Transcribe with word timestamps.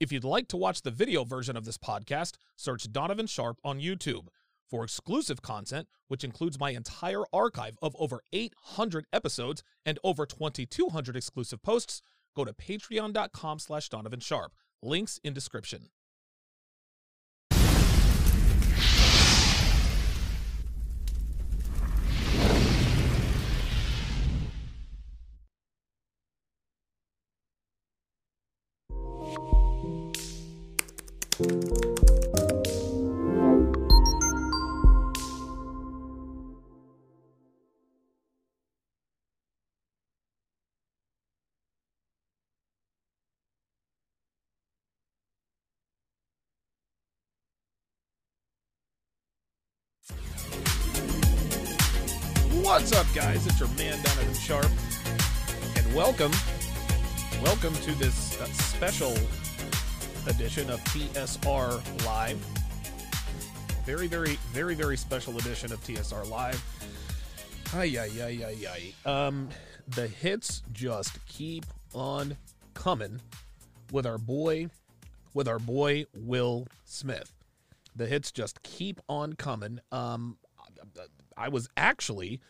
If 0.00 0.10
you'd 0.10 0.24
like 0.24 0.48
to 0.48 0.56
watch 0.56 0.80
the 0.80 0.90
video 0.90 1.24
version 1.24 1.58
of 1.58 1.66
this 1.66 1.76
podcast, 1.76 2.36
search 2.56 2.90
Donovan 2.90 3.26
Sharpe 3.26 3.58
on 3.62 3.80
YouTube. 3.80 4.28
For 4.70 4.82
exclusive 4.82 5.42
content, 5.42 5.88
which 6.08 6.24
includes 6.24 6.58
my 6.58 6.70
entire 6.70 7.24
archive 7.34 7.76
of 7.82 7.94
over 7.98 8.22
800 8.32 9.04
episodes 9.12 9.62
and 9.84 9.98
over 10.02 10.24
2,200 10.24 11.16
exclusive 11.16 11.62
posts, 11.62 12.00
go 12.34 12.46
to 12.46 12.54
patreon.com 12.54 13.58
slash 13.58 13.90
Donovan 13.90 14.20
Sharpe. 14.20 14.54
Links 14.82 15.20
in 15.22 15.34
description. 15.34 15.90
What's 52.90 53.08
up, 53.08 53.14
guys? 53.14 53.46
It's 53.46 53.60
your 53.60 53.68
man 53.78 54.02
Donovan 54.02 54.34
Sharpe, 54.34 54.72
and 55.76 55.94
welcome, 55.94 56.32
welcome 57.40 57.72
to 57.72 57.92
this 57.92 58.40
uh, 58.40 58.46
special 58.46 59.16
edition 60.26 60.68
of 60.68 60.80
TSR 60.86 62.04
Live. 62.04 62.36
Very, 63.86 64.08
very, 64.08 64.34
very, 64.52 64.74
very 64.74 64.96
special 64.96 65.38
edition 65.38 65.72
of 65.72 65.80
TSR 65.84 66.28
Live. 66.28 66.60
Ay, 67.72 67.96
ay, 67.96 68.10
ay, 68.24 68.44
ay, 68.44 68.92
ay. 69.06 69.08
Um, 69.08 69.50
the 69.86 70.08
hits 70.08 70.64
just 70.72 71.24
keep 71.26 71.66
on 71.94 72.36
coming 72.74 73.20
with 73.92 74.04
our 74.04 74.18
boy, 74.18 74.68
with 75.32 75.46
our 75.46 75.60
boy 75.60 76.06
Will 76.12 76.66
Smith. 76.86 77.32
The 77.94 78.08
hits 78.08 78.32
just 78.32 78.64
keep 78.64 79.00
on 79.08 79.34
coming. 79.34 79.78
Um, 79.92 80.38
I 81.36 81.50
was 81.50 81.68
actually 81.76 82.40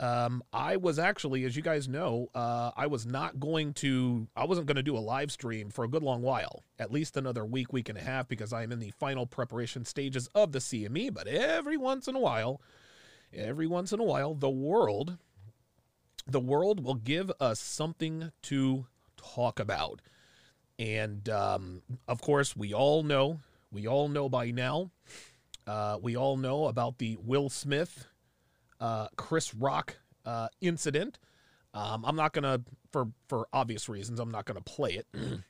um, 0.00 0.42
I 0.50 0.78
was 0.78 0.98
actually, 0.98 1.44
as 1.44 1.54
you 1.54 1.62
guys 1.62 1.86
know, 1.86 2.30
uh, 2.34 2.70
I 2.74 2.86
was 2.86 3.04
not 3.04 3.38
going 3.38 3.74
to, 3.74 4.26
I 4.34 4.46
wasn't 4.46 4.66
going 4.66 4.76
to 4.76 4.82
do 4.82 4.96
a 4.96 4.98
live 4.98 5.30
stream 5.30 5.68
for 5.68 5.84
a 5.84 5.88
good 5.88 6.02
long 6.02 6.22
while, 6.22 6.64
at 6.78 6.90
least 6.90 7.18
another 7.18 7.44
week, 7.44 7.70
week 7.70 7.90
and 7.90 7.98
a 7.98 8.00
half, 8.00 8.26
because 8.26 8.50
I'm 8.50 8.72
in 8.72 8.78
the 8.78 8.92
final 8.92 9.26
preparation 9.26 9.84
stages 9.84 10.26
of 10.34 10.52
the 10.52 10.58
CME. 10.58 11.12
But 11.12 11.28
every 11.28 11.76
once 11.76 12.08
in 12.08 12.16
a 12.16 12.18
while, 12.18 12.62
every 13.30 13.66
once 13.66 13.92
in 13.92 14.00
a 14.00 14.04
while, 14.04 14.34
the 14.34 14.48
world, 14.48 15.18
the 16.26 16.40
world 16.40 16.82
will 16.82 16.94
give 16.94 17.30
us 17.38 17.60
something 17.60 18.32
to 18.44 18.86
talk 19.18 19.60
about. 19.60 20.00
And 20.78 21.28
um, 21.28 21.82
of 22.08 22.22
course, 22.22 22.56
we 22.56 22.72
all 22.72 23.02
know, 23.02 23.40
we 23.70 23.86
all 23.86 24.08
know 24.08 24.30
by 24.30 24.50
now, 24.50 24.92
uh, 25.66 25.98
we 26.00 26.16
all 26.16 26.38
know 26.38 26.68
about 26.68 26.96
the 26.96 27.18
Will 27.20 27.50
Smith 27.50 28.06
uh, 28.80 29.08
Chris 29.16 29.54
Rock 29.54 29.96
uh, 30.24 30.48
incident. 30.60 31.18
Um, 31.72 32.04
I'm 32.04 32.16
not 32.16 32.32
gonna, 32.32 32.60
for 32.90 33.08
for 33.28 33.46
obvious 33.52 33.88
reasons, 33.88 34.18
I'm 34.18 34.30
not 34.30 34.44
gonna 34.44 34.60
play 34.60 34.92
it. 34.92 35.06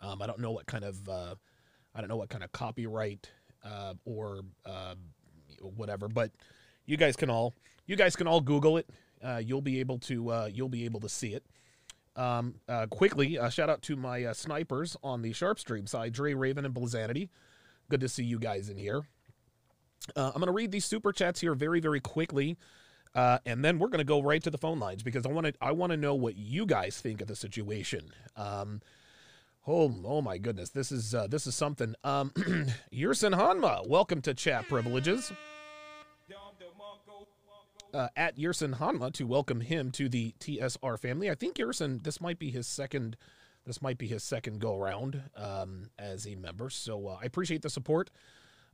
um, 0.00 0.20
I 0.20 0.26
don't 0.26 0.40
know 0.40 0.52
what 0.52 0.66
kind 0.66 0.84
of, 0.84 1.08
uh, 1.08 1.34
I 1.94 2.00
don't 2.00 2.08
know 2.08 2.16
what 2.16 2.28
kind 2.28 2.44
of 2.44 2.52
copyright 2.52 3.30
uh, 3.64 3.94
or 4.04 4.40
uh, 4.66 4.94
whatever, 5.60 6.08
but 6.08 6.30
you 6.86 6.96
guys 6.96 7.16
can 7.16 7.30
all, 7.30 7.54
you 7.86 7.96
guys 7.96 8.16
can 8.16 8.26
all 8.26 8.40
Google 8.40 8.76
it. 8.76 8.90
Uh, 9.22 9.40
you'll 9.42 9.62
be 9.62 9.80
able 9.80 9.98
to, 9.98 10.30
uh, 10.30 10.50
you'll 10.52 10.68
be 10.68 10.84
able 10.84 11.00
to 11.00 11.08
see 11.08 11.34
it. 11.34 11.44
Um, 12.16 12.56
uh, 12.68 12.86
quickly, 12.86 13.38
uh, 13.38 13.48
shout 13.48 13.70
out 13.70 13.82
to 13.82 13.96
my 13.96 14.24
uh, 14.24 14.34
snipers 14.34 14.96
on 15.02 15.22
the 15.22 15.32
Sharp 15.32 15.58
Stream 15.58 15.86
side, 15.86 16.12
Dre 16.12 16.34
Raven 16.34 16.64
and 16.64 16.74
Blazanity. 16.74 17.28
Good 17.88 18.00
to 18.00 18.08
see 18.08 18.24
you 18.24 18.38
guys 18.38 18.68
in 18.68 18.76
here. 18.76 19.04
Uh, 20.16 20.26
I'm 20.26 20.40
going 20.40 20.46
to 20.46 20.52
read 20.52 20.70
these 20.70 20.84
super 20.84 21.12
chats 21.12 21.40
here 21.40 21.54
very, 21.54 21.80
very 21.80 22.00
quickly, 22.00 22.56
uh, 23.14 23.38
and 23.46 23.64
then 23.64 23.78
we're 23.78 23.88
going 23.88 23.98
to 23.98 24.04
go 24.04 24.22
right 24.22 24.42
to 24.42 24.50
the 24.50 24.58
phone 24.58 24.78
lines 24.78 25.02
because 25.02 25.24
I 25.24 25.30
want 25.30 25.46
to 25.46 25.54
I 25.60 25.72
want 25.72 25.92
to 25.92 25.96
know 25.96 26.14
what 26.14 26.36
you 26.36 26.66
guys 26.66 27.00
think 27.00 27.20
of 27.20 27.28
the 27.28 27.36
situation. 27.36 28.10
Um, 28.36 28.82
oh, 29.66 29.94
oh 30.04 30.20
my 30.20 30.38
goodness, 30.38 30.70
this 30.70 30.92
is 30.92 31.14
uh, 31.14 31.26
this 31.26 31.46
is 31.46 31.54
something. 31.54 31.94
Um, 32.04 32.30
Yerson 32.92 33.34
Hanma, 33.34 33.88
welcome 33.88 34.20
to 34.22 34.34
chat 34.34 34.68
privileges. 34.68 35.32
Uh, 37.94 38.08
at 38.16 38.36
Yerson 38.36 38.78
Hanma 38.78 39.12
to 39.12 39.24
welcome 39.24 39.60
him 39.60 39.90
to 39.92 40.08
the 40.08 40.34
TSR 40.40 40.98
family. 40.98 41.30
I 41.30 41.36
think 41.36 41.56
Yerson, 41.56 42.02
this 42.02 42.20
might 42.20 42.40
be 42.40 42.50
his 42.50 42.66
second, 42.66 43.16
this 43.64 43.80
might 43.80 43.98
be 43.98 44.08
his 44.08 44.24
second 44.24 44.58
go 44.58 44.76
around 44.76 45.22
um, 45.36 45.90
as 45.96 46.26
a 46.26 46.34
member. 46.34 46.70
So 46.70 47.06
uh, 47.06 47.18
I 47.22 47.24
appreciate 47.24 47.62
the 47.62 47.70
support 47.70 48.10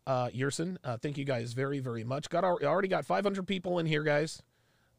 uh, 0.06 0.28
Yerson. 0.28 0.76
Uh, 0.84 0.96
thank 0.96 1.18
you 1.18 1.24
guys 1.24 1.52
very, 1.52 1.78
very 1.80 2.04
much. 2.04 2.28
Got 2.28 2.44
already 2.44 2.88
got 2.88 3.04
500 3.04 3.46
people 3.46 3.78
in 3.78 3.86
here, 3.86 4.02
guys. 4.02 4.42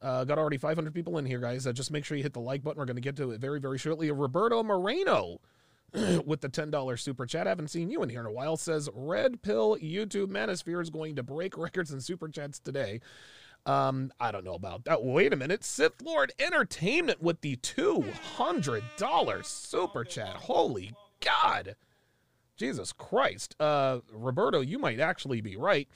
Uh, 0.01 0.23
got 0.23 0.39
already 0.39 0.57
500 0.57 0.93
people 0.93 1.17
in 1.19 1.25
here, 1.25 1.39
guys. 1.39 1.67
Uh, 1.67 1.73
just 1.73 1.91
make 1.91 2.05
sure 2.05 2.17
you 2.17 2.23
hit 2.23 2.33
the 2.33 2.39
like 2.39 2.63
button. 2.63 2.79
We're 2.79 2.85
going 2.85 2.95
to 2.95 3.01
get 3.01 3.15
to 3.17 3.31
it 3.31 3.39
very, 3.39 3.59
very 3.59 3.77
shortly. 3.77 4.09
Roberto 4.11 4.63
Moreno 4.63 5.39
with 6.25 6.41
the 6.41 6.49
$10 6.49 6.99
super 6.99 7.25
chat. 7.27 7.45
Haven't 7.45 7.69
seen 7.69 7.91
you 7.91 8.01
in 8.01 8.09
here 8.09 8.21
in 8.21 8.25
a 8.25 8.31
while. 8.31 8.57
Says 8.57 8.89
Red 8.93 9.43
Pill 9.43 9.77
YouTube 9.77 10.27
Manosphere 10.27 10.81
is 10.81 10.89
going 10.89 11.15
to 11.17 11.23
break 11.23 11.57
records 11.57 11.91
in 11.91 12.01
super 12.01 12.29
chats 12.29 12.57
today. 12.59 12.99
Um, 13.65 14.11
I 14.19 14.31
don't 14.31 14.43
know 14.43 14.55
about 14.55 14.85
that. 14.85 15.03
Wait 15.03 15.33
a 15.33 15.35
minute. 15.35 15.63
Sith 15.63 16.01
Lord 16.01 16.33
Entertainment 16.39 17.21
with 17.21 17.41
the 17.41 17.57
$200 17.57 19.45
super 19.45 20.03
chat. 20.03 20.29
Holy 20.29 20.93
God. 21.19 21.75
Jesus 22.61 22.93
Christ. 22.93 23.55
Uh, 23.59 24.01
Roberto, 24.13 24.61
you 24.61 24.77
might 24.77 24.99
actually 24.99 25.41
be 25.41 25.57
right. 25.57 25.89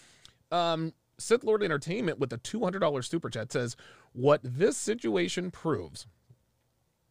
Um, 0.52 0.94
Sith 1.20 1.44
Lord 1.44 1.62
Entertainment 1.62 2.18
with 2.18 2.34
a 2.34 2.40
$200 2.40 3.06
super 3.06 3.30
chat 3.30 3.52
says, 3.52 3.76
What 4.14 4.42
this 4.44 4.76
situation 4.76 5.52
proves, 5.52 6.08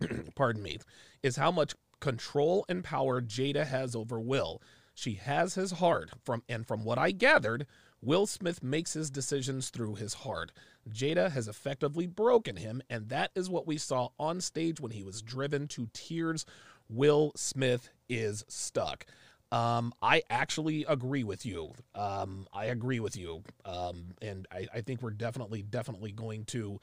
pardon 0.35 0.61
me, 0.61 0.79
is 1.23 1.37
how 1.37 1.53
much 1.53 1.77
control 2.01 2.67
and 2.69 2.83
power 2.83 3.23
Jada 3.23 3.65
has 3.65 3.95
over 3.95 4.21
Will. 4.21 4.61
She 4.93 5.15
has 5.15 5.55
his 5.55 5.71
heart 5.71 6.11
from 6.25 6.43
and 6.49 6.67
from 6.67 6.85
what 6.85 6.99
I 6.99 7.13
gathered, 7.13 7.67
Will 8.03 8.27
Smith 8.27 8.61
makes 8.61 8.95
his 8.95 9.09
decisions 9.09 9.71
through 9.71 9.95
his 9.95 10.15
heart. 10.15 10.51
Jada 10.91 11.31
has 11.31 11.47
effectively 11.47 12.09
broken 12.09 12.57
him, 12.57 12.83
and 12.91 13.09
that 13.09 13.31
is 13.37 13.49
what 13.49 13.69
we 13.69 13.79
saw 13.79 14.09
on 14.19 14.41
stage 14.41 14.81
when 14.81 14.91
he 14.91 15.05
was 15.05 15.23
driven 15.23 15.69
to 15.69 15.89
tears. 15.93 16.45
Will 16.89 17.31
Smith 17.37 17.89
is 18.09 18.45
stuck. 18.49 19.07
Um, 19.55 19.95
I 20.03 20.23
actually 20.31 20.85
agree 20.89 21.23
with 21.23 21.47
you. 21.47 21.71
Um, 21.95 22.49
I 22.53 22.65
agree 22.67 22.99
with 22.99 23.17
you. 23.17 23.45
Um, 23.65 24.07
and 24.21 24.49
I, 24.51 24.67
I, 24.75 24.81
think 24.81 25.01
we're 25.01 25.11
definitely, 25.11 25.63
definitely 25.63 26.11
going 26.11 26.45
to, 26.47 26.81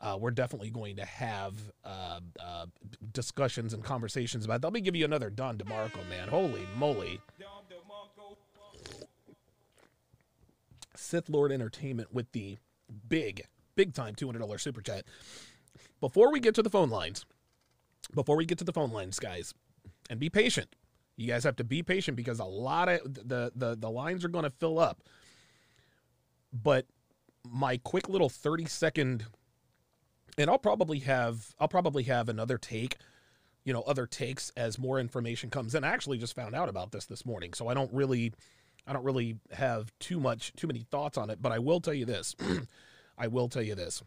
uh, 0.00 0.16
we're 0.20 0.30
definitely 0.30 0.70
going 0.70 0.94
to 0.94 1.04
have 1.04 1.54
uh, 1.84 2.20
uh, 2.40 2.66
discussions 3.12 3.74
and 3.74 3.82
conversations 3.82 4.44
about. 4.44 4.60
That. 4.60 4.68
Let 4.68 4.74
me 4.74 4.80
give 4.80 4.94
you 4.94 5.04
another 5.04 5.28
Don 5.28 5.58
DeMarco, 5.58 6.08
man. 6.08 6.28
Holy 6.28 6.64
moly! 6.76 7.20
Sith 10.94 11.28
Lord 11.28 11.50
Entertainment 11.50 12.14
with 12.14 12.30
the 12.30 12.58
big, 13.08 13.42
big 13.74 13.92
time 13.92 14.14
two 14.14 14.26
hundred 14.26 14.38
dollars 14.38 14.62
super 14.62 14.82
chat. 14.82 15.04
Before 16.00 16.30
we 16.30 16.38
get 16.38 16.54
to 16.54 16.62
the 16.62 16.70
phone 16.70 16.90
lines, 16.90 17.26
before 18.14 18.36
we 18.36 18.46
get 18.46 18.58
to 18.58 18.64
the 18.64 18.72
phone 18.72 18.92
lines, 18.92 19.18
guys, 19.18 19.52
and 20.08 20.20
be 20.20 20.30
patient 20.30 20.68
you 21.16 21.28
guys 21.28 21.44
have 21.44 21.56
to 21.56 21.64
be 21.64 21.82
patient 21.82 22.16
because 22.16 22.40
a 22.40 22.44
lot 22.44 22.88
of 22.88 23.14
the 23.14 23.52
the 23.54 23.76
the 23.78 23.90
lines 23.90 24.24
are 24.24 24.28
going 24.28 24.44
to 24.44 24.50
fill 24.50 24.78
up. 24.78 25.02
But 26.52 26.86
my 27.48 27.76
quick 27.78 28.08
little 28.08 28.28
30 28.28 28.64
second 28.66 29.26
and 30.38 30.50
I'll 30.50 30.58
probably 30.58 31.00
have 31.00 31.54
I'll 31.58 31.68
probably 31.68 32.04
have 32.04 32.28
another 32.28 32.58
take, 32.58 32.96
you 33.64 33.72
know, 33.72 33.82
other 33.82 34.06
takes 34.06 34.50
as 34.56 34.78
more 34.78 34.98
information 34.98 35.50
comes 35.50 35.74
in. 35.74 35.84
I 35.84 35.88
actually 35.88 36.18
just 36.18 36.34
found 36.34 36.54
out 36.54 36.68
about 36.68 36.92
this 36.92 37.06
this 37.06 37.24
morning, 37.24 37.52
so 37.52 37.68
I 37.68 37.74
don't 37.74 37.92
really 37.92 38.32
I 38.86 38.92
don't 38.92 39.04
really 39.04 39.36
have 39.52 39.92
too 39.98 40.20
much 40.20 40.52
too 40.56 40.66
many 40.66 40.86
thoughts 40.90 41.16
on 41.16 41.30
it, 41.30 41.40
but 41.40 41.52
I 41.52 41.58
will 41.58 41.80
tell 41.80 41.94
you 41.94 42.04
this. 42.04 42.34
I 43.18 43.28
will 43.28 43.48
tell 43.48 43.62
you 43.62 43.74
this. 43.74 44.02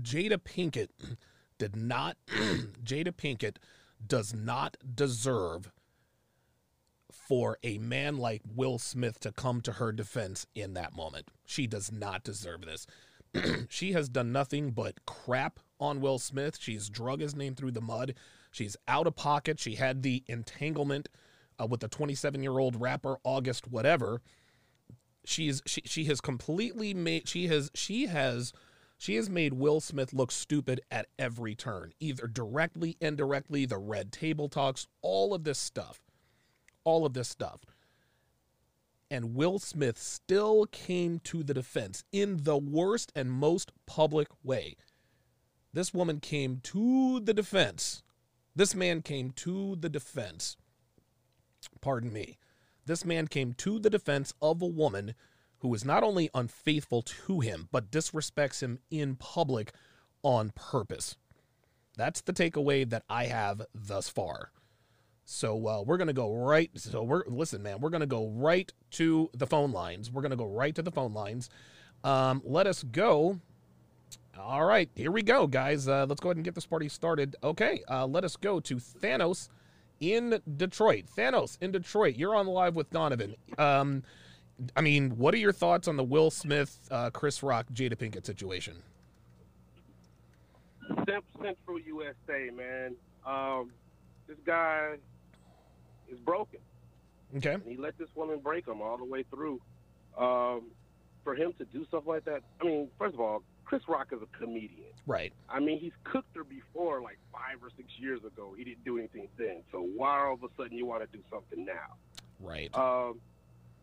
Jada 0.00 0.38
Pinkett 0.38 0.88
did 1.58 1.76
not 1.76 2.16
Jada 2.28 3.12
Pinkett 3.12 3.56
does 4.04 4.34
not 4.34 4.76
deserve 4.94 5.70
for 7.10 7.58
a 7.62 7.78
man 7.78 8.16
like 8.16 8.42
Will 8.54 8.78
Smith 8.78 9.20
to 9.20 9.32
come 9.32 9.60
to 9.62 9.72
her 9.72 9.92
defense 9.92 10.46
in 10.54 10.74
that 10.74 10.94
moment. 10.94 11.28
She 11.44 11.66
does 11.66 11.90
not 11.92 12.24
deserve 12.24 12.62
this. 12.62 12.86
she 13.68 13.92
has 13.92 14.08
done 14.08 14.32
nothing 14.32 14.70
but 14.70 15.04
crap 15.06 15.60
on 15.80 16.00
Will 16.00 16.18
Smith. 16.18 16.56
She's 16.58 16.88
drug 16.88 17.20
his 17.20 17.34
name 17.36 17.54
through 17.54 17.72
the 17.72 17.80
mud. 17.80 18.14
She's 18.50 18.76
out 18.86 19.06
of 19.06 19.16
pocket. 19.16 19.60
She 19.60 19.74
had 19.74 20.02
the 20.02 20.24
entanglement 20.26 21.08
uh, 21.60 21.66
with 21.66 21.80
the 21.80 21.88
27 21.88 22.42
year 22.42 22.58
old 22.58 22.80
rapper 22.80 23.18
August 23.24 23.68
whatever. 23.68 24.22
She's 25.24 25.60
she 25.66 25.82
she 25.84 26.04
has 26.04 26.20
completely 26.20 26.94
made 26.94 27.28
she 27.28 27.48
has 27.48 27.70
she 27.74 28.06
has 28.06 28.52
she 28.98 29.14
has 29.14 29.30
made 29.30 29.54
Will 29.54 29.80
Smith 29.80 30.12
look 30.12 30.32
stupid 30.32 30.80
at 30.90 31.06
every 31.18 31.54
turn, 31.54 31.92
either 32.00 32.26
directly, 32.26 32.96
indirectly, 33.00 33.64
the 33.64 33.78
red 33.78 34.10
table 34.10 34.48
talks, 34.48 34.88
all 35.02 35.32
of 35.32 35.44
this 35.44 35.58
stuff. 35.58 36.00
All 36.82 37.06
of 37.06 37.14
this 37.14 37.28
stuff. 37.28 37.60
And 39.08 39.36
Will 39.36 39.60
Smith 39.60 39.98
still 39.98 40.66
came 40.66 41.20
to 41.20 41.44
the 41.44 41.54
defense 41.54 42.02
in 42.10 42.42
the 42.42 42.58
worst 42.58 43.12
and 43.14 43.30
most 43.30 43.70
public 43.86 44.28
way. 44.42 44.74
This 45.72 45.94
woman 45.94 46.18
came 46.18 46.60
to 46.64 47.20
the 47.20 47.32
defense. 47.32 48.02
This 48.56 48.74
man 48.74 49.02
came 49.02 49.30
to 49.32 49.76
the 49.76 49.88
defense. 49.88 50.56
Pardon 51.80 52.12
me. 52.12 52.38
This 52.84 53.04
man 53.04 53.28
came 53.28 53.52
to 53.54 53.78
the 53.78 53.90
defense 53.90 54.34
of 54.42 54.60
a 54.60 54.66
woman 54.66 55.14
who 55.60 55.74
is 55.74 55.84
not 55.84 56.02
only 56.02 56.30
unfaithful 56.34 57.02
to 57.02 57.40
him, 57.40 57.68
but 57.72 57.90
disrespects 57.90 58.62
him 58.62 58.78
in 58.90 59.16
public 59.16 59.72
on 60.22 60.50
purpose. 60.54 61.16
That's 61.96 62.20
the 62.20 62.32
takeaway 62.32 62.88
that 62.88 63.02
I 63.08 63.26
have 63.26 63.62
thus 63.74 64.08
far. 64.08 64.52
So 65.24 65.66
uh, 65.66 65.82
we're 65.82 65.98
gonna 65.98 66.12
go 66.12 66.34
right. 66.34 66.70
So 66.76 67.02
we're 67.02 67.24
listen, 67.26 67.62
man. 67.62 67.80
We're 67.80 67.90
gonna 67.90 68.06
go 68.06 68.28
right 68.28 68.72
to 68.92 69.28
the 69.34 69.46
phone 69.46 69.72
lines. 69.72 70.10
We're 70.10 70.22
gonna 70.22 70.36
go 70.36 70.46
right 70.46 70.74
to 70.74 70.80
the 70.80 70.90
phone 70.90 71.12
lines. 71.12 71.50
Um, 72.02 72.40
let 72.44 72.66
us 72.66 72.82
go. 72.82 73.40
All 74.38 74.64
right, 74.64 74.88
here 74.94 75.10
we 75.10 75.22
go, 75.22 75.48
guys. 75.48 75.88
Uh, 75.88 76.06
let's 76.08 76.20
go 76.20 76.28
ahead 76.28 76.36
and 76.36 76.44
get 76.44 76.54
this 76.54 76.64
party 76.64 76.88
started. 76.88 77.34
Okay, 77.42 77.82
uh, 77.90 78.06
let 78.06 78.24
us 78.24 78.36
go 78.36 78.60
to 78.60 78.76
Thanos 78.76 79.48
in 80.00 80.40
Detroit. 80.56 81.06
Thanos 81.14 81.58
in 81.60 81.72
Detroit. 81.72 82.16
You're 82.16 82.36
on 82.36 82.46
live 82.46 82.76
with 82.76 82.88
Donovan. 82.90 83.34
Um, 83.58 84.04
I 84.76 84.80
mean, 84.80 85.16
what 85.16 85.34
are 85.34 85.38
your 85.38 85.52
thoughts 85.52 85.88
on 85.88 85.96
the 85.96 86.04
Will 86.04 86.30
Smith, 86.30 86.78
uh, 86.90 87.10
Chris 87.10 87.42
Rock, 87.42 87.66
Jada 87.72 87.96
Pinkett 87.96 88.26
situation? 88.26 88.82
Central 91.40 91.78
USA, 91.78 92.50
man. 92.54 92.94
Um, 93.24 93.70
this 94.26 94.36
guy 94.44 94.96
is 96.10 96.18
broken. 96.20 96.60
Okay. 97.36 97.54
And 97.54 97.62
he 97.64 97.76
let 97.76 97.96
this 97.98 98.08
woman 98.14 98.40
break 98.40 98.66
him 98.66 98.80
all 98.80 98.96
the 98.96 99.04
way 99.04 99.24
through. 99.30 99.60
Um, 100.16 100.70
for 101.24 101.34
him 101.34 101.52
to 101.58 101.64
do 101.66 101.84
stuff 101.86 102.04
like 102.06 102.24
that, 102.24 102.42
I 102.60 102.64
mean, 102.64 102.88
first 102.98 103.14
of 103.14 103.20
all, 103.20 103.42
Chris 103.64 103.82
Rock 103.86 104.08
is 104.12 104.20
a 104.22 104.38
comedian. 104.38 104.88
Right. 105.06 105.32
I 105.48 105.60
mean, 105.60 105.78
he's 105.78 105.92
cooked 106.04 106.34
her 106.36 106.44
before, 106.44 107.02
like 107.02 107.18
five 107.30 107.62
or 107.62 107.70
six 107.76 107.88
years 107.98 108.20
ago. 108.24 108.54
He 108.56 108.64
didn't 108.64 108.84
do 108.84 108.98
anything 108.98 109.28
then. 109.36 109.62
So 109.70 109.86
why 109.94 110.20
all 110.20 110.34
of 110.34 110.42
a 110.42 110.48
sudden 110.56 110.76
you 110.76 110.86
want 110.86 111.02
to 111.02 111.16
do 111.16 111.22
something 111.30 111.66
now? 111.66 111.96
Right. 112.40 112.74
Um, 112.74 113.20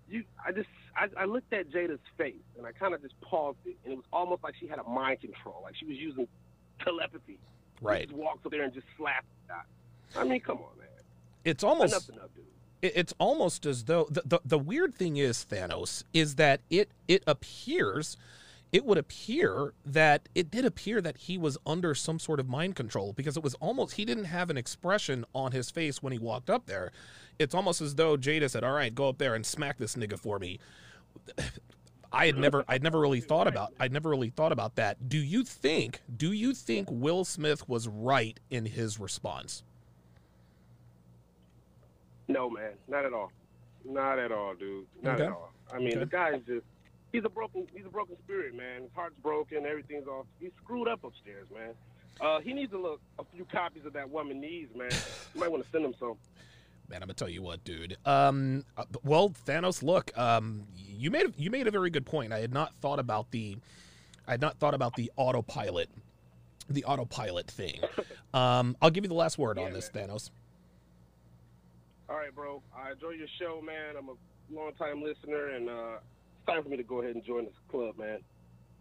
you, 0.10 0.24
I 0.46 0.52
just, 0.52 0.70
I, 0.96 1.08
I 1.22 1.26
looked 1.26 1.52
at 1.54 1.72
Jada's 1.72 2.00
face 2.18 2.36
and 2.58 2.66
I 2.66 2.72
kind 2.72 2.94
of 2.94 3.02
just 3.02 3.20
paused 3.22 3.58
it, 3.66 3.76
and 3.84 3.94
it 3.94 3.96
was 3.98 4.06
almost 4.14 4.44
like 4.44 4.56
she 4.60 4.68
had 4.68 4.80
a 4.80 4.84
mind 4.84 5.22
control, 5.22 5.62
like 5.64 5.76
she 5.76 5.86
was 5.86 5.98
using 5.98 6.28
telepathy. 6.84 7.40
Right. 7.82 8.02
She 8.02 8.06
just 8.08 8.18
walks 8.18 8.46
up 8.46 8.52
there 8.52 8.64
and 8.64 8.74
just 8.74 8.88
slaps 8.98 9.26
that. 9.48 9.66
I 10.18 10.24
mean, 10.24 10.40
come 10.40 10.58
on, 10.58 10.78
man. 10.78 10.88
It's 11.44 11.64
almost 11.64 11.94
Enough's 11.94 12.10
enough, 12.10 12.30
dude. 12.36 12.92
it's 12.96 13.14
almost 13.20 13.66
as 13.66 13.84
though 13.86 14.08
the, 14.10 14.22
the 14.26 14.40
the 14.46 14.58
weird 14.58 14.96
thing 14.96 15.18
is 15.18 15.46
Thanos 15.50 16.04
is 16.14 16.36
that 16.36 16.62
it 16.70 16.90
it 17.08 17.24
appears 17.28 18.18
it 18.72 18.84
would 18.86 18.98
appear 18.98 19.74
that 19.86 20.28
it 20.36 20.50
did 20.52 20.66
appear 20.66 21.02
that 21.02 21.18
he 21.18 21.38
was 21.38 21.58
under 21.66 21.94
some 21.96 22.20
sort 22.20 22.40
of 22.40 22.50
mind 22.50 22.76
control 22.76 23.14
because 23.14 23.38
it 23.38 23.44
was 23.44 23.54
almost 23.56 23.94
he 23.96 24.06
didn't 24.06 24.26
have 24.26 24.50
an 24.50 24.58
expression 24.58 25.24
on 25.34 25.52
his 25.52 25.70
face 25.70 26.02
when 26.04 26.12
he 26.12 26.20
walked 26.20 26.50
up 26.50 26.66
there. 26.66 26.92
It's 27.40 27.54
almost 27.56 27.82
as 27.82 27.96
though 27.96 28.18
Jada 28.18 28.50
said, 28.50 28.64
"All 28.64 28.72
right, 28.72 28.94
go 28.94 29.10
up 29.10 29.18
there 29.18 29.36
and 29.36 29.46
smack 29.46 29.78
this 29.78 29.96
nigga 29.96 30.18
for 30.20 30.40
me." 30.40 30.60
I 32.14 32.28
had 32.28 32.38
never 32.38 32.64
I'd 32.68 32.84
never 32.84 33.00
really 33.00 33.20
thought 33.20 33.48
about 33.48 33.74
I'd 33.80 33.92
never 33.92 34.10
really 34.10 34.30
thought 34.30 34.52
about 34.52 34.76
that. 34.76 35.10
Do 35.10 35.18
you 35.18 35.44
think 35.44 36.02
do 36.16 36.32
you 36.32 36.54
think 36.54 36.88
Will 36.90 37.26
Smith 37.26 37.68
was 37.68 37.88
right 37.88 38.40
in 38.50 38.66
his 38.66 39.00
response? 39.00 39.64
No, 42.28 42.50
man, 42.50 42.72
not 42.88 43.06
at 43.06 43.14
all. 43.14 43.32
Not 43.84 44.18
at 44.18 44.32
all, 44.32 44.56
dude. 44.56 44.88
Not 45.02 45.16
Okay. 45.16 45.26
at 45.26 45.32
all. 45.32 45.52
I 45.72 45.78
mean, 45.78 45.90
Okay. 45.90 46.00
the 46.00 46.06
guy 46.06 46.30
is 46.36 46.44
just. 46.46 46.66
He's 47.12 47.24
a 47.24 47.30
broken. 47.30 47.68
He's 47.74 47.86
a 47.86 47.90
broken 47.90 48.18
spirit, 48.24 48.56
man. 48.56 48.82
His 48.84 48.92
heart's 48.94 49.16
broken. 49.22 49.66
Everything's 49.66 50.08
off. 50.08 50.26
He's 50.40 50.52
screwed 50.64 50.88
up 50.88 51.04
upstairs, 51.04 51.48
man. 51.54 51.74
Uh, 52.20 52.40
he 52.40 52.54
needs 52.54 52.72
to 52.72 52.78
look 52.82 53.00
a 53.20 53.24
few 53.36 53.46
copies 53.46 53.86
of 53.86 53.94
that 53.94 54.10
woman 54.10 54.40
needs, 54.42 54.74
man. 54.76 54.90
You 55.34 55.40
might 55.40 55.52
want 55.52 55.64
to 55.64 55.70
send 55.70 55.86
him 55.86 55.94
some. 56.00 56.16
Man, 56.90 57.02
I'm 57.02 57.08
gonna 57.08 57.14
tell 57.14 57.30
you 57.30 57.42
what, 57.42 57.64
dude. 57.64 57.98
Um, 58.06 58.64
uh, 58.78 58.84
well, 59.04 59.30
Thanos, 59.30 59.82
look, 59.82 60.16
um, 60.18 60.68
you 60.76 61.10
made 61.10 61.34
you 61.38 61.50
made 61.50 61.68
a 61.68 61.72
very 61.72 61.90
good 61.90 62.06
point. 62.06 62.32
I 62.32 62.40
had 62.40 62.54
not 62.54 62.76
thought 62.76 63.00
about 63.00 63.32
the, 63.32 63.58
I 64.28 64.32
had 64.32 64.42
not 64.42 64.58
thought 64.60 64.74
about 64.74 64.96
the 64.96 65.12
autopilot, 65.16 65.90
the 66.70 66.84
autopilot 66.86 67.48
thing. 67.50 67.82
Um, 68.34 68.76
I'll 68.82 68.90
give 68.92 69.04
you 69.04 69.08
the 69.08 69.16
last 69.16 69.38
word 69.38 69.58
on 69.58 69.68
Yeah, 69.68 69.74
this, 69.74 69.90
Thanos. 69.90 70.30
All 72.10 72.18
right, 72.18 72.34
bro. 72.36 72.62
I 72.78 72.92
enjoy 72.92 73.12
your 73.12 73.28
show, 73.40 73.62
man. 73.66 73.96
I'm 73.98 74.10
a 74.10 74.14
long 74.54 74.74
time 74.74 75.02
listener, 75.02 75.48
and 75.50 75.70
uh, 75.70 75.98
it's 76.38 76.46
time 76.46 76.62
for 76.62 76.70
me 76.70 76.78
to 76.78 76.84
go 76.84 77.02
ahead 77.02 77.16
and 77.16 77.26
join 77.26 77.46
this 77.46 77.54
club, 77.72 77.98
man. 77.98 78.20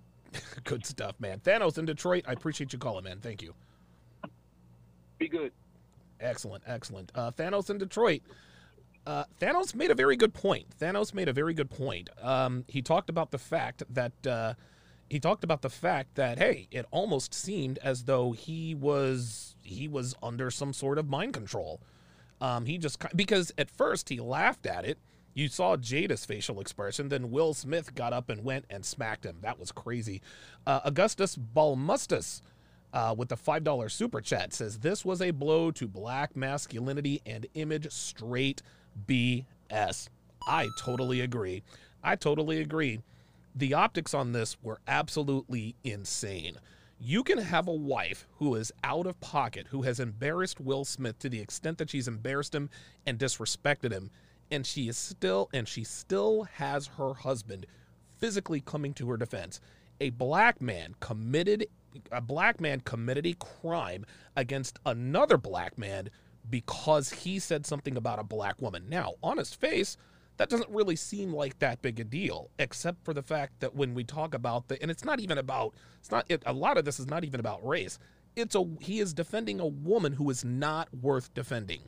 Good 0.64 0.84
stuff, 0.84 1.18
man. 1.20 1.40
Thanos 1.40 1.78
in 1.78 1.84
Detroit. 1.84 2.24
I 2.26 2.32
appreciate 2.32 2.72
you 2.72 2.78
calling, 2.78 3.04
man. 3.04 3.20
Thank 3.20 3.42
you. 3.42 3.54
Be 5.18 5.28
good. 5.28 5.52
Excellent, 6.24 6.64
excellent. 6.66 7.12
Uh, 7.14 7.30
Thanos 7.30 7.70
in 7.70 7.78
Detroit. 7.78 8.22
Uh, 9.06 9.24
Thanos 9.40 9.74
made 9.74 9.90
a 9.90 9.94
very 9.94 10.16
good 10.16 10.32
point. 10.32 10.66
Thanos 10.80 11.12
made 11.12 11.28
a 11.28 11.32
very 11.32 11.52
good 11.52 11.70
point. 11.70 12.08
Um, 12.22 12.64
he 12.68 12.80
talked 12.80 13.10
about 13.10 13.30
the 13.30 13.38
fact 13.38 13.82
that 13.90 14.26
uh, 14.26 14.54
he 15.10 15.20
talked 15.20 15.44
about 15.44 15.62
the 15.62 15.70
fact 15.70 16.14
that 16.14 16.38
hey, 16.38 16.68
it 16.70 16.86
almost 16.90 17.34
seemed 17.34 17.78
as 17.78 18.04
though 18.04 18.32
he 18.32 18.74
was 18.74 19.56
he 19.62 19.88
was 19.88 20.14
under 20.22 20.50
some 20.50 20.72
sort 20.72 20.98
of 20.98 21.08
mind 21.08 21.34
control. 21.34 21.80
Um, 22.40 22.64
he 22.64 22.78
just 22.78 23.02
because 23.14 23.52
at 23.58 23.70
first 23.70 24.08
he 24.08 24.20
laughed 24.20 24.66
at 24.66 24.84
it. 24.86 24.98
You 25.34 25.48
saw 25.48 25.76
Jada's 25.76 26.24
facial 26.24 26.60
expression. 26.60 27.08
Then 27.08 27.30
Will 27.30 27.54
Smith 27.54 27.94
got 27.94 28.12
up 28.12 28.30
and 28.30 28.44
went 28.44 28.66
and 28.70 28.84
smacked 28.84 29.26
him. 29.26 29.38
That 29.42 29.58
was 29.58 29.72
crazy. 29.72 30.22
Uh, 30.64 30.80
Augustus 30.84 31.36
Balmustus 31.36 32.40
uh, 32.94 33.12
with 33.18 33.28
the 33.28 33.36
$5 33.36 33.90
super 33.90 34.20
chat 34.20 34.54
says 34.54 34.78
this 34.78 35.04
was 35.04 35.20
a 35.20 35.32
blow 35.32 35.72
to 35.72 35.88
black 35.88 36.36
masculinity 36.36 37.20
and 37.26 37.46
image 37.54 37.90
straight 37.92 38.62
BS. 39.06 40.08
I 40.46 40.68
totally 40.78 41.20
agree. 41.20 41.64
I 42.02 42.14
totally 42.14 42.60
agree. 42.60 43.00
The 43.56 43.74
optics 43.74 44.14
on 44.14 44.32
this 44.32 44.56
were 44.62 44.80
absolutely 44.86 45.74
insane. 45.82 46.58
You 47.00 47.24
can 47.24 47.38
have 47.38 47.66
a 47.66 47.72
wife 47.72 48.28
who 48.36 48.54
is 48.54 48.72
out 48.84 49.06
of 49.06 49.20
pocket, 49.20 49.66
who 49.70 49.82
has 49.82 49.98
embarrassed 49.98 50.60
Will 50.60 50.84
Smith 50.84 51.18
to 51.18 51.28
the 51.28 51.40
extent 51.40 51.78
that 51.78 51.90
she's 51.90 52.06
embarrassed 52.06 52.54
him 52.54 52.70
and 53.04 53.18
disrespected 53.18 53.90
him, 53.92 54.10
and 54.50 54.64
she 54.64 54.88
is 54.88 54.96
still 54.96 55.48
and 55.52 55.66
she 55.66 55.82
still 55.82 56.44
has 56.44 56.86
her 56.86 57.14
husband 57.14 57.66
physically 58.18 58.60
coming 58.60 58.94
to 58.94 59.08
her 59.10 59.16
defense. 59.16 59.60
A 60.00 60.10
black 60.10 60.60
man 60.60 60.94
committed 61.00 61.66
a 62.12 62.20
black 62.20 62.60
man 62.60 62.80
committed 62.80 63.26
a 63.26 63.34
crime 63.34 64.04
against 64.36 64.78
another 64.86 65.38
black 65.38 65.78
man 65.78 66.10
because 66.50 67.10
he 67.10 67.38
said 67.38 67.66
something 67.66 67.96
about 67.96 68.18
a 68.18 68.24
black 68.24 68.60
woman. 68.60 68.84
Now, 68.88 69.14
on 69.22 69.38
his 69.38 69.54
face, 69.54 69.96
that 70.36 70.48
doesn't 70.48 70.70
really 70.70 70.96
seem 70.96 71.32
like 71.32 71.58
that 71.60 71.80
big 71.80 72.00
a 72.00 72.04
deal, 72.04 72.50
except 72.58 73.04
for 73.04 73.14
the 73.14 73.22
fact 73.22 73.60
that 73.60 73.74
when 73.74 73.94
we 73.94 74.04
talk 74.04 74.34
about 74.34 74.68
the, 74.68 74.80
and 74.82 74.90
it's 74.90 75.04
not 75.04 75.20
even 75.20 75.38
about, 75.38 75.74
it's 76.00 76.10
not, 76.10 76.26
it, 76.28 76.42
a 76.44 76.52
lot 76.52 76.76
of 76.76 76.84
this 76.84 76.98
is 76.98 77.06
not 77.06 77.24
even 77.24 77.40
about 77.40 77.66
race. 77.66 77.98
It's 78.36 78.56
a, 78.56 78.64
he 78.80 78.98
is 78.98 79.14
defending 79.14 79.60
a 79.60 79.66
woman 79.66 80.12
who 80.12 80.28
is 80.30 80.44
not 80.44 80.88
worth 80.92 81.32
defending. 81.34 81.82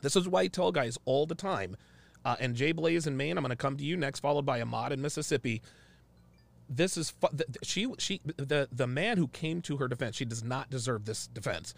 This 0.00 0.16
is 0.16 0.28
why 0.28 0.42
I 0.42 0.46
tell 0.46 0.72
guys 0.72 0.96
all 1.04 1.26
the 1.26 1.34
time, 1.34 1.76
uh, 2.24 2.36
and 2.38 2.54
Jay 2.54 2.72
Blaze 2.72 3.06
in 3.06 3.16
Maine, 3.16 3.36
I'm 3.36 3.42
going 3.42 3.50
to 3.50 3.56
come 3.56 3.76
to 3.76 3.84
you 3.84 3.96
next, 3.96 4.20
followed 4.20 4.46
by 4.46 4.60
Ahmad 4.60 4.92
in 4.92 5.02
Mississippi. 5.02 5.60
This 6.72 6.96
is 6.96 7.10
fu- 7.10 7.28
th- 7.28 7.46
th- 7.46 7.58
she 7.64 7.92
she 7.98 8.20
the 8.36 8.68
the 8.70 8.86
man 8.86 9.18
who 9.18 9.26
came 9.28 9.60
to 9.62 9.76
her 9.78 9.88
defense. 9.88 10.14
She 10.16 10.24
does 10.24 10.44
not 10.44 10.70
deserve 10.70 11.04
this 11.04 11.26
defense. 11.26 11.74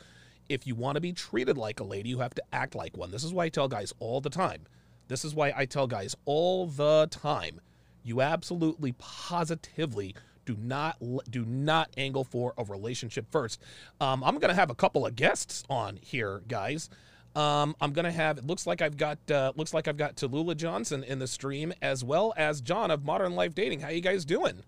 If 0.50 0.66
you 0.66 0.74
want 0.74 0.96
to 0.96 1.00
be 1.00 1.12
treated 1.12 1.56
like 1.56 1.80
a 1.80 1.84
lady, 1.84 2.10
you 2.10 2.18
have 2.18 2.34
to 2.34 2.42
act 2.52 2.74
like 2.74 2.96
one. 2.96 3.10
This 3.10 3.24
is 3.24 3.32
why 3.32 3.46
I 3.46 3.48
tell 3.48 3.68
guys 3.68 3.94
all 4.00 4.20
the 4.20 4.28
time. 4.28 4.66
This 5.08 5.24
is 5.24 5.34
why 5.34 5.52
I 5.56 5.64
tell 5.64 5.86
guys 5.86 6.14
all 6.26 6.66
the 6.66 7.08
time. 7.10 7.60
You 8.04 8.20
absolutely 8.20 8.92
positively 8.98 10.14
do 10.44 10.56
not 10.60 10.96
do 11.30 11.44
not 11.44 11.90
angle 11.96 12.24
for 12.24 12.52
a 12.58 12.64
relationship 12.64 13.26
first. 13.30 13.62
Um, 14.00 14.22
I'm 14.22 14.38
gonna 14.38 14.54
have 14.54 14.70
a 14.70 14.74
couple 14.74 15.06
of 15.06 15.16
guests 15.16 15.64
on 15.70 15.98
here, 16.02 16.42
guys. 16.48 16.90
Um, 17.34 17.74
I'm 17.80 17.92
gonna 17.92 18.12
have. 18.12 18.38
It 18.38 18.46
looks 18.46 18.66
like 18.66 18.82
I've 18.82 18.96
got. 18.96 19.18
Uh, 19.30 19.52
looks 19.56 19.72
like 19.72 19.88
I've 19.88 19.96
got 19.96 20.16
Tallulah 20.16 20.56
Johnson 20.56 21.02
in 21.02 21.18
the 21.18 21.26
stream 21.26 21.72
as 21.80 22.04
well 22.04 22.34
as 22.36 22.60
John 22.60 22.90
of 22.90 23.04
Modern 23.04 23.34
Life 23.34 23.54
Dating. 23.54 23.80
How 23.80 23.88
you 23.88 24.00
guys 24.00 24.24
doing? 24.24 24.62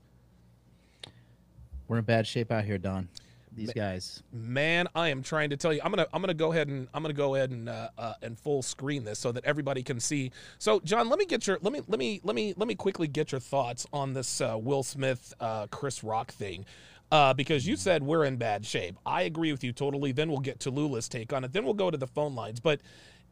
We're 1.89 1.99
in 1.99 2.05
bad 2.05 2.27
shape 2.27 2.51
out 2.51 2.65
here, 2.65 2.79
Don. 2.79 3.09
these 3.53 3.73
guys. 3.73 4.23
Man, 4.33 4.89
I 4.95 5.09
am 5.09 5.23
trying 5.23 5.51
to 5.51 5.57
tell 5.57 5.73
you. 5.73 5.81
I'm 5.85 5.91
gonna 5.91 6.07
I'm 6.13 6.21
gonna 6.21 6.35
go 6.35 6.53
ahead 6.53 6.69
and 6.69 6.89
I'm 6.95 7.03
gonna 7.03 7.15
go 7.15 7.35
ahead 7.35 7.51
and 7.51 7.69
uh, 7.69 7.89
uh, 7.97 8.15
and 8.23 8.39
full 8.39 8.63
screen 8.63 9.05
this 9.05 9.19
so 9.19 9.33
that 9.33 9.45
everybody 9.45 9.83
can 9.83 10.01
see. 10.01 10.33
So, 10.59 10.81
John, 10.81 11.09
let 11.09 11.19
me 11.19 11.27
get 11.27 11.47
your 11.47 11.59
let 11.63 11.73
me 11.73 11.81
let 11.89 11.99
me 11.99 12.21
let 12.25 12.35
me 12.35 12.55
let 12.57 12.69
me 12.69 12.75
quickly 12.75 13.07
get 13.07 13.33
your 13.33 13.41
thoughts 13.41 13.87
on 13.93 14.13
this 14.13 14.41
uh, 14.41 14.57
Will 14.61 14.83
Smith 14.83 15.35
uh, 15.41 15.67
Chris 15.69 16.03
Rock 16.03 16.33
thing. 16.33 16.65
Uh, 17.13 17.33
because 17.33 17.67
you 17.67 17.77
said 17.77 18.03
we're 18.03 18.25
in 18.25 18.37
bad 18.37 18.67
shape. 18.67 18.97
I 19.07 19.23
agree 19.23 19.53
with 19.53 19.63
you 19.63 19.73
totally. 19.73 20.11
Then 20.11 20.31
we'll 20.31 20.41
get 20.41 20.59
to 20.61 20.71
Lula's 20.71 21.09
take 21.09 21.33
on 21.33 21.45
it. 21.45 21.53
Then 21.53 21.65
we'll 21.65 21.75
go 21.75 21.91
to 21.91 21.99
the 21.99 22.09
phone 22.09 22.35
lines. 22.35 22.59
But 22.59 22.81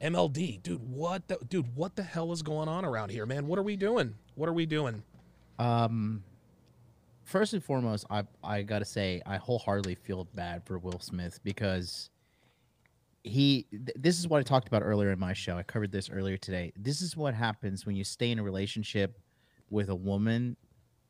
MLD, 0.01 0.63
dude, 0.63 0.89
what 0.89 1.27
the 1.27 1.39
dude, 1.49 1.75
what 1.75 1.97
the 1.97 2.03
hell 2.03 2.33
is 2.33 2.43
going 2.43 2.69
on 2.69 2.85
around 2.85 3.11
here, 3.11 3.27
man? 3.27 3.47
What 3.49 3.59
are 3.59 3.63
we 3.63 3.77
doing? 3.77 4.15
What 4.35 4.49
are 4.49 4.53
we 4.53 4.67
doing? 4.67 5.03
Um, 5.59 6.23
first 7.33 7.55
and 7.55 7.65
foremost, 7.65 8.07
I 8.11 8.25
I 8.45 8.63
gotta 8.63 8.85
say 8.85 9.21
I 9.27 9.39
wholeheartedly 9.39 9.97
feel 9.97 10.29
bad 10.35 10.65
for 10.65 10.79
Will 10.79 11.01
Smith 11.01 11.41
because 11.43 12.11
he. 13.25 13.67
Th- 13.71 13.97
this 13.97 14.19
is 14.21 14.29
what 14.29 14.39
I 14.39 14.43
talked 14.43 14.69
about 14.69 14.83
earlier 14.83 15.11
in 15.11 15.19
my 15.19 15.33
show. 15.33 15.57
I 15.57 15.63
covered 15.63 15.91
this 15.91 16.11
earlier 16.11 16.37
today. 16.37 16.73
This 16.77 17.01
is 17.01 17.17
what 17.17 17.35
happens 17.35 17.87
when 17.87 17.97
you 17.97 18.05
stay 18.05 18.31
in 18.31 18.39
a 18.39 18.43
relationship 18.43 19.19
with 19.71 19.89
a 19.89 19.95
woman 19.95 20.57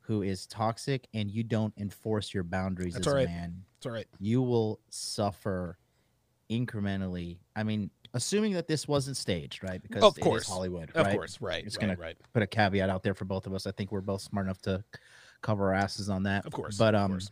who 0.00 0.22
is 0.22 0.46
toxic 0.46 1.08
and 1.14 1.30
you 1.30 1.42
don't 1.42 1.74
enforce 1.78 2.32
your 2.32 2.44
boundaries 2.44 2.94
That's 2.94 3.06
as 3.06 3.12
right. 3.14 3.26
a 3.26 3.30
man. 3.30 3.64
That's 3.76 3.86
all 3.86 3.92
right. 3.92 4.06
You 4.18 4.42
will 4.42 4.80
suffer 4.90 5.78
incrementally. 6.50 7.38
I 7.56 7.62
mean, 7.62 7.90
assuming 8.14 8.52
that 8.54 8.68
this 8.68 8.86
wasn't 8.86 9.16
staged, 9.16 9.62
right? 9.62 9.80
Because 9.82 10.02
Of 10.02 10.18
course. 10.20 10.46
Hollywood, 10.48 10.90
Of 10.94 11.06
right? 11.06 11.14
course, 11.14 11.40
right. 11.40 11.64
It's 11.64 11.76
right, 11.76 11.80
gonna 11.88 11.98
right. 11.98 12.16
put 12.32 12.42
a 12.42 12.46
caveat 12.46 12.90
out 12.90 13.02
there 13.02 13.14
for 13.14 13.24
both 13.24 13.46
of 13.46 13.54
us. 13.54 13.66
I 13.66 13.70
think 13.72 13.90
we're 13.90 14.00
both 14.00 14.20
smart 14.20 14.46
enough 14.46 14.60
to 14.62 14.84
cover 15.42 15.68
our 15.68 15.74
asses 15.74 16.08
on 16.08 16.22
that. 16.24 16.46
Of 16.46 16.52
course. 16.52 16.78
But 16.78 16.94
um 16.94 17.12
course. 17.12 17.30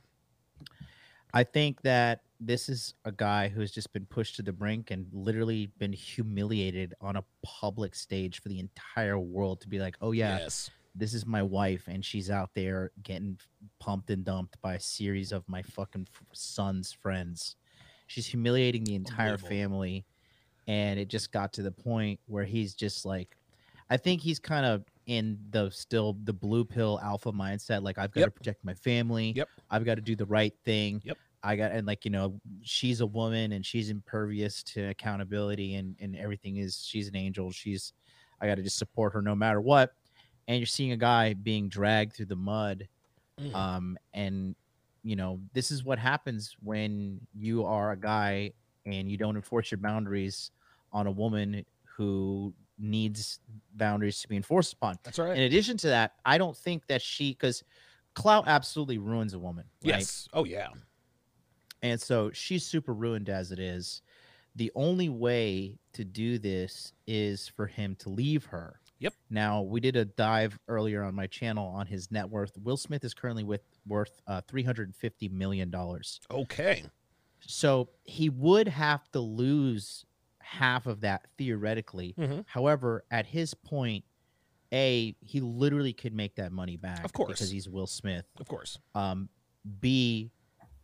I 1.33 1.45
think 1.45 1.81
that 1.83 2.23
this 2.41 2.69
is 2.69 2.95
a 3.05 3.13
guy 3.13 3.49
who's 3.49 3.71
just 3.71 3.93
been 3.93 4.07
pushed 4.07 4.37
to 4.37 4.43
the 4.43 4.53
brink 4.53 4.91
and 4.91 5.07
literally 5.13 5.71
been 5.79 5.93
humiliated 5.93 6.95
on 7.01 7.17
a 7.17 7.25
public 7.43 7.95
stage 7.95 8.41
for 8.41 8.49
the 8.49 8.59
entire 8.59 9.19
world 9.19 9.61
to 9.61 9.69
be 9.69 9.79
like, 9.79 9.97
"Oh 10.01 10.13
yeah, 10.13 10.39
yes. 10.41 10.71
this 10.95 11.15
is 11.15 11.27
my 11.27 11.43
wife 11.43 11.85
and 11.87 12.05
she's 12.05 12.31
out 12.31 12.51
there 12.55 12.91
getting 13.03 13.39
pumped 13.79 14.11
and 14.11 14.25
dumped 14.25 14.61
by 14.61 14.75
a 14.75 14.81
series 14.81 15.33
of 15.33 15.49
my 15.49 15.63
fucking 15.63 16.09
son's 16.33 16.93
friends. 16.93 17.57
She's 18.07 18.27
humiliating 18.27 18.85
the 18.85 18.97
entire 18.97 19.39
family 19.39 20.05
and 20.67 20.99
it 20.99 21.09
just 21.09 21.33
got 21.33 21.53
to 21.55 21.63
the 21.63 21.71
point 21.71 22.19
where 22.27 22.45
he's 22.45 22.75
just 22.75 23.05
like 23.05 23.37
I 23.91 23.97
think 23.97 24.21
he's 24.21 24.39
kind 24.39 24.65
of 24.65 24.85
in 25.11 25.37
the 25.51 25.69
still 25.71 26.17
the 26.23 26.33
blue 26.33 26.65
pill 26.65 27.01
alpha 27.03 27.33
mindset 27.33 27.83
like 27.83 27.99
I've 27.99 28.13
got 28.13 28.27
to 28.27 28.31
protect 28.31 28.65
my 28.65 28.75
family. 28.75 29.33
Yep. 29.35 29.49
I've 29.69 29.85
got 29.85 29.97
to 29.97 30.01
do 30.01 30.15
the 30.15 30.25
right 30.25 30.55
thing. 30.65 31.03
Yep. 31.05 31.19
I 31.43 31.57
got 31.57 31.73
and 31.73 31.85
like 31.85 32.05
you 32.05 32.13
know 32.13 32.41
she's 32.63 33.01
a 33.01 33.07
woman 33.07 33.51
and 33.53 33.67
she's 33.67 33.91
impervious 33.91 34.63
to 34.75 34.91
accountability 34.91 35.75
and 35.75 35.97
and 36.01 36.15
everything 36.15 36.59
is 36.59 36.85
she's 36.87 37.09
an 37.09 37.17
angel. 37.17 37.51
She's 37.51 37.93
I 38.41 38.47
got 38.47 38.55
to 38.55 38.63
just 38.63 38.79
support 38.79 39.13
her 39.15 39.21
no 39.21 39.35
matter 39.35 39.61
what. 39.61 39.95
And 40.47 40.59
you're 40.59 40.67
seeing 40.67 40.93
a 40.93 40.97
guy 40.97 41.35
being 41.35 41.69
dragged 41.69 42.15
through 42.15 42.27
the 42.27 42.37
mud 42.37 42.87
Mhm. 43.41 43.55
um 43.55 43.97
and 44.13 44.55
you 45.03 45.17
know 45.17 45.41
this 45.55 45.71
is 45.71 45.83
what 45.83 45.99
happens 45.99 46.55
when 46.63 47.21
you 47.35 47.65
are 47.65 47.93
a 47.93 47.97
guy 47.97 48.53
and 48.87 49.11
you 49.11 49.17
don't 49.17 49.35
enforce 49.35 49.71
your 49.71 49.79
boundaries 49.79 50.51
on 50.93 51.07
a 51.07 51.11
woman 51.11 51.65
who 51.85 52.53
needs 52.81 53.41
boundaries 53.75 54.21
to 54.23 54.29
be 54.29 54.37
enforced 54.37 54.73
upon 54.73 54.97
That's 55.05 55.19
right. 55.19 55.37
in 55.37 55.43
addition 55.43 55.77
to 55.79 55.89
that 55.89 56.15
i 56.25 56.39
don't 56.39 56.57
think 56.57 56.87
that 56.87 57.03
she 57.03 57.31
because 57.33 57.63
clout 58.15 58.45
absolutely 58.49 58.99
ruins 58.99 59.35
a 59.35 59.39
woman 59.39 59.65
right? 59.85 59.99
yes. 59.99 60.29
Oh 60.33 60.45
yeah. 60.45 60.69
and 61.83 62.01
so 62.01 62.31
she's 62.33 62.65
super 62.67 62.93
ruined 62.95 63.29
as 63.29 63.53
it 63.53 63.59
is 63.59 64.03
the 64.57 64.73
only 64.75 65.09
way 65.09 65.79
to 65.93 66.05
do 66.05 66.39
this 66.39 66.93
is 67.07 67.49
for 67.49 67.67
him 67.67 67.95
to 68.01 68.09
leave 68.09 68.45
her 68.47 68.81
Yep. 68.99 69.15
now 69.31 69.63
we 69.63 69.81
did 69.81 69.97
a 69.97 70.05
dive 70.05 70.59
earlier 70.69 71.03
on 71.03 71.15
my 71.15 71.27
channel 71.27 71.67
on 71.69 71.87
his 71.87 72.11
net 72.11 72.29
worth 72.29 72.53
will 72.63 72.77
smith 72.77 73.05
is 73.05 73.15
currently 73.15 73.45
with 73.45 73.63
worth 73.87 74.21
uh, 74.27 74.41
350 74.49 75.29
million 75.29 75.71
dollars 75.71 76.21
Okay. 76.31 76.83
so 77.41 77.89
he 78.05 78.29
would 78.29 78.69
have 78.69 79.11
to 79.13 79.21
lose 79.21 80.05
half 80.51 80.87
of 80.87 81.03
that 81.03 81.27
theoretically 81.39 82.13
Mhm. 82.19 82.45
however 82.49 83.05
at 83.11 83.25
his 83.27 83.55
point 83.55 84.05
a 84.73 85.15
he 85.21 85.41
literally 85.41 85.93
could 85.93 86.13
make 86.13 86.35
that 86.37 86.51
money 86.51 86.77
back 86.77 87.05
Of 87.05 87.13
course. 87.13 87.29
because 87.39 87.51
he's 87.51 87.69
will 87.69 87.87
smith 87.87 88.27
Of 88.39 88.49
course. 88.49 88.79
um 88.97 89.29
b 89.81 90.33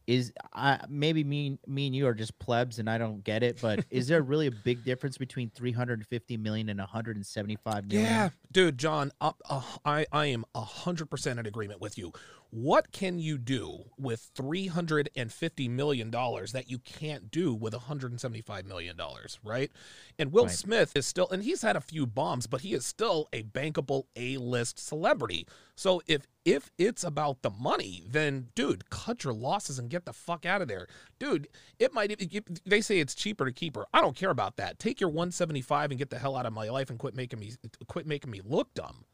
is 0.06 0.32
i 0.52 0.78
maybe 0.88 1.25
me 1.25 1.58
me 1.66 1.87
and 1.87 1.96
you 1.96 2.06
are 2.06 2.14
just 2.14 2.38
plebs 2.38 2.78
and 2.78 2.88
i 2.88 2.96
don't 2.96 3.25
get 3.25 3.42
it 3.42 3.61
but 3.61 3.85
is 3.90 4.06
there 4.06 4.23
really 4.23 4.46
a 4.46 4.52
big 4.52 4.85
difference 4.85 5.18
between 5.18 5.50
350 5.50 6.37
million 6.37 6.68
and 6.68 6.78
175 6.78 7.87
million 7.88 8.04
Yeah, 8.08 8.28
dude, 8.52 8.78
John, 8.78 9.11
uh, 9.20 9.32
uh, 9.50 9.62
I 9.85 10.06
I 10.12 10.26
am 10.26 10.44
hundred 10.54 11.11
percent 11.11 11.40
in 11.40 11.46
agreement 11.46 11.80
with 11.80 11.99
you. 11.99 12.12
What 12.58 12.90
can 12.90 13.18
you 13.18 13.36
do 13.36 13.90
with 13.98 14.30
three 14.34 14.68
hundred 14.68 15.10
and 15.14 15.30
fifty 15.30 15.68
million 15.68 16.10
dollars 16.10 16.52
that 16.52 16.70
you 16.70 16.78
can't 16.78 17.30
do 17.30 17.52
with 17.52 17.75
one 17.75 17.82
hundred 17.82 18.12
and 18.12 18.20
seventy-five 18.20 18.64
million 18.64 18.96
dollars, 18.96 19.38
right? 19.44 19.70
And 20.18 20.32
Will 20.32 20.46
Right. 20.46 20.54
Smith 20.54 20.92
is 20.96 21.06
still, 21.06 21.28
and 21.28 21.42
he's 21.42 21.60
had 21.60 21.76
a 21.76 21.82
few 21.82 22.06
bombs, 22.06 22.46
but 22.46 22.62
he 22.62 22.72
is 22.72 22.86
still 22.86 23.28
a 23.30 23.42
bankable 23.42 24.04
A-list 24.16 24.78
celebrity. 24.78 25.46
So 25.75 26.00
if 26.06 26.26
if 26.46 26.70
it's 26.78 27.04
about 27.04 27.42
the 27.42 27.50
money, 27.50 28.04
then 28.08 28.48
dude, 28.54 28.88
cut 28.88 29.22
your 29.25 29.34
losses 29.34 29.78
and 29.78 29.90
get 29.90 30.06
the 30.06 30.14
fuck 30.14 30.46
out 30.46 30.62
of 30.62 30.68
there, 30.68 30.86
dude. 31.18 31.48
It 31.78 31.92
might. 31.92 32.18
They 32.64 32.80
say 32.80 33.00
it's 33.00 33.14
cheaper 33.14 33.44
to 33.44 33.52
keep 33.52 33.76
her. 33.76 33.84
I 33.92 34.00
don't 34.00 34.16
care 34.16 34.30
about 34.30 34.56
that. 34.56 34.78
Take 34.78 34.98
your 34.98 35.10
one 35.10 35.30
seventy-five 35.30 35.90
and 35.90 35.98
get 35.98 36.08
the 36.08 36.18
hell 36.18 36.36
out 36.36 36.46
of 36.46 36.54
my 36.54 36.70
life 36.70 36.88
and 36.88 36.98
quit 36.98 37.14
making 37.14 37.38
me 37.38 37.52
quit 37.86 38.06
making 38.06 38.30
me 38.30 38.40
look 38.42 38.72
dumb. 38.72 39.04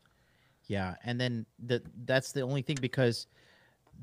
Yeah, 0.73 0.95
and 1.05 1.21
then 1.21 1.45
the 1.67 1.83
that's 2.07 2.33
the 2.33 2.41
only 2.41 2.63
thing 2.63 2.79
because 2.81 3.27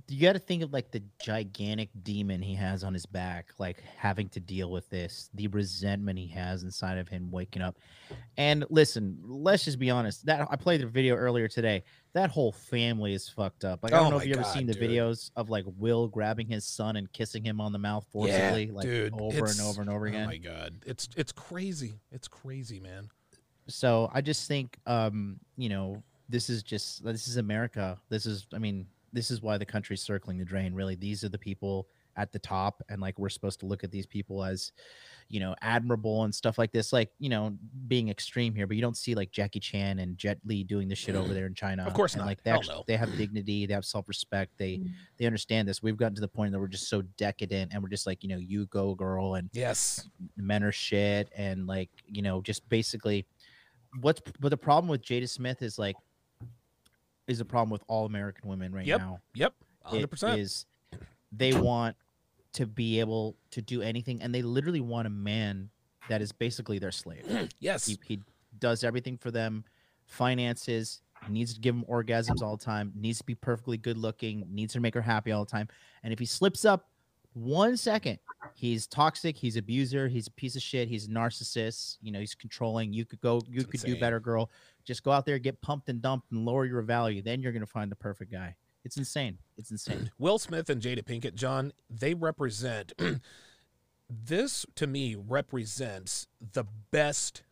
you 0.07 0.21
got 0.21 0.33
to 0.33 0.39
think 0.39 0.61
of 0.63 0.71
like 0.71 0.91
the 0.91 1.01
gigantic 1.19 1.89
demon 2.03 2.41
he 2.43 2.53
has 2.53 2.83
on 2.83 2.93
his 2.93 3.05
back, 3.07 3.47
like 3.57 3.81
having 3.97 4.29
to 4.29 4.39
deal 4.39 4.69
with 4.69 4.87
this, 4.89 5.29
the 5.33 5.47
resentment 5.47 6.17
he 6.19 6.27
has 6.27 6.61
inside 6.63 6.97
of 6.99 7.07
him 7.07 7.31
waking 7.31 7.61
up. 7.63 7.75
And 8.37 8.65
listen, 8.69 9.17
let's 9.25 9.65
just 9.65 9.79
be 9.79 9.89
honest. 9.89 10.25
That 10.27 10.47
I 10.49 10.55
played 10.55 10.81
the 10.81 10.85
video 10.87 11.15
earlier 11.15 11.47
today. 11.47 11.83
That 12.13 12.29
whole 12.29 12.51
family 12.51 13.13
is 13.13 13.27
fucked 13.27 13.65
up. 13.65 13.79
Like 13.83 13.93
I 13.93 13.97
Oh 13.97 14.01
don't 14.03 14.11
know 14.11 14.17
if 14.19 14.27
you 14.27 14.35
ever 14.35 14.43
seen 14.43 14.67
the 14.67 14.73
dude. 14.73 14.91
videos 14.91 15.31
of 15.35 15.49
like 15.49 15.65
Will 15.77 16.07
grabbing 16.07 16.47
his 16.47 16.65
son 16.65 16.95
and 16.95 17.11
kissing 17.11 17.43
him 17.43 17.59
on 17.59 17.71
the 17.73 17.79
mouth 17.79 18.05
forcibly, 18.11 18.69
like 18.71 18.85
dude, 18.85 19.13
over 19.19 19.45
and 19.45 19.59
over 19.61 19.81
and 19.81 19.89
over 19.89 20.05
Oh 20.05 20.09
again. 20.09 20.27
my 20.27 20.37
god, 20.37 20.75
it's 20.85 21.09
it's 21.17 21.31
crazy. 21.31 21.95
It's 22.11 22.27
crazy, 22.27 22.79
man. 22.79 23.09
so 23.67 24.09
i 24.13 24.19
just 24.21 24.47
think 24.47 24.77
um 24.87 25.39
you 25.57 25.69
know 25.69 26.01
this 26.29 26.49
is 26.49 26.63
just 26.63 27.03
this 27.03 27.27
is 27.27 27.37
america. 27.37 27.97
This 28.09 28.25
is 28.25 28.47
i 28.53 28.59
mean 28.59 28.85
this 29.11 29.31
is 29.31 29.41
why 29.41 29.57
the 29.57 29.65
country's 29.65 30.03
circling 30.03 30.37
the 30.37 30.45
drain 30.45 30.73
really. 30.73 30.95
These 30.95 31.23
are 31.23 31.29
the 31.29 31.37
people 31.37 31.87
at 32.15 32.31
the 32.31 32.39
top 32.39 32.83
and 32.89 32.99
like 33.01 33.17
we're 33.17 33.29
supposed 33.29 33.59
to 33.61 33.65
look 33.65 33.83
at 33.83 33.91
these 33.91 34.05
people 34.05 34.43
as 34.43 34.73
you 35.29 35.39
know 35.39 35.55
admirable 35.61 36.25
and 36.25 36.35
stuff 36.35 36.57
like 36.57 36.71
this. 36.71 36.93
Like 36.93 37.09
you 37.17 37.29
know 37.29 37.57
being 37.87 38.09
extreme 38.09 38.53
here 38.53 38.67
but 38.67 38.75
you 38.75 38.81
don't 38.81 38.97
see 38.97 39.15
like 39.15 39.31
jackie 39.31 39.59
chan 39.59 39.99
and 39.99 40.17
jet 40.17 40.37
li 40.45 40.63
doing 40.63 40.87
this 40.87 40.99
shit 40.99 41.15
over 41.15 41.29
mm. 41.29 41.33
there 41.33 41.47
in 41.47 41.55
china. 41.55 41.85
Of 41.85 41.93
course 41.93 42.13
and, 42.13 42.21
not. 42.21 42.27
like 42.27 42.43
they 42.43 42.51
actually 42.51 42.75
no. 42.75 42.83
they 42.87 42.97
have 42.97 43.15
dignity 43.17 43.65
they 43.65 43.73
have 43.73 43.85
self-respect 43.85 44.51
they 44.57 44.77
mm. 44.77 44.91
they 45.17 45.25
understand 45.25 45.67
this. 45.67 45.81
We've 45.81 45.97
gotten 45.97 46.15
to 46.15 46.21
the 46.21 46.27
point 46.27 46.51
that 46.51 46.59
we're 46.59 46.67
just 46.67 46.89
so 46.89 47.01
decadent 47.17 47.73
and 47.73 47.81
we're 47.81 47.89
just 47.89 48.05
like 48.05 48.23
you 48.23 48.29
know 48.29 48.37
you 48.37 48.67
go 48.67 48.93
girl 48.93 49.35
and 49.35 49.49
Yes. 49.53 50.07
men 50.37 50.63
are 50.63 50.71
shit 50.71 51.29
and 51.35 51.65
like 51.65 51.89
you 52.05 52.21
know 52.21 52.41
just 52.41 52.67
basically 52.69 53.25
what's 54.01 54.21
but 54.39 54.49
the 54.49 54.57
problem 54.57 54.89
with 54.89 55.01
Jada 55.01 55.27
Smith 55.27 55.61
is 55.61 55.79
like 55.79 55.95
is 57.29 57.39
a 57.39 57.45
problem 57.45 57.69
with 57.69 57.83
all 57.87 58.05
American 58.05 58.49
women 58.49 58.73
right 58.73 58.85
Yep. 58.85 58.99
now. 58.99 59.19
Yep. 59.35 59.53
It 59.59 59.87
Hundred 59.87 60.07
percent. 60.07 60.39
is 60.39 60.65
they 61.31 61.53
want 61.53 61.95
to 62.53 62.65
be 62.65 62.99
able 62.99 63.37
to 63.51 63.61
do 63.61 63.81
anything 63.81 64.21
and 64.21 64.33
they 64.33 64.41
literally 64.41 64.81
want 64.81 65.05
a 65.07 65.09
man 65.11 65.69
that 66.09 66.21
is 66.21 66.31
basically 66.31 66.79
their 66.79 66.91
slave. 66.91 67.23
Yes. 67.59 67.85
he, 67.85 67.97
he 68.05 68.19
does 68.57 68.83
everything 68.83 69.17
for 69.17 69.29
them, 69.31 69.63
finances, 70.07 71.01
needs 71.29 71.53
to 71.53 71.59
give 71.59 71.75
them 71.75 71.85
orgasms 71.89 72.41
all 72.41 72.57
the 72.57 72.63
time, 72.63 72.91
needs 72.95 73.19
to 73.19 73.23
be 73.23 73.35
perfectly 73.35 73.77
good 73.77 73.97
looking, 73.97 74.43
needs 74.49 74.73
to 74.73 74.79
make 74.79 74.93
her 74.95 75.01
happy 75.01 75.31
all 75.31 75.45
the 75.45 75.51
time. 75.51 75.67
And 76.03 76.11
if 76.11 76.19
he 76.19 76.25
slips 76.25 76.65
up 76.65 76.89
one 77.33 77.77
second, 77.77 78.17
he's 78.55 78.87
toxic, 78.87 79.37
he's 79.37 79.55
abuser, 79.55 80.07
he's 80.07 80.27
a 80.27 80.31
piece 80.31 80.55
of 80.55 80.61
shit, 80.63 80.87
he's 80.87 81.05
a 81.05 81.09
narcissist, 81.09 81.97
you 82.01 82.11
know, 82.11 82.19
he's 82.19 82.33
controlling. 82.33 82.91
You 82.91 83.05
could 83.05 83.21
go, 83.21 83.41
you 83.47 83.61
It's 83.61 83.65
could 83.69 83.81
do 83.81 83.99
better, 83.99 84.19
girl. 84.19 84.49
Just 84.85 85.03
go 85.03 85.11
out 85.11 85.25
there, 85.25 85.39
get 85.39 85.61
pumped 85.61 85.89
and 85.89 86.01
dumped 86.01 86.31
and 86.31 86.45
lower 86.45 86.65
your 86.65 86.81
value. 86.81 87.21
Then 87.21 87.41
you're 87.41 87.51
gonna 87.51 87.65
find 87.65 87.91
the 87.91 87.95
perfect 87.95 88.31
guy. 88.31 88.55
It's 88.83 88.97
insane. 88.97 89.37
It's 89.57 89.71
insane. 89.71 90.11
Will 90.19 90.39
Smith 90.39 90.69
and 90.69 90.81
Jada 90.81 91.03
Pinkett, 91.03 91.35
John, 91.35 91.73
they 91.89 92.13
represent 92.13 92.93
this 94.09 94.65
to 94.75 94.87
me 94.87 95.15
represents 95.15 96.27
the 96.53 96.65
best 96.91 97.43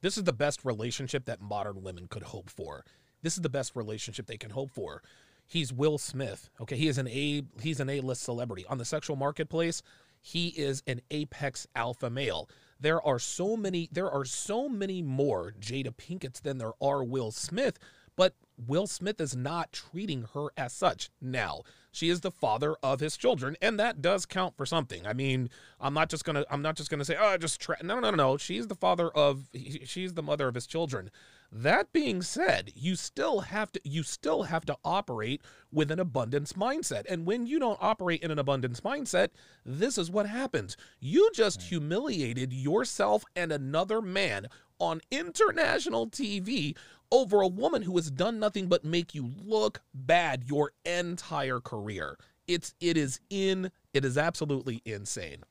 this 0.00 0.16
is 0.16 0.24
the 0.24 0.32
best 0.32 0.64
relationship 0.64 1.24
that 1.24 1.40
modern 1.40 1.82
women 1.82 2.06
could 2.06 2.22
hope 2.22 2.48
for. 2.48 2.84
This 3.22 3.34
is 3.34 3.42
the 3.42 3.48
best 3.48 3.74
relationship 3.74 4.26
they 4.26 4.36
can 4.36 4.50
hope 4.50 4.70
for. 4.70 5.02
He's 5.46 5.72
Will 5.72 5.98
Smith. 5.98 6.50
Okay, 6.60 6.76
he 6.76 6.88
is 6.88 6.98
an 6.98 7.08
A 7.08 7.42
he's 7.60 7.80
an 7.80 7.88
A-list 7.88 8.22
celebrity 8.22 8.64
on 8.66 8.78
the 8.78 8.84
sexual 8.84 9.16
marketplace. 9.16 9.82
He 10.20 10.48
is 10.48 10.82
an 10.86 11.00
apex 11.10 11.66
alpha 11.74 12.10
male. 12.10 12.48
There 12.80 13.04
are 13.04 13.18
so 13.18 13.56
many 13.56 13.88
there 13.90 14.10
are 14.10 14.24
so 14.24 14.68
many 14.68 15.02
more 15.02 15.52
Jada 15.60 15.94
Pinkett's 15.96 16.40
than 16.40 16.58
there 16.58 16.74
are 16.80 17.02
Will 17.02 17.30
Smith, 17.30 17.78
but 18.16 18.34
Will 18.66 18.86
Smith 18.86 19.20
is 19.20 19.36
not 19.36 19.72
treating 19.72 20.26
her 20.34 20.48
as 20.56 20.72
such. 20.72 21.10
Now, 21.20 21.62
she 21.92 22.08
is 22.08 22.20
the 22.20 22.30
father 22.30 22.76
of 22.82 23.00
his 23.00 23.16
children, 23.16 23.56
and 23.62 23.78
that 23.78 24.02
does 24.02 24.26
count 24.26 24.56
for 24.56 24.66
something. 24.66 25.06
I 25.06 25.12
mean, 25.12 25.50
I'm 25.80 25.94
not 25.94 26.08
just 26.08 26.24
gonna 26.24 26.44
I'm 26.50 26.62
not 26.62 26.76
just 26.76 26.90
gonna 26.90 27.04
say, 27.04 27.16
oh, 27.18 27.36
just 27.36 27.60
try. 27.60 27.76
No, 27.82 28.00
no, 28.00 28.10
no, 28.10 28.16
no. 28.16 28.36
She's 28.36 28.66
the 28.66 28.74
father 28.74 29.08
of 29.08 29.48
she's 29.84 30.14
the 30.14 30.22
mother 30.22 30.48
of 30.48 30.54
his 30.54 30.66
children. 30.66 31.10
That 31.50 31.92
being 31.92 32.20
said, 32.20 32.72
you 32.74 32.94
still 32.94 33.40
have 33.40 33.72
to 33.72 33.80
you 33.82 34.02
still 34.02 34.44
have 34.44 34.66
to 34.66 34.76
operate 34.84 35.40
with 35.72 35.90
an 35.90 35.98
abundance 35.98 36.52
mindset. 36.52 37.04
And 37.08 37.24
when 37.24 37.46
you 37.46 37.58
don't 37.58 37.78
operate 37.80 38.22
in 38.22 38.30
an 38.30 38.38
abundance 38.38 38.80
mindset, 38.80 39.30
this 39.64 39.96
is 39.96 40.10
what 40.10 40.26
happens. 40.26 40.76
You 41.00 41.30
just 41.34 41.60
right. 41.60 41.68
humiliated 41.68 42.52
yourself 42.52 43.24
and 43.34 43.50
another 43.50 44.02
man 44.02 44.48
on 44.78 45.00
international 45.10 46.08
TV 46.08 46.76
over 47.10 47.40
a 47.40 47.48
woman 47.48 47.82
who 47.82 47.96
has 47.96 48.10
done 48.10 48.38
nothing 48.38 48.68
but 48.68 48.84
make 48.84 49.14
you 49.14 49.32
look 49.42 49.80
bad 49.94 50.44
your 50.44 50.72
entire 50.84 51.60
career. 51.60 52.18
It's 52.46 52.74
it 52.78 52.98
is 52.98 53.20
in 53.30 53.70
it 53.94 54.04
is 54.04 54.18
absolutely 54.18 54.82
insane. 54.84 55.44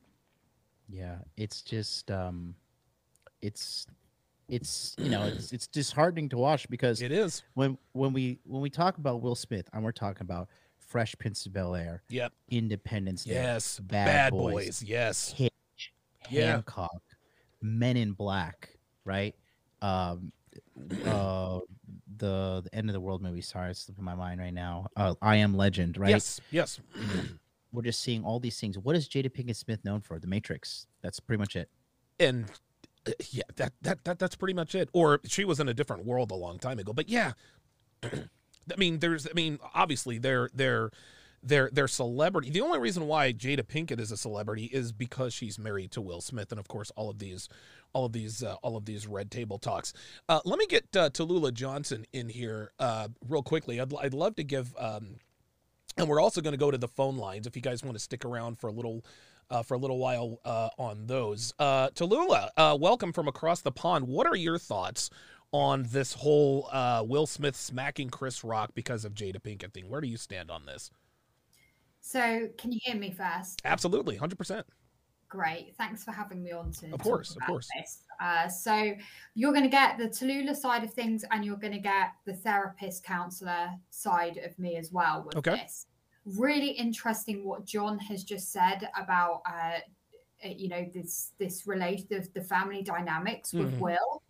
Yeah, 0.88 1.18
it's 1.36 1.62
just 1.62 2.08
um 2.10 2.54
it's 3.42 3.86
it's 4.48 4.94
you 4.98 5.10
know 5.10 5.24
it's 5.24 5.52
it's 5.52 5.66
disheartening 5.66 6.28
to 6.30 6.38
watch 6.38 6.68
because 6.68 7.02
it 7.02 7.12
is 7.12 7.42
when 7.54 7.78
when 7.92 8.12
we 8.12 8.38
when 8.44 8.62
we 8.62 8.70
talk 8.70 8.98
about 8.98 9.20
Will 9.20 9.34
Smith 9.34 9.68
and 9.72 9.84
we're 9.84 9.92
talking 9.92 10.22
about 10.22 10.48
Fresh 10.78 11.16
Prince 11.18 11.44
of 11.46 11.52
Bel 11.52 11.74
Air, 11.74 12.02
yep, 12.08 12.32
Independence 12.50 13.24
Day, 13.24 13.34
yes, 13.34 13.78
Bad, 13.78 14.06
Bad 14.06 14.30
Boys, 14.30 14.52
Boys, 14.52 14.82
yes, 14.82 15.32
Hitch, 15.32 15.92
yeah. 16.30 16.52
Hancock, 16.52 17.02
Men 17.60 17.96
in 17.96 18.12
Black, 18.12 18.70
right? 19.04 19.34
Um, 19.82 20.32
uh, 21.04 21.60
the 22.16 22.62
the 22.64 22.70
end 22.72 22.88
of 22.88 22.94
the 22.94 23.00
world 23.00 23.22
movie. 23.22 23.42
Sorry, 23.42 23.70
it's 23.70 23.80
slipping 23.80 24.04
my 24.04 24.14
mind 24.14 24.40
right 24.40 24.54
now. 24.54 24.86
Uh, 24.96 25.14
I 25.20 25.36
Am 25.36 25.56
Legend, 25.56 25.98
right? 25.98 26.10
Yes, 26.10 26.40
yes. 26.50 26.80
We're 27.72 27.82
just 27.82 28.00
seeing 28.00 28.24
all 28.24 28.40
these 28.40 28.58
things. 28.58 28.78
What 28.78 28.96
is 28.96 29.06
Jada 29.06 29.30
Pinkett 29.30 29.56
Smith 29.56 29.84
known 29.84 30.00
for? 30.00 30.18
The 30.18 30.26
Matrix. 30.26 30.86
That's 31.02 31.20
pretty 31.20 31.38
much 31.38 31.54
it. 31.54 31.68
And 32.18 32.46
yeah, 33.30 33.42
that, 33.56 33.72
that 33.82 34.04
that 34.04 34.18
that's 34.18 34.36
pretty 34.36 34.54
much 34.54 34.74
it. 34.74 34.88
Or 34.92 35.20
she 35.24 35.44
was 35.44 35.60
in 35.60 35.68
a 35.68 35.74
different 35.74 36.04
world 36.04 36.30
a 36.30 36.34
long 36.34 36.58
time 36.58 36.78
ago. 36.78 36.92
But 36.92 37.08
yeah, 37.08 37.32
I 38.02 38.76
mean, 38.76 38.98
there's, 38.98 39.26
I 39.26 39.32
mean, 39.34 39.58
obviously 39.74 40.18
they're 40.18 40.50
they're 40.54 40.90
they're 41.42 41.70
they're 41.72 41.88
celebrity. 41.88 42.50
The 42.50 42.60
only 42.60 42.78
reason 42.78 43.06
why 43.06 43.32
Jada 43.32 43.62
Pinkett 43.62 44.00
is 44.00 44.10
a 44.12 44.16
celebrity 44.16 44.64
is 44.66 44.92
because 44.92 45.32
she's 45.32 45.58
married 45.58 45.92
to 45.92 46.00
Will 46.00 46.20
Smith, 46.20 46.50
and 46.50 46.58
of 46.58 46.68
course, 46.68 46.90
all 46.96 47.10
of 47.10 47.18
these 47.18 47.48
all 47.92 48.04
of 48.04 48.12
these 48.12 48.42
uh, 48.42 48.54
all 48.62 48.76
of 48.76 48.84
these 48.84 49.06
red 49.06 49.30
table 49.30 49.58
talks. 49.58 49.92
Uh, 50.28 50.40
let 50.44 50.58
me 50.58 50.66
get 50.66 50.84
uh, 50.96 51.10
Tallulah 51.10 51.54
Johnson 51.54 52.06
in 52.12 52.28
here 52.28 52.72
uh, 52.78 53.08
real 53.28 53.42
quickly. 53.42 53.80
I'd 53.80 53.92
I'd 53.94 54.14
love 54.14 54.36
to 54.36 54.44
give. 54.44 54.74
Um, 54.78 55.16
and 55.96 56.08
we're 56.08 56.20
also 56.20 56.40
going 56.40 56.52
to 56.52 56.58
go 56.58 56.70
to 56.70 56.78
the 56.78 56.86
phone 56.86 57.16
lines 57.16 57.48
if 57.48 57.56
you 57.56 57.62
guys 57.62 57.82
want 57.82 57.96
to 57.96 57.98
stick 57.98 58.24
around 58.24 58.60
for 58.60 58.68
a 58.68 58.72
little 58.72 59.04
uh, 59.50 59.62
for 59.62 59.74
a 59.74 59.78
little 59.78 59.98
while 59.98 60.40
uh, 60.44 60.68
on 60.78 61.06
those. 61.06 61.52
Uh, 61.58 61.90
Tallulah, 61.90 62.50
uh, 62.56 62.76
welcome 62.80 63.12
from 63.12 63.28
across 63.28 63.60
the 63.60 63.72
pond. 63.72 64.06
What 64.06 64.26
are 64.26 64.36
your 64.36 64.58
thoughts 64.58 65.10
on 65.52 65.86
this 65.90 66.12
whole 66.12 66.68
uh, 66.70 67.04
Will 67.06 67.26
Smith 67.26 67.56
smacking 67.56 68.10
Chris 68.10 68.44
Rock 68.44 68.72
because 68.74 69.04
of 69.04 69.14
Jada 69.14 69.40
Pinkett 69.40 69.72
thing? 69.72 69.88
Where 69.88 70.00
do 70.00 70.08
you 70.08 70.16
stand 70.16 70.50
on 70.50 70.66
this? 70.66 70.90
So, 72.00 72.48
can 72.56 72.72
you 72.72 72.78
hear 72.82 72.96
me 72.96 73.10
first? 73.10 73.60
Absolutely, 73.64 74.16
hundred 74.16 74.38
percent. 74.38 74.66
Great, 75.28 75.74
thanks 75.76 76.04
for 76.04 76.12
having 76.12 76.42
me 76.42 76.52
on 76.52 76.72
to. 76.72 76.90
Of 76.92 77.00
course, 77.00 77.36
of 77.36 77.42
course. 77.46 77.68
This. 77.76 78.04
Uh, 78.20 78.48
so, 78.48 78.94
you're 79.34 79.52
going 79.52 79.64
to 79.64 79.68
get 79.68 79.98
the 79.98 80.08
Tallulah 80.08 80.56
side 80.56 80.84
of 80.84 80.92
things, 80.94 81.24
and 81.30 81.44
you're 81.44 81.56
going 81.56 81.72
to 81.72 81.80
get 81.80 82.12
the 82.24 82.34
therapist 82.34 83.04
counselor 83.04 83.70
side 83.90 84.38
of 84.38 84.58
me 84.58 84.76
as 84.76 84.92
well 84.92 85.24
with 85.26 85.36
okay. 85.36 85.56
this 85.56 85.86
really 86.36 86.70
interesting 86.70 87.44
what 87.44 87.64
John 87.64 87.98
has 88.00 88.24
just 88.24 88.52
said 88.52 88.88
about 89.00 89.42
uh, 89.46 89.78
uh 90.44 90.54
you 90.56 90.68
know 90.68 90.86
this 90.94 91.32
this 91.38 91.66
relate 91.66 92.08
the, 92.08 92.26
the 92.34 92.42
family 92.42 92.82
dynamics 92.82 93.52
with 93.52 93.72
mm-hmm. 93.72 93.80
Will 93.80 94.22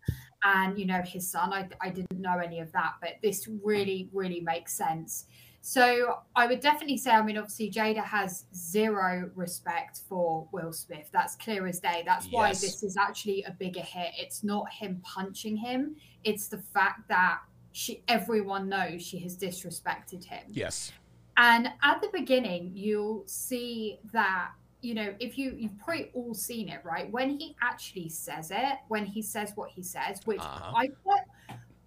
and 0.43 0.77
you 0.77 0.85
know 0.85 1.01
his 1.01 1.29
son. 1.29 1.53
I 1.53 1.67
I 1.81 1.89
didn't 1.89 2.19
know 2.19 2.39
any 2.39 2.59
of 2.59 2.71
that, 2.71 2.93
but 3.01 3.15
this 3.21 3.47
really 3.63 4.09
really 4.13 4.41
makes 4.41 4.73
sense. 4.73 5.25
So 5.61 6.19
I 6.35 6.47
would 6.47 6.61
definitely 6.61 6.97
say, 6.97 7.11
I 7.11 7.21
mean, 7.21 7.37
obviously 7.37 7.69
Jada 7.69 8.03
has 8.03 8.45
zero 8.55 9.29
respect 9.35 10.01
for 10.07 10.47
Will 10.53 10.71
Smith. 10.71 11.09
That's 11.11 11.35
clear 11.35 11.67
as 11.67 11.79
day. 11.79 12.03
That's 12.05 12.25
yes. 12.27 12.33
why 12.33 12.49
this 12.49 12.81
is 12.81 12.95
actually 12.95 13.43
a 13.43 13.51
bigger 13.51 13.81
hit. 13.81 14.11
It's 14.17 14.43
not 14.43 14.71
him 14.71 15.01
punching 15.03 15.57
him. 15.57 15.97
It's 16.23 16.47
the 16.47 16.59
fact 16.59 17.09
that 17.09 17.39
she 17.71 18.03
everyone 18.07 18.69
knows 18.69 19.01
she 19.01 19.19
has 19.19 19.37
disrespected 19.37 20.23
him. 20.23 20.43
Yes. 20.49 20.91
And 21.39 21.69
at 21.83 22.01
the 22.01 22.09
beginning, 22.11 22.71
you'll 22.75 23.23
see 23.25 23.99
that, 24.11 24.51
you 24.81 24.93
know, 24.93 25.15
if 25.21 25.37
you, 25.37 25.55
you've 25.57 25.77
probably 25.79 26.11
all 26.13 26.33
seen 26.33 26.67
it, 26.67 26.81
right? 26.83 27.09
When 27.09 27.29
he 27.29 27.55
actually 27.61 28.09
says 28.09 28.51
it, 28.51 28.77
when 28.89 29.05
he 29.05 29.21
says 29.21 29.53
what 29.55 29.69
he 29.69 29.81
says, 29.81 30.19
which 30.25 30.41
uh-huh. 30.41 30.73
I 30.75 30.87
quite, 31.01 31.21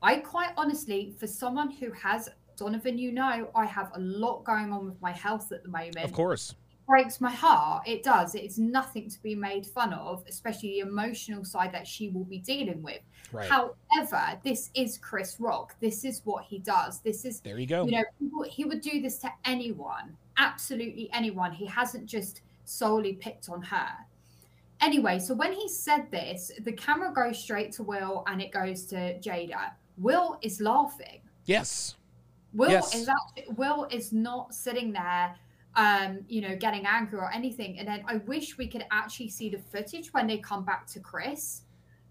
I 0.01 0.17
quite 0.17 0.53
honestly, 0.57 1.15
for 1.21 1.27
someone 1.27 1.71
who 1.71 1.93
has 1.93 2.31
Donovan, 2.57 2.97
you 2.97 3.13
know, 3.13 3.51
I 3.55 3.67
have 3.67 3.91
a 3.95 4.01
lot 4.01 4.43
going 4.45 4.73
on 4.73 4.87
with 4.87 5.01
my 5.03 5.13
health 5.13 5.53
at 5.53 5.63
the 5.63 5.69
moment. 5.69 5.99
Of 5.99 6.15
course 6.15 6.55
breaks 6.93 7.23
my 7.23 7.31
heart. 7.31 7.89
It 7.89 8.03
does. 8.03 8.35
It's 8.35 8.59
nothing 8.59 9.09
to 9.09 9.23
be 9.23 9.35
made 9.35 9.65
fun 9.65 9.95
of, 9.95 10.23
especially 10.29 10.73
the 10.73 10.81
emotional 10.81 11.43
side 11.43 11.73
that 11.73 11.87
she 11.87 12.11
will 12.11 12.27
be 12.27 12.37
dealing 12.37 12.83
with. 12.83 13.01
Right. 13.33 13.49
However, 13.49 14.39
this 14.45 14.69
is 14.75 14.99
Chris 14.99 15.37
Rock. 15.41 15.75
This 15.81 16.05
is 16.05 16.21
what 16.25 16.45
he 16.45 16.59
does. 16.59 17.01
This 17.01 17.25
is 17.25 17.41
there 17.41 17.59
you 17.59 17.67
go. 17.67 17.87
You 17.87 17.93
know, 17.93 18.43
he 18.47 18.67
would 18.67 18.83
do 18.83 19.01
this 19.01 19.17
to 19.21 19.33
anyone, 19.47 20.15
absolutely 20.37 21.09
anyone. 21.15 21.51
He 21.51 21.65
hasn't 21.65 22.05
just 22.05 22.43
solely 22.67 23.15
picked 23.15 23.49
on 23.49 23.63
her. 23.63 23.89
Anyway, 24.83 25.19
so 25.19 25.33
when 25.33 25.55
he 25.55 25.71
said 25.71 26.11
this, 26.11 26.53
the 26.63 26.73
camera 26.73 27.11
goes 27.11 27.39
straight 27.39 27.73
to 27.73 27.83
Will 27.85 28.23
and 28.27 28.43
it 28.43 28.53
goes 28.53 28.85
to 28.89 29.19
Jada. 29.19 29.71
Will 29.97 30.39
is 30.43 30.61
laughing. 30.61 31.23
Yes. 31.47 31.97
Will 32.53 32.71
yes. 32.71 32.95
is 32.95 33.09
actually, 33.09 33.55
Will 33.55 33.89
is 33.91 34.13
not 34.13 34.53
sitting 34.53 34.93
there 34.93 35.35
um, 35.77 36.21
you 36.29 36.41
know, 36.41 36.57
getting 36.57 36.87
angry 36.87 37.19
or 37.19 37.31
anything. 37.33 37.79
And 37.79 37.89
then 37.89 38.05
I 38.07 38.17
wish 38.17 38.59
we 38.59 38.67
could 38.67 38.85
actually 38.91 39.31
see 39.31 39.49
the 39.49 39.59
footage 39.59 40.13
when 40.13 40.27
they 40.27 40.39
come 40.39 40.65
back 40.65 40.87
to 40.89 41.01
Chris 41.01 41.63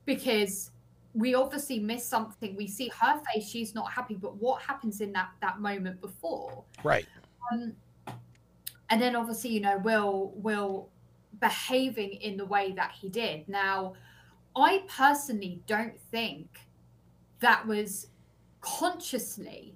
because 0.05 0.71
we 1.13 1.35
obviously 1.35 1.79
miss 1.79 2.05
something. 2.05 2.55
We 2.55 2.67
see 2.67 2.91
her 2.99 3.21
face, 3.33 3.47
she's 3.47 3.75
not 3.75 3.91
happy, 3.91 4.15
but 4.15 4.35
what 4.35 4.61
happens 4.61 5.01
in 5.01 5.11
that 5.13 5.29
that 5.41 5.59
moment 5.59 6.01
before? 6.01 6.63
Right. 6.83 7.05
Um, 7.51 7.73
and 8.89 9.01
then 9.01 9.15
obviously, 9.15 9.51
you 9.51 9.61
know, 9.61 9.77
Will 9.79 10.33
Will 10.35 10.89
behaving 11.39 12.13
in 12.13 12.37
the 12.37 12.45
way 12.45 12.71
that 12.73 12.91
he 12.91 13.09
did. 13.09 13.47
Now, 13.47 13.93
I 14.55 14.83
personally 14.87 15.61
don't 15.65 15.99
think 15.99 16.67
that 17.39 17.65
was 17.65 18.07
consciously 18.61 19.75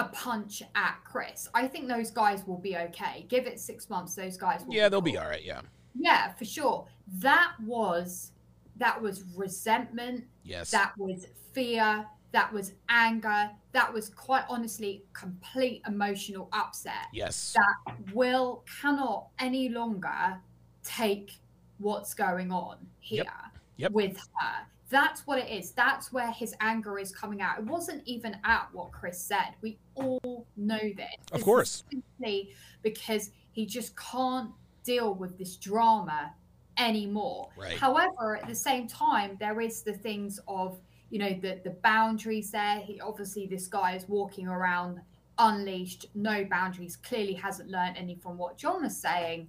a 0.00 0.08
punch 0.12 0.62
at 0.74 0.96
Chris. 1.04 1.48
I 1.54 1.66
think 1.66 1.88
those 1.88 2.10
guys 2.10 2.46
will 2.46 2.58
be 2.58 2.76
okay. 2.76 3.26
Give 3.28 3.46
it 3.46 3.60
six 3.60 3.88
months, 3.90 4.14
those 4.14 4.36
guys 4.36 4.64
will 4.64 4.74
Yeah, 4.74 4.86
be 4.88 4.90
they'll 4.90 5.00
cool. 5.02 5.12
be 5.12 5.18
all 5.18 5.28
right, 5.28 5.44
yeah. 5.44 5.60
Yeah, 5.94 6.32
for 6.34 6.44
sure. 6.44 6.86
That 7.18 7.52
was 7.64 8.32
that 8.76 9.00
was 9.00 9.24
resentment. 9.36 10.24
Yes. 10.42 10.70
That 10.70 10.92
was 10.96 11.26
fear. 11.52 12.06
That 12.32 12.50
was 12.52 12.72
anger. 12.88 13.50
That 13.72 13.92
was 13.92 14.08
quite 14.08 14.44
honestly 14.48 15.04
complete 15.12 15.82
emotional 15.86 16.48
upset. 16.52 17.08
Yes. 17.12 17.54
That 17.56 18.14
Will 18.14 18.64
cannot 18.80 19.28
any 19.38 19.68
longer 19.68 20.38
take 20.82 21.32
what's 21.78 22.14
going 22.14 22.50
on 22.52 22.78
here 23.00 23.24
yep. 23.24 23.32
Yep. 23.76 23.92
with 23.92 24.16
her. 24.16 24.66
That's 24.90 25.26
what 25.26 25.38
it 25.38 25.48
is. 25.48 25.70
That's 25.72 26.12
where 26.12 26.30
his 26.32 26.54
anger 26.60 26.98
is 26.98 27.12
coming 27.12 27.40
out. 27.40 27.58
It 27.58 27.64
wasn't 27.64 28.02
even 28.06 28.36
at 28.44 28.68
what 28.72 28.90
Chris 28.90 29.20
said. 29.20 29.54
We 29.62 29.78
all 29.94 30.46
know 30.56 30.78
this. 30.78 31.14
Of 31.32 31.38
this 31.38 31.42
course. 31.42 31.84
Simply 31.90 32.54
because 32.82 33.30
he 33.52 33.66
just 33.66 33.96
can't 33.96 34.50
deal 34.82 35.14
with 35.14 35.38
this 35.38 35.56
drama 35.56 36.34
anymore. 36.76 37.50
Right. 37.56 37.78
However, 37.78 38.38
at 38.42 38.48
the 38.48 38.54
same 38.54 38.88
time, 38.88 39.36
there 39.38 39.60
is 39.60 39.82
the 39.82 39.92
things 39.92 40.40
of, 40.48 40.78
you 41.10 41.18
know, 41.18 41.38
the 41.40 41.60
the 41.62 41.76
boundaries 41.82 42.50
there. 42.50 42.80
He 42.80 43.00
obviously 43.00 43.46
this 43.46 43.68
guy 43.68 43.94
is 43.94 44.08
walking 44.08 44.48
around 44.48 45.00
unleashed, 45.38 46.06
no 46.14 46.44
boundaries, 46.44 46.96
clearly 46.96 47.34
hasn't 47.34 47.70
learned 47.70 47.96
any 47.96 48.16
from 48.16 48.36
what 48.36 48.56
John 48.56 48.82
was 48.82 48.96
saying. 48.96 49.48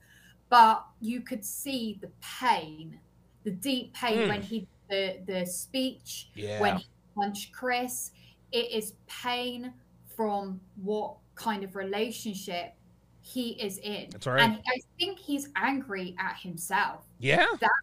But 0.50 0.86
you 1.00 1.22
could 1.22 1.46
see 1.46 1.98
the 2.02 2.10
pain, 2.22 3.00
the 3.44 3.52
deep 3.52 3.94
pain 3.94 4.20
mm. 4.20 4.30
when 4.30 4.42
he 4.42 4.68
the 4.92 5.18
the 5.26 5.46
speech 5.46 6.30
yeah. 6.36 6.62
when 6.62 6.78
he 6.78 6.86
punched 7.16 7.52
Chris. 7.52 8.12
It 8.52 8.70
is 8.72 8.94
pain 9.08 9.74
from 10.16 10.60
what 10.84 11.16
kind 11.36 11.64
of 11.64 11.76
relationship 11.76 12.74
he 13.22 13.52
is 13.52 13.78
in. 13.80 14.10
That's 14.12 14.28
right. 14.28 14.42
And 14.42 14.60
I 14.68 14.80
think 15.00 15.18
he's 15.18 15.50
angry 15.56 16.16
at 16.20 16.36
himself. 16.38 17.06
Yeah. 17.20 17.46
That's 17.60 17.74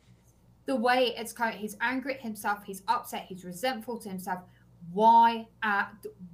the 0.66 0.76
way 0.76 1.14
it's 1.16 1.32
kind 1.32 1.54
of, 1.54 1.60
he's 1.60 1.76
angry 1.80 2.14
at 2.14 2.20
himself, 2.20 2.62
he's 2.64 2.82
upset, 2.88 3.24
he's 3.28 3.44
resentful 3.44 3.98
to 4.00 4.08
himself. 4.08 4.40
Why 4.92 5.48
uh, 5.62 5.86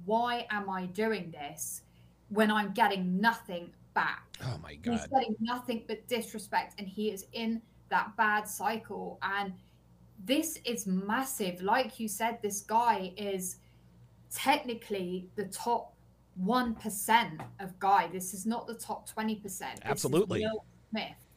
why 0.05 0.45
am 0.51 0.69
I 0.69 0.85
doing 0.87 1.31
this 1.31 1.81
when 2.29 2.51
I'm 2.51 2.73
getting 2.73 3.19
nothing 3.19 3.71
back? 3.93 4.23
Oh 4.43 4.59
my 4.61 4.75
god. 4.75 4.91
He's 4.91 5.07
getting 5.07 5.35
nothing 5.39 5.85
but 5.87 6.07
disrespect 6.07 6.75
and 6.77 6.87
he 6.87 7.09
is 7.09 7.25
in 7.31 7.61
that 7.89 8.15
bad 8.17 8.47
cycle 8.47 9.17
and 9.23 9.53
this 10.23 10.59
is 10.65 10.87
massive. 10.87 11.61
Like 11.61 11.99
you 11.99 12.07
said, 12.07 12.39
this 12.41 12.61
guy 12.61 13.13
is 13.17 13.57
technically 14.33 15.29
the 15.35 15.45
top 15.45 15.93
1% 16.43 17.39
of 17.59 17.79
Guy. 17.79 18.09
This 18.11 18.33
is 18.33 18.45
not 18.45 18.67
the 18.67 18.73
top 18.73 19.09
20%. 19.09 19.63
Absolutely. 19.83 20.41
Will 20.41 20.65
Smith, 20.91 21.27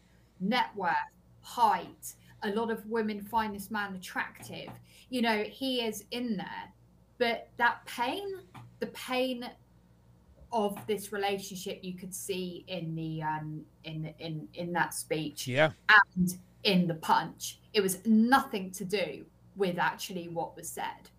net 0.40 0.70
worth, 0.74 0.94
height. 1.40 2.14
A 2.42 2.50
lot 2.50 2.70
of 2.70 2.84
women 2.86 3.20
find 3.20 3.54
this 3.54 3.70
man 3.70 3.94
attractive. 3.94 4.68
You 5.10 5.22
know, 5.22 5.42
he 5.44 5.84
is 5.84 6.04
in 6.10 6.36
there. 6.36 6.72
But 7.18 7.48
that 7.56 7.84
pain, 7.86 8.26
the 8.78 8.86
pain 8.88 9.48
of 10.52 10.78
this 10.86 11.12
relationship 11.12 11.80
you 11.82 11.94
could 11.94 12.14
see 12.14 12.64
in 12.68 12.94
the 12.94 13.22
um 13.22 13.60
in 13.84 14.14
in 14.18 14.48
in 14.54 14.72
that 14.72 14.94
speech 14.94 15.46
yeah 15.46 15.72
and 16.16 16.38
in 16.68 16.87
the 16.87 16.94
punch 16.94 17.59
it 17.72 17.81
was 17.81 18.04
nothing 18.04 18.70
to 18.72 18.85
do 18.85 19.24
with 19.57 19.78
actually 19.78 20.28
what 20.28 20.57
was 20.57 20.68
said. 20.68 21.11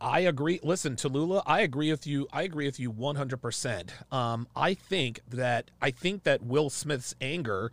I 0.00 0.20
agree. 0.20 0.60
Listen, 0.62 0.96
Tallulah, 0.96 1.42
I 1.46 1.60
agree 1.60 1.90
with 1.90 2.06
you. 2.06 2.28
I 2.32 2.42
agree 2.42 2.66
with 2.66 2.78
you 2.78 2.92
100%. 2.92 4.12
Um, 4.12 4.46
I 4.54 4.74
think 4.74 5.20
that 5.28 5.70
I 5.80 5.90
think 5.90 6.24
that 6.24 6.42
Will 6.42 6.70
Smith's 6.70 7.14
anger 7.20 7.72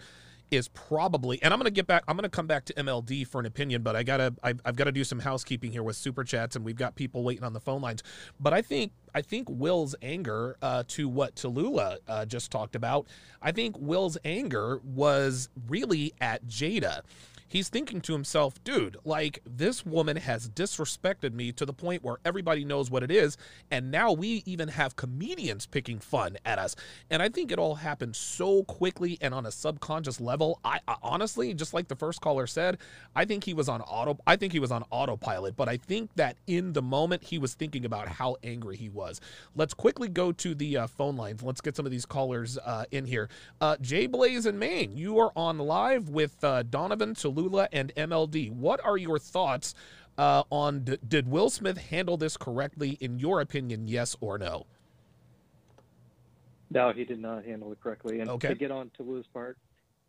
is 0.51 0.67
probably 0.69 1.41
and 1.41 1.53
i'm 1.53 1.59
going 1.59 1.65
to 1.65 1.71
get 1.71 1.87
back 1.87 2.03
i'm 2.07 2.15
going 2.15 2.23
to 2.23 2.29
come 2.29 2.47
back 2.47 2.65
to 2.65 2.73
mld 2.73 3.27
for 3.27 3.39
an 3.39 3.45
opinion 3.45 3.81
but 3.81 3.95
i 3.95 4.03
gotta 4.03 4.33
I've, 4.43 4.61
I've 4.65 4.75
got 4.75 4.85
to 4.85 4.91
do 4.91 5.03
some 5.03 5.19
housekeeping 5.19 5.71
here 5.71 5.83
with 5.83 5.95
super 5.95 6.23
chats 6.23 6.55
and 6.55 6.63
we've 6.63 6.75
got 6.75 6.95
people 6.95 7.23
waiting 7.23 7.43
on 7.43 7.53
the 7.53 7.59
phone 7.59 7.81
lines. 7.81 8.03
But 8.39 8.53
i 8.53 8.61
think 8.61 8.91
i 9.13 9.21
think 9.21 9.47
will's 9.49 9.95
anger 10.01 10.57
uh, 10.61 10.83
to 10.89 11.07
what 11.09 11.35
tallulah 11.35 11.97
uh, 12.07 12.25
just 12.25 12.51
talked 12.51 12.75
about 12.75 13.07
i 13.41 13.51
think 13.51 13.75
will's 13.79 14.17
anger 14.23 14.79
was 14.83 15.49
really 15.67 16.13
at 16.21 16.45
jada 16.45 17.01
he's 17.47 17.69
thinking 17.69 18.01
to 18.01 18.13
himself, 18.13 18.63
dude, 18.63 18.97
like 19.03 19.39
this 19.45 19.85
woman 19.85 20.17
has 20.17 20.49
disrespected 20.49 21.33
me 21.33 21.51
to 21.53 21.65
the 21.65 21.73
point 21.73 22.03
where 22.03 22.17
everybody 22.25 22.65
knows 22.65 22.89
what 22.89 23.03
it 23.03 23.11
is. 23.11 23.37
And 23.71 23.91
now 23.91 24.11
we 24.11 24.43
even 24.45 24.69
have 24.69 24.95
comedians 24.95 25.65
picking 25.65 25.99
fun 25.99 26.37
at 26.45 26.59
us. 26.59 26.75
And 27.09 27.21
I 27.21 27.29
think 27.29 27.51
it 27.51 27.59
all 27.59 27.75
happened 27.75 28.15
so 28.15 28.63
quickly 28.63 29.17
and 29.21 29.33
on 29.33 29.45
a 29.45 29.51
subconscious 29.51 30.19
level. 30.19 30.59
I, 30.63 30.79
I 30.87 30.95
honestly, 31.01 31.53
just 31.53 31.73
like 31.73 31.87
the 31.87 31.95
first 31.95 32.21
caller 32.21 32.47
said, 32.47 32.77
I 33.15 33.25
think 33.25 33.43
he 33.43 33.53
was 33.53 33.69
on 33.69 33.81
auto. 33.81 34.17
I 34.25 34.35
think 34.35 34.53
he 34.53 34.59
was 34.59 34.71
on 34.71 34.83
autopilot. 34.89 35.55
But 35.55 35.69
I 35.69 35.77
think 35.77 36.13
that 36.15 36.37
in 36.47 36.73
the 36.73 36.81
moment 36.81 37.23
he 37.23 37.37
was 37.37 37.53
thinking 37.53 37.85
about 37.85 38.07
how 38.07 38.37
angry 38.43 38.77
he 38.77 38.89
was. 38.89 39.21
Let's 39.55 39.73
quickly 39.73 40.07
go 40.07 40.31
to 40.31 40.55
the 40.55 40.77
uh, 40.77 40.87
phone 40.87 41.15
lines. 41.15 41.43
Let's 41.43 41.61
get 41.61 41.75
some 41.75 41.85
of 41.85 41.91
these 41.91 42.05
callers 42.05 42.57
uh, 42.57 42.85
in 42.91 43.05
here. 43.05 43.29
Uh, 43.61 43.77
Jay 43.81 44.07
Blaze 44.07 44.45
in 44.45 44.57
Maine, 44.57 44.95
you 44.95 45.19
are 45.19 45.31
on 45.35 45.57
live 45.57 46.09
with 46.09 46.43
uh, 46.43 46.63
Donovan 46.63 47.13
to 47.15 47.29
Tallulah 47.35 47.67
and 47.71 47.93
MLD. 47.95 48.51
What 48.51 48.83
are 48.83 48.97
your 48.97 49.19
thoughts 49.19 49.75
uh, 50.17 50.43
on 50.49 50.81
d- 50.81 50.97
did 51.07 51.29
Will 51.29 51.49
Smith 51.49 51.77
handle 51.77 52.17
this 52.17 52.37
correctly, 52.37 52.97
in 52.99 53.19
your 53.19 53.41
opinion, 53.41 53.87
yes 53.87 54.15
or 54.19 54.37
no? 54.37 54.65
No, 56.71 56.91
he 56.91 57.05
did 57.05 57.19
not 57.19 57.45
handle 57.45 57.71
it 57.71 57.81
correctly. 57.81 58.19
And 58.19 58.29
okay. 58.31 58.49
to 58.49 58.55
get 58.55 58.71
on 58.71 58.91
to 58.97 59.03
Lou's 59.03 59.27
part, 59.33 59.57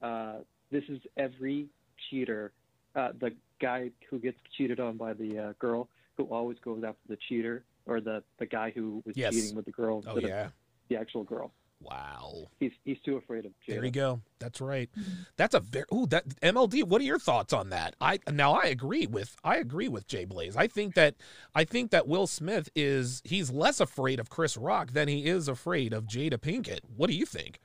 uh, 0.03 0.37
this 0.71 0.85
is 0.89 1.01
every 1.17 1.67
cheater, 2.11 2.53
uh, 2.95 3.11
the 3.19 3.33
guy 3.61 3.91
who 4.11 4.19
gets 4.19 4.39
cheated 4.57 4.81
on 4.81 4.97
by 4.97 5.13
the 5.13 5.39
uh, 5.39 5.53
girl 5.59 5.89
who 6.17 6.25
always 6.25 6.59
goes 6.65 6.83
after 6.83 7.01
the 7.09 7.19
cheater 7.29 7.65
or 7.87 8.01
the, 8.01 8.23
the 8.39 8.47
guy 8.47 8.73
who 8.75 9.03
was 9.05 9.17
yes. 9.17 9.35
cheating 9.35 9.55
with 9.55 9.65
the 9.65 9.71
girl 9.71 10.03
oh, 10.07 10.19
yeah. 10.19 10.49
the 10.89 10.97
actual 10.97 11.25
girl. 11.25 11.53
Wow. 11.81 12.47
He's 12.59 12.73
he's 12.85 12.99
too 13.05 13.17
afraid 13.17 13.45
of 13.45 13.53
Jada. 13.53 13.75
There 13.75 13.85
you 13.85 13.91
go. 13.91 14.21
That's 14.39 14.61
right. 14.61 14.89
That's 15.37 15.55
a 15.55 15.61
very 15.61 15.85
ooh 15.93 16.07
that 16.07 16.27
MLD. 16.41 16.85
What 16.85 17.01
are 17.01 17.05
your 17.05 17.19
thoughts 17.19 17.53
on 17.53 17.71
that? 17.71 17.95
I 18.01 18.19
now 18.31 18.55
I 18.55 18.65
agree 18.67 19.07
with 19.07 19.37
I 19.45 19.57
agree 19.57 19.89
with 19.89 20.07
Jay 20.07 20.25
Blaze. 20.25 20.57
I 20.57 20.67
think 20.67 20.95
that 20.95 21.17
I 21.55 21.65
think 21.65 21.91
that 21.91 22.09
Will 22.09 22.27
Smith 22.27 22.71
is 22.75 23.21
he's 23.25 23.51
less 23.51 23.81
afraid 23.81 24.21
of 24.21 24.31
Chris 24.31 24.57
Rock 24.57 24.93
than 24.93 25.07
he 25.09 25.27
is 25.27 25.49
afraid 25.49 25.93
of 25.93 26.07
Jada 26.07 26.39
Pinkett. 26.39 26.81
What 26.97 27.11
do 27.11 27.17
you 27.17 27.27
think? 27.27 27.61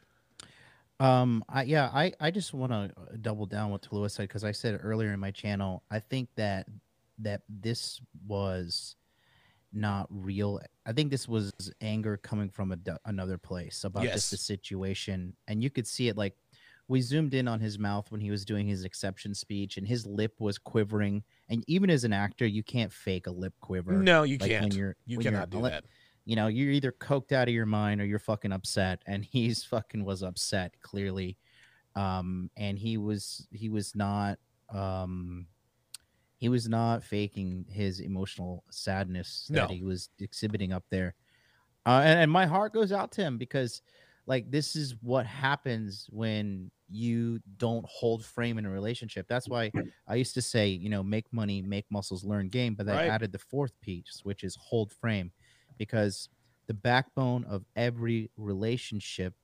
Um, 1.00 1.44
I 1.50 1.64
yeah, 1.64 1.90
I 1.92 2.12
I 2.20 2.32
just 2.32 2.54
want 2.54 2.72
to 2.74 3.18
double 3.18 3.46
down 3.46 3.72
what 3.72 3.82
Tallulah 3.82 4.12
said 4.12 4.28
because 4.28 4.44
I 4.44 4.52
said 4.52 4.80
earlier 4.84 5.14
in 5.14 5.20
my 5.20 5.32
channel. 5.32 5.84
I 5.90 6.00
think 6.00 6.30
that 6.36 6.68
that 7.20 7.42
this 7.50 8.02
was 8.28 8.96
not 9.74 10.08
real. 10.10 10.60
I 10.86 10.94
think 10.94 11.12
this 11.12 11.28
was 11.28 11.52
anger 11.82 12.18
coming 12.18 12.50
from 12.50 12.72
a, 12.72 12.78
another 13.06 13.38
place 13.38 13.84
about 13.84 14.04
yes. 14.04 14.14
just 14.14 14.32
the 14.32 14.38
situation, 14.38 15.34
and 15.48 15.64
you 15.64 15.70
could 15.70 15.88
see 15.88 16.08
it 16.08 16.18
like 16.18 16.36
we 16.88 17.02
zoomed 17.02 17.34
in 17.34 17.48
on 17.48 17.60
his 17.60 17.80
mouth 17.80 18.12
when 18.12 18.20
he 18.20 18.32
was 18.32 18.44
doing 18.44 18.68
his 18.68 18.84
exception 18.84 19.34
speech, 19.34 19.78
and 19.78 19.88
his 19.88 20.06
lip 20.06 20.34
was 20.40 20.58
quivering. 20.58 21.24
And 21.50 21.64
even 21.68 21.90
as 21.90 22.04
an 22.04 22.14
actor, 22.14 22.46
you 22.46 22.64
can't 22.64 22.92
fake 22.92 23.28
a 23.28 23.32
lip 23.32 23.54
quiver. 23.62 23.94
No, 23.94 24.24
you 24.24 24.38
like 24.38 24.50
can't. 24.50 24.64
When 24.66 24.74
you're, 24.74 24.96
you 25.06 25.18
when 25.18 25.26
cannot 25.26 25.54
you're, 25.54 25.62
do 25.62 25.70
that. 25.70 25.86
You 26.26 26.36
know, 26.36 26.48
you're 26.48 26.72
either 26.72 26.92
coked 26.92 27.32
out 27.32 27.48
of 27.48 27.54
your 27.54 27.66
mind 27.66 28.02
or 28.02 28.06
you're 28.06 28.20
fucking 28.20 28.52
upset, 28.52 29.02
and 29.06 29.24
he's 29.32 29.64
fucking 29.64 30.04
was 30.04 30.22
upset 30.22 30.76
clearly. 30.82 31.38
Um, 31.96 32.50
and 32.58 32.78
he 32.78 32.98
was 32.98 33.48
he 33.52 33.70
was 33.70 33.96
not 33.96 34.40
um 34.74 35.48
he 36.42 36.50
was 36.50 36.68
not 36.68 37.04
faking 37.04 37.64
his 37.70 38.00
emotional 38.00 38.64
sadness 38.72 39.46
that 39.52 39.70
no. 39.70 39.76
he 39.76 39.84
was 39.84 40.10
exhibiting 40.18 40.74
up 40.74 40.84
there. 40.90 41.14
Uh, 41.86 42.02
and, 42.04 42.22
and 42.22 42.32
my 42.32 42.48
heart 42.48 42.74
goes 42.74 42.92
out 42.92 43.12
to 43.12 43.22
him 43.22 43.38
because, 43.38 43.84
like, 44.26 44.50
this 44.50 44.76
is 44.76 44.96
what 45.04 45.28
happens 45.28 46.08
when 46.10 46.72
you 46.90 47.40
don't 47.58 47.86
hold 47.88 48.26
frame 48.26 48.58
in 48.58 48.66
a 48.66 48.72
relationship. 48.72 49.28
That's 49.30 49.48
why 49.48 49.72
I 50.08 50.16
used 50.16 50.34
to 50.34 50.42
say, 50.42 50.68
you 50.70 50.90
know, 50.90 51.04
make 51.04 51.32
money, 51.32 51.62
make 51.62 51.86
muscles, 51.92 52.26
learn 52.26 52.50
game. 52.50 52.74
But 52.74 52.90
I 52.90 52.94
right. 52.94 53.10
added 53.10 53.32
the 53.32 53.38
fourth 53.38 53.80
piece, 53.80 54.22
which 54.24 54.44
is 54.44 54.58
hold 54.60 54.92
frame, 54.92 55.32
because 55.78 56.28
the 56.66 56.74
backbone 56.74 57.44
of 57.44 57.66
every 57.76 58.32
relationship 58.36 59.36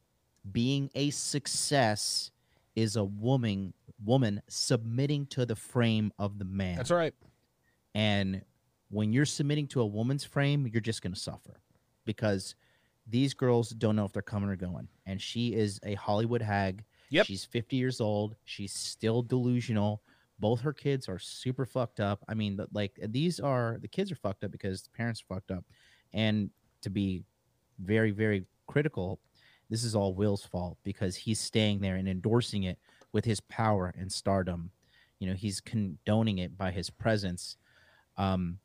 being 0.51 0.89
a 0.95 1.11
success 1.11 2.31
is 2.75 2.95
a 2.95 3.03
woman 3.03 3.75
woman 4.03 4.41
submitting 4.47 5.25
to 5.27 5.45
the 5.45 5.55
frame 5.55 6.11
of 6.19 6.39
the 6.39 6.45
man. 6.45 6.75
That's 6.75 6.91
right. 6.91 7.13
And 7.95 8.41
when 8.89 9.11
you're 9.11 9.25
submitting 9.25 9.67
to 9.67 9.81
a 9.81 9.85
woman's 9.85 10.23
frame, 10.23 10.67
you're 10.67 10.81
just 10.81 11.01
going 11.01 11.13
to 11.13 11.19
suffer 11.19 11.61
because 12.05 12.55
these 13.07 13.33
girls 13.33 13.69
don't 13.69 13.95
know 13.95 14.05
if 14.05 14.13
they're 14.13 14.21
coming 14.21 14.49
or 14.49 14.55
going. 14.55 14.87
And 15.05 15.21
she 15.21 15.53
is 15.53 15.79
a 15.83 15.95
Hollywood 15.95 16.41
hag. 16.41 16.83
Yep. 17.09 17.25
She's 17.25 17.45
50 17.45 17.75
years 17.75 18.01
old. 18.01 18.35
She's 18.43 18.73
still 18.73 19.21
delusional. 19.21 20.01
Both 20.39 20.61
her 20.61 20.73
kids 20.73 21.09
are 21.09 21.19
super 21.19 21.65
fucked 21.65 21.99
up. 21.99 22.23
I 22.27 22.33
mean, 22.33 22.59
like 22.71 22.99
these 23.07 23.39
are 23.39 23.77
the 23.81 23.87
kids 23.87 24.11
are 24.11 24.15
fucked 24.15 24.43
up 24.43 24.51
because 24.51 24.83
the 24.83 24.89
parents 24.91 25.21
are 25.21 25.35
fucked 25.35 25.51
up. 25.51 25.63
And 26.13 26.51
to 26.81 26.89
be 26.89 27.23
very, 27.79 28.11
very 28.11 28.45
critical, 28.67 29.19
this 29.69 29.83
is 29.83 29.95
all 29.95 30.13
Will's 30.13 30.45
fault 30.45 30.77
because 30.83 31.15
he's 31.15 31.39
staying 31.39 31.79
there 31.79 31.95
and 31.95 32.07
endorsing 32.07 32.63
it 32.63 32.77
with 33.11 33.25
his 33.25 33.39
power 33.39 33.93
and 33.97 34.11
stardom. 34.11 34.71
You 35.19 35.27
know, 35.27 35.33
he's 35.33 35.59
condoning 35.59 36.37
it 36.37 36.57
by 36.57 36.71
his 36.71 36.89
presence. 36.89 37.57
Um, 38.17 38.59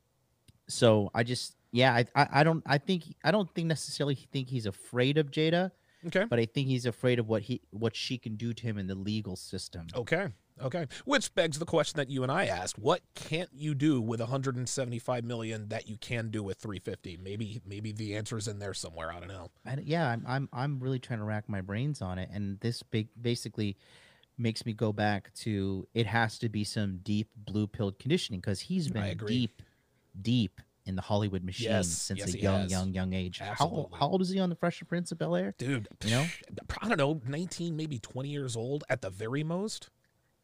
so 0.68 1.10
I 1.14 1.22
just, 1.22 1.56
yeah, 1.70 1.94
I, 1.94 2.06
I, 2.14 2.28
I 2.32 2.44
don't, 2.44 2.62
I 2.66 2.78
think, 2.78 3.04
I 3.24 3.30
don't 3.30 3.52
think 3.54 3.68
necessarily 3.68 4.14
think 4.14 4.48
he's 4.48 4.66
afraid 4.66 5.18
of 5.18 5.30
Jada. 5.30 5.70
Okay. 6.06 6.24
But 6.24 6.40
I 6.40 6.46
think 6.46 6.66
he's 6.68 6.84
afraid 6.84 7.18
of 7.18 7.28
what 7.28 7.42
he, 7.42 7.60
what 7.70 7.94
she 7.94 8.18
can 8.18 8.36
do 8.36 8.52
to 8.52 8.62
him 8.62 8.76
in 8.76 8.88
the 8.88 8.94
legal 8.94 9.36
system. 9.36 9.86
Okay. 9.94 10.28
Okay. 10.60 10.86
Which 11.04 11.34
begs 11.34 11.58
the 11.58 11.64
question 11.64 11.96
that 11.98 12.10
you 12.10 12.22
and 12.22 12.30
I 12.30 12.46
asked: 12.46 12.78
What 12.78 13.00
can't 13.14 13.48
you 13.52 13.74
do 13.74 14.00
with 14.00 14.20
175 14.20 15.24
million 15.24 15.68
that 15.68 15.88
you 15.88 15.96
can 15.96 16.30
do 16.30 16.42
with 16.42 16.58
350? 16.58 17.18
Maybe, 17.22 17.60
maybe 17.66 17.92
the 17.92 18.16
answer 18.16 18.36
is 18.36 18.48
in 18.48 18.58
there 18.58 18.74
somewhere. 18.74 19.12
I 19.12 19.18
don't 19.18 19.28
know. 19.28 19.50
I, 19.66 19.78
yeah, 19.82 20.08
I'm, 20.08 20.24
I'm, 20.26 20.48
I'm 20.52 20.80
really 20.80 20.98
trying 20.98 21.20
to 21.20 21.24
rack 21.24 21.48
my 21.48 21.60
brains 21.60 22.02
on 22.02 22.18
it, 22.18 22.28
and 22.32 22.60
this 22.60 22.82
big, 22.82 23.08
basically 23.20 23.76
makes 24.38 24.64
me 24.66 24.72
go 24.72 24.92
back 24.92 25.32
to 25.34 25.86
it 25.94 26.06
has 26.06 26.38
to 26.38 26.48
be 26.48 26.64
some 26.64 26.98
deep 27.02 27.28
blue 27.36 27.66
pilled 27.66 27.98
conditioning 27.98 28.40
because 28.40 28.60
he's 28.60 28.88
been 28.88 29.16
deep, 29.26 29.62
deep 30.20 30.60
in 30.84 30.96
the 30.96 31.02
Hollywood 31.02 31.44
machine 31.44 31.70
yes, 31.70 31.88
since 31.88 32.20
yes, 32.20 32.34
a 32.34 32.38
young, 32.38 32.68
young, 32.68 32.92
young 32.92 33.12
age. 33.12 33.38
How, 33.38 33.88
how 33.92 34.08
old 34.08 34.22
is 34.22 34.30
he 34.30 34.40
on 34.40 34.48
the 34.48 34.56
Fresh 34.56 34.82
Prince 34.88 35.12
of 35.12 35.18
Bel 35.18 35.36
Air? 35.36 35.54
Dude, 35.58 35.88
you 36.04 36.10
know, 36.10 36.26
I 36.80 36.88
don't 36.88 36.98
know, 36.98 37.20
19, 37.26 37.76
maybe 37.76 37.98
20 37.98 38.28
years 38.28 38.56
old 38.56 38.84
at 38.88 39.00
the 39.00 39.10
very 39.10 39.44
most. 39.44 39.90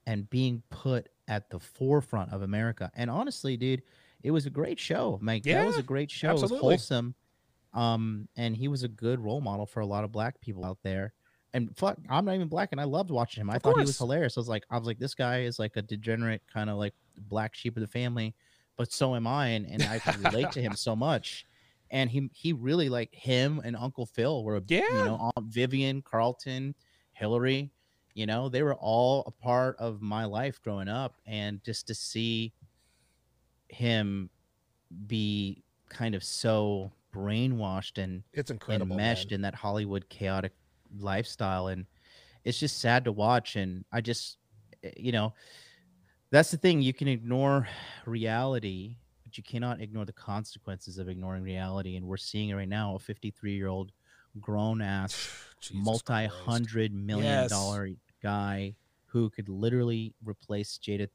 And 0.06 0.30
being 0.30 0.62
put 0.70 1.10
at 1.26 1.50
the 1.50 1.60
forefront 1.60 2.32
of 2.32 2.40
America. 2.40 2.90
And 2.94 3.10
honestly, 3.10 3.58
dude, 3.58 3.82
it 4.22 4.30
was 4.30 4.46
a 4.46 4.50
great 4.50 4.80
show. 4.80 5.18
Mike, 5.20 5.44
yeah, 5.44 5.60
that 5.60 5.66
was 5.66 5.76
a 5.76 5.82
great 5.82 6.10
show. 6.10 6.30
Absolutely. 6.30 6.56
It 6.56 6.62
was 6.62 6.62
wholesome. 6.62 7.14
Um, 7.74 8.28
and 8.34 8.56
he 8.56 8.68
was 8.68 8.82
a 8.82 8.88
good 8.88 9.20
role 9.20 9.42
model 9.42 9.66
for 9.66 9.80
a 9.80 9.86
lot 9.86 10.04
of 10.04 10.12
black 10.12 10.40
people 10.40 10.64
out 10.64 10.78
there. 10.82 11.12
And 11.54 11.74
fuck, 11.76 11.96
I'm 12.10 12.24
not 12.26 12.34
even 12.34 12.48
black, 12.48 12.68
and 12.72 12.80
I 12.80 12.84
loved 12.84 13.10
watching 13.10 13.40
him. 13.40 13.48
I 13.50 13.56
Of 13.56 13.62
thought 13.62 13.76
he 13.76 13.80
was 13.84 13.96
hilarious. 13.98 14.36
I 14.36 14.40
was 14.40 14.48
like, 14.48 14.64
I 14.70 14.76
was 14.76 14.86
like, 14.86 14.98
this 14.98 15.14
guy 15.14 15.40
is 15.42 15.58
like 15.58 15.76
a 15.76 15.82
degenerate 15.82 16.42
kind 16.52 16.68
of 16.68 16.76
like 16.76 16.94
black 17.28 17.54
sheep 17.54 17.76
of 17.76 17.80
the 17.80 17.86
family, 17.86 18.34
but 18.76 18.92
so 18.92 19.14
am 19.14 19.26
I, 19.26 19.48
and, 19.48 19.66
and 19.66 19.82
I 19.82 20.00
relate 20.20 20.50
to 20.52 20.60
him 20.62 20.72
so 20.76 20.94
much. 20.94 21.46
And 21.90 22.10
he 22.10 22.28
he 22.34 22.52
really 22.52 22.90
like 22.90 23.14
him 23.14 23.62
and 23.64 23.74
Uncle 23.74 24.04
Phil 24.04 24.44
were 24.44 24.60
Yeah. 24.68 24.80
you 24.90 25.04
know 25.06 25.30
Aunt 25.36 25.46
Vivian, 25.46 26.02
Carlton, 26.02 26.74
Hillary, 27.12 27.70
you 28.12 28.26
know 28.26 28.50
they 28.50 28.62
were 28.62 28.74
all 28.74 29.22
a 29.26 29.30
part 29.30 29.74
of 29.78 30.02
my 30.02 30.26
life 30.26 30.60
growing 30.62 30.88
up, 30.88 31.14
and 31.26 31.64
just 31.64 31.86
to 31.86 31.94
see 31.94 32.52
him 33.68 34.28
be 35.06 35.62
kind 35.88 36.14
of 36.14 36.22
so 36.22 36.92
brainwashed 37.14 38.02
and 38.02 38.22
It's 38.34 38.50
incredible. 38.50 38.92
enmeshed 38.92 39.30
man. 39.30 39.36
in 39.36 39.42
that 39.42 39.54
Hollywood 39.54 40.08
chaotic 40.10 40.52
lifestyle, 40.98 41.68
and 41.68 41.86
it's 42.44 42.58
just 42.58 42.78
sad 42.80 43.04
to 43.04 43.12
watch. 43.12 43.56
And 43.56 43.84
I 43.92 44.00
just, 44.00 44.38
eh, 44.84 44.90
you 44.96 45.12
know, 45.12 45.34
that's 46.30 46.50
the 46.50 46.56
thing. 46.56 46.82
You 46.82 46.92
can 46.92 47.08
ignore 47.08 47.68
reality, 48.06 48.96
but 49.24 49.36
you 49.36 49.42
cannot 49.44 49.80
ignore 49.80 50.04
the 50.04 50.12
consequences 50.12 50.98
of 50.98 51.08
ignoring 51.08 51.42
reality. 51.42 51.96
And 51.96 52.06
we're 52.06 52.16
seeing 52.16 52.50
it 52.50 52.54
right 52.54 52.68
now. 52.68 52.94
A 52.94 52.98
53 52.98 53.52
year 53.54 53.68
old 53.68 53.92
grown 54.40 54.80
ass, 54.82 55.30
multi 55.72 56.02
Christ. 56.06 56.34
hundred 56.44 56.92
million 56.94 57.24
Yes. 57.26 57.50
dollar 57.50 57.88
guy 58.22 58.74
who 59.06 59.30
could 59.30 59.48
literally 59.48 60.14
replace 60.24 60.78
Jada 60.78 61.08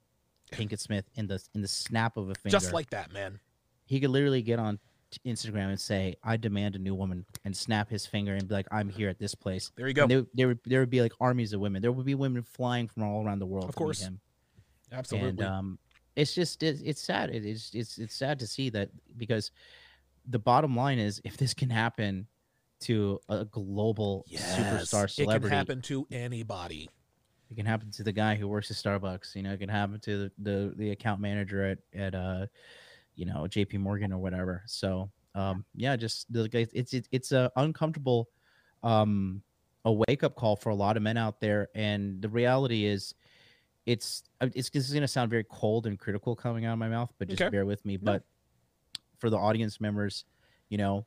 Pinkett 0.52 0.80
Smith 0.80 1.06
in 1.16 1.28
the 1.28 1.42
in 1.54 1.62
the 1.62 1.68
snap 1.68 2.18
of 2.18 2.30
a 2.30 2.36
finger. 2.36 2.58
Just 2.58 2.74
like 2.74 2.90
that, 2.92 3.12
man. 3.14 3.40
he 3.86 4.00
could 4.00 4.10
literally 4.10 4.42
get 4.42 4.60
on 4.60 4.78
t- 4.78 4.82
Instagram 5.26 5.70
and 5.70 5.80
say, 5.80 6.16
"I 6.24 6.38
demand 6.38 6.76
a 6.76 6.80
new 6.80 6.96
woman," 6.96 7.26
and 7.46 7.56
snap 7.56 7.90
his 7.90 8.06
finger 8.06 8.34
and 8.34 8.48
be 8.48 8.54
like, 8.54 8.68
"I'm 8.72 8.90
here 8.90 9.10
at 9.10 9.20
this 9.20 9.36
place." 9.36 9.72
There 9.76 9.88
you 9.88 9.94
go. 9.94 10.04
And 10.04 10.12
there, 10.12 10.26
there 10.34 10.48
would 10.48 10.60
there 10.66 10.80
would 10.80 10.90
be 10.90 11.02
like 11.02 11.14
armies 11.20 11.54
of 11.54 11.60
women. 11.60 11.82
There 11.82 11.92
would 11.92 12.06
be 12.06 12.16
women 12.16 12.44
flying 12.44 12.88
from 12.88 13.04
all 13.04 13.26
around 13.26 13.40
the 13.40 13.46
world. 13.46 13.70
Of 13.70 13.76
course. 13.76 14.02
him. 14.02 14.20
Absolutely. 14.92 15.30
And 15.30 15.42
um, 15.44 15.80
it's 16.16 16.34
just 16.34 16.62
it's, 16.64 16.82
it's 16.82 17.02
sad. 17.02 17.30
It 17.30 17.46
is 17.46 17.72
it's 17.74 17.98
it's 17.98 18.16
sad 18.16 18.40
to 18.40 18.48
see 18.48 18.70
that 18.72 18.90
because 19.18 19.52
the 20.28 20.40
bottom 20.40 20.76
line 20.76 21.00
is 21.00 21.22
if 21.24 21.38
this 21.38 21.54
can 21.54 21.70
happen 21.70 22.28
to 22.82 23.20
a 23.30 23.46
global 23.46 24.26
superstar 24.32 25.04
Yes, 25.04 25.20
It 25.20 25.28
can 25.28 25.44
happen 25.44 25.82
to 25.84 26.06
anybody. 26.12 26.90
it 27.50 27.56
can 27.56 27.66
happen 27.66 27.92
to 27.92 28.04
the 28.04 28.12
guy 28.12 28.36
who 28.36 28.48
works 28.48 28.70
at 28.72 28.78
Starbucks. 28.78 29.36
You 29.36 29.44
know, 29.44 29.54
it 29.54 29.60
can 29.60 29.70
happen 29.70 30.00
to 30.02 30.18
the 30.18 30.32
the, 30.40 30.74
the 30.76 30.92
account 30.92 31.22
manager 31.22 31.66
at 31.66 31.78
at 31.94 32.14
uh, 32.16 32.46
you 33.16 33.26
know, 33.26 33.48
J.P. 33.48 33.78
Morgan 33.78 34.12
or 34.14 34.18
whatever. 34.20 34.64
So, 34.66 35.10
um, 35.36 35.66
yeah, 35.76 35.96
just. 35.96 36.28
It's 36.34 36.94
it's 36.94 37.08
it's 37.12 37.32
a 37.32 37.52
uncomfortable, 37.56 38.30
um, 38.84 39.42
a 39.86 39.92
wake 39.92 40.24
up 40.24 40.36
call 40.36 40.56
for 40.56 40.70
a 40.70 40.76
lot 40.76 40.98
of 40.98 41.04
men 41.04 41.18
out 41.18 41.40
there. 41.40 41.70
And 41.76 42.22
the 42.22 42.30
reality 42.30 42.86
is, 42.86 43.14
it's 43.86 44.24
it's 44.42 44.70
this 44.70 44.88
is 44.88 44.94
gonna 44.94 45.08
sound 45.08 45.30
very 45.30 45.46
cold 45.50 45.88
and 45.88 46.00
critical 46.00 46.36
coming 46.36 46.66
out 46.66 46.74
of 46.74 46.80
my 46.80 46.90
mouth, 46.90 47.12
but 47.20 47.28
just 47.28 47.42
Okay. 47.42 47.50
bear 47.50 47.66
with 47.66 47.84
me. 47.86 47.98
No. 48.02 48.14
But 48.14 48.24
for 49.20 49.30
the 49.30 49.38
audience 49.38 49.80
members, 49.82 50.26
you 50.70 50.78
know. 50.78 51.06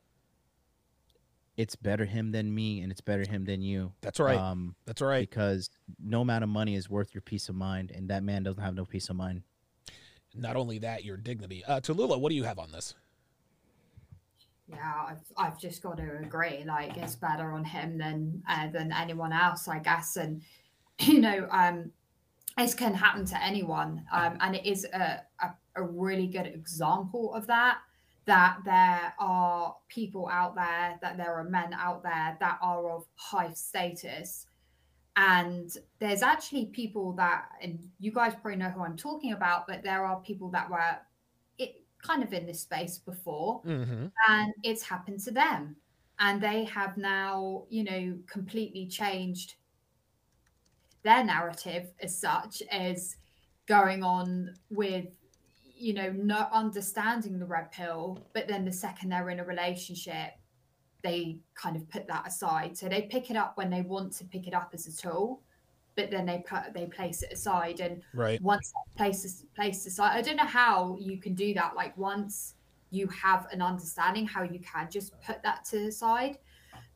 It's 1.55 1.75
better 1.75 2.05
him 2.05 2.31
than 2.31 2.53
me, 2.53 2.81
and 2.81 2.91
it's 2.91 3.01
better 3.01 3.27
him 3.27 3.43
than 3.43 3.63
you. 3.63 3.91
That's 4.01 4.19
right. 4.19 4.39
Um, 4.39 4.75
That's 4.85 5.01
right. 5.01 5.27
because 5.27 5.71
no 5.99 6.21
amount 6.21 6.43
of 6.43 6.51
money 6.51 6.75
is 6.75 6.87
worth 6.87 7.15
your 7.15 7.21
peace 7.23 7.49
of 7.49 7.55
mind, 7.55 7.89
and 7.89 8.07
that 8.11 8.21
man 8.21 8.43
doesn't 8.43 8.61
have 8.61 8.75
no 8.75 8.85
peace 8.85 9.09
of 9.09 9.15
mind. 9.15 9.41
Not 10.37 10.55
only 10.55 10.79
that, 10.79 11.03
your 11.03 11.17
dignity. 11.17 11.63
Uh, 11.65 11.79
Tallulah, 11.79 12.19
what 12.19 12.29
do 12.29 12.35
you 12.35 12.43
have 12.43 12.59
on 12.59 12.71
this? 12.71 12.93
Yeah, 14.69 14.93
I've, 15.07 15.21
I've 15.37 15.59
just 15.59 15.81
got 15.81 15.97
to 15.97 16.17
agree. 16.21 16.63
Like 16.65 16.97
it's 16.97 17.15
better 17.15 17.51
on 17.53 17.63
him 17.63 17.97
than 17.97 18.43
uh, 18.49 18.67
than 18.67 18.91
anyone 18.91 19.31
else, 19.31 19.67
I 19.67 19.79
guess. 19.79 20.17
And 20.17 20.41
you 20.99 21.19
know, 21.19 21.47
um, 21.51 21.91
this 22.57 22.73
can 22.73 22.93
happen 22.93 23.25
to 23.25 23.41
anyone, 23.43 24.03
um, 24.11 24.37
and 24.41 24.55
it 24.55 24.65
is 24.65 24.85
a, 24.85 25.21
a 25.41 25.49
a 25.77 25.83
really 25.83 26.27
good 26.27 26.47
example 26.47 27.33
of 27.33 27.47
that. 27.47 27.79
That 28.25 28.57
there 28.65 29.13
are 29.19 29.77
people 29.87 30.27
out 30.27 30.53
there, 30.55 30.99
that 31.01 31.15
there 31.15 31.35
are 31.35 31.45
men 31.45 31.73
out 31.73 32.03
there 32.03 32.35
that 32.41 32.57
are 32.61 32.91
of 32.91 33.05
high 33.15 33.51
status, 33.53 34.46
and 35.17 35.75
there's 35.99 36.21
actually 36.21 36.67
people 36.67 37.11
that, 37.13 37.49
and 37.61 37.79
you 37.99 38.11
guys 38.11 38.33
probably 38.33 38.55
know 38.55 38.69
who 38.69 38.83
I'm 38.83 38.95
talking 38.95 39.33
about, 39.33 39.67
but 39.67 39.83
there 39.83 40.05
are 40.05 40.21
people 40.21 40.49
that 40.51 40.69
were 40.69 40.97
it 41.57 41.83
kind 42.01 42.23
of 42.23 42.31
in 42.31 42.45
this 42.45 42.61
space 42.61 42.99
before 42.99 43.61
Mm-hmm. 43.63 44.05
and 44.29 44.53
it's 44.63 44.83
happened 44.83 45.19
to 45.21 45.31
them 45.31 45.75
and 46.19 46.39
they 46.41 46.63
have 46.65 46.97
now 46.97 47.63
you 47.69 47.83
know 47.83 48.17
completely 48.27 48.85
changed 48.87 49.55
their 51.03 51.23
narrative 51.23 51.91
as 51.99 52.15
such 52.19 52.61
as 52.71 53.17
going 53.67 54.03
on 54.03 54.53
with 54.69 55.07
you 55.75 55.93
know 55.93 56.11
not 56.11 56.51
understanding 56.51 57.39
the 57.39 57.45
red 57.45 57.71
pill 57.71 58.19
but 58.33 58.47
then 58.47 58.63
the 58.65 58.71
second 58.71 59.09
they're 59.09 59.29
in 59.29 59.39
a 59.39 59.43
relationship 59.43 60.33
they 61.03 61.37
kind 61.55 61.75
of 61.75 61.87
put 61.89 62.07
that 62.07 62.27
aside 62.27 62.77
so 62.77 62.87
they 62.89 63.03
pick 63.03 63.29
it 63.29 63.37
up 63.37 63.57
when 63.57 63.69
they 63.69 63.81
want 63.81 64.11
to 64.11 64.25
pick 64.25 64.47
it 64.47 64.53
up 64.53 64.69
as 64.73 64.87
a 64.87 64.95
tool 64.95 65.41
but 65.95 66.11
then 66.11 66.25
they 66.25 66.43
put 66.47 66.73
they 66.73 66.85
place 66.85 67.23
it 67.23 67.31
aside 67.31 67.79
and 67.79 68.01
Right. 68.13 68.41
once 68.41 68.71
that 68.71 68.97
place 68.97 69.23
is 69.25 69.45
placed 69.55 69.85
aside 69.87 70.15
i 70.17 70.21
don't 70.21 70.37
know 70.37 70.45
how 70.45 70.97
you 70.99 71.17
can 71.17 71.33
do 71.33 71.53
that 71.53 71.75
like 71.75 71.97
once 71.97 72.55
you 72.89 73.07
have 73.07 73.47
an 73.51 73.61
understanding 73.61 74.25
how 74.25 74.43
you 74.43 74.59
can 74.59 74.89
just 74.89 75.19
put 75.21 75.43
that 75.43 75.65
to 75.65 75.85
the 75.85 75.91
side 75.91 76.37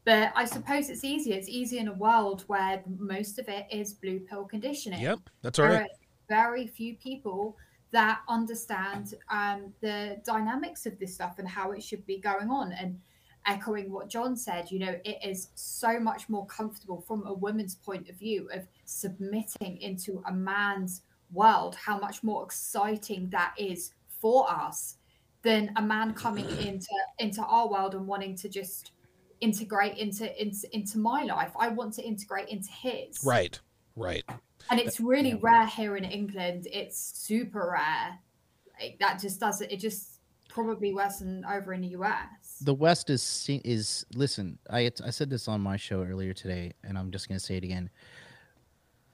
but 0.04 0.32
i 0.36 0.46
suppose 0.46 0.90
it's 0.90 1.04
easier 1.04 1.36
it's 1.36 1.50
easy 1.50 1.78
in 1.78 1.88
a 1.88 1.94
world 1.94 2.44
where 2.48 2.82
most 2.98 3.38
of 3.40 3.48
it 3.50 3.66
is 3.72 3.94
blue 3.94 4.20
pill 4.20 4.46
conditioning 4.46 5.02
Yep. 5.02 5.20
That's 5.42 5.58
there 5.58 5.70
right. 5.70 5.90
very 6.30 6.66
few 6.66 6.96
people 6.96 7.58
that 7.92 8.20
understand 8.30 9.16
um, 9.30 9.74
the 9.82 10.22
dynamics 10.26 10.86
of 10.86 10.98
this 10.98 11.14
stuff 11.14 11.40
and 11.40 11.48
how 11.48 11.72
it 11.72 11.84
should 11.84 12.06
be 12.06 12.18
going 12.20 12.50
on 12.50 12.72
and 12.72 12.98
echoing 13.48 13.92
what 13.92 14.08
john 14.10 14.36
said 14.36 14.70
you 14.70 14.78
know 14.80 14.96
it 15.04 15.18
is 15.24 15.50
so 15.56 16.00
much 16.00 16.30
more 16.30 16.46
comfortable 16.46 17.02
from 17.02 17.26
a 17.26 17.34
woman's 17.34 17.76
point 17.76 18.08
of 18.10 18.16
view 18.16 18.48
of 18.54 18.68
submitting 18.86 19.78
into 19.78 20.22
a 20.28 20.32
man's 20.32 21.02
world 21.32 21.76
how 21.76 21.98
much 21.98 22.24
more 22.24 22.44
exciting 22.44 23.30
that 23.32 23.54
is 23.58 23.94
for 24.20 24.50
us 24.52 24.98
than 25.42 25.72
a 25.78 25.82
man 25.82 26.14
coming 26.14 26.46
into 26.60 26.88
into 27.20 27.42
our 27.42 27.68
world 27.70 27.96
and 27.96 28.06
wanting 28.06 28.36
to 28.36 28.48
just 28.50 28.92
integrate 29.40 29.98
into 29.98 30.40
into, 30.40 30.68
into 30.76 31.00
my 31.00 31.24
life 31.24 31.52
i 31.60 31.68
want 31.68 31.92
to 31.94 32.04
integrate 32.04 32.48
into 32.50 32.70
his 32.72 33.24
Right. 33.26 33.60
Right. 33.96 34.24
and 34.70 34.80
it's 34.80 35.00
really 35.00 35.34
rare 35.36 35.66
here 35.66 35.98
in 35.98 36.06
England. 36.06 36.68
It's 36.72 36.98
super 36.98 37.72
rare. 37.74 38.20
Like, 38.80 38.98
that 39.00 39.20
just 39.20 39.40
doesn't. 39.40 39.70
It 39.72 39.80
just 39.80 40.20
probably 40.50 40.94
worse 40.94 41.18
than 41.18 41.44
over 41.46 41.74
in 41.74 41.82
the 41.82 41.90
US. 42.00 42.41
The 42.64 42.74
West 42.74 43.10
is 43.10 43.48
is 43.66 44.06
listen. 44.14 44.60
I 44.70 44.92
I 45.04 45.10
said 45.10 45.30
this 45.30 45.48
on 45.48 45.62
my 45.62 45.78
show 45.78 46.04
earlier 46.04 46.34
today, 46.34 46.74
and 46.84 46.98
I'm 46.98 47.12
just 47.12 47.28
gonna 47.28 47.40
say 47.40 47.58
it 47.58 47.64
again. 47.64 47.90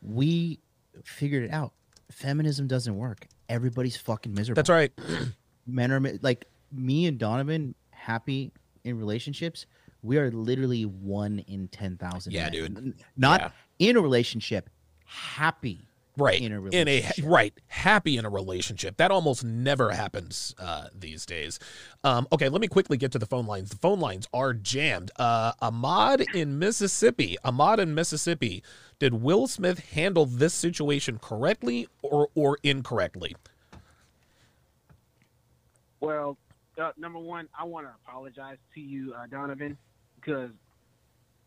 We 0.01 0.59
figured 1.03 1.43
it 1.43 1.51
out. 1.51 1.73
Feminism 2.11 2.67
doesn't 2.67 2.95
work. 2.95 3.27
Everybody's 3.49 3.97
fucking 3.97 4.33
miserable. 4.33 4.57
That's 4.57 4.69
right. 4.69 4.91
Men 5.67 5.91
are 5.91 6.01
like 6.21 6.45
me 6.71 7.05
and 7.07 7.17
Donovan 7.17 7.75
happy 7.91 8.51
in 8.83 8.97
relationships. 8.97 9.65
We 10.03 10.17
are 10.17 10.29
literally 10.31 10.83
one 10.85 11.39
in 11.47 11.67
ten 11.69 11.97
thousand. 11.97 12.33
Yeah, 12.33 12.49
dude. 12.49 12.93
Not 13.17 13.41
Yeah. 13.41 13.89
in 13.89 13.97
a 13.97 14.01
relationship. 14.01 14.69
Happy. 15.05 15.87
Right. 16.17 16.41
In 16.41 16.51
a 16.51 16.65
in 16.65 16.87
a 16.87 17.09
right. 17.23 17.53
Happy 17.67 18.17
in 18.17 18.25
a 18.25 18.29
relationship. 18.29 18.97
That 18.97 19.11
almost 19.11 19.43
never 19.43 19.91
happens 19.91 20.55
uh, 20.57 20.87
these 20.93 21.25
days. 21.27 21.59
Um, 22.03 22.27
okay 22.31 22.49
let 22.49 22.59
me 22.59 22.67
quickly 22.67 22.97
get 22.97 23.11
to 23.11 23.19
the 23.19 23.27
phone 23.27 23.45
lines. 23.45 23.69
The 23.69 23.77
phone 23.77 23.99
lines 23.99 24.27
are 24.33 24.53
jammed. 24.53 25.11
Uh, 25.17 25.53
ahmad 25.61 26.21
in 26.33 26.57
mississippi. 26.57 27.37
Ahmad 27.43 27.79
in 27.79 27.93
mississippi. 27.93 28.63
Did 28.97 29.21
will 29.21 29.45
smith 29.45 29.91
handle 29.91 30.25
this 30.25 30.55
situation 30.55 31.19
correctly 31.19 31.87
or 32.01 32.29
or 32.33 32.57
incorrectly? 32.63 33.35
Well, 35.99 36.37
uh, 36.81 36.91
number 36.97 37.19
one, 37.19 37.47
I 37.57 37.63
want 37.63 37.87
to 37.87 37.93
apologize 38.05 38.57
to 38.75 38.79
you, 38.79 39.13
uh, 39.13 39.25
Donovan, 39.27 39.77
because 40.15 40.51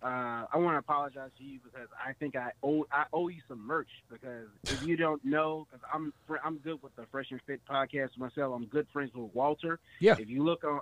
uh, 0.02 0.46
I 0.52 0.56
want 0.56 0.74
to 0.74 0.78
apologize 0.78 1.30
to 1.38 1.44
you 1.44 1.58
because 1.62 1.88
I 2.04 2.12
think 2.14 2.34
I 2.36 2.52
owe 2.62 2.86
I 2.90 3.04
owe 3.12 3.28
you 3.28 3.40
some 3.48 3.66
merch 3.66 3.88
because 4.10 4.48
if 4.64 4.82
you 4.82 4.96
don't 4.96 5.22
know, 5.24 5.66
because 5.70 5.84
I'm 5.92 6.12
I'm 6.44 6.56
good 6.58 6.82
with 6.82 6.94
the 6.96 7.04
Fresh 7.12 7.30
and 7.30 7.40
Fit 7.46 7.60
podcast 7.70 8.16
myself. 8.16 8.54
I'm 8.56 8.64
good 8.66 8.86
friends 8.92 9.10
with 9.14 9.34
Walter. 9.34 9.78
Yeah. 9.98 10.16
If 10.18 10.28
you 10.30 10.42
look 10.42 10.64
on, 10.64 10.80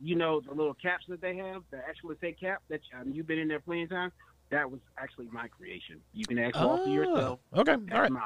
you 0.00 0.14
know 0.14 0.40
the 0.40 0.52
little 0.54 0.74
caps 0.74 1.04
that 1.08 1.20
they 1.20 1.36
have 1.36 1.62
that 1.72 1.84
actually 1.88 2.16
say 2.20 2.32
cap 2.32 2.62
that 2.68 2.80
um, 2.98 3.10
you've 3.12 3.26
been 3.26 3.38
in 3.40 3.48
there 3.48 3.60
plenty 3.60 3.82
of 3.84 3.90
times. 3.90 4.12
That 4.50 4.70
was 4.70 4.80
actually 4.98 5.28
my 5.32 5.46
creation. 5.48 6.00
You 6.12 6.24
can 6.26 6.38
ask 6.38 6.54
Walter 6.56 6.82
Oh, 6.86 6.92
yourself. 6.92 7.40
okay 7.56 7.72
That's 7.76 7.92
all 7.92 8.00
right 8.02 8.10
mine. 8.10 8.22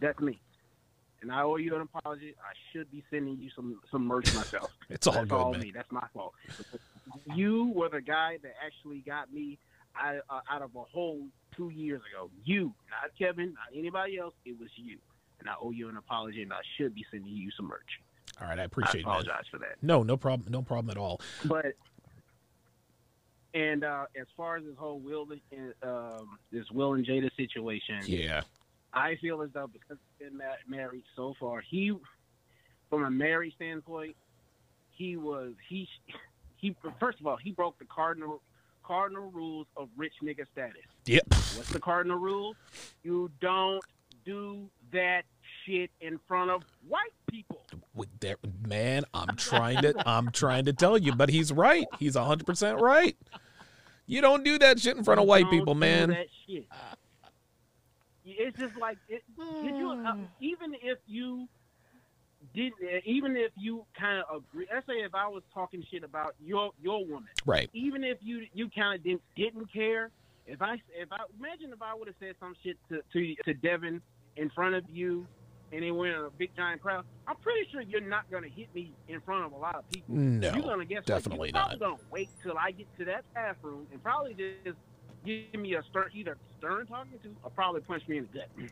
That's 0.00 0.20
me. 0.20 0.40
And 1.22 1.30
I 1.30 1.42
owe 1.42 1.56
you 1.56 1.74
an 1.76 1.82
apology. 1.82 2.34
I 2.40 2.52
should 2.72 2.90
be 2.90 3.04
sending 3.10 3.38
you 3.38 3.48
some 3.54 3.80
some 3.90 4.04
merch 4.06 4.34
myself. 4.34 4.72
it's 4.90 5.06
all 5.06 5.12
That's 5.14 5.28
good 5.28 5.34
all 5.36 5.52
man 5.52 5.60
me. 5.60 5.70
That's 5.74 5.90
my 5.92 6.06
fault. 6.12 6.34
You 7.34 7.72
were 7.74 7.88
the 7.88 8.00
guy 8.00 8.38
that 8.42 8.52
actually 8.64 9.00
got 9.00 9.32
me 9.32 9.58
out, 10.00 10.16
uh, 10.30 10.40
out 10.50 10.62
of 10.62 10.74
a 10.76 10.82
hole 10.82 11.26
two 11.56 11.70
years 11.70 12.00
ago. 12.12 12.30
You, 12.44 12.74
not 12.90 13.10
Kevin, 13.18 13.54
not 13.54 13.76
anybody 13.76 14.18
else. 14.18 14.34
It 14.44 14.58
was 14.58 14.70
you, 14.76 14.98
and 15.40 15.48
I 15.48 15.54
owe 15.60 15.70
you 15.70 15.88
an 15.88 15.96
apology, 15.96 16.42
and 16.42 16.52
I 16.52 16.60
should 16.76 16.94
be 16.94 17.04
sending 17.10 17.32
you 17.32 17.50
some 17.56 17.66
merch. 17.66 18.00
All 18.40 18.48
right, 18.48 18.58
I 18.58 18.64
appreciate. 18.64 19.06
I 19.06 19.10
apologize 19.10 19.44
for 19.50 19.58
that. 19.58 19.76
No, 19.82 20.02
no 20.02 20.16
problem. 20.16 20.50
No 20.50 20.62
problem 20.62 20.90
at 20.90 20.96
all. 20.96 21.20
But 21.44 21.74
and 23.54 23.84
uh, 23.84 24.06
as 24.18 24.26
far 24.36 24.56
as 24.56 24.64
this 24.64 24.76
whole 24.76 24.98
Will, 24.98 25.26
um, 25.82 26.38
this 26.50 26.70
Will 26.70 26.94
and 26.94 27.06
Jada 27.06 27.30
situation, 27.36 28.00
yeah, 28.06 28.42
I 28.92 29.16
feel 29.16 29.42
as 29.42 29.50
though 29.52 29.66
because 29.66 29.98
he's 30.18 30.30
been 30.30 30.40
married 30.66 31.04
so 31.16 31.34
far, 31.38 31.60
he, 31.60 31.92
from 32.88 33.04
a 33.04 33.10
married 33.10 33.52
standpoint, 33.54 34.16
he 34.90 35.16
was 35.16 35.52
he 35.68 35.88
he 36.62 36.74
first 36.98 37.20
of 37.20 37.26
all 37.26 37.36
he 37.36 37.50
broke 37.50 37.78
the 37.78 37.84
cardinal 37.84 38.40
cardinal 38.82 39.30
rules 39.30 39.66
of 39.76 39.88
rich 39.96 40.14
nigga 40.22 40.46
status. 40.50 40.82
Yep. 41.04 41.24
What's 41.28 41.68
the 41.70 41.80
cardinal 41.80 42.18
rule? 42.18 42.54
You 43.02 43.30
don't 43.40 43.84
do 44.24 44.70
that 44.92 45.24
shit 45.64 45.90
in 46.00 46.18
front 46.26 46.50
of 46.50 46.62
white 46.88 47.12
people. 47.30 47.60
There, 48.20 48.36
man, 48.66 49.04
I'm 49.12 49.36
trying 49.36 49.82
to 49.82 50.08
I'm 50.08 50.30
trying 50.30 50.64
to 50.64 50.72
tell 50.72 50.96
you, 50.96 51.12
but 51.14 51.28
he's 51.28 51.52
right. 51.52 51.86
He's 51.98 52.14
100% 52.14 52.80
right. 52.80 53.16
You 54.06 54.20
don't 54.20 54.44
do 54.44 54.58
that 54.58 54.80
shit 54.80 54.96
in 54.96 55.04
front 55.04 55.20
of 55.20 55.26
white 55.26 55.50
people, 55.50 55.74
man. 55.74 56.10
that 56.10 56.26
shit. 56.46 56.66
It's 58.24 58.58
just 58.58 58.76
like 58.76 58.98
it, 59.08 59.22
you, 59.36 60.04
uh, 60.06 60.16
even 60.40 60.74
if 60.80 60.98
you 61.06 61.48
didn't, 62.54 62.74
uh, 62.82 63.00
even 63.04 63.36
if 63.36 63.52
you 63.56 63.84
kind 63.98 64.22
of 64.28 64.42
agree. 64.42 64.66
Let's 64.72 64.86
say 64.86 65.02
if 65.04 65.14
I 65.14 65.28
was 65.28 65.42
talking 65.52 65.84
shit 65.90 66.04
about 66.04 66.34
your 66.44 66.70
your 66.82 67.04
woman, 67.04 67.28
right? 67.46 67.70
Even 67.72 68.04
if 68.04 68.18
you 68.20 68.46
you 68.52 68.68
kind 68.70 68.98
of 68.98 69.04
didn't 69.04 69.22
didn't 69.36 69.72
care. 69.72 70.10
If 70.46 70.60
I 70.60 70.74
if 70.94 71.10
I 71.12 71.18
imagine 71.38 71.72
if 71.72 71.80
I 71.80 71.94
would 71.94 72.08
have 72.08 72.16
said 72.18 72.34
some 72.40 72.54
shit 72.62 72.76
to 72.88 73.00
to 73.12 73.34
to 73.44 73.54
Devin 73.54 74.00
in 74.36 74.50
front 74.50 74.74
of 74.74 74.84
you 74.90 75.26
and 75.72 75.82
they 75.82 75.90
went 75.90 76.14
in 76.14 76.20
a 76.20 76.30
big 76.30 76.50
giant 76.56 76.82
crowd, 76.82 77.04
I'm 77.26 77.36
pretty 77.36 77.68
sure 77.70 77.80
you're 77.80 78.00
not 78.00 78.30
going 78.30 78.42
to 78.42 78.50
hit 78.50 78.74
me 78.74 78.92
in 79.08 79.20
front 79.20 79.46
of 79.46 79.52
a 79.52 79.56
lot 79.56 79.76
of 79.76 79.88
people. 79.90 80.14
No, 80.14 80.52
you're 80.52 80.62
going 80.62 80.80
to 80.80 80.84
guess 80.84 81.04
definitely 81.04 81.52
what? 81.52 81.70
You're 81.70 81.78
not. 81.78 81.78
going 81.78 81.96
to 81.96 82.04
wait 82.10 82.28
till 82.42 82.58
I 82.58 82.72
get 82.72 82.86
to 82.98 83.04
that 83.06 83.24
bathroom 83.34 83.86
and 83.92 84.02
probably 84.02 84.34
just 84.34 84.76
give 85.24 85.60
me 85.60 85.74
a 85.74 85.82
stern, 85.90 86.10
either 86.12 86.36
stern 86.58 86.86
talking 86.86 87.18
to, 87.22 87.34
or 87.42 87.50
probably 87.50 87.80
punch 87.80 88.06
me 88.08 88.18
in 88.18 88.28
the 88.32 88.38
gut. 88.40 88.70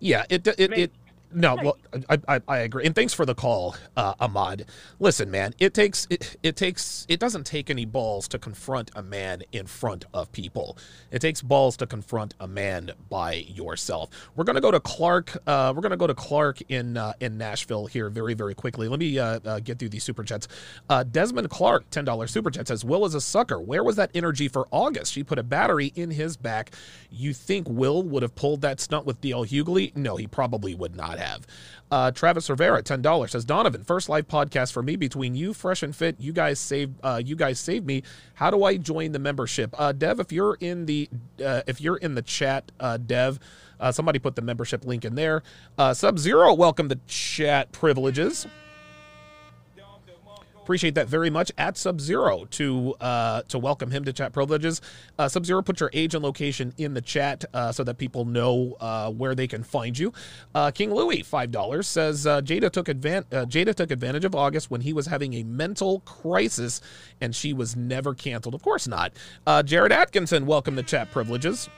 Yeah, 0.00 0.24
it 0.28 0.46
it, 0.46 0.72
it 0.72 0.92
no, 1.34 1.56
well, 1.56 1.78
I, 2.08 2.18
I, 2.28 2.40
I, 2.46 2.58
agree, 2.58 2.86
and 2.86 2.94
thanks 2.94 3.12
for 3.12 3.26
the 3.26 3.34
call, 3.34 3.74
uh, 3.96 4.14
Ahmad. 4.20 4.66
Listen, 5.00 5.30
man, 5.30 5.54
it 5.58 5.74
takes 5.74 6.06
it, 6.08 6.36
it 6.42 6.56
takes 6.56 7.06
it 7.08 7.18
doesn't 7.18 7.44
take 7.44 7.70
any 7.70 7.84
balls 7.84 8.28
to 8.28 8.38
confront 8.38 8.90
a 8.94 9.02
man 9.02 9.42
in 9.52 9.66
front 9.66 10.04
of 10.14 10.30
people. 10.32 10.78
It 11.10 11.18
takes 11.18 11.42
balls 11.42 11.76
to 11.78 11.86
confront 11.86 12.34
a 12.38 12.46
man 12.46 12.92
by 13.10 13.34
yourself. 13.34 14.10
We're 14.36 14.44
gonna 14.44 14.60
go 14.60 14.70
to 14.70 14.80
Clark. 14.80 15.36
Uh, 15.46 15.72
we're 15.74 15.82
gonna 15.82 15.96
go 15.96 16.06
to 16.06 16.14
Clark 16.14 16.60
in 16.68 16.96
uh, 16.96 17.14
in 17.20 17.36
Nashville 17.36 17.86
here 17.86 18.08
very 18.10 18.34
very 18.34 18.54
quickly. 18.54 18.88
Let 18.88 19.00
me 19.00 19.18
uh, 19.18 19.40
uh, 19.44 19.60
get 19.60 19.78
through 19.78 19.90
these 19.90 20.04
super 20.04 20.22
chats. 20.22 20.46
Uh, 20.88 21.02
Desmond 21.02 21.50
Clark, 21.50 21.90
ten 21.90 22.04
dollars 22.04 22.30
super 22.30 22.50
chat 22.50 22.68
says, 22.68 22.84
"Will 22.84 23.04
is 23.04 23.14
a 23.14 23.20
sucker. 23.20 23.60
Where 23.60 23.82
was 23.82 23.96
that 23.96 24.10
energy 24.14 24.48
for 24.48 24.68
August? 24.70 25.12
She 25.12 25.24
put 25.24 25.38
a 25.38 25.42
battery 25.42 25.92
in 25.96 26.10
his 26.10 26.36
back. 26.36 26.70
You 27.10 27.34
think 27.34 27.68
Will 27.68 28.02
would 28.04 28.22
have 28.22 28.34
pulled 28.36 28.60
that 28.60 28.80
stunt 28.80 29.04
with 29.04 29.20
DL 29.20 29.46
Hughley? 29.46 29.96
No, 29.96 30.16
he 30.16 30.26
probably 30.26 30.74
would 30.74 30.94
not 30.94 31.18
have." 31.18 31.23
Have. 31.24 31.46
Uh, 31.90 32.10
Travis 32.10 32.48
Rivera, 32.50 32.82
ten 32.82 33.02
dollars 33.02 33.32
says 33.32 33.44
Donovan, 33.44 33.84
first 33.84 34.08
live 34.08 34.26
podcast 34.26 34.72
for 34.72 34.82
me 34.82 34.96
between 34.96 35.34
you, 35.34 35.52
Fresh 35.52 35.82
and 35.82 35.94
Fit. 35.94 36.16
You 36.18 36.32
guys 36.32 36.58
saved. 36.58 36.98
Uh, 37.02 37.20
you 37.24 37.36
guys 37.36 37.60
saved 37.60 37.86
me. 37.86 38.02
How 38.34 38.50
do 38.50 38.64
I 38.64 38.76
join 38.78 39.12
the 39.12 39.18
membership? 39.18 39.74
Uh, 39.78 39.92
Dev, 39.92 40.18
if 40.18 40.32
you're 40.32 40.56
in 40.60 40.86
the 40.86 41.08
uh, 41.44 41.62
if 41.66 41.80
you're 41.80 41.98
in 41.98 42.14
the 42.14 42.22
chat, 42.22 42.72
uh, 42.80 42.96
Dev, 42.96 43.38
uh, 43.78 43.92
somebody 43.92 44.18
put 44.18 44.34
the 44.34 44.42
membership 44.42 44.84
link 44.84 45.04
in 45.04 45.14
there. 45.14 45.42
Sub 45.92 46.18
Zero, 46.18 46.54
welcome 46.54 46.88
to 46.88 46.98
chat 47.06 47.70
privileges. 47.70 48.46
Appreciate 50.64 50.94
that 50.94 51.08
very 51.08 51.28
much. 51.28 51.52
At 51.58 51.76
Sub 51.76 52.00
Zero 52.00 52.46
to 52.52 52.94
uh, 52.98 53.42
to 53.48 53.58
welcome 53.58 53.90
him 53.90 54.02
to 54.06 54.14
chat 54.14 54.32
privileges. 54.32 54.80
Uh, 55.18 55.28
Sub 55.28 55.44
Zero, 55.44 55.60
put 55.60 55.78
your 55.78 55.90
age 55.92 56.14
and 56.14 56.24
location 56.24 56.72
in 56.78 56.94
the 56.94 57.02
chat 57.02 57.44
uh, 57.52 57.70
so 57.70 57.84
that 57.84 57.98
people 57.98 58.24
know 58.24 58.74
uh, 58.80 59.10
where 59.10 59.34
they 59.34 59.46
can 59.46 59.62
find 59.62 59.98
you. 59.98 60.10
Uh, 60.54 60.70
King 60.70 60.94
Louis, 60.94 61.20
five 61.20 61.50
dollars, 61.50 61.86
says 61.86 62.26
uh, 62.26 62.40
Jada 62.40 62.70
took 62.70 62.86
advan- 62.86 63.26
Jada 63.28 63.74
took 63.74 63.90
advantage 63.90 64.24
of 64.24 64.34
August 64.34 64.70
when 64.70 64.80
he 64.80 64.94
was 64.94 65.06
having 65.06 65.34
a 65.34 65.42
mental 65.42 66.00
crisis, 66.00 66.80
and 67.20 67.36
she 67.36 67.52
was 67.52 67.76
never 67.76 68.14
canceled. 68.14 68.54
Of 68.54 68.62
course 68.62 68.88
not. 68.88 69.12
Jared 69.66 69.92
Atkinson, 69.92 70.46
welcome 70.46 70.76
to 70.76 70.82
chat 70.82 71.10
privileges 71.10 71.68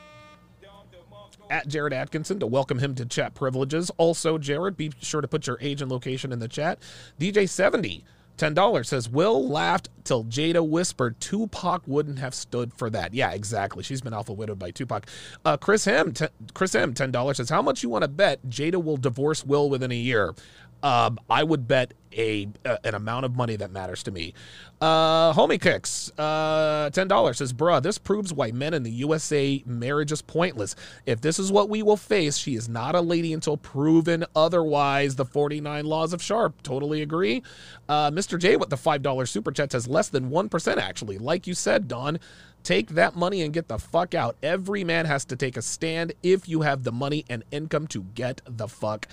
at 1.51 1.67
Jared 1.67 1.93
Atkinson 1.93 2.39
to 2.39 2.47
welcome 2.47 2.79
him 2.79 2.95
to 2.95 3.05
chat 3.05 3.35
privileges. 3.35 3.91
Also, 3.97 4.39
Jared, 4.39 4.77
be 4.77 4.93
sure 5.01 5.21
to 5.21 5.29
put 5.29 5.49
your 5.49 5.59
age 5.61 5.83
and 5.83 5.91
location 5.91 6.33
in 6.33 6.39
the 6.39 6.49
chat. 6.49 6.79
DJ70 7.19 8.05
$10 8.37 8.87
says 8.87 9.09
Will 9.09 9.47
laughed 9.49 9.89
till 10.05 10.25
Jada 10.25 10.67
whispered 10.67 11.21
Tupac 11.21 11.83
wouldn't 11.87 12.19
have 12.19 12.35
stood 12.35 12.73
for 12.75 12.91
that. 12.91 13.15
Yeah, 13.15 13.33
exactly. 13.33 13.83
She's 13.83 14.01
been 14.01 14.13
alpha 14.15 14.33
widowed 14.33 14.59
by 14.59 14.71
Tupac. 14.71 15.07
Uh, 15.45 15.57
Chris 15.57 15.87
M, 15.87 16.13
t- 16.13 16.27
Chris 16.55 16.75
M, 16.75 16.95
$10 16.95 17.37
says 17.37 17.51
how 17.51 17.63
much 17.63 17.83
you 17.83 17.89
want 17.89 18.03
to 18.03 18.09
bet 18.09 18.47
Jada 18.49 18.83
will 18.83 18.97
divorce 18.97 19.45
Will 19.45 19.69
within 19.69 19.91
a 19.91 19.97
year. 19.97 20.35
Um, 20.83 21.19
I 21.29 21.43
would 21.43 21.67
bet 21.67 21.95
a, 22.17 22.49
an 22.85 22.95
amount 22.95 23.25
of 23.25 23.37
money 23.37 23.57
that 23.57 23.71
matters 23.71 24.03
to 24.05 24.11
me. 24.11 24.35
Uh, 24.81 25.33
homie 25.33 25.61
kicks, 25.61 26.11
uh, 26.19 26.91
ten 26.91 27.09
dollars 27.09 27.39
says, 27.39 27.53
"Bruh, 27.53 27.83
this 27.83 27.99
proves 27.99 28.33
why 28.33 28.53
men 28.53 28.75
in 28.75 28.83
the 28.83 28.91
USA 28.91 29.63
marriage 29.67 30.13
is 30.13 30.23
pointless. 30.23 30.77
If 31.07 31.21
this 31.21 31.39
is 31.39 31.51
what 31.51 31.69
we 31.69 31.83
will 31.83 31.97
face, 31.97 32.37
she 32.37 32.55
is 32.55 32.69
not 32.69 32.95
a 32.95 33.01
lady 33.01 33.33
until 33.33 33.57
proven 33.57 34.25
otherwise." 34.35 35.17
The 35.17 35.25
forty 35.25 35.61
nine 35.61 35.87
laws 35.87 36.13
of 36.13 36.23
Sharpe. 36.23 36.63
Totally 36.63 37.03
agree. 37.03 37.43
Uh, 37.89 38.11
Mr. 38.11 38.39
J 38.39 38.57
with 38.57 38.71
the 38.71 38.77
five 38.77 39.03
dollar 39.03 39.27
super 39.27 39.51
chat 39.51 39.73
says 39.73 39.89
less 39.89 40.09
than 40.09 40.31
one 40.31 40.49
percent 40.49 40.79
actually. 40.79 41.19
Like 41.19 41.47
you 41.47 41.55
said, 41.55 41.89
Don. 41.89 42.19
Take 42.63 42.89
that 42.97 43.15
money 43.15 43.43
and 43.43 43.55
get 43.55 43.69
the 43.69 43.79
fuck 43.79 44.13
out. 44.13 44.35
Every 44.43 44.83
man 44.83 45.07
has 45.07 45.25
to 45.27 45.37
take 45.37 45.57
a 45.57 45.63
stand 45.63 46.15
if 46.25 46.49
you 46.49 46.63
have 46.63 46.83
the 46.83 46.91
money 46.91 47.25
and 47.31 47.45
income 47.53 47.87
to 47.89 48.03
get 48.17 48.41
the 48.45 48.67
fuck 48.67 49.07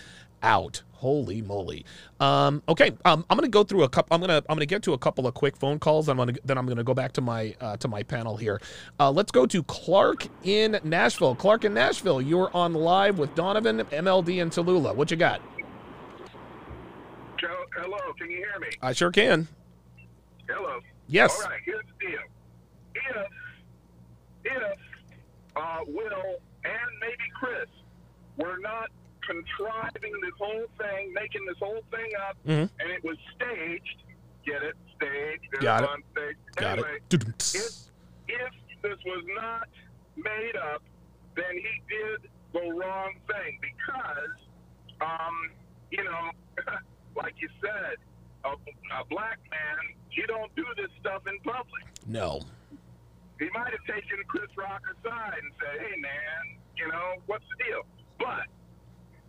out. 0.43 0.83
Holy 0.91 1.41
moly. 1.41 1.85
Um, 2.21 2.63
okay, 2.69 2.91
um, 3.03 3.25
I'm 3.29 3.35
gonna 3.37 3.49
go 3.49 3.63
through 3.63 3.83
a 3.83 3.89
couple. 3.89 4.15
I'm 4.15 4.21
gonna 4.21 4.37
I'm 4.47 4.55
gonna 4.55 4.65
get 4.65 4.83
to 4.83 4.93
a 4.93 4.97
couple 4.97 5.27
of 5.27 5.33
quick 5.33 5.57
phone 5.57 5.77
calls. 5.77 6.07
I'm 6.07 6.15
gonna 6.15 6.33
then 6.45 6.57
I'm 6.57 6.65
gonna 6.65 6.83
go 6.83 6.93
back 6.93 7.11
to 7.13 7.21
my 7.21 7.53
uh, 7.59 7.75
to 7.77 7.89
my 7.89 8.03
panel 8.03 8.37
here. 8.37 8.61
Uh, 8.99 9.11
let's 9.11 9.31
go 9.31 9.45
to 9.45 9.63
Clark 9.63 10.27
in 10.43 10.79
Nashville. 10.83 11.35
Clark 11.35 11.65
in 11.65 11.73
Nashville, 11.73 12.21
you're 12.21 12.49
on 12.55 12.73
live 12.73 13.19
with 13.19 13.35
Donovan, 13.35 13.79
MLD, 13.79 14.41
and 14.41 14.51
Tallulah. 14.51 14.95
What 14.95 15.11
you 15.11 15.17
got? 15.17 15.41
Joe, 17.37 17.65
Hello, 17.75 17.97
can 18.17 18.29
you 18.29 18.37
hear 18.37 18.59
me? 18.61 18.67
I 18.81 18.93
sure 18.93 19.11
can. 19.11 19.49
Hello. 20.47 20.79
Yes. 21.07 21.37
All 21.41 21.49
right. 21.49 21.59
Here's 21.65 21.83
the 21.99 22.07
deal. 22.07 22.19
If 22.95 23.27
if 24.45 24.77
uh, 25.57 25.79
Will 25.87 26.39
and 26.63 26.91
maybe 27.01 27.29
Chris 27.37 27.67
were 28.37 28.57
not 28.59 28.89
contriving 29.25 30.13
this 30.21 30.33
whole 30.37 30.65
thing, 30.77 31.13
making 31.13 31.45
this 31.45 31.57
whole 31.59 31.83
thing 31.91 32.11
up, 32.29 32.37
mm-hmm. 32.47 32.67
and 32.79 32.91
it 32.91 33.03
was 33.03 33.17
staged. 33.35 34.03
Get 34.45 34.61
it? 34.63 34.75
Staged. 34.95 35.61
Got 35.61 35.83
it. 35.83 35.89
Stage. 36.11 36.35
Got 36.55 36.79
anyway, 36.79 36.97
it. 37.11 37.23
If, 37.23 37.71
if 38.27 38.53
this 38.81 38.97
was 39.05 39.23
not 39.35 39.67
made 40.15 40.55
up, 40.73 40.83
then 41.35 41.55
he 41.55 41.81
did 41.89 42.29
the 42.53 42.71
wrong 42.73 43.13
thing 43.27 43.59
because, 43.61 44.35
um, 45.01 45.51
you 45.91 46.03
know, 46.03 46.29
like 47.15 47.35
you 47.39 47.49
said, 47.61 47.97
a, 48.45 48.49
a 48.49 49.05
black 49.09 49.39
man, 49.49 49.95
you 50.11 50.27
don't 50.27 50.53
do 50.55 50.65
this 50.75 50.89
stuff 50.99 51.23
in 51.27 51.39
public. 51.39 51.83
No. 52.05 52.41
He 53.39 53.49
might 53.53 53.71
have 53.71 53.85
taken 53.87 54.17
Chris 54.27 54.49
Rock 54.57 54.83
aside 54.87 55.33
and 55.41 55.51
said, 55.59 55.81
"Hey, 55.81 55.99
man, 55.99 56.57
you 56.77 56.87
know 56.87 57.15
what's 57.25 57.45
the 57.57 57.63
deal?" 57.65 57.81
But 58.19 58.47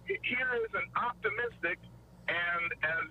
here 0.06 0.52
is 0.64 0.72
an 0.74 0.88
optimistic 0.96 1.78
and, 2.28 2.72
as 2.82 3.08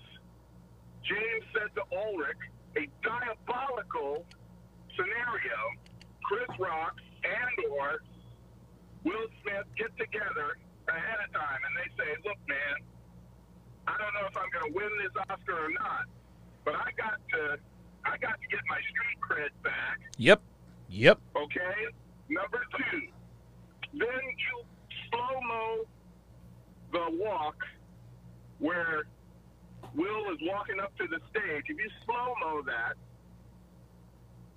James 1.04 1.46
said 1.54 1.70
to 1.76 1.84
Ulrich, 1.96 2.38
a 2.78 2.88
diabolical 3.04 4.26
scenario. 4.96 5.58
Chris 6.24 6.48
Rock 6.58 6.96
and 7.24 7.72
or 7.72 8.02
Will 9.04 9.28
Smith 9.42 9.68
get 9.78 9.92
together 9.98 10.58
ahead 10.88 11.20
of 11.26 11.34
time 11.34 11.60
and 11.68 11.74
they 11.76 11.90
say, 12.00 12.10
look, 12.26 12.38
man, 12.48 12.78
I 13.88 13.98
don't 13.98 14.14
know 14.14 14.28
if 14.28 14.38
I'm 14.38 14.50
going 14.50 14.72
to 14.72 14.78
win 14.78 14.90
this 15.04 15.12
Oscar 15.30 15.68
or 15.68 15.72
not, 15.72 16.06
but 16.64 16.76
I 16.76 16.92
got 16.96 17.20
to 17.36 17.60
I 18.06 18.18
got 18.18 18.40
to 18.40 18.48
get 18.50 18.60
my 18.68 18.80
street 18.80 19.20
cred 19.20 19.64
back. 19.64 20.00
Yep. 20.18 20.42
Yep. 20.90 21.20
Okay. 21.36 21.76
Number 22.30 22.64
two, 22.78 23.02
then 23.94 24.24
you 24.24 24.64
slow 25.12 25.40
mo 25.42 25.86
the 26.94 27.06
walk 27.12 27.58
where 28.60 29.04
Will 29.96 30.32
is 30.32 30.40
walking 30.44 30.80
up 30.80 30.96
to 30.98 31.08
the 31.08 31.20
stage, 31.30 31.66
if 31.68 31.78
you 31.78 31.90
slow 32.06 32.34
mo 32.40 32.62
that, 32.66 32.94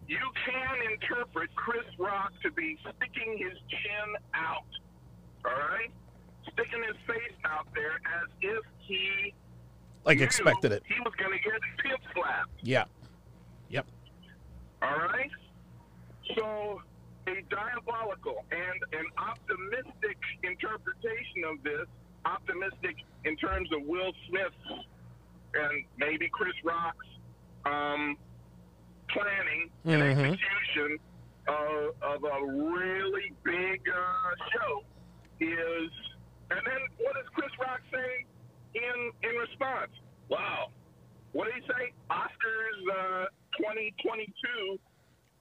you 0.07 0.19
can 0.45 0.93
interpret 0.93 1.53
Chris 1.57 1.85
Rock 1.99 2.33
to 2.45 2.53
be 2.53 2.79
sticking 2.81 3.39
his 3.39 3.59
chin 3.69 4.15
out, 4.35 4.63
all 5.45 5.51
right? 5.51 5.91
Sticking 6.53 6.85
his 6.87 6.97
face 7.09 7.37
out 7.45 7.67
there 7.75 7.97
as 7.97 8.29
if 8.41 8.65
he 8.79 9.35
like 10.05 10.21
expected 10.21 10.71
it. 10.71 10.85
He 10.87 11.01
was 11.01 11.13
going 11.19 11.33
to 11.33 11.43
get 11.43 11.61
pimp 11.83 12.01
slapped. 12.15 12.51
Yeah. 12.63 12.85
Yep. 13.69 13.87
All 14.83 14.97
right. 14.97 15.31
So 16.37 16.81
a 17.27 17.43
diabolical 17.51 18.45
and 18.53 19.01
an 19.01 19.07
optimistic 19.19 20.19
interpretation 20.45 21.43
of 21.51 21.63
this, 21.65 21.89
optimistic 22.27 22.97
in 23.25 23.37
terms 23.37 23.69
of 23.73 23.83
Will 23.87 24.13
Smith's 24.29 24.85
and 25.55 25.85
maybe 25.97 26.29
Chris 26.33 26.53
Rock's 26.65 27.07
um, 27.65 28.17
planning 29.09 29.71
and 29.85 30.03
Mhm. 30.03 30.33
execution 30.33 30.99
of, 31.49 31.95
of 32.03 32.25
a 32.25 32.47
really 32.47 33.33
big 33.45 33.81
uh, 33.89 34.31
show 34.53 34.85
is, 35.41 35.91
and 36.51 36.61
then 36.67 36.81
what 36.99 37.15
does 37.15 37.29
Chris 37.35 37.51
Rock 37.61 37.81
say 37.93 38.25
in 38.75 39.13
in 39.29 39.37
response? 39.37 39.93
Wow, 40.29 40.71
what 41.33 41.47
did 41.47 41.55
he 41.55 41.61
say? 41.69 41.93
Oscars 42.11 42.81
uh, 43.25 43.27
2022 43.59 44.79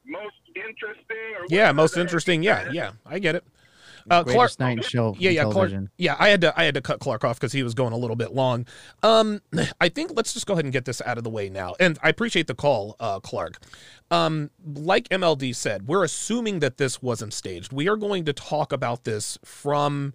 most 0.08 0.36
interesting 0.56 1.36
or 1.38 1.46
Yeah, 1.50 1.72
most 1.72 1.98
interesting. 1.98 2.44
Yeah, 2.44 2.70
yeah, 2.72 2.92
I 3.06 3.18
get 3.20 3.36
it. 3.36 3.44
Uh, 4.10 4.24
Clark, 4.24 4.60
night 4.60 4.84
show 4.84 5.16
yeah, 5.18 5.32
yeah, 5.32 5.44
Clark, 5.46 5.72
yeah. 5.98 6.16
I 6.20 6.30
had 6.30 6.42
to, 6.42 6.60
I 6.60 6.64
had 6.64 6.76
to 6.76 6.82
cut 6.82 7.00
Clark 7.00 7.24
off 7.24 7.40
because 7.40 7.52
he 7.52 7.64
was 7.64 7.74
going 7.74 7.92
a 7.92 7.98
little 7.98 8.16
bit 8.16 8.34
long. 8.34 8.66
Um, 9.02 9.42
I 9.82 9.90
think 9.90 10.12
let's 10.16 10.34
just 10.34 10.46
go 10.46 10.54
ahead 10.54 10.66
and 10.66 10.72
get 10.72 10.86
this 10.86 11.02
out 11.06 11.18
of 11.18 11.24
the 11.24 11.30
way 11.30 11.50
now. 11.50 11.74
And 11.80 11.98
I 12.04 12.10
appreciate 12.10 12.48
the 12.48 12.56
call, 12.56 12.96
uh, 13.00 13.20
Clark. 13.20 13.58
Um, 14.12 14.52
like 14.64 15.10
MLD 15.10 15.56
said, 15.56 15.88
we're 15.88 16.04
assuming 16.04 16.60
that 16.60 16.78
this 16.78 17.02
wasn't 17.02 17.34
staged. 17.34 17.74
We 17.74 17.90
are 17.90 17.98
going 17.98 18.26
to 18.26 18.34
talk 18.34 18.72
about 18.72 19.04
this 19.04 19.38
from. 19.44 20.14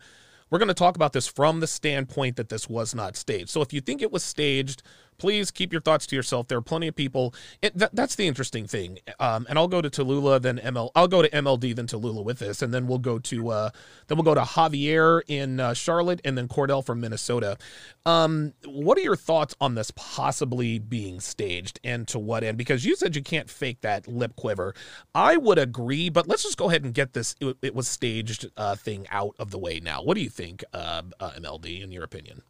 We're 0.51 0.59
going 0.59 0.67
to 0.67 0.75
talk 0.75 0.97
about 0.97 1.13
this 1.13 1.29
from 1.29 1.61
the 1.61 1.69
standpoint 1.69 2.35
that 2.35 2.49
this 2.49 2.69
was 2.69 2.93
not 2.93 3.17
staged. 3.17 3.51
So 3.51 3.63
if 3.63 3.73
you 3.73 3.81
think 3.81 4.03
it 4.03 4.11
was 4.11 4.25
staged, 4.25 4.83
please 5.21 5.51
keep 5.51 5.71
your 5.71 5.83
thoughts 5.83 6.07
to 6.07 6.17
yourself. 6.17 6.49
There 6.49 6.59
are 6.59 6.63
plenty 6.63 6.89
of 6.89 6.97
people. 6.97 7.35
It, 7.63 7.77
that, 7.77 7.95
that's 7.95 8.17
the 8.17 8.27
interesting 8.27 8.67
thing. 8.67 8.99
Um, 9.21 9.47
and 9.49 9.59
I'll 9.59 9.69
go 9.69 9.83
to 9.83 9.91
Tallulah, 9.91 10.41
then 10.43 10.59
ML. 10.59 10.91
I'll 10.97 11.09
go 11.09 11.23
to 11.23 11.29
MLD, 11.29 11.77
then 11.77 11.87
Tallulah 11.87 12.25
with 12.25 12.39
this, 12.39 12.63
and 12.63 12.73
then 12.73 12.87
we'll 12.87 12.99
go 12.99 13.19
to 13.19 13.51
uh, 13.51 13.71
then 14.09 14.17
we'll 14.17 14.25
go 14.25 14.35
to 14.35 14.41
Javier 14.41 15.21
in 15.29 15.61
uh, 15.61 15.75
Charlotte, 15.75 16.21
and 16.25 16.37
then 16.37 16.49
Cordell 16.49 16.85
from 16.85 17.01
Minnesota. 17.01 17.59
Um, 18.07 18.55
what 18.65 18.97
are 18.97 19.03
your 19.03 19.15
thoughts 19.15 19.55
on 19.61 19.75
this 19.75 19.93
possibly 19.95 20.79
being 20.79 21.21
staged, 21.21 21.79
and 21.85 22.09
to 22.09 22.19
what 22.19 22.43
end? 22.43 22.57
Because 22.57 22.85
you 22.85 22.97
said 22.97 23.15
you 23.15 23.23
can't 23.23 23.51
fake 23.51 23.83
that 23.83 24.09
lip 24.09 24.35
quiver. 24.37 24.75
I 25.15 25.37
would 25.37 25.59
agree, 25.59 26.09
but 26.09 26.27
let's 26.27 26.43
just 26.43 26.57
go 26.57 26.71
ahead 26.71 26.83
and 26.83 26.95
get 26.95 27.13
this. 27.13 27.37
It, 27.41 27.57
it 27.61 27.75
was 27.75 27.87
staged 27.87 28.51
uh, 28.57 28.75
thing 28.75 29.07
out 29.11 29.35
of 29.39 29.51
the 29.51 29.59
way 29.59 29.81
now. 29.81 30.03
What 30.03 30.15
do 30.15 30.23
you 30.23 30.31
think, 30.31 30.65
uh, 30.73 31.03
uh, 31.21 31.33
MLD, 31.33 31.83
in 31.83 31.93
your 31.93 32.05
opinion? 32.05 32.43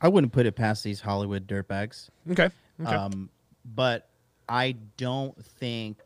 I 0.00 0.08
wouldn't 0.08 0.32
put 0.32 0.46
it 0.46 0.52
past 0.56 0.82
these 0.84 1.00
Hollywood 1.00 1.46
dirtbags. 1.46 2.08
Okay. 2.30 2.48
Okay. 2.80 2.94
Um, 2.94 3.28
but 3.74 4.08
I 4.48 4.76
don't 4.96 5.36
think 5.44 5.98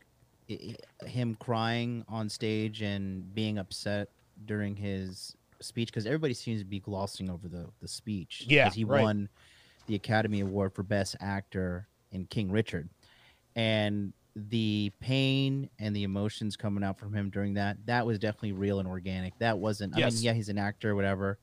i 0.49 0.75
i- 1.03 1.07
him 1.07 1.35
crying 1.35 2.03
on 2.07 2.29
stage 2.29 2.81
and 2.81 3.33
being 3.33 3.57
upset 3.57 4.09
during 4.45 4.75
his 4.75 5.35
speech 5.61 5.87
because 5.87 6.05
everybody 6.05 6.33
seems 6.33 6.59
to 6.61 6.65
be 6.65 6.79
glossing 6.79 7.29
over 7.29 7.47
the 7.47 7.67
the 7.81 7.87
speech. 7.87 8.43
Yeah, 8.47 8.69
he 8.69 8.83
right. 8.83 9.01
won 9.01 9.29
the 9.87 9.95
Academy 9.95 10.41
Award 10.41 10.73
for 10.73 10.83
Best 10.83 11.15
Actor 11.21 11.87
in 12.11 12.25
King 12.25 12.51
Richard, 12.51 12.89
and 13.55 14.13
the 14.35 14.91
pain 14.99 15.69
and 15.79 15.95
the 15.95 16.03
emotions 16.03 16.57
coming 16.57 16.83
out 16.83 16.99
from 16.99 17.13
him 17.13 17.29
during 17.29 17.53
that 17.53 17.77
that 17.85 18.05
was 18.05 18.19
definitely 18.19 18.51
real 18.51 18.79
and 18.79 18.87
organic. 18.87 19.37
That 19.39 19.57
wasn't. 19.57 19.97
Yes. 19.97 20.13
I 20.13 20.15
mean, 20.15 20.23
yeah, 20.25 20.33
he's 20.33 20.49
an 20.49 20.57
actor, 20.57 20.93
whatever, 20.95 21.39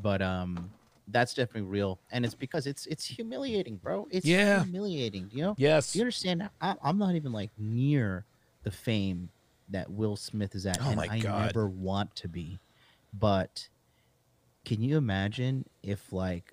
but 0.00 0.22
um. 0.22 0.70
That's 1.10 1.32
definitely 1.34 1.68
real, 1.68 2.00
and 2.12 2.24
it's 2.24 2.34
because 2.34 2.66
it's 2.66 2.84
it's 2.86 3.04
humiliating, 3.06 3.76
bro. 3.76 4.06
It's 4.10 4.26
Yeah. 4.26 4.62
humiliating. 4.64 5.30
You 5.32 5.42
know, 5.42 5.54
yes. 5.56 5.92
do 5.92 5.98
you 5.98 6.02
understand? 6.04 6.48
I, 6.60 6.74
I'm 6.82 6.98
not 6.98 7.14
even 7.14 7.32
like 7.32 7.50
near 7.56 8.26
the 8.62 8.70
fame 8.70 9.30
that 9.70 9.90
Will 9.90 10.16
Smith 10.16 10.54
is 10.54 10.66
at, 10.66 10.78
Oh 10.82 10.90
and 10.90 11.00
I 11.00 11.18
God. 11.20 11.46
never 11.46 11.66
want 11.68 12.14
to 12.16 12.28
be. 12.28 12.58
But 13.12 13.68
can 14.64 14.82
you 14.82 14.96
imagine 14.98 15.64
if 15.82 16.12
like 16.12 16.52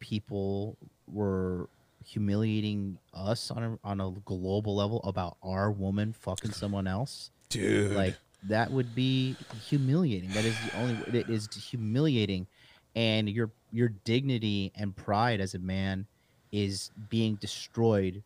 people 0.00 0.76
were 1.06 1.68
humiliating 2.04 2.98
us 3.12 3.50
on 3.50 3.62
a 3.62 3.78
on 3.84 4.00
a 4.00 4.10
global 4.24 4.74
level 4.74 5.00
about 5.04 5.36
our 5.42 5.70
woman 5.70 6.12
fucking 6.12 6.52
someone 6.52 6.86
else? 6.86 7.30
Dude. 7.48 7.92
Like 7.92 8.16
that 8.48 8.70
would 8.72 8.94
be 8.94 9.36
humiliating. 9.68 10.30
That 10.30 10.44
is 10.44 10.54
the 10.66 10.78
only. 10.80 11.18
It 11.18 11.30
is 11.30 11.48
humiliating, 11.70 12.46
and 12.94 13.28
your 13.28 13.50
your 13.74 13.88
dignity 14.04 14.70
and 14.76 14.94
pride 14.96 15.40
as 15.40 15.54
a 15.54 15.58
man 15.58 16.06
is 16.52 16.90
being 17.08 17.34
destroyed 17.34 18.22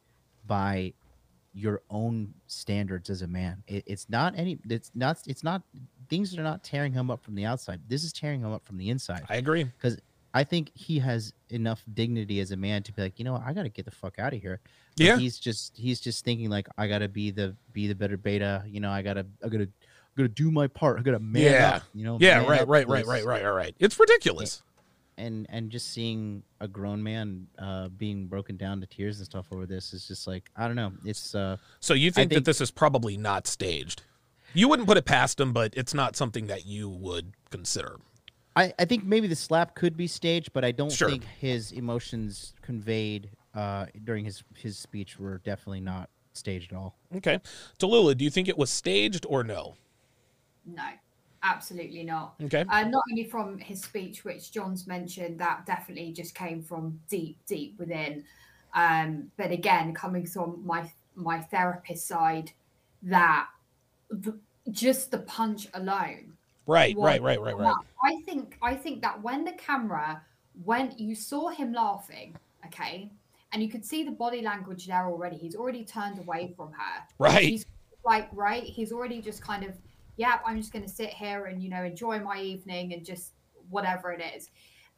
by 0.46 0.92
your 1.54 1.80
own 1.90 2.34
standards 2.46 3.08
as 3.10 3.22
a 3.22 3.26
man. 3.26 3.62
It, 3.66 3.82
it's 3.86 4.06
not 4.10 4.34
any. 4.36 4.58
It's 4.68 4.90
not. 4.94 5.18
It's 5.26 5.42
not. 5.42 5.62
Things 6.10 6.36
are 6.38 6.42
not 6.42 6.62
tearing 6.62 6.92
him 6.92 7.10
up 7.10 7.22
from 7.24 7.34
the 7.34 7.46
outside. 7.46 7.80
This 7.88 8.04
is 8.04 8.12
tearing 8.12 8.40
him 8.40 8.52
up 8.52 8.64
from 8.66 8.76
the 8.78 8.90
inside. 8.90 9.24
I 9.28 9.36
agree. 9.36 9.64
Because 9.64 9.98
I 10.34 10.44
think 10.44 10.70
he 10.74 10.98
has 10.98 11.32
enough 11.48 11.82
dignity 11.94 12.40
as 12.40 12.50
a 12.50 12.56
man 12.56 12.82
to 12.84 12.92
be 12.92 13.00
like, 13.02 13.18
you 13.18 13.24
know, 13.24 13.32
what, 13.32 13.42
I 13.44 13.52
got 13.54 13.62
to 13.62 13.68
get 13.70 13.86
the 13.86 13.90
fuck 13.90 14.18
out 14.18 14.34
of 14.34 14.40
here. 14.40 14.60
But 14.96 15.06
Yeah. 15.06 15.16
he's 15.16 15.38
just 15.38 15.76
he's 15.76 16.00
just 16.00 16.24
thinking 16.24 16.50
like, 16.50 16.68
I 16.76 16.86
got 16.86 16.98
to 16.98 17.08
be 17.08 17.30
the 17.30 17.56
be 17.72 17.86
the 17.88 17.94
better 17.94 18.18
beta. 18.18 18.62
You 18.66 18.80
know, 18.80 18.90
I 18.90 19.00
gotta 19.02 19.26
I 19.42 19.48
gotta 19.48 19.64
I 19.64 20.16
gotta 20.16 20.28
do 20.28 20.50
my 20.50 20.66
part. 20.66 20.98
I 20.98 21.02
gotta 21.02 21.18
man 21.18 21.42
Yeah. 21.42 21.76
up. 21.76 21.82
You 21.94 22.04
know. 22.04 22.18
Yeah, 22.20 22.38
right, 22.46 22.66
right, 22.68 22.86
right, 22.86 23.06
right, 23.06 23.24
right, 23.24 23.24
right, 23.24 23.44
right. 23.50 23.74
It's 23.78 23.98
ridiculous. 23.98 24.62
And 25.18 25.46
and 25.50 25.68
just 25.70 25.92
seeing 25.92 26.42
a 26.60 26.68
grown 26.68 27.02
man 27.02 27.48
uh 27.58 27.88
being 27.88 28.26
broken 28.28 28.56
down 28.56 28.80
to 28.80 28.86
tears 28.86 29.18
and 29.18 29.26
stuff 29.26 29.46
over 29.52 29.66
this 29.66 29.92
is 29.92 30.06
just 30.06 30.26
like 30.26 30.48
I 30.56 30.66
don't 30.66 30.76
know. 30.76 30.92
It's 31.04 31.34
uh 31.34 31.56
So 31.80 31.92
you 31.94 32.10
think, 32.10 32.32
that 32.32 32.44
this 32.44 32.60
is 32.60 32.70
probably 32.70 33.16
not 33.16 33.46
staged? 33.46 34.02
You 34.54 34.68
wouldn't 34.68 34.88
put 34.88 34.96
it 34.96 35.04
past 35.04 35.38
him, 35.40 35.52
but 35.52 35.74
it's 35.76 35.92
not 35.92 36.16
something 36.16 36.46
that 36.46 36.64
you 36.66 36.88
would 36.88 37.32
consider. 37.50 37.98
I, 38.56 38.72
I 38.78 38.84
think 38.86 39.04
maybe 39.04 39.26
the 39.26 39.36
slap 39.36 39.74
could 39.74 39.96
be 39.96 40.06
staged, 40.06 40.52
but 40.52 40.64
I 40.64 40.72
don't 40.72 40.90
Sure. 40.90 41.10
think 41.10 41.24
his 41.38 41.70
emotions 41.72 42.54
conveyed 42.62 43.30
uh, 43.54 43.86
during 44.04 44.24
his 44.24 44.42
his 44.56 44.78
speech 44.78 45.18
were 45.18 45.38
definitely 45.44 45.80
not 45.80 46.10
staged 46.32 46.72
at 46.72 46.78
all. 46.78 46.96
Okay. 47.16 47.40
Tallulah, 47.78 48.16
do 48.16 48.24
you 48.24 48.30
think 48.30 48.48
it 48.48 48.56
was 48.56 48.70
staged 48.70 49.26
or 49.28 49.42
no? 49.44 49.76
No, 50.64 50.82
absolutely 51.42 52.04
not. 52.04 52.34
Okay. 52.42 52.64
Uh, 52.68 52.84
not 52.84 53.02
only 53.10 53.24
from 53.24 53.58
his 53.58 53.82
speech, 53.82 54.24
which 54.24 54.52
John's 54.52 54.86
mentioned, 54.86 55.38
that 55.40 55.66
definitely 55.66 56.12
just 56.12 56.34
came 56.34 56.62
from 56.62 57.00
deep, 57.08 57.38
deep 57.46 57.78
within. 57.78 58.24
Um, 58.74 59.30
but 59.36 59.50
again, 59.50 59.94
coming 59.94 60.26
from 60.26 60.62
my 60.64 60.90
my 61.14 61.40
therapist 61.40 62.06
side, 62.06 62.52
that 63.02 63.48
the, 64.10 64.38
just 64.70 65.10
the 65.10 65.18
punch 65.18 65.66
alone. 65.74 66.34
Right, 66.66 66.94
right, 66.98 67.22
right, 67.22 67.40
right, 67.40 67.56
right. 67.56 67.74
I 68.04 68.20
think 68.26 68.58
I 68.60 68.74
think 68.74 69.00
that 69.02 69.22
when 69.22 69.44
the 69.44 69.52
camera, 69.52 70.22
when 70.64 70.92
you 70.98 71.14
saw 71.14 71.48
him 71.48 71.72
laughing, 71.72 72.36
okay, 72.66 73.10
and 73.52 73.62
you 73.62 73.68
could 73.68 73.84
see 73.84 74.04
the 74.04 74.10
body 74.10 74.42
language 74.42 74.86
there 74.86 75.06
already. 75.06 75.36
He's 75.36 75.54
already 75.56 75.84
turned 75.84 76.18
away 76.18 76.52
from 76.56 76.72
her. 76.72 77.02
Right. 77.18 77.48
He's 77.48 77.66
like, 78.04 78.28
right. 78.32 78.62
He's 78.62 78.92
already 78.92 79.22
just 79.22 79.42
kind 79.42 79.64
of, 79.64 79.74
yeah, 80.18 80.40
I'm 80.46 80.58
just 80.58 80.72
going 80.72 80.84
to 80.84 80.90
sit 80.90 81.08
here 81.10 81.46
and 81.46 81.62
you 81.62 81.70
know 81.70 81.82
enjoy 81.82 82.18
my 82.20 82.38
evening 82.40 82.92
and 82.92 83.04
just 83.04 83.32
whatever 83.70 84.12
it 84.12 84.20
is. 84.36 84.50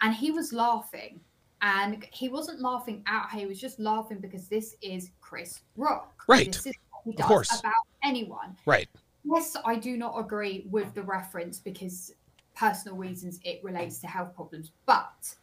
And 0.02 0.12
he 0.14 0.30
was 0.32 0.52
laughing, 0.52 1.20
and 1.62 2.04
he 2.12 2.28
wasn't 2.28 2.60
laughing 2.60 3.04
at 3.06 3.28
her. 3.30 3.38
He 3.38 3.46
was 3.46 3.60
just 3.60 3.78
laughing 3.78 4.18
because 4.18 4.48
this 4.48 4.74
is 4.82 5.10
Chris 5.20 5.60
Rock. 5.76 6.24
Right. 6.26 6.46
This 6.46 6.66
is 6.66 6.74
what 6.90 7.02
he 7.04 7.10
Of 7.12 7.16
does 7.18 7.26
course. 7.26 7.60
about 7.60 7.72
anyone. 8.02 8.56
Right. 8.66 8.88
Yes, 9.24 9.56
I 9.66 9.76
do 9.76 9.96
not 9.98 10.18
agree 10.18 10.66
with 10.70 10.94
the 10.94 11.02
reference 11.02 11.58
because 11.60 12.12
personal 12.56 12.96
reasons 12.96 13.38
it 13.44 13.62
relates 13.62 13.98
to 13.98 14.06
health 14.06 14.34
problems. 14.34 14.70
But 14.86 15.34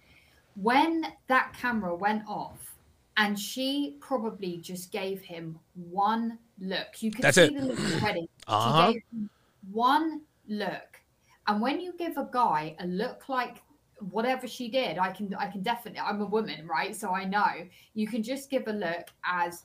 when 0.56 1.06
that 1.28 1.54
camera 1.54 1.94
went 1.96 2.24
off 2.28 2.74
and 3.18 3.38
she 3.40 3.96
probably 4.00 4.58
just 4.58 4.92
gave 4.92 5.22
him 5.22 5.60
one 5.76 6.40
look, 6.60 7.02
you 7.02 7.12
could 7.12 7.22
That's 7.24 7.36
see 7.36 7.44
it. 7.44 7.56
the 7.56 7.66
look 7.66 7.80
already. 8.02 8.28
Uh-huh. 8.48 8.88
She 8.88 8.94
gave 8.94 9.04
him 9.12 9.30
one 9.72 10.22
look. 10.48 11.02
And 11.48 11.62
when 11.62 11.80
you 11.80 11.94
give 11.98 12.18
a 12.18 12.30
guy 12.32 12.76
a 12.80 12.88
look 12.88 13.30
like 13.30 13.64
whatever 14.00 14.48
she 14.48 14.70
did, 14.70 14.98
I 14.98 15.12
can 15.12 15.34
I 15.36 15.48
can 15.48 15.64
definitely 15.64 16.00
I'm 16.00 16.22
a 16.22 16.26
woman, 16.26 16.68
right? 16.68 16.96
So 16.96 17.12
I 17.12 17.26
know 17.26 17.68
you 17.94 18.08
can 18.08 18.24
just 18.24 18.50
give 18.50 18.68
a 18.68 18.74
look 18.74 19.08
as 19.24 19.64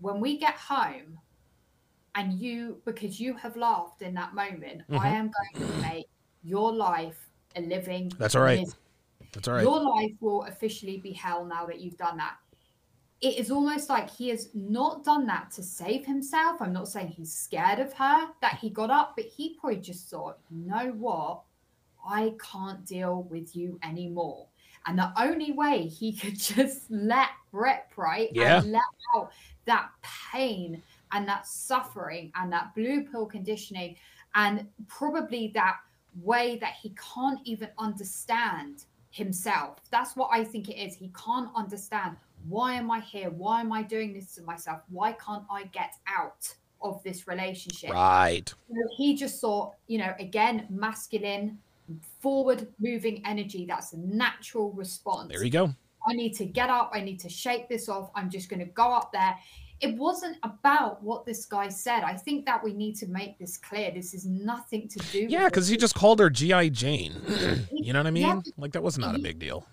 when 0.00 0.20
we 0.20 0.38
get 0.38 0.54
home 0.54 1.18
and 2.14 2.34
you 2.34 2.82
because 2.84 3.20
you 3.20 3.34
have 3.34 3.56
laughed 3.56 4.02
in 4.02 4.14
that 4.14 4.34
moment, 4.34 4.82
I 4.92 5.10
Mhm. 5.10 5.14
am 5.14 5.30
going 5.30 5.70
to 5.70 5.80
make 5.80 6.06
your 6.42 6.72
life 6.72 7.30
a 7.56 7.60
living 7.60 8.10
That's 8.18 8.34
all 8.34 8.42
right. 8.42 8.58
misery. 8.60 8.78
That's 9.32 9.48
all 9.48 9.54
right. 9.54 9.62
Your 9.62 9.80
life 9.80 10.12
will 10.20 10.44
officially 10.44 10.98
be 10.98 11.12
hell 11.12 11.44
now 11.44 11.66
that 11.66 11.80
you've 11.80 11.96
done 11.96 12.16
that. 12.18 12.36
It 13.20 13.38
is 13.38 13.50
almost 13.50 13.90
like 13.90 14.08
he 14.08 14.30
has 14.30 14.48
not 14.54 15.04
done 15.04 15.26
that 15.26 15.50
to 15.52 15.62
save 15.62 16.06
himself. 16.06 16.62
I'm 16.62 16.72
not 16.72 16.88
saying 16.88 17.08
he's 17.08 17.32
scared 17.32 17.78
of 17.78 17.92
her 17.94 18.28
that 18.40 18.58
he 18.60 18.70
got 18.70 18.90
up, 18.90 19.14
but 19.16 19.26
he 19.26 19.56
probably 19.60 19.78
just 19.80 20.08
thought, 20.08 20.38
you 20.50 20.66
know 20.66 20.92
what? 20.96 21.42
I 22.06 22.34
can't 22.40 22.84
deal 22.86 23.24
with 23.24 23.54
you 23.54 23.78
anymore. 23.82 24.46
And 24.86 24.98
the 24.98 25.12
only 25.20 25.52
way 25.52 25.86
he 25.86 26.12
could 26.16 26.38
just 26.38 26.90
let 26.90 27.28
rip, 27.52 27.92
right? 27.96 28.30
Yeah. 28.32 28.62
And 28.62 28.72
let 28.72 28.82
out 29.14 29.30
that 29.66 29.90
pain 30.02 30.82
and 31.12 31.28
that 31.28 31.46
suffering 31.46 32.32
and 32.36 32.50
that 32.52 32.74
blue 32.74 33.04
pill 33.04 33.26
conditioning 33.26 33.96
and 34.34 34.66
probably 34.88 35.48
that 35.54 35.76
way 36.22 36.56
that 36.58 36.74
he 36.80 36.94
can't 37.14 37.40
even 37.44 37.68
understand 37.78 38.84
himself. 39.10 39.78
That's 39.90 40.16
what 40.16 40.30
I 40.32 40.44
think 40.44 40.68
it 40.68 40.80
is. 40.80 40.94
He 40.94 41.12
can't 41.24 41.50
understand 41.54 42.16
why 42.48 42.74
am 42.74 42.90
I 42.90 43.00
here? 43.00 43.30
Why 43.30 43.60
am 43.60 43.72
I 43.72 43.82
doing 43.82 44.12
this 44.12 44.34
to 44.34 44.42
myself? 44.42 44.80
Why 44.88 45.12
can't 45.12 45.44
I 45.50 45.64
get 45.64 45.94
out 46.06 46.52
of 46.82 47.02
this 47.02 47.28
relationship? 47.28 47.90
Right. 47.90 48.48
So 48.48 48.76
he 48.96 49.16
just 49.16 49.40
thought, 49.40 49.74
you 49.86 49.98
know, 49.98 50.14
again, 50.18 50.66
masculine, 50.70 51.58
forward 52.20 52.68
moving 52.78 53.22
energy. 53.26 53.66
That's 53.66 53.92
a 53.92 53.98
natural 53.98 54.72
response. 54.72 55.30
There 55.30 55.44
you 55.44 55.50
go. 55.50 55.74
I 56.08 56.14
need 56.14 56.34
to 56.34 56.46
get 56.46 56.70
up. 56.70 56.90
I 56.94 57.00
need 57.00 57.20
to 57.20 57.28
shake 57.28 57.68
this 57.68 57.88
off. 57.88 58.10
I'm 58.14 58.30
just 58.30 58.48
going 58.48 58.60
to 58.60 58.72
go 58.72 58.92
up 58.92 59.12
there. 59.12 59.36
It 59.80 59.96
wasn't 59.96 60.36
about 60.42 61.02
what 61.02 61.24
this 61.24 61.46
guy 61.46 61.68
said. 61.68 62.02
I 62.02 62.14
think 62.14 62.44
that 62.46 62.62
we 62.62 62.74
need 62.74 62.96
to 62.96 63.06
make 63.06 63.38
this 63.38 63.56
clear. 63.56 63.90
This 63.90 64.12
is 64.12 64.26
nothing 64.26 64.88
to 64.88 64.98
do. 65.10 65.26
Yeah, 65.28 65.46
because 65.46 65.68
he 65.68 65.76
just 65.76 65.94
called 65.94 66.20
her 66.20 66.28
G.I. 66.28 66.68
Jane. 66.70 67.14
you 67.72 67.92
know 67.92 67.98
what 67.98 68.06
I 68.06 68.10
mean? 68.10 68.22
Yeah. 68.22 68.40
Like, 68.58 68.72
that 68.72 68.82
was 68.82 68.98
not 68.98 69.14
a 69.14 69.18
big 69.18 69.38
deal. 69.38 69.66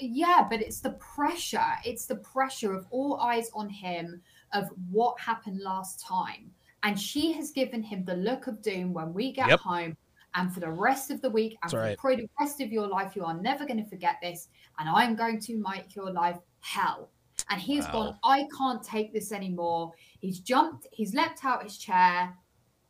Yeah, 0.00 0.46
but 0.48 0.60
it's 0.60 0.80
the 0.80 0.92
pressure. 0.92 1.72
It's 1.84 2.06
the 2.06 2.16
pressure 2.16 2.72
of 2.72 2.86
all 2.90 3.20
eyes 3.20 3.50
on 3.54 3.68
him 3.68 4.20
of 4.52 4.68
what 4.90 5.20
happened 5.20 5.60
last 5.60 6.00
time. 6.00 6.50
And 6.82 6.98
she 6.98 7.32
has 7.32 7.50
given 7.50 7.82
him 7.82 8.04
the 8.04 8.14
look 8.14 8.46
of 8.46 8.62
doom 8.62 8.92
when 8.94 9.12
we 9.12 9.32
get 9.32 9.48
yep. 9.48 9.60
home 9.60 9.96
and 10.34 10.52
for 10.52 10.60
the 10.60 10.70
rest 10.70 11.10
of 11.10 11.20
the 11.20 11.30
week 11.30 11.58
and 11.62 11.70
for 12.00 12.16
the 12.16 12.28
rest 12.38 12.60
of 12.60 12.72
your 12.72 12.86
life, 12.86 13.16
you 13.16 13.24
are 13.24 13.34
never 13.34 13.66
going 13.66 13.82
to 13.82 13.88
forget 13.88 14.16
this. 14.22 14.48
And 14.78 14.88
I'm 14.88 15.16
going 15.16 15.40
to 15.40 15.56
make 15.56 15.94
your 15.94 16.10
life 16.12 16.38
hell. 16.60 17.10
And 17.50 17.60
he's 17.60 17.84
wow. 17.86 17.92
gone, 17.92 18.18
I 18.22 18.46
can't 18.56 18.82
take 18.82 19.12
this 19.12 19.32
anymore. 19.32 19.92
He's 20.20 20.38
jumped, 20.38 20.86
he's 20.92 21.14
leapt 21.14 21.44
out 21.44 21.64
his 21.64 21.78
chair, 21.78 22.34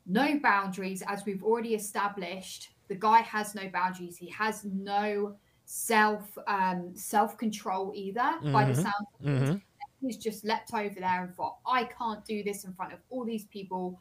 no 0.07 0.39
boundaries, 0.41 1.03
as 1.07 1.25
we've 1.25 1.43
already 1.43 1.75
established. 1.75 2.71
The 2.89 2.97
guy 2.97 3.21
has 3.21 3.55
no 3.55 3.69
boundaries. 3.69 4.17
He 4.17 4.29
has 4.31 4.65
no 4.65 5.37
self 5.73 6.37
um 6.49 6.91
self 6.97 7.39
control 7.39 7.93
either 7.95 8.19
mm-hmm. 8.19 8.53
by 8.53 8.65
the 8.65 8.73
mm-hmm. 8.73 8.83
sound 8.83 9.07
mm-hmm. 9.25 9.57
he's 10.01 10.17
just 10.17 10.45
leapt 10.45 10.75
over 10.75 10.97
there 10.99 11.23
and 11.23 11.33
thought 11.37 11.59
i 11.65 11.85
can't 11.85 12.25
do 12.25 12.43
this 12.43 12.65
in 12.65 12.73
front 12.73 12.93
of 12.93 12.99
all 13.09 13.25
these 13.25 13.45
people 13.45 13.97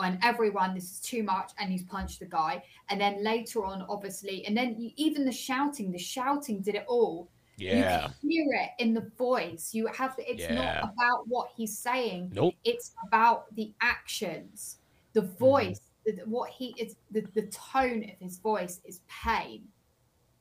and 0.00 0.18
everyone 0.24 0.74
this 0.74 0.90
is 0.90 0.98
too 0.98 1.22
much 1.22 1.52
and 1.60 1.70
he's 1.70 1.84
punched 1.84 2.18
the 2.18 2.26
guy 2.26 2.60
and 2.90 3.00
then 3.00 3.22
later 3.22 3.64
on 3.64 3.86
obviously 3.88 4.44
and 4.46 4.56
then 4.56 4.74
you, 4.76 4.90
even 4.96 5.24
the 5.24 5.30
shouting 5.30 5.92
the 5.92 5.98
shouting 5.98 6.60
did 6.60 6.74
it 6.74 6.84
all 6.88 7.30
yeah 7.56 8.08
you 8.20 8.44
hear 8.44 8.60
it 8.60 8.70
in 8.82 8.92
the 8.92 9.08
voice 9.16 9.70
you 9.72 9.86
have 9.86 10.16
it's 10.18 10.42
yeah. 10.42 10.54
not 10.54 10.92
about 10.92 11.28
what 11.28 11.50
he's 11.56 11.78
saying 11.78 12.32
nope 12.34 12.52
it's 12.64 12.94
about 13.06 13.44
the 13.54 13.72
actions 13.80 14.78
the 15.12 15.20
mm-hmm. 15.20 15.38
voice 15.38 15.80
mm-hmm. 16.04 16.16
the, 16.18 16.22
what 16.28 16.50
he 16.50 16.74
is 16.80 16.96
the, 17.12 17.24
the 17.34 17.46
tone 17.46 18.02
of 18.02 18.18
his 18.18 18.38
voice 18.38 18.80
is 18.84 19.02
pain 19.06 19.62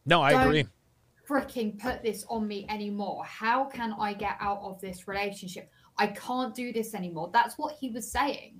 no 0.05 0.21
i 0.21 0.31
Don't 0.31 0.47
agree 0.47 0.65
freaking 1.27 1.79
put 1.79 2.03
this 2.03 2.25
on 2.29 2.47
me 2.47 2.65
anymore 2.69 3.23
how 3.25 3.65
can 3.65 3.93
i 3.99 4.13
get 4.13 4.37
out 4.39 4.59
of 4.63 4.81
this 4.81 5.07
relationship 5.07 5.69
i 5.97 6.07
can't 6.07 6.53
do 6.53 6.73
this 6.73 6.93
anymore 6.93 7.29
that's 7.33 7.57
what 7.57 7.75
he 7.79 7.89
was 7.89 8.11
saying 8.11 8.59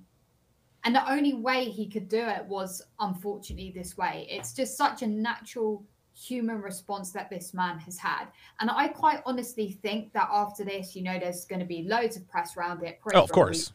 and 0.84 0.94
the 0.94 1.10
only 1.10 1.34
way 1.34 1.66
he 1.66 1.88
could 1.88 2.08
do 2.08 2.20
it 2.20 2.44
was 2.46 2.82
unfortunately 3.00 3.72
this 3.74 3.96
way 3.96 4.26
it's 4.30 4.52
just 4.52 4.76
such 4.76 5.02
a 5.02 5.06
natural 5.06 5.84
human 6.14 6.60
response 6.60 7.10
that 7.12 7.30
this 7.30 7.54
man 7.54 7.78
has 7.78 7.98
had. 7.98 8.26
And 8.60 8.70
I 8.70 8.88
quite 8.88 9.22
honestly 9.24 9.78
think 9.82 10.12
that 10.12 10.28
after 10.30 10.64
this, 10.64 10.94
you 10.94 11.02
know, 11.02 11.18
there's 11.18 11.44
going 11.44 11.60
to 11.60 11.66
be 11.66 11.86
loads 11.88 12.16
of 12.16 12.28
press 12.28 12.56
around 12.56 12.82
it. 12.82 13.00
Oh, 13.14 13.22
of 13.22 13.32
course. 13.32 13.72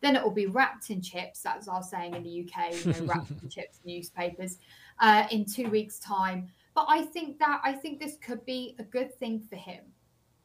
Then 0.00 0.16
it 0.16 0.22
will 0.22 0.30
be 0.30 0.46
wrapped 0.46 0.90
in 0.90 1.02
chips. 1.02 1.42
That's 1.42 1.68
our 1.68 1.82
saying 1.82 2.14
in 2.14 2.22
the 2.22 2.48
UK, 2.48 2.74
you 2.84 2.92
know, 2.92 3.12
wrapped 3.12 3.30
in 3.42 3.48
chips 3.48 3.80
newspapers 3.84 4.58
uh, 5.00 5.26
in 5.30 5.44
two 5.44 5.68
weeks' 5.68 5.98
time. 5.98 6.48
But 6.74 6.86
I 6.88 7.02
think 7.02 7.38
that 7.38 7.60
I 7.64 7.72
think 7.72 8.00
this 8.00 8.16
could 8.24 8.44
be 8.46 8.76
a 8.78 8.82
good 8.82 9.14
thing 9.18 9.40
for 9.48 9.56
him. 9.56 9.84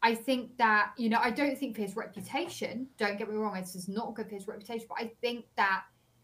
I 0.01 0.13
think 0.13 0.57
that, 0.57 0.91
you 0.97 1.07
know, 1.07 1.19
I 1.21 1.31
don't 1.31 1.57
think 1.57 1.77
for 1.77 1.81
his 1.81 1.95
reputation, 1.95 2.87
don't 2.97 3.17
get 3.17 3.29
me 3.29 3.35
wrong, 3.35 3.53
this 3.53 3.73
is 3.73 3.87
not 3.87 4.15
good 4.15 4.27
for 4.27 4.35
his 4.35 4.47
reputation, 4.47 4.85
but 4.89 4.97
I 4.99 5.11
think 5.21 5.45
that 5.55 5.83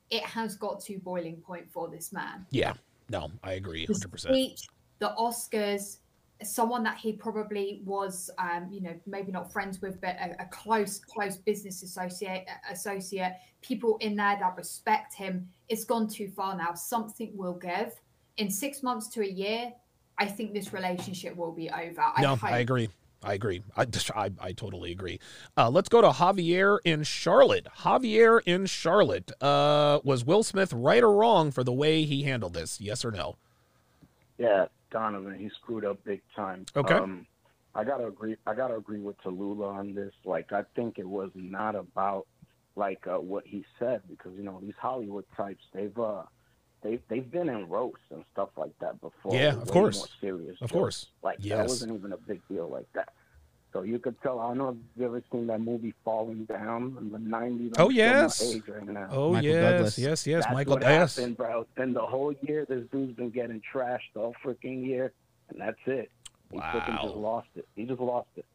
it 0.10 0.24
has 0.24 0.56
got 0.56 0.82
to 0.82 1.00
boiling 1.00 1.38
point 1.38 1.72
for 1.72 1.88
this 1.88 2.12
man. 2.12 2.46
Yeah. 2.52 2.74
No, 3.10 3.32
I 3.44 3.54
agree 3.54 3.88
100%. 3.88 4.12
The 4.12 4.18
speech, 4.18 4.68
the 5.00 5.14
Oscars, 5.18 6.00
someone 6.44 6.84
that 6.84 6.98
he 6.98 7.14
probably 7.14 7.82
was, 7.86 8.30
um, 8.38 8.68
you 8.72 8.82
know, 8.82 8.94
maybe 9.06 9.32
not 9.32 9.52
friends 9.52 9.82
with, 9.82 10.00
but 10.02 10.16
a, 10.20 10.36
a, 10.42 10.46
close, 10.52 11.00
close 11.00 11.38
business 11.38 11.82
associate, 11.82 12.46
associate, 12.70 13.34
people 13.62 13.98
in 14.02 14.16
there 14.16 14.38
that 14.40 14.56
respect 14.56 15.14
him. 15.14 15.48
It's 15.70 15.84
gone 15.86 16.08
too 16.08 16.30
far 16.30 16.56
now. 16.56 16.74
Something 16.74 17.32
will 17.36 17.58
give. 17.58 17.94
In 18.38 18.50
six 18.50 18.84
months 18.84 19.08
to 19.10 19.22
a 19.22 19.28
year, 19.28 19.74
I 20.20 20.26
think 20.26 20.54
this 20.54 20.74
relationship 20.74 21.36
will 21.36 21.54
be 21.54 21.70
over. 21.70 22.02
I 22.02 22.22
no, 22.22 22.36
hope. 22.36 22.52
I 22.52 22.60
agree. 22.60 22.90
I 23.24 23.34
agree. 23.34 23.64
I, 23.76 23.86
I, 24.16 24.32
I 24.40 24.52
totally 24.52 24.92
agree. 24.92 25.20
Uh, 25.58 25.70
let's 25.70 25.90
go 25.90 26.02
to 26.02 26.10
Javier 26.10 26.80
in 26.84 27.04
Charlotte. 27.04 27.68
Javier 27.80 28.42
in 28.46 28.66
Charlotte. 28.66 29.32
Uh, 29.42 30.00
was 30.04 30.26
Will 30.26 30.44
Smith 30.44 30.74
right 30.74 31.04
or 31.04 31.14
wrong 31.14 31.52
for 31.52 31.64
the 31.64 31.74
way 31.74 32.04
he 32.04 32.24
handled 32.24 32.54
this? 32.54 32.80
Yes 32.82 33.04
or 33.06 33.12
no? 33.12 33.38
Yeah, 34.38 34.66
Donovan. 34.92 35.38
He 35.38 35.50
screwed 35.62 35.86
up 35.86 36.04
big 36.04 36.22
time. 36.36 36.66
Okay. 36.76 36.96
Um, 36.96 37.26
I 37.76 37.84
gotta 37.84 38.08
agree. 38.08 38.36
I 38.46 38.56
gotta 38.56 38.76
agree 38.76 39.00
with 39.00 39.22
Tallulah 39.22 39.74
on 39.76 39.94
this. 39.94 40.14
Like, 40.26 40.52
I 40.52 40.64
think 40.76 40.98
it 40.98 41.08
was 41.08 41.30
not 41.36 41.76
about 41.76 42.26
like 42.76 43.06
uh, 43.08 43.20
what 43.20 43.46
he 43.46 43.66
said 43.78 44.02
because 44.10 44.32
you 44.38 44.44
know 44.44 44.60
these 44.62 44.74
Hollywood 44.80 45.26
types 45.36 45.64
they've 45.74 45.98
uh 46.00 46.24
they 46.82 47.00
they've 47.10 47.30
been 47.30 47.50
in 47.50 47.68
roasts 47.68 48.06
and 48.12 48.24
stuff 48.34 48.50
like 48.58 48.78
that 48.80 49.00
before. 49.02 49.36
Yeah, 49.36 49.56
of 49.56 49.70
course. 49.70 49.98
More 49.98 50.08
serious. 50.22 50.58
Of 50.62 50.72
course. 50.72 51.08
Like 51.24 51.38
yes. 51.40 51.58
that 51.58 51.68
wasn't 51.68 51.96
even 51.96 52.14
a 52.14 52.18
big 52.18 52.42
deal 52.50 52.68
like 52.70 52.92
that. 52.94 53.14
So 53.72 53.84
you 53.84 54.00
could 54.00 54.20
tell. 54.22 54.40
I 54.40 54.48
don't 54.48 54.58
know 54.58 54.70
if 54.70 54.76
you've 54.96 55.06
ever 55.06 55.22
seen 55.32 55.48
that 55.48 55.62
movie 55.62 55.94
Falling 56.04 56.46
Down 56.46 56.98
in 57.00 57.12
the 57.12 57.20
'90s. 57.20 57.74
Oh 57.78 57.90
yes. 57.90 58.56
Right 58.68 59.08
oh 59.12 59.34
Michael 59.34 59.50
yes, 59.50 59.72
Douglas. 59.72 60.00
yes, 60.00 60.28
yes. 60.28 60.44
That's 60.44 60.54
Michael. 60.54 60.74
What 60.74 60.82
yes. 60.82 61.16
happened, 61.18 61.38
bro. 61.38 61.68
And 61.78 61.96
the 61.96 62.02
whole 62.02 62.34
year, 62.42 62.66
this 62.68 62.84
dude's 62.92 63.16
been 63.16 63.30
getting 63.30 63.62
trashed 63.74 64.16
all 64.16 64.34
freaking 64.44 64.86
year, 64.86 65.12
and 65.50 65.62
that's 65.62 65.78
it. 65.86 66.10
He 66.52 66.58
wow. 66.58 66.72
freaking 66.74 67.02
just 67.02 67.16
lost 67.16 67.50
it. 67.56 67.68
He 67.76 67.86
just 67.86 68.00
lost 68.00 68.30
it. 68.38 68.46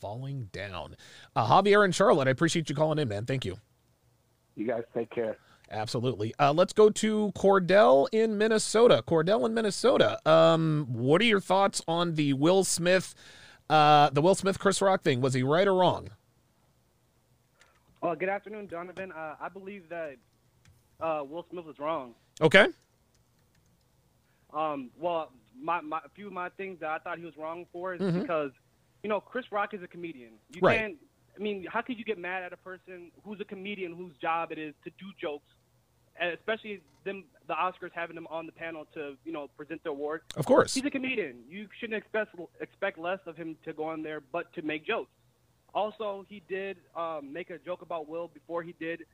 Falling 0.00 0.48
down. 0.52 0.96
Uh, 1.36 1.46
Javier 1.46 1.84
and 1.84 1.94
Charlotte, 1.94 2.26
I 2.26 2.32
appreciate 2.32 2.68
you 2.68 2.74
calling 2.74 2.98
in, 2.98 3.08
man. 3.08 3.26
Thank 3.26 3.44
you. 3.44 3.56
You 4.56 4.66
guys 4.66 4.82
take 4.92 5.10
care. 5.10 5.36
Absolutely. 5.70 6.34
Uh, 6.38 6.52
let's 6.52 6.72
go 6.72 6.90
to 6.90 7.32
Cordell 7.34 8.06
in 8.12 8.38
Minnesota. 8.38 9.02
Cordell 9.06 9.46
in 9.46 9.54
Minnesota. 9.54 10.18
Um, 10.28 10.86
what 10.90 11.20
are 11.20 11.24
your 11.24 11.40
thoughts 11.40 11.82
on 11.88 12.14
the 12.14 12.32
Will 12.34 12.64
Smith? 12.64 13.14
Uh, 13.68 14.10
the 14.10 14.20
Will 14.20 14.34
Smith 14.34 14.58
Chris 14.58 14.80
Rock 14.82 15.02
thing, 15.02 15.20
was 15.20 15.34
he 15.34 15.42
right 15.42 15.66
or 15.66 15.74
wrong? 15.74 16.10
Oh, 18.02 18.14
good 18.14 18.28
afternoon, 18.28 18.66
Donovan. 18.66 19.12
Uh, 19.12 19.36
I 19.40 19.48
believe 19.48 19.88
that 19.88 20.16
uh, 21.00 21.22
Will 21.24 21.46
Smith 21.50 21.64
was 21.64 21.78
wrong. 21.78 22.14
Okay. 22.40 22.66
Um, 24.52 24.90
well, 24.98 25.32
my, 25.58 25.80
my, 25.80 25.98
a 26.04 26.08
few 26.10 26.26
of 26.26 26.32
my 26.32 26.50
things 26.50 26.80
that 26.80 26.90
I 26.90 26.98
thought 26.98 27.18
he 27.18 27.24
was 27.24 27.36
wrong 27.38 27.66
for 27.72 27.94
is 27.94 28.00
mm-hmm. 28.00 28.20
because, 28.20 28.50
you 29.02 29.08
know, 29.08 29.20
Chris 29.20 29.46
Rock 29.50 29.72
is 29.72 29.82
a 29.82 29.88
comedian. 29.88 30.32
You 30.52 30.60
right. 30.60 30.78
can't. 30.78 30.96
I 31.36 31.42
mean, 31.42 31.66
how 31.68 31.80
could 31.80 31.98
you 31.98 32.04
get 32.04 32.18
mad 32.18 32.42
at 32.42 32.52
a 32.52 32.56
person 32.56 33.10
who's 33.24 33.40
a 33.40 33.44
comedian 33.44 33.94
whose 33.94 34.12
job 34.20 34.52
it 34.52 34.58
is 34.58 34.74
to 34.84 34.90
do 34.90 35.06
jokes 35.20 35.50
and 36.20 36.32
especially 36.32 36.80
them 37.04 37.24
the 37.46 37.54
Oscars 37.54 37.90
having 37.94 38.16
him 38.16 38.26
on 38.30 38.46
the 38.46 38.52
panel 38.52 38.86
to 38.94 39.16
you 39.24 39.32
know 39.32 39.48
present 39.56 39.82
the 39.84 39.90
award. 39.90 40.22
Of 40.36 40.46
course, 40.46 40.74
he's 40.74 40.84
a 40.84 40.90
comedian. 40.90 41.44
You 41.48 41.68
shouldn't 41.78 41.96
expect 41.96 42.34
expect 42.60 42.98
less 42.98 43.20
of 43.26 43.36
him 43.36 43.56
to 43.64 43.72
go 43.72 43.84
on 43.84 44.02
there, 44.02 44.20
but 44.20 44.52
to 44.54 44.62
make 44.62 44.86
jokes. 44.86 45.10
Also, 45.74 46.24
he 46.28 46.42
did 46.48 46.76
um, 46.96 47.32
make 47.32 47.50
a 47.50 47.58
joke 47.58 47.82
about 47.82 48.08
Will 48.08 48.28
before 48.28 48.62
he 48.62 48.74
did 48.78 49.04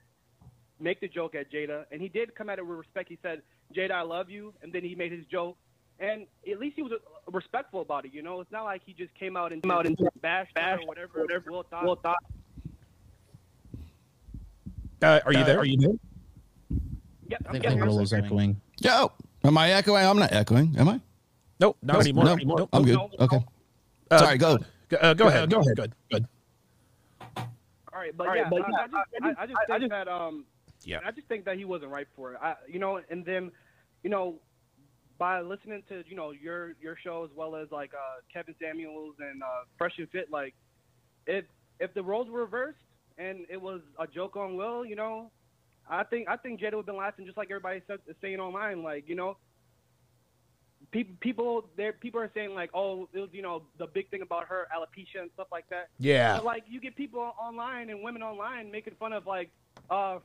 make 0.79 1.01
the 1.01 1.09
joke 1.09 1.35
at 1.35 1.51
Jada, 1.51 1.85
and 1.91 2.01
he 2.01 2.09
did 2.09 2.35
come 2.35 2.51
at 2.51 2.59
it 2.59 2.67
with 2.67 2.79
respect. 2.79 3.09
He 3.09 3.19
said, 3.23 3.43
"Jada, 3.75 3.93
I 3.93 4.03
love 4.03 4.31
you," 4.31 4.53
and 4.63 4.73
then 4.73 4.83
he 4.83 4.95
made 4.95 5.13
his 5.13 5.25
joke, 5.27 5.57
and 5.99 6.27
at 6.51 6.59
least 6.59 6.77
he 6.77 6.83
was 6.83 6.93
uh, 6.93 7.31
respectful 7.31 7.81
about 7.81 8.05
it. 8.05 8.13
You 8.13 8.23
know, 8.23 8.41
it's 8.41 8.53
not 8.53 8.65
like 8.65 8.83
he 8.85 8.93
just 8.93 9.15
came 9.15 9.37
out 9.37 9.53
and 9.53 9.63
came 9.63 9.71
out 9.71 9.87
and 9.87 9.99
bash, 10.21 10.49
bash, 10.55 10.81
or 10.83 10.87
whatever, 10.87 11.21
whatever 11.21 11.51
Will 11.51 11.63
thought. 11.65 11.85
Will 11.85 11.97
thought. 11.97 12.19
Uh, 15.03 15.21
are 15.25 15.33
you 15.33 15.45
there? 15.45 15.59
Are 15.59 15.65
you 15.65 15.79
there? 15.79 16.10
Yep, 17.31 17.47
I 17.49 17.59
think 17.59 17.81
Will 17.85 18.01
is 18.01 18.13
echoing. 18.13 18.61
Yo, 18.81 19.13
am 19.45 19.57
I 19.59 19.71
echoing? 19.73 20.05
I'm 20.05 20.19
not 20.19 20.33
echoing, 20.33 20.75
am 20.79 20.89
I? 20.89 21.01
Nope, 21.61 21.77
not 21.83 21.95
no, 21.95 22.01
anymore. 22.01 22.25
No, 22.25 22.33
anymore. 22.33 22.69
I'm 22.73 22.85
good. 22.85 22.99
Okay. 23.21 23.45
Uh, 24.11 24.19
Sorry, 24.19 24.39
go. 24.39 24.59
Uh, 25.01 25.15
go 25.15 25.29
ahead. 25.29 25.51
Go 25.51 25.61
ahead. 25.61 25.77
Good. 25.77 25.93
Good. 26.11 26.27
All 27.37 27.99
right, 27.99 28.17
but 28.17 28.27
All 28.27 28.33
right, 28.35 28.39
yeah, 28.43 28.49
but 28.51 28.63
I, 28.63 28.69
yeah, 28.71 28.77
I, 28.79 28.87
just, 28.87 28.95
I- 28.95 28.99
I 28.99 29.29
I, 29.29 29.31
I 29.43 29.47
just- 29.47 29.51
just 29.51 29.71
I 29.71 29.79
think 29.79 29.81
just- 29.83 29.91
that 29.91 30.09
um, 30.09 30.45
Yeah. 30.85 31.01
I 31.05 31.11
just 31.11 31.29
think 31.29 31.45
that 31.45 31.57
he 31.57 31.65
wasn't 31.65 31.91
right 31.93 32.07
for 32.17 32.33
it. 32.33 32.39
I, 32.43 32.55
you 32.69 32.79
know, 32.79 33.01
and 33.11 33.25
then, 33.25 33.53
you 34.03 34.11
know, 34.11 34.37
by 35.19 35.41
listening 35.43 35.83
to 35.91 36.03
you 36.09 36.17
know 36.17 36.31
your 36.31 36.73
your 36.81 36.97
show 36.97 37.25
as 37.25 37.31
well 37.37 37.55
as 37.55 37.71
like 37.71 37.93
uh, 37.93 38.21
Kevin 38.33 38.55
Samuels 38.59 39.17
and 39.21 39.43
uh, 39.43 39.47
Fresh 39.77 39.99
and 39.99 40.09
Fit, 40.11 40.31
like 40.31 40.55
if 41.27 41.45
if 41.79 41.93
the 41.93 42.03
roles 42.03 42.31
were 42.31 42.41
reversed 42.41 42.79
and 43.19 43.45
it 43.51 43.61
was 43.61 43.83
a 43.99 44.07
joke 44.07 44.37
on 44.37 44.57
Will, 44.57 44.83
you 44.87 44.97
know, 44.97 45.31
I 45.91 46.05
think 46.05 46.29
I 46.29 46.37
think 46.37 46.61
Jada 46.61 46.73
would 46.73 46.79
have 46.79 46.87
been 46.87 46.97
laughing 46.97 47.27
just 47.27 47.37
like 47.37 47.51
everybody 47.51 47.83
said, 47.87 47.99
saying 48.23 48.41
online, 48.41 48.83
like 48.83 49.09
you 49.09 49.17
know. 49.17 49.37
People, 50.93 51.15
people, 51.21 51.69
there, 51.77 51.93
people 51.93 52.21
are 52.21 52.31
saying 52.35 52.53
like, 52.53 52.71
oh, 52.75 53.09
it 53.13 53.21
was, 53.21 53.29
you 53.33 53.43
know, 53.43 53.63
the 53.79 53.87
big 53.87 54.11
thing 54.11 54.23
about 54.23 54.49
her 54.49 54.67
alopecia 54.77 55.21
and 55.21 55.31
stuff 55.35 55.47
like 55.53 55.69
that. 55.69 55.89
Yeah. 56.01 56.35
But 56.37 56.45
like, 56.45 56.65
you 56.69 56.81
get 56.81 56.97
people 56.97 57.33
online 57.41 57.91
and 57.91 58.03
women 58.03 58.25
online 58.25 58.73
making 58.73 58.95
fun 58.99 59.13
of 59.13 59.25
like, 59.25 59.51
uh, 59.89 60.19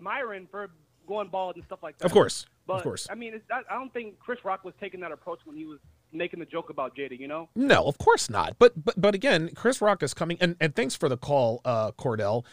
Myron 0.00 0.48
for 0.50 0.70
going 1.06 1.28
bald 1.28 1.56
and 1.56 1.64
stuff 1.64 1.78
like 1.80 1.96
that. 1.98 2.06
Of 2.06 2.12
course. 2.12 2.44
But, 2.66 2.78
of 2.78 2.82
course. 2.82 3.06
I 3.08 3.14
mean, 3.14 3.40
I 3.52 3.72
don't 3.72 3.92
think 3.92 4.18
Chris 4.18 4.44
Rock 4.44 4.64
was 4.64 4.74
taking 4.80 4.98
that 5.00 5.12
approach 5.12 5.40
when 5.44 5.54
he 5.54 5.64
was 5.64 5.78
making 6.12 6.40
the 6.40 6.46
joke 6.46 6.70
about 6.70 6.96
Jada. 6.96 7.18
You 7.18 7.28
know? 7.28 7.48
No, 7.54 7.84
of 7.84 7.98
course 7.98 8.28
not. 8.30 8.56
But 8.58 8.84
but 8.84 9.00
but 9.00 9.14
again, 9.14 9.50
Chris 9.54 9.80
Rock 9.80 10.02
is 10.02 10.14
coming 10.14 10.36
and, 10.40 10.56
and 10.60 10.74
thanks 10.74 10.94
for 10.96 11.08
the 11.08 11.16
call, 11.16 11.60
uh, 11.64 11.92
Cordell. 11.92 12.44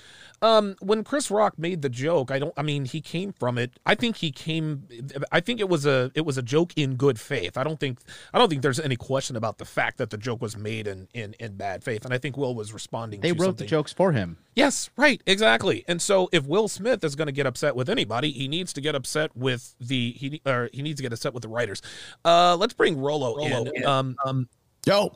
Um, 0.41 0.75
when 0.81 1.03
Chris 1.03 1.31
Rock 1.31 1.57
made 1.57 1.81
the 1.81 1.89
joke, 1.89 2.31
I 2.31 2.39
don't 2.39 2.53
I 2.57 2.61
mean 2.61 2.85
he 2.85 3.01
came 3.01 3.33
from 3.33 3.57
it. 3.57 3.71
I 3.85 3.95
think 3.95 4.17
he 4.17 4.31
came 4.31 4.87
I 5.31 5.39
think 5.39 5.59
it 5.59 5.69
was 5.69 5.85
a 5.85 6.11
it 6.15 6.25
was 6.25 6.37
a 6.37 6.43
joke 6.43 6.73
in 6.75 6.95
good 6.95 7.19
faith. 7.19 7.57
I 7.57 7.63
don't 7.63 7.79
think 7.79 7.99
I 8.33 8.37
don't 8.37 8.49
think 8.49 8.61
there's 8.61 8.79
any 8.79 8.95
question 8.95 9.35
about 9.35 9.57
the 9.57 9.65
fact 9.65 9.97
that 9.97 10.09
the 10.09 10.17
joke 10.17 10.41
was 10.41 10.55
made 10.57 10.87
in 10.87 11.07
in, 11.13 11.33
in 11.39 11.55
bad 11.55 11.83
faith. 11.83 12.05
And 12.05 12.13
I 12.13 12.17
think 12.17 12.37
Will 12.37 12.55
was 12.55 12.73
responding 12.73 13.21
They 13.21 13.29
to 13.31 13.33
wrote 13.35 13.45
something. 13.45 13.65
the 13.65 13.69
jokes 13.69 13.93
for 13.93 14.11
him. 14.11 14.37
Yes, 14.57 14.89
right, 14.97 15.21
exactly. 15.27 15.85
And 15.87 16.01
so 16.01 16.29
if 16.31 16.43
Will 16.47 16.67
Smith 16.67 17.03
is 17.03 17.15
going 17.15 17.27
to 17.27 17.31
get 17.31 17.45
upset 17.45 17.75
with 17.75 17.89
anybody, 17.89 18.31
he 18.31 18.47
needs 18.47 18.73
to 18.73 18.81
get 18.81 18.95
upset 18.95 19.29
with 19.37 19.75
the 19.79 20.13
he 20.13 20.41
or 20.47 20.71
he 20.73 20.81
needs 20.81 20.97
to 20.97 21.03
get 21.03 21.13
upset 21.13 21.31
with 21.31 21.43
the 21.43 21.47
writers. 21.47 21.83
Uh, 22.25 22.55
let's 22.55 22.73
bring 22.73 22.99
Rollo, 22.99 23.37
in. 23.37 23.67
in. 23.75 23.85
Um, 23.85 24.15
um, 24.25 24.49
Yo. 24.87 25.15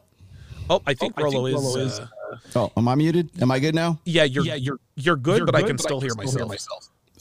oh, 0.70 0.84
I 0.86 0.94
think 0.94 1.20
Rollo 1.20 1.48
is. 1.48 1.56
Rollo 1.56 1.78
is, 1.78 2.00
uh, 2.00 2.08
Oh, 2.56 2.72
am 2.78 2.88
I 2.88 2.94
muted? 2.94 3.32
Am 3.42 3.50
I 3.50 3.58
good 3.58 3.74
now? 3.74 4.00
yeah, 4.06 4.26
you're 4.26 4.46
yeah, 4.46 4.54
you're 4.54 4.80
you're 4.96 5.16
good, 5.16 5.44
but 5.48 5.56
I 5.56 5.64
can 5.64 5.80
still 5.80 6.00
hear 6.00 6.14
myself. 6.14 6.56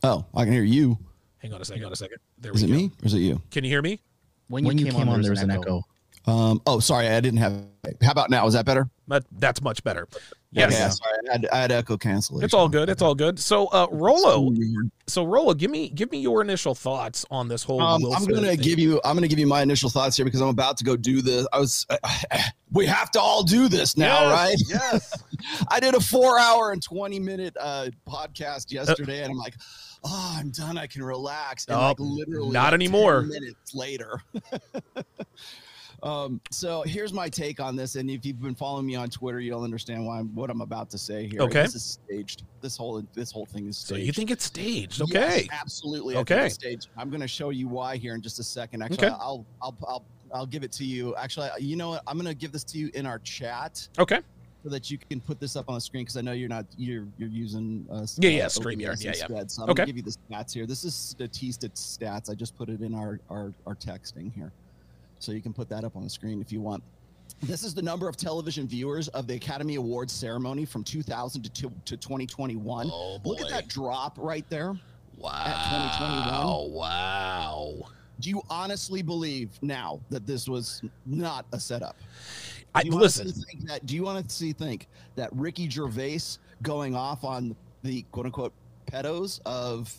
Oh, 0.03 0.27
I 0.35 0.45
can 0.45 0.53
hear 0.53 0.63
you. 0.63 0.99
Hang 1.39 1.55
on 1.55 1.63
a 1.63 1.65
second. 1.65 1.81
Hang 1.81 1.87
on 1.87 1.93
a 1.95 1.97
second. 1.97 2.19
There 2.37 2.53
Is 2.53 2.63
we 2.63 2.69
it 2.69 2.71
go. 2.71 2.77
me 2.77 2.91
or 3.03 3.07
is 3.07 3.15
it 3.15 3.21
you? 3.21 3.41
Can 3.51 3.65
you 3.65 3.71
hear 3.71 3.81
me? 3.81 3.99
When 4.49 4.67
you, 4.77 4.93
came, 4.93 5.09
on, 5.09 5.23
there 5.23 5.31
was 5.31 5.41
an 5.41 5.51
echo. 5.51 5.87
Um. 6.27 6.61
Oh, 6.67 6.81
sorry, 6.81 7.09
I 7.09 7.19
didn't 7.21 7.39
have. 7.39 7.65
How 8.03 8.13
about 8.13 8.29
now? 8.29 8.47
Is 8.47 8.53
that 8.53 8.67
better? 8.67 8.91
But 9.09 9.25
that's 9.33 9.63
much 9.63 9.83
better. 9.83 10.07
Yes. 10.53 10.73
Yeah, 10.73 10.89
sorry, 10.89 11.13
I 11.29 11.33
had, 11.33 11.47
I 11.53 11.57
had 11.61 11.73
echo 11.73 11.97
cancellation. 11.97 12.45
It's 12.45 12.55
all 12.55 12.69
good. 12.69 12.89
It's 12.89 13.03
all 13.03 13.15
good. 13.15 13.39
So, 13.39 13.69
uh, 13.69 13.87
Rollo. 13.93 14.53
So, 15.07 15.25
Rollo, 15.25 15.55
give 15.55 15.71
me 15.71 15.89
give 15.91 16.11
me 16.11 16.19
your 16.19 16.43
initial 16.43 16.75
thoughts 16.75 17.25
on 17.31 17.47
this 17.47 17.63
whole. 17.63 17.81
Um, 17.81 18.05
I'm 18.13 18.25
gonna 18.25 18.49
thing. 18.49 18.59
give 18.61 18.79
you. 18.81 19.01
I'm 19.05 19.15
gonna 19.15 19.29
give 19.29 19.39
you 19.39 19.47
my 19.47 19.63
initial 19.63 19.91
thoughts 19.91 20.17
here 20.17 20.25
because 20.25 20.41
I'm 20.41 20.49
about 20.49 20.77
to 20.79 20.85
go 20.85 20.97
do 20.97 21.23
this. 21.23 21.47
I 21.53 21.61
was. 21.61 21.87
we 22.73 22.85
have 22.87 23.13
to 23.13 23.21
all 23.21 23.45
do 23.45 23.69
this 23.69 23.97
now, 23.97 24.29
Yes, 24.29 24.33
right? 24.33 24.57
Yes. 24.69 25.23
I 25.69 25.79
did 25.79 25.95
a 25.95 26.01
four 26.01 26.37
hour 26.39 26.73
and 26.73 26.83
20 26.83 27.21
minute 27.21 27.57
uh, 27.61 27.87
podcast 28.09 28.73
yesterday, 28.73 29.23
and 29.23 29.31
I'm 29.31 29.39
like, 29.39 29.55
oh, 30.03 30.37
I'm 30.37 30.51
done. 30.51 30.79
I 30.79 30.89
can 30.89 31.05
relax. 31.05 31.67
And 31.67 31.77
Oh, 31.77 31.81
like 31.89 31.97
literally, 32.01 32.51
not 32.51 32.65
like, 32.65 32.71
10 32.73 32.75
anymore. 32.75 33.23
minutes 33.23 33.73
later. 33.75 34.21
um, 36.03 36.41
so 36.51 36.83
here's 36.83 37.13
my 37.13 37.29
take 37.29 37.61
on 37.61 37.77
this, 37.77 37.95
and 37.97 38.11
if 38.11 38.25
you've 38.25 38.41
been 38.41 38.55
following 38.55 38.87
me 38.87 38.95
on 38.95 39.09
Twitter, 39.11 39.41
you'll 39.41 39.63
understand 39.65 40.05
why 40.07 40.19
I'm, 40.19 40.35
what 40.35 40.51
I'm 40.51 40.61
about 40.61 40.91
to 40.91 40.99
say 40.99 41.27
here. 41.29 41.41
Okay. 41.43 41.63
this 41.63 41.75
is 41.75 41.99
staged. 42.09 42.45
This 42.63 42.77
whole 42.77 43.03
this 43.15 43.31
whole 43.33 43.47
thing 43.47 43.67
is 43.69 43.79
So 43.79 43.95
staged. 43.95 44.07
you 44.07 44.13
think 44.13 44.31
it's 44.31 44.45
staged? 44.45 45.01
Yes, 45.07 45.11
Okay. 45.15 45.49
absolutely. 45.53 46.17
Okay. 46.17 46.47
it's 46.47 46.55
staged. 46.55 46.89
I'm 46.99 47.11
going 47.11 47.21
to 47.23 47.29
show 47.29 47.51
you 47.51 47.69
why 47.69 47.97
here 47.97 48.15
in 48.15 48.23
just 48.23 48.39
a 48.39 48.45
second. 48.45 48.83
Actually, 48.83 49.09
Okay. 49.09 49.17
I'll, 49.21 49.47
I'll, 49.63 49.77
I'll, 49.89 50.07
I'll 50.35 50.47
give 50.47 50.63
it 50.63 50.73
to 50.73 50.85
you. 50.85 51.15
Actually, 51.17 51.49
you 51.59 51.77
know 51.77 51.91
what? 51.91 52.03
I'm 52.07 52.17
going 52.17 52.27
to 52.29 52.35
give 52.35 52.53
this 52.53 52.65
to 52.65 52.79
you 52.79 52.91
in 52.95 53.07
our 53.07 53.19
chat 53.21 53.73
Okay. 53.99 54.21
so 54.63 54.69
that 54.71 54.91
you 54.91 54.99
can 55.11 55.21
put 55.23 55.41
this 55.41 55.57
up 55.57 55.67
on 55.69 55.75
the 55.75 55.81
screen 55.81 56.03
because 56.05 56.17
I 56.17 56.21
know 56.21 56.33
you're 56.33 56.49
not 56.51 56.67
you're 56.77 57.09
you're 57.17 57.31
using 57.31 57.87
uh, 57.91 58.07
Yeah, 58.19 58.31
yeah, 58.31 58.45
uh, 58.45 58.49
StreamYard. 58.49 59.03
Yeah, 59.03 59.15
yeah. 59.17 59.43
So 59.49 59.63
I'm 59.63 59.71
Okay. 59.71 59.83
gonna 59.83 59.87
give 59.87 59.97
you 59.97 60.03
the 60.03 60.15
stats 60.31 60.53
here. 60.53 60.67
This 60.67 60.85
is 60.85 60.95
Statista 61.19 61.71
stats. 61.75 62.31
I 62.31 62.35
just 62.35 62.57
put 62.57 62.69
it 62.69 62.81
in 62.83 62.95
our, 62.95 63.19
our 63.31 63.55
our 63.67 63.75
texting 63.75 64.33
here, 64.35 64.53
so 65.21 65.33
you 65.33 65.41
can 65.41 65.53
put 65.53 65.69
that 65.69 65.85
up 65.85 65.97
on 65.97 66.03
the 66.03 66.11
screen 66.11 66.41
if 66.41 66.51
you 66.51 66.61
want. 66.61 66.83
This 67.43 67.63
is 67.63 67.75
the 67.75 67.83
number 67.83 68.09
of 68.09 68.17
television 68.17 68.67
viewers 68.67 69.09
of 69.09 69.27
the 69.27 69.35
Academy 69.35 69.77
Awards 69.77 70.13
ceremony 70.13 70.65
from 70.65 70.83
2000 70.83 71.43
to, 71.43 71.51
to, 71.51 71.73
to 71.85 71.97
2021. 71.97 72.91
Oh 72.93 73.21
Look 73.25 73.41
at 73.41 73.49
that 73.51 73.69
drop 73.69 74.17
right 74.19 74.45
there. 74.51 74.79
Wow. 75.17 75.45
2021. 75.45 76.73
Wow. 76.73 77.89
Do 78.21 78.29
you 78.29 78.43
honestly 78.51 79.01
believe 79.01 79.51
now 79.63 80.01
that 80.11 80.27
this 80.27 80.49
was 80.49 80.83
not 81.07 81.47
a 81.53 81.61
setup? 81.61 81.97
I, 82.75 82.83
Do 82.83 82.89
you 82.91 82.95
listen. 82.95 83.33
that? 83.65 83.87
Do 83.87 83.95
you 83.95 84.07
honestly 84.07 84.53
think 84.53 84.89
that 85.17 85.31
Ricky 85.33 85.69
Gervais 85.69 86.39
going 86.63 86.95
off 86.95 87.25
on 87.25 87.57
the 87.83 88.03
quote 88.13 88.27
unquote 88.27 88.53
pedos 88.87 89.41
of 89.47 89.99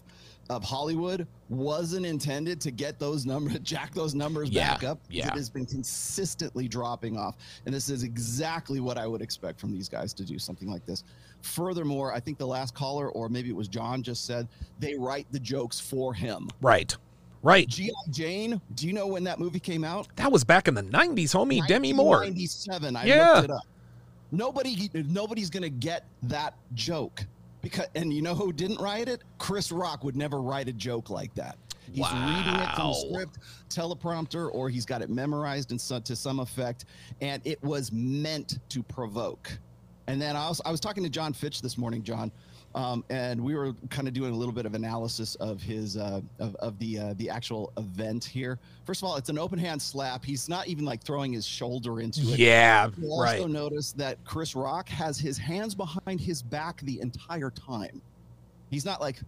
of 0.49 0.63
Hollywood 0.63 1.27
wasn't 1.49 2.05
intended 2.05 2.59
to 2.61 2.71
get 2.71 2.99
those 2.99 3.25
numbers, 3.25 3.59
jack 3.63 3.93
those 3.93 4.13
numbers 4.15 4.49
Yeah, 4.49 4.73
back 4.73 4.83
up. 4.83 4.99
yeah. 5.09 5.27
It 5.27 5.33
has 5.33 5.49
been 5.49 5.65
consistently 5.65 6.67
dropping 6.67 7.17
off, 7.17 7.35
and 7.65 7.73
this 7.73 7.89
is 7.89 8.03
exactly 8.03 8.79
what 8.79 8.97
I 8.97 9.07
would 9.07 9.21
expect 9.21 9.59
from 9.59 9.71
these 9.71 9.87
guys 9.87 10.13
to 10.15 10.25
do 10.25 10.37
something 10.39 10.69
like 10.69 10.85
this. 10.85 11.03
Furthermore, 11.41 12.13
I 12.13 12.19
think 12.19 12.37
the 12.37 12.47
last 12.47 12.73
caller, 12.75 13.09
or 13.09 13.29
maybe 13.29 13.49
it 13.49 13.55
was 13.55 13.67
John, 13.67 14.03
just 14.03 14.25
said 14.25 14.47
they 14.79 14.95
write 14.95 15.25
the 15.31 15.39
jokes 15.39 15.79
for 15.79 16.13
him. 16.13 16.49
Right. 16.61 16.95
Right. 17.43 17.67
G.I. 17.67 18.11
Jane, 18.11 18.61
do 18.75 18.85
you 18.85 18.93
know 18.93 19.07
when 19.07 19.23
that 19.23 19.39
movie 19.39 19.59
came 19.59 19.83
out? 19.83 20.07
That 20.17 20.31
was 20.31 20.43
back 20.43 20.67
in 20.67 20.75
the 20.75 20.83
90s, 20.83 21.33
homie. 21.33 21.65
Demi 21.65 21.91
Moore. 21.91 22.21
97. 22.23 22.95
I 22.95 23.05
Yeah. 23.05 23.31
looked 23.31 23.45
it 23.45 23.51
up. 23.51 23.61
Nobody, 24.31 24.89
nobody's 24.93 25.49
gonna 25.49 25.67
get 25.69 26.05
that 26.23 26.53
joke 26.75 27.25
because, 27.61 27.87
and 27.95 28.13
you 28.13 28.21
know 28.21 28.35
who 28.35 28.51
didn't 28.51 28.81
write 28.81 29.07
it? 29.07 29.21
Chris 29.37 29.71
Rock 29.71 30.03
would 30.03 30.15
never 30.15 30.41
write 30.41 30.67
a 30.67 30.73
joke 30.73 31.09
like 31.09 31.33
that. 31.35 31.57
He's 31.91 32.09
reading 32.11 32.55
it 32.55 32.75
from 32.75 32.87
a 32.87 32.93
script, 32.93 33.39
teleprompter, 33.69 34.49
or 34.53 34.69
he's 34.69 34.85
got 34.85 35.01
it 35.01 35.09
memorized 35.09 35.71
and 35.71 35.81
some, 35.81 36.01
to 36.03 36.15
some 36.15 36.39
effect, 36.39 36.85
and 37.19 37.41
it 37.45 37.61
was 37.63 37.91
meant 37.91 38.59
to 38.69 38.81
provoke. 38.81 39.51
And 40.07 40.21
then 40.21 40.35
I 40.35 40.47
was, 40.47 40.61
I 40.65 40.71
was 40.71 40.79
talking 40.79 41.03
to 41.03 41.09
John 41.09 41.33
Fitch 41.33 41.61
this 41.61 41.77
morning, 41.77 42.01
John, 42.01 42.31
um, 42.73 43.03
and 43.09 43.39
we 43.41 43.53
were 43.55 43.73
kind 43.89 44.07
of 44.07 44.13
doing 44.13 44.31
a 44.33 44.35
little 44.35 44.53
bit 44.53 44.65
of 44.65 44.75
analysis 44.75 45.35
of 45.35 45.61
his 45.61 45.97
uh, 45.97 46.21
of, 46.39 46.55
of 46.55 46.79
the 46.79 46.99
uh, 46.99 47.13
the 47.17 47.29
actual 47.29 47.71
event 47.77 48.23
here. 48.23 48.59
First 48.85 49.01
of 49.01 49.07
all, 49.09 49.17
it's 49.17 49.29
an 49.29 49.37
open 49.37 49.59
hand 49.59 49.81
slap. 49.81 50.23
He's 50.23 50.47
not 50.47 50.67
even 50.67 50.85
like 50.85 51.03
throwing 51.03 51.33
his 51.33 51.45
shoulder 51.45 51.99
into 51.99 52.21
it. 52.33 52.39
Yeah, 52.39 52.89
You'll 52.97 53.21
right. 53.21 53.37
also 53.39 53.47
notice 53.47 53.91
that 53.93 54.23
Chris 54.23 54.55
Rock 54.55 54.87
has 54.89 55.19
his 55.19 55.37
hands 55.37 55.75
behind 55.75 56.21
his 56.21 56.41
back 56.41 56.81
the 56.81 56.99
entire 57.01 57.49
time. 57.51 58.01
He's 58.69 58.85
not 58.85 59.01
like, 59.01 59.19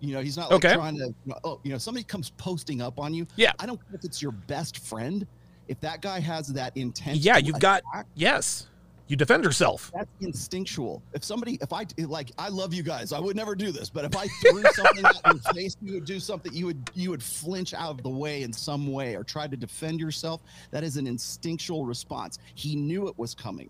you 0.00 0.14
know, 0.14 0.20
he's 0.20 0.36
not 0.36 0.50
like 0.50 0.64
Okay. 0.64 0.74
trying 0.74 0.96
to. 0.98 1.12
Oh, 1.42 1.58
you 1.64 1.72
know, 1.72 1.78
somebody 1.78 2.04
comes 2.04 2.30
posting 2.36 2.80
up 2.80 3.00
on 3.00 3.12
you. 3.12 3.26
Yeah. 3.36 3.52
I 3.58 3.66
don't 3.66 3.78
care 3.84 3.96
if 3.96 4.04
it's 4.04 4.22
your 4.22 4.32
best 4.32 4.78
friend. 4.78 5.26
If 5.68 5.80
that 5.80 6.02
guy 6.02 6.20
has 6.20 6.48
that 6.48 6.76
intent, 6.76 7.18
Yeah, 7.18 7.38
you've 7.38 7.58
got 7.60 7.82
yes. 8.14 8.66
You 9.12 9.16
defend 9.16 9.44
yourself. 9.44 9.92
that's 9.94 10.08
instinctual. 10.22 11.02
If 11.12 11.22
somebody, 11.22 11.58
if 11.60 11.70
I 11.70 11.84
like, 11.98 12.32
I 12.38 12.48
love 12.48 12.72
you 12.72 12.82
guys. 12.82 13.12
I 13.12 13.20
would 13.20 13.36
never 13.36 13.54
do 13.54 13.70
this, 13.70 13.90
but 13.90 14.06
if 14.06 14.16
I 14.16 14.26
threw 14.40 14.62
something 14.72 15.04
at 15.04 15.20
your 15.26 15.34
face, 15.52 15.76
you 15.82 15.92
would 15.92 16.06
do 16.06 16.18
something. 16.18 16.50
You 16.54 16.64
would 16.64 16.90
you 16.94 17.10
would 17.10 17.22
flinch 17.22 17.74
out 17.74 17.90
of 17.90 18.02
the 18.02 18.08
way 18.08 18.42
in 18.42 18.54
some 18.54 18.90
way 18.90 19.14
or 19.14 19.22
try 19.22 19.46
to 19.46 19.54
defend 19.54 20.00
yourself. 20.00 20.40
That 20.70 20.82
is 20.82 20.96
an 20.96 21.06
instinctual 21.06 21.84
response. 21.84 22.38
He 22.54 22.74
knew 22.74 23.06
it 23.06 23.18
was 23.18 23.34
coming. 23.34 23.68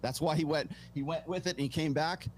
That's 0.00 0.20
why 0.20 0.36
he 0.36 0.44
went. 0.44 0.70
He 0.94 1.02
went 1.02 1.26
with 1.26 1.48
it 1.48 1.56
and 1.56 1.60
he 1.60 1.68
came 1.68 1.92
back. 1.92 2.28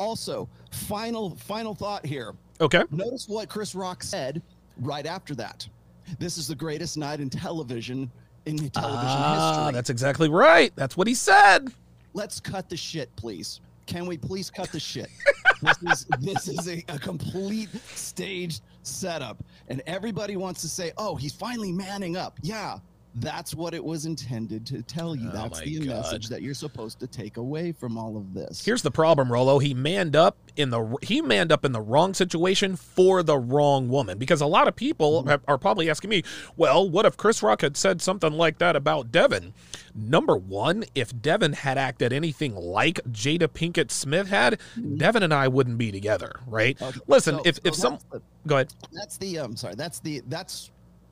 Also, 0.00 0.48
final 0.72 1.36
final 1.36 1.76
thought 1.76 2.04
here. 2.04 2.34
Okay. 2.60 2.82
Notice 2.90 3.28
what 3.28 3.48
Chris 3.48 3.72
Rock 3.76 4.02
said 4.02 4.42
right 4.80 5.06
after 5.06 5.36
that. 5.36 5.64
This 6.18 6.38
is 6.38 6.48
the 6.48 6.56
greatest 6.56 6.96
night 6.96 7.20
in 7.20 7.30
television 7.30 8.10
in 8.46 8.56
television 8.56 8.72
Ah, 8.74 9.58
history. 9.66 9.74
that's 9.74 9.90
exactly 9.90 10.28
right. 10.28 10.72
That's 10.74 10.96
what 10.96 11.06
he 11.06 11.14
said. 11.14 11.72
Let's 12.14 12.40
cut 12.40 12.68
the 12.68 12.76
shit, 12.76 13.14
please. 13.16 13.60
Can 13.86 14.06
we 14.06 14.16
please 14.16 14.50
cut 14.50 14.70
the 14.70 14.80
shit? 14.80 15.08
this 15.62 15.82
is 15.82 16.06
this 16.20 16.48
is 16.48 16.68
a, 16.68 16.84
a 16.88 16.98
complete 16.98 17.70
staged 17.94 18.62
setup, 18.82 19.42
and 19.68 19.82
everybody 19.86 20.36
wants 20.36 20.60
to 20.62 20.68
say, 20.68 20.92
"Oh, 20.96 21.16
he's 21.16 21.32
finally 21.32 21.72
manning 21.72 22.16
up." 22.16 22.38
Yeah, 22.42 22.78
That's 23.20 23.54
what 23.54 23.74
it 23.74 23.84
was 23.84 24.06
intended 24.06 24.66
to 24.66 24.82
tell 24.82 25.14
you. 25.14 25.28
Oh 25.28 25.32
That's 25.32 25.58
my 25.60 25.64
the 25.64 25.78
God. 25.80 25.86
message 25.88 26.28
that 26.28 26.42
you're 26.42 26.54
supposed 26.54 26.98
to 27.00 27.06
take 27.06 27.36
away 27.36 27.72
from 27.72 27.96
all 27.98 28.16
of 28.16 28.34
this. 28.34 28.64
Here's 28.64 28.82
the 28.82 28.90
problem, 28.90 29.30
Rollo. 29.30 29.58
He 29.58 29.74
manned 29.74 30.16
up 30.16 30.36
in 30.56 30.70
the 30.70 30.96
he 31.02 31.20
manned 31.20 31.52
up 31.52 31.64
in 31.64 31.72
the 31.72 31.80
wrong 31.80 32.14
situation 32.14 32.76
for 32.76 33.22
the 33.22 33.38
wrong 33.38 33.88
woman. 33.88 34.18
Because 34.18 34.40
a 34.40 34.46
lot 34.46 34.68
of 34.68 34.74
people 34.76 35.24
have, 35.26 35.42
are 35.46 35.58
probably 35.58 35.88
asking 35.90 36.10
me, 36.10 36.22
well, 36.56 36.88
what 36.88 37.06
if 37.06 37.16
Chris 37.16 37.42
Rock 37.42 37.60
had 37.62 37.76
said 37.76 38.00
something 38.02 38.32
like 38.32 38.58
that 38.58 38.74
about 38.76 39.12
Devin? 39.12 39.52
Number 39.94 40.36
one, 40.36 40.84
if 40.94 41.18
Devin 41.20 41.52
had 41.52 41.76
acted 41.76 42.12
anything 42.12 42.54
like 42.54 43.00
Jada 43.10 43.48
Pinkett 43.48 43.90
Smith 43.90 44.28
had, 44.28 44.60
Devin 44.96 45.22
and 45.24 45.34
I 45.34 45.48
wouldn't 45.48 45.78
be 45.78 45.90
together, 45.90 46.32
right? 46.46 46.80
Okay, 46.80 47.00
Listen, 47.08 47.36
so- 47.36 47.42
if 47.44 47.56
so 47.56 47.60
if 47.64 47.74
some 47.74 47.98
the- 48.12 48.22
go 48.46 48.54
ahead. 48.56 48.72
That's 48.92 49.16
the 49.18 49.38
um 49.40 49.56
sorry, 49.56 49.74
that's 49.74 49.98
the 50.00 50.22
that's 50.28 50.70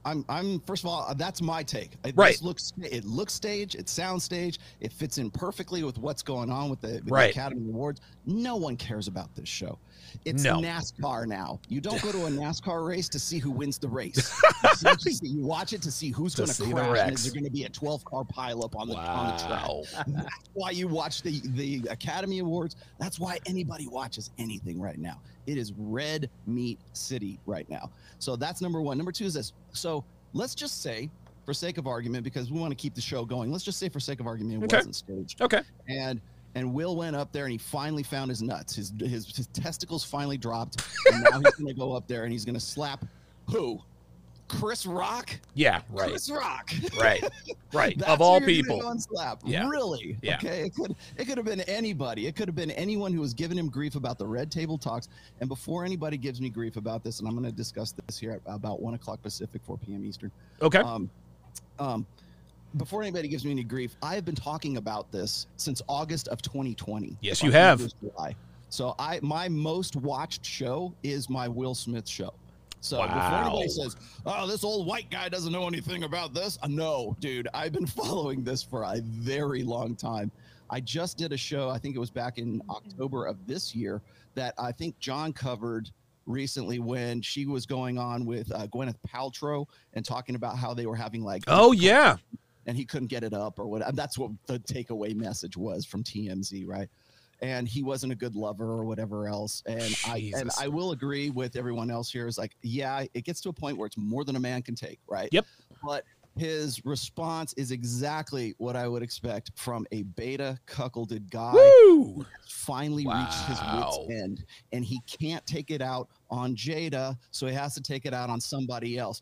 I'm 0.09 0.24
I'm 0.28 0.61
first 0.61 0.82
of 0.84 0.88
all 0.88 1.04
uh, 1.09 1.14
that's 1.14 1.42
my 1.42 1.62
take. 1.62 1.92
It 2.04 2.14
Right. 2.16 2.40
Looks 2.42 2.72
it 2.82 3.04
looks 3.04 3.34
stage, 3.34 3.74
it 3.74 3.88
sounds 3.88 4.24
stage, 4.24 4.59
it 4.80 4.92
fits 4.92 5.18
in 5.18 5.30
perfectly 5.30 5.82
with 5.84 5.98
what's 5.98 6.22
going 6.22 6.50
on 6.50 6.70
with 6.70 6.80
the, 6.80 6.88
with 6.88 7.04
the 7.06 7.12
Right. 7.12 7.30
Academy 7.30 7.68
Awards. 7.68 8.00
No 8.29 8.57
one 8.57 8.76
cares 8.76 9.09
about 9.09 9.35
this 9.35 9.49
show. 9.49 9.79
It's 10.26 10.45
No. 10.45 10.59
NASCAR 10.61 11.26
now. 11.26 11.59
You 11.68 11.81
don't 11.81 12.01
go 12.03 12.12
to 12.12 12.26
a 12.26 12.31
NASCAR 12.31 12.87
race 12.87 13.09
to 13.09 13.18
see 13.18 13.39
who 13.39 13.51
wins 13.51 13.79
the 13.79 13.89
race. 13.89 14.16
you, 14.62 14.74
see- 14.74 14.89
you 15.07 15.12
see- 15.14 15.29
you 15.29 15.43
watch 15.45 15.72
it 15.72 15.81
to 15.83 15.91
see 15.91 16.11
who's 16.11 16.35
going 16.35 16.49
to 16.49 16.62
crash. 16.74 16.99
And 17.09 17.14
is 17.16 17.24
there 17.24 17.33
going 17.33 17.45
to 17.45 17.51
be 17.51 17.64
a 17.64 17.68
12 17.70 18.05
car 18.05 18.24
pileup 18.24 18.76
on 18.76 18.89
the 18.89 18.97
on 18.97 19.37
the 19.37 19.43
track? 19.45 19.66
Wow. 19.68 19.83
That's 20.09 20.29
why 20.53 20.70
you 20.72 20.89
watch 20.89 21.22
the 21.22 21.41
the 21.55 21.83
Academy 21.91 22.41
Awards. 22.41 22.76
That's 23.01 23.18
why 23.18 23.39
anybody 23.47 23.89
watches 23.89 24.31
anything 24.39 24.79
right 24.79 24.99
now. 24.99 25.20
It 25.47 25.57
is 25.57 25.72
red 25.79 26.29
meat 26.47 26.79
city 26.93 27.41
right 27.47 27.68
now. 27.70 27.91
So 28.18 28.37
that's 28.37 28.61
number 28.61 28.83
one. 28.83 28.99
Number 28.99 29.12
two 29.12 29.24
is 29.24 29.33
this. 29.33 29.55
So 29.72 30.05
let's 30.35 30.55
just 30.55 30.83
say, 30.83 31.09
for 31.47 31.55
sake 31.55 31.79
of 31.79 31.87
argument, 31.87 32.24
because 32.24 32.51
we 32.53 32.61
want 32.61 32.72
to 32.72 32.76
keep 32.76 32.95
the 32.95 33.01
show 33.01 33.24
going, 33.24 33.51
let's 33.51 33.64
just 33.64 33.79
say, 33.79 33.89
for 33.89 34.01
sake 34.01 34.20
of 34.20 34.26
argument, 34.26 34.62
it 34.62 34.66
Okay. 34.66 34.76
wasn't 34.76 34.97
staged. 34.97 35.41
Okay. 35.41 35.62
And 35.89 36.20
and 36.59 36.74
Will 36.74 36.96
went 36.96 37.16
up 37.16 37.32
there 37.32 37.44
and 37.44 37.52
he 37.52 37.59
finally 37.59 38.02
found 38.02 38.28
his 38.28 38.42
nuts. 38.42 38.76
His 38.76 38.92
his, 39.00 39.34
his 39.34 39.46
testicles 39.48 40.04
finally 40.04 40.36
dropped, 40.36 40.84
and 41.12 41.22
now 41.22 41.40
he's 41.40 41.54
going 41.54 41.68
to 41.68 41.78
go 41.78 41.92
up 41.92 42.06
there 42.06 42.24
and 42.24 42.32
he's 42.32 42.44
going 42.44 42.54
to 42.54 42.61
slap 42.61 43.04
who? 43.50 43.80
Chris 44.48 44.86
Rock. 44.86 45.30
Yeah, 45.54 45.82
right. 45.90 46.09
Chris 46.09 46.30
Rock. 46.30 46.70
Right. 46.98 47.22
Right. 47.72 48.00
Of 48.09 48.22
all 48.22 48.40
gonna 48.40 48.46
people. 48.46 48.80
slap. 48.98 49.42
Yeah. 49.44 49.68
Really? 49.68 50.16
Yeah. 50.22 50.36
Okay. 50.36 50.62
It 50.62 50.74
could 50.74 50.96
it 51.18 51.26
could 51.26 51.36
have 51.36 51.44
been 51.44 51.61
anybody. 51.62 52.26
It 52.26 52.34
could 52.34 52.48
have 52.48 52.54
been 52.54 52.70
anyone 52.70 53.12
who 53.12 53.20
was 53.20 53.34
giving 53.34 53.59
him 53.59 53.68
grief 53.68 53.94
about 53.94 54.16
the 54.16 54.26
red 54.26 54.50
table 54.50 54.78
talks. 54.78 55.09
And 55.40 55.50
before 55.50 55.84
anybody 55.84 56.16
gives 56.16 56.40
me 56.40 56.48
grief 56.48 56.76
about 56.76 57.04
this, 57.04 57.18
and 57.18 57.28
I'm 57.28 57.34
going 57.34 57.44
to 57.44 57.52
discuss 57.52 57.92
this 57.92 58.18
here 58.18 58.32
at 58.32 58.40
about 58.46 58.80
one 58.80 58.94
o'clock 58.94 59.20
Pacific, 59.20 59.61
4 59.66 59.76
p.m. 59.76 60.04
Eastern. 60.04 60.30
Okay. 60.62 60.78
Um, 60.78 61.11
um, 61.78 62.06
before 62.76 63.02
anybody 63.02 63.28
gives 63.28 63.44
me 63.44 63.50
any 63.50 63.64
grief, 63.64 63.96
I 64.02 64.14
have 64.14 64.24
been 64.24 64.34
talking 64.34 64.76
about 64.76 65.10
this 65.10 65.46
since 65.56 65.82
August 65.88 66.28
of 66.28 66.42
2020. 66.42 67.16
Yes, 67.20 67.42
you 67.42 67.50
have. 67.50 67.80
July. 68.00 68.34
So 68.68 68.94
I 68.98 69.20
my 69.22 69.48
most 69.48 69.96
watched 69.96 70.44
show 70.44 70.92
is 71.02 71.30
my 71.30 71.48
Will 71.48 71.74
Smith 71.74 72.06
show. 72.06 72.34
So 72.80 73.02
before 73.02 73.20
anybody 73.20 73.68
says, 73.68 73.96
"Oh, 74.24 74.46
this 74.46 74.62
old 74.62 74.86
white 74.86 75.10
guy 75.10 75.28
doesn't 75.28 75.52
know 75.52 75.66
anything 75.66 76.04
about 76.04 76.34
this," 76.34 76.58
uh, 76.62 76.68
no, 76.68 77.16
dude, 77.18 77.48
I've 77.54 77.72
been 77.72 77.86
following 77.86 78.44
this 78.44 78.62
for 78.62 78.82
a 78.82 79.00
very 79.02 79.62
long 79.62 79.96
time. 79.96 80.30
I 80.70 80.80
just 80.80 81.16
did 81.16 81.32
a 81.32 81.36
show. 81.36 81.70
I 81.70 81.78
think 81.78 81.96
it 81.96 81.98
was 81.98 82.10
back 82.10 82.38
in 82.38 82.62
October 82.68 83.24
of 83.26 83.46
this 83.46 83.74
year 83.74 84.02
that 84.34 84.54
I 84.58 84.70
think 84.70 84.98
John 84.98 85.32
covered 85.32 85.90
recently 86.26 86.78
when 86.78 87.22
she 87.22 87.46
was 87.46 87.64
going 87.64 87.98
on 87.98 88.26
with 88.26 88.52
uh, 88.52 88.66
Gwyneth 88.66 88.98
Paltrow 89.08 89.66
and 89.94 90.04
talking 90.04 90.34
about 90.34 90.58
how 90.58 90.74
they 90.74 90.86
were 90.86 90.94
having 90.94 91.24
like 91.24 91.44
Oh 91.46 91.72
yeah. 91.72 92.16
And 92.68 92.76
he 92.76 92.84
couldn't 92.84 93.08
get 93.08 93.24
it 93.24 93.32
up 93.32 93.58
or 93.58 93.66
what. 93.66 93.96
That's 93.96 94.18
what 94.18 94.30
the 94.46 94.60
takeaway 94.60 95.16
message 95.16 95.56
was 95.56 95.84
from 95.84 96.04
TMZ, 96.04 96.68
right? 96.68 96.88
And 97.40 97.66
he 97.66 97.82
wasn't 97.82 98.12
a 98.12 98.16
good 98.16 98.36
lover 98.36 98.66
or 98.66 98.84
whatever 98.84 99.26
else. 99.26 99.62
And 99.66 99.96
I 100.06 100.32
and 100.36 100.50
I 100.60 100.68
will 100.68 100.92
agree 100.92 101.30
with 101.30 101.56
everyone 101.56 101.90
else 101.90 102.12
here. 102.12 102.26
Is 102.26 102.36
like, 102.36 102.54
yeah, 102.62 103.06
it 103.14 103.24
gets 103.24 103.40
to 103.42 103.48
a 103.48 103.52
point 103.52 103.78
where 103.78 103.86
it's 103.86 103.96
more 103.96 104.22
than 104.22 104.36
a 104.36 104.40
man 104.40 104.62
can 104.62 104.74
take, 104.74 105.00
right? 105.08 105.28
Yep. 105.32 105.46
But 105.82 106.04
his 106.36 106.84
response 106.84 107.52
is 107.54 107.72
exactly 107.72 108.54
what 108.58 108.76
I 108.76 108.86
would 108.86 109.02
expect 109.02 109.50
from 109.56 109.86
a 109.90 110.02
beta 110.02 110.58
cuckolded 110.66 111.30
guy 111.30 111.52
Woo! 111.52 112.24
finally 112.46 113.06
reached 113.06 113.44
his 113.46 113.58
wits 113.74 113.98
end 114.10 114.44
and 114.72 114.84
he 114.84 115.00
can't 115.06 115.44
take 115.46 115.70
it 115.70 115.82
out 115.82 116.08
on 116.30 116.54
Jada, 116.54 117.16
so 117.32 117.46
he 117.46 117.54
has 117.54 117.74
to 117.74 117.80
take 117.80 118.06
it 118.06 118.14
out 118.14 118.30
on 118.30 118.40
somebody 118.40 118.98
else. 118.98 119.20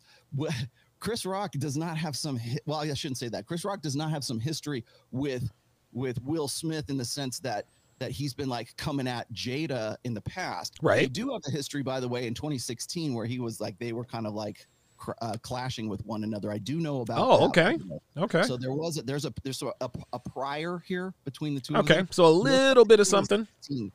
Chris 0.99 1.27
Rock 1.27 1.53
does 1.53 1.77
not 1.77 1.97
have 1.97 2.17
some 2.17 2.37
hi- 2.39 2.59
well, 2.67 2.79
I 2.81 2.93
shouldn't 2.95 3.19
say 3.19 3.29
that. 3.29 3.47
Chris 3.47 3.65
Rock 3.65 3.83
does 3.83 3.97
not 3.97 4.11
have 4.11 4.25
some 4.25 4.41
history 4.41 4.85
with 5.13 5.51
with 5.93 6.21
Will 6.23 6.49
Smith 6.49 6.91
in 6.91 6.97
the 6.97 7.05
sense 7.05 7.39
that 7.41 7.67
that 7.99 8.11
he's 8.11 8.35
been 8.35 8.49
like 8.49 8.77
coming 8.77 9.09
at 9.09 9.31
Jada 9.33 9.97
in 10.05 10.13
the 10.15 10.21
past. 10.21 10.75
They 10.83 10.87
Right. 10.87 11.13
do 11.13 11.33
have 11.33 11.41
a 11.47 11.51
history, 11.51 11.83
by 11.83 11.99
the 12.01 12.09
way, 12.09 12.27
in 12.27 12.35
2016 12.35 13.15
where 13.15 13.25
he 13.27 13.39
was 13.41 13.61
like 13.61 13.79
they 13.79 13.93
were 13.95 14.05
kind 14.05 14.27
of 14.27 14.35
like 14.35 14.67
cr- 14.99 15.13
uh, 15.23 15.37
clashing 15.41 15.89
with 15.89 16.05
one 16.05 16.23
another. 16.25 16.51
I 16.53 16.59
do 16.59 16.79
know 16.79 17.01
about. 17.01 17.19
Oh, 17.21 17.39
that, 17.39 17.45
okay. 17.47 17.79
Okay. 18.19 18.43
So 18.43 18.57
there 18.59 18.73
was 18.73 18.99
a, 18.99 19.03
there's 19.03 19.25
a 19.25 19.33
there's 19.43 19.63
a, 19.63 19.73
a, 19.81 19.89
a 20.13 20.19
prior 20.19 20.83
here 20.87 21.15
between 21.25 21.55
the 21.55 21.61
two. 21.61 21.75
of 21.77 21.89
Okay. 21.91 22.07
So 22.11 22.27
a 22.27 22.29
little 22.29 22.85
bit 22.85 23.01
of 23.01 23.07
something. 23.07 23.47
2016. 23.69 23.93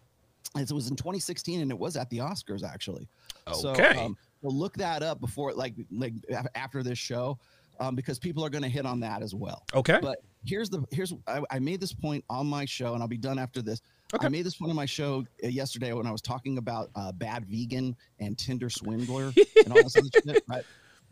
It 0.57 0.71
was 0.71 0.89
in 0.89 0.95
2016, 0.97 1.61
and 1.61 1.71
it 1.71 1.77
was 1.77 1.95
at 1.95 2.09
the 2.09 2.17
Oscars 2.17 2.63
actually. 2.63 3.07
So, 3.53 3.69
Okay. 3.69 3.97
um, 3.97 4.17
so 4.41 4.49
look 4.49 4.75
that 4.77 5.03
up 5.03 5.21
before, 5.21 5.53
like, 5.53 5.75
like 5.91 6.13
after 6.55 6.83
this 6.83 6.97
show, 6.97 7.37
um, 7.79 7.95
because 7.95 8.19
people 8.19 8.45
are 8.45 8.49
going 8.49 8.63
to 8.63 8.69
hit 8.69 8.85
on 8.85 8.99
that 9.01 9.21
as 9.21 9.33
well. 9.33 9.65
Okay. 9.73 9.99
But 10.01 10.19
here's 10.45 10.69
the 10.69 10.83
here's 10.91 11.13
I, 11.27 11.41
I 11.49 11.59
made 11.59 11.79
this 11.79 11.93
point 11.93 12.23
on 12.29 12.47
my 12.47 12.65
show, 12.65 12.93
and 12.93 13.01
I'll 13.01 13.07
be 13.07 13.17
done 13.17 13.39
after 13.39 13.61
this. 13.61 13.81
Okay. 14.13 14.25
I 14.25 14.29
made 14.29 14.45
this 14.45 14.55
point 14.55 14.69
on 14.69 14.75
my 14.75 14.85
show 14.85 15.25
uh, 15.43 15.47
yesterday 15.47 15.93
when 15.93 16.05
I 16.05 16.11
was 16.11 16.21
talking 16.21 16.57
about 16.57 16.89
uh, 16.95 17.11
bad 17.11 17.45
vegan 17.45 17.95
and 18.19 18.37
Tinder 18.37 18.69
swindler 18.69 19.33
and 19.65 19.71
all 19.71 19.83
this 19.83 19.95
other 19.95 20.09
shit. 20.13 20.43
Right? 20.47 20.63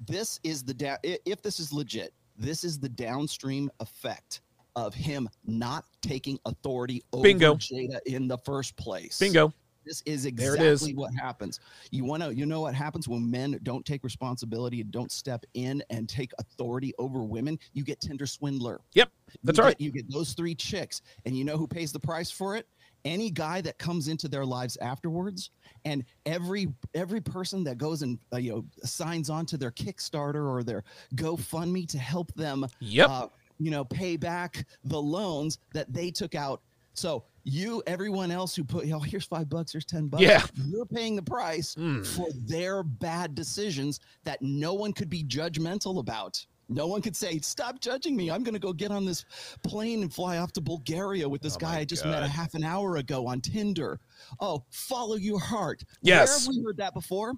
This 0.07 0.39
is 0.43 0.63
the 0.63 0.73
da- 0.73 0.97
if 1.03 1.41
this 1.41 1.59
is 1.59 1.73
legit, 1.73 2.13
this 2.37 2.63
is 2.63 2.79
the 2.79 2.89
downstream 2.89 3.69
effect 3.79 4.41
of 4.75 4.93
him 4.93 5.29
not 5.45 5.85
taking 6.01 6.39
authority 6.45 7.03
over 7.11 7.23
Bingo. 7.23 7.55
Jada 7.55 7.99
in 8.05 8.27
the 8.27 8.37
first 8.39 8.75
place. 8.77 9.19
Bingo. 9.19 9.53
This 9.89 10.03
is 10.05 10.27
exactly 10.27 10.91
is. 10.91 10.95
what 10.95 11.11
happens. 11.15 11.59
You 11.89 12.05
want 12.05 12.21
to, 12.21 12.31
you 12.31 12.45
know 12.45 12.61
what 12.61 12.75
happens 12.75 13.07
when 13.07 13.29
men 13.29 13.59
don't 13.63 13.83
take 13.83 14.03
responsibility 14.03 14.81
and 14.81 14.91
don't 14.91 15.11
step 15.11 15.43
in 15.55 15.81
and 15.89 16.07
take 16.07 16.31
authority 16.37 16.93
over 16.99 17.23
women? 17.23 17.57
You 17.73 17.83
get 17.83 17.99
Tinder 17.99 18.27
swindler. 18.27 18.81
Yep. 18.93 19.09
That's 19.43 19.57
you 19.57 19.63
right. 19.63 19.77
Get, 19.79 19.83
you 19.83 19.91
get 19.91 20.11
those 20.11 20.33
three 20.33 20.53
chicks, 20.53 21.01
and 21.25 21.35
you 21.35 21.43
know 21.43 21.57
who 21.57 21.65
pays 21.65 21.91
the 21.91 21.99
price 21.99 22.29
for 22.29 22.55
it? 22.55 22.67
Any 23.03 23.31
guy 23.31 23.61
that 23.61 23.79
comes 23.79 24.09
into 24.09 24.27
their 24.27 24.45
lives 24.45 24.77
afterwards, 24.79 25.49
and 25.85 26.05
every 26.27 26.67
every 26.93 27.21
person 27.21 27.63
that 27.63 27.79
goes 27.79 28.03
and 28.03 28.19
uh, 28.31 28.37
you 28.37 28.51
know 28.51 28.65
signs 28.83 29.31
on 29.31 29.47
to 29.47 29.57
their 29.57 29.71
Kickstarter 29.71 30.47
or 30.47 30.61
their 30.63 30.83
GoFundMe 31.15 31.87
to 31.89 31.97
help 31.97 32.31
them 32.35 32.67
Yep. 32.79 33.09
uh, 33.09 33.27
you 33.57 33.71
know, 33.71 33.83
pay 33.83 34.17
back 34.17 34.67
the 34.83 35.01
loans 35.01 35.57
that 35.73 35.91
they 35.91 36.11
took 36.11 36.35
out. 36.35 36.61
So 36.93 37.23
you, 37.43 37.81
everyone 37.87 38.31
else 38.31 38.55
who 38.55 38.63
put, 38.63 38.89
oh, 38.91 38.99
here's 38.99 39.25
five 39.25 39.49
bucks, 39.49 39.71
here's 39.71 39.85
ten 39.85 40.07
bucks. 40.07 40.23
Yeah. 40.23 40.43
you're 40.67 40.85
paying 40.85 41.15
the 41.15 41.21
price 41.21 41.75
Mm. 41.75 42.05
for 42.05 42.27
their 42.33 42.83
bad 42.83 43.35
decisions 43.35 43.99
that 44.23 44.41
no 44.41 44.73
one 44.73 44.93
could 44.93 45.09
be 45.09 45.23
judgmental 45.23 45.99
about. 45.99 46.45
No 46.71 46.85
one 46.85 47.01
could 47.01 47.15
say, 47.15 47.39
"Stop 47.39 47.79
judging 47.79 48.15
me. 48.15 48.29
I'm 48.29 48.43
going 48.43 48.53
to 48.53 48.59
go 48.59 48.71
get 48.73 48.91
on 48.91 49.03
this 49.03 49.25
plane 49.63 50.03
and 50.03 50.13
fly 50.13 50.37
off 50.37 50.51
to 50.53 50.61
Bulgaria 50.61 51.27
with 51.27 51.41
this 51.41 51.55
Oh 51.55 51.59
guy 51.59 51.79
I 51.79 51.83
just 51.85 52.05
met 52.05 52.21
a 52.21 52.27
half 52.27 52.53
an 52.53 52.63
hour 52.63 52.97
ago 52.97 53.25
on 53.25 53.41
Tinder." 53.41 53.99
Oh, 54.39 54.63
follow 54.69 55.15
your 55.15 55.39
heart. 55.39 55.83
Yes. 56.03 56.29
Where 56.29 56.53
have 56.53 56.57
we 56.57 56.63
heard 56.63 56.77
that 56.77 56.93
before? 56.93 57.33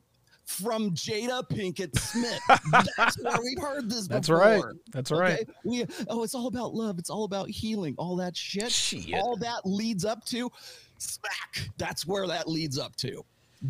From 0.51 0.91
Jada 0.91 1.47
Pinkett 1.47 1.97
Smith. 1.97 2.39
That's 2.97 3.17
where 3.21 3.37
we've 3.41 3.59
heard 3.61 3.89
this 3.89 4.07
That's 4.07 4.27
before. 4.27 4.41
right. 4.41 4.63
That's 4.91 5.11
right. 5.11 5.47
We 5.63 5.85
oh, 6.09 6.23
it's 6.23 6.35
all 6.35 6.47
about 6.47 6.73
love. 6.73 6.99
It's 6.99 7.09
all 7.09 7.23
about 7.23 7.49
healing. 7.49 7.95
All 7.97 8.15
that 8.17 8.35
shit. 8.35 8.71
Shit. 8.71 9.13
All 9.13 9.37
that 9.37 9.61
leads 9.65 10.05
up 10.05 10.25
to 10.25 10.51
smack. 10.97 11.69
That's 11.77 12.05
where 12.05 12.27
that 12.27 12.47
leads 12.47 12.77
up 12.77 12.95
to. 12.97 13.23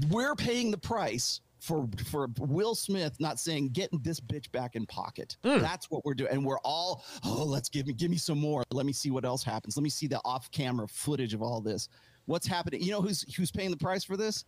We're 0.10 0.36
paying 0.36 0.72
the 0.72 0.78
price 0.78 1.42
for 1.60 1.88
for 2.10 2.28
Will 2.40 2.76
Smith 2.76 3.16
not 3.20 3.40
saying 3.40 3.70
getting 3.70 4.00
this 4.00 4.20
bitch 4.20 4.52
back 4.52 4.76
in 4.76 4.86
pocket. 4.88 5.38
Mm. 5.44 5.62
That's 5.62 5.90
what 5.92 6.04
we're 6.04 6.16
doing, 6.16 6.32
and 6.32 6.46
we're 6.46 6.60
all 6.60 7.04
oh, 7.24 7.44
let's 7.44 7.70
give 7.70 7.88
me 7.88 7.94
give 7.94 8.10
me 8.10 8.18
some 8.18 8.40
more. 8.40 8.64
Let 8.72 8.86
me 8.86 8.94
see 8.94 9.12
what 9.12 9.24
else 9.24 9.44
happens. 9.44 9.78
Let 9.78 9.84
me 9.84 9.90
see 9.90 10.08
the 10.08 10.20
off 10.26 10.50
camera 10.52 10.88
footage 10.88 11.34
of 11.34 11.42
all 11.42 11.62
this. 11.62 11.88
What's 12.26 12.48
happening? 12.48 12.82
You 12.82 12.92
know 12.92 13.02
who's 13.02 13.24
who's 13.36 13.52
paying 13.52 13.72
the 13.72 13.78
price 13.78 14.04
for 14.04 14.18
this? 14.18 14.46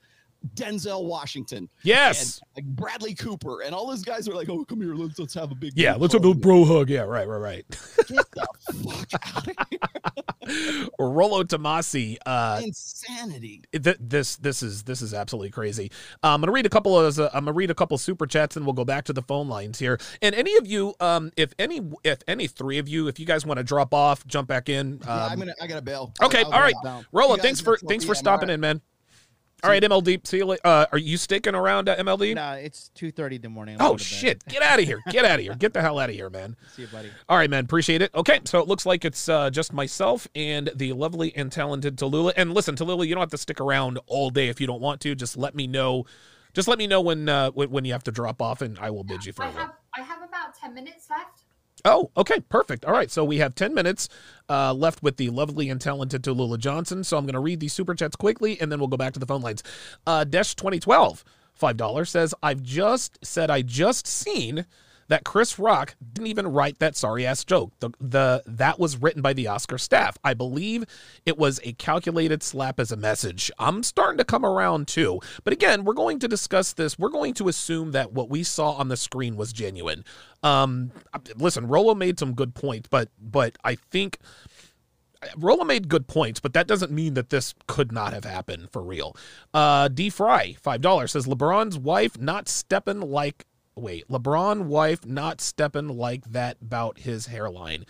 Denzel 0.56 1.06
Washington 1.06 1.70
Yes. 1.84 2.42
like 2.56 2.66
Bradley 2.66 3.14
Cooper 3.16 3.62
and 3.62 3.74
all 3.74 3.88
those 3.88 4.04
guys 4.04 4.28
are 4.28 4.34
like, 4.34 4.50
oh, 4.50 4.66
come 4.66 4.82
here, 4.82 4.94
let's 4.96 5.18
let's 5.20 5.34
have 5.34 5.52
a 5.52 5.56
big 5.56 5.74
Yeah. 5.76 5.96
Let's 5.96 6.14
have 6.14 6.24
a 6.24 6.30
hug." 6.30 6.42
bro 6.42 6.66
hug. 6.66 6.90
Yeah. 6.90 7.02
Right. 7.02 7.28
Right. 7.28 7.38
Right. 7.38 7.66
Get 8.08 8.26
the 8.32 8.48
Rollo 11.00 11.44
Tomasi. 11.44 12.18
Uh, 12.26 12.62
Insanity. 12.64 13.62
Th- 13.72 13.98
this 14.00 14.36
this 14.38 14.62
is 14.62 14.84
this 14.84 15.02
is 15.02 15.14
absolutely 15.14 15.50
crazy. 15.52 15.92
Uh, 16.24 16.34
I'm 16.34 16.42
gonna 16.42 16.52
read 16.52 16.66
a 16.66 16.70
couple 16.70 17.00
of 17.00 17.18
uh, 17.20 17.30
I'm 17.34 17.46
gonna 17.46 17.54
read 17.54 17.72
a 17.72 17.76
couple 17.76 17.98
super 17.98 18.28
chats 18.28 18.56
and 18.56 18.66
we'll 18.66 18.74
go 18.74 18.86
back 18.86 19.06
to 19.06 19.14
the 19.14 19.22
phone 19.22 19.48
lines 19.48 19.80
here. 19.80 20.00
And 20.22 20.36
any 20.36 20.56
of 20.58 20.68
you, 20.68 20.96
um, 21.00 21.32
if 21.38 21.54
any 21.58 21.82
if 22.04 22.20
any 22.28 22.48
three 22.48 22.78
of 22.78 22.88
you, 22.88 23.08
if 23.08 23.20
you 23.20 23.26
guys 23.26 23.46
want 23.46 23.58
to 23.58 23.64
drop 23.64 23.94
off, 23.94 24.26
jump 24.28 24.48
back 24.48 24.70
in. 24.70 24.94
Um, 24.94 25.00
yeah, 25.06 25.26
I'm 25.28 25.40
gonna 25.40 25.54
I 25.62 25.68
got 25.68 25.78
a 25.78 25.82
bail. 25.82 26.14
Okay, 26.22 26.40
I'll, 26.40 26.48
I'll 26.48 26.54
all 26.54 26.62
right, 26.62 27.06
Rollo, 27.12 27.38
Thanks 27.38 27.62
for 27.62 27.78
thanks 27.78 28.06
for 28.06 28.16
stopping 28.16 28.50
all 28.50 28.56
in, 28.56 28.60
man. 28.60 28.82
All 29.64 29.70
right, 29.70 29.82
MLD. 29.82 30.28
See 30.28 30.38
you 30.38 30.46
later. 30.46 30.62
Uh, 30.66 30.86
are 30.92 30.98
you 30.98 31.16
sticking 31.16 31.56
around 31.56 31.88
at 31.88 31.98
MLD? 32.00 32.36
No, 32.36 32.52
it's 32.52 32.90
two 32.90 33.12
thirty 33.12 33.38
in 33.38 33.42
the 33.42 33.50
morning. 33.50 33.78
Oh 33.80 33.96
shit! 33.96 34.44
Get 34.50 34.62
out 34.62 34.80
of 34.80 34.86
here! 34.86 35.02
Get 35.10 35.24
out 35.24 35.40
of 35.40 35.46
here! 35.46 35.56
Get 35.56 35.74
the 35.74 35.82
hell 35.82 36.00
out 36.00 36.10
of 36.10 36.16
here, 36.16 36.30
man. 36.30 36.58
See 36.76 36.82
you, 36.82 36.90
buddy. 36.90 37.10
All 37.30 37.38
right, 37.38 37.50
man. 37.50 37.64
Appreciate 37.64 38.02
it. 38.02 38.12
Okay, 38.14 38.42
so 38.44 38.60
it 38.60 38.68
looks 38.68 38.86
like 38.86 39.06
it's 39.06 39.30
uh, 39.30 39.50
just 39.50 39.72
myself 39.72 40.28
and 40.36 40.70
the 40.76 40.92
lovely 40.92 41.34
and 41.38 41.50
talented 41.50 41.96
Tallulah. 41.98 42.34
And 42.36 42.54
listen, 42.54 42.76
Tallulah, 42.76 43.08
you 43.08 43.16
don't 43.16 43.22
have 43.22 43.30
to 43.32 43.38
stick 43.38 43.62
around 43.62 44.00
all 44.08 44.30
day 44.30 44.50
if 44.50 44.60
you 44.60 44.68
don't 44.68 44.82
want 44.82 45.00
to. 45.02 45.16
Just 45.16 45.38
let 45.38 45.56
me 45.56 45.66
know. 45.66 46.06
Just 46.54 46.68
let 46.68 46.78
me 46.78 46.86
know 46.86 47.00
when 47.00 47.30
uh, 47.30 47.52
when, 47.52 47.70
when 47.72 47.86
you 47.86 47.94
have 47.94 48.04
to 48.04 48.12
drop 48.12 48.42
off, 48.42 48.62
and 48.62 48.78
I 48.80 48.90
will 48.90 49.06
bid 49.06 49.26
you 49.26 49.32
I 49.40 49.44
farewell. 49.46 49.58
have 49.62 49.72
I 49.98 50.02
have 50.02 50.18
about 50.24 50.56
ten 50.60 50.74
minutes 50.74 51.08
left. 51.10 51.43
Oh, 51.86 52.12
okay, 52.16 52.40
perfect. 52.40 52.86
All 52.86 52.94
right, 52.94 53.12
so 53.12 53.26
we 53.26 53.40
have 53.40 53.56
10 53.56 53.74
minutes 53.74 54.08
uh, 54.50 54.74
left 54.74 55.04
with 55.04 55.18
the 55.18 55.30
lovely 55.30 55.70
and 55.70 55.82
talented 55.82 56.24
Tallulah 56.24 56.58
Johnson. 56.58 57.04
So 57.04 57.18
I'm 57.18 57.26
going 57.26 57.34
to 57.34 57.40
read 57.40 57.60
these 57.60 57.74
super 57.74 57.94
chats 57.94 58.16
quickly, 58.16 58.60
and 58.62 58.72
then 58.72 58.80
we'll 58.80 58.88
go 58.88 58.98
back 58.98 59.14
to 59.14 59.20
the 59.20 59.26
phone 59.26 59.42
lines. 59.42 59.64
Uh, 60.08 60.24
Desh 60.24 60.56
2012, 60.56 61.26
$5 61.62 62.08
says, 62.08 62.34
I've 62.42 62.64
just 62.64 63.24
said 63.26 63.50
I 63.50 63.64
just 63.64 64.08
seen 64.08 64.66
that 65.08 65.24
Chris 65.24 65.60
Rock 65.60 65.96
didn't 66.14 66.28
even 66.28 66.48
write 66.48 66.80
that 66.80 66.96
sorry 66.96 67.26
ass 67.26 67.44
joke. 67.44 67.74
The, 67.80 67.90
the 68.00 68.44
that 68.46 68.80
was 68.80 68.98
written 68.98 69.22
by 69.22 69.34
the 69.34 69.48
Oscar 69.48 69.78
staff. 69.78 70.18
I 70.24 70.34
believe 70.34 70.86
it 71.26 71.38
was 71.38 71.60
a 71.64 71.74
calculated 71.74 72.44
slap 72.44 72.80
as 72.80 72.92
a 72.92 72.98
message. 72.98 73.52
I'm 73.60 73.84
starting 73.84 74.18
to 74.18 74.26
come 74.26 74.46
around 74.46 74.88
too. 74.88 75.20
But 75.44 75.54
again, 75.54 75.84
we're 75.84 75.94
going 75.94 76.20
to 76.20 76.28
discuss 76.28 76.74
this. 76.74 76.98
We're 76.98 77.10
going 77.10 77.34
to 77.36 77.48
assume 77.48 77.92
that 77.92 78.14
what 78.14 78.30
we 78.30 78.44
saw 78.44 78.72
on 78.72 78.88
the 78.88 78.98
screen 78.98 79.36
was 79.36 79.54
genuine. 79.54 80.04
Um, 80.42 80.92
listen, 81.38 81.68
Rollo 81.68 81.96
made 81.96 82.20
some 82.20 82.34
good 82.34 82.54
points, 82.54 82.90
but 82.90 83.10
but 83.20 83.58
I 83.64 83.76
think 83.76 84.20
Rollo 85.38 85.64
made 85.64 85.88
good 85.88 86.08
points, 86.08 86.40
but 86.40 86.54
that 86.54 86.68
doesn't 86.68 86.92
mean 86.92 87.14
that 87.14 87.30
this 87.30 87.54
could 87.68 87.92
not 87.92 88.14
have 88.14 88.26
happened 88.26 88.70
for 88.72 88.82
real. 88.82 89.16
Uh, 89.54 89.88
D 89.88 90.10
Fry, 90.10 90.56
five 90.62 90.82
dollars 90.82 91.12
says 91.12 91.26
LeBron's 91.26 91.78
wife 91.78 92.20
not 92.20 92.50
stepping 92.50 93.00
like 93.00 93.46
wait, 93.76 94.08
LeBron 94.08 94.64
wife 94.66 95.06
not 95.06 95.42
stepping 95.42 95.88
like 95.88 96.26
that 96.26 96.58
about 96.62 97.00
his 97.00 97.28
hairline. 97.28 97.86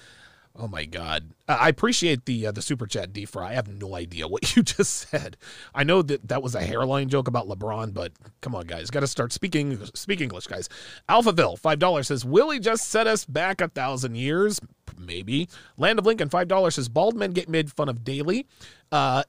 Oh 0.56 0.68
my 0.68 0.86
God! 0.86 1.32
I 1.48 1.68
appreciate 1.68 2.26
the 2.26 2.46
uh, 2.46 2.52
the 2.52 2.62
super 2.62 2.86
chat, 2.86 3.12
D 3.12 3.26
Fry. 3.26 3.50
I 3.50 3.54
have 3.54 3.68
no 3.68 3.96
idea 3.96 4.28
what 4.28 4.56
you 4.56 4.62
just 4.62 5.10
said. 5.10 5.36
I 5.74 5.84
know 5.84 6.04
that 6.04 6.28
that 6.28 6.44
was 6.44 6.54
a 6.54 6.62
hairline 6.62 7.10
joke 7.10 7.28
about 7.28 7.48
LeBron, 7.48 7.92
but 7.92 8.12
come 8.42 8.54
on, 8.54 8.68
guys, 8.68 8.92
got 8.92 9.00
to 9.00 9.08
start 9.08 9.34
speaking 9.34 9.84
speak 9.96 10.22
English, 10.22 10.46
guys. 10.46 10.70
Alphaville, 11.10 11.58
five 11.58 11.80
dollars 11.80 12.10
says 12.10 12.24
Willie 12.24 12.60
just 12.60 12.88
set 12.88 13.08
us 13.08 13.26
back 13.26 13.62
a 13.62 13.68
thousand 13.68 14.14
years, 14.16 14.60
maybe. 14.96 15.50
Land 15.78 15.98
of 15.98 16.06
Lincoln, 16.06 16.30
five 16.30 16.48
dollars 16.48 16.76
says 16.76 16.88
bald 16.88 17.16
men 17.16 17.32
get 17.32 17.50
made 17.50 17.72
fun 17.72 17.90
of 17.90 18.04
daily. 18.04 18.46
Uh, 18.92 19.24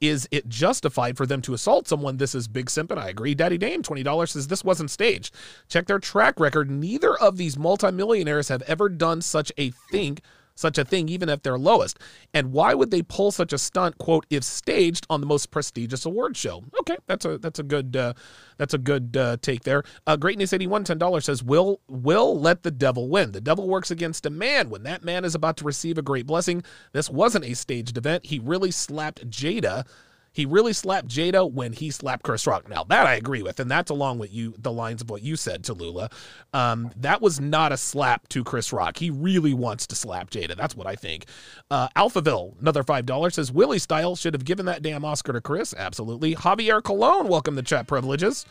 is 0.00 0.26
it 0.30 0.48
justified 0.48 1.16
for 1.16 1.26
them 1.26 1.42
to 1.42 1.54
assault 1.54 1.86
someone? 1.86 2.16
This 2.16 2.34
is 2.34 2.48
Big 2.48 2.70
Simp, 2.70 2.90
and 2.90 2.98
I 2.98 3.08
agree. 3.08 3.34
Daddy 3.34 3.58
Dame, 3.58 3.82
$20 3.82 4.28
says 4.28 4.48
this 4.48 4.64
wasn't 4.64 4.90
staged. 4.90 5.34
Check 5.68 5.86
their 5.86 5.98
track 5.98 6.40
record. 6.40 6.70
Neither 6.70 7.16
of 7.16 7.36
these 7.36 7.58
multimillionaires 7.58 8.48
have 8.48 8.62
ever 8.62 8.88
done 8.88 9.20
such 9.20 9.52
a 9.58 9.70
thing, 9.70 10.18
such 10.60 10.78
a 10.78 10.84
thing, 10.84 11.08
even 11.08 11.28
at 11.28 11.42
their 11.42 11.58
lowest. 11.58 11.98
And 12.34 12.52
why 12.52 12.74
would 12.74 12.90
they 12.90 13.02
pull 13.02 13.30
such 13.30 13.52
a 13.52 13.58
stunt, 13.58 13.98
quote, 13.98 14.26
if 14.30 14.44
staged 14.44 15.06
on 15.10 15.20
the 15.20 15.26
most 15.26 15.50
prestigious 15.50 16.04
award 16.04 16.36
show? 16.36 16.62
Okay, 16.80 16.96
that's 17.06 17.24
a 17.24 17.38
that's 17.38 17.58
a 17.58 17.62
good 17.62 17.96
uh, 17.96 18.12
that's 18.58 18.74
a 18.74 18.78
good 18.78 19.16
uh, 19.16 19.36
take 19.40 19.64
there. 19.64 19.82
Uh, 20.06 20.16
Greatness 20.16 20.52
81, 20.52 20.84
$10 20.84 21.22
says, 21.22 21.42
will 21.42 21.80
will 21.88 22.38
let 22.38 22.62
the 22.62 22.70
devil 22.70 23.08
win. 23.08 23.32
The 23.32 23.40
devil 23.40 23.68
works 23.68 23.90
against 23.90 24.26
a 24.26 24.30
man 24.30 24.70
when 24.70 24.82
that 24.84 25.02
man 25.02 25.24
is 25.24 25.34
about 25.34 25.56
to 25.58 25.64
receive 25.64 25.98
a 25.98 26.02
great 26.02 26.26
blessing. 26.26 26.62
This 26.92 27.10
wasn't 27.10 27.46
a 27.46 27.54
staged 27.54 27.96
event. 27.96 28.26
He 28.26 28.38
really 28.38 28.70
slapped 28.70 29.28
Jada. 29.30 29.86
He 30.32 30.46
really 30.46 30.72
slapped 30.72 31.08
Jada 31.08 31.50
when 31.50 31.72
he 31.72 31.90
slapped 31.90 32.22
Chris 32.22 32.46
Rock. 32.46 32.68
Now 32.68 32.84
that 32.84 33.06
I 33.06 33.14
agree 33.14 33.42
with, 33.42 33.60
and 33.60 33.70
that's 33.70 33.90
along 33.90 34.18
with 34.18 34.32
you 34.32 34.54
the 34.58 34.72
lines 34.72 35.02
of 35.02 35.10
what 35.10 35.22
you 35.22 35.36
said 35.36 35.62
Tallulah. 35.62 36.12
Um, 36.52 36.90
that 36.96 37.20
was 37.20 37.40
not 37.40 37.72
a 37.72 37.76
slap 37.76 38.28
to 38.28 38.44
Chris 38.44 38.72
Rock. 38.72 38.96
He 38.98 39.10
really 39.10 39.54
wants 39.54 39.86
to 39.88 39.96
slap 39.96 40.30
Jada. 40.30 40.56
That's 40.56 40.76
what 40.76 40.86
I 40.86 40.94
think. 40.94 41.26
Uh, 41.70 41.88
Alphaville, 41.96 42.60
another 42.60 42.82
five 42.82 43.06
dollars 43.06 43.34
says 43.34 43.50
Willie 43.50 43.78
Style 43.78 44.16
should 44.16 44.34
have 44.34 44.44
given 44.44 44.66
that 44.66 44.82
damn 44.82 45.04
Oscar 45.04 45.32
to 45.32 45.40
Chris. 45.40 45.74
Absolutely. 45.76 46.34
Javier 46.34 46.82
Colon, 46.82 47.28
welcome 47.28 47.56
to 47.56 47.62
chat 47.62 47.86
privileges 47.86 48.46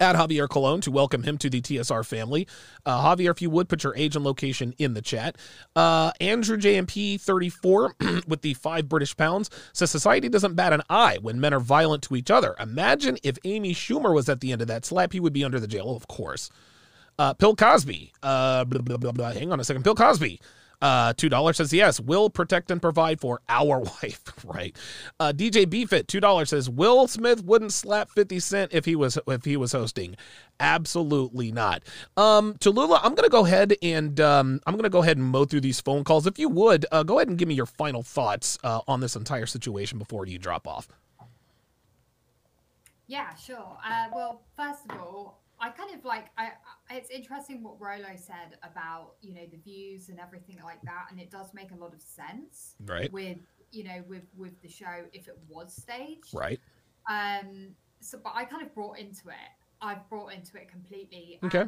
at 0.00 0.16
Javier 0.16 0.48
Colon 0.48 0.80
to 0.82 0.90
welcome 0.90 1.22
him 1.22 1.38
to 1.38 1.50
the 1.50 1.60
TSR 1.60 2.04
family. 2.04 2.46
Uh, 2.84 3.02
Javier, 3.02 3.30
if 3.30 3.42
you 3.42 3.50
would 3.50 3.68
put 3.68 3.84
your 3.84 3.94
age 3.96 4.16
and 4.16 4.24
location 4.24 4.74
in 4.78 4.94
the 4.94 5.02
chat. 5.02 5.36
Uh, 5.74 6.12
Andrew 6.20 6.56
JMP 6.56 7.20
34 7.20 7.96
with 8.26 8.42
the 8.42 8.54
five 8.54 8.88
British 8.88 9.16
pounds 9.16 9.50
says 9.72 9.90
society 9.90 10.28
doesn't 10.28 10.54
bat 10.54 10.72
an 10.72 10.82
eye 10.90 11.18
when 11.20 11.40
men 11.40 11.54
are 11.54 11.60
violent 11.60 12.02
to 12.04 12.16
each 12.16 12.30
other. 12.30 12.54
Imagine 12.58 13.18
if 13.22 13.38
Amy 13.44 13.74
Schumer 13.74 14.14
was 14.14 14.28
at 14.28 14.40
the 14.40 14.52
end 14.52 14.62
of 14.62 14.68
that 14.68 14.84
slap, 14.84 15.12
he 15.12 15.20
would 15.20 15.32
be 15.32 15.44
under 15.44 15.60
the 15.60 15.66
jail, 15.66 15.94
of 15.96 16.06
course. 16.08 16.50
Uh, 17.18 17.34
Bill 17.34 17.54
Cosby, 17.54 18.12
uh, 18.22 18.64
blah, 18.64 18.96
blah, 18.96 19.12
blah, 19.12 19.32
hang 19.32 19.52
on 19.52 19.60
a 19.60 19.64
second. 19.64 19.82
Bill 19.82 19.94
Cosby, 19.94 20.40
uh, 20.82 21.14
two 21.16 21.28
dollars 21.28 21.56
says 21.56 21.72
yes. 21.72 22.00
Will 22.00 22.28
protect 22.28 22.70
and 22.70 22.82
provide 22.82 23.20
for 23.20 23.40
our 23.48 23.80
wife, 24.02 24.22
right? 24.44 24.76
Uh, 25.18 25.32
DJ 25.34 25.68
Beefit, 25.68 26.08
two 26.08 26.20
dollars 26.20 26.50
says 26.50 26.68
Will 26.68 27.06
Smith 27.08 27.42
wouldn't 27.44 27.72
slap 27.72 28.10
Fifty 28.10 28.40
Cent 28.40 28.74
if 28.74 28.84
he 28.84 28.96
was 28.96 29.18
if 29.26 29.44
he 29.44 29.56
was 29.56 29.72
hosting. 29.72 30.16
Absolutely 30.60 31.50
not. 31.52 31.82
Um, 32.16 32.54
Tallulah, 32.54 33.00
I'm 33.02 33.14
gonna 33.14 33.28
go 33.28 33.46
ahead 33.46 33.74
and 33.82 34.20
um, 34.20 34.60
I'm 34.66 34.76
gonna 34.76 34.90
go 34.90 35.02
ahead 35.02 35.16
and 35.16 35.26
mow 35.26 35.44
through 35.44 35.62
these 35.62 35.80
phone 35.80 36.04
calls. 36.04 36.26
If 36.26 36.38
you 36.38 36.48
would, 36.48 36.84
uh, 36.92 37.04
go 37.04 37.18
ahead 37.18 37.28
and 37.28 37.38
give 37.38 37.48
me 37.48 37.54
your 37.54 37.66
final 37.66 38.02
thoughts 38.02 38.58
uh, 38.64 38.80
on 38.88 39.00
this 39.00 39.16
entire 39.16 39.46
situation 39.46 39.98
before 39.98 40.26
you 40.26 40.38
drop 40.38 40.66
off. 40.66 40.88
Yeah, 43.06 43.34
sure. 43.34 43.76
Uh, 43.84 44.06
well, 44.14 44.42
first 44.56 44.84
of 44.88 44.98
all, 44.98 45.41
I 45.62 45.68
kind 45.70 45.94
of 45.94 46.04
like 46.04 46.26
I, 46.36 46.50
I 46.90 46.96
it's 46.96 47.08
interesting 47.08 47.62
what 47.62 47.80
Rollo 47.80 48.16
said 48.16 48.58
about 48.64 49.14
you 49.20 49.32
know 49.32 49.46
the 49.50 49.58
views 49.58 50.08
and 50.08 50.18
everything 50.18 50.58
like 50.62 50.82
that, 50.82 51.06
and 51.10 51.20
it 51.20 51.30
does 51.30 51.54
make 51.54 51.70
a 51.70 51.76
lot 51.76 51.94
of 51.94 52.02
sense. 52.02 52.74
Right. 52.84 53.10
With 53.12 53.38
you 53.70 53.84
know 53.84 54.02
with 54.08 54.24
with 54.36 54.60
the 54.60 54.68
show 54.68 55.06
if 55.12 55.28
it 55.28 55.38
was 55.48 55.72
staged. 55.72 56.34
Right. 56.34 56.60
Um. 57.08 57.68
So, 58.00 58.18
but 58.22 58.32
I 58.34 58.44
kind 58.44 58.66
of 58.66 58.74
brought 58.74 58.98
into 58.98 59.28
it. 59.28 59.50
I've 59.80 60.08
brought 60.10 60.32
into 60.32 60.56
it 60.56 60.68
completely. 60.68 61.38
Okay. 61.44 61.64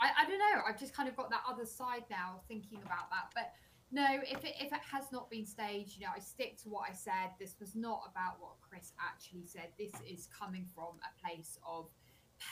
I, 0.00 0.10
I 0.22 0.28
don't 0.28 0.38
know. 0.38 0.62
I've 0.68 0.78
just 0.78 0.94
kind 0.94 1.08
of 1.08 1.16
got 1.16 1.30
that 1.30 1.42
other 1.48 1.66
side 1.66 2.04
now, 2.10 2.40
thinking 2.48 2.78
about 2.78 3.10
that. 3.10 3.32
But 3.34 3.52
no, 3.90 4.06
if 4.22 4.44
it 4.44 4.54
if 4.60 4.72
it 4.72 4.80
has 4.92 5.10
not 5.10 5.28
been 5.30 5.44
staged, 5.44 5.98
you 5.98 6.06
know, 6.06 6.12
I 6.14 6.20
stick 6.20 6.62
to 6.62 6.68
what 6.68 6.88
I 6.88 6.94
said. 6.94 7.30
This 7.40 7.56
was 7.58 7.74
not 7.74 8.02
about 8.08 8.40
what 8.40 8.52
Chris 8.60 8.92
actually 9.00 9.46
said. 9.46 9.68
This 9.76 9.92
is 10.08 10.28
coming 10.38 10.66
from 10.74 10.94
a 11.02 11.26
place 11.26 11.58
of 11.68 11.88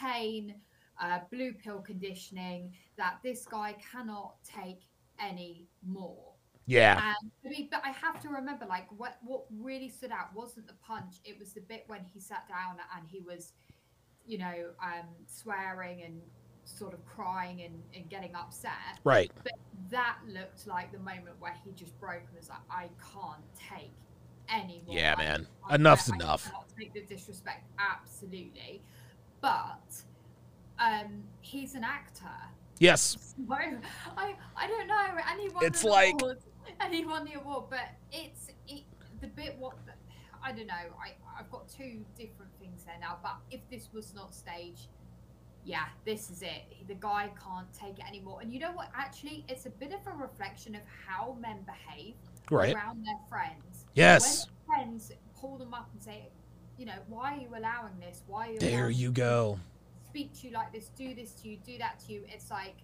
pain, 0.00 0.54
uh, 1.00 1.20
blue 1.30 1.52
pill 1.52 1.80
conditioning 1.80 2.72
that 2.96 3.18
this 3.22 3.46
guy 3.46 3.74
cannot 3.92 4.34
take 4.44 4.82
any 5.18 5.66
more. 5.86 6.32
Yeah. 6.66 7.00
I 7.44 7.48
mean, 7.48 7.68
but 7.70 7.82
I 7.84 7.90
have 7.90 8.20
to 8.20 8.28
remember, 8.28 8.66
like, 8.66 8.86
what 8.96 9.18
what 9.22 9.44
really 9.58 9.88
stood 9.88 10.12
out 10.12 10.34
wasn't 10.34 10.66
the 10.68 10.74
punch; 10.74 11.16
it 11.24 11.38
was 11.38 11.52
the 11.52 11.62
bit 11.62 11.84
when 11.88 12.04
he 12.04 12.20
sat 12.20 12.46
down 12.48 12.76
and 12.96 13.08
he 13.08 13.20
was, 13.20 13.52
you 14.26 14.38
know, 14.38 14.70
um, 14.82 15.08
swearing 15.26 16.02
and 16.02 16.20
sort 16.64 16.94
of 16.94 17.04
crying 17.06 17.62
and, 17.62 17.82
and 17.94 18.08
getting 18.08 18.34
upset. 18.36 19.00
Right. 19.02 19.32
But 19.42 19.54
that 19.90 20.18
looked 20.28 20.66
like 20.68 20.92
the 20.92 20.98
moment 20.98 21.40
where 21.40 21.56
he 21.64 21.72
just 21.72 21.98
broke 21.98 22.22
and 22.28 22.36
was 22.38 22.48
like, 22.50 22.60
"I 22.70 22.88
can't 23.12 23.42
take 23.56 23.92
any 24.48 24.82
more." 24.86 24.94
Yeah, 24.94 25.14
I- 25.18 25.22
man. 25.24 25.46
I- 25.68 25.74
Enough's 25.74 26.10
I 26.10 26.14
enough. 26.14 26.44
cannot 26.44 26.68
take 26.78 26.92
the 26.92 27.02
disrespect, 27.02 27.66
absolutely. 27.78 28.82
But 29.40 30.02
um, 30.80 31.22
he's 31.40 31.74
an 31.74 31.84
actor. 31.84 32.26
Yes. 32.78 33.34
So, 33.48 33.54
I 34.16 34.34
I 34.56 34.66
don't 34.66 34.86
know. 34.86 35.06
And 35.30 35.40
he 35.40 35.48
won 35.48 35.64
It's 35.64 35.84
an 35.84 35.90
like- 35.90 36.14
award, 36.20 36.38
and 36.80 36.92
he 36.94 37.04
won 37.04 37.24
the 37.24 37.34
award, 37.34 37.64
but 37.70 37.88
it's 38.12 38.48
it, 38.68 38.82
the 39.20 39.26
bit 39.28 39.56
what 39.58 39.74
I 40.42 40.52
don't 40.52 40.66
know. 40.66 40.74
I 40.74 41.12
I've 41.38 41.50
got 41.50 41.68
two 41.68 42.04
different 42.16 42.52
things 42.60 42.84
there 42.84 42.96
now. 43.00 43.18
But 43.22 43.36
if 43.50 43.60
this 43.70 43.88
was 43.92 44.14
not 44.14 44.34
staged, 44.34 44.88
yeah, 45.64 45.84
this 46.04 46.30
is 46.30 46.42
it. 46.42 46.86
The 46.88 46.94
guy 46.94 47.30
can't 47.42 47.72
take 47.72 47.98
it 47.98 48.04
anymore. 48.08 48.40
And 48.42 48.52
you 48.52 48.58
know 48.60 48.72
what? 48.72 48.90
Actually, 48.94 49.44
it's 49.48 49.66
a 49.66 49.70
bit 49.70 49.92
of 49.92 50.00
a 50.06 50.16
reflection 50.16 50.74
of 50.74 50.82
how 51.06 51.36
men 51.40 51.58
behave 51.66 52.14
Right. 52.50 52.74
around 52.74 53.04
their 53.06 53.18
friends. 53.28 53.84
Yes. 53.94 54.46
When 54.66 54.78
friends 54.78 55.12
pull 55.38 55.56
them 55.58 55.72
up 55.74 55.88
and 55.92 56.02
say, 56.02 56.28
you 56.78 56.86
know, 56.86 56.98
why 57.08 57.34
are 57.34 57.40
you 57.40 57.48
allowing 57.56 57.98
this? 58.00 58.22
Why 58.26 58.48
are 58.48 58.52
you 58.52 58.58
There 58.58 58.90
you 58.90 59.08
this? 59.08 59.14
Speak 60.10 60.32
to 60.40 60.48
you 60.48 60.52
like 60.52 60.72
this, 60.72 60.90
do 60.96 61.14
this 61.14 61.32
to 61.42 61.48
you, 61.48 61.56
do 61.64 61.78
that 61.78 62.00
to 62.06 62.12
you. 62.12 62.22
It's 62.28 62.50
like, 62.50 62.76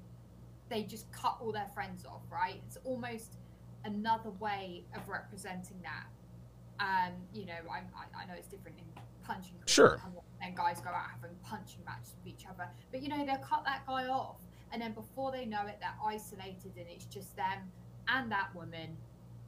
they 0.68 0.82
just 0.82 1.10
cut 1.12 1.38
all 1.40 1.52
their 1.52 1.68
friends 1.74 2.04
off, 2.04 2.22
right? 2.30 2.60
It's 2.66 2.78
almost 2.84 3.38
another 3.84 4.30
way 4.40 4.84
of 4.94 5.08
representing 5.08 5.80
that. 5.82 6.06
Um, 6.78 7.14
you 7.32 7.46
know, 7.46 7.60
I, 7.70 7.78
I, 7.78 8.22
I 8.22 8.26
know 8.26 8.34
it's 8.36 8.48
different 8.48 8.78
in 8.78 9.02
punching. 9.24 9.54
Sure. 9.66 10.00
And 10.42 10.56
guys 10.56 10.80
go 10.80 10.90
out 10.90 11.06
having 11.20 11.36
punching 11.42 11.80
matches 11.84 12.14
with 12.18 12.34
each 12.34 12.46
other, 12.46 12.68
but 12.92 13.02
you 13.02 13.08
know 13.08 13.24
they'll 13.24 13.38
cut 13.38 13.64
that 13.64 13.86
guy 13.86 14.06
off, 14.06 14.36
and 14.72 14.80
then 14.82 14.92
before 14.92 15.32
they 15.32 15.46
know 15.46 15.66
it, 15.66 15.78
they're 15.80 15.90
isolated, 16.04 16.72
and 16.76 16.86
it's 16.88 17.06
just 17.06 17.34
them 17.36 17.72
and 18.08 18.30
that 18.30 18.54
woman, 18.54 18.96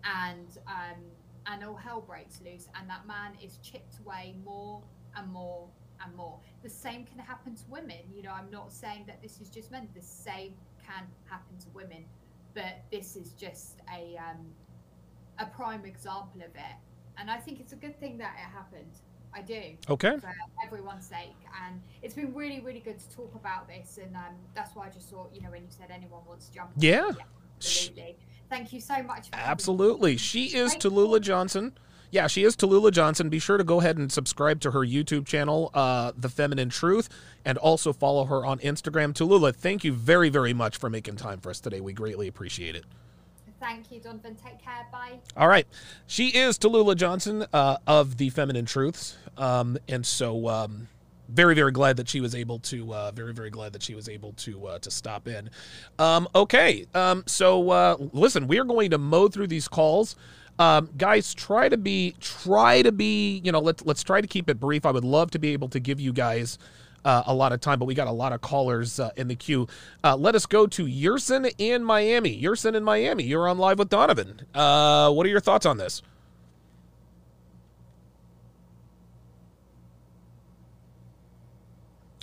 and 0.04 0.58
um, 0.66 1.00
and 1.46 1.62
all 1.62 1.76
hell 1.76 2.00
breaks 2.00 2.40
loose, 2.44 2.66
and 2.78 2.88
that 2.88 3.06
man 3.06 3.32
is 3.42 3.58
chipped 3.58 3.98
away 4.04 4.34
more 4.44 4.82
and 5.14 5.30
more 5.30 5.68
and 6.04 6.14
more. 6.16 6.38
The 6.62 6.70
same 6.70 7.04
can 7.04 7.18
happen 7.18 7.54
to 7.54 7.62
women. 7.68 7.98
You 8.14 8.22
know, 8.22 8.32
I'm 8.32 8.50
not 8.50 8.72
saying 8.72 9.04
that 9.06 9.22
this 9.22 9.40
is 9.40 9.48
just 9.48 9.70
men. 9.70 9.88
The 9.94 10.02
same 10.02 10.54
can 10.84 11.04
happen 11.24 11.58
to 11.58 11.68
women, 11.74 12.04
but 12.54 12.82
this 12.90 13.16
is 13.16 13.32
just 13.32 13.80
a 13.94 14.16
um, 14.18 14.46
a 15.38 15.46
prime 15.46 15.84
example 15.84 16.40
of 16.40 16.54
it. 16.54 16.76
And 17.16 17.30
I 17.30 17.36
think 17.36 17.60
it's 17.60 17.72
a 17.72 17.76
good 17.76 17.98
thing 17.98 18.18
that 18.18 18.34
it 18.36 18.48
happened. 18.52 19.00
I 19.34 19.42
do. 19.42 19.76
Okay. 19.90 20.16
For 20.18 20.34
everyone's 20.64 21.06
sake, 21.06 21.36
and 21.66 21.80
it's 22.02 22.14
been 22.14 22.32
really, 22.34 22.60
really 22.60 22.80
good 22.80 22.98
to 22.98 23.10
talk 23.10 23.34
about 23.34 23.68
this, 23.68 23.98
and 24.02 24.16
um, 24.16 24.34
that's 24.54 24.74
why 24.74 24.86
I 24.86 24.90
just 24.90 25.10
thought, 25.10 25.30
you 25.34 25.42
know, 25.42 25.50
when 25.50 25.62
you 25.62 25.68
said 25.70 25.88
anyone 25.90 26.22
wants 26.26 26.48
to 26.48 26.54
jump. 26.54 26.70
Yeah. 26.78 27.10
yeah 27.10 27.24
absolutely. 27.58 28.16
Thank 28.48 28.72
you 28.72 28.80
so 28.80 29.02
much. 29.02 29.28
absolutely. 29.32 30.16
She 30.16 30.56
is 30.56 30.74
Tallulah 30.74 31.20
Johnson. 31.20 31.76
Yeah, 32.10 32.26
she 32.26 32.44
is 32.44 32.56
Tallulah 32.56 32.92
Johnson. 32.92 33.28
Be 33.28 33.38
sure 33.38 33.58
to 33.58 33.64
go 33.64 33.80
ahead 33.80 33.98
and 33.98 34.10
subscribe 34.10 34.60
to 34.60 34.70
her 34.70 34.80
YouTube 34.80 35.26
channel, 35.26 35.70
uh, 35.74 36.12
The 36.16 36.30
Feminine 36.30 36.70
Truth, 36.70 37.10
and 37.44 37.58
also 37.58 37.92
follow 37.92 38.24
her 38.24 38.46
on 38.46 38.58
Instagram. 38.60 39.12
Tallulah, 39.12 39.54
thank 39.54 39.84
you 39.84 39.92
very, 39.92 40.30
very 40.30 40.54
much 40.54 40.78
for 40.78 40.88
making 40.88 41.16
time 41.16 41.38
for 41.38 41.50
us 41.50 41.60
today. 41.60 41.82
We 41.82 41.92
greatly 41.92 42.26
appreciate 42.26 42.74
it. 42.74 42.84
Thank 43.60 43.92
you, 43.92 44.00
Donovan. 44.00 44.36
Take 44.36 44.62
care. 44.62 44.86
Bye. 44.90 45.18
All 45.36 45.48
right. 45.48 45.66
She 46.06 46.28
is 46.28 46.58
Tallulah 46.58 46.96
Johnson 46.96 47.44
uh, 47.52 47.76
of 47.86 48.16
The 48.16 48.30
Feminine 48.30 48.66
Truths. 48.66 49.18
Um, 49.36 49.76
and 49.88 50.06
so. 50.06 50.48
Um, 50.48 50.88
very 51.30 51.54
very 51.54 51.72
glad 51.72 51.98
that 51.98 52.08
she 52.08 52.22
was 52.22 52.34
able 52.34 52.58
to 52.58 52.94
uh, 52.94 53.10
very 53.10 53.34
very 53.34 53.50
glad 53.50 53.74
that 53.74 53.82
she 53.82 53.94
was 53.94 54.08
able 54.08 54.32
to 54.32 54.66
uh, 54.66 54.78
to 54.78 54.90
stop 54.90 55.28
in 55.28 55.50
um, 55.98 56.26
okay 56.34 56.86
um, 56.94 57.22
so 57.26 57.68
uh, 57.68 57.96
listen 58.14 58.48
we 58.48 58.58
are 58.58 58.64
going 58.64 58.90
to 58.90 58.96
mow 58.96 59.28
through 59.28 59.46
these 59.46 59.68
calls 59.68 60.16
um, 60.58 60.90
guys, 60.96 61.34
try 61.34 61.68
to 61.68 61.76
be 61.76 62.14
try 62.20 62.82
to 62.82 62.92
be 62.92 63.40
you 63.44 63.52
know 63.52 63.60
let's 63.60 63.84
let's 63.84 64.02
try 64.02 64.20
to 64.20 64.26
keep 64.26 64.50
it 64.50 64.58
brief. 64.58 64.84
I 64.84 64.90
would 64.90 65.04
love 65.04 65.30
to 65.32 65.38
be 65.38 65.52
able 65.52 65.68
to 65.68 65.80
give 65.80 66.00
you 66.00 66.12
guys 66.12 66.58
uh, 67.04 67.22
a 67.26 67.34
lot 67.34 67.52
of 67.52 67.60
time, 67.60 67.78
but 67.78 67.84
we 67.84 67.94
got 67.94 68.08
a 68.08 68.12
lot 68.12 68.32
of 68.32 68.40
callers 68.40 68.98
uh, 68.98 69.10
in 69.16 69.28
the 69.28 69.36
queue. 69.36 69.66
Uh, 70.02 70.16
let 70.16 70.34
us 70.34 70.46
go 70.46 70.66
to 70.66 70.84
Yerson 70.84 71.52
in 71.58 71.84
Miami. 71.84 72.40
Yerson 72.40 72.74
in 72.74 72.84
Miami, 72.84 73.24
you're 73.24 73.48
on 73.48 73.58
live 73.58 73.78
with 73.78 73.88
Donovan. 73.88 74.42
Uh, 74.54 75.10
what 75.12 75.24
are 75.26 75.30
your 75.30 75.40
thoughts 75.40 75.66
on 75.66 75.78
this? 75.78 76.02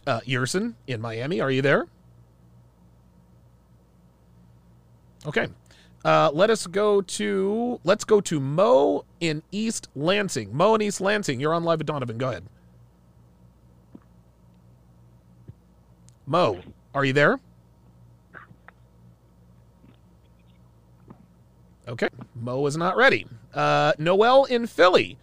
Uh, 0.05 0.19
Yerson 0.21 0.75
in 0.85 1.01
Miami, 1.01 1.41
are 1.41 1.49
you 1.49 1.61
there? 1.63 1.87
Okay. 5.25 5.47
Uh, 6.05 6.29
let 6.35 6.51
us 6.51 6.67
go 6.67 7.01
to 7.01 7.79
let's 7.83 8.03
go 8.03 8.21
to 8.21 8.39
Mo 8.39 9.05
in 9.19 9.41
East 9.51 9.89
Lansing. 9.95 10.55
Mo 10.55 10.75
in 10.75 10.81
East 10.83 11.01
Lansing, 11.01 11.39
you're 11.39 11.53
on 11.53 11.63
live 11.63 11.79
with 11.79 11.87
Donovan. 11.87 12.19
Go 12.19 12.29
ahead. 12.29 12.43
Mo, 16.27 16.59
are 16.93 17.03
you 17.03 17.13
there? 17.13 17.39
Okay, 21.87 22.09
Mo 22.35 22.67
is 22.67 22.77
not 22.77 22.95
ready. 22.95 23.25
Uh, 23.53 23.93
Noel 23.97 24.45
in 24.45 24.67
Philly. 24.67 25.17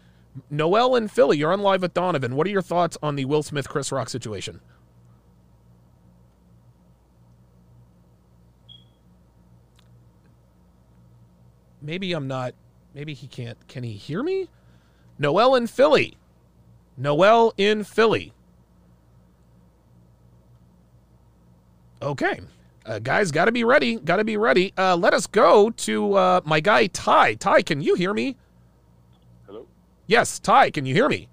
Noel 0.50 0.96
in 0.96 1.06
Philly, 1.06 1.38
you're 1.38 1.52
on 1.52 1.60
live 1.62 1.82
with 1.82 1.94
Donovan. 1.94 2.34
What 2.34 2.46
are 2.48 2.50
your 2.50 2.62
thoughts 2.62 2.98
on 3.00 3.14
the 3.14 3.24
Will 3.24 3.44
Smith 3.44 3.68
Chris 3.68 3.92
Rock 3.92 4.08
situation? 4.08 4.60
Maybe 11.82 12.12
I'm 12.12 12.26
not. 12.26 12.54
Maybe 12.94 13.14
he 13.14 13.26
can't. 13.26 13.58
Can 13.68 13.82
he 13.82 13.92
hear 13.92 14.22
me? 14.22 14.48
Noel 15.18 15.54
in 15.54 15.66
Philly. 15.66 16.16
Noel 16.96 17.52
in 17.56 17.84
Philly. 17.84 18.32
Okay. 22.00 22.40
Uh, 22.84 22.98
guys, 22.98 23.30
got 23.30 23.44
to 23.44 23.52
be 23.52 23.64
ready. 23.64 23.96
Got 23.96 24.16
to 24.16 24.24
be 24.24 24.36
ready. 24.36 24.72
Uh, 24.76 24.96
let 24.96 25.14
us 25.14 25.26
go 25.26 25.70
to 25.70 26.14
uh, 26.14 26.40
my 26.44 26.60
guy, 26.60 26.88
Ty. 26.88 27.34
Ty, 27.34 27.62
can 27.62 27.80
you 27.80 27.94
hear 27.94 28.12
me? 28.12 28.36
Hello? 29.46 29.66
Yes, 30.06 30.38
Ty, 30.40 30.70
can 30.70 30.84
you 30.84 30.94
hear 30.94 31.08
me? 31.08 31.28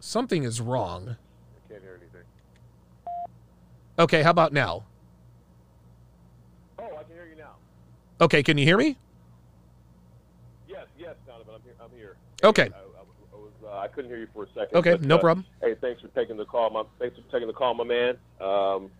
Something 0.00 0.42
is 0.44 0.60
wrong. 0.60 1.16
I 1.16 1.72
can't 1.72 1.82
hear 1.82 1.98
anything. 2.00 2.24
Okay, 3.98 4.22
how 4.22 4.30
about 4.30 4.52
now? 4.52 4.84
Okay, 8.20 8.42
can 8.42 8.58
you 8.58 8.64
hear 8.64 8.76
me? 8.76 8.96
Yes, 10.68 10.86
yes, 10.98 11.14
Donovan, 11.26 11.54
I'm 11.54 11.62
here. 11.62 11.74
I'm 11.80 11.90
here. 11.96 12.16
Okay. 12.44 12.64
I, 12.64 12.66
I, 12.66 13.02
I, 13.32 13.36
was, 13.36 13.52
uh, 13.64 13.78
I 13.78 13.88
couldn't 13.88 14.10
hear 14.10 14.18
you 14.18 14.28
for 14.34 14.44
a 14.44 14.48
second. 14.48 14.76
Okay, 14.76 14.92
but, 14.92 15.02
no 15.02 15.16
uh, 15.16 15.20
problem. 15.20 15.46
Hey, 15.62 15.74
thanks 15.80 16.02
for 16.02 16.08
taking 16.08 16.36
the 16.36 16.44
call, 16.44 16.70
my 16.70 16.82
thanks 16.98 17.16
for 17.16 17.32
taking 17.32 17.46
the 17.46 17.54
call, 17.54 17.74
my 17.74 17.84
man. 17.84 18.18
Um, 18.40 18.90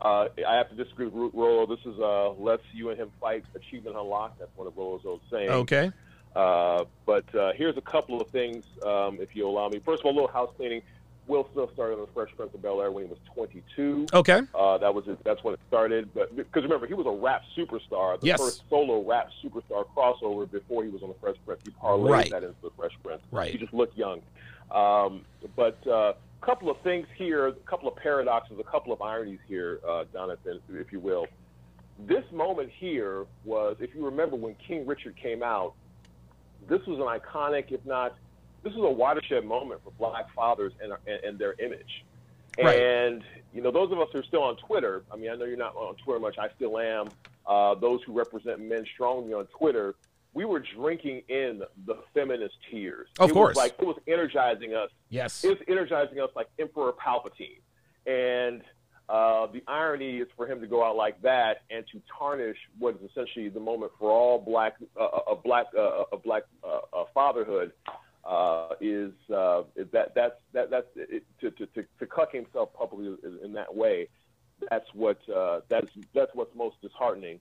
uh, 0.00 0.28
I 0.48 0.56
have 0.56 0.68
to 0.70 0.76
disagree 0.76 1.06
with 1.06 1.32
Rollo. 1.34 1.66
This 1.66 1.84
is 1.84 1.98
uh, 2.00 2.30
let's 2.30 2.62
you 2.72 2.90
and 2.90 2.98
him 2.98 3.10
fight 3.20 3.44
achievement 3.54 3.96
unlocked. 3.96 4.38
That's 4.38 4.50
one 4.56 4.66
of 4.66 4.76
Rollo's 4.76 5.04
old 5.04 5.20
sayings. 5.30 5.50
Okay. 5.50 5.92
Uh, 6.34 6.84
but 7.04 7.32
uh, 7.34 7.52
here's 7.54 7.76
a 7.76 7.82
couple 7.82 8.20
of 8.20 8.28
things, 8.30 8.64
um, 8.84 9.18
if 9.20 9.36
you 9.36 9.46
allow 9.46 9.68
me. 9.68 9.80
First 9.84 10.00
of 10.00 10.06
all, 10.06 10.12
a 10.12 10.14
little 10.14 10.28
house 10.28 10.50
cleaning. 10.56 10.82
Will 11.28 11.48
Smith 11.52 11.70
started 11.72 11.94
on 11.94 12.00
the 12.00 12.12
Fresh 12.12 12.30
Prince 12.36 12.52
of 12.54 12.62
Bel 12.62 12.80
Air 12.80 12.90
when 12.90 13.04
he 13.04 13.10
was 13.10 13.18
22. 13.34 14.06
Okay. 14.12 14.40
Uh, 14.54 14.78
that 14.78 14.92
was 14.92 15.06
it, 15.06 15.18
that's 15.24 15.42
when 15.44 15.54
it 15.54 15.60
started. 15.68 16.12
But 16.14 16.34
because 16.34 16.64
remember, 16.64 16.86
he 16.86 16.94
was 16.94 17.06
a 17.06 17.10
rap 17.10 17.42
superstar, 17.56 18.20
the 18.20 18.26
yes. 18.26 18.40
first 18.40 18.62
solo 18.68 19.04
rap 19.06 19.28
superstar 19.42 19.84
crossover 19.96 20.50
before 20.50 20.84
he 20.84 20.90
was 20.90 21.02
on 21.02 21.08
the 21.08 21.14
Fresh 21.20 21.36
Prince. 21.46 21.60
He 21.64 21.70
parlayed 21.70 22.10
right. 22.10 22.30
that 22.30 22.42
into 22.42 22.56
the 22.62 22.70
Fresh 22.76 22.92
Prince. 23.04 23.22
Right. 23.30 23.52
He 23.52 23.58
just 23.58 23.72
looked 23.72 23.96
young. 23.96 24.20
Um, 24.72 25.24
but 25.54 25.78
a 25.86 25.92
uh, 25.92 26.12
couple 26.40 26.70
of 26.70 26.80
things 26.80 27.06
here, 27.16 27.46
a 27.46 27.52
couple 27.52 27.88
of 27.88 27.94
paradoxes, 27.96 28.58
a 28.58 28.64
couple 28.64 28.92
of 28.92 29.00
ironies 29.00 29.40
here, 29.46 29.80
uh, 29.88 30.04
Jonathan, 30.12 30.60
if 30.70 30.90
you 30.92 30.98
will. 30.98 31.26
This 32.00 32.24
moment 32.32 32.70
here 32.78 33.26
was, 33.44 33.76
if 33.78 33.94
you 33.94 34.04
remember, 34.04 34.34
when 34.34 34.56
King 34.66 34.86
Richard 34.86 35.16
came 35.16 35.42
out. 35.42 35.74
This 36.68 36.80
was 36.86 36.98
an 36.98 37.06
iconic, 37.06 37.72
if 37.72 37.84
not 37.84 38.16
this 38.62 38.72
is 38.72 38.78
a 38.78 38.90
watershed 38.90 39.44
moment 39.44 39.80
for 39.84 39.90
black 39.92 40.32
fathers 40.34 40.72
and, 40.82 40.92
and, 41.06 41.24
and 41.24 41.38
their 41.38 41.54
image. 41.60 42.04
Right. 42.62 42.80
And, 42.80 43.24
you 43.54 43.62
know, 43.62 43.70
those 43.70 43.90
of 43.92 43.98
us 43.98 44.08
who 44.12 44.18
are 44.18 44.24
still 44.24 44.42
on 44.42 44.56
Twitter, 44.56 45.04
I 45.10 45.16
mean, 45.16 45.30
I 45.30 45.36
know 45.36 45.46
you're 45.46 45.56
not 45.56 45.74
on 45.74 45.96
Twitter 45.96 46.20
much, 46.20 46.36
I 46.38 46.48
still 46.56 46.78
am. 46.78 47.08
Uh, 47.46 47.74
those 47.74 48.00
who 48.04 48.12
represent 48.12 48.60
men 48.60 48.84
strongly 48.94 49.32
on 49.32 49.46
Twitter, 49.58 49.94
we 50.34 50.44
were 50.44 50.60
drinking 50.60 51.22
in 51.28 51.62
the 51.86 51.96
feminist 52.14 52.54
tears. 52.70 53.08
Of 53.18 53.30
it 53.30 53.32
course. 53.32 53.56
Was 53.56 53.64
like, 53.64 53.74
it 53.78 53.86
was 53.86 53.96
energizing 54.06 54.74
us. 54.74 54.90
Yes. 55.08 55.42
It 55.44 55.48
was 55.48 55.58
energizing 55.66 56.20
us 56.20 56.30
like 56.36 56.48
Emperor 56.58 56.92
Palpatine. 56.92 57.60
And 58.06 58.62
uh, 59.08 59.46
the 59.46 59.62
irony 59.66 60.18
is 60.18 60.28
for 60.36 60.46
him 60.46 60.60
to 60.60 60.66
go 60.66 60.84
out 60.84 60.96
like 60.96 61.20
that 61.22 61.62
and 61.70 61.84
to 61.92 62.00
tarnish 62.18 62.58
what 62.78 62.96
is 62.96 63.10
essentially 63.10 63.48
the 63.48 63.60
moment 63.60 63.92
for 63.98 64.10
all 64.10 64.38
black, 64.38 64.74
uh, 65.00 65.08
a 65.30 65.36
black, 65.36 65.66
uh, 65.76 66.04
a 66.12 66.16
black 66.16 66.42
uh, 66.62 67.04
fatherhood 67.14 67.72
uh, 68.24 68.68
is 68.80 69.12
uh, 69.34 69.62
that 69.92 70.14
that's 70.14 70.40
that 70.52 70.70
that's 70.70 70.86
it, 70.96 71.24
to, 71.40 71.50
to, 71.50 71.66
to, 71.66 71.84
to 71.98 72.06
cuck 72.06 72.32
himself 72.32 72.72
publicly 72.74 73.16
in 73.44 73.52
that 73.52 73.74
way. 73.74 74.08
That's 74.70 74.86
what 74.94 75.18
uh, 75.28 75.60
that's 75.68 75.88
that's 76.14 76.30
what's 76.34 76.54
most 76.54 76.76
disheartening. 76.82 77.40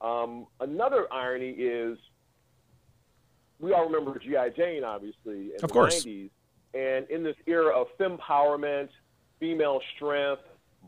Um, 0.00 0.46
another 0.60 1.06
irony 1.12 1.50
is 1.50 1.98
we 3.58 3.72
all 3.72 3.86
remember 3.86 4.18
GI 4.18 4.56
Jane, 4.56 4.84
obviously, 4.84 5.50
in 5.50 5.54
of 5.56 5.62
the 5.62 5.68
course. 5.68 6.04
90s, 6.04 6.30
and 6.74 7.08
in 7.08 7.22
this 7.22 7.36
era 7.46 7.70
of 7.78 7.86
fempowerment, 7.98 8.88
female 9.38 9.80
strength, 9.96 10.42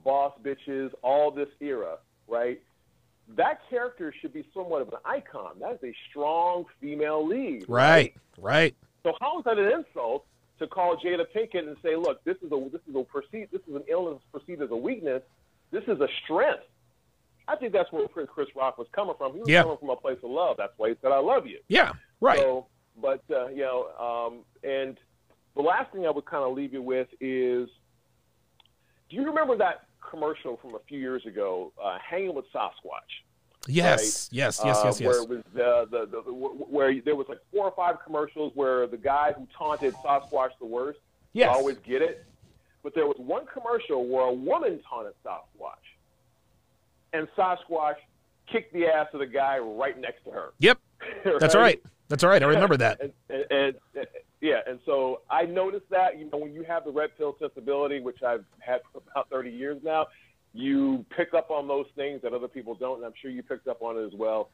boss 0.04 0.32
bitches, 0.42 0.90
all 1.02 1.30
this 1.30 1.48
era, 1.60 1.98
right? 2.28 2.60
That 3.36 3.60
character 3.70 4.12
should 4.20 4.32
be 4.32 4.46
somewhat 4.52 4.82
of 4.82 4.88
an 4.88 4.98
icon. 5.04 5.58
That 5.60 5.72
is 5.74 5.84
a 5.84 5.94
strong 6.10 6.66
female 6.80 7.26
lead. 7.26 7.64
Right, 7.68 8.14
right. 8.38 8.74
So 9.04 9.12
how 9.20 9.38
is 9.38 9.44
that 9.44 9.58
an 9.58 9.70
insult 9.70 10.26
to 10.58 10.66
call 10.66 10.96
Jada 10.96 11.26
Pinkett 11.34 11.68
and 11.68 11.76
say, 11.82 11.94
look, 11.94 12.24
this 12.24 12.36
is 12.42 12.50
a 12.50 12.68
this 12.72 12.80
is 12.88 12.96
a 12.96 13.04
perceived 13.04 13.52
this 13.52 13.60
is 13.68 13.74
an 13.76 13.84
illness 13.88 14.20
perceived 14.32 14.62
as 14.62 14.70
a 14.70 14.76
weakness. 14.76 15.22
This 15.70 15.84
is 15.84 16.00
a 16.00 16.08
strength. 16.24 16.64
I 17.46 17.56
think 17.56 17.72
that's 17.72 17.92
where 17.92 18.06
Chris 18.08 18.48
Rock 18.56 18.78
was 18.78 18.86
coming 18.92 19.14
from. 19.18 19.34
He 19.34 19.40
was 19.40 19.48
yeah. 19.48 19.62
coming 19.62 19.76
from 19.76 19.90
a 19.90 19.96
place 19.96 20.18
of 20.22 20.30
love. 20.30 20.56
That's 20.56 20.72
why 20.78 20.88
he 20.88 20.94
said, 21.02 21.12
"I 21.12 21.18
love 21.18 21.46
you." 21.46 21.58
Yeah, 21.68 21.92
right. 22.20 22.38
So, 22.38 22.66
but 23.00 23.22
uh, 23.30 23.48
you 23.48 23.62
know, 23.62 23.88
um, 23.98 24.38
and 24.62 24.96
the 25.54 25.60
last 25.60 25.92
thing 25.92 26.06
I 26.06 26.10
would 26.10 26.24
kind 26.24 26.42
of 26.42 26.56
leave 26.56 26.72
you 26.72 26.80
with 26.80 27.08
is, 27.20 27.68
do 29.10 29.16
you 29.16 29.26
remember 29.26 29.58
that 29.58 29.86
commercial 30.00 30.56
from 30.56 30.74
a 30.74 30.78
few 30.88 30.98
years 30.98 31.26
ago, 31.26 31.72
uh, 31.82 31.98
Hanging 31.98 32.34
with 32.34 32.46
Sasquatch? 32.54 33.23
Yes, 33.66 34.28
right? 34.30 34.36
yes, 34.36 34.60
yes, 34.64 34.82
yes, 34.84 35.00
uh, 35.00 35.04
Where 35.04 35.22
it 35.22 35.28
was 35.28 35.42
the, 35.54 35.88
the, 35.90 36.06
the, 36.06 36.32
where 36.32 37.00
there 37.00 37.16
was 37.16 37.26
like 37.28 37.38
four 37.52 37.64
or 37.64 37.72
five 37.74 37.96
commercials 38.04 38.52
where 38.54 38.86
the 38.86 38.96
guy 38.96 39.32
who 39.36 39.46
taunted 39.56 39.94
Sasquatch 40.04 40.50
the 40.60 40.66
worst 40.66 40.98
yes. 41.32 41.48
always 41.50 41.78
get 41.78 42.02
it. 42.02 42.26
But 42.82 42.94
there 42.94 43.06
was 43.06 43.16
one 43.18 43.46
commercial 43.46 44.06
where 44.06 44.24
a 44.24 44.32
woman 44.32 44.80
taunted 44.88 45.14
Sasquatch, 45.24 45.72
and 47.14 47.26
Sasquatch 47.36 47.96
kicked 48.50 48.74
the 48.74 48.86
ass 48.86 49.06
of 49.14 49.20
the 49.20 49.26
guy 49.26 49.58
right 49.58 49.98
next 49.98 50.24
to 50.24 50.30
her. 50.30 50.52
Yep, 50.58 50.78
right? 51.24 51.40
that's 51.40 51.54
right. 51.54 51.82
That's 52.08 52.22
right. 52.22 52.42
I 52.42 52.46
remember 52.46 52.76
that. 52.76 53.00
and, 53.00 53.12
and, 53.30 53.44
and, 53.50 53.74
and, 53.94 54.06
yeah, 54.42 54.60
and 54.66 54.78
so 54.84 55.22
I 55.30 55.44
noticed 55.44 55.88
that 55.88 56.18
you 56.18 56.28
know 56.30 56.36
when 56.36 56.52
you 56.52 56.64
have 56.64 56.84
the 56.84 56.92
red 56.92 57.16
pill 57.16 57.34
sensibility, 57.40 58.00
which 58.00 58.22
I've 58.22 58.44
had 58.58 58.82
for 58.92 59.00
about 59.10 59.30
30 59.30 59.50
years 59.50 59.78
now, 59.82 60.08
you 60.54 61.04
pick 61.14 61.34
up 61.34 61.50
on 61.50 61.66
those 61.66 61.86
things 61.96 62.22
that 62.22 62.32
other 62.32 62.48
people 62.48 62.74
don't, 62.74 62.98
and 62.98 63.04
I'm 63.04 63.12
sure 63.20 63.30
you 63.30 63.42
picked 63.42 63.66
up 63.66 63.82
on 63.82 63.98
it 63.98 64.06
as 64.06 64.12
well. 64.14 64.50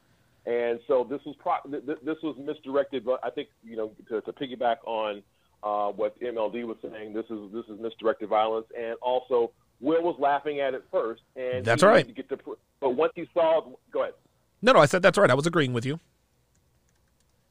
And 0.47 0.79
so 0.87 1.05
this 1.07 1.21
was 1.23 1.35
pro- 1.37 1.69
this 1.69 2.17
was 2.23 2.35
misdirected, 2.43 3.05
but 3.05 3.19
I 3.23 3.29
think 3.29 3.49
you 3.63 3.77
know 3.77 3.91
to, 4.09 4.21
to 4.21 4.33
piggyback 4.33 4.77
on 4.85 5.21
uh, 5.61 5.91
what 5.91 6.19
MLD 6.19 6.65
was 6.65 6.77
saying, 6.81 7.13
this 7.13 7.25
is 7.29 7.53
this 7.53 7.65
is 7.69 7.79
misdirected 7.79 8.29
violence, 8.29 8.65
and 8.75 8.95
also 9.03 9.51
Will 9.79 10.01
was 10.01 10.15
laughing 10.19 10.59
at 10.59 10.73
it 10.73 10.83
first, 10.91 11.21
and 11.35 11.63
that's 11.63 11.83
right. 11.83 12.07
To 12.07 12.13
get 12.13 12.29
to, 12.29 12.57
but 12.79 12.89
once 12.91 13.13
he 13.15 13.27
saw, 13.35 13.61
go 13.91 14.01
ahead. 14.01 14.15
No, 14.63 14.73
no, 14.73 14.79
I 14.79 14.87
said 14.87 15.03
that's 15.03 15.19
right. 15.19 15.29
I 15.29 15.35
was 15.35 15.45
agreeing 15.45 15.73
with 15.73 15.85
you. 15.85 15.99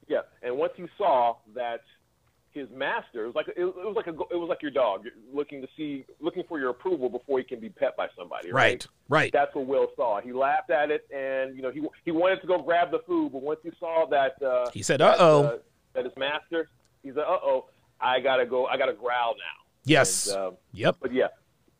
Yeah, 0.09 0.22
and 0.42 0.57
once 0.57 0.72
you 0.76 0.88
saw 0.98 1.36
that 1.55 1.82
his 2.53 2.68
master. 2.74 3.24
It 3.24 3.26
was 3.26 3.34
like 3.34 3.48
it, 3.57 3.64
was 3.64 3.94
like 3.96 4.07
a 4.07 4.11
it 4.11 4.38
was 4.38 4.48
like 4.48 4.62
your 4.62 4.70
dog 4.70 5.07
looking 5.32 5.61
to 5.61 5.68
see 5.76 6.05
looking 6.20 6.42
for 6.48 6.59
your 6.59 6.70
approval 6.70 7.09
before 7.09 7.38
he 7.38 7.44
can 7.44 7.61
be 7.61 7.68
pet 7.68 7.96
by 7.96 8.09
somebody. 8.16 8.51
Right, 8.51 8.55
right. 8.62 8.86
right. 9.09 9.32
That's 9.32 9.55
what 9.55 9.66
Will 9.66 9.88
saw. 9.96 10.20
He 10.20 10.32
laughed 10.32 10.70
at 10.70 10.90
it, 10.90 11.07
and 11.14 11.57
you 11.57 11.62
know 11.62 11.70
he 11.70 11.82
he 12.05 12.11
wanted 12.11 12.40
to 12.40 12.46
go 12.46 12.59
grab 12.61 12.90
the 12.90 13.01
food, 13.07 13.32
but 13.32 13.42
once 13.42 13.61
he 13.62 13.70
saw 13.78 14.07
that 14.11 14.42
uh, 14.42 14.70
he 14.72 14.82
said, 14.82 15.01
"Uh 15.01 15.16
oh," 15.18 15.42
that, 15.42 15.53
uh, 15.53 15.59
that 15.94 16.05
his 16.05 16.14
master, 16.16 16.68
he 17.03 17.11
said, 17.11 17.18
"Uh 17.18 17.38
oh, 17.42 17.66
I 18.01 18.20
gotta 18.20 18.46
go. 18.46 18.66
I 18.66 18.76
gotta 18.76 18.94
growl 18.94 19.34
now." 19.34 19.61
Yes. 19.84 20.28
And, 20.28 20.36
uh, 20.36 20.51
yep. 20.72 20.96
But 21.01 21.12
yeah, 21.12 21.28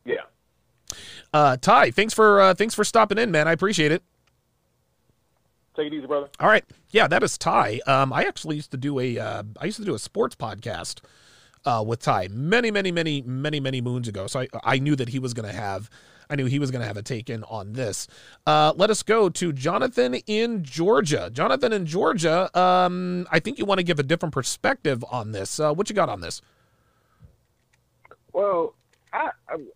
yeah. 0.05 0.23
Uh, 1.33 1.57
Ty, 1.57 1.91
thanks 1.91 2.15
for 2.15 2.41
uh, 2.41 2.55
thanks 2.55 2.75
for 2.75 2.85
stopping 2.85 3.19
in, 3.19 3.31
man. 3.31 3.47
I 3.47 3.53
appreciate 3.53 3.93
it. 3.93 4.03
Take 5.81 5.95
it 5.95 5.97
easy, 5.97 6.07
brother. 6.07 6.29
All 6.39 6.49
right. 6.49 6.65
Yeah, 6.91 7.09
that 7.09 7.23
is 7.23 7.39
Ty. 7.39 7.81
Um, 7.87 8.13
I 8.13 8.25
actually 8.25 8.57
used 8.57 8.71
to 8.73 8.77
do 8.77 8.99
a 8.99 9.19
uh, 9.19 9.43
I 9.59 9.65
used 9.65 9.79
to 9.79 9.85
do 9.85 9.95
a 9.95 9.99
sports 9.99 10.37
podcast 10.37 11.01
uh, 11.65 11.83
with 11.87 12.01
Ty 12.01 12.29
many, 12.31 12.71
many, 12.71 12.93
many, 12.93 13.23
many, 13.23 13.61
many 13.61 13.81
moons 13.81 14.07
ago. 14.07 14.27
So 14.27 14.41
I, 14.41 14.49
I 14.63 14.79
knew 14.79 14.95
that 14.97 15.09
he 15.09 15.19
was 15.19 15.33
going 15.33 15.49
to 15.49 15.57
have 15.57 15.89
I 16.29 16.37
knew 16.37 16.45
he 16.45 16.59
was 16.59 16.71
going 16.71 16.83
to 16.83 16.87
have 16.87 16.99
a 16.99 17.03
take 17.03 17.31
in 17.31 17.45
on 17.45 17.73
this. 17.73 18.09
Uh, 18.47 18.75
let 18.77 18.91
us 18.91 19.03
go 19.03 19.31
to 19.31 19.55
Jonathan 19.55 20.17
in 20.27 20.65
Georgia. 20.65 21.31
Jonathan 21.33 21.73
in 21.73 21.87
Georgia. 21.87 22.57
Um, 22.59 23.27
I 23.33 23.41
think 23.41 23.59
you 23.59 23.65
want 23.65 23.79
to 23.79 23.85
give 23.85 23.99
a 23.99 24.03
different 24.03 24.35
perspective 24.35 25.03
on 25.11 25.33
this. 25.33 25.59
Uh, 25.59 25.73
what 25.73 25.89
you 25.89 25.97
got 25.97 26.11
on 26.11 26.21
this? 26.21 26.43
Well, 28.35 28.75
I, 29.15 29.31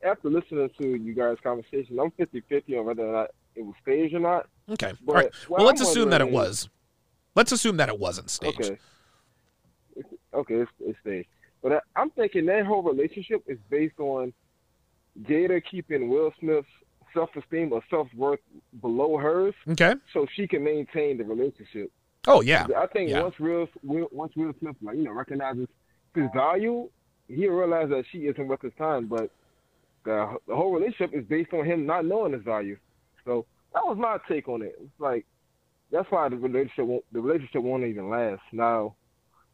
after 0.05 0.29
listening 0.29 0.69
to 0.83 0.97
you 0.97 1.15
guys' 1.15 1.39
conversation, 1.43 1.99
I'm 1.99 2.11
50-50 2.11 2.79
on 2.79 2.85
whether 2.85 3.09
or 3.09 3.13
not 3.13 3.31
it 3.57 3.65
was 3.65 3.75
staged 3.83 4.15
or 4.15 4.21
not. 4.21 4.49
Okay. 4.71 4.93
But 5.05 5.13
All 5.13 5.15
right. 5.15 5.31
Well, 5.49 5.65
let's 5.65 5.81
I'm 5.81 5.87
assume 5.87 6.11
that 6.11 6.21
it 6.21 6.31
was. 6.31 6.69
Let's 7.35 7.53
assume 7.53 7.77
that 7.79 7.89
it 7.89 7.99
wasn't 7.99 8.31
staged. 8.31 8.61
Okay. 8.61 8.79
Okay, 10.33 10.55
it's, 10.55 10.71
it's 10.81 10.99
staged. 11.01 11.29
But 11.63 11.83
I, 11.97 12.03
am 12.03 12.11
thinking 12.11 12.47
that 12.47 12.67
whole 12.67 12.83
relationship 12.83 13.43
is 13.47 13.59
based 13.71 13.99
on 13.99 14.33
Jada 15.23 15.63
keeping 15.71 16.09
Will 16.09 16.33
Smith's 16.41 16.69
self-esteem 17.13 17.73
or 17.73 17.83
self-worth 17.89 18.41
below 18.81 19.17
hers. 19.17 19.55
Okay. 19.69 19.95
So 20.13 20.27
she 20.35 20.47
can 20.47 20.65
maintain 20.65 21.19
the 21.19 21.25
relationship. 21.25 21.91
Oh 22.27 22.41
yeah. 22.41 22.67
I 22.77 22.87
think 22.87 23.11
yeah. 23.11 23.23
once 23.23 23.39
Will, 23.39 23.69
Will 23.83 24.09
once 24.11 24.33
Will 24.37 24.53
Smith 24.59 24.77
like 24.83 24.97
you 24.97 25.05
know 25.05 25.13
recognizes 25.13 25.69
his 26.15 26.29
value, 26.35 26.89
he'll 27.29 27.53
realize 27.53 27.89
that 27.91 28.05
she 28.11 28.19
isn't 28.19 28.49
worth 28.49 28.63
his 28.63 28.73
time. 28.77 29.07
But 29.07 29.31
the, 30.05 30.37
the 30.49 30.55
whole 30.55 30.73
relationship 30.73 31.15
is 31.15 31.25
based 31.25 31.53
on 31.53 31.65
him 31.65 31.87
not 31.87 32.05
knowing 32.05 32.33
his 32.33 32.43
value. 32.43 32.79
So 33.25 33.47
that 33.75 33.85
was 33.85 33.99
my 33.99 34.19
take 34.29 34.49
on 34.49 34.63
it. 34.63 34.77
It's 34.81 35.01
like 35.01 35.27
that's 35.91 36.11
why 36.11 36.29
the 36.29 36.37
relationship 36.37 36.87
won't, 36.87 37.05
the 37.13 37.21
relationship 37.21 37.63
won't 37.63 37.85
even 37.85 38.09
last 38.11 38.43
now. 38.53 38.97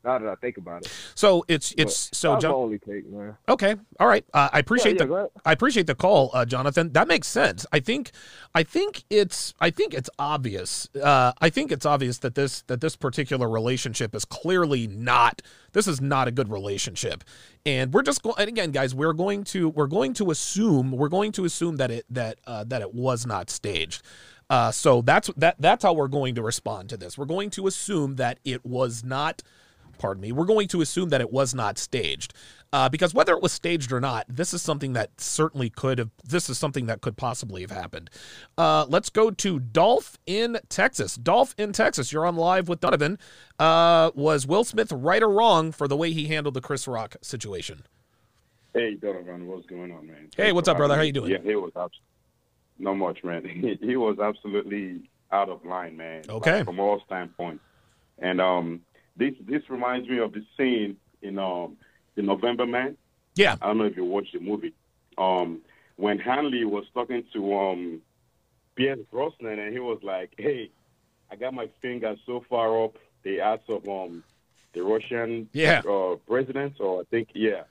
Now 0.05 0.19
that 0.19 0.29
I 0.29 0.35
think 0.37 0.57
about 0.57 0.83
it. 0.83 0.93
So 1.21 1.45
it's 1.49 1.75
it's 1.77 2.09
but 2.09 2.17
so 2.17 2.39
John. 2.39 2.55
only 2.55 2.79
take, 2.79 3.07
man. 3.07 3.37
Okay, 3.47 3.77
all 3.99 4.09
right. 4.09 4.25
Uh, 4.33 4.49
I 4.55 4.59
appreciate 4.59 4.97
yeah, 4.97 5.03
yeah, 5.03 5.07
the 5.07 5.31
I 5.45 5.53
appreciate 5.53 5.87
the 5.87 5.95
call, 5.95 6.31
uh, 6.33 6.47
Jonathan. 6.47 6.95
That 6.95 7.09
makes 7.09 7.29
sense. 7.29 7.67
I 7.71 7.81
think 7.81 8.13
I 8.55 8.63
think 8.63 9.05
it's 9.11 9.53
I 9.61 9.69
think 9.69 9.93
it's 9.93 10.09
obvious. 10.19 10.89
Uh, 10.97 11.33
I 11.39 11.51
think 11.51 11.73
it's 11.73 11.85
obvious 11.85 12.17
that 12.21 12.37
this 12.37 12.63
that 12.69 12.81
this 12.81 12.97
particular 12.97 13.51
relationship 13.51 14.15
is 14.15 14.25
clearly 14.25 14.87
not. 14.87 15.43
This 15.73 15.87
is 15.87 16.01
not 16.01 16.27
a 16.27 16.31
good 16.31 16.49
relationship, 16.51 17.23
and 17.67 17.93
we're 17.93 18.01
just 18.01 18.23
going. 18.23 18.37
And 18.39 18.49
again, 18.49 18.71
guys, 18.71 18.95
we're 18.95 19.13
going 19.13 19.45
to 19.45 19.69
we're 19.69 19.89
going 19.89 20.15
to 20.15 20.31
assume 20.31 20.91
we're 20.91 21.11
going 21.11 21.33
to 21.33 21.45
assume 21.45 21.77
that 21.77 21.91
it 21.91 22.07
that 22.09 22.39
uh, 22.47 22.65
that 22.65 22.81
it 22.81 22.95
was 22.95 23.27
not 23.27 23.51
staged. 23.51 24.01
Uh, 24.49 24.73
so 24.73 25.03
that's 25.03 25.29
that 25.37 25.57
that's 25.59 25.83
how 25.85 25.93
we're 25.93 26.09
going 26.09 26.35
to 26.37 26.43
respond 26.43 26.89
to 26.89 26.97
this. 26.97 27.19
We're 27.19 27.27
going 27.27 27.51
to 27.51 27.67
assume 27.67 28.17
that 28.17 28.39
it 28.43 28.65
was 28.65 29.05
not 29.05 29.43
pardon 30.01 30.23
me, 30.23 30.33
we're 30.33 30.47
going 30.47 30.67
to 30.67 30.81
assume 30.81 31.11
that 31.11 31.21
it 31.21 31.31
was 31.31 31.55
not 31.55 31.79
staged. 31.79 32.35
Uh, 32.73 32.89
because 32.89 33.13
whether 33.13 33.35
it 33.35 33.43
was 33.43 33.53
staged 33.53 33.93
or 33.93 34.01
not, 34.01 34.25
this 34.29 34.55
is 34.55 34.63
something 34.63 34.93
that 34.95 35.21
certainly 35.21 35.69
could 35.69 35.99
have, 35.99 36.11
this 36.25 36.49
is 36.49 36.57
something 36.57 36.87
that 36.87 37.01
could 37.01 37.17
possibly 37.17 37.61
have 37.61 37.71
happened. 37.71 38.09
Uh, 38.57 38.87
let's 38.89 39.11
go 39.11 39.31
to 39.31 39.59
Dolph 39.59 40.19
in 40.27 40.59
Texas. 40.69 41.17
Dolph 41.17 41.55
in 41.59 41.73
Texas, 41.73 42.13
you're 42.13 42.27
on 42.27 42.37
live 42.37 42.69
with 42.69 42.81
Donovan. 42.81 43.19
Uh, 43.59 44.11
was 44.15 44.47
Will 44.47 44.65
Smith 44.65 44.91
right 44.91 45.23
or 45.23 45.29
wrong 45.29 45.71
for 45.71 45.87
the 45.87 45.97
way 45.97 46.13
he 46.13 46.29
handled 46.29 46.55
the 46.55 46.61
Chris 46.61 46.89
Rock 46.89 47.17
situation? 47.23 47.83
Hey, 48.73 48.95
Donovan, 48.95 49.49
what's 49.49 49.67
going 49.67 49.93
on, 49.93 50.07
man? 50.07 50.31
Hey, 50.37 50.53
what's 50.53 50.69
up, 50.69 50.77
brother? 50.77 50.97
How 50.97 51.03
you 51.03 51.13
doing? 51.13 51.33
Yeah, 51.33 51.39
he 51.43 51.57
was 51.57 51.73
absolutely, 51.75 52.01
not 52.79 52.95
much, 52.95 53.23
man. 53.25 53.45
He, 53.45 53.79
he 53.87 53.97
was 53.97 54.19
absolutely 54.19 55.11
out 55.33 55.49
of 55.49 55.65
line, 55.65 55.97
man. 55.97 56.23
Okay. 56.29 56.59
Like, 56.59 56.67
from 56.67 56.79
all 56.81 57.03
standpoints. 57.05 57.65
And 58.19 58.41
um, 58.41 58.83
this 59.17 59.35
this 59.47 59.63
reminds 59.69 60.09
me 60.09 60.19
of 60.19 60.33
the 60.33 60.45
scene 60.57 60.97
in 61.23 61.39
um 61.39 61.77
the 62.15 62.23
November 62.23 62.67
Man. 62.67 62.97
Yeah. 63.35 63.57
I 63.61 63.69
don't 63.69 63.79
know 63.79 63.85
if 63.85 63.97
you 63.97 64.05
watched 64.05 64.33
the 64.33 64.41
movie. 64.41 64.75
Um, 65.17 65.61
when 65.97 66.19
Hanley 66.19 66.65
was 66.65 66.85
talking 66.95 67.25
to 67.33 67.59
um 67.59 68.03
Pierce 68.75 69.01
Brosnan 69.11 69.59
and 69.59 69.73
he 69.73 69.79
was 69.79 69.99
like, 70.03 70.33
"Hey, 70.37 70.71
I 71.31 71.37
got 71.37 71.55
my 71.55 71.69
finger 71.83 72.17
so 72.27 72.45
far 72.49 72.85
up 72.85 72.97
the 73.23 73.41
ass 73.41 73.61
of 73.69 73.87
um 73.89 74.25
the 74.73 74.83
Russian 74.83 75.49
yeah. 75.53 75.83
uh, 75.89 76.17
president, 76.27 76.75
or 76.81 77.01
I 77.01 77.05
think 77.11 77.29
yeah." 77.35 77.65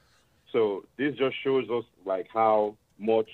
So 0.51 0.85
this 0.97 1.15
just 1.15 1.35
shows 1.43 1.69
us 1.69 1.85
like 2.05 2.27
how 2.33 2.75
much 2.97 3.29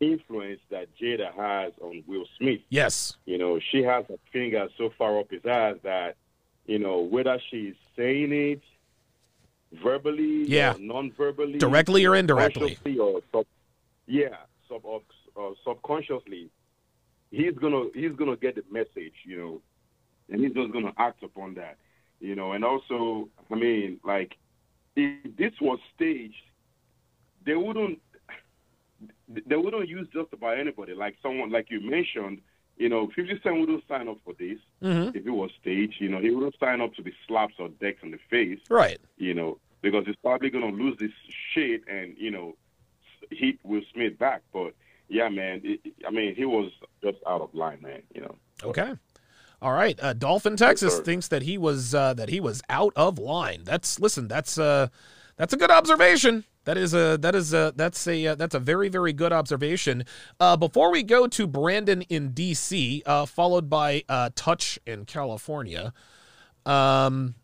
influence 0.00 0.60
that 0.70 0.88
Jada 1.00 1.32
has 1.34 1.72
on 1.80 2.02
Will 2.06 2.24
Smith. 2.38 2.60
Yes. 2.68 3.16
You 3.24 3.38
know, 3.38 3.60
she 3.70 3.82
has 3.82 4.04
her 4.08 4.18
finger 4.32 4.68
so 4.76 4.90
far 4.98 5.18
up 5.18 5.30
his 5.30 5.44
ass 5.46 5.76
that 5.84 6.16
you 6.72 6.78
know, 6.78 7.00
whether 7.00 7.38
she's 7.50 7.74
saying 7.96 8.32
it 8.32 8.62
verbally, 9.82 10.44
yeah, 10.46 10.74
or 10.74 10.78
non-verbally, 10.78 11.58
directly 11.58 12.06
or 12.06 12.16
indirectly, 12.16 12.78
or 12.98 13.20
sub, 13.30 13.44
yeah, 14.06 14.36
sub, 14.66 14.82
uh, 14.86 15.50
subconsciously, 15.66 16.48
he's 17.30 17.52
gonna 17.60 17.84
he's 17.94 18.12
gonna 18.12 18.36
get 18.36 18.54
the 18.54 18.64
message, 18.70 19.12
you 19.24 19.36
know, 19.38 19.60
and 20.30 20.40
he's 20.42 20.54
just 20.54 20.72
gonna 20.72 20.94
act 20.96 21.22
upon 21.22 21.52
that, 21.54 21.76
you 22.20 22.34
know. 22.34 22.52
And 22.52 22.64
also, 22.64 23.28
I 23.50 23.54
mean, 23.54 24.00
like, 24.02 24.32
if 24.96 25.36
this 25.36 25.52
was 25.60 25.78
staged, 25.94 26.46
they 27.44 27.54
wouldn't 27.54 28.00
they 29.28 29.56
wouldn't 29.56 29.90
use 29.90 30.08
just 30.10 30.32
about 30.32 30.58
anybody. 30.58 30.94
Like 30.94 31.16
someone 31.22 31.50
like 31.50 31.70
you 31.70 31.82
mentioned, 31.82 32.40
you 32.82 32.88
know, 32.88 33.08
50 33.14 33.40
Cent 33.44 33.60
wouldn't 33.60 33.84
sign 33.86 34.08
up 34.08 34.16
for 34.24 34.34
this 34.34 34.58
mm-hmm. 34.82 35.16
if 35.16 35.24
it 35.24 35.30
was 35.30 35.52
staged. 35.60 36.00
You 36.00 36.08
know, 36.08 36.18
he 36.18 36.30
wouldn't 36.30 36.58
sign 36.58 36.80
up 36.80 36.92
to 36.94 37.02
be 37.02 37.12
slaps 37.28 37.54
or 37.60 37.68
decks 37.68 38.02
in 38.02 38.10
the 38.10 38.18
face. 38.28 38.58
Right. 38.68 38.98
You 39.18 39.34
know, 39.34 39.58
because 39.82 40.04
he's 40.04 40.16
probably 40.16 40.50
going 40.50 40.68
to 40.68 40.82
lose 40.82 40.98
this 40.98 41.12
shit 41.54 41.82
and, 41.86 42.16
you 42.18 42.32
know, 42.32 42.56
hit 43.30 43.60
Will 43.62 43.82
Smith 43.94 44.18
back. 44.18 44.42
But, 44.52 44.74
yeah, 45.06 45.28
man, 45.28 45.60
it, 45.62 45.80
I 46.04 46.10
mean, 46.10 46.34
he 46.34 46.44
was 46.44 46.72
just 47.04 47.18
out 47.24 47.40
of 47.40 47.54
line, 47.54 47.78
man, 47.82 48.02
you 48.12 48.22
know. 48.22 48.34
Okay. 48.64 48.94
All 49.60 49.72
right. 49.72 49.96
Uh, 50.02 50.12
Dolph 50.12 50.44
in, 50.44 50.56
Texas 50.56 50.94
yes, 50.94 51.04
thinks 51.04 51.28
that 51.28 51.42
he 51.42 51.56
was 51.56 51.94
uh, 51.94 52.14
that 52.14 52.30
he 52.30 52.40
was 52.40 52.62
out 52.68 52.92
of 52.96 53.16
line. 53.16 53.62
That's 53.62 54.00
listen. 54.00 54.26
That's 54.26 54.58
uh, 54.58 54.88
that's 55.36 55.52
a 55.52 55.56
good 55.56 55.70
observation. 55.70 56.42
That 56.64 56.76
is 56.76 56.94
a 56.94 57.18
that 57.20 57.34
is 57.34 57.52
a 57.52 57.72
that's 57.74 58.06
a 58.06 58.28
uh, 58.28 58.34
that's 58.36 58.54
a 58.54 58.60
very 58.60 58.88
very 58.88 59.12
good 59.12 59.32
observation. 59.32 60.04
Uh, 60.38 60.56
before 60.56 60.92
we 60.92 61.02
go 61.02 61.26
to 61.26 61.46
Brandon 61.46 62.02
in 62.02 62.30
D.C., 62.32 63.02
uh, 63.04 63.26
followed 63.26 63.68
by 63.68 64.04
uh, 64.08 64.30
Touch 64.34 64.78
in 64.86 65.04
California. 65.04 65.92
Um, 66.64 67.34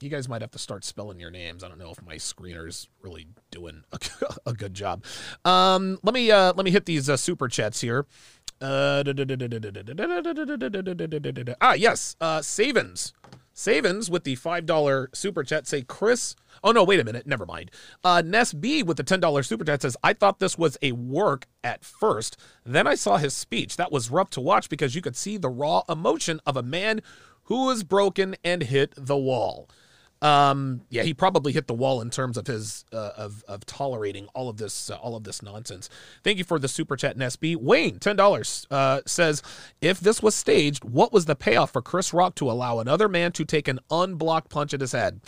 you 0.00 0.08
guys 0.08 0.28
might 0.28 0.40
have 0.40 0.50
to 0.50 0.58
start 0.58 0.84
spelling 0.84 1.20
your 1.20 1.30
names. 1.30 1.62
I 1.62 1.68
don't 1.68 1.78
know 1.78 1.90
if 1.90 2.02
my 2.02 2.16
screener's 2.16 2.88
really 3.02 3.26
doing 3.50 3.84
a, 3.92 3.98
a 4.46 4.52
good 4.52 4.74
job. 4.74 5.04
Um, 5.44 5.98
let 6.02 6.14
me 6.14 6.30
uh, 6.30 6.52
let 6.54 6.64
me 6.64 6.70
hit 6.70 6.86
these 6.86 7.08
uh, 7.08 7.16
super 7.16 7.48
chats 7.48 7.80
here. 7.80 8.06
Uh, 8.60 9.02
ah, 11.60 11.72
yes, 11.74 12.16
uh, 12.20 12.40
Savins. 12.40 13.12
Savins 13.52 14.10
with 14.10 14.24
the 14.24 14.36
$5 14.36 15.14
super 15.14 15.44
chat 15.44 15.66
say, 15.66 15.82
Chris. 15.82 16.34
Oh, 16.64 16.72
no, 16.72 16.84
wait 16.84 17.00
a 17.00 17.04
minute. 17.04 17.26
Never 17.26 17.46
mind. 17.46 17.70
Uh, 18.02 18.22
Ness 18.24 18.52
B 18.52 18.82
with 18.82 18.96
the 18.96 19.04
$10 19.04 19.44
super 19.44 19.64
chat 19.64 19.82
says, 19.82 19.96
I 20.02 20.12
thought 20.12 20.38
this 20.38 20.56
was 20.56 20.78
a 20.82 20.92
work 20.92 21.46
at 21.62 21.84
first. 21.84 22.36
Then 22.64 22.86
I 22.86 22.94
saw 22.94 23.16
his 23.16 23.34
speech. 23.34 23.76
That 23.76 23.92
was 23.92 24.10
rough 24.10 24.30
to 24.30 24.40
watch 24.40 24.68
because 24.68 24.94
you 24.94 25.02
could 25.02 25.16
see 25.16 25.36
the 25.36 25.50
raw 25.50 25.82
emotion 25.88 26.40
of 26.46 26.56
a 26.56 26.62
man 26.62 27.00
who 27.44 27.66
was 27.66 27.84
broken 27.84 28.36
and 28.44 28.62
hit 28.62 28.94
the 28.96 29.16
wall. 29.16 29.68
Um, 30.22 30.82
yeah, 30.88 31.02
he 31.02 31.12
probably 31.12 31.52
hit 31.52 31.66
the 31.66 31.74
wall 31.74 32.00
in 32.00 32.08
terms 32.08 32.36
of 32.36 32.46
his 32.46 32.84
uh, 32.92 33.10
of 33.16 33.44
of 33.48 33.66
tolerating 33.66 34.28
all 34.34 34.48
of 34.48 34.56
this 34.56 34.88
uh, 34.88 34.94
all 34.96 35.16
of 35.16 35.24
this 35.24 35.42
nonsense. 35.42 35.90
Thank 36.22 36.38
you 36.38 36.44
for 36.44 36.60
the 36.60 36.68
super 36.68 36.96
chat, 36.96 37.18
NSB. 37.18 37.56
Wayne, 37.56 37.98
ten 37.98 38.14
dollars, 38.14 38.64
uh, 38.70 39.00
says 39.04 39.42
if 39.80 39.98
this 39.98 40.22
was 40.22 40.36
staged, 40.36 40.84
what 40.84 41.12
was 41.12 41.24
the 41.24 41.34
payoff 41.34 41.72
for 41.72 41.82
Chris 41.82 42.14
Rock 42.14 42.36
to 42.36 42.48
allow 42.48 42.78
another 42.78 43.08
man 43.08 43.32
to 43.32 43.44
take 43.44 43.66
an 43.66 43.80
unblocked 43.90 44.48
punch 44.48 44.72
at 44.72 44.80
his 44.80 44.92
head? 44.92 45.20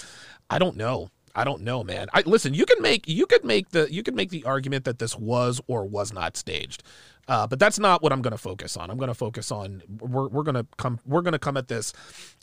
I 0.49 0.59
don't 0.59 0.77
know. 0.77 1.11
I 1.35 1.43
don't 1.43 1.63
know, 1.63 1.83
man. 1.83 2.07
I 2.15 2.23
listen. 2.25 2.55
You 2.55 2.65
can 2.65 2.81
make 2.81 3.09
you 3.09 3.27
could 3.27 3.45
make 3.45 3.71
the 3.71 3.93
you 3.93 4.05
could 4.05 4.15
make 4.15 4.31
the 4.31 4.45
argument 4.45 4.85
that 4.85 5.01
this 5.01 5.19
was 5.19 5.61
or 5.67 5.85
was 5.85 6.13
not 6.13 6.37
staged. 6.37 6.85
Uh, 7.29 7.47
but 7.47 7.59
that's 7.59 7.79
not 7.79 8.03
what 8.03 8.13
I'm 8.13 8.23
going 8.23 8.33
to 8.33 8.39
focus 8.39 8.77
on. 8.77 8.91
I'm 8.91 8.99
going 8.99 9.09
to 9.09 9.15
focus 9.15 9.51
on 9.51 9.83
we're, 10.01 10.29
we're 10.29 10.43
going 10.43 10.57
to 10.57 10.67
come 10.77 11.01
we're 11.07 11.23
going 11.23 11.33
to 11.33 11.39
come 11.39 11.57
at 11.57 11.69
this 11.69 11.93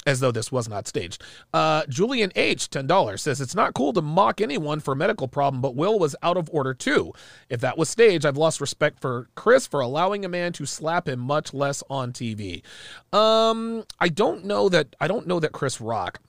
as 0.05 0.19
though 0.19 0.31
this 0.31 0.51
was 0.51 0.67
not 0.67 0.87
staged. 0.87 1.23
Uh, 1.53 1.83
Julian 1.87 2.31
H 2.35 2.69
ten 2.69 2.87
dollars 2.87 3.21
says 3.21 3.41
it's 3.41 3.55
not 3.55 3.73
cool 3.73 3.93
to 3.93 4.01
mock 4.01 4.41
anyone 4.41 4.79
for 4.79 4.93
a 4.93 4.95
medical 4.95 5.27
problem, 5.27 5.61
but 5.61 5.75
Will 5.75 5.99
was 5.99 6.15
out 6.23 6.37
of 6.37 6.49
order 6.51 6.73
too. 6.73 7.13
If 7.49 7.61
that 7.61 7.77
was 7.77 7.89
staged, 7.89 8.25
I've 8.25 8.37
lost 8.37 8.61
respect 8.61 8.99
for 8.99 9.29
Chris 9.35 9.67
for 9.67 9.79
allowing 9.79 10.25
a 10.25 10.29
man 10.29 10.53
to 10.53 10.65
slap 10.65 11.07
him, 11.07 11.19
much 11.19 11.53
less 11.53 11.83
on 11.89 12.11
TV. 12.11 12.63
Um, 13.13 13.83
I 13.99 14.09
don't 14.09 14.45
know 14.45 14.69
that 14.69 14.95
I 14.99 15.07
don't 15.07 15.27
know 15.27 15.39
that 15.39 15.51
Chris 15.51 15.79
Rock. 15.79 16.19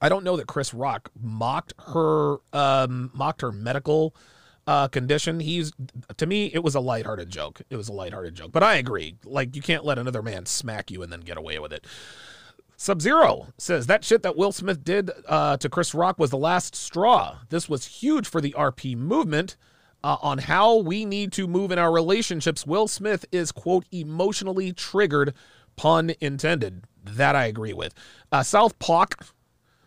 I 0.00 0.08
don't 0.08 0.24
know 0.24 0.36
that 0.36 0.46
Chris 0.46 0.72
Rock 0.72 1.10
mocked 1.20 1.74
her 1.78 2.38
um, 2.52 3.10
mocked 3.14 3.42
her 3.42 3.52
medical 3.52 4.14
uh, 4.72 4.88
condition. 4.88 5.38
He's 5.38 5.70
to 6.16 6.26
me, 6.26 6.46
it 6.46 6.64
was 6.64 6.74
a 6.74 6.80
lighthearted 6.80 7.28
joke. 7.28 7.60
It 7.68 7.76
was 7.76 7.90
a 7.90 7.92
lighthearted 7.92 8.34
joke. 8.34 8.52
But 8.52 8.62
I 8.62 8.76
agree. 8.76 9.16
Like 9.22 9.54
you 9.54 9.60
can't 9.60 9.84
let 9.84 9.98
another 9.98 10.22
man 10.22 10.46
smack 10.46 10.90
you 10.90 11.02
and 11.02 11.12
then 11.12 11.20
get 11.20 11.36
away 11.36 11.58
with 11.58 11.74
it. 11.74 11.86
Sub 12.78 13.02
Zero 13.02 13.48
says 13.58 13.86
that 13.86 14.02
shit 14.02 14.22
that 14.22 14.34
Will 14.34 14.50
Smith 14.50 14.82
did 14.82 15.10
uh, 15.28 15.58
to 15.58 15.68
Chris 15.68 15.94
Rock 15.94 16.18
was 16.18 16.30
the 16.30 16.38
last 16.38 16.74
straw. 16.74 17.36
This 17.50 17.68
was 17.68 17.84
huge 17.84 18.26
for 18.26 18.40
the 18.40 18.54
RP 18.56 18.96
movement. 18.96 19.56
Uh, 20.04 20.16
on 20.20 20.38
how 20.38 20.78
we 20.78 21.04
need 21.04 21.30
to 21.30 21.46
move 21.46 21.70
in 21.70 21.78
our 21.78 21.92
relationships. 21.92 22.66
Will 22.66 22.88
Smith 22.88 23.24
is, 23.30 23.52
quote, 23.52 23.86
emotionally 23.92 24.72
triggered, 24.72 25.32
pun 25.76 26.12
intended. 26.20 26.82
That 27.04 27.36
I 27.36 27.44
agree 27.44 27.72
with. 27.72 27.94
Uh, 28.32 28.42
South 28.42 28.76
Park 28.80 29.26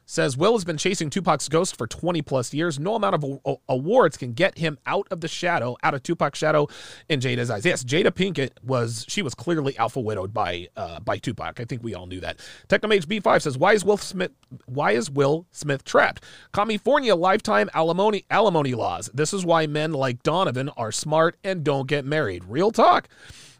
says 0.06 0.38
Will 0.38 0.53
has 0.53 0.64
been 0.64 0.77
chasing 0.77 1.10
Tupac's 1.10 1.49
ghost 1.49 1.77
for 1.77 1.88
20 1.88 2.22
plus 2.22 2.53
years. 2.53 2.80
No 2.80 2.95
amount 2.95 3.15
of 3.15 3.60
awards 3.68 4.18
can 4.18 4.34
get 4.34 4.57
him 4.57 4.77
out 4.86 5.07
of 5.11 5.22
the 5.22 5.27
shadow, 5.27 5.76
out 5.84 5.94
of 5.94 6.03
Tupac's 6.03 6.40
shadow 6.40 6.68
in 7.10 7.19
Jada's 7.19 7.49
eyes. 7.49 7.65
Yes, 7.65 7.84
Jada 7.84 8.11
Pinkett 8.11 8.52
was 8.64 9.06
she 9.07 9.22
was 9.22 9.34
clearly 9.34 9.77
alpha 9.77 9.99
widowed 9.99 10.34
by 10.34 10.68
uh, 10.76 10.99
by 10.99 11.18
Tupac. 11.18 11.60
I 11.60 11.65
think 11.65 11.84
we 11.84 11.94
all 11.94 12.07
knew 12.07 12.19
that. 12.22 12.40
Technomage 12.68 13.07
B5 13.07 13.41
says 13.41 13.57
why 13.57 13.73
is 13.73 13.84
Will 13.84 13.98
Smith 13.98 14.32
why 14.65 14.91
is 14.91 15.10
Will 15.10 15.45
Smith 15.52 15.84
trapped? 15.84 16.23
California 16.53 17.15
lifetime 17.15 17.69
alimony 17.73 18.26
alimony 18.30 18.73
laws. 18.73 19.10
This 19.14 19.34
is 19.34 19.45
why 19.45 19.68
men 19.68 19.91
like 19.91 20.23
Donovan 20.23 20.69
are 20.69 20.91
smart 20.91 21.38
and 21.44 21.64
don't 21.64 21.88
get 21.88 22.06
married. 22.06 22.44
Real 22.45 22.72
talk. 22.72 23.07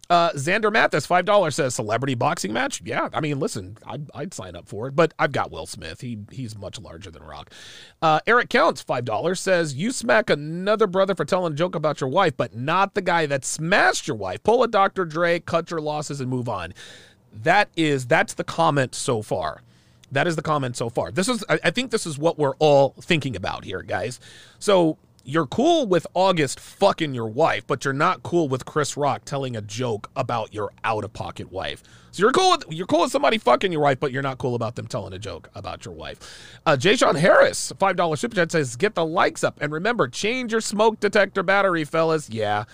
Uh, 0.10 0.32
Xander 0.32 0.72
Mathis, 0.72 1.06
five 1.06 1.26
dollars 1.26 1.56
says 1.56 1.74
celebrity 1.74 2.14
boxing 2.14 2.54
match. 2.54 2.82
Yeah, 2.86 3.10
I 3.14 3.22
mean, 3.22 3.40
listen, 3.40 3.78
I'd, 3.88 4.10
I'd, 4.14 4.34
sign 4.36 4.56
up 4.56 4.68
for 4.68 4.88
it, 4.88 4.96
but 4.96 5.14
I've 5.18 5.32
got 5.32 5.52
Will 5.52 5.66
Smith. 5.66 6.02
He 6.02 6.20
he's 6.32 6.58
much 6.58 6.80
larger 6.80 7.10
than 7.10 7.24
Rock. 7.24 7.52
Uh, 8.02 8.20
Eric 8.28 8.50
Counts, 8.50 8.82
five 8.82 9.04
dollars 9.04 9.40
says 9.40 9.74
you 9.74 9.92
smack 9.92 10.30
another 10.30 10.86
brother 10.86 11.16
for 11.16 11.26
telling 11.26 11.54
a 11.54 11.56
joke 11.56 11.74
about 11.74 12.02
your 12.02 12.10
wife, 12.10 12.38
but 12.38 12.56
not 12.56 12.94
the 12.94 13.02
guy 13.02 13.26
that 13.26 13.44
smashed 13.44 14.08
your 14.08 14.18
wife. 14.18 14.44
Pull 14.44 14.62
a 14.62 14.68
Dr. 14.68 15.06
Dre, 15.06 15.40
cut 15.40 15.72
your 15.72 15.82
losses, 15.82 16.22
and 16.22 16.30
move 16.30 16.48
on. 16.48 16.74
That 17.34 17.70
is 17.76 18.06
that's 18.06 18.36
the 18.36 18.44
comment 18.44 18.94
so 18.94 19.24
far. 19.24 19.62
That 20.12 20.28
is 20.28 20.36
the 20.36 20.44
comment 20.44 20.78
so 20.78 20.90
far. 20.90 21.12
This 21.12 21.28
is 21.28 21.44
I, 21.50 21.60
I 21.64 21.72
think 21.72 21.90
this 21.90 22.06
is 22.06 22.20
what 22.20 22.38
we're 22.38 22.56
all 22.60 22.94
thinking 23.02 23.36
about 23.36 23.66
here, 23.66 23.82
guys. 23.82 24.20
So 24.60 24.98
you're 25.26 25.48
cool 25.48 25.88
with 25.88 26.06
August 26.14 26.60
fucking 26.60 27.16
your 27.16 27.28
wife, 27.28 27.66
but 27.66 27.84
you're 27.84 27.94
not 27.94 28.22
cool 28.22 28.48
with 28.48 28.64
Chris 28.64 28.96
Rock 28.96 29.26
telling 29.26 29.56
a 29.56 29.62
joke 29.62 30.10
about 30.16 30.54
your 30.54 30.72
out 30.84 31.04
of 31.04 31.14
pocket 31.14 31.52
wife. 31.52 31.82
So 32.12 32.22
you're 32.22 32.32
cool 32.32 32.52
with 32.52 32.66
you're 32.70 32.86
cool 32.86 33.02
with 33.02 33.12
somebody 33.12 33.40
fucking 33.40 33.72
your 33.72 33.82
wife, 33.82 34.00
but 34.00 34.12
you're 34.12 34.22
not 34.22 34.38
cool 34.38 34.54
about 34.54 34.76
them 34.76 34.88
telling 34.88 35.14
a 35.14 35.20
joke 35.20 35.50
about 35.56 35.84
your 35.84 35.96
wife. 35.96 36.20
Uh, 36.66 36.78
Jay 36.78 36.96
Sean 36.96 37.16
Harris, 37.16 37.74
five 37.80 37.96
dollar 37.96 38.16
super 38.16 38.36
chat 38.36 38.52
says, 38.52 38.76
"Get 38.76 38.94
the 38.94 39.06
likes 39.06 39.44
up 39.44 39.58
and 39.60 39.74
remember, 39.74 40.08
change 40.08 40.52
your 40.52 40.62
smoke 40.62 41.00
detector 41.00 41.44
battery, 41.44 41.84
fellas." 41.84 42.30
Yeah, 42.30 42.66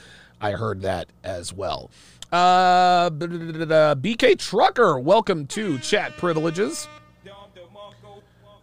I 0.41 0.51
heard 0.51 0.81
that 0.81 1.07
as 1.23 1.53
well. 1.53 1.89
Uh, 2.31 3.09
BK 3.09 4.37
Trucker, 4.37 4.99
welcome 4.99 5.47
to 5.47 5.79
Chat 5.79 6.15
Privileges 6.17 6.87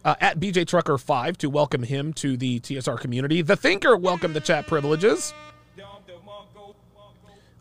uh, 0.05 0.15
at 0.19 0.39
BJ 0.39 0.67
Trucker 0.67 0.97
five 0.97 1.37
to 1.39 1.49
welcome 1.49 1.83
him 1.83 2.13
to 2.13 2.37
the 2.37 2.59
TSR 2.59 2.99
community. 2.99 3.41
The 3.41 3.55
Thinker, 3.55 3.97
welcome 3.97 4.33
the 4.33 4.39
chat 4.41 4.67
privileges. 4.67 5.33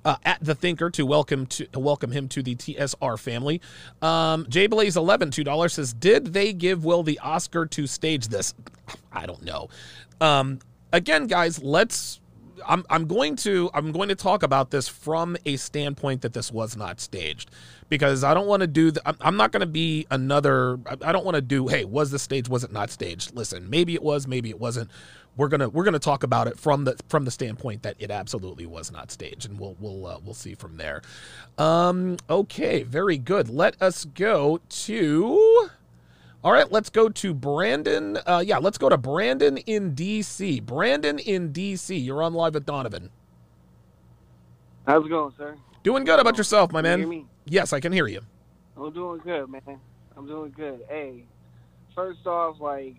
Uh, 0.05 0.16
at 0.24 0.39
the 0.40 0.55
Thinker 0.55 0.89
to 0.90 1.05
welcome 1.05 1.44
to, 1.47 1.66
welcome 1.74 2.12
him 2.12 2.28
to 2.28 2.43
the 2.43 2.55
TSR 2.55 3.19
family. 3.19 3.60
Um, 4.01 4.47
J 4.48 4.66
Blaze 4.66 4.97
eleven 4.97 5.31
two 5.31 5.44
dollars 5.44 5.74
says, 5.74 5.93
did 5.93 6.27
they 6.27 6.52
give 6.52 6.85
Will 6.85 7.02
the 7.02 7.19
Oscar 7.19 7.66
to 7.66 7.86
stage 7.86 8.28
this? 8.28 8.55
I 9.12 9.27
don't 9.27 9.43
know. 9.43 9.69
Um, 10.20 10.60
again, 10.93 11.27
guys, 11.27 11.62
let's 11.62 12.20
I'm 12.66 12.85
I'm 12.90 13.06
going 13.06 13.36
to 13.36 13.70
I'm 13.74 13.93
going 13.93 14.09
to 14.09 14.14
talk 14.14 14.43
about 14.43 14.70
this 14.70 14.89
from 14.89 15.36
a 15.44 15.56
standpoint 15.56 16.22
that 16.22 16.32
this 16.32 16.51
was 16.51 16.76
not 16.76 17.01
staged. 17.01 17.51
Because 17.89 18.22
I 18.22 18.35
don't 18.35 18.47
want 18.47 18.60
to 18.60 18.66
do 18.66 18.90
the, 18.90 19.01
I'm, 19.09 19.16
I'm 19.20 19.36
not 19.36 19.51
going 19.51 19.60
to 19.60 19.66
be 19.66 20.06
another 20.10 20.78
I 21.02 21.12
don't 21.12 21.24
want 21.24 21.36
to 21.36 21.40
do 21.40 21.68
hey 21.68 21.85
was 21.85 22.10
this 22.10 22.22
staged 22.22 22.48
was 22.48 22.64
it 22.64 22.72
not 22.72 22.90
staged? 22.90 23.35
Listen 23.35 23.68
maybe 23.70 23.94
it 23.94 24.02
was 24.02 24.26
maybe 24.26 24.51
it 24.51 24.59
wasn't. 24.60 24.90
We're 25.36 25.48
gonna 25.48 25.68
we're 25.68 25.85
gonna 25.85 26.01
talk 26.01 26.24
about 26.24 26.48
it 26.48 26.59
from 26.59 26.85
the 26.85 26.97
from 27.09 27.24
the 27.24 27.30
standpoint 27.30 27.85
that 27.85 27.94
it 28.01 28.10
absolutely 28.10 28.66
was 28.66 28.90
not 28.90 29.12
staged 29.12 29.48
and 29.48 29.59
we'll 29.59 29.76
we'll 29.78 30.06
uh, 30.06 30.18
we'll 30.24 30.35
see 30.35 30.55
from 30.55 30.76
there. 30.76 31.01
Um 31.59 32.16
okay 32.28 32.82
very 32.82 33.18
good. 33.18 33.48
Let 33.48 33.80
us 33.80 34.05
go 34.05 34.60
to 34.68 35.70
all 36.44 36.52
right, 36.52 36.70
let's 36.70 36.89
go 36.89 37.09
to 37.09 37.35
Brandon. 37.35 38.19
Uh, 38.27 38.43
yeah, 38.47 38.59
let's 38.59 38.78
go 38.78 38.89
to 38.89 38.97
Brandon 38.97 39.56
in 39.59 39.94
DC. 39.94 40.62
Brandon 40.62 41.19
in 41.19 41.52
DC. 41.52 42.05
You're 42.05 42.23
on 42.23 42.35
live 42.35 42.55
with 42.55 42.65
Donovan. 42.65 43.10
How's 44.86 45.05
it 45.05 45.09
going, 45.09 45.35
sir? 45.36 45.56
Doing 45.82 46.05
good. 46.05 46.15
How 46.15 46.20
about 46.20 46.39
yourself, 46.39 46.73
my 46.73 46.81
man? 46.81 47.27
Yes, 47.44 47.73
I 47.73 47.81
can 47.81 47.93
hear 47.93 48.06
you. 48.06 48.20
I'm 48.77 48.93
doing 48.93 49.20
good, 49.24 49.51
man. 49.51 49.81
I'm 50.16 50.27
doing 50.27 50.52
good. 50.56 50.81
Hey, 50.89 51.24
first 51.94 52.27
off, 52.27 52.60
like 52.60 52.94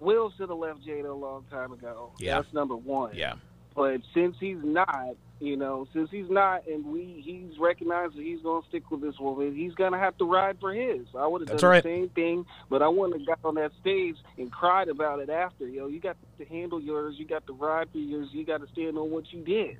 Will 0.00 0.32
should 0.36 0.48
have 0.48 0.58
left 0.58 0.84
Jada 0.84 1.10
a 1.10 1.12
long 1.12 1.44
time 1.50 1.72
ago. 1.72 2.12
Yeah, 2.18 2.40
that's 2.40 2.52
number 2.52 2.76
one. 2.76 3.14
Yeah, 3.14 3.34
but 3.76 4.00
since 4.14 4.36
he's 4.40 4.58
not, 4.62 5.16
you 5.40 5.56
know, 5.56 5.88
since 5.94 6.10
he's 6.10 6.28
not, 6.28 6.66
and 6.68 6.84
we 6.84 7.22
he's 7.24 7.58
recognized 7.58 8.14
that 8.14 8.22
he's 8.22 8.42
gonna 8.42 8.64
stick 8.68 8.90
with 8.90 9.00
this 9.00 9.18
woman, 9.18 9.56
he's 9.56 9.72
gonna 9.72 9.98
have 9.98 10.16
to 10.18 10.30
ride 10.30 10.60
for 10.60 10.72
his. 10.72 11.06
I 11.18 11.26
would 11.26 11.48
have 11.48 11.58
done 11.58 11.70
right. 11.70 11.82
the 11.82 11.88
same 11.88 12.08
thing, 12.10 12.44
but 12.68 12.82
I 12.82 12.88
wouldn't 12.88 13.18
have 13.18 13.26
got 13.26 13.48
on 13.48 13.54
that 13.54 13.72
stage 13.80 14.16
and 14.36 14.52
cried 14.52 14.88
about 14.88 15.20
it 15.20 15.30
after. 15.30 15.66
Yo, 15.66 15.86
you 15.86 15.98
got 15.98 16.18
to 16.38 16.44
handle 16.44 16.78
yours. 16.78 17.14
You 17.18 17.26
got 17.26 17.46
to 17.46 17.54
ride 17.54 17.88
for 17.90 17.98
yours. 17.98 18.28
You 18.32 18.44
got 18.44 18.60
to 18.60 18.68
stand 18.72 18.98
on 18.98 19.10
what 19.10 19.32
you 19.32 19.42
did. 19.42 19.78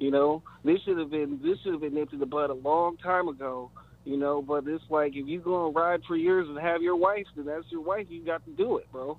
You 0.00 0.10
know, 0.10 0.42
this 0.64 0.80
should 0.82 0.98
have 0.98 1.10
been 1.10 1.40
this 1.40 1.60
should 1.62 1.72
have 1.72 1.80
been 1.80 1.94
nipped 1.94 2.12
in 2.12 2.18
the 2.18 2.26
bud 2.26 2.50
a 2.50 2.54
long 2.54 2.96
time 2.96 3.28
ago. 3.28 3.70
You 4.04 4.16
know, 4.16 4.42
but 4.42 4.66
it's 4.66 4.82
like 4.90 5.14
if 5.14 5.28
you're 5.28 5.42
gonna 5.42 5.70
ride 5.70 6.02
for 6.08 6.16
years 6.16 6.48
and 6.48 6.58
have 6.58 6.82
your 6.82 6.96
wife, 6.96 7.26
then 7.36 7.46
that's 7.46 7.70
your 7.70 7.82
wife. 7.82 8.08
You 8.10 8.24
got 8.24 8.44
to 8.46 8.50
do 8.50 8.78
it, 8.78 8.90
bro. 8.90 9.16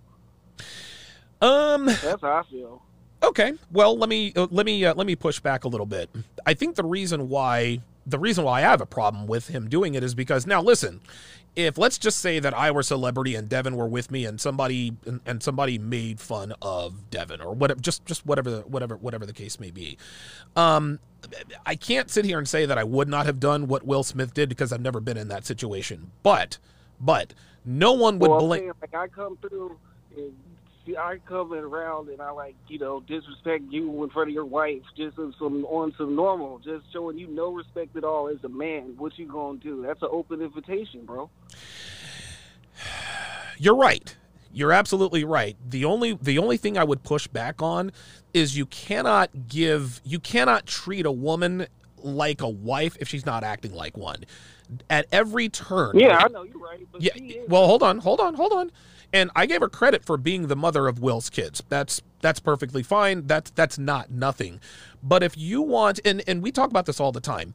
Um, 1.42 1.86
that's 1.86 2.22
how 2.22 2.44
I 2.46 2.52
feel. 2.52 2.82
Okay, 3.24 3.54
well 3.72 3.98
let 3.98 4.10
me 4.10 4.34
uh, 4.36 4.48
let 4.52 4.66
me 4.66 4.84
uh, 4.86 4.94
let 4.96 5.08
me 5.08 5.16
push 5.16 5.40
back 5.40 5.64
a 5.64 5.68
little 5.68 5.86
bit. 5.86 6.10
I 6.46 6.54
think 6.54 6.76
the 6.76 6.84
reason 6.84 7.30
why 7.30 7.80
the 8.06 8.20
reason 8.20 8.44
why 8.44 8.60
I 8.60 8.62
have 8.62 8.82
a 8.82 8.86
problem 8.86 9.28
with 9.28 9.48
him 9.48 9.70
doing 9.70 9.96
it 9.96 10.04
is 10.04 10.14
because 10.14 10.46
now 10.46 10.62
listen, 10.62 11.00
if 11.56 11.78
let's 11.78 11.98
just 11.98 12.20
say 12.20 12.40
that 12.40 12.54
I 12.54 12.70
were 12.72 12.84
celebrity 12.84 13.36
and 13.36 13.48
Devin 13.48 13.78
were 13.78 13.88
with 13.88 14.12
me 14.12 14.26
and 14.26 14.42
somebody 14.42 14.98
and, 15.06 15.22
and 15.26 15.42
somebody 15.42 15.78
made 15.78 16.20
fun 16.20 16.54
of 16.62 17.10
Devin 17.10 17.40
or 17.40 17.54
whatever 17.54 17.80
just 17.80 18.06
just 18.06 18.26
whatever 18.26 18.60
whatever 18.62 18.98
whatever 18.98 19.26
the 19.26 19.34
case 19.34 19.58
may 19.58 19.72
be. 19.72 19.98
Um 20.58 21.00
I 21.66 21.76
can't 21.76 22.10
sit 22.10 22.26
here 22.26 22.38
and 22.38 22.48
say 22.48 22.66
that 22.66 22.78
I 22.78 22.84
would 22.84 23.08
not 23.08 23.26
have 23.26 23.40
done 23.40 23.68
what 23.68 23.86
Will 23.86 24.04
Smith 24.04 24.34
did 24.34 24.50
because 24.50 24.74
I've 24.74 24.82
never 24.82 25.00
been 25.00 25.16
in 25.16 25.30
that 25.30 25.46
situation. 25.46 26.12
But 26.24 26.58
But 27.00 27.34
no 27.64 27.94
one 27.94 28.20
would 28.20 28.30
well, 28.30 28.40
blame. 28.40 28.74
like 28.82 28.94
I 28.94 29.08
come 29.08 29.38
through 29.38 29.78
and 30.18 30.34
see, 30.86 30.98
I 30.98 31.18
come 31.28 31.54
around 31.54 32.10
and 32.10 32.22
I 32.22 32.32
like 32.32 32.56
you 32.68 32.80
know 32.80 33.02
disrespect 33.02 33.66
you 33.70 34.04
in 34.04 34.10
front 34.10 34.30
of 34.30 34.34
your 34.34 34.46
wife 34.46 34.82
just 34.98 35.18
on 35.18 35.34
some 35.40 35.66
on 35.66 35.94
some 35.98 36.16
normal, 36.16 36.60
just 36.60 36.86
showing 36.92 37.18
you 37.18 37.28
no 37.28 37.52
respect 37.54 37.96
at 37.96 38.04
all 38.04 38.28
as 38.28 38.44
a 38.44 38.50
man. 38.50 38.96
What 38.98 39.18
you 39.18 39.28
gonna 39.28 39.60
do? 39.60 39.84
That's 39.86 40.02
an 40.02 40.10
open 40.12 40.42
invitation, 40.42 41.06
bro. 41.06 41.30
You're 43.58 43.76
right. 43.76 44.16
You're 44.52 44.72
absolutely 44.72 45.24
right. 45.24 45.58
The 45.68 45.86
only 45.86 46.14
the 46.22 46.38
only 46.38 46.58
thing 46.58 46.78
I 46.78 46.84
would 46.84 47.04
push 47.04 47.28
back 47.28 47.62
on 47.62 47.92
is 48.34 48.56
you 48.56 48.66
cannot 48.68 49.48
give 49.48 50.00
you 50.04 50.20
cannot 50.20 50.66
treat 50.68 51.06
a 51.06 51.12
woman 51.12 51.68
like 51.98 52.42
a 52.42 52.50
wife 52.50 52.96
if 53.00 53.08
she's 53.08 53.26
not 53.26 53.44
acting 53.44 53.74
like 53.74 53.98
one. 53.98 54.26
At 54.90 55.08
every 55.12 55.50
turn. 55.50 55.98
Yeah, 55.98 56.18
I 56.18 56.28
know 56.28 56.44
you're 56.44 56.58
right. 56.58 56.86
But 56.92 57.02
Yeah. 57.02 57.42
Well, 57.48 57.66
hold 57.66 57.84
on, 57.84 58.00
hold 58.00 58.20
on, 58.20 58.36
hold 58.36 58.54
on. 58.54 58.72
And 59.14 59.30
I 59.36 59.46
gave 59.46 59.62
her 59.62 59.70
credit 59.70 60.04
for 60.04 60.18
being 60.18 60.48
the 60.48 60.56
mother 60.56 60.88
of 60.88 61.00
Will's 61.00 61.30
kids. 61.30 61.64
That's 61.70 62.02
that's 62.22 62.40
perfectly 62.40 62.82
fine. 62.84 63.28
That's 63.28 63.52
that's 63.52 63.78
not 63.78 64.10
nothing. 64.12 64.60
But 65.04 65.22
if 65.24 65.38
you 65.38 65.62
want, 65.62 66.00
and 66.04 66.24
and 66.28 66.42
we 66.42 66.52
talk 66.52 66.70
about 66.70 66.88
this 66.88 67.00
all 67.00 67.12
the 67.12 67.22
time. 67.22 67.54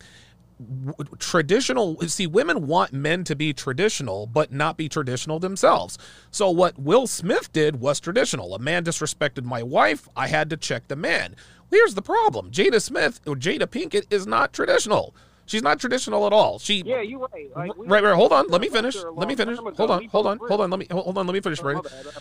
Traditional, 1.20 2.01
see, 2.09 2.26
women 2.26 2.66
want 2.66 2.93
men 2.93 3.22
to 3.24 3.36
be 3.36 3.52
traditional, 3.52 4.26
but 4.26 4.52
not 4.52 4.76
be 4.76 4.89
traditional 4.89 5.39
themselves. 5.39 5.97
So, 6.32 6.51
what 6.51 6.76
Will 6.76 7.06
Smith 7.06 7.52
did 7.52 7.78
was 7.78 8.01
traditional. 8.01 8.56
A 8.56 8.59
man 8.59 8.85
disrespected 8.85 9.44
my 9.44 9.62
wife. 9.62 10.09
I 10.16 10.26
had 10.26 10.51
to 10.51 10.56
check 10.56 10.89
the 10.89 10.97
man. 10.97 11.36
Here's 11.70 11.94
the 11.94 12.02
problem 12.02 12.51
Jada 12.51 12.82
Smith, 12.82 13.20
or 13.24 13.36
Jada 13.36 13.66
Pinkett, 13.66 14.12
is 14.12 14.26
not 14.26 14.52
traditional. 14.52 15.14
She's 15.48 15.62
not 15.62 15.80
traditional 15.80 16.26
at 16.26 16.32
all. 16.32 16.58
She 16.58 16.82
yeah, 16.84 17.00
you're 17.00 17.20
right. 17.20 17.48
Like, 17.56 17.72
right, 17.78 18.02
right. 18.02 18.14
Hold 18.14 18.32
on. 18.32 18.48
Let 18.48 18.60
me 18.60 18.68
finish. 18.68 18.96
Let 18.96 19.26
me 19.26 19.34
finish. 19.34 19.58
Hold 19.58 19.90
on. 19.90 20.04
Hold 20.04 20.26
on. 20.26 20.38
Hold 20.38 20.60
on. 20.60 20.70
Let 20.70 20.78
me 20.78 20.86
hold 20.90 21.16
on. 21.16 21.26
Let 21.26 21.32
me 21.32 21.40
finish. 21.40 21.60
Bad. 21.60 21.80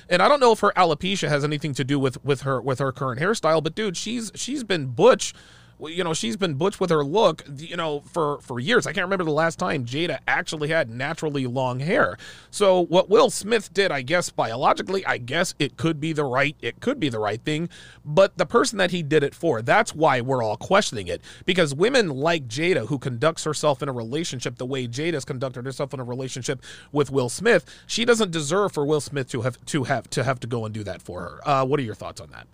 And 0.09 0.21
I 0.21 0.29
don't 0.29 0.39
know 0.39 0.53
if 0.53 0.61
her 0.61 0.71
alopecia 0.77 1.27
has 1.27 1.43
anything 1.43 1.73
to 1.73 1.83
do 1.83 1.99
with 1.99 2.23
with 2.23 2.41
her 2.41 2.61
with 2.61 2.79
her 2.79 2.93
current 2.93 3.19
hairstyle, 3.19 3.61
but 3.61 3.75
dude, 3.75 3.97
she's 3.97 4.31
she's 4.33 4.63
been 4.63 4.87
butch. 4.87 5.33
You 5.79 6.03
know, 6.03 6.13
she's 6.13 6.35
been 6.35 6.55
butch 6.55 6.79
with 6.79 6.89
her 6.89 7.03
look. 7.03 7.43
You 7.55 7.77
know, 7.77 8.01
for 8.01 8.39
for 8.41 8.59
years. 8.59 8.87
I 8.87 8.93
can't 8.93 9.05
remember 9.05 9.25
the 9.25 9.31
last 9.31 9.59
time 9.59 9.85
Jada 9.85 10.19
actually 10.27 10.69
had 10.69 10.89
naturally 10.89 11.45
long 11.45 11.79
hair. 11.79 12.17
So 12.49 12.85
what 12.85 13.09
Will 13.09 13.29
Smith 13.29 13.73
did, 13.73 13.91
I 13.91 14.01
guess 14.01 14.29
biologically, 14.29 15.05
I 15.05 15.17
guess 15.17 15.53
it 15.59 15.77
could 15.77 15.99
be 15.99 16.13
the 16.13 16.25
right 16.25 16.55
it 16.61 16.79
could 16.79 16.99
be 16.99 17.09
the 17.09 17.19
right 17.19 17.41
thing, 17.41 17.69
but 18.03 18.37
the 18.37 18.45
person 18.45 18.77
that 18.79 18.91
he 18.91 19.03
did 19.03 19.23
it 19.23 19.35
for, 19.35 19.61
that's 19.61 19.93
why 19.93 20.21
we're 20.21 20.43
all 20.43 20.57
questioning 20.57 21.07
it 21.07 21.21
because 21.45 21.75
women 21.75 22.09
like 22.09 22.47
Jada 22.47 22.87
who 22.87 22.97
conducts 22.97 23.43
herself 23.43 23.83
in 23.83 23.89
a 23.89 23.93
relationship 23.93 24.57
the 24.57 24.65
way 24.65 24.87
Jada's 24.87 25.25
conducted 25.25 25.65
herself 25.65 25.93
in 25.93 25.99
a 25.99 26.03
relationship 26.03 26.63
with 26.91 27.11
Will 27.11 27.29
Smith, 27.29 27.65
she 27.85 28.05
doesn't 28.05 28.31
deserve 28.31 28.71
for 28.71 28.85
Will 28.85 29.01
Smith 29.01 29.29
to 29.29 29.41
have 29.41 29.63
to 29.65 29.83
have 29.83 30.09
to 30.09 30.23
have 30.23 30.39
to 30.39 30.47
go 30.47 30.65
and 30.65 30.73
do 30.73 30.83
that 30.83 31.01
for 31.01 31.21
her. 31.21 31.47
Uh, 31.47 31.65
what 31.65 31.79
are 31.79 31.83
your 31.83 31.95
thoughts 31.95 32.21
on 32.21 32.29
that? 32.31 32.47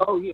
Oh 0.00 0.18
yeah, 0.18 0.32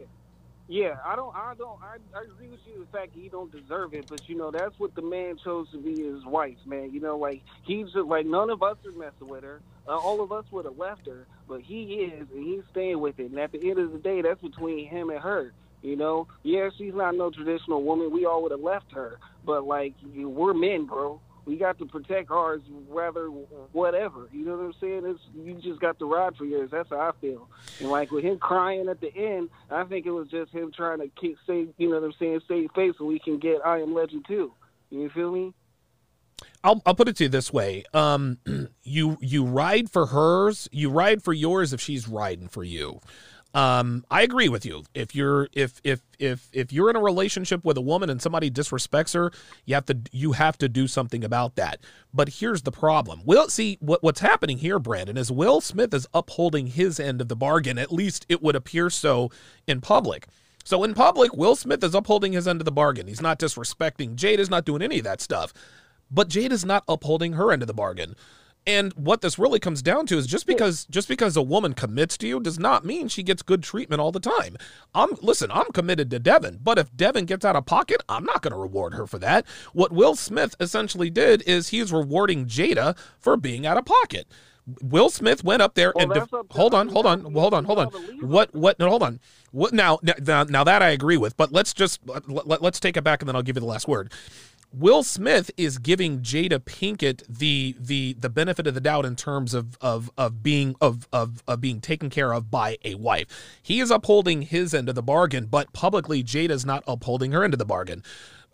yeah. 0.71 0.97
I 1.05 1.17
don't. 1.17 1.35
I 1.35 1.55
don't. 1.59 1.79
I, 1.83 1.97
I 2.17 2.23
agree 2.23 2.49
with 2.49 2.61
you. 2.67 2.81
The 2.81 2.99
fact 2.99 3.15
that 3.15 3.21
he 3.21 3.29
don't 3.29 3.51
deserve 3.51 3.95
it, 3.95 4.07
but 4.09 4.29
you 4.29 4.37
know 4.37 4.51
that's 4.51 4.79
what 4.79 4.95
the 4.95 5.03
man 5.03 5.37
chose 5.43 5.71
to 5.73 5.79
be 5.79 6.03
his 6.03 6.25
wife, 6.25 6.59
man. 6.65 6.93
You 6.93 7.01
know, 7.01 7.17
like 7.19 7.43
he's 7.63 7.87
just, 7.87 8.07
like 8.07 8.27
none 8.27 8.51
of 8.51 8.63
us 8.63 8.77
are 8.87 8.93
messing 8.93 9.29
with 9.29 9.43
her. 9.43 9.61
Uh, 9.89 9.97
all 9.97 10.21
of 10.23 10.31
us 10.33 10.45
would 10.53 10.65
have 10.65 10.79
left 10.79 11.07
her, 11.07 11.27
but 11.49 11.61
he 11.61 11.95
is, 11.95 12.29
and 12.33 12.45
he's 12.45 12.63
staying 12.71 13.01
with 13.01 13.19
it. 13.19 13.31
And 13.31 13.39
at 13.39 13.53
the 13.53 13.69
end 13.69 13.79
of 13.79 13.93
the 13.93 13.99
day, 13.99 14.23
that's 14.23 14.41
between 14.41 14.87
him 14.89 15.11
and 15.11 15.21
her. 15.21 15.53
You 15.83 15.97
know, 15.97 16.29
yeah, 16.43 16.69
she's 16.77 16.95
not 16.95 17.15
no 17.15 17.31
traditional 17.31 17.83
woman. 17.83 18.11
We 18.13 18.27
all 18.27 18.43
would 18.43 18.53
have 18.53 18.61
left 18.61 18.93
her, 18.93 19.19
but 19.45 19.67
like 19.67 19.95
we're 20.15 20.55
men, 20.55 20.85
bro. 20.85 21.21
We 21.45 21.57
got 21.57 21.79
to 21.79 21.87
protect 21.87 22.31
ours, 22.31 22.61
rather 22.89 23.27
whatever. 23.27 24.29
You 24.33 24.45
know 24.45 24.57
what 24.57 24.65
I'm 24.67 24.75
saying? 24.81 25.03
It's 25.05 25.21
you 25.35 25.55
just 25.55 25.81
got 25.81 25.99
to 25.99 26.11
ride 26.11 26.37
for 26.37 26.45
yours. 26.45 26.71
That's 26.71 26.89
how 26.91 27.01
I 27.01 27.13
feel. 27.21 27.49
And 27.81 27.91
like 27.91 28.11
with 28.11 28.25
him 28.25 28.39
crying 28.39 28.89
at 28.89 29.01
the 29.01 29.15
end, 29.15 29.51
I 29.71 29.85
think 29.85 30.07
it 30.07 30.11
was 30.11 30.29
just 30.29 30.53
him 30.53 30.73
trying 30.75 30.99
to 30.99 31.09
keep 31.21 31.37
save. 31.47 31.73
You 31.79 31.91
know 31.91 32.01
what 32.01 32.05
I'm 32.05 32.15
saying? 32.19 32.41
Save 32.49 32.71
face 32.75 32.95
so 32.99 33.05
we 33.05 33.19
can 33.19 33.39
get 33.39 33.59
I 33.65 33.79
Am 33.81 33.95
Legend 33.95 34.25
too. 34.27 34.53
You 34.91 35.09
feel 35.11 35.33
me? 35.33 35.55
I'll 36.63 36.83
I'll 36.85 36.95
put 36.95 37.09
it 37.09 37.17
to 37.17 37.25
you 37.25 37.29
this 37.29 37.53
way. 37.53 37.85
Um, 37.95 38.39
you 38.83 39.17
you 39.21 39.45
ride 39.45 39.91
for 39.91 40.07
hers, 40.07 40.69
you 40.73 40.91
ride 40.91 41.23
for 41.23 41.33
yours 41.33 41.73
if 41.73 41.81
she's 41.81 42.09
riding 42.09 42.49
for 42.49 42.65
you. 42.65 43.01
Um, 43.53 44.05
I 44.11 44.23
agree 44.23 44.49
with 44.49 44.65
you. 44.65 44.85
If 44.95 45.15
you're 45.15 45.49
if 45.53 45.81
if 45.83 46.03
if 46.19 46.49
if 46.53 46.73
you're 46.73 46.89
in 46.89 46.97
a 46.97 47.01
relationship 47.01 47.65
with 47.65 47.77
a 47.77 47.81
woman 47.81 48.09
and 48.09 48.23
somebody 48.23 48.49
disrespects 48.51 49.15
her, 49.15 49.33
you 49.65 49.75
have 49.75 49.87
to 49.87 49.99
you 50.13 50.33
have 50.33 50.57
to 50.59 50.69
do 50.69 50.87
something 50.87 51.25
about 51.25 51.57
that. 51.57 51.81
But 52.15 52.29
here's 52.29 52.63
the 52.63 52.71
problem. 52.71 53.23
Will 53.25 53.49
see 53.49 53.77
what 53.81 54.03
what's 54.05 54.21
happening 54.21 54.59
here, 54.59 54.79
Brandon, 54.79 55.17
is 55.17 55.33
Will 55.33 55.61
Smith 55.61 55.93
is 55.93 56.07
upholding 56.15 56.69
his 56.69 57.01
end 57.01 57.21
of 57.21 57.29
the 57.29 57.37
bargain. 57.37 57.77
At 57.77 57.93
least 57.93 58.25
it 58.29 58.41
would 58.41 58.55
appear 58.55 58.89
so 58.89 59.31
in 59.67 59.81
public. 59.81 60.27
So 60.63 60.85
in 60.85 60.95
public, 60.95 61.35
Will 61.35 61.57
Smith 61.57 61.83
is 61.83 61.95
upholding 61.95 62.33
his 62.33 62.47
end 62.47 62.61
of 62.61 62.67
the 62.67 62.73
bargain. 62.73 63.09
He's 63.09 63.23
not 63.23 63.41
disrespecting 63.41 64.15
Jade, 64.15 64.39
is 64.39 64.51
not 64.51 64.65
doing 64.65 64.83
any 64.83 64.99
of 64.99 65.05
that 65.05 65.21
stuff. 65.21 65.53
But 66.11 66.29
Jade 66.29 66.53
is 66.53 66.65
not 66.65 66.85
upholding 66.87 67.33
her 67.33 67.51
end 67.51 67.63
of 67.63 67.69
the 67.69 67.75
bargain. 67.75 68.15
And 68.67 68.93
what 68.93 69.23
this 69.23 69.39
really 69.39 69.59
comes 69.59 69.81
down 69.81 70.07
to 70.07 70.19
is 70.19 70.27
just 70.27 70.47
because 70.47 70.85
just 70.87 71.09
because 71.09 71.37
a 71.37 71.43
woman 71.43 71.73
commits 71.73 72.19
to 72.19 72.27
you 72.29 72.41
does 72.41 72.59
not 72.59 72.85
mean 72.85 73.09
she 73.09 73.23
gets 73.23 73.43
good 73.43 73.63
treatment 73.63 74.01
all 74.01 74.13
the 74.13 74.21
time. 74.21 74.57
I'm 74.95 75.11
listen, 75.23 75.51
I'm 75.51 75.73
committed 75.73 76.11
to 76.11 76.19
Devin, 76.19 76.61
but 76.63 76.79
if 76.79 76.95
Devin 76.95 77.25
gets 77.25 77.45
out 77.45 77.57
of 77.57 77.65
pocket, 77.65 78.03
I'm 78.09 78.25
not 78.25 78.43
going 78.43 78.53
to 78.53 78.59
reward 78.59 78.95
her 78.95 79.07
for 79.07 79.19
that. 79.19 79.47
What 79.73 79.93
Will 79.93 80.15
Smith 80.15 80.55
essentially 80.61 81.09
did 81.09 81.43
is 81.43 81.69
he's 81.69 81.91
rewarding 81.91 82.47
Jada 82.47 82.97
for 83.19 83.37
being 83.39 83.67
out 83.67 83.79
of 83.79 83.87
pocket. 83.87 84.27
Will 84.83 85.11
Smith 85.11 85.43
went 85.43 85.63
up 85.63 85.75
there 85.75 85.93
Well, 85.95 86.05
and 86.05 86.13
def- 86.13 86.23
that's 86.25 86.33
up 86.35 86.49
to 86.51 86.57
hold 86.57 86.75
on, 86.75 86.89
hold 86.89 87.07
on, 87.07 87.21
hold 87.33 87.55
on, 87.55 87.65
hold 87.65 87.79
on. 87.79 87.87
up 87.87 87.93
to 87.93 87.99
the 87.99 88.13
leader. 88.13 88.27
What 88.27 88.55
what 88.55 88.79
no 88.79 88.89
hold 88.89 89.03
on. 89.03 89.21
What 89.53 89.73
now 89.73 89.99
now, 90.21 90.45
now 90.45 90.65
that 90.65 90.83
I 90.83 90.91
agree 90.91 91.17
with, 91.17 91.37
but 91.37 91.51
let's 91.51 91.73
just 91.73 92.01
let, 92.07 92.29
let, 92.29 92.63
let's 92.63 92.79
take 92.79 92.97
it 92.97 93.03
back 93.03 93.23
and 93.23 93.29
then 93.29 93.35
I'll 93.37 93.43
give 93.43 93.57
you 93.57 93.61
the 93.61 93.67
last 93.67 93.89
word. 93.89 94.13
Will 94.73 95.03
Smith 95.03 95.51
is 95.57 95.79
giving 95.79 96.21
Jada 96.21 96.61
Pinkett 96.61 97.23
the 97.29 97.75
the 97.79 98.15
the 98.19 98.31
benefit 98.31 98.67
of 98.67 98.75
the 98.75 98.81
doubt 98.81 99.05
in 99.05 99.17
terms 99.17 99.53
of 99.53 99.77
of 99.81 100.11
of 100.17 100.43
being 100.43 100.77
of 100.81 101.09
of 101.13 101.43
of 101.49 101.61
being 101.61 101.81
taken 101.81 102.09
care 102.09 102.33
of 102.33 102.51
by 102.51 102.79
a 102.85 102.95
wife. 102.95 103.27
He 103.63 103.81
is 103.81 103.91
upholding 103.91 104.43
his 104.43 104.73
end 104.73 104.89
of 104.89 104.95
the 104.95 105.03
bargain, 105.03 105.47
but 105.47 105.73
publicly 105.73 106.23
Jada's 106.23 106.65
not 106.65 106.85
upholding 106.87 107.33
her 107.33 107.43
end 107.43 107.53
of 107.53 107.59
the 107.59 107.65
bargain. 107.65 108.05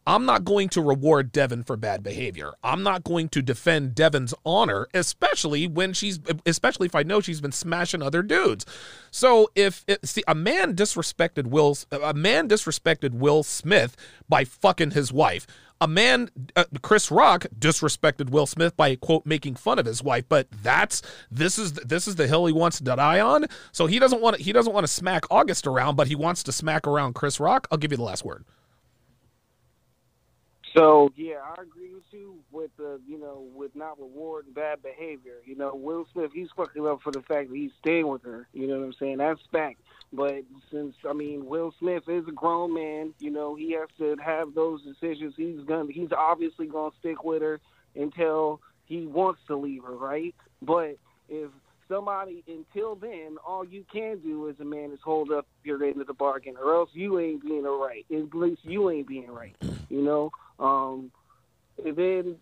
I'm 0.09 0.25
not 0.25 0.45
going 0.45 0.69
to 0.71 0.81
reward 0.81 1.33
Devin 1.33 1.65
for 1.65 1.77
bad 1.77 2.05
behavior. 2.05 2.53
I'm 2.63 2.85
not 2.85 3.03
going 3.03 3.29
to 3.31 3.43
defend 3.43 3.97
Devin's 3.97 4.33
honor, 4.45 4.87
especially 4.95 5.67
when 5.67 5.93
she's, 5.93 6.21
especially 6.47 6.87
if 6.87 6.95
I 6.95 7.03
know 7.03 7.21
she's 7.21 7.41
been 7.41 7.51
smashing 7.51 8.03
other 8.03 8.23
dudes. 8.23 8.65
So 9.11 9.51
if 9.57 9.85
see 10.05 10.23
a 10.29 10.35
man 10.35 10.77
disrespected 10.77 11.49
Will, 11.49 11.77
a 11.91 12.15
man 12.15 12.49
disrespected 12.49 13.15
Will 13.15 13.43
Smith 13.43 13.97
by 14.29 14.45
fucking 14.45 14.93
his 14.93 15.13
wife. 15.13 15.47
A 15.81 15.87
man, 15.87 16.31
uh, 16.57 16.65
Chris 16.81 17.11
Rock, 17.11 17.47
disrespected 17.59 18.31
Will 18.31 18.47
Smith 18.47 18.77
by 18.77 18.97
quote 18.97 19.27
making 19.27 19.57
fun 19.57 19.79
of 19.79 19.85
his 19.85 20.03
wife. 20.03 20.25
But 20.29 20.49
that's 20.63 21.03
this 21.31 21.59
is 21.59 21.75
this 21.75 22.09
is 22.09 22.17
the 22.17 22.27
hill 22.27 22.47
he 22.47 22.53
wants 22.53 22.79
to 22.79 22.85
die 22.85 23.21
on. 23.21 23.47
So 23.73 23.87
he 23.87 23.99
doesn't 23.99 24.23
want 24.23 24.37
to, 24.37 24.43
he 24.43 24.53
doesn't 24.53 24.73
want 24.73 24.85
to 24.85 24.93
smack 24.93 25.25
August 25.31 25.67
around, 25.67 25.97
but 25.97 26.09
he 26.09 26.15
wants 26.15 26.43
to 26.45 26.53
smack 26.53 26.87
around 26.87 27.15
Chris 27.15 27.39
Rock. 27.39 27.69
I'll 27.71 27.79
give 27.79 27.91
you 27.91 27.99
the 27.99 28.05
last 28.05 28.25
word. 28.25 28.45
So 30.77 31.11
yeah, 31.17 31.37
I 31.43 31.63
agree 31.63 31.93
with 31.95 32.05
you 32.11 32.37
with 32.53 32.71
the 32.77 33.01
you 33.07 33.19
know 33.19 33.47
with 33.55 33.75
not 33.75 33.99
rewarding 33.99 34.53
bad 34.53 34.83
behavior. 34.83 35.37
You 35.45 35.57
know, 35.57 35.75
Will 35.75 36.07
Smith 36.13 36.33
he's 36.35 36.49
fucking 36.55 36.87
up 36.87 37.01
for 37.03 37.11
the 37.11 37.23
fact 37.23 37.49
that 37.49 37.57
he's 37.57 37.73
staying 37.81 38.07
with 38.07 38.23
her. 38.25 38.47
You 38.53 38.67
know 38.67 38.79
what 38.79 38.87
I'm 38.87 38.93
saying? 38.95 39.19
That's 39.19 39.41
fact. 39.51 39.81
But 40.13 40.45
since 40.71 40.95
I 41.09 41.13
mean 41.13 41.47
Will 41.47 41.75
Smith 41.79 42.05
is 42.09 42.25
a 42.29 42.33
grown 42.33 42.75
man, 42.75 43.13
you 43.19 43.31
know 43.31 43.55
he 43.55 43.73
has 43.73 43.89
to 43.99 44.17
have 44.25 44.55
those 44.55 44.83
decisions. 44.83 45.35
He's 45.37 45.61
gonna 45.67 45.93
he's 45.93 46.13
obviously 46.17 46.67
gonna 46.67 46.95
stick 47.01 47.25
with 47.25 47.43
her 47.43 47.61
until 47.95 48.61
he 48.87 49.07
wants 49.07 49.41
to 49.49 49.57
leave 49.57 49.83
her, 49.83 49.97
right? 49.97 50.35
But 50.63 50.97
if 51.29 51.51
somebody 51.89 52.45
until 52.47 52.95
then, 52.95 53.37
all 53.47 53.65
you 53.65 53.85
can 53.93 54.19
do 54.19 54.49
as 54.49 54.57
a 54.61 54.65
man 54.65 54.93
is 54.93 55.01
hold 55.03 55.31
up 55.31 55.47
your 55.65 55.83
end 55.85 56.01
of 56.01 56.07
the 56.07 56.15
bargain, 56.15 56.55
or 56.63 56.75
else 56.75 56.91
you 56.93 57.19
ain't 57.19 57.43
being 57.43 57.65
right. 57.65 58.07
At 58.11 58.35
least 58.35 58.61
you 58.65 58.91
ain't 58.91 59.09
being 59.09 59.31
right. 59.31 59.57
You 59.89 60.03
know. 60.03 60.31
Um, 60.59 61.11
and 61.85 61.97
then 61.97 62.37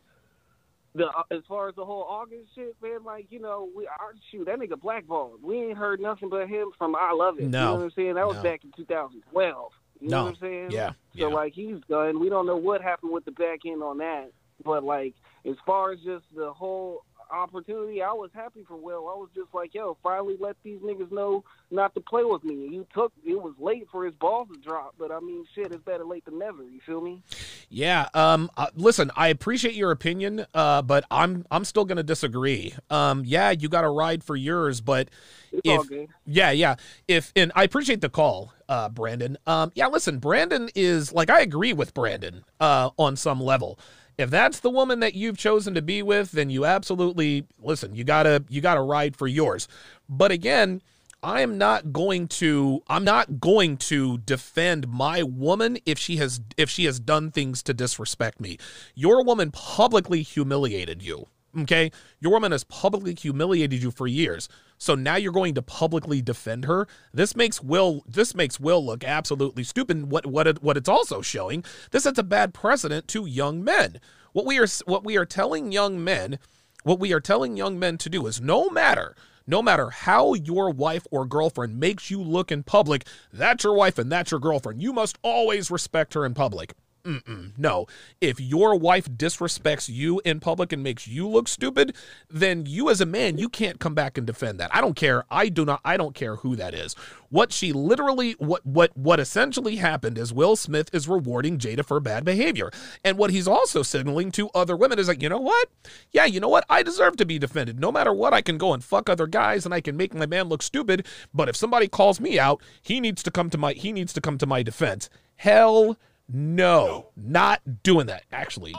the 0.94 1.06
uh, 1.06 1.22
as 1.30 1.42
far 1.48 1.68
as 1.68 1.74
the 1.74 1.84
whole 1.84 2.04
August 2.04 2.50
shit, 2.54 2.76
man, 2.82 3.04
like 3.04 3.26
you 3.30 3.40
know, 3.40 3.68
we 3.76 3.86
our 3.86 4.12
shoot 4.30 4.44
that 4.46 4.58
nigga 4.58 4.80
blackballed. 4.80 5.42
We 5.42 5.56
ain't 5.62 5.78
heard 5.78 6.00
nothing 6.00 6.28
but 6.28 6.48
him 6.48 6.70
from 6.78 6.94
I 6.94 7.12
Love 7.12 7.38
It. 7.38 7.44
You 7.44 7.48
No. 7.48 7.64
know 7.64 7.74
what 7.76 7.84
I'm 7.84 7.90
saying? 7.96 8.14
That 8.14 8.26
was 8.26 8.36
No. 8.36 8.42
back 8.42 8.64
in 8.64 8.72
2012. 8.76 9.72
You 10.00 10.08
No. 10.08 10.16
know 10.16 10.24
what 10.24 10.30
I'm 10.30 10.36
saying? 10.40 10.70
Yeah, 10.70 10.90
So 11.18 11.28
like 11.28 11.52
he's 11.52 11.76
done. 11.88 12.20
We 12.20 12.28
don't 12.28 12.46
know 12.46 12.56
what 12.56 12.80
happened 12.80 13.12
with 13.12 13.24
the 13.24 13.32
back 13.32 13.60
end 13.66 13.82
on 13.82 13.98
that, 13.98 14.30
but 14.64 14.84
like 14.84 15.14
as 15.44 15.56
far 15.66 15.92
as 15.92 16.00
just 16.00 16.24
the 16.34 16.52
whole 16.52 17.04
opportunity, 17.34 18.02
I 18.02 18.12
was 18.12 18.30
happy 18.34 18.64
for 18.66 18.76
Will. 18.76 19.08
I 19.08 19.16
was 19.16 19.28
just 19.34 19.52
like, 19.54 19.74
yo, 19.74 19.96
finally 20.02 20.36
let 20.40 20.56
these 20.62 20.78
niggas 20.80 21.10
know 21.12 21.44
not 21.70 21.94
to 21.94 22.00
play 22.00 22.24
with 22.24 22.44
me. 22.44 22.54
You 22.54 22.86
took 22.94 23.12
it 23.24 23.40
was 23.40 23.54
late 23.58 23.86
for 23.90 24.04
his 24.04 24.14
balls 24.14 24.48
to 24.52 24.58
drop, 24.60 24.94
but 24.98 25.10
I 25.10 25.20
mean, 25.20 25.44
shit, 25.54 25.72
it's 25.72 25.82
better 25.84 26.04
late 26.04 26.24
than 26.24 26.38
never. 26.38 26.62
You 26.62 26.80
feel 26.86 27.00
me? 27.00 27.22
Yeah. 27.68 28.08
Um. 28.14 28.50
Uh, 28.56 28.66
listen, 28.74 29.10
I 29.16 29.28
appreciate 29.28 29.74
your 29.74 29.90
opinion, 29.90 30.46
uh, 30.54 30.82
but 30.82 31.04
I'm 31.10 31.44
I'm 31.50 31.64
still 31.64 31.84
gonna 31.84 32.02
disagree. 32.02 32.74
Um. 32.90 33.22
Yeah, 33.24 33.50
you 33.50 33.68
got 33.68 33.82
to 33.82 33.90
ride 33.90 34.22
for 34.22 34.36
yours, 34.36 34.80
but 34.80 35.08
It's 35.52 35.62
if 35.64 35.78
all 35.78 35.84
good. 35.84 36.08
yeah, 36.26 36.50
yeah, 36.52 36.76
if 37.08 37.32
and 37.34 37.50
I 37.54 37.64
appreciate 37.64 38.00
the 38.00 38.08
call, 38.08 38.52
uh, 38.68 38.88
Brandon. 38.90 39.36
Um. 39.46 39.72
Yeah. 39.74 39.88
Listen, 39.88 40.18
Brandon 40.18 40.68
is 40.74 41.12
like 41.12 41.30
I 41.30 41.40
agree 41.40 41.72
with 41.72 41.94
Brandon. 41.94 42.44
Uh. 42.60 42.90
On 42.96 43.16
some 43.16 43.40
level. 43.40 43.78
If 44.16 44.30
that's 44.30 44.60
the 44.60 44.70
woman 44.70 45.00
that 45.00 45.14
you've 45.14 45.38
chosen 45.38 45.74
to 45.74 45.82
be 45.82 46.02
with, 46.02 46.32
then 46.32 46.50
you 46.50 46.64
absolutely 46.64 47.46
listen. 47.60 47.94
You 47.94 48.04
gotta 48.04 48.44
you 48.48 48.60
gotta 48.60 48.80
ride 48.82 49.16
for 49.16 49.26
yours. 49.26 49.66
But 50.08 50.30
again, 50.30 50.82
I 51.24 51.40
am 51.40 51.56
not 51.56 51.92
going 51.92 52.28
to 52.28 52.82
I'm 52.86 53.02
not 53.02 53.40
going 53.40 53.78
to 53.78 54.18
defend 54.18 54.88
my 54.88 55.22
woman 55.22 55.78
if 55.86 55.98
she 55.98 56.16
has 56.16 56.40
if 56.56 56.68
she 56.68 56.84
has 56.84 57.00
done 57.00 57.30
things 57.30 57.62
to 57.62 57.72
disrespect 57.72 58.40
me. 58.40 58.58
Your 58.94 59.24
woman 59.24 59.50
publicly 59.50 60.22
humiliated 60.22 61.02
you. 61.02 61.26
Okay? 61.56 61.90
Your 62.20 62.32
woman 62.32 62.52
has 62.52 62.64
publicly 62.64 63.14
humiliated 63.14 63.82
you 63.82 63.90
for 63.90 64.06
years. 64.06 64.48
So 64.78 64.94
now 64.94 65.16
you're 65.16 65.32
going 65.32 65.54
to 65.54 65.62
publicly 65.62 66.20
defend 66.20 66.64
her. 66.64 66.86
This 67.12 67.36
makes 67.36 67.62
Will 67.62 68.04
this 68.06 68.34
makes 68.34 68.58
Will 68.58 68.84
look 68.84 69.04
absolutely 69.04 69.64
stupid. 69.64 70.10
What 70.10 70.26
what 70.26 70.46
it, 70.46 70.62
what 70.62 70.76
it's 70.76 70.88
also 70.88 71.22
showing, 71.22 71.64
this 71.90 72.04
sets 72.04 72.18
a 72.18 72.22
bad 72.22 72.54
precedent 72.54 73.08
to 73.08 73.26
young 73.26 73.62
men. 73.62 74.00
What 74.32 74.46
we 74.46 74.58
are 74.58 74.66
what 74.86 75.04
we 75.04 75.16
are 75.16 75.26
telling 75.26 75.72
young 75.72 76.02
men, 76.02 76.38
what 76.82 76.98
we 76.98 77.12
are 77.12 77.20
telling 77.20 77.56
young 77.56 77.78
men 77.78 77.98
to 77.98 78.10
do 78.10 78.26
is 78.26 78.40
no 78.40 78.68
matter 78.68 79.14
no 79.46 79.62
matter 79.62 79.90
how 79.90 80.34
your 80.34 80.70
wife 80.70 81.06
or 81.10 81.26
girlfriend 81.26 81.78
makes 81.78 82.10
you 82.10 82.22
look 82.22 82.50
in 82.50 82.62
public, 82.62 83.06
that's 83.32 83.64
your 83.64 83.74
wife 83.74 83.98
and 83.98 84.10
that's 84.10 84.30
your 84.30 84.40
girlfriend. 84.40 84.82
You 84.82 84.92
must 84.92 85.18
always 85.22 85.70
respect 85.70 86.14
her 86.14 86.24
in 86.24 86.34
public. 86.34 86.74
Mm-mm, 87.04 87.52
no. 87.58 87.86
If 88.22 88.40
your 88.40 88.76
wife 88.76 89.10
disrespects 89.10 89.90
you 89.90 90.22
in 90.24 90.40
public 90.40 90.72
and 90.72 90.82
makes 90.82 91.06
you 91.06 91.28
look 91.28 91.48
stupid, 91.48 91.94
then 92.30 92.64
you 92.64 92.88
as 92.88 93.02
a 93.02 93.06
man, 93.06 93.36
you 93.36 93.50
can't 93.50 93.78
come 93.78 93.94
back 93.94 94.16
and 94.16 94.26
defend 94.26 94.58
that. 94.58 94.74
I 94.74 94.80
don't 94.80 94.96
care. 94.96 95.24
I 95.30 95.50
do 95.50 95.66
not 95.66 95.82
I 95.84 95.98
don't 95.98 96.14
care 96.14 96.36
who 96.36 96.56
that 96.56 96.72
is. 96.72 96.94
What 97.28 97.52
she 97.52 97.74
literally 97.74 98.32
what 98.38 98.64
what 98.64 98.96
what 98.96 99.20
essentially 99.20 99.76
happened 99.76 100.16
is 100.16 100.32
Will 100.32 100.56
Smith 100.56 100.88
is 100.94 101.06
rewarding 101.06 101.58
Jada 101.58 101.84
for 101.84 102.00
bad 102.00 102.24
behavior. 102.24 102.70
And 103.04 103.18
what 103.18 103.30
he's 103.30 103.48
also 103.48 103.82
signaling 103.82 104.30
to 104.32 104.48
other 104.54 104.74
women 104.74 104.98
is 104.98 105.08
like, 105.08 105.22
"You 105.22 105.28
know 105.28 105.40
what? 105.40 105.68
Yeah, 106.10 106.24
you 106.24 106.40
know 106.40 106.48
what? 106.48 106.64
I 106.70 106.82
deserve 106.82 107.16
to 107.16 107.26
be 107.26 107.38
defended. 107.38 107.78
No 107.78 107.92
matter 107.92 108.14
what, 108.14 108.32
I 108.32 108.40
can 108.40 108.56
go 108.56 108.72
and 108.72 108.82
fuck 108.82 109.10
other 109.10 109.26
guys 109.26 109.66
and 109.66 109.74
I 109.74 109.82
can 109.82 109.94
make 109.94 110.14
my 110.14 110.24
man 110.26 110.48
look 110.48 110.62
stupid, 110.62 111.06
but 111.34 111.50
if 111.50 111.56
somebody 111.56 111.86
calls 111.86 112.18
me 112.18 112.38
out, 112.38 112.62
he 112.80 112.98
needs 112.98 113.22
to 113.24 113.30
come 113.30 113.50
to 113.50 113.58
my 113.58 113.74
he 113.74 113.92
needs 113.92 114.14
to 114.14 114.22
come 114.22 114.38
to 114.38 114.46
my 114.46 114.62
defense." 114.62 115.10
Hell 115.36 115.98
no, 116.28 117.10
not 117.16 117.82
doing 117.82 118.06
that. 118.06 118.24
Actually, 118.32 118.74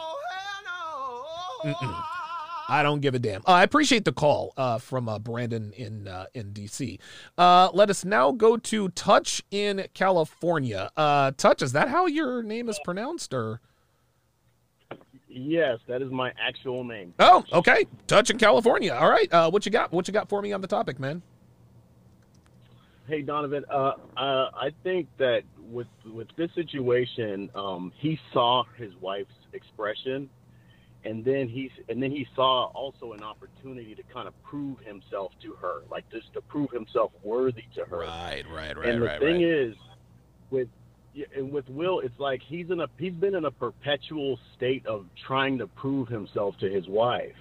Mm-mm. 1.64 2.04
I 2.68 2.82
don't 2.84 3.02
give 3.02 3.14
a 3.14 3.20
damn. 3.20 3.42
Uh, 3.42 3.52
I 3.52 3.64
appreciate 3.64 4.06
the 4.06 4.12
call 4.12 4.54
uh, 4.58 4.80
from 4.80 5.08
uh, 5.08 5.20
Brandon 5.20 5.72
in 5.74 6.08
uh, 6.08 6.26
in 6.34 6.54
DC. 6.54 7.00
Uh, 7.38 7.70
let 7.74 7.90
us 7.90 8.04
now 8.04 8.32
go 8.32 8.58
to 8.58 8.90
Touch 8.90 9.44
in 9.52 9.86
California. 9.94 10.90
Uh, 10.98 11.32
Touch, 11.38 11.62
is 11.62 11.74
that 11.74 11.90
how 11.90 12.06
your 12.08 12.42
name 12.44 12.70
is 12.70 12.80
pronounced, 12.84 13.34
or? 13.34 13.62
Yes, 15.28 15.80
that 15.88 16.02
is 16.02 16.10
my 16.12 16.32
actual 16.40 16.86
name. 16.86 17.14
Oh, 17.20 17.44
okay. 17.52 17.86
Touch 18.08 18.30
in 18.30 18.38
California. 18.38 18.94
All 18.94 19.10
right. 19.10 19.32
Uh, 19.34 19.52
what 19.52 19.66
you 19.66 19.72
got? 19.72 19.92
What 19.92 20.08
you 20.08 20.14
got 20.14 20.30
for 20.30 20.42
me 20.42 20.54
on 20.54 20.62
the 20.62 20.68
topic, 20.68 20.98
man? 21.00 21.22
Hey 23.08 23.22
Donovan, 23.22 23.66
uh, 23.70 23.92
uh, 24.18 24.50
I 24.56 24.72
think 24.84 25.08
that 25.18 25.44
with 25.72 25.88
with 26.06 26.28
this 26.38 26.50
situation, 26.56 27.50
um, 27.56 27.92
he 27.98 28.20
saw 28.34 28.64
his 28.78 28.92
wife's 29.02 29.34
expression, 29.54 30.30
and 31.04 31.24
then 31.24 31.48
he's 31.48 31.72
and 31.90 32.02
then 32.02 32.12
he 32.12 32.26
saw 32.36 32.66
also 32.68 33.14
an 33.14 33.24
opportunity 33.24 33.96
to 33.96 34.04
kind 34.14 34.28
of 34.28 34.34
prove 34.44 34.80
himself 34.80 35.32
to 35.42 35.54
her, 35.62 35.82
like 35.90 36.06
just 36.12 36.34
to 36.34 36.42
prove 36.42 36.70
himself 36.72 37.12
worthy 37.24 37.64
to 37.76 37.86
her. 37.86 38.00
Right, 38.00 38.44
right, 38.54 38.78
right, 38.78 38.78
right. 38.78 38.90
And 38.90 39.02
the 39.02 39.08
right, 39.08 39.20
thing 39.20 39.42
right. 39.42 39.44
is, 39.44 39.76
with 40.52 40.68
and 41.36 41.52
with 41.52 41.68
Will, 41.70 42.00
it's 42.00 42.20
like 42.20 42.42
he's 42.48 42.70
in 42.70 42.80
a 42.82 42.88
he's 42.98 43.14
been 43.14 43.36
in 43.36 43.46
a 43.46 43.52
perpetual 43.52 44.38
state 44.56 44.86
of 44.86 45.06
trying 45.28 45.58
to 45.60 45.68
prove 45.68 46.08
himself 46.08 46.56
to 46.60 46.70
his 46.70 46.88
wife. 46.88 47.36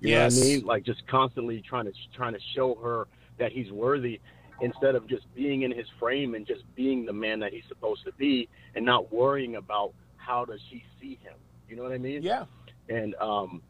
You 0.00 0.10
Yes. 0.10 0.16
know 0.16 0.40
what 0.40 0.44
I 0.44 0.48
mean? 0.48 0.66
Like 0.66 0.84
just 0.84 1.06
constantly 1.08 1.62
trying 1.68 1.86
to 1.86 1.92
trying 2.14 2.34
to 2.34 2.40
show 2.54 2.76
her 2.82 3.08
that 3.38 3.52
he's 3.52 3.70
worthy 3.70 4.20
instead 4.60 4.94
of 4.94 5.06
just 5.06 5.32
being 5.34 5.62
in 5.62 5.70
his 5.70 5.86
frame 5.98 6.34
and 6.34 6.46
just 6.46 6.62
being 6.74 7.06
the 7.06 7.12
man 7.12 7.40
that 7.40 7.52
he's 7.52 7.64
supposed 7.68 8.04
to 8.04 8.12
be 8.12 8.48
and 8.74 8.84
not 8.84 9.12
worrying 9.12 9.56
about 9.56 9.92
how 10.16 10.44
does 10.44 10.60
she 10.70 10.84
see 11.00 11.18
him. 11.22 11.34
You 11.68 11.76
know 11.76 11.82
what 11.82 11.92
I 11.92 11.98
mean? 11.98 12.22
Yeah. 12.22 12.44
And 12.88 13.14
um 13.16 13.62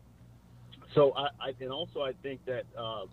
so 0.94 1.12
I, 1.15 1.28
I 1.40 1.55
and 1.60 1.70
also 1.70 2.02
I 2.02 2.12
think 2.23 2.44
that 2.47 2.65
uh 2.77 3.05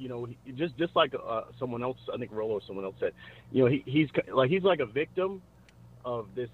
you 0.00 0.08
know, 0.08 0.26
just 0.56 0.76
just 0.78 0.96
like 0.96 1.14
uh, 1.14 1.42
someone 1.58 1.82
else, 1.82 1.98
I 2.12 2.16
think 2.16 2.32
Rollo 2.32 2.54
or 2.54 2.62
someone 2.66 2.86
else 2.86 2.96
said, 2.98 3.12
you 3.52 3.62
know, 3.62 3.70
he, 3.70 3.84
he's 3.86 4.08
like 4.32 4.50
he's 4.50 4.62
like 4.62 4.80
a 4.80 4.86
victim 4.86 5.42
of 6.04 6.34
this 6.34 6.48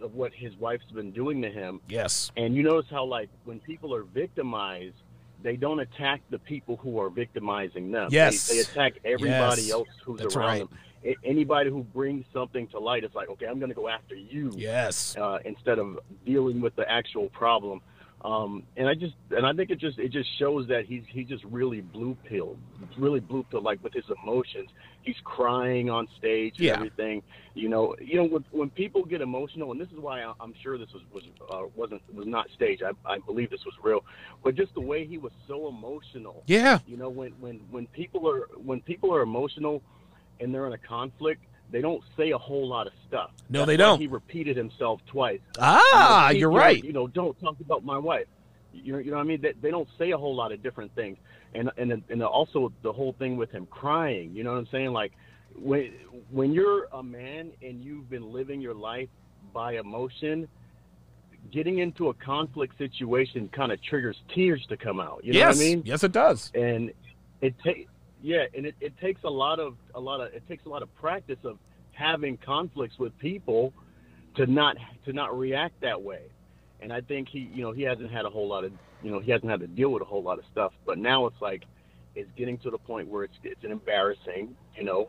of 0.00 0.14
what 0.14 0.32
his 0.32 0.54
wife's 0.56 0.90
been 0.92 1.10
doing 1.10 1.42
to 1.42 1.50
him. 1.50 1.80
Yes. 1.88 2.30
And 2.36 2.54
you 2.54 2.62
notice 2.62 2.90
how 2.90 3.04
like 3.04 3.30
when 3.44 3.58
people 3.60 3.94
are 3.94 4.02
victimized, 4.02 4.96
they 5.42 5.56
don't 5.56 5.80
attack 5.80 6.20
the 6.30 6.38
people 6.38 6.76
who 6.76 6.98
are 7.00 7.10
victimizing 7.10 7.90
them. 7.90 8.08
Yes. 8.10 8.48
They, 8.48 8.56
they 8.56 8.60
attack 8.60 8.94
everybody 9.04 9.62
Yes. 9.62 9.70
else 9.72 9.88
who's 10.04 10.20
That's 10.20 10.36
around 10.36 10.46
right. 10.46 10.58
them. 10.60 10.78
A- 11.04 11.16
anybody 11.24 11.70
who 11.70 11.82
brings 11.82 12.24
something 12.32 12.66
to 12.68 12.78
light, 12.78 13.04
it's 13.04 13.14
like, 13.14 13.28
okay, 13.30 13.46
I'm 13.46 13.58
going 13.58 13.70
to 13.70 13.74
go 13.74 13.88
after 13.88 14.14
you. 14.14 14.52
Yes. 14.54 15.16
Uh, 15.16 15.38
instead 15.44 15.78
of 15.78 15.98
dealing 16.26 16.60
with 16.60 16.76
the 16.76 16.90
actual 16.90 17.28
problem. 17.30 17.80
Um, 18.22 18.64
and 18.76 18.86
I 18.86 18.94
just, 18.94 19.14
and 19.30 19.46
I 19.46 19.52
think 19.54 19.70
it 19.70 19.78
just, 19.78 19.98
it 19.98 20.10
just 20.12 20.28
shows 20.38 20.68
that 20.68 20.84
he's, 20.84 21.04
he's 21.08 21.26
just 21.26 21.42
really 21.44 21.80
blue 21.80 22.16
pilled, 22.24 22.58
really 22.98 23.20
blue 23.20 23.44
pilled, 23.44 23.64
like 23.64 23.82
with 23.82 23.94
his 23.94 24.04
emotions. 24.22 24.68
He's 25.02 25.16
crying 25.24 25.88
on 25.88 26.06
stage 26.18 26.54
and 26.58 26.66
Yeah. 26.66 26.74
everything. 26.74 27.22
You 27.54 27.70
know, 27.70 27.96
you 27.98 28.16
know, 28.16 28.24
when, 28.26 28.44
when 28.50 28.68
people 28.70 29.04
get 29.06 29.22
emotional, 29.22 29.72
and 29.72 29.80
this 29.80 29.88
is 29.88 29.98
why 29.98 30.22
I, 30.22 30.34
I'm 30.38 30.52
sure 30.62 30.76
this 30.76 30.92
was, 30.92 31.02
was, 31.14 31.22
uh, 31.50 31.62
wasn't, 31.74 32.02
was 32.14 32.26
not 32.26 32.48
staged. 32.54 32.82
I, 32.82 32.90
I 33.10 33.18
believe 33.20 33.48
this 33.48 33.64
was 33.64 33.74
real, 33.82 34.04
but 34.44 34.54
just 34.54 34.74
the 34.74 34.80
way 34.82 35.06
he 35.06 35.16
was 35.16 35.32
so 35.48 35.68
emotional. 35.68 36.42
Yeah. 36.46 36.80
You 36.86 36.98
know, 36.98 37.08
when, 37.08 37.30
when, 37.40 37.60
when 37.70 37.86
people 37.86 38.28
are, 38.28 38.48
when 38.62 38.82
people 38.82 39.14
are 39.14 39.22
emotional 39.22 39.82
and 40.40 40.54
they're 40.54 40.66
in 40.66 40.74
a 40.74 40.78
conflict, 40.78 41.42
they 41.70 41.80
don't 41.80 42.02
say 42.16 42.30
a 42.30 42.38
whole 42.38 42.66
lot 42.66 42.86
of 42.86 42.92
stuff. 43.08 43.30
No, 43.48 43.60
That's 43.60 43.66
they 43.68 43.76
don't. 43.76 44.00
He 44.00 44.06
repeated 44.06 44.56
himself 44.56 45.00
twice. 45.06 45.40
Ah, 45.58 46.28
You 46.28 46.34
know, 46.34 46.38
you're 46.40 46.50
right. 46.50 46.82
You 46.82 46.92
know, 46.92 47.06
don't 47.06 47.38
talk 47.40 47.56
about 47.60 47.84
my 47.84 47.98
wife. 47.98 48.26
You 48.72 48.92
know, 48.94 48.98
you 48.98 49.10
know 49.10 49.16
what 49.16 49.22
I 49.22 49.26
mean? 49.26 49.40
They, 49.40 49.52
they 49.60 49.70
don't 49.70 49.88
say 49.98 50.10
a 50.12 50.18
whole 50.18 50.34
lot 50.34 50.52
of 50.52 50.62
different 50.62 50.94
things, 50.94 51.18
and 51.54 51.70
and 51.76 52.02
and 52.08 52.22
also 52.22 52.72
the 52.82 52.92
whole 52.92 53.14
thing 53.18 53.36
with 53.36 53.50
him 53.50 53.66
crying. 53.66 54.32
You 54.34 54.44
know 54.44 54.52
what 54.52 54.58
I'm 54.58 54.68
saying? 54.70 54.92
Like 54.92 55.12
when 55.56 55.92
when 56.30 56.52
you're 56.52 56.84
a 56.92 57.02
man 57.02 57.50
and 57.62 57.82
you've 57.82 58.08
been 58.08 58.32
living 58.32 58.60
your 58.60 58.74
life 58.74 59.08
by 59.52 59.76
emotion, 59.78 60.46
getting 61.50 61.78
into 61.78 62.08
a 62.10 62.14
conflict 62.14 62.78
situation 62.78 63.48
kind 63.52 63.72
of 63.72 63.82
triggers 63.82 64.16
tears 64.32 64.64
to 64.68 64.76
come 64.76 65.00
out. 65.00 65.24
You 65.24 65.32
know 65.32 65.38
yes. 65.40 65.56
what 65.56 65.64
I 65.64 65.68
mean? 65.68 65.82
Yes, 65.84 66.04
it 66.04 66.12
does. 66.12 66.52
and 66.54 66.92
it 67.40 67.58
takes 67.64 67.89
yeah 68.22 68.44
and 68.54 68.66
it, 68.66 68.74
it 68.80 68.98
takes 69.00 69.22
a 69.24 69.30
lot 69.30 69.58
of 69.58 69.76
a 69.94 70.00
lot 70.00 70.20
of 70.20 70.32
it 70.32 70.46
takes 70.48 70.64
a 70.66 70.68
lot 70.68 70.82
of 70.82 70.94
practice 70.96 71.38
of 71.44 71.58
having 71.92 72.36
conflicts 72.38 72.98
with 72.98 73.16
people 73.18 73.72
to 74.36 74.46
not 74.46 74.76
to 75.04 75.12
not 75.12 75.36
react 75.38 75.80
that 75.80 76.00
way 76.00 76.22
and 76.80 76.92
i 76.92 77.00
think 77.00 77.28
he 77.28 77.50
you 77.52 77.62
know 77.62 77.72
he 77.72 77.82
hasn't 77.82 78.10
had 78.10 78.24
a 78.24 78.30
whole 78.30 78.48
lot 78.48 78.64
of 78.64 78.72
you 79.02 79.10
know 79.10 79.20
he 79.20 79.30
hasn't 79.30 79.50
had 79.50 79.60
to 79.60 79.66
deal 79.66 79.90
with 79.90 80.02
a 80.02 80.04
whole 80.04 80.22
lot 80.22 80.38
of 80.38 80.44
stuff 80.50 80.72
but 80.86 80.98
now 80.98 81.26
it's 81.26 81.40
like 81.40 81.64
it's 82.14 82.30
getting 82.36 82.58
to 82.58 82.70
the 82.70 82.78
point 82.78 83.08
where 83.08 83.24
it's 83.24 83.36
it's 83.42 83.64
embarrassing 83.64 84.54
you 84.76 84.84
know 84.84 85.08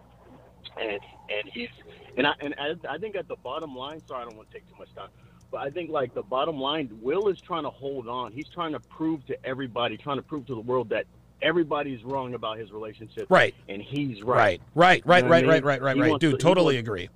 and 0.80 1.00
and 1.30 1.52
he's 1.54 1.70
and 2.18 2.28
i 2.28 2.34
and 2.40 2.56
I, 2.58 2.96
I 2.96 2.98
think 2.98 3.16
at 3.16 3.28
the 3.28 3.38
bottom 3.44 3.76
line 3.76 4.02
sorry 4.08 4.22
i 4.22 4.26
don't 4.26 4.38
want 4.38 4.50
to 4.50 4.54
take 4.54 4.68
too 4.70 4.76
much 4.78 4.94
time 4.96 5.10
but 5.52 5.58
I 5.60 5.70
think 5.70 5.92
like 5.92 6.14
the 6.14 6.24
bottom 6.24 6.58
line, 6.58 6.90
Will 7.02 7.28
is 7.28 7.40
trying 7.42 7.64
to 7.64 7.70
hold 7.70 8.08
on. 8.08 8.32
He's 8.32 8.48
trying 8.48 8.72
to 8.72 8.80
prove 8.80 9.26
to 9.26 9.46
everybody, 9.46 9.98
trying 9.98 10.16
to 10.16 10.24
prove 10.24 10.46
to 10.48 10.56
the 10.56 10.62
world 10.62 10.90
that 10.90 11.06
everybody's 11.42 12.04
wrong 12.04 12.34
about 12.34 12.58
his 12.58 12.72
relationship. 12.72 13.28
Right. 13.30 13.54
And 13.70 13.82
he's 13.82 14.22
right. 14.24 14.62
Right. 14.76 15.02
Right. 15.06 15.06
You 15.06 15.10
Right. 15.10 15.24
know 15.24 15.30
what 15.30 15.32
Right. 15.32 15.44
I 15.44 15.48
Right. 15.48 15.56
mean? 15.56 15.64
Right. 15.66 15.82
Right. 15.82 15.96
He 15.96 16.02
Right. 16.02 16.10
wants 16.12 16.22
Dude, 16.22 16.32
to- 16.40 16.44
totally 16.44 16.76
wants- 16.76 16.88
agree. 16.88 17.10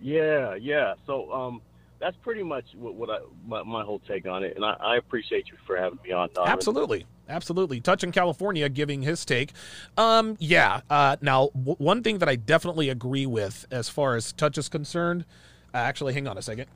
Yeah, 0.00 0.54
yeah. 0.56 0.94
So 1.06 1.32
um, 1.32 1.62
that's 2.00 2.16
pretty 2.18 2.42
much 2.42 2.64
what, 2.74 2.94
what 2.94 3.10
I 3.10 3.18
my, 3.46 3.62
my 3.62 3.84
whole 3.84 4.00
take 4.00 4.26
on 4.26 4.42
it, 4.42 4.56
and 4.56 4.64
I, 4.64 4.76
I 4.80 4.96
appreciate 4.96 5.48
you 5.48 5.56
for 5.66 5.76
having 5.76 5.98
me 6.04 6.10
on. 6.12 6.28
Donovan. 6.34 6.52
Absolutely. 6.52 7.06
Absolutely. 7.28 7.80
Touch 7.80 8.02
in 8.02 8.10
California 8.10 8.68
giving 8.68 9.02
his 9.02 9.24
take. 9.24 9.52
Um, 9.96 10.36
yeah. 10.40 10.80
Uh, 10.90 11.16
now, 11.20 11.50
w- 11.54 11.76
one 11.78 12.02
thing 12.02 12.18
that 12.18 12.28
I 12.28 12.34
definitely 12.36 12.88
agree 12.88 13.26
with 13.26 13.64
as 13.70 13.88
far 13.88 14.16
as 14.16 14.32
Touch 14.32 14.58
is 14.58 14.68
concerned, 14.68 15.24
uh, 15.72 15.76
actually, 15.78 16.14
hang 16.14 16.26
on 16.26 16.36
a 16.36 16.42
second. 16.42 16.66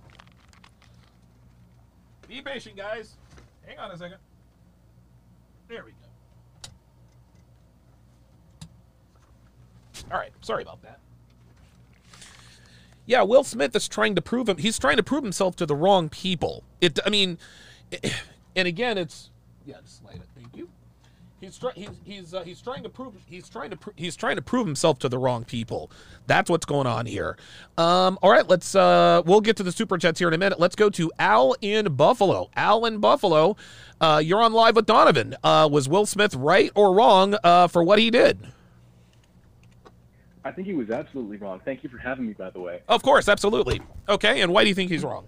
Be 2.28 2.40
patient, 2.40 2.76
guys. 2.76 3.16
Hang 3.66 3.78
on 3.78 3.90
a 3.90 3.98
second. 3.98 4.18
There 5.68 5.84
we 5.84 5.90
go. 5.90 5.96
All 10.12 10.18
right, 10.18 10.32
sorry 10.40 10.62
about 10.62 10.82
that. 10.82 11.00
Yeah, 13.06 13.22
Will 13.22 13.44
Smith 13.44 13.74
is 13.74 13.88
trying 13.88 14.14
to 14.16 14.22
prove 14.22 14.48
him. 14.48 14.58
He's 14.58 14.78
trying 14.78 14.96
to 14.96 15.02
prove 15.02 15.22
himself 15.22 15.56
to 15.56 15.66
the 15.66 15.76
wrong 15.76 16.08
people. 16.08 16.64
It. 16.80 16.98
I 17.06 17.10
mean, 17.10 17.38
and 18.56 18.68
again, 18.68 18.98
it's 18.98 19.30
yeah. 19.64 19.76
Just 19.82 19.98
slide 20.00 20.16
it. 20.16 20.35
He's 21.46 21.58
trying. 21.58 21.74
He's 21.76 21.90
he's 22.04 22.34
uh, 22.34 22.42
he's 22.42 22.60
trying 22.60 22.82
to 22.82 22.88
prove. 22.88 23.14
He's 23.24 23.48
trying 23.48 23.70
to. 23.70 23.76
Pr- 23.76 23.90
he's 23.94 24.16
trying 24.16 24.34
to 24.34 24.42
prove 24.42 24.66
himself 24.66 24.98
to 24.98 25.08
the 25.08 25.16
wrong 25.16 25.44
people. 25.44 25.92
That's 26.26 26.50
what's 26.50 26.66
going 26.66 26.88
on 26.88 27.06
here. 27.06 27.36
Um. 27.78 28.18
All 28.20 28.32
right. 28.32 28.48
Let's. 28.48 28.74
Uh. 28.74 29.22
We'll 29.24 29.40
get 29.40 29.56
to 29.58 29.62
the 29.62 29.70
super 29.70 29.96
chats 29.96 30.18
here 30.18 30.26
in 30.26 30.34
a 30.34 30.38
minute. 30.38 30.58
Let's 30.58 30.74
go 30.74 30.90
to 30.90 31.12
Al 31.20 31.54
in 31.60 31.94
Buffalo. 31.94 32.50
Al 32.56 32.84
in 32.84 32.98
Buffalo. 32.98 33.54
Uh. 34.00 34.20
You're 34.24 34.42
on 34.42 34.54
live 34.54 34.74
with 34.74 34.86
Donovan. 34.86 35.36
Uh. 35.44 35.68
Was 35.70 35.88
Will 35.88 36.04
Smith 36.04 36.34
right 36.34 36.72
or 36.74 36.92
wrong? 36.92 37.36
Uh. 37.44 37.68
For 37.68 37.84
what 37.84 38.00
he 38.00 38.10
did. 38.10 38.40
I 40.44 40.50
think 40.50 40.66
he 40.66 40.74
was 40.74 40.90
absolutely 40.90 41.36
wrong. 41.36 41.60
Thank 41.64 41.84
you 41.84 41.90
for 41.90 41.98
having 41.98 42.26
me, 42.26 42.32
by 42.32 42.50
the 42.50 42.60
way. 42.60 42.82
Of 42.88 43.04
course, 43.04 43.28
absolutely. 43.28 43.80
Okay, 44.08 44.40
and 44.40 44.52
why 44.52 44.64
do 44.64 44.68
you 44.68 44.74
think 44.74 44.90
he's 44.90 45.04
wrong? 45.04 45.26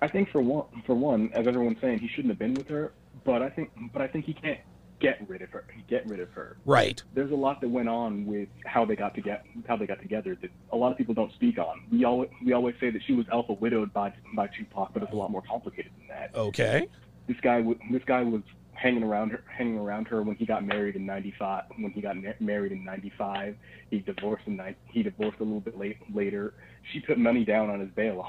I 0.00 0.08
think 0.08 0.30
for 0.30 0.40
one, 0.40 0.64
for 0.86 0.94
one, 0.94 1.30
as 1.34 1.46
everyone's 1.46 1.80
saying, 1.82 1.98
he 1.98 2.08
shouldn't 2.08 2.28
have 2.28 2.38
been 2.38 2.54
with 2.54 2.68
her. 2.68 2.92
But 3.24 3.42
I 3.42 3.50
think, 3.50 3.70
but 3.92 4.02
I 4.02 4.08
think 4.08 4.24
he 4.24 4.34
can't 4.34 4.60
get 5.00 5.28
rid 5.28 5.42
of 5.42 5.50
her. 5.50 5.64
Get 5.88 6.06
rid 6.06 6.20
of 6.20 6.30
her. 6.30 6.56
Right. 6.64 7.02
There's 7.14 7.32
a 7.32 7.36
lot 7.36 7.60
that 7.60 7.68
went 7.68 7.88
on 7.88 8.26
with 8.26 8.48
how 8.64 8.84
they 8.84 8.96
got 8.96 9.14
to 9.14 9.20
get 9.20 9.44
how 9.66 9.76
they 9.76 9.86
got 9.86 10.00
together 10.00 10.36
that 10.40 10.50
a 10.72 10.76
lot 10.76 10.92
of 10.92 10.98
people 10.98 11.14
don't 11.14 11.32
speak 11.34 11.58
on. 11.58 11.82
We 11.90 12.04
always 12.04 12.30
we 12.44 12.52
always 12.52 12.74
say 12.80 12.90
that 12.90 13.02
she 13.06 13.12
was 13.12 13.26
alpha 13.32 13.52
widowed 13.54 13.92
by 13.92 14.12
by 14.34 14.48
Tupac, 14.48 14.92
but 14.92 15.02
it's 15.02 15.12
a 15.12 15.16
lot 15.16 15.30
more 15.30 15.42
complicated 15.42 15.92
than 15.98 16.08
that. 16.08 16.34
Okay. 16.34 16.88
This 17.26 17.36
guy 17.42 17.60
was 17.60 17.76
this 17.90 18.02
guy 18.06 18.22
was 18.22 18.42
hanging 18.72 19.02
around 19.02 19.30
her, 19.30 19.44
hanging 19.46 19.78
around 19.78 20.08
her 20.08 20.22
when 20.22 20.36
he 20.36 20.44
got 20.44 20.64
married 20.64 20.96
in 20.96 21.06
'95. 21.06 21.64
When 21.78 21.92
he 21.92 22.00
got 22.00 22.16
married 22.40 22.72
in 22.72 22.84
'95, 22.84 23.56
he 23.90 24.00
divorced 24.00 24.46
in 24.46 24.60
he 24.90 25.02
divorced 25.02 25.40
a 25.40 25.44
little 25.44 25.60
bit 25.60 25.78
late 25.78 25.96
later. 26.14 26.54
She 26.92 27.00
put 27.00 27.18
money 27.18 27.44
down 27.44 27.70
on 27.70 27.80
his 27.80 27.90
bail, 27.90 28.20
a 28.20 28.22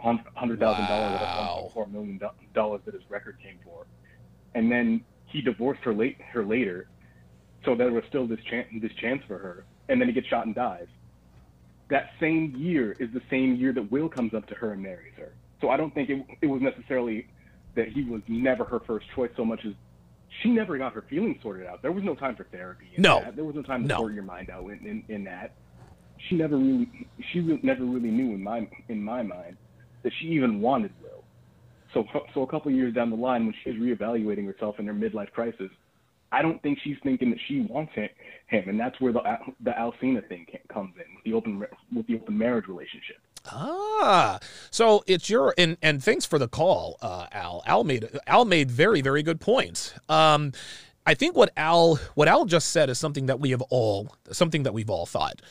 hundred 0.00 0.24
thousand, 0.58 0.86
dollars, 0.86 1.20
one 1.20 1.60
point 1.60 1.72
four 1.72 1.86
million 1.86 2.20
dollars 2.54 2.80
that 2.84 2.94
his 2.94 3.02
record 3.08 3.36
came 3.42 3.58
for, 3.64 3.86
and 4.54 4.70
then 4.70 5.04
he 5.26 5.40
divorced 5.40 5.82
her 5.82 5.94
late 5.94 6.20
her 6.32 6.44
later, 6.44 6.88
so 7.64 7.74
there 7.74 7.92
was 7.92 8.04
still 8.08 8.26
this 8.26 8.40
chance 8.48 8.68
this 8.80 8.92
chance 9.00 9.22
for 9.26 9.38
her, 9.38 9.64
and 9.88 10.00
then 10.00 10.08
he 10.08 10.14
gets 10.14 10.26
shot 10.26 10.46
and 10.46 10.54
dies. 10.54 10.86
That 11.88 12.10
same 12.20 12.54
year 12.56 12.96
is 12.98 13.10
the 13.12 13.22
same 13.30 13.56
year 13.56 13.72
that 13.72 13.90
Will 13.90 14.08
comes 14.08 14.32
up 14.34 14.46
to 14.48 14.54
her 14.54 14.72
and 14.72 14.82
marries 14.82 15.14
her. 15.16 15.32
So 15.60 15.70
I 15.70 15.76
don't 15.76 15.92
think 15.92 16.08
it, 16.08 16.24
it 16.40 16.46
was 16.46 16.62
necessarily 16.62 17.26
that 17.74 17.88
he 17.88 18.04
was 18.04 18.22
never 18.28 18.64
her 18.64 18.80
first 18.80 19.06
choice 19.14 19.30
so 19.36 19.44
much 19.44 19.60
as 19.66 19.72
she 20.40 20.50
never 20.50 20.78
got 20.78 20.92
her 20.92 21.02
feelings 21.02 21.38
sorted 21.42 21.66
out. 21.66 21.82
There 21.82 21.92
was 21.92 22.04
no 22.04 22.14
time 22.14 22.36
for 22.36 22.44
therapy. 22.44 22.86
No, 22.96 23.20
that. 23.20 23.36
there 23.36 23.44
was 23.44 23.56
no 23.56 23.62
time 23.62 23.82
to 23.82 23.88
no. 23.88 23.96
sort 23.98 24.14
your 24.14 24.22
mind 24.22 24.50
out 24.50 24.64
in, 24.64 24.86
in, 24.86 25.14
in 25.14 25.24
that. 25.24 25.54
She 26.28 26.36
never 26.36 26.56
really, 26.56 27.08
she 27.32 27.40
re- 27.40 27.60
never 27.62 27.84
really 27.84 28.10
knew 28.10 28.34
in 28.34 28.42
my 28.42 28.68
in 28.88 29.02
my 29.02 29.22
mind 29.22 29.56
that 30.02 30.12
she 30.20 30.26
even 30.28 30.60
wanted 30.60 30.92
Will. 31.02 31.24
So 31.94 32.04
so 32.34 32.42
a 32.42 32.46
couple 32.46 32.70
years 32.70 32.94
down 32.94 33.10
the 33.10 33.16
line, 33.16 33.46
when 33.46 33.54
she's 33.64 33.74
reevaluating 33.74 34.46
herself 34.46 34.78
in 34.78 34.86
her 34.86 34.94
midlife 34.94 35.32
crisis, 35.32 35.70
I 36.32 36.42
don't 36.42 36.62
think 36.62 36.78
she's 36.82 36.96
thinking 37.02 37.30
that 37.30 37.40
she 37.48 37.62
wants 37.62 37.92
him, 37.94 38.08
and 38.50 38.78
that's 38.78 39.00
where 39.00 39.12
the 39.12 39.20
the 39.60 39.72
Alsina 39.72 40.26
thing 40.28 40.46
comes 40.72 40.94
in 40.96 41.14
with 41.14 41.24
the 41.24 41.32
open 41.32 41.64
with 41.94 42.06
the 42.06 42.16
open 42.16 42.38
marriage 42.38 42.68
relationship. 42.68 43.16
Ah, 43.46 44.38
so 44.70 45.02
it's 45.06 45.28
your 45.28 45.54
and 45.58 45.76
and 45.82 46.02
thanks 46.02 46.24
for 46.24 46.38
the 46.38 46.48
call, 46.48 46.98
uh, 47.02 47.26
Al. 47.32 47.62
Al 47.66 47.84
made 47.84 48.08
Al 48.26 48.44
made 48.44 48.70
very 48.70 49.00
very 49.00 49.22
good 49.22 49.40
points. 49.40 49.94
Um, 50.08 50.52
I 51.06 51.14
think 51.14 51.36
what 51.36 51.50
Al 51.56 51.96
what 52.14 52.28
Al 52.28 52.44
just 52.44 52.68
said 52.68 52.90
is 52.90 52.98
something 52.98 53.26
that 53.26 53.40
we 53.40 53.50
have 53.50 53.62
all 53.62 54.14
something 54.30 54.62
that 54.62 54.74
we've 54.74 54.90
all 54.90 55.06
thought, 55.06 55.42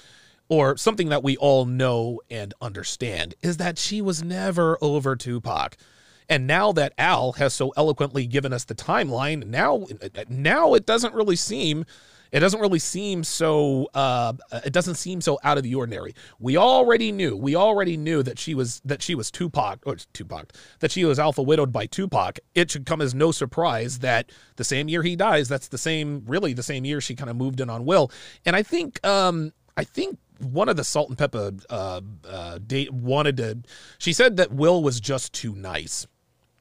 or 0.50 0.76
something 0.76 1.10
that 1.10 1.24
we 1.24 1.38
all 1.38 1.66
know 1.66 2.20
and 2.30 2.54
understand 2.60 3.36
is 3.42 3.58
that 3.58 3.78
she 3.78 4.02
was 4.02 4.24
never 4.24 4.78
over 4.82 5.16
Tupac. 5.16 5.78
And 6.28 6.46
now 6.46 6.72
that 6.74 6.94
Al 6.98 7.34
has 7.34 7.54
so 7.54 7.74
eloquently 7.76 8.28
given 8.28 8.54
us 8.54 8.66
the 8.66 8.76
timeline, 8.76 9.48
now 9.48 9.86
now 10.28 10.74
it 10.74 10.86
doesn't 10.86 11.14
really 11.14 11.36
seem 11.36 11.86
it 12.32 12.42
doesn't 12.42 12.60
really 12.60 12.80
seem 12.80 13.24
so 13.24 13.90
uh, 13.94 14.34
it 14.64 14.72
doesn't 14.72 14.96
seem 14.96 15.22
so 15.22 15.40
out 15.44 15.58
of 15.58 15.64
the 15.64 15.74
ordinary. 15.76 16.14
We 16.40 16.58
already 16.58 17.12
knew, 17.12 17.36
we 17.36 17.56
already 17.56 17.98
knew 17.98 18.22
that 18.24 18.38
she 18.38 18.54
was 18.54 18.82
that 18.86 19.02
she 19.02 19.16
was 19.16 19.32
Tupac 19.32 19.80
or 19.86 19.98
Tupac, 20.14 20.54
that 20.80 20.92
she 20.92 21.06
was 21.06 21.18
alpha 21.18 21.42
widowed 21.42 21.72
by 21.72 21.88
Tupac. 21.88 22.40
It 22.54 22.70
should 22.70 22.86
come 22.86 23.02
as 23.02 23.16
no 23.16 23.32
surprise 23.32 24.00
that 24.00 24.32
the 24.58 24.64
same 24.64 24.90
year 24.90 25.02
he 25.02 25.16
dies, 25.16 25.50
that's 25.50 25.68
the 25.68 25.78
same 25.78 26.24
really 26.28 26.54
the 26.54 26.64
same 26.64 26.86
year 26.86 27.02
she 27.02 27.16
kind 27.16 27.30
of 27.30 27.36
moved 27.36 27.60
in 27.60 27.70
on 27.70 27.86
Will. 27.86 28.12
And 28.46 28.56
I 28.56 28.64
think 28.64 29.06
um 29.06 29.52
I 29.76 29.84
think 29.84 30.20
one 30.40 30.70
of 30.70 30.78
the 30.78 30.84
Salt-N-Pepa 30.84 31.66
uh, 31.70 32.02
uh, 32.28 32.60
date 32.60 32.92
wanted 32.92 33.38
to. 33.38 33.60
She 33.98 34.14
said 34.14 34.38
that 34.38 34.52
Will 34.52 34.82
was 34.82 35.00
just 35.00 35.34
too 35.34 35.56
nice. 35.56 36.08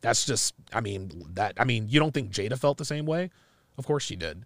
That's 0.01 0.25
just. 0.25 0.55
I 0.73 0.81
mean 0.81 1.25
that. 1.35 1.55
I 1.57 1.65
mean 1.65 1.89
you 1.89 1.99
don't 1.99 2.13
think 2.13 2.31
Jada 2.31 2.59
felt 2.59 2.79
the 2.79 2.85
same 2.85 3.07
way? 3.07 3.31
Of 3.77 3.87
course 3.87 4.05
she 4.05 4.17
did. 4.17 4.45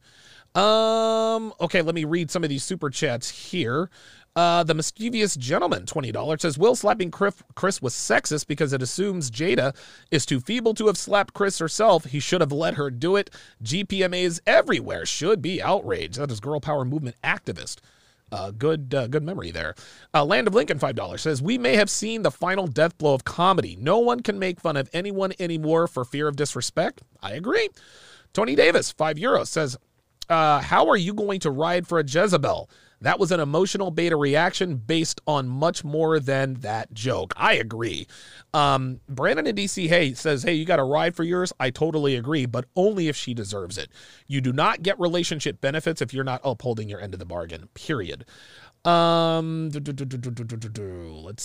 Um, 0.54 1.54
okay, 1.60 1.80
let 1.80 1.94
me 1.94 2.04
read 2.04 2.30
some 2.30 2.44
of 2.44 2.50
these 2.50 2.62
super 2.62 2.90
chats 2.90 3.30
here. 3.30 3.88
Uh, 4.34 4.62
the 4.62 4.74
mischievous 4.74 5.36
gentleman, 5.36 5.84
$20, 5.84 6.40
says 6.40 6.56
Will 6.56 6.74
slapping 6.74 7.10
Chris 7.10 7.82
was 7.82 7.94
sexist 7.94 8.46
because 8.46 8.72
it 8.72 8.82
assumes 8.82 9.30
Jada 9.30 9.74
is 10.10 10.24
too 10.24 10.40
feeble 10.40 10.72
to 10.74 10.86
have 10.86 10.96
slapped 10.96 11.34
Chris 11.34 11.58
herself. 11.58 12.04
He 12.04 12.20
should 12.20 12.40
have 12.40 12.52
let 12.52 12.74
her 12.74 12.90
do 12.90 13.16
it. 13.16 13.30
GPMAs 13.62 14.40
everywhere 14.46 15.04
should 15.04 15.42
be 15.42 15.62
outraged. 15.62 16.18
That 16.18 16.30
is 16.30 16.40
girl 16.40 16.60
power 16.60 16.84
movement 16.84 17.16
activist. 17.22 17.78
Uh, 18.32 18.50
good, 18.50 18.94
uh, 18.94 19.06
good 19.06 19.22
memory 19.22 19.50
there. 19.50 19.74
Uh, 20.14 20.24
Land 20.24 20.48
of 20.48 20.54
Lincoln, 20.54 20.78
five 20.78 20.94
dollars 20.94 21.20
says 21.20 21.42
we 21.42 21.58
may 21.58 21.76
have 21.76 21.90
seen 21.90 22.22
the 22.22 22.30
final 22.30 22.66
death 22.66 22.96
blow 22.96 23.12
of 23.12 23.24
comedy. 23.24 23.76
No 23.78 23.98
one 23.98 24.20
can 24.20 24.38
make 24.38 24.58
fun 24.58 24.76
of 24.76 24.88
anyone 24.94 25.32
anymore 25.38 25.86
for 25.86 26.04
fear 26.04 26.28
of 26.28 26.36
disrespect. 26.36 27.02
I 27.20 27.32
agree. 27.32 27.68
Tony 28.32 28.54
Davis, 28.54 28.90
five 28.90 29.16
euros, 29.16 29.48
says 29.48 29.76
uh, 30.30 30.60
how 30.60 30.88
are 30.88 30.96
you 30.96 31.12
going 31.12 31.40
to 31.40 31.50
ride 31.50 31.86
for 31.86 31.98
a 31.98 32.04
Jezebel? 32.04 32.70
That 33.02 33.18
was 33.18 33.32
an 33.32 33.40
emotional 33.40 33.90
beta 33.90 34.16
reaction 34.16 34.76
based 34.76 35.20
on 35.26 35.48
much 35.48 35.82
more 35.84 36.20
than 36.20 36.54
that 36.60 36.94
joke. 36.94 37.34
I 37.36 37.54
agree. 37.54 38.06
Um, 38.54 39.00
Brandon 39.08 39.46
in 39.48 39.56
DC 39.56 39.88
Hey 39.88 40.14
says, 40.14 40.44
Hey, 40.44 40.54
you 40.54 40.64
got 40.64 40.76
to 40.76 40.84
ride 40.84 41.16
for 41.16 41.24
yours. 41.24 41.52
I 41.58 41.70
totally 41.70 42.14
agree, 42.14 42.46
but 42.46 42.66
only 42.76 43.08
if 43.08 43.16
she 43.16 43.34
deserves 43.34 43.76
it. 43.76 43.90
You 44.28 44.40
do 44.40 44.52
not 44.52 44.82
get 44.82 44.98
relationship 45.00 45.60
benefits 45.60 46.00
if 46.00 46.14
you're 46.14 46.22
not 46.22 46.40
upholding 46.44 46.88
your 46.88 47.00
end 47.00 47.12
of 47.12 47.18
the 47.18 47.26
bargain, 47.26 47.68
period. 47.74 48.24
Um, 48.84 49.70
let's 49.70 49.84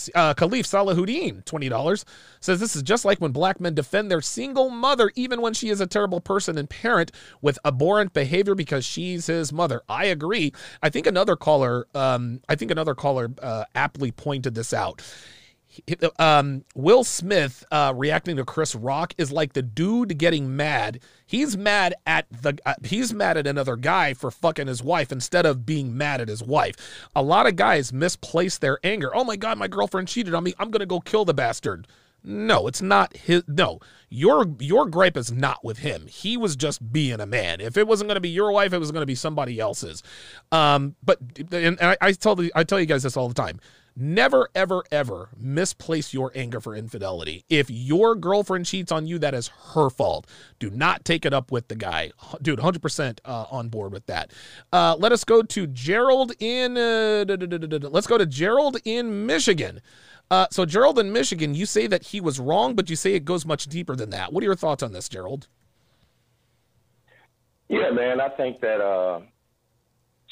see. 0.00 0.12
Uh, 0.12 0.34
Khalif 0.34 0.64
Salahuddin, 0.66 1.44
twenty 1.44 1.68
dollars, 1.68 2.04
says 2.40 2.58
this 2.58 2.74
is 2.74 2.82
just 2.82 3.04
like 3.04 3.20
when 3.20 3.30
black 3.30 3.60
men 3.60 3.74
defend 3.74 4.10
their 4.10 4.20
single 4.20 4.70
mother, 4.70 5.12
even 5.14 5.40
when 5.40 5.54
she 5.54 5.68
is 5.68 5.80
a 5.80 5.86
terrible 5.86 6.20
person 6.20 6.58
and 6.58 6.68
parent 6.68 7.12
with 7.40 7.56
abhorrent 7.64 8.12
behavior 8.12 8.56
because 8.56 8.84
she's 8.84 9.26
his 9.26 9.52
mother. 9.52 9.82
I 9.88 10.06
agree. 10.06 10.52
I 10.82 10.90
think 10.90 11.06
another 11.06 11.36
caller, 11.36 11.86
um, 11.94 12.40
I 12.48 12.56
think 12.56 12.72
another 12.72 12.96
caller 12.96 13.30
uh, 13.40 13.64
aptly 13.72 14.10
pointed 14.10 14.56
this 14.56 14.74
out 14.74 15.00
um, 16.18 16.64
Will 16.74 17.04
Smith 17.04 17.64
uh, 17.70 17.92
reacting 17.96 18.36
to 18.36 18.44
Chris 18.44 18.74
Rock 18.74 19.14
is 19.18 19.32
like 19.32 19.52
the 19.52 19.62
dude 19.62 20.18
getting 20.18 20.56
mad. 20.56 21.00
He's 21.26 21.56
mad 21.56 21.94
at 22.06 22.26
the 22.30 22.58
uh, 22.64 22.74
he's 22.84 23.12
mad 23.12 23.36
at 23.36 23.46
another 23.46 23.76
guy 23.76 24.14
for 24.14 24.30
fucking 24.30 24.66
his 24.66 24.82
wife 24.82 25.12
instead 25.12 25.46
of 25.46 25.66
being 25.66 25.96
mad 25.96 26.20
at 26.20 26.28
his 26.28 26.42
wife. 26.42 26.74
A 27.14 27.22
lot 27.22 27.46
of 27.46 27.56
guys 27.56 27.92
misplace 27.92 28.58
their 28.58 28.78
anger. 28.82 29.14
Oh 29.14 29.24
my 29.24 29.36
god, 29.36 29.58
my 29.58 29.68
girlfriend 29.68 30.08
cheated 30.08 30.34
on 30.34 30.44
me. 30.44 30.54
I'm 30.58 30.70
gonna 30.70 30.86
go 30.86 31.00
kill 31.00 31.24
the 31.24 31.34
bastard. 31.34 31.86
No, 32.24 32.66
it's 32.66 32.82
not 32.82 33.16
his. 33.16 33.44
No, 33.46 33.78
your 34.10 34.46
your 34.58 34.86
gripe 34.86 35.16
is 35.16 35.30
not 35.30 35.64
with 35.64 35.78
him. 35.78 36.06
He 36.08 36.36
was 36.36 36.56
just 36.56 36.92
being 36.92 37.20
a 37.20 37.26
man. 37.26 37.60
If 37.60 37.76
it 37.76 37.86
wasn't 37.86 38.08
going 38.08 38.16
to 38.16 38.20
be 38.20 38.28
your 38.28 38.50
wife, 38.50 38.72
it 38.72 38.78
was 38.78 38.90
going 38.90 39.02
to 39.02 39.06
be 39.06 39.14
somebody 39.14 39.60
else's. 39.60 40.02
Um, 40.50 40.96
but 41.02 41.18
and 41.52 41.78
I, 41.80 41.96
I 42.00 42.12
tell 42.12 42.34
the 42.34 42.52
I 42.54 42.64
tell 42.64 42.80
you 42.80 42.86
guys 42.86 43.04
this 43.04 43.16
all 43.16 43.28
the 43.28 43.34
time. 43.34 43.60
Never, 44.00 44.48
ever, 44.54 44.84
ever 44.92 45.30
misplace 45.36 46.14
your 46.14 46.30
anger 46.36 46.60
for 46.60 46.76
infidelity. 46.76 47.44
If 47.48 47.68
your 47.68 48.14
girlfriend 48.14 48.66
cheats 48.66 48.92
on 48.92 49.08
you, 49.08 49.18
that 49.18 49.34
is 49.34 49.48
her 49.74 49.90
fault. 49.90 50.28
Do 50.60 50.70
not 50.70 51.04
take 51.04 51.26
it 51.26 51.34
up 51.34 51.50
with 51.50 51.66
the 51.66 51.74
guy. 51.74 52.12
Dude, 52.40 52.60
100% 52.60 53.18
uh, 53.24 53.46
on 53.50 53.68
board 53.70 53.90
with 53.92 54.06
that. 54.06 54.30
Uh, 54.72 54.94
let 54.96 55.10
us 55.10 55.24
go 55.24 55.42
to 55.42 55.66
Gerald 55.66 56.32
in, 56.38 56.76
uh, 56.76 57.24
let's 57.90 58.06
go 58.06 58.16
to 58.16 58.24
Gerald 58.24 58.76
in 58.84 59.26
Michigan. 59.26 59.80
Uh, 60.30 60.46
so, 60.52 60.64
Gerald 60.64 61.00
in 61.00 61.12
Michigan, 61.12 61.54
you 61.54 61.66
say 61.66 61.88
that 61.88 62.04
he 62.04 62.20
was 62.20 62.38
wrong, 62.38 62.76
but 62.76 62.88
you 62.88 62.94
say 62.94 63.14
it 63.14 63.24
goes 63.24 63.44
much 63.44 63.66
deeper 63.66 63.96
than 63.96 64.10
that. 64.10 64.32
What 64.32 64.44
are 64.44 64.46
your 64.46 64.54
thoughts 64.54 64.84
on 64.84 64.92
this, 64.92 65.08
Gerald? 65.08 65.48
Yeah, 67.68 67.90
man, 67.90 68.20
I 68.20 68.28
think 68.28 68.60
that 68.60 68.80
uh, 68.80 69.22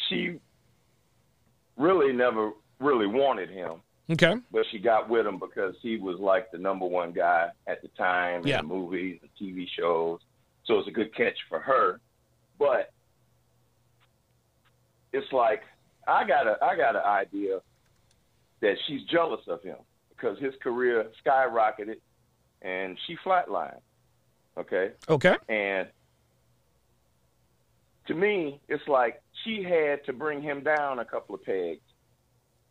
she 0.08 0.38
really 1.76 2.12
never 2.12 2.52
really 2.78 3.06
wanted 3.06 3.50
him. 3.50 3.80
Okay. 4.10 4.34
But 4.52 4.64
she 4.70 4.78
got 4.78 5.08
with 5.08 5.26
him 5.26 5.38
because 5.38 5.74
he 5.82 5.96
was 5.96 6.18
like 6.20 6.50
the 6.52 6.58
number 6.58 6.86
one 6.86 7.12
guy 7.12 7.48
at 7.66 7.82
the 7.82 7.88
time 7.88 8.46
Yeah. 8.46 8.60
in 8.60 8.68
the 8.68 8.74
movies 8.74 9.20
and 9.22 9.30
TV 9.40 9.66
shows. 9.68 10.20
So 10.64 10.78
it's 10.78 10.88
a 10.88 10.92
good 10.92 11.14
catch 11.14 11.36
for 11.48 11.58
her. 11.58 12.00
But 12.58 12.92
it's 15.12 15.32
like 15.32 15.62
I 16.06 16.26
got 16.26 16.46
a 16.46 16.56
I 16.62 16.76
got 16.76 16.94
an 16.96 17.02
idea 17.02 17.60
that 18.60 18.76
she's 18.86 19.02
jealous 19.04 19.40
of 19.48 19.62
him 19.62 19.76
because 20.10 20.38
his 20.38 20.54
career 20.62 21.06
skyrocketed 21.24 21.96
and 22.62 22.96
she 23.06 23.16
flatlined. 23.24 23.80
Okay. 24.56 24.92
Okay. 25.08 25.36
And 25.48 25.88
to 28.06 28.14
me, 28.14 28.60
it's 28.68 28.86
like 28.88 29.20
she 29.44 29.62
had 29.62 30.04
to 30.06 30.12
bring 30.12 30.40
him 30.40 30.62
down 30.62 31.00
a 31.00 31.04
couple 31.04 31.34
of 31.34 31.44
pegs 31.44 31.80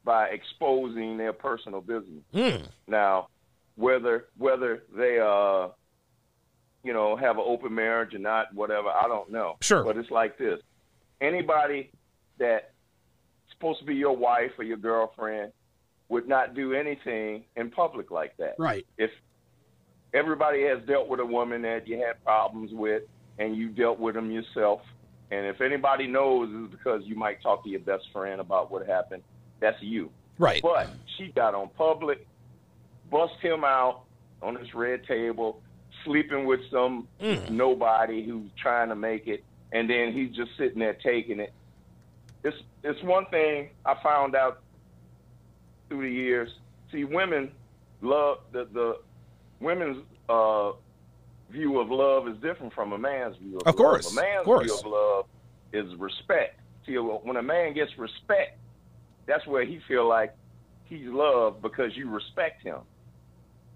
by 0.05 0.27
exposing 0.27 1.17
their 1.17 1.33
personal 1.33 1.81
business. 1.81 2.23
Mm. 2.33 2.67
Now, 2.87 3.27
whether 3.75 4.25
whether 4.37 4.83
they 4.95 5.19
uh 5.19 5.69
you 6.83 6.93
know 6.93 7.17
have 7.17 7.37
an 7.37 7.43
open 7.45 7.73
marriage 7.73 8.13
or 8.13 8.19
not, 8.19 8.53
whatever, 8.53 8.89
I 8.89 9.07
don't 9.07 9.31
know. 9.31 9.57
Sure. 9.61 9.83
But 9.83 9.97
it's 9.97 10.11
like 10.11 10.37
this: 10.37 10.61
anybody 11.19 11.91
that 12.37 12.71
supposed 13.51 13.79
to 13.79 13.85
be 13.85 13.95
your 13.95 14.15
wife 14.15 14.51
or 14.57 14.63
your 14.63 14.77
girlfriend 14.77 15.51
would 16.07 16.27
not 16.27 16.53
do 16.53 16.73
anything 16.73 17.43
in 17.55 17.71
public 17.71 18.11
like 18.11 18.37
that. 18.37 18.55
Right. 18.59 18.85
If 18.97 19.09
everybody 20.13 20.63
has 20.63 20.79
dealt 20.87 21.07
with 21.07 21.19
a 21.19 21.25
woman 21.25 21.63
that 21.63 21.87
you 21.87 21.97
had 21.97 22.23
problems 22.23 22.71
with 22.71 23.03
and 23.39 23.55
you 23.55 23.69
dealt 23.69 23.99
with 23.99 24.13
them 24.13 24.29
yourself, 24.29 24.81
and 25.31 25.47
if 25.47 25.61
anybody 25.61 26.05
knows, 26.05 26.49
it's 26.51 26.71
because 26.71 27.01
you 27.05 27.15
might 27.15 27.41
talk 27.41 27.63
to 27.63 27.69
your 27.69 27.79
best 27.79 28.03
friend 28.13 28.39
about 28.39 28.71
what 28.71 28.85
happened. 28.85 29.23
That's 29.65 29.81
you. 29.81 30.11
Right. 30.37 30.61
But 30.61 30.89
she 31.17 31.29
got 31.29 31.55
on 31.55 31.69
public, 31.75 32.27
bust 33.09 33.33
him 33.41 33.63
out 33.63 34.01
on 34.43 34.53
this 34.53 34.75
red 34.75 35.03
table, 35.07 35.59
sleeping 36.03 36.45
with 36.45 36.59
some 36.69 37.07
Mm. 37.19 37.49
nobody 37.49 38.23
who's 38.23 38.51
trying 38.61 38.89
to 38.89 38.95
make 38.95 39.25
it, 39.27 39.43
and 39.71 39.89
then 39.89 40.13
he's 40.13 40.35
just 40.35 40.51
sitting 40.55 40.77
there 40.77 40.93
taking 40.93 41.39
it. 41.39 41.51
It's 42.43 42.57
it's 42.83 43.01
one 43.01 43.25
thing 43.31 43.69
I 43.87 43.95
found 44.03 44.35
out 44.35 44.59
through 45.89 46.03
the 46.03 46.13
years. 46.13 46.51
See, 46.91 47.05
women 47.05 47.51
love 48.03 48.41
the 48.51 48.65
the 48.71 48.99
women's 49.59 50.05
uh, 50.29 50.73
view 51.49 51.79
of 51.79 51.89
love 51.89 52.27
is 52.27 52.37
different 52.37 52.71
from 52.73 52.93
a 52.93 52.99
man's 52.99 53.35
view 53.37 53.57
of, 53.57 53.65
love. 53.65 53.73
Of 53.73 53.79
love. 53.79 53.91
course, 53.91 54.11
A 54.11 54.15
man's 54.21 54.45
view 54.45 54.77
of 54.77 54.85
love 54.85 55.25
is 55.73 55.95
respect. 55.95 56.59
See, 56.85 56.93
when 56.99 57.37
a 57.37 57.41
man 57.41 57.73
gets 57.73 57.97
respect, 57.97 58.59
that's 59.25 59.45
where 59.47 59.65
he 59.65 59.79
feel 59.87 60.07
like 60.07 60.35
he's 60.85 61.07
loved 61.07 61.61
because 61.61 61.95
you 61.95 62.09
respect 62.09 62.63
him. 62.63 62.79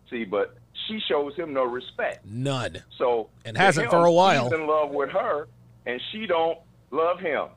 See, 0.10 0.26
but 0.26 0.56
she 0.88 1.00
shows 1.08 1.36
him 1.36 1.54
no 1.54 1.64
respect. 1.64 2.26
None. 2.26 2.82
So 2.98 3.30
And 3.46 3.58
hasn't 3.58 3.86
him, 3.86 3.92
for 3.92 4.06
a 4.06 4.12
while. 4.12 4.46
He's 4.46 4.54
in 4.54 4.68
love 4.68 4.90
with 4.90 5.10
her, 5.12 5.48
and 5.86 6.02
she 6.12 6.26
don't 6.26 6.58
love 6.92 7.20
him. 7.20 7.48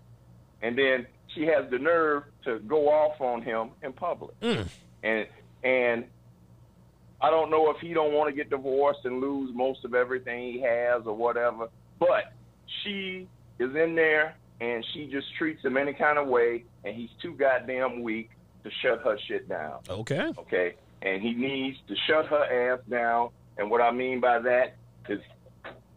And 0.60 0.76
then 0.76 1.06
she 1.34 1.46
has 1.46 1.70
the 1.70 1.78
nerve 1.78 2.24
to 2.44 2.58
go 2.60 2.88
off 2.88 3.20
on 3.20 3.42
him 3.42 3.70
in 3.82 3.92
public. 3.92 4.38
Mm. 4.40 4.68
And 5.02 5.26
and 5.64 6.04
I 7.20 7.30
don't 7.30 7.50
know 7.50 7.70
if 7.70 7.78
he 7.80 7.94
don't 7.94 8.12
want 8.12 8.30
to 8.30 8.36
get 8.36 8.50
divorced 8.50 9.00
and 9.04 9.20
lose 9.20 9.50
most 9.54 9.84
of 9.84 9.94
everything 9.94 10.52
he 10.52 10.60
has 10.60 11.02
or 11.06 11.14
whatever. 11.14 11.68
But 11.98 12.32
she 12.82 13.28
is 13.58 13.74
in 13.76 13.94
there 13.94 14.34
and 14.60 14.84
she 14.92 15.06
just 15.06 15.26
treats 15.38 15.64
him 15.64 15.76
any 15.76 15.92
kind 15.92 16.18
of 16.18 16.26
way, 16.26 16.64
and 16.84 16.94
he's 16.94 17.10
too 17.20 17.34
goddamn 17.34 18.02
weak 18.02 18.30
to 18.64 18.70
shut 18.82 19.02
her 19.02 19.18
shit 19.26 19.48
down. 19.48 19.80
Okay. 19.88 20.32
Okay. 20.38 20.74
And 21.02 21.20
he 21.20 21.32
needs 21.34 21.78
to 21.88 21.96
shut 22.06 22.26
her 22.26 22.72
ass 22.74 22.80
down. 22.88 23.30
And 23.58 23.70
what 23.70 23.80
I 23.80 23.90
mean 23.90 24.20
by 24.20 24.38
that 24.38 24.76
is, 25.08 25.20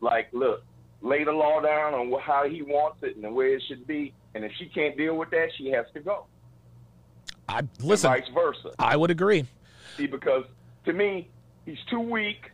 like, 0.01 0.27
look, 0.33 0.63
lay 1.01 1.23
the 1.23 1.31
law 1.31 1.61
down 1.61 1.93
on 1.93 2.19
how 2.19 2.47
he 2.47 2.61
wants 2.61 2.97
it 3.03 3.15
and 3.15 3.23
the 3.23 3.31
way 3.31 3.53
it 3.53 3.63
should 3.67 3.85
be. 3.87 4.13
And 4.33 4.43
if 4.43 4.51
she 4.57 4.65
can't 4.65 4.97
deal 4.97 5.15
with 5.15 5.29
that, 5.29 5.49
she 5.57 5.69
has 5.69 5.85
to 5.93 5.99
go. 5.99 6.25
I 7.47 7.61
listen. 7.79 8.11
And 8.11 8.23
vice 8.23 8.33
versa. 8.33 8.71
I 8.79 8.97
would 8.97 9.11
agree. 9.11 9.45
See, 9.97 10.07
because 10.07 10.45
to 10.85 10.93
me, 10.93 11.29
he's 11.65 11.77
too 11.89 11.99
weak. 11.99 12.51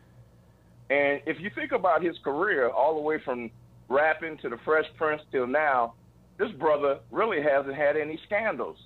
And 0.90 1.22
if 1.26 1.40
you 1.40 1.50
think 1.56 1.72
about 1.72 2.04
his 2.04 2.18
career, 2.20 2.70
all 2.70 2.96
the 2.96 3.02
way 3.02 3.18
from 3.18 3.50
rapping 3.88 4.38
to 4.40 4.50
the 4.50 4.58
Fresh 4.58 4.88
Prince 4.98 5.22
till 5.32 5.48
now, 5.48 5.94
this 6.38 6.52
brother 6.52 7.00
really 7.12 7.42
hasn't 7.42 7.76
had 7.76 7.98
any 7.98 8.20
scandals 8.26 8.78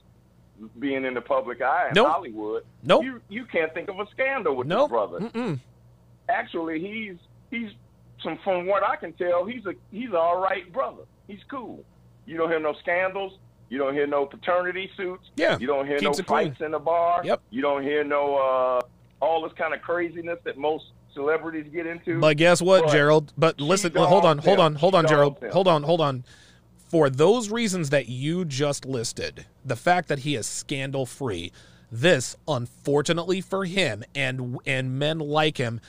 being 0.79 1.03
in 1.05 1.13
the 1.13 1.21
public 1.21 1.61
eye 1.61 1.87
in 1.89 1.93
Nope. 1.95 2.07
Hollywood. 2.07 2.63
Nope. 2.83 3.03
You 3.03 3.21
you 3.29 3.45
can't 3.45 3.73
think 3.73 3.89
of 3.89 3.99
a 3.99 4.07
scandal 4.11 4.55
with 4.55 4.67
Nope. 4.67 4.89
this 4.89 4.93
brother. 4.93 5.19
Mm-mm. 5.19 5.59
Actually, 6.29 6.79
he's 6.79 7.15
he's 7.51 7.71
from 8.23 8.37
from 8.43 8.65
what 8.65 8.83
I 8.83 8.95
can 8.95 9.13
tell, 9.13 9.45
he's 9.45 9.65
a 9.65 9.73
he's 9.91 10.09
an 10.09 10.15
all 10.15 10.39
right 10.41 10.71
brother. 10.71 11.03
He's 11.27 11.39
cool. 11.49 11.83
You 12.25 12.37
don't 12.37 12.49
hear 12.49 12.59
no 12.59 12.73
scandals. 12.81 13.33
You 13.69 13.77
don't 13.79 13.93
hear 13.93 14.07
no 14.07 14.25
paternity 14.25 14.89
suits. 14.95 15.23
Yeah, 15.35 15.57
You 15.59 15.65
don't 15.67 15.85
hear 15.87 15.95
no 15.99 16.11
keeps 16.11 16.21
clean. 16.21 16.49
fights 16.51 16.61
in 16.61 16.71
the 16.71 16.79
bar. 16.79 17.21
Yep. 17.23 17.41
You 17.49 17.61
don't 17.61 17.81
hear 17.83 18.03
no 18.03 18.35
uh, 18.37 18.81
all 19.19 19.41
this 19.43 19.53
kind 19.57 19.73
of 19.73 19.81
craziness 19.81 20.37
that 20.43 20.57
most 20.57 20.85
celebrities 21.13 21.65
get 21.73 21.87
into. 21.87 22.19
But 22.19 22.37
guess 22.37 22.61
what, 22.61 22.83
But 22.85 22.91
Gerald? 22.91 23.33
But 23.37 23.59
listen, 23.59 23.91
well, 23.93 24.05
hold 24.07 24.23
on, 24.25 24.37
hold 24.37 24.59
on, 24.59 24.75
hold 24.75 24.93
on, 24.95 25.07
Gerald. 25.07 25.37
Hold 25.51 25.67
on, 25.67 25.81
hold 25.83 25.99
on. 26.01 26.23
For 26.95 27.09
those 27.09 27.49
reasons 27.49 27.89
that 27.89 28.07
you 28.07 28.45
just 28.45 28.85
listed, 28.85 29.45
the 29.65 29.75
fact 29.75 30.07
that 30.07 30.19
he 30.19 30.37
is 30.37 30.47
scandal 30.47 31.05
free, 31.05 31.51
this 31.91 32.37
unfortunately 32.47 33.41
for 33.41 33.65
him 33.65 34.05
and 34.15 34.57
and 34.65 34.97
men 34.97 35.19
like 35.19 35.57
him, 35.57 35.81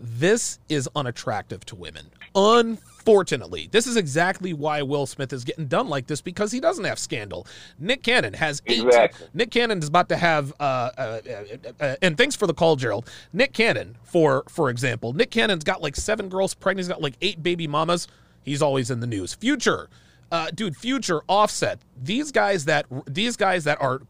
this 0.00 0.58
is 0.70 0.88
unattractive 0.96 1.66
to 1.66 1.76
women. 1.76 2.06
Unfortunately, 2.34 3.68
this 3.72 3.86
is 3.86 3.98
exactly 3.98 4.54
why 4.54 4.80
Will 4.80 5.04
Smith 5.04 5.34
is 5.34 5.44
getting 5.44 5.66
done 5.66 5.90
like 5.90 6.06
this 6.06 6.22
because 6.22 6.50
he 6.50 6.60
doesn't 6.60 6.84
have 6.86 6.98
scandal. 6.98 7.46
Nick 7.78 8.02
Cannon 8.02 8.32
has 8.32 8.62
eight. 8.66 8.84
Exactly. 8.84 9.26
Nick 9.34 9.50
Cannon 9.50 9.80
is 9.80 9.88
about 9.88 10.08
to 10.08 10.16
have, 10.16 10.54
uh, 10.58 10.62
uh, 10.96 11.20
uh, 11.28 11.72
uh, 11.78 11.96
and 12.00 12.16
thanks 12.16 12.34
for 12.36 12.46
the 12.46 12.54
call, 12.54 12.76
Gerald. 12.76 13.10
Nick 13.34 13.52
Cannon, 13.52 13.96
for 14.02 14.44
for 14.48 14.70
example, 14.70 15.12
Nick 15.12 15.30
Cannon's 15.30 15.62
got 15.62 15.82
like 15.82 15.94
seven 15.94 16.30
girls 16.30 16.54
pregnant. 16.54 16.86
He's 16.86 16.88
got 16.88 17.02
like 17.02 17.16
eight 17.20 17.42
baby 17.42 17.66
mamas. 17.66 18.08
He's 18.44 18.62
always 18.62 18.90
in 18.90 19.00
the 19.00 19.06
news. 19.06 19.34
Future, 19.34 19.90
uh, 20.34 20.50
dude, 20.52 20.76
Future, 20.76 21.20
Offset. 21.28 21.78
These 22.02 22.32
guys 22.32 22.64
that 22.64 22.86
these 23.06 23.36
guys 23.36 23.62
that 23.64 23.80
are 23.80 24.00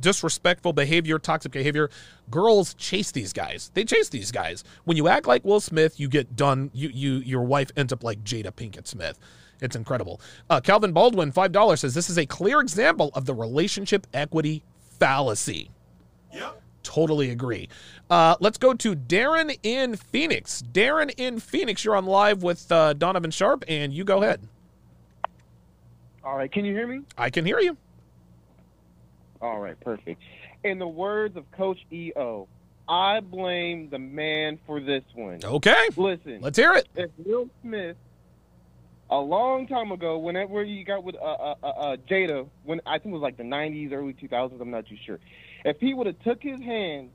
disrespectful 0.00 0.72
behavior, 0.72 1.18
toxic 1.18 1.52
behavior. 1.52 1.90
Girls 2.30 2.72
chase 2.72 3.10
these 3.10 3.34
guys. 3.34 3.70
They 3.74 3.84
chase 3.84 4.08
these 4.08 4.32
guys. 4.32 4.64
When 4.84 4.96
you 4.96 5.08
act 5.08 5.26
like 5.26 5.44
Will 5.44 5.60
Smith, 5.60 6.00
you 6.00 6.08
get 6.08 6.36
done. 6.36 6.70
You 6.72 6.88
you 6.88 7.16
your 7.16 7.42
wife 7.42 7.70
ends 7.76 7.92
up 7.92 8.02
like 8.02 8.24
Jada 8.24 8.50
Pinkett 8.50 8.86
Smith. 8.86 9.18
It's 9.60 9.76
incredible. 9.76 10.22
Uh, 10.48 10.62
Calvin 10.62 10.92
Baldwin, 10.92 11.32
five 11.32 11.52
dollars 11.52 11.80
says 11.80 11.92
this 11.92 12.08
is 12.08 12.16
a 12.16 12.24
clear 12.24 12.60
example 12.60 13.10
of 13.12 13.26
the 13.26 13.34
relationship 13.34 14.06
equity 14.14 14.62
fallacy. 14.98 15.70
Yep. 16.32 16.62
Totally 16.82 17.28
agree. 17.28 17.68
Uh, 18.08 18.36
let's 18.40 18.56
go 18.56 18.72
to 18.72 18.96
Darren 18.96 19.54
in 19.62 19.96
Phoenix. 19.96 20.62
Darren 20.72 21.12
in 21.18 21.40
Phoenix, 21.40 21.84
you're 21.84 21.96
on 21.96 22.06
live 22.06 22.42
with 22.42 22.72
uh, 22.72 22.94
Donovan 22.94 23.30
Sharpe, 23.30 23.64
and 23.68 23.92
you 23.92 24.04
go 24.04 24.22
ahead. 24.22 24.40
All 26.24 26.36
right, 26.36 26.50
can 26.50 26.64
you 26.64 26.72
hear 26.72 26.86
me? 26.86 27.02
I 27.18 27.28
can 27.30 27.44
hear 27.44 27.60
you. 27.60 27.76
All 29.42 29.60
right, 29.60 29.78
perfect. 29.80 30.22
In 30.62 30.78
the 30.78 30.88
words 30.88 31.36
of 31.36 31.50
Coach 31.52 31.78
EO, 31.92 32.48
I 32.88 33.20
blame 33.20 33.90
the 33.90 33.98
man 33.98 34.58
for 34.66 34.80
this 34.80 35.04
one. 35.14 35.40
Okay. 35.44 35.88
Listen. 35.96 36.40
Let's 36.40 36.56
hear 36.56 36.72
it. 36.72 36.88
If 36.96 37.10
Will 37.18 37.50
Smith, 37.62 37.96
a 39.10 39.18
long 39.18 39.66
time 39.66 39.92
ago, 39.92 40.18
whenever 40.18 40.64
you 40.64 40.82
got 40.84 41.04
with 41.04 41.16
uh, 41.16 41.18
uh, 41.18 41.54
uh, 41.62 41.66
uh, 41.66 41.96
Jada, 42.10 42.48
when 42.62 42.80
I 42.86 42.98
think 42.98 43.12
it 43.12 43.18
was 43.18 43.22
like 43.22 43.36
the 43.36 43.42
'90s, 43.42 43.92
early 43.92 44.14
2000s, 44.14 44.60
I'm 44.60 44.70
not 44.70 44.86
too 44.86 44.96
sure. 45.04 45.18
If 45.66 45.78
he 45.78 45.92
would 45.92 46.06
have 46.06 46.18
took 46.20 46.42
his 46.42 46.60
hand, 46.60 47.10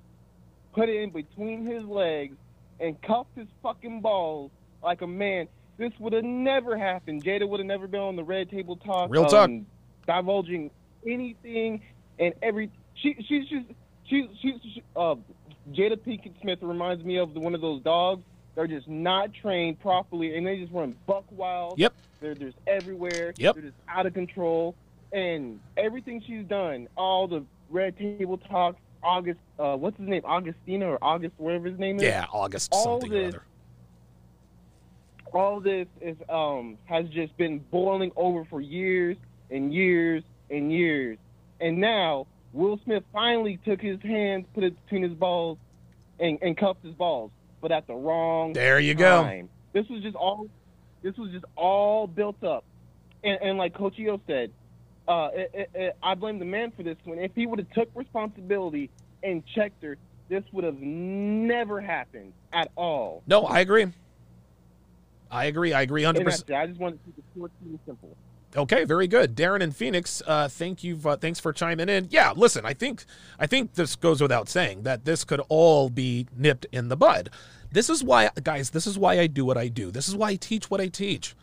put 0.74 0.88
it 0.88 1.02
in 1.02 1.10
between 1.10 1.66
his 1.66 1.84
legs, 1.84 2.38
and 2.80 3.02
cuffed 3.02 3.36
his 3.36 3.48
fucking 3.64 4.02
balls 4.02 4.52
like 4.84 5.02
a 5.02 5.08
man, 5.08 5.48
this 5.80 5.94
would 5.98 6.14
have 6.14 6.26
never 6.26 6.78
happened. 6.78 7.24
Jada 7.24 7.48
would 7.48 7.60
have 7.60 7.68
never 7.68 7.88
been 7.88 8.02
on 8.02 8.16
the 8.16 8.24
red 8.24 8.52
table 8.52 8.76
talk. 8.76 9.10
Real 9.10 9.26
talk. 9.26 9.46
um, 9.46 9.66
divulging 10.06 10.70
anything 11.08 11.82
and 12.20 12.34
every. 12.44 12.70
She 12.96 13.16
she's 13.28 13.48
just 13.48 13.66
she 14.06 14.30
she's 14.42 14.56
she, 14.62 14.84
uh, 14.96 15.16
Jada 15.72 15.98
Pinkett 15.98 16.40
Smith 16.42 16.60
reminds 16.62 17.04
me 17.04 17.18
of 17.18 17.34
the, 17.34 17.40
one 17.40 17.56
of 17.56 17.62
those 17.62 17.82
dogs. 17.82 18.24
They're 18.56 18.68
just 18.68 18.90
not 18.90 19.34
trained 19.34 19.80
properly, 19.80 20.36
and 20.36 20.46
they 20.46 20.58
just 20.58 20.74
run 20.74 20.96
buck 21.08 21.24
wild. 21.32 21.80
Yep. 21.80 21.94
They're 22.20 22.36
just 22.36 22.58
everywhere. 22.68 23.34
Yep. 23.38 23.56
They're 23.56 23.64
just 23.64 23.78
out 23.88 24.06
of 24.06 24.14
control, 24.14 24.76
and 25.14 25.62
everything 25.78 26.22
she's 26.28 26.46
done, 26.46 26.90
all 26.98 27.28
the 27.28 27.46
red 27.70 27.98
table 27.98 28.38
talk, 28.38 28.76
August, 29.02 29.40
uh, 29.60 29.78
what's 29.78 29.98
his 29.98 30.10
name, 30.10 30.24
Augustina 30.26 30.88
or 30.88 30.98
August, 31.02 31.36
whatever 31.38 31.70
his 31.70 31.80
name 31.80 31.98
is. 31.98 32.04
Yeah, 32.04 32.26
August 32.34 32.74
all 32.74 33.00
something 33.00 33.14
or 33.18 33.28
other. 33.28 33.44
All 35.34 35.60
this 35.60 35.88
is 36.02 36.18
um 36.30 36.78
has 36.86 37.08
just 37.10 37.36
been 37.38 37.60
boiling 37.60 38.12
over 38.16 38.46
for 38.46 38.62
years 38.62 39.18
and 39.50 39.74
years 39.74 40.24
and 40.50 40.72
years, 40.72 41.18
and 41.60 41.78
now 41.80 42.28
Will 42.54 42.80
Smith 42.84 43.04
finally 43.14 43.60
took 43.66 43.82
his 43.82 44.02
hands, 44.02 44.46
put 44.54 44.64
it 44.64 44.84
between 44.86 45.04
his 45.04 45.14
balls, 45.14 45.58
and, 46.20 46.40
and 46.42 46.58
cuffed 46.58 46.84
his 46.84 46.96
balls, 46.96 47.32
but 47.62 47.72
at 47.72 47.88
the 47.88 47.94
wrong. 47.94 48.54
There 48.54 48.80
you 48.80 48.96
go. 48.96 49.48
This 49.74 49.88
was 49.88 50.02
just 50.02 50.16
all. 50.16 50.48
This 51.02 51.16
was 51.18 51.32
just 51.32 51.46
all 51.56 52.08
built 52.08 52.44
up, 52.44 52.66
and, 53.24 53.40
and 53.42 53.58
like 53.58 53.74
Coach 53.74 53.98
Eo 53.98 54.20
said, 54.28 54.52
uh, 55.08 55.30
it, 55.34 55.52
it, 55.54 55.70
it, 55.74 55.98
I 56.04 56.14
blame 56.16 56.40
the 56.40 56.46
man 56.46 56.72
for 56.76 56.84
this 56.84 56.98
one. 57.06 57.20
If 57.20 57.32
he 57.36 57.48
would 57.48 57.60
have 57.60 57.70
took 57.72 57.90
responsibility 57.96 58.90
and 59.24 59.44
checked 59.56 59.82
her, 59.84 59.98
this 60.28 60.44
would 60.52 60.64
have 60.64 60.80
never 60.80 61.80
happened 61.80 62.34
at 62.52 62.70
all. 62.76 63.24
No, 63.28 63.44
I 63.44 63.62
agree. 63.62 63.88
I 65.32 65.46
agree. 65.46 65.74
I 65.74 65.82
agree 65.82 66.04
100%. 66.04 66.18
And 66.18 66.28
that's 66.28 66.42
it. 66.42 66.52
I 66.52 66.68
just 66.68 66.80
wanted 66.80 67.00
to 67.00 67.06
keep 67.06 67.18
it 67.18 67.24
short 67.36 67.52
and 67.64 67.80
simple. 67.86 68.16
Okay, 68.58 68.84
very 68.84 69.08
good, 69.08 69.36
Darren 69.36 69.62
and 69.62 69.76
Phoenix. 69.76 70.24
Uh, 70.26 70.48
thank 70.48 70.84
you. 70.84 71.00
Uh, 71.06 71.16
thanks 71.16 71.40
for 71.40 71.54
chiming 71.54 71.88
in. 71.88 72.08
Yeah, 72.10 72.34
listen, 72.36 72.66
I 72.66 72.74
think 72.74 73.06
I 73.38 73.46
think 73.46 73.76
this 73.76 73.96
goes 73.96 74.22
without 74.22 74.50
saying 74.50 74.84
that 74.84 75.06
this 75.06 75.24
could 75.24 75.42
all 75.50 75.90
be 75.90 76.26
nipped 76.36 76.66
in 76.72 76.88
the 76.88 76.98
bud. 76.98 77.30
This 77.72 77.92
is 77.92 78.04
why, 78.04 78.32
guys. 78.42 78.72
This 78.72 78.88
is 78.88 78.98
why 78.98 79.20
I 79.20 79.28
do 79.28 79.46
what 79.46 79.58
I 79.58 79.68
do. 79.68 79.92
This 79.92 80.08
is 80.08 80.16
why 80.16 80.30
I 80.30 80.36
teach 80.36 80.72
what 80.72 80.82
I 80.82 80.88
teach. 80.88 81.36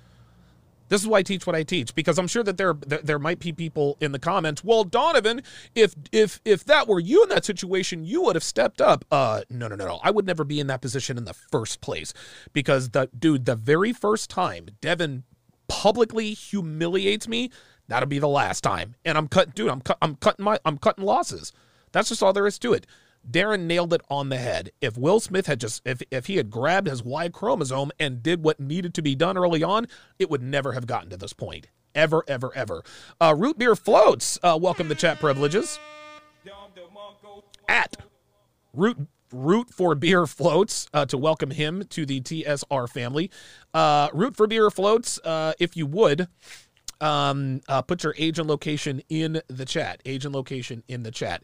This 0.88 1.00
is 1.00 1.06
why 1.06 1.18
I 1.18 1.22
teach 1.22 1.46
what 1.46 1.56
I 1.56 1.62
teach 1.62 1.94
because 1.94 2.18
I'm 2.18 2.28
sure 2.28 2.42
that 2.42 2.56
there 2.56 2.74
there, 2.74 3.18
might 3.18 3.38
be 3.38 3.52
people 3.52 3.96
in 4.00 4.12
the 4.12 4.18
comments. 4.18 4.62
Well, 4.62 4.84
Donovan, 4.84 5.42
if 5.74 5.94
if 6.12 6.40
if 6.44 6.64
that 6.64 6.86
were 6.86 7.00
you 7.00 7.22
in 7.24 7.28
that 7.30 7.44
situation, 7.44 8.04
you 8.04 8.22
would 8.22 8.36
have 8.36 8.44
stepped 8.44 8.80
up. 8.80 9.04
Uh, 9.10 9.42
no, 9.50 9.68
no, 9.68 9.74
no, 9.74 9.86
no. 9.86 10.00
I 10.02 10.10
would 10.10 10.26
never 10.26 10.44
be 10.44 10.60
in 10.60 10.66
that 10.68 10.80
position 10.80 11.18
in 11.18 11.24
the 11.24 11.34
first 11.34 11.80
place 11.80 12.14
because 12.52 12.90
the 12.90 13.08
dude, 13.18 13.46
the 13.46 13.56
very 13.56 13.92
first 13.92 14.30
time 14.30 14.68
Devin 14.80 15.24
publicly 15.68 16.34
humiliates 16.34 17.26
me, 17.26 17.50
that'll 17.88 18.08
be 18.08 18.18
the 18.18 18.28
last 18.28 18.62
time. 18.62 18.94
And 19.04 19.18
I'm 19.18 19.28
cut, 19.28 19.54
dude. 19.54 19.70
I'm 19.70 19.80
cut. 19.80 19.98
I'm 20.02 20.16
cutting 20.16 20.44
my. 20.44 20.58
I'm 20.64 20.78
cutting 20.78 21.04
losses. 21.04 21.52
That's 21.92 22.08
just 22.08 22.22
all 22.22 22.32
there 22.32 22.46
is 22.46 22.58
to 22.60 22.72
it. 22.72 22.86
Darren 23.28 23.62
nailed 23.62 23.92
it 23.92 24.02
on 24.08 24.28
the 24.28 24.38
head. 24.38 24.70
If 24.80 24.96
Will 24.96 25.20
Smith 25.20 25.46
had 25.46 25.60
just 25.60 25.82
if 25.84 26.02
if 26.10 26.26
he 26.26 26.36
had 26.36 26.50
grabbed 26.50 26.88
his 26.88 27.02
Y 27.02 27.28
chromosome 27.28 27.90
and 27.98 28.22
did 28.22 28.42
what 28.42 28.60
needed 28.60 28.94
to 28.94 29.02
be 29.02 29.14
done 29.14 29.36
early 29.36 29.62
on, 29.62 29.86
it 30.18 30.30
would 30.30 30.42
never 30.42 30.72
have 30.72 30.86
gotten 30.86 31.10
to 31.10 31.16
this 31.16 31.32
point. 31.32 31.66
Ever, 31.94 32.22
ever, 32.28 32.54
ever. 32.54 32.82
Uh, 33.20 33.34
Root 33.36 33.58
beer 33.58 33.74
floats. 33.74 34.38
Uh, 34.42 34.58
welcome 34.60 34.88
to 34.88 34.94
chat 34.94 35.18
privileges. 35.18 35.78
At 37.68 37.96
Root 38.72 39.08
Root 39.32 39.70
for 39.70 39.94
Beer 39.94 40.26
Floats 40.26 40.88
uh, 40.94 41.04
to 41.06 41.18
welcome 41.18 41.50
him 41.50 41.84
to 41.90 42.06
the 42.06 42.20
TSR 42.20 42.88
family. 42.88 43.30
Uh, 43.74 44.08
Root 44.12 44.36
for 44.36 44.46
Beer 44.46 44.70
Floats, 44.70 45.18
uh, 45.24 45.52
if 45.58 45.76
you 45.76 45.84
would, 45.86 46.28
um, 47.00 47.60
uh, 47.68 47.82
put 47.82 48.02
your 48.02 48.14
age 48.18 48.38
and 48.38 48.48
location 48.48 49.02
in 49.08 49.40
the 49.48 49.64
chat. 49.64 50.00
Age 50.04 50.24
and 50.24 50.34
location 50.34 50.82
in 50.88 51.02
the 51.02 51.10
chat. 51.10 51.42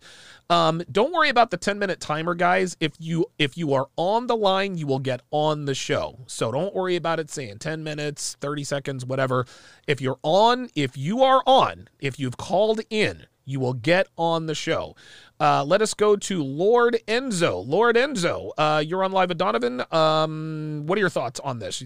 Um, 0.51 0.83
don't 0.91 1.13
worry 1.13 1.29
about 1.29 1.51
the 1.51 1.57
10 1.57 1.79
minute 1.79 2.01
timer, 2.01 2.35
guys. 2.35 2.77
If 2.81 2.93
you 2.99 3.27
if 3.39 3.57
you 3.57 3.73
are 3.75 3.89
on 3.97 4.27
the 4.27 4.37
line, 4.37 4.77
you 4.77 4.87
will 4.87 4.99
get 4.99 5.23
on 5.31 5.65
the 5.65 5.75
show. 5.75 6.21
So 6.27 6.53
don't 6.53 6.75
worry 6.75 6.97
about 6.97 7.21
it 7.21 7.31
saying 7.31 7.59
10 7.59 7.83
minutes, 7.83 8.37
30 8.41 8.65
seconds, 8.65 9.05
whatever. 9.05 9.47
If 9.87 10.01
you're 10.01 10.19
on, 10.23 10.69
if 10.75 10.97
you 10.97 11.23
are 11.23 11.43
on, 11.47 11.89
if 12.01 12.19
you've 12.19 12.37
called 12.37 12.81
in, 12.91 13.27
you 13.45 13.61
will 13.61 13.75
get 13.75 14.07
on 14.17 14.47
the 14.47 14.55
show. 14.55 14.95
Uh, 15.41 15.65
let 15.65 15.83
us 15.83 15.95
go 15.95 16.17
to 16.17 16.43
Lord 16.43 16.99
Enzo. 17.09 17.67
Lord 17.67 17.97
Enzo, 17.97 18.51
uh, 18.57 18.83
you're 18.87 19.03
on 19.03 19.13
live 19.13 19.29
with 19.29 19.39
Donovan. 19.39 19.83
Um, 19.91 20.85
what 20.87 20.97
are 20.97 21.01
your 21.01 21.11
thoughts 21.11 21.41
on 21.41 21.59
this? 21.59 21.83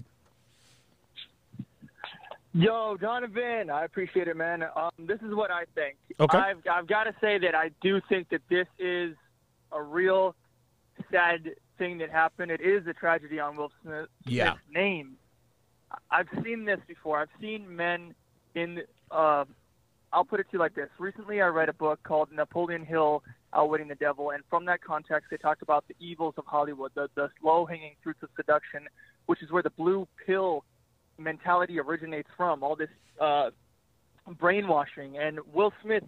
Yo, 2.57 2.97
Donovan, 2.99 3.69
I 3.69 3.85
appreciate 3.85 4.27
it, 4.27 4.35
man. 4.35 4.63
Um, 4.75 4.89
this 4.97 5.19
is 5.21 5.35
what 5.35 5.51
I 5.51 5.65
think. 5.75 5.95
Okay. 6.19 6.37
I've 6.37 6.57
I've 6.69 6.87
got 6.87 7.03
to 7.03 7.13
say 7.21 7.37
that 7.37 7.53
I 7.53 7.69
do 7.81 8.01
think 8.09 8.29
that 8.29 8.41
this 8.49 8.65
is 8.79 9.15
a 9.71 9.79
real 9.79 10.33
sad 11.11 11.51
thing 11.77 11.99
that 11.99 12.09
happened. 12.09 12.49
It 12.49 12.61
is 12.61 12.87
a 12.87 12.93
tragedy 12.93 13.39
on 13.39 13.57
Will 13.57 13.71
Smith, 13.83 14.07
Yeah. 14.25 14.53
Smith's 14.53 14.63
name. 14.73 15.17
I've 16.09 16.27
seen 16.43 16.65
this 16.65 16.79
before. 16.87 17.19
I've 17.19 17.29
seen 17.39 17.75
men 17.75 18.15
in. 18.55 18.79
Uh, 19.11 19.45
I'll 20.11 20.25
put 20.25 20.39
it 20.39 20.45
to 20.45 20.53
you 20.53 20.59
like 20.59 20.73
this. 20.73 20.89
Recently, 20.97 21.41
I 21.41 21.47
read 21.47 21.69
a 21.69 21.73
book 21.73 21.99
called 22.01 22.29
Napoleon 22.31 22.85
Hill 22.85 23.21
Outwitting 23.53 23.87
the 23.87 23.95
Devil, 23.95 24.31
and 24.31 24.41
from 24.49 24.65
that 24.65 24.81
context, 24.81 25.29
they 25.29 25.37
talked 25.37 25.61
about 25.61 25.85
the 25.87 25.95
evils 25.99 26.33
of 26.37 26.45
Hollywood, 26.47 26.91
the, 26.95 27.07
the 27.15 27.29
low-hanging 27.43 27.95
fruits 28.01 28.23
of 28.23 28.29
seduction, 28.35 28.87
which 29.27 29.43
is 29.43 29.51
where 29.51 29.61
the 29.61 29.69
blue 29.69 30.07
pill 30.25 30.63
mentality 31.17 31.79
originates 31.79 32.29
from. 32.37 32.63
All 32.63 32.75
this 32.75 32.89
uh, 33.19 33.51
brainwashing, 34.39 35.17
and 35.17 35.39
Will 35.53 35.73
Smith, 35.81 36.03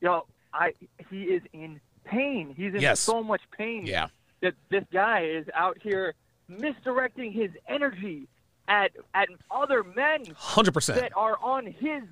you 0.00 0.08
know, 0.08 0.26
I 0.52 0.72
he 1.10 1.24
is 1.24 1.42
in 1.52 1.80
pain. 2.04 2.52
He's 2.56 2.74
in 2.74 2.80
Yes. 2.80 3.00
so 3.00 3.22
much 3.22 3.42
pain 3.56 3.86
Yeah. 3.86 4.08
that 4.40 4.54
this 4.70 4.84
guy 4.92 5.24
is 5.24 5.46
out 5.54 5.78
here 5.80 6.14
misdirecting 6.48 7.32
his 7.32 7.50
energy 7.68 8.28
at 8.68 8.92
at 9.14 9.28
other 9.50 9.82
men 9.82 10.24
100%. 10.24 10.94
that 10.94 11.12
are 11.16 11.36
on 11.42 11.66
his 11.66 12.02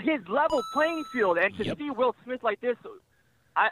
his 0.00 0.20
level 0.28 0.60
playing 0.72 1.04
field 1.12 1.38
and 1.38 1.56
to 1.56 1.64
Yep. 1.64 1.78
see 1.78 1.90
Will 1.90 2.14
Smith 2.24 2.42
like 2.42 2.60
this 2.60 2.76
I 3.56 3.70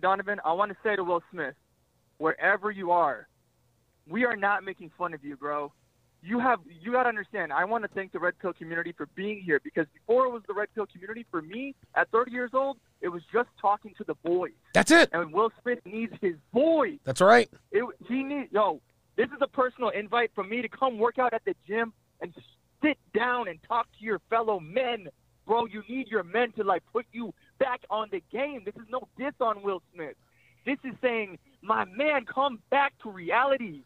Donovan, 0.00 0.40
I 0.44 0.52
want 0.52 0.70
to 0.70 0.76
say 0.82 0.94
to 0.94 1.02
Will 1.02 1.22
Smith, 1.30 1.54
wherever 2.18 2.70
you 2.70 2.92
are, 2.92 3.26
we 4.06 4.24
are 4.24 4.36
not 4.36 4.62
making 4.62 4.90
fun 4.96 5.12
of 5.12 5.24
you, 5.24 5.36
bro. 5.36 5.72
You 6.28 6.38
have 6.40 6.58
you 6.68 6.92
got 6.92 7.04
to 7.04 7.08
understand. 7.08 7.54
I 7.54 7.64
want 7.64 7.84
to 7.84 7.88
thank 7.88 8.12
the 8.12 8.18
Red 8.18 8.38
Pill 8.38 8.52
community 8.52 8.92
for 8.94 9.06
being 9.14 9.40
here 9.40 9.62
because 9.64 9.86
before 9.94 10.26
it 10.26 10.30
was 10.30 10.42
the 10.46 10.52
Red 10.52 10.68
Pill 10.74 10.84
community 10.84 11.24
for 11.30 11.40
me 11.40 11.74
at 11.94 12.10
30 12.10 12.32
years 12.32 12.50
old, 12.52 12.76
it 13.00 13.08
was 13.08 13.22
just 13.32 13.48
talking 13.58 13.94
to 13.96 14.04
the 14.04 14.14
boys. 14.16 14.52
That's 14.74 14.90
it. 14.90 15.08
And 15.14 15.32
Will 15.32 15.50
Smith 15.62 15.78
needs 15.86 16.12
his 16.20 16.34
boys. 16.52 16.98
That's 17.04 17.22
right. 17.22 17.48
It, 17.72 17.82
he 18.06 18.22
needs 18.24 18.52
yo. 18.52 18.82
This 19.16 19.28
is 19.28 19.38
a 19.40 19.46
personal 19.46 19.88
invite 19.88 20.30
from 20.34 20.50
me 20.50 20.60
to 20.60 20.68
come 20.68 20.98
work 20.98 21.18
out 21.18 21.32
at 21.32 21.46
the 21.46 21.54
gym 21.66 21.94
and 22.20 22.34
sit 22.82 22.98
down 23.14 23.48
and 23.48 23.58
talk 23.66 23.86
to 23.98 24.04
your 24.04 24.20
fellow 24.28 24.60
men, 24.60 25.08
bro. 25.46 25.64
You 25.64 25.82
need 25.88 26.08
your 26.08 26.24
men 26.24 26.52
to 26.58 26.62
like 26.62 26.82
put 26.92 27.06
you 27.10 27.32
back 27.58 27.80
on 27.88 28.08
the 28.12 28.22
game. 28.30 28.64
This 28.66 28.74
is 28.74 28.86
no 28.90 29.08
diss 29.16 29.32
on 29.40 29.62
Will 29.62 29.80
Smith. 29.94 30.16
This 30.66 30.76
is 30.84 30.92
saying, 31.00 31.38
my 31.62 31.86
man, 31.86 32.26
come 32.26 32.60
back 32.68 32.92
to 33.02 33.10
reality. 33.10 33.80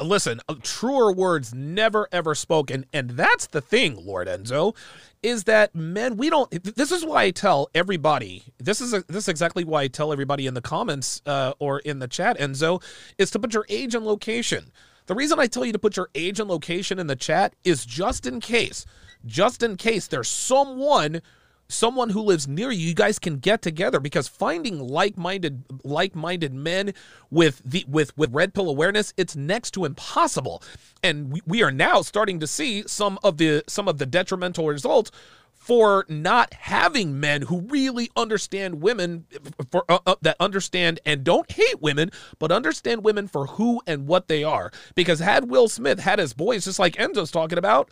Listen, 0.00 0.40
uh, 0.48 0.54
truer 0.62 1.12
words 1.12 1.54
never 1.54 2.08
ever 2.12 2.34
spoken, 2.34 2.86
and 2.92 3.10
that's 3.10 3.46
the 3.46 3.60
thing, 3.60 4.04
Lord 4.04 4.28
Enzo, 4.28 4.76
is 5.22 5.44
that 5.44 5.74
men 5.74 6.16
we 6.16 6.30
don't. 6.30 6.50
This 6.50 6.92
is 6.92 7.04
why 7.04 7.24
I 7.24 7.30
tell 7.30 7.70
everybody. 7.74 8.44
This 8.58 8.80
is 8.80 8.92
a, 8.92 9.04
this 9.08 9.24
is 9.24 9.28
exactly 9.28 9.64
why 9.64 9.82
I 9.82 9.88
tell 9.88 10.12
everybody 10.12 10.46
in 10.46 10.54
the 10.54 10.60
comments 10.60 11.22
uh, 11.26 11.54
or 11.58 11.80
in 11.80 11.98
the 11.98 12.08
chat, 12.08 12.38
Enzo, 12.38 12.82
is 13.18 13.30
to 13.32 13.38
put 13.38 13.54
your 13.54 13.66
age 13.68 13.94
and 13.94 14.04
location. 14.04 14.72
The 15.06 15.14
reason 15.14 15.38
I 15.38 15.46
tell 15.46 15.64
you 15.64 15.72
to 15.72 15.78
put 15.78 15.96
your 15.96 16.08
age 16.14 16.40
and 16.40 16.48
location 16.48 16.98
in 16.98 17.06
the 17.06 17.16
chat 17.16 17.54
is 17.62 17.84
just 17.84 18.26
in 18.26 18.40
case, 18.40 18.86
just 19.26 19.62
in 19.62 19.76
case 19.76 20.06
there's 20.06 20.28
someone 20.28 21.20
someone 21.68 22.10
who 22.10 22.20
lives 22.20 22.46
near 22.46 22.70
you 22.70 22.88
you 22.88 22.94
guys 22.94 23.18
can 23.18 23.38
get 23.38 23.62
together 23.62 24.00
because 24.00 24.28
finding 24.28 24.78
like-minded 24.78 25.64
like-minded 25.82 26.52
men 26.52 26.92
with 27.30 27.62
the 27.64 27.84
with 27.88 28.16
with 28.16 28.32
red 28.32 28.54
pill 28.54 28.68
awareness 28.68 29.12
it's 29.16 29.34
next 29.36 29.72
to 29.72 29.84
impossible. 29.84 30.62
And 31.02 31.32
we, 31.32 31.40
we 31.46 31.62
are 31.62 31.72
now 31.72 32.02
starting 32.02 32.40
to 32.40 32.46
see 32.46 32.84
some 32.86 33.18
of 33.22 33.38
the 33.38 33.62
some 33.66 33.88
of 33.88 33.98
the 33.98 34.06
detrimental 34.06 34.66
results 34.68 35.10
for 35.52 36.04
not 36.10 36.52
having 36.52 37.18
men 37.18 37.40
who 37.40 37.60
really 37.62 38.10
understand 38.16 38.82
women 38.82 39.24
for 39.70 39.82
uh, 39.88 39.98
uh, 40.06 40.14
that 40.20 40.36
understand 40.38 41.00
and 41.06 41.24
don't 41.24 41.50
hate 41.50 41.80
women 41.80 42.10
but 42.38 42.52
understand 42.52 43.02
women 43.02 43.26
for 43.26 43.46
who 43.46 43.80
and 43.86 44.06
what 44.06 44.28
they 44.28 44.44
are. 44.44 44.70
Because 44.94 45.20
had 45.20 45.48
Will 45.48 45.68
Smith 45.68 46.00
had 46.00 46.18
his 46.18 46.34
boys 46.34 46.66
just 46.66 46.78
like 46.78 46.96
Enzo's 46.96 47.30
talking 47.30 47.58
about 47.58 47.90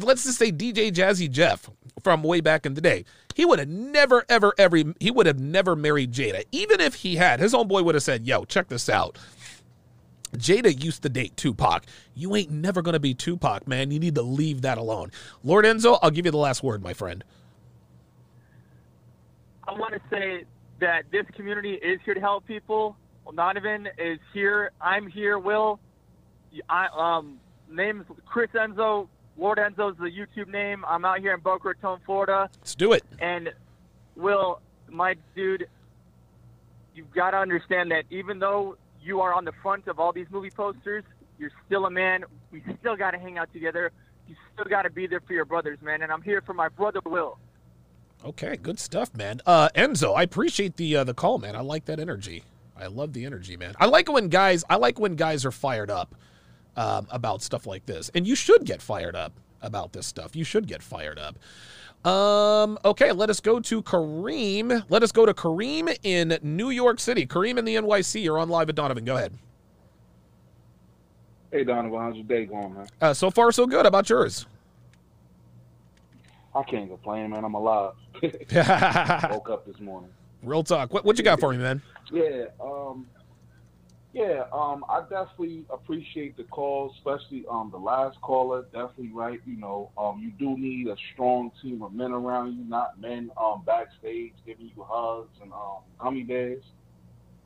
let's 0.00 0.24
just 0.24 0.38
say 0.38 0.50
DJ 0.50 0.90
Jazzy 0.92 1.30
Jeff 1.30 1.70
from 2.02 2.22
way 2.22 2.40
back 2.40 2.66
in 2.66 2.74
the 2.74 2.80
day, 2.80 3.04
he 3.34 3.44
would 3.44 3.58
have 3.58 3.68
never, 3.68 4.24
ever, 4.28 4.54
ever, 4.58 4.82
he 4.98 5.10
would 5.10 5.26
have 5.26 5.38
never 5.38 5.76
married 5.76 6.12
Jada. 6.12 6.44
Even 6.52 6.80
if 6.80 6.96
he 6.96 7.16
had, 7.16 7.40
his 7.40 7.54
own 7.54 7.68
boy 7.68 7.82
would 7.82 7.94
have 7.94 8.04
said, 8.04 8.26
yo, 8.26 8.44
check 8.44 8.68
this 8.68 8.88
out. 8.88 9.18
Jada 10.36 10.82
used 10.82 11.02
to 11.02 11.08
date 11.08 11.36
Tupac. 11.36 11.84
You 12.14 12.34
ain't 12.36 12.50
never 12.50 12.82
to 12.82 12.98
be 12.98 13.14
Tupac, 13.14 13.66
man. 13.68 13.90
You 13.90 13.98
need 13.98 14.14
to 14.14 14.22
leave 14.22 14.62
that 14.62 14.78
alone. 14.78 15.10
Lord 15.44 15.64
Enzo, 15.64 15.98
I'll 16.02 16.10
give 16.10 16.24
you 16.24 16.32
the 16.32 16.38
last 16.38 16.62
word, 16.62 16.82
my 16.82 16.94
friend. 16.94 17.22
I 19.68 19.72
want 19.72 19.94
to 19.94 20.00
say 20.10 20.44
that 20.80 21.04
this 21.12 21.24
community 21.36 21.74
is 21.74 22.00
here 22.04 22.14
to 22.14 22.20
help 22.20 22.46
people. 22.46 22.96
Well, 23.24 23.32
Donovan 23.32 23.88
is 23.98 24.18
here. 24.32 24.72
I'm 24.80 25.06
here. 25.06 25.38
Will, 25.38 25.78
I 26.68 26.88
um 26.96 27.38
name's 27.70 28.04
Chris 28.26 28.50
Enzo. 28.54 29.08
Lord 29.36 29.58
Enzo's 29.58 29.96
the 29.98 30.10
YouTube 30.10 30.48
name. 30.48 30.84
I'm 30.86 31.04
out 31.04 31.20
here 31.20 31.34
in 31.34 31.40
Boca 31.40 31.68
Raton, 31.68 31.98
Florida. 32.04 32.50
Let's 32.60 32.74
do 32.74 32.92
it. 32.92 33.04
And 33.18 33.50
Will, 34.16 34.60
my 34.88 35.16
dude, 35.34 35.66
you've 36.94 37.12
got 37.12 37.30
to 37.30 37.38
understand 37.38 37.90
that 37.90 38.04
even 38.10 38.38
though 38.38 38.76
you 39.02 39.20
are 39.20 39.34
on 39.34 39.44
the 39.44 39.52
front 39.62 39.88
of 39.88 39.98
all 39.98 40.12
these 40.12 40.26
movie 40.30 40.50
posters, 40.50 41.04
you're 41.38 41.50
still 41.66 41.86
a 41.86 41.90
man. 41.90 42.24
We 42.50 42.62
still 42.80 42.96
got 42.96 43.12
to 43.12 43.18
hang 43.18 43.38
out 43.38 43.52
together. 43.52 43.90
You 44.28 44.36
still 44.52 44.66
got 44.66 44.82
to 44.82 44.90
be 44.90 45.06
there 45.06 45.20
for 45.20 45.32
your 45.32 45.44
brothers, 45.44 45.78
man. 45.82 46.02
And 46.02 46.12
I'm 46.12 46.22
here 46.22 46.42
for 46.42 46.54
my 46.54 46.68
brother 46.68 47.00
Will. 47.04 47.38
Okay, 48.24 48.56
good 48.56 48.78
stuff, 48.78 49.12
man. 49.14 49.40
Uh, 49.44 49.68
Enzo, 49.74 50.16
I 50.16 50.22
appreciate 50.22 50.76
the 50.76 50.98
uh, 50.98 51.04
the 51.04 51.14
call, 51.14 51.38
man. 51.38 51.56
I 51.56 51.60
like 51.60 51.86
that 51.86 51.98
energy. 51.98 52.44
I 52.76 52.86
love 52.86 53.12
the 53.12 53.24
energy, 53.24 53.56
man. 53.56 53.74
I 53.80 53.86
like 53.86 54.10
when 54.10 54.28
guys. 54.28 54.62
I 54.70 54.76
like 54.76 55.00
when 55.00 55.16
guys 55.16 55.44
are 55.44 55.50
fired 55.50 55.90
up 55.90 56.14
um, 56.76 57.06
about 57.10 57.42
stuff 57.42 57.66
like 57.66 57.86
this, 57.86 58.10
and 58.14 58.26
you 58.26 58.34
should 58.34 58.64
get 58.64 58.82
fired 58.82 59.16
up 59.16 59.32
about 59.60 59.92
this 59.92 60.06
stuff. 60.06 60.34
You 60.34 60.44
should 60.44 60.66
get 60.66 60.82
fired 60.82 61.18
up. 61.18 61.38
Um, 62.06 62.78
okay, 62.84 63.12
let 63.12 63.30
us 63.30 63.38
go 63.40 63.60
to 63.60 63.82
Kareem. 63.82 64.84
Let 64.88 65.02
us 65.02 65.12
go 65.12 65.24
to 65.24 65.32
Kareem 65.32 65.96
in 66.02 66.38
New 66.42 66.70
York 66.70 66.98
City. 66.98 67.26
Kareem 67.26 67.58
in 67.58 67.64
the 67.64 67.76
NYC. 67.76 68.24
You're 68.24 68.38
on 68.38 68.48
live 68.48 68.68
at 68.68 68.74
Donovan. 68.74 69.04
Go 69.04 69.16
ahead. 69.16 69.32
Hey 71.52 71.64
Donovan, 71.64 72.00
how's 72.00 72.14
your 72.14 72.24
day 72.24 72.46
going, 72.46 72.74
man? 72.74 72.86
Uh, 73.00 73.12
so 73.12 73.30
far, 73.30 73.52
so 73.52 73.66
good. 73.66 73.84
How 73.84 73.88
about 73.88 74.08
yours? 74.08 74.46
I 76.54 76.62
can't 76.62 76.88
complain, 76.88 77.30
man. 77.30 77.44
I'm 77.44 77.54
alive. 77.54 77.92
Woke 78.22 79.50
up 79.50 79.66
this 79.66 79.78
morning. 79.78 80.10
Real 80.42 80.64
talk. 80.64 80.92
What 80.92 81.04
what 81.04 81.18
you 81.18 81.24
got 81.24 81.40
for 81.40 81.52
me, 81.52 81.58
man? 81.58 81.82
Yeah, 82.10 82.46
um, 82.60 83.06
yeah, 84.12 84.44
um, 84.52 84.84
I 84.88 85.00
definitely 85.02 85.64
appreciate 85.72 86.36
the 86.36 86.44
call, 86.44 86.92
especially 86.98 87.44
um 87.50 87.70
the 87.72 87.78
last 87.78 88.20
caller. 88.20 88.62
Definitely 88.72 89.10
right. 89.12 89.40
You 89.46 89.56
know, 89.58 89.90
um, 89.96 90.20
you 90.22 90.30
do 90.38 90.58
need 90.60 90.88
a 90.88 90.96
strong 91.14 91.50
team 91.62 91.82
of 91.82 91.92
men 91.94 92.12
around 92.12 92.56
you, 92.56 92.64
not 92.64 93.00
men 93.00 93.30
um 93.42 93.62
backstage 93.64 94.32
giving 94.44 94.70
you 94.74 94.86
hugs 94.88 95.30
and 95.40 95.52
um 95.52 95.78
gummy 95.98 96.24
bears. 96.24 96.62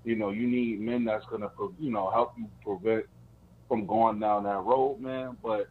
You 0.04 0.16
know, 0.16 0.30
you 0.30 0.46
need 0.46 0.80
men 0.80 1.04
that's 1.04 1.24
gonna 1.30 1.50
you 1.78 1.90
know 1.90 2.10
help 2.10 2.32
you 2.36 2.48
prevent 2.64 3.06
from 3.68 3.86
going 3.86 4.18
down 4.20 4.44
that 4.44 4.62
road, 4.64 5.00
man. 5.00 5.36
But 5.42 5.68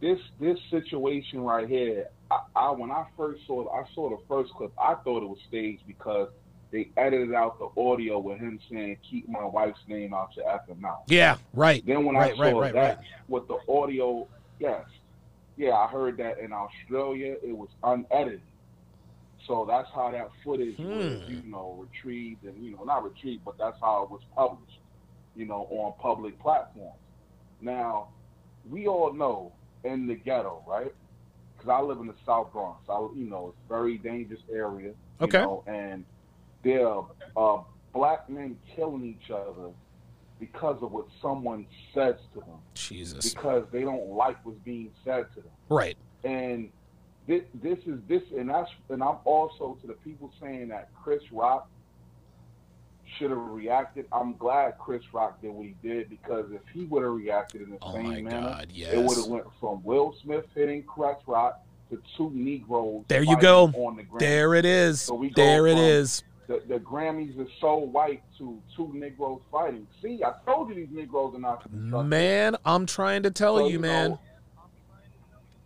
this 0.00 0.18
this 0.40 0.58
situation 0.70 1.40
right 1.40 1.68
here, 1.68 2.06
I, 2.30 2.38
I 2.56 2.70
when 2.70 2.90
I 2.90 3.04
first 3.16 3.42
saw 3.46 3.68
I 3.70 3.84
saw 3.94 4.10
the 4.10 4.18
first 4.28 4.50
clip, 4.56 4.72
I 4.78 4.94
thought 5.04 5.22
it 5.22 5.28
was 5.28 5.38
staged 5.48 5.82
because 5.86 6.28
they 6.70 6.90
edited 6.96 7.34
out 7.34 7.58
the 7.58 7.80
audio 7.80 8.18
with 8.18 8.38
him 8.38 8.60
saying, 8.70 8.98
"Keep 9.08 9.28
my 9.28 9.44
wife's 9.44 9.80
name 9.88 10.12
out 10.12 10.36
your 10.36 10.46
effing 10.46 10.80
mouth." 10.80 11.02
Yeah, 11.06 11.36
right. 11.54 11.84
Then 11.86 12.04
when 12.04 12.16
right, 12.16 12.32
I 12.34 12.36
saw 12.50 12.60
right, 12.60 12.74
that 12.74 13.00
with 13.28 13.48
the 13.48 13.58
audio, 13.68 14.26
yes, 14.60 14.84
yeah, 15.56 15.74
I 15.74 15.86
heard 15.88 16.16
that 16.18 16.38
in 16.38 16.52
Australia 16.52 17.36
it 17.42 17.56
was 17.56 17.68
unedited. 17.82 18.42
So 19.46 19.64
that's 19.66 19.88
how 19.94 20.10
that 20.10 20.30
footage 20.44 20.78
was, 20.78 21.22
Hmm. 21.22 21.30
you 21.32 21.42
know, 21.50 21.76
retrieved 21.78 22.44
and 22.44 22.62
you 22.62 22.76
know 22.76 22.84
not 22.84 23.02
retrieved, 23.04 23.44
but 23.44 23.56
that's 23.56 23.80
how 23.80 24.02
it 24.04 24.10
was 24.10 24.20
published, 24.34 24.80
you 25.34 25.46
know, 25.46 25.66
on 25.70 25.94
public 26.00 26.38
platforms. 26.38 26.98
Now, 27.60 28.08
we 28.68 28.86
all 28.86 29.12
know 29.12 29.52
in 29.84 30.06
the 30.06 30.14
ghetto, 30.14 30.62
right? 30.66 30.92
Because 31.56 31.70
I 31.70 31.80
live 31.80 31.98
in 31.98 32.06
the 32.06 32.14
South 32.26 32.52
Bronx. 32.52 32.80
I, 32.88 32.98
you 33.16 33.28
know, 33.28 33.48
it's 33.48 33.58
a 33.64 33.68
very 33.68 33.96
dangerous 33.98 34.42
area. 34.52 34.92
Okay. 35.20 35.40
Know, 35.40 35.64
and 35.66 36.04
there 36.62 36.88
are 36.88 37.06
uh, 37.36 37.62
black 37.92 38.28
men 38.28 38.56
killing 38.74 39.04
each 39.04 39.30
other 39.30 39.70
because 40.40 40.82
of 40.82 40.92
what 40.92 41.06
someone 41.20 41.66
says 41.94 42.14
to 42.34 42.40
them. 42.40 42.58
Jesus. 42.74 43.32
Because 43.32 43.64
they 43.72 43.82
don't 43.82 44.10
like 44.10 44.36
what's 44.44 44.58
being 44.60 44.90
said 45.04 45.26
to 45.34 45.40
them. 45.40 45.50
Right. 45.68 45.96
And 46.24 46.70
this, 47.26 47.42
this 47.54 47.78
is 47.86 47.98
this, 48.08 48.22
and 48.36 48.48
that's, 48.48 48.70
and 48.88 49.02
I'm 49.02 49.16
also 49.24 49.76
to 49.80 49.86
the 49.86 49.94
people 49.94 50.32
saying 50.40 50.68
that 50.68 50.90
Chris 51.02 51.22
Rock 51.32 51.68
should 53.16 53.30
have 53.30 53.38
reacted. 53.38 54.06
I'm 54.12 54.36
glad 54.36 54.78
Chris 54.78 55.02
Rock 55.12 55.40
did 55.40 55.50
what 55.50 55.66
he 55.66 55.74
did 55.82 56.10
because 56.10 56.46
if 56.52 56.60
he 56.72 56.84
would 56.84 57.02
have 57.02 57.12
reacted 57.12 57.62
in 57.62 57.70
the 57.70 57.78
Oh 57.82 57.94
same 57.94 58.04
my 58.04 58.20
manner, 58.20 58.48
God, 58.48 58.72
it 58.74 58.98
would 58.98 59.16
have 59.16 59.26
went 59.26 59.46
from 59.60 59.82
Will 59.82 60.14
Smith 60.22 60.44
hitting 60.54 60.82
Chris 60.82 61.16
Rock 61.26 61.62
to 61.90 62.00
two 62.16 62.30
Negroes. 62.34 63.04
There 63.08 63.22
you 63.22 63.38
go. 63.40 63.72
On 63.74 63.96
the. 63.96 64.04
There 64.18 64.54
it 64.54 64.64
is. 64.64 65.00
So 65.02 65.26
There 65.34 65.66
it 65.66 65.78
is. 65.78 66.22
The, 66.48 66.62
the 66.66 66.78
Grammys 66.78 67.38
are 67.38 67.50
so 67.60 67.76
white 67.76 68.22
to 68.38 68.58
two 68.74 68.90
Negroes 68.94 69.40
fighting. 69.52 69.86
See, 70.02 70.22
I 70.24 70.32
told 70.44 70.70
you 70.70 70.74
these 70.74 70.88
Negroes 70.90 71.34
are 71.34 71.38
not. 71.38 71.70
Man, 72.06 72.56
I'm 72.64 72.86
trying 72.86 73.22
to 73.24 73.30
tell 73.30 73.58
So, 73.58 73.66
you, 73.66 73.72
you 73.74 73.80
man. 73.80 74.18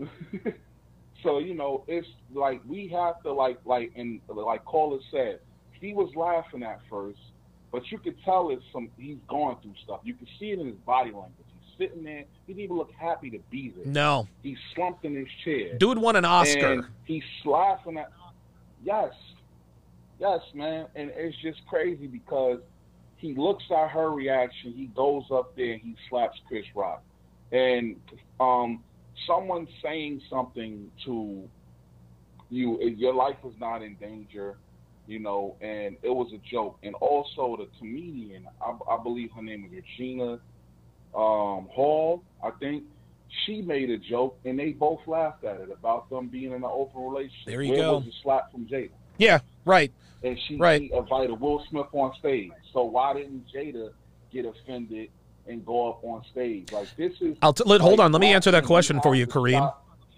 So 1.23 1.39
you 1.39 1.55
know, 1.55 1.85
it's 1.87 2.09
like 2.35 2.61
we 2.67 2.89
have 2.89 3.23
to 3.23 3.33
like 3.33 3.59
like 3.65 3.93
and 3.95 4.21
like 4.29 4.65
caller 4.65 4.99
said, 5.11 5.41
he 5.73 5.95
was 5.95 6.15
laughing 6.17 6.63
at 6.63 6.81
first, 6.91 7.21
but 7.71 7.91
you 7.91 7.99
could 7.99 8.17
tell 8.25 8.51
it's 8.51 8.65
some 8.73 8.91
he's 8.99 9.19
going 9.29 9.57
through 9.63 9.75
stuff. 9.85 10.01
You 10.03 10.15
can 10.15 10.27
see 10.39 10.51
it 10.51 10.59
in 10.59 10.67
his 10.67 10.77
body 10.85 11.11
language. 11.11 11.33
He's 11.47 11.79
sitting 11.79 12.03
there. 12.03 12.25
He 12.47 12.55
didn't 12.55 12.65
even 12.65 12.77
look 12.77 12.91
happy 12.93 13.31
to 13.31 13.39
be 13.51 13.73
there. 13.77 13.87
No. 13.87 14.27
He's 14.43 14.59
slumped 14.75 15.05
in 15.05 15.15
his 15.15 15.29
chair. 15.45 15.79
Dude 15.79 15.99
won 15.99 16.17
an 16.17 16.25
Oscar. 16.25 16.73
And 16.73 16.85
he's 17.05 17.23
laughing 17.45 17.99
at. 17.99 18.11
Yes, 18.85 19.13
yes, 20.23 20.41
man, 20.55 20.87
and 20.95 21.11
it's 21.17 21.37
just 21.43 21.67
crazy 21.67 22.07
because 22.07 22.61
he 23.17 23.35
looks 23.35 23.65
at 23.71 23.89
her 23.91 24.11
reaction. 24.11 24.73
He 24.73 24.87
goes 24.87 25.25
up 25.33 25.57
there 25.57 25.73
and 25.73 25.83
he 25.83 25.97
slaps 26.09 26.39
Chris 26.47 26.65
Rock, 26.75 27.03
and 27.51 27.97
um, 28.39 28.83
someone 29.27 29.67
saying 29.83 30.23
something 30.31 30.91
to 31.05 31.49
you, 32.51 32.81
your 32.81 33.15
life 33.15 33.37
is 33.45 33.55
not 33.59 33.83
in 33.83 33.97
danger, 33.97 34.57
you 35.09 35.19
know, 35.19 35.57
and 35.61 35.97
it 36.03 36.11
was 36.11 36.33
a 36.33 36.39
joke. 36.49 36.79
And 36.83 36.95
also 36.97 37.57
the 37.57 37.69
comedian, 37.79 38.47
I, 38.61 38.95
I 38.95 39.03
believe 39.03 39.31
her 39.35 39.43
name 39.43 39.65
is 39.65 39.73
Regina 39.73 40.35
um, 41.15 41.69
Hall, 41.73 42.23
I 42.45 42.51
think. 42.61 42.85
She 43.47 43.63
made 43.63 43.89
a 43.89 43.97
joke, 43.97 44.39
and 44.45 44.59
they 44.59 44.73
both 44.73 45.01
laughed 45.07 45.45
at 45.45 45.59
it 45.59 45.71
about 45.73 46.11
them 46.11 46.29
being 46.29 46.53
in 46.53 46.57
an 46.59 46.65
open 46.65 47.03
relationship. 47.03 47.47
There 47.47 47.63
you 47.63 47.73
Where 47.73 47.81
go. 47.81 47.95
Was 47.95 48.05
the 48.05 48.13
slap 48.23 48.53
from 48.53 48.67
Jada? 48.67 48.91
Yeah, 49.17 49.39
right. 49.65 49.93
and 50.23 50.39
she, 50.47 50.57
Right. 50.57 50.83
she 50.83 50.93
invited 50.93 51.41
Will 51.41 51.65
Smith 51.69 51.87
on 51.93 52.13
stage. 52.19 52.53
So 52.73 52.85
why 52.85 53.15
didn't 53.15 53.45
Jada 53.55 53.91
get 54.33 54.45
offended 54.47 55.11
and 55.47 55.65
go 55.67 55.91
up 55.91 56.05
on 56.05 56.23
stage? 56.31 56.71
Like 56.73 56.89
this 56.97 57.13
is. 57.21 57.37
I'll 57.43 57.55
let, 57.67 57.81
hold 57.81 58.01
on. 58.01 58.13
Let 58.13 58.21
me 58.21 58.33
answer 58.33 58.51
that 58.51 58.65
question 58.65 59.01
for 59.01 59.15
you, 59.15 59.27
Kareem. 59.27 59.73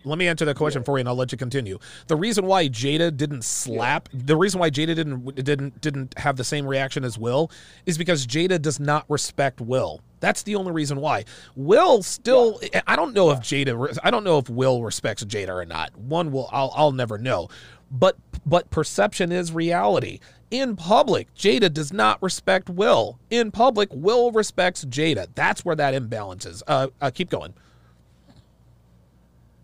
Let 0.06 0.18
me 0.18 0.28
answer 0.28 0.44
that 0.44 0.56
question 0.56 0.84
for 0.84 0.98
you, 0.98 1.00
and 1.00 1.08
I'll 1.08 1.14
let 1.14 1.32
you 1.32 1.38
continue. 1.38 1.78
The 2.08 2.16
reason 2.16 2.44
why 2.44 2.68
Jada 2.68 3.16
didn't 3.16 3.42
slap, 3.42 4.10
the 4.12 4.36
reason 4.36 4.60
why 4.60 4.68
Jada 4.68 4.94
didn't 4.94 5.34
didn't 5.34 5.80
didn't 5.80 6.18
have 6.18 6.36
the 6.36 6.44
same 6.44 6.66
reaction 6.66 7.04
as 7.04 7.18
Will, 7.18 7.50
is 7.86 7.96
because 7.96 8.26
Jada 8.26 8.60
does 8.60 8.78
not 8.78 9.06
respect 9.08 9.62
Will. 9.62 10.02
That's 10.20 10.42
the 10.42 10.56
only 10.56 10.72
reason 10.72 11.00
why. 11.00 11.24
Will 11.56 12.02
still, 12.02 12.60
I 12.86 12.96
don't 12.96 13.14
know 13.14 13.30
if 13.30 13.40
Jada, 13.40 13.96
I 14.04 14.10
don't 14.10 14.24
know 14.24 14.36
if 14.38 14.50
Will 14.50 14.82
respects 14.82 15.24
Jada 15.24 15.54
or 15.54 15.64
not. 15.64 15.96
One 15.96 16.32
will, 16.32 16.50
I'll 16.52 16.72
I'll 16.76 16.92
never 16.92 17.16
know. 17.16 17.48
But 17.94 18.16
but 18.44 18.70
perception 18.70 19.30
is 19.30 19.52
reality. 19.52 20.18
In 20.50 20.76
public, 20.76 21.32
Jada 21.34 21.72
does 21.72 21.92
not 21.92 22.20
respect 22.22 22.68
Will. 22.68 23.18
In 23.30 23.50
public, 23.50 23.88
Will 23.92 24.32
respects 24.32 24.84
Jada. 24.84 25.28
That's 25.34 25.64
where 25.64 25.76
that 25.76 25.94
imbalance 25.94 26.44
is. 26.44 26.62
Uh, 26.66 26.88
uh 27.00 27.10
keep 27.10 27.30
going. 27.30 27.54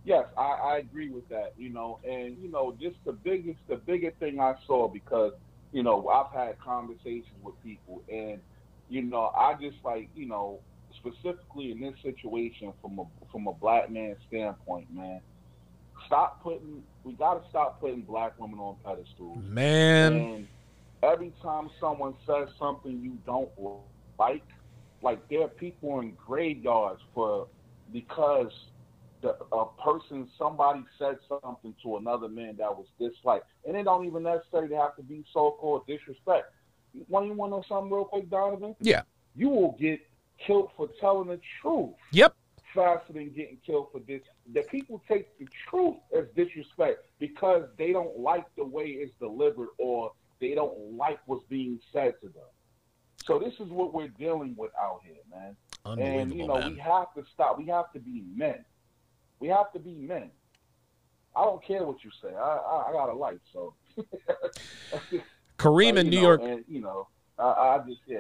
Yes, 0.05 0.27
I, 0.39 0.43
I 0.43 0.77
agree 0.79 1.11
with 1.11 1.29
that. 1.29 1.55
You 1.59 1.71
know, 1.71 1.99
and 2.09 2.39
you 2.39 2.51
know, 2.51 2.75
just 2.81 2.97
the 3.05 3.13
biggest, 3.13 3.59
the 3.69 3.77
biggest 3.77 4.17
thing 4.19 4.41
I 4.41 4.55
saw 4.67 4.89
because 4.89 5.33
you 5.73 5.83
know 5.83 6.09
I've 6.09 6.33
had 6.33 6.59
conversations 6.61 7.27
with 7.43 7.61
people, 7.63 8.03
and 8.11 8.41
you 8.89 9.03
know, 9.03 9.33
I 9.37 9.55
just 9.61 9.77
like 9.85 10.09
you 10.15 10.27
know, 10.27 10.61
specifically 10.97 11.73
in 11.73 11.81
this 11.81 11.95
situation 12.03 12.73
from 12.81 13.01
a 13.01 13.05
from 13.31 13.49
a 13.49 13.53
black 13.53 13.91
man 13.91 14.17
standpoint, 14.29 14.93
man. 14.95 15.21
Stop 16.07 16.43
putting. 16.43 16.83
We 17.05 17.13
got 17.15 17.43
to 17.43 17.49
stop 17.49 17.81
putting 17.81 18.03
black 18.03 18.39
women 18.39 18.59
on 18.59 18.77
pedestals. 18.85 19.39
Man. 19.43 20.13
And 20.13 20.49
every 21.03 21.33
time 21.43 21.71
someone 21.81 22.15
says 22.27 22.49
something 22.59 23.01
you 23.01 23.19
don't 23.27 23.51
like, 24.19 24.45
like 25.03 25.27
there 25.29 25.43
are 25.43 25.49
people 25.49 26.01
in 26.01 26.13
graveyards 26.27 27.01
for 27.15 27.49
because 27.93 28.53
the 29.23 29.37
a 29.53 29.67
person 29.83 30.29
somebody 30.39 30.83
said 30.99 31.17
something 31.29 31.75
to 31.83 31.97
another 31.97 32.29
man 32.29 32.57
that 32.59 32.71
was 32.71 32.87
disliked, 32.99 33.47
and 33.67 33.77
it 33.77 33.85
don't 33.85 34.07
even 34.07 34.23
necessarily 34.23 34.75
have 34.75 34.97
to 34.97 35.03
be 35.03 35.25
so-called 35.33 35.87
disrespect. 35.87 36.53
Want 37.09 37.27
you 37.27 37.35
want 37.35 37.53
to 37.53 37.57
know 37.57 37.65
something 37.69 37.93
real 37.93 38.05
quick, 38.05 38.31
Donovan? 38.31 38.75
Yeah. 38.81 39.03
You 39.37 39.49
will 39.49 39.77
get 39.79 40.01
killed 40.45 40.71
for 40.77 40.89
telling 41.01 41.29
the 41.29 41.41
truth 41.61 41.91
Yep. 42.13 42.35
Faster 42.75 43.13
than 43.13 43.31
getting 43.31 43.59
killed 43.65 43.89
for 43.93 44.01
this. 44.01 44.23
The 44.53 44.63
people 44.63 45.03
take 45.09 45.39
the 45.39 45.47
truth 45.69 45.97
as 46.17 46.25
disrespect 46.37 47.07
because 47.19 47.65
they 47.79 47.93
don't 47.93 48.19
like 48.19 48.45
the 48.57 48.65
way 48.65 48.87
it's 48.87 49.13
delivered 49.19 49.69
or 49.79 50.13
they 50.41 50.55
don't 50.55 50.97
like 50.97 51.19
what's 51.27 51.45
being 51.45 51.79
said 51.93 52.15
to 52.23 52.29
them. 52.29 52.45
So 53.25 53.39
this 53.39 53.55
is 53.55 53.69
what 53.69 53.93
we're 53.93 54.09
dealing 54.09 54.55
with 54.57 54.71
out 54.81 55.01
here, 55.05 55.23
man. 55.31 55.57
And 55.85 56.35
you 56.35 56.47
know, 56.47 56.59
man. 56.59 56.73
we 56.73 56.79
have 56.79 57.13
to 57.15 57.25
stop. 57.33 57.59
We 57.59 57.67
have 57.67 57.93
to 57.93 58.01
be 58.01 58.23
men. 58.35 58.65
We 59.39 59.49
have 59.49 59.73
to 59.73 59.79
be 59.79 59.95
men. 59.95 60.31
I 61.37 61.45
don't 61.45 61.65
care 61.65 61.85
what 61.85 62.03
you 62.03 62.11
say. 62.23 62.35
I 62.35 62.41
I, 62.41 62.89
I 62.89 62.93
got 62.93 63.09
a 63.09 63.15
life, 63.15 63.39
so. 63.53 63.75
Kareem 65.59 65.99
in 65.99 66.09
New 66.09 66.17
know, 66.17 66.23
York. 66.23 66.41
and 66.43 66.65
you 66.67 66.81
know, 66.81 67.09
I, 67.39 67.45
I 67.45 67.79
just 67.87 68.01
yeah. 68.07 68.19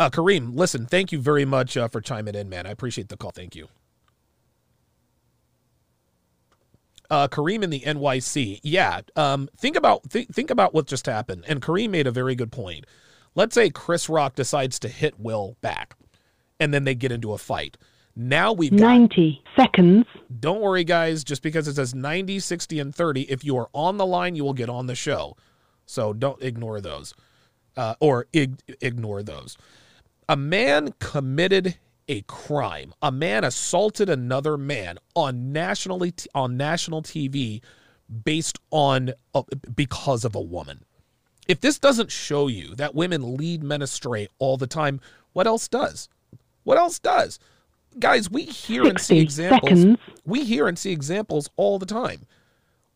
Uh, 0.00 0.08
Kareem, 0.08 0.56
listen, 0.56 0.86
thank 0.86 1.12
you 1.12 1.20
very 1.20 1.44
much 1.44 1.76
uh, 1.76 1.86
for 1.86 2.00
chiming 2.00 2.34
in, 2.34 2.48
man. 2.48 2.66
I 2.66 2.70
appreciate 2.70 3.10
the 3.10 3.18
call. 3.18 3.32
Thank 3.32 3.54
you. 3.54 3.68
Uh, 7.10 7.28
Kareem 7.28 7.62
in 7.62 7.68
the 7.68 7.80
NYC. 7.80 8.60
Yeah. 8.62 9.02
Um, 9.14 9.50
think 9.58 9.76
about 9.76 10.08
th- 10.08 10.28
think 10.28 10.48
about 10.48 10.72
what 10.72 10.86
just 10.86 11.04
happened. 11.04 11.44
And 11.46 11.60
Kareem 11.60 11.90
made 11.90 12.06
a 12.06 12.10
very 12.10 12.34
good 12.34 12.50
point. 12.50 12.86
Let's 13.34 13.54
say 13.54 13.68
Chris 13.68 14.08
Rock 14.08 14.36
decides 14.36 14.78
to 14.78 14.88
hit 14.88 15.20
Will 15.20 15.58
back, 15.60 15.94
and 16.58 16.72
then 16.72 16.84
they 16.84 16.94
get 16.94 17.12
into 17.12 17.34
a 17.34 17.38
fight. 17.38 17.76
Now 18.16 18.54
we've 18.54 18.70
got 18.70 18.78
90 18.78 19.42
seconds. 19.54 20.06
Don't 20.40 20.62
worry, 20.62 20.84
guys. 20.84 21.24
Just 21.24 21.42
because 21.42 21.68
it 21.68 21.74
says 21.74 21.94
90, 21.94 22.40
60, 22.40 22.80
and 22.80 22.94
30, 22.94 23.30
if 23.30 23.44
you 23.44 23.58
are 23.58 23.68
on 23.74 23.98
the 23.98 24.06
line, 24.06 24.34
you 24.34 24.44
will 24.44 24.54
get 24.54 24.70
on 24.70 24.86
the 24.86 24.94
show. 24.94 25.36
So 25.84 26.14
don't 26.14 26.42
ignore 26.42 26.80
those 26.80 27.12
uh, 27.76 27.94
or 28.00 28.26
ig- 28.32 28.62
ignore 28.80 29.22
those. 29.22 29.56
A 30.30 30.36
man 30.36 30.94
committed 31.00 31.74
a 32.06 32.20
crime. 32.22 32.94
A 33.02 33.10
man 33.10 33.42
assaulted 33.42 34.08
another 34.08 34.56
man 34.56 34.96
on 35.16 35.52
nationally 35.52 36.14
on 36.36 36.56
national 36.56 37.02
TV 37.02 37.60
based 38.24 38.56
on 38.70 39.12
uh, 39.34 39.42
because 39.74 40.24
of 40.24 40.36
a 40.36 40.40
woman. 40.40 40.84
If 41.48 41.60
this 41.60 41.80
doesn't 41.80 42.12
show 42.12 42.46
you 42.46 42.76
that 42.76 42.94
women 42.94 43.36
lead 43.38 43.64
men 43.64 43.82
astray 43.82 44.28
all 44.38 44.56
the 44.56 44.68
time, 44.68 45.00
what 45.32 45.48
else 45.48 45.66
does? 45.66 46.08
What 46.62 46.78
else 46.78 47.00
does? 47.00 47.40
Guys, 47.98 48.30
we 48.30 48.44
hear 48.44 48.86
and 48.86 49.00
see 49.00 49.18
examples. 49.18 49.80
seconds. 49.80 49.98
We 50.24 50.44
hear 50.44 50.68
and 50.68 50.78
see 50.78 50.92
examples 50.92 51.50
all 51.56 51.80
the 51.80 51.86
time. 51.86 52.24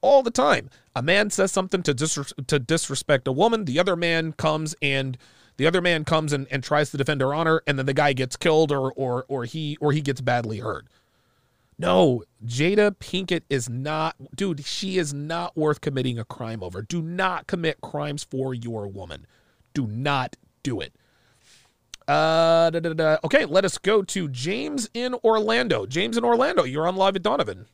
All 0.03 0.23
the 0.23 0.31
time. 0.31 0.71
A 0.95 1.03
man 1.03 1.31
says 1.31 1.51
something 1.51 1.83
to 1.83 1.95
dis- 1.95 2.33
to 2.47 2.59
disrespect 2.61 3.27
a 3.27 3.33
woman, 3.33 3.65
the 3.65 3.81
other 3.81 3.97
man 3.97 4.35
comes 4.35 4.77
and 4.81 5.19
the 5.57 5.67
other 5.67 5.81
man 5.81 6.05
comes 6.05 6.33
and, 6.33 6.47
and 6.51 6.63
tries 6.63 6.91
to 6.91 6.97
defend 6.97 7.21
her 7.21 7.35
honor, 7.35 7.63
and 7.67 7.79
then 7.79 7.87
the 7.87 7.95
guy 7.95 8.13
gets 8.13 8.37
killed 8.37 8.73
or 8.73 8.93
or 8.93 9.25
or 9.29 9.45
he 9.45 9.77
or 9.81 9.93
he 9.93 10.01
gets 10.01 10.21
badly 10.21 10.59
hurt. 10.59 10.87
No, 11.79 12.23
Jada 12.45 12.93
Pinkett 12.93 13.43
is 13.51 13.69
not, 13.69 14.15
dude, 14.37 14.65
she 14.65 14.97
is 14.97 15.13
not 15.13 15.57
worth 15.57 15.81
committing 15.81 16.21
a 16.21 16.25
crime 16.25 16.63
over. 16.63 16.83
Do 16.83 17.03
not 17.03 17.49
commit 17.49 17.81
crimes 17.81 18.23
for 18.23 18.55
your 18.55 18.87
woman. 18.87 19.27
Do 19.73 19.87
not 19.89 20.37
do 20.63 20.81
it. 20.81 20.93
Uh, 22.07 22.71
da, 22.71 22.79
da, 22.79 22.93
da. 22.93 23.17
Okay, 23.25 23.45
let 23.45 23.65
us 23.65 23.79
go 23.79 24.03
to 24.03 24.29
James 24.29 24.89
in 24.95 25.15
Orlando. 25.25 25.85
James 25.85 26.17
in 26.17 26.25
Orlando, 26.25 26.63
you're 26.63 26.87
on 26.87 26.95
live 26.95 27.17
at 27.17 27.23
Donovan. 27.23 27.67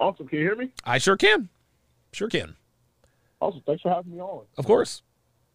Awesome. 0.00 0.26
Can 0.26 0.38
you 0.38 0.44
hear 0.44 0.56
me? 0.56 0.72
I 0.84 0.98
sure 0.98 1.16
can. 1.16 1.48
Sure 2.12 2.28
can. 2.28 2.56
Awesome. 3.40 3.62
Thanks 3.66 3.82
for 3.82 3.90
having 3.90 4.12
me 4.12 4.20
on. 4.20 4.46
Of 4.56 4.66
course. 4.66 5.02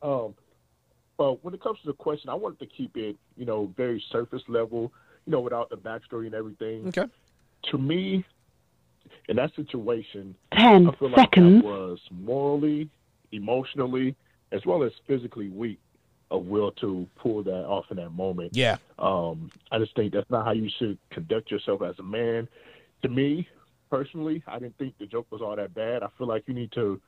Um, 0.02 0.34
well, 1.18 1.40
when 1.42 1.54
it 1.54 1.62
comes 1.62 1.80
to 1.82 1.88
the 1.88 1.94
question, 1.94 2.30
I 2.30 2.34
wanted 2.34 2.60
to 2.60 2.66
keep 2.66 2.96
it, 2.96 3.18
you 3.36 3.46
know, 3.46 3.74
very 3.76 4.04
surface 4.12 4.42
level, 4.48 4.94
you 5.26 5.32
know, 5.32 5.42
without 5.42 5.70
the 5.70 5.76
backstory 5.76 6.28
and 6.28 6.34
everything. 6.34 6.88
Okay. 6.88 7.06
To 7.72 7.78
me, 7.78 8.24
in 9.28 9.36
that 9.36 9.54
situation, 9.56 10.36
10 10.58 10.88
I 10.88 10.96
feel 10.96 11.12
seconds. 11.16 11.62
that 11.62 11.68
was 11.68 12.00
morally, 12.10 12.90
emotionally, 13.32 14.16
as 14.52 14.66
well 14.66 14.84
as 14.84 14.92
physically 15.08 15.50
weak 15.50 15.80
of 16.32 16.46
Will 16.46 16.72
to 16.74 17.08
pull 17.18 17.44
that 17.44 17.66
off 17.66 17.86
in 17.90 17.98
that 17.98 18.12
moment. 18.12 18.56
Yeah. 18.56 18.78
Um, 18.98 19.52
I 19.72 19.80
just 19.80 19.96
think 19.96 20.14
that's 20.14 20.30
not 20.30 20.46
how 20.46 20.52
you 20.52 20.70
should 20.78 20.98
conduct 21.10 21.52
yourself 21.52 21.82
as 21.82 21.98
a 22.00 22.04
man. 22.04 22.48
To 23.02 23.10
me, 23.10 23.48
personally, 23.90 24.44
I 24.48 24.60
didn't 24.60 24.78
think 24.78 24.98
the 25.00 25.06
joke 25.06 25.28
was 25.32 25.42
all 25.42 25.56
that 25.56 25.74
bad. 25.74 26.04
I 26.04 26.08
feel 26.18 26.28
like 26.28 26.44
you 26.48 26.54
need 26.54 26.72
to 26.74 27.02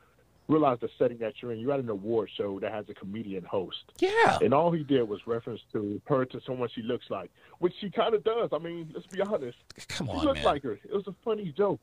realize 0.51 0.77
the 0.81 0.89
setting 0.99 1.17
that 1.19 1.33
you're 1.41 1.51
in. 1.53 1.59
You're 1.59 1.71
at 1.71 1.79
an 1.79 1.89
award 1.89 2.29
show 2.35 2.59
that 2.59 2.71
has 2.71 2.87
a 2.89 2.93
comedian 2.93 3.43
host. 3.43 3.91
Yeah. 3.99 4.37
And 4.41 4.53
all 4.53 4.71
he 4.71 4.83
did 4.83 5.07
was 5.07 5.25
reference 5.25 5.61
to 5.71 6.01
her 6.07 6.25
to 6.25 6.41
someone 6.45 6.69
she 6.73 6.81
looks 6.81 7.09
like, 7.09 7.31
which 7.59 7.73
she 7.79 7.89
kind 7.89 8.13
of 8.13 8.23
does. 8.23 8.49
I 8.51 8.57
mean, 8.59 8.91
let's 8.93 9.07
be 9.07 9.21
honest. 9.21 9.57
Come 9.87 10.09
on, 10.09 10.19
She 10.19 10.25
looks 10.25 10.39
man. 10.39 10.45
like 10.45 10.63
her. 10.63 10.73
It 10.73 10.93
was 10.93 11.07
a 11.07 11.15
funny 11.23 11.53
joke. 11.57 11.79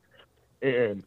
And, 0.61 1.03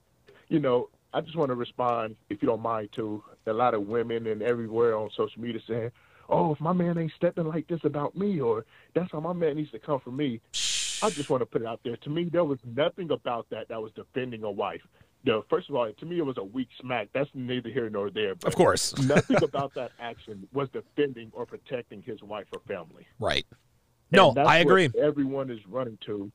you 0.48 0.58
know, 0.58 0.88
I 1.14 1.20
just 1.20 1.36
want 1.36 1.50
to 1.50 1.54
respond, 1.54 2.16
if 2.30 2.42
you 2.42 2.48
don't 2.48 2.62
mind, 2.62 2.90
to 2.92 3.22
a 3.46 3.52
lot 3.52 3.74
of 3.74 3.86
women 3.86 4.26
and 4.26 4.42
everywhere 4.42 4.96
on 4.96 5.10
social 5.16 5.40
media 5.40 5.60
saying, 5.66 5.90
oh, 6.28 6.52
if 6.52 6.60
my 6.60 6.72
man 6.72 6.98
ain't 6.98 7.12
stepping 7.12 7.46
like 7.46 7.68
this 7.68 7.84
about 7.84 8.16
me, 8.16 8.40
or 8.40 8.64
that's 8.94 9.12
how 9.12 9.20
my 9.20 9.32
man 9.34 9.56
needs 9.56 9.70
to 9.72 9.78
come 9.78 10.00
for 10.00 10.10
me. 10.10 10.40
I 11.04 11.10
just 11.10 11.28
want 11.30 11.40
to 11.42 11.46
put 11.46 11.62
it 11.62 11.66
out 11.66 11.80
there. 11.84 11.96
To 11.96 12.10
me, 12.10 12.24
there 12.24 12.44
was 12.44 12.60
nothing 12.64 13.10
about 13.10 13.50
that 13.50 13.68
that 13.68 13.82
was 13.82 13.92
defending 13.92 14.44
a 14.44 14.50
wife. 14.50 14.82
The, 15.24 15.42
first 15.48 15.68
of 15.68 15.76
all, 15.76 15.90
to 15.92 16.06
me, 16.06 16.18
it 16.18 16.26
was 16.26 16.36
a 16.38 16.42
weak 16.44 16.68
smack. 16.80 17.08
That's 17.14 17.30
neither 17.34 17.68
here 17.68 17.88
nor 17.88 18.10
there. 18.10 18.34
But 18.34 18.48
Of 18.48 18.56
course. 18.56 18.96
nothing 19.06 19.36
about 19.42 19.72
that 19.74 19.92
action 20.00 20.48
was 20.52 20.68
defending 20.70 21.30
or 21.32 21.46
protecting 21.46 22.02
his 22.02 22.22
wife 22.22 22.46
or 22.52 22.60
family. 22.66 23.06
Right. 23.20 23.46
And 23.50 24.34
No, 24.34 24.34
I 24.36 24.58
agree. 24.58 24.90
everyone 25.00 25.50
is 25.50 25.60
running 25.68 25.98
to. 26.06 26.30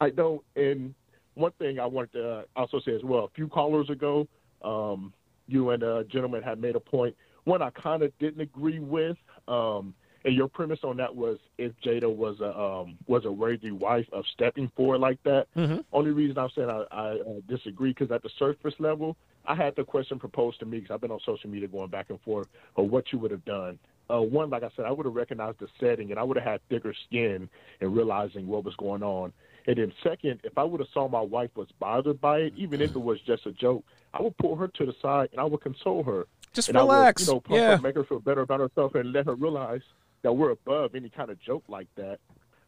I 0.00 0.10
don't. 0.10 0.42
And 0.56 0.94
one 1.34 1.52
thing 1.52 1.80
I 1.80 1.86
wanted 1.86 2.12
to 2.12 2.30
uh, 2.30 2.42
also 2.56 2.80
say 2.80 2.94
as 2.94 3.02
well. 3.02 3.24
A 3.24 3.30
few 3.30 3.48
callers 3.48 3.88
ago, 3.90 4.28
um, 4.62 5.12
you 5.46 5.70
and 5.70 5.82
a 5.82 6.04
gentleman 6.04 6.42
had 6.42 6.60
made 6.60 6.76
a 6.76 6.80
point. 6.80 7.16
One 7.44 7.62
I 7.62 7.70
kind 7.70 8.02
of 8.02 8.16
didn't 8.18 8.42
agree 8.42 8.78
with. 8.78 9.16
Um, 9.48 9.94
and 10.28 10.36
your 10.36 10.46
premise 10.46 10.80
on 10.84 10.98
that 10.98 11.16
was 11.16 11.38
if 11.56 11.72
Jada 11.82 12.14
was 12.14 12.40
a 12.40 12.54
um, 12.54 12.98
was 13.06 13.24
a 13.24 13.32
worthy 13.32 13.70
wife 13.70 14.06
of 14.12 14.26
stepping 14.34 14.70
forward 14.76 14.98
like 14.98 15.18
that. 15.22 15.46
Mm-hmm. 15.56 15.78
Only 15.90 16.10
reason 16.10 16.36
I'm 16.36 16.50
saying 16.54 16.68
I, 16.68 16.84
I 16.90 17.08
uh, 17.12 17.40
disagree 17.48 17.92
because 17.92 18.10
at 18.10 18.22
the 18.22 18.28
surface 18.38 18.74
level, 18.78 19.16
I 19.46 19.54
had 19.54 19.74
the 19.74 19.84
question 19.84 20.18
proposed 20.18 20.60
to 20.60 20.66
me 20.66 20.80
because 20.80 20.92
I've 20.92 21.00
been 21.00 21.10
on 21.10 21.20
social 21.24 21.48
media 21.48 21.66
going 21.66 21.88
back 21.88 22.10
and 22.10 22.20
forth 22.20 22.46
of 22.76 22.90
what 22.90 23.10
you 23.10 23.18
would 23.20 23.30
have 23.30 23.44
done. 23.46 23.78
Uh, 24.10 24.20
one, 24.20 24.50
like 24.50 24.62
I 24.62 24.68
said, 24.76 24.84
I 24.84 24.90
would 24.90 25.06
have 25.06 25.14
recognized 25.14 25.60
the 25.60 25.68
setting 25.80 26.10
and 26.10 26.20
I 26.20 26.24
would 26.24 26.36
have 26.36 26.44
had 26.46 26.60
thicker 26.68 26.92
skin 27.06 27.48
and 27.80 27.96
realizing 27.96 28.46
what 28.46 28.64
was 28.64 28.76
going 28.76 29.02
on. 29.02 29.32
And 29.66 29.78
then 29.78 29.94
second, 30.02 30.40
if 30.44 30.58
I 30.58 30.62
would 30.62 30.80
have 30.80 30.90
saw 30.92 31.08
my 31.08 31.22
wife 31.22 31.50
was 31.56 31.68
bothered 31.78 32.20
by 32.20 32.40
it, 32.40 32.52
even 32.56 32.82
if 32.82 32.90
it 32.90 33.00
was 33.00 33.18
just 33.22 33.46
a 33.46 33.52
joke, 33.52 33.82
I 34.12 34.20
would 34.20 34.36
pull 34.36 34.56
her 34.56 34.68
to 34.68 34.84
the 34.84 34.94
side 35.00 35.30
and 35.32 35.40
I 35.40 35.44
would 35.44 35.62
console 35.62 36.02
her. 36.02 36.26
Just 36.52 36.68
and 36.68 36.76
I 36.76 36.82
relax. 36.82 37.22
would, 37.22 37.28
you 37.28 37.34
know, 37.34 37.40
pump 37.40 37.56
Yeah. 37.58 37.76
her, 37.76 37.82
make 37.82 37.94
her 37.96 38.04
feel 38.04 38.20
better 38.20 38.40
about 38.42 38.60
herself 38.60 38.94
and 38.94 39.12
let 39.12 39.24
her 39.26 39.34
realize 39.34 39.82
that 40.22 40.32
we're 40.32 40.50
above 40.50 40.94
any 40.94 41.08
kind 41.08 41.30
of 41.30 41.40
joke 41.40 41.64
like 41.68 41.88
that. 41.96 42.18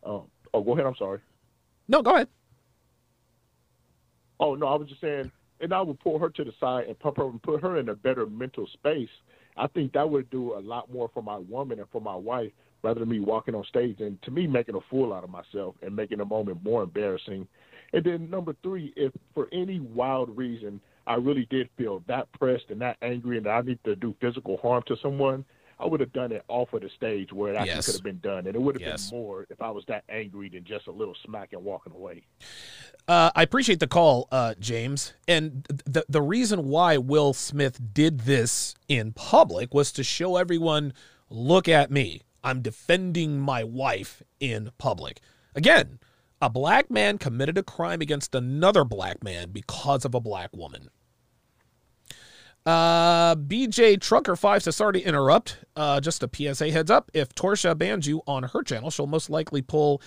Um, 0.04 0.22
oh, 0.54 0.62
go 0.62 0.72
ahead. 0.72 0.86
I'm 0.86 0.96
sorry. 0.96 1.20
No, 1.88 2.02
go 2.02 2.14
ahead. 2.14 2.28
Oh 4.38 4.54
no, 4.54 4.66
I 4.66 4.74
was 4.76 4.88
just 4.88 5.00
saying, 5.00 5.30
and 5.60 5.74
I 5.74 5.82
would 5.82 6.00
pull 6.00 6.18
her 6.18 6.30
to 6.30 6.44
the 6.44 6.52
side 6.58 6.86
and 6.86 6.98
pump 6.98 7.18
her 7.18 7.28
and 7.28 7.42
put 7.42 7.60
her 7.62 7.76
in 7.78 7.90
a 7.90 7.94
better 7.94 8.26
mental 8.26 8.66
space. 8.72 9.10
I 9.56 9.66
think 9.66 9.92
that 9.92 10.08
would 10.08 10.30
do 10.30 10.54
a 10.54 10.60
lot 10.60 10.90
more 10.90 11.10
for 11.12 11.22
my 11.22 11.36
woman 11.36 11.78
and 11.78 11.88
for 11.90 12.00
my 12.00 12.14
wife, 12.14 12.52
rather 12.82 13.00
than 13.00 13.08
me 13.10 13.20
walking 13.20 13.54
on 13.54 13.64
stage 13.64 14.00
and 14.00 14.20
to 14.22 14.30
me 14.30 14.46
making 14.46 14.76
a 14.76 14.80
fool 14.88 15.12
out 15.12 15.24
of 15.24 15.30
myself 15.30 15.74
and 15.82 15.94
making 15.94 16.18
the 16.18 16.24
moment 16.24 16.62
more 16.64 16.82
embarrassing. 16.82 17.46
And 17.92 18.04
then 18.04 18.30
number 18.30 18.54
three, 18.62 18.92
if 18.96 19.12
for 19.34 19.48
any 19.52 19.80
wild 19.80 20.34
reason 20.36 20.80
I 21.06 21.14
really 21.14 21.46
did 21.50 21.68
feel 21.76 22.02
that 22.06 22.30
pressed 22.32 22.66
and 22.70 22.80
that 22.80 22.96
angry 23.02 23.36
and 23.36 23.46
that 23.46 23.50
I 23.50 23.60
need 23.62 23.80
to 23.84 23.96
do 23.96 24.14
physical 24.20 24.58
harm 24.58 24.84
to 24.86 24.96
someone, 25.02 25.44
I 25.80 25.86
would 25.86 26.00
have 26.00 26.12
done 26.12 26.30
it 26.30 26.44
off 26.48 26.72
of 26.74 26.82
the 26.82 26.90
stage 26.90 27.32
where 27.32 27.52
it 27.52 27.56
actually 27.56 27.70
Yes. 27.76 27.86
could 27.86 27.94
have 27.94 28.04
been 28.04 28.20
done, 28.20 28.46
and 28.46 28.54
it 28.54 28.60
would 28.60 28.74
have 28.74 28.82
Yes. 28.82 29.10
been 29.10 29.18
more 29.18 29.46
if 29.48 29.62
I 29.62 29.70
was 29.70 29.84
that 29.86 30.04
angry 30.08 30.48
than 30.50 30.64
just 30.64 30.86
a 30.86 30.92
little 30.92 31.14
smack 31.24 31.52
and 31.52 31.64
walking 31.64 31.92
away. 31.94 32.22
Uh, 33.08 33.30
I 33.34 33.42
appreciate 33.42 33.80
the 33.80 33.86
call, 33.86 34.28
uh, 34.30 34.54
James. 34.60 35.14
And 35.26 35.64
the 35.86 36.04
the 36.08 36.22
reason 36.22 36.68
why 36.68 36.96
Will 36.98 37.32
Smith 37.32 37.80
did 37.94 38.20
this 38.20 38.74
in 38.88 39.12
public 39.12 39.72
was 39.74 39.90
to 39.92 40.04
show 40.04 40.36
everyone, 40.36 40.92
look 41.30 41.66
at 41.68 41.90
me. 41.90 42.20
I'm 42.44 42.62
defending 42.62 43.38
my 43.38 43.64
wife 43.64 44.22
in 44.38 44.70
public. 44.78 45.20
Again, 45.54 45.98
a 46.42 46.48
black 46.48 46.90
man 46.90 47.18
committed 47.18 47.58
a 47.58 47.62
crime 47.62 48.00
against 48.00 48.34
another 48.34 48.84
black 48.84 49.22
man 49.24 49.50
because 49.50 50.04
of 50.04 50.14
a 50.14 50.20
black 50.20 50.56
woman. 50.56 50.88
Uh, 52.70 53.34
BJ 53.34 54.00
Trucker 54.00 54.36
Five 54.36 54.62
says 54.62 54.76
sorry 54.76 54.92
to 54.92 55.02
interrupt. 55.02 55.58
Uh, 55.74 56.00
just 56.00 56.22
a 56.22 56.30
PSA 56.32 56.70
heads 56.70 56.88
up: 56.88 57.10
if 57.12 57.34
Torsha 57.34 57.76
bans 57.76 58.06
you 58.06 58.22
on 58.28 58.44
her 58.44 58.62
channel, 58.62 58.90
she'll 58.90 59.08
most 59.08 59.28
likely 59.28 59.60
pull 59.60 60.00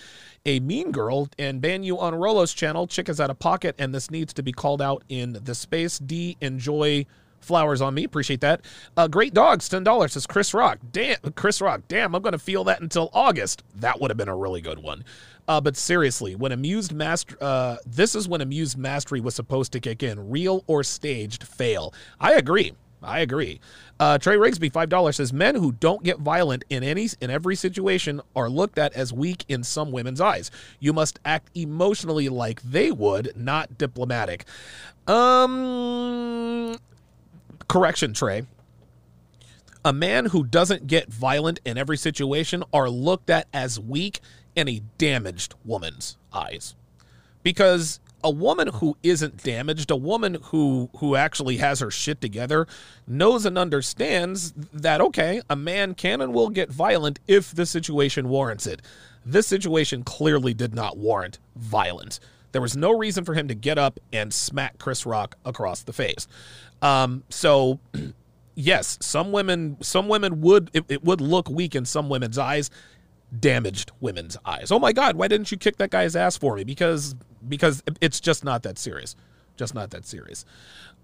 a 0.46 0.60
Mean 0.60 0.90
Girl 0.90 1.28
and 1.38 1.60
ban 1.60 1.82
you 1.82 1.98
on 1.98 2.14
Rollo's 2.14 2.54
channel. 2.54 2.86
Chick 2.86 3.10
is 3.10 3.20
out 3.20 3.28
of 3.28 3.38
pocket, 3.38 3.74
and 3.78 3.94
this 3.94 4.10
needs 4.10 4.32
to 4.32 4.42
be 4.42 4.50
called 4.50 4.80
out 4.80 5.04
in 5.10 5.38
the 5.44 5.54
space. 5.54 5.98
D 5.98 6.38
enjoy 6.40 7.04
flowers 7.44 7.80
on 7.80 7.94
me. 7.94 8.04
Appreciate 8.04 8.40
that. 8.40 8.62
Uh, 8.96 9.06
great 9.06 9.34
dogs, 9.34 9.68
ten 9.68 9.84
dollars 9.84 10.14
says 10.14 10.26
Chris 10.26 10.52
Rock. 10.54 10.78
Damn, 10.90 11.18
Chris 11.36 11.60
Rock. 11.60 11.82
Damn, 11.88 12.14
I'm 12.14 12.22
gonna 12.22 12.38
feel 12.38 12.64
that 12.64 12.80
until 12.80 13.10
August. 13.12 13.62
That 13.76 14.00
would 14.00 14.10
have 14.10 14.16
been 14.16 14.28
a 14.28 14.36
really 14.36 14.60
good 14.60 14.78
one. 14.78 15.04
Uh, 15.46 15.60
but 15.60 15.76
seriously, 15.76 16.34
when 16.34 16.52
amused 16.52 16.92
master, 16.92 17.36
uh, 17.40 17.76
this 17.84 18.14
is 18.14 18.26
when 18.26 18.40
amused 18.40 18.78
mastery 18.78 19.20
was 19.20 19.34
supposed 19.34 19.72
to 19.72 19.80
kick 19.80 20.02
in. 20.02 20.30
Real 20.30 20.64
or 20.66 20.82
staged 20.82 21.44
fail. 21.44 21.92
I 22.18 22.32
agree. 22.32 22.72
I 23.02 23.20
agree. 23.20 23.60
Uh, 24.00 24.18
Trey 24.18 24.36
Rigsby, 24.36 24.72
five 24.72 24.88
dollars 24.88 25.16
says 25.16 25.32
men 25.32 25.54
who 25.54 25.72
don't 25.72 26.02
get 26.02 26.18
violent 26.18 26.64
in 26.70 26.82
any 26.82 27.08
in 27.20 27.30
every 27.30 27.54
situation 27.54 28.20
are 28.34 28.48
looked 28.48 28.78
at 28.78 28.94
as 28.94 29.12
weak 29.12 29.44
in 29.48 29.62
some 29.62 29.92
women's 29.92 30.20
eyes. 30.20 30.50
You 30.80 30.92
must 30.92 31.20
act 31.24 31.50
emotionally 31.54 32.28
like 32.28 32.62
they 32.62 32.90
would, 32.90 33.32
not 33.36 33.78
diplomatic. 33.78 34.46
Um, 35.06 36.76
correction, 37.68 38.12
Trey. 38.14 38.46
A 39.84 39.92
man 39.92 40.26
who 40.26 40.44
doesn't 40.44 40.86
get 40.86 41.12
violent 41.12 41.60
in 41.64 41.76
every 41.76 41.96
situation 41.96 42.64
are 42.72 42.88
looked 42.88 43.28
at 43.28 43.48
as 43.52 43.78
weak 43.78 44.20
in 44.56 44.68
a 44.68 44.80
damaged 44.96 45.54
woman's 45.64 46.16
eyes. 46.32 46.74
Because 47.42 48.00
a 48.22 48.30
woman 48.30 48.68
who 48.68 48.96
isn't 49.02 49.44
damaged, 49.44 49.90
a 49.90 49.96
woman 49.96 50.38
who 50.44 50.88
who 50.96 51.14
actually 51.14 51.58
has 51.58 51.80
her 51.80 51.90
shit 51.90 52.22
together, 52.22 52.66
knows 53.06 53.44
and 53.44 53.58
understands 53.58 54.54
that 54.72 55.02
okay, 55.02 55.42
a 55.50 55.54
man 55.54 55.94
can 55.94 56.22
and 56.22 56.32
will 56.32 56.48
get 56.48 56.72
violent 56.72 57.20
if 57.28 57.54
the 57.54 57.66
situation 57.66 58.30
warrants 58.30 58.66
it. 58.66 58.80
This 59.26 59.46
situation 59.46 60.02
clearly 60.02 60.54
did 60.54 60.74
not 60.74 60.96
warrant 60.96 61.38
violence. 61.54 62.18
There 62.54 62.62
was 62.62 62.76
no 62.76 62.96
reason 62.96 63.24
for 63.24 63.34
him 63.34 63.48
to 63.48 63.54
get 63.54 63.78
up 63.78 63.98
and 64.12 64.32
smack 64.32 64.78
Chris 64.78 65.04
Rock 65.04 65.34
across 65.44 65.82
the 65.82 65.92
face. 65.92 66.28
Um, 66.82 67.24
so 67.28 67.80
yes, 68.54 68.96
some 69.00 69.32
women 69.32 69.76
some 69.80 70.06
women 70.06 70.40
would 70.40 70.70
it, 70.72 70.84
it 70.88 71.02
would 71.02 71.20
look 71.20 71.50
weak 71.50 71.74
in 71.74 71.84
some 71.84 72.08
women's 72.08 72.38
eyes 72.38 72.70
damaged 73.40 73.90
women's 73.98 74.36
eyes. 74.44 74.70
Oh 74.70 74.78
my 74.78 74.92
God, 74.92 75.16
why 75.16 75.26
didn't 75.26 75.50
you 75.50 75.58
kick 75.58 75.78
that 75.78 75.90
guy's 75.90 76.14
ass 76.14 76.36
for 76.36 76.54
me? 76.54 76.62
Because 76.62 77.16
because 77.48 77.82
it's 78.00 78.20
just 78.20 78.44
not 78.44 78.62
that 78.62 78.78
serious. 78.78 79.16
Just 79.56 79.74
not 79.74 79.90
that 79.90 80.06
serious. 80.06 80.44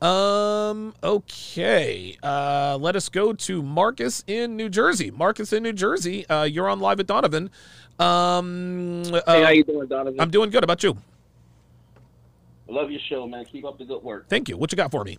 Um. 0.00 0.94
Okay. 1.02 2.16
Uh. 2.22 2.78
Let 2.80 2.94
us 2.94 3.08
go 3.08 3.32
to 3.32 3.60
Marcus 3.60 4.22
in 4.28 4.56
New 4.56 4.68
Jersey. 4.68 5.10
Marcus 5.10 5.52
in 5.52 5.64
New 5.64 5.72
Jersey. 5.72 6.28
Uh. 6.28 6.44
You're 6.44 6.68
on 6.68 6.78
live 6.78 7.00
at 7.00 7.08
Donovan. 7.08 7.50
Um. 7.98 9.02
Uh, 9.12 9.20
hey, 9.26 9.42
how 9.42 9.50
you 9.50 9.64
doing, 9.64 9.88
Donovan? 9.88 10.20
I'm 10.20 10.30
doing 10.30 10.50
good. 10.50 10.62
How 10.62 10.66
about 10.66 10.84
you? 10.84 10.96
I 12.70 12.72
love 12.72 12.90
your 12.90 13.00
show, 13.08 13.26
man. 13.26 13.44
Keep 13.44 13.64
up 13.64 13.78
the 13.78 13.84
good 13.84 14.02
work. 14.02 14.28
Thank 14.28 14.48
you. 14.48 14.56
What 14.56 14.70
you 14.70 14.76
got 14.76 14.90
for 14.90 15.04
me? 15.04 15.18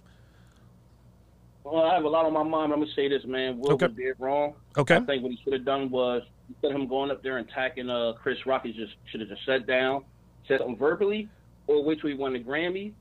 Well, 1.63 1.83
I 1.83 1.93
have 1.95 2.05
a 2.05 2.09
lot 2.09 2.25
on 2.25 2.33
my 2.33 2.43
mind. 2.43 2.73
I'm 2.73 2.79
gonna 2.79 2.91
say 2.95 3.07
this, 3.07 3.23
man. 3.25 3.59
Will 3.59 3.73
okay. 3.73 3.87
did 3.87 4.15
wrong. 4.19 4.55
Okay. 4.77 4.95
I 4.95 4.99
think 5.01 5.21
what 5.21 5.31
he 5.31 5.39
should 5.43 5.53
have 5.53 5.65
done 5.65 5.89
was 5.89 6.23
instead 6.49 6.71
of 6.71 6.77
him 6.77 6.87
going 6.87 7.11
up 7.11 7.21
there 7.21 7.37
and 7.37 7.47
attacking 7.47 7.89
uh, 7.89 8.13
Chris 8.21 8.37
Rock, 8.45 8.65
he 8.65 8.73
just 8.73 8.93
should 9.11 9.19
have 9.19 9.29
just 9.29 9.45
sat 9.45 9.67
down, 9.67 10.03
said 10.47 10.59
something 10.59 10.77
verbally, 10.77 11.29
or 11.67 11.83
which 11.83 12.03
we 12.03 12.13
won 12.13 12.33
the 12.33 12.39
Grammy, 12.39 12.93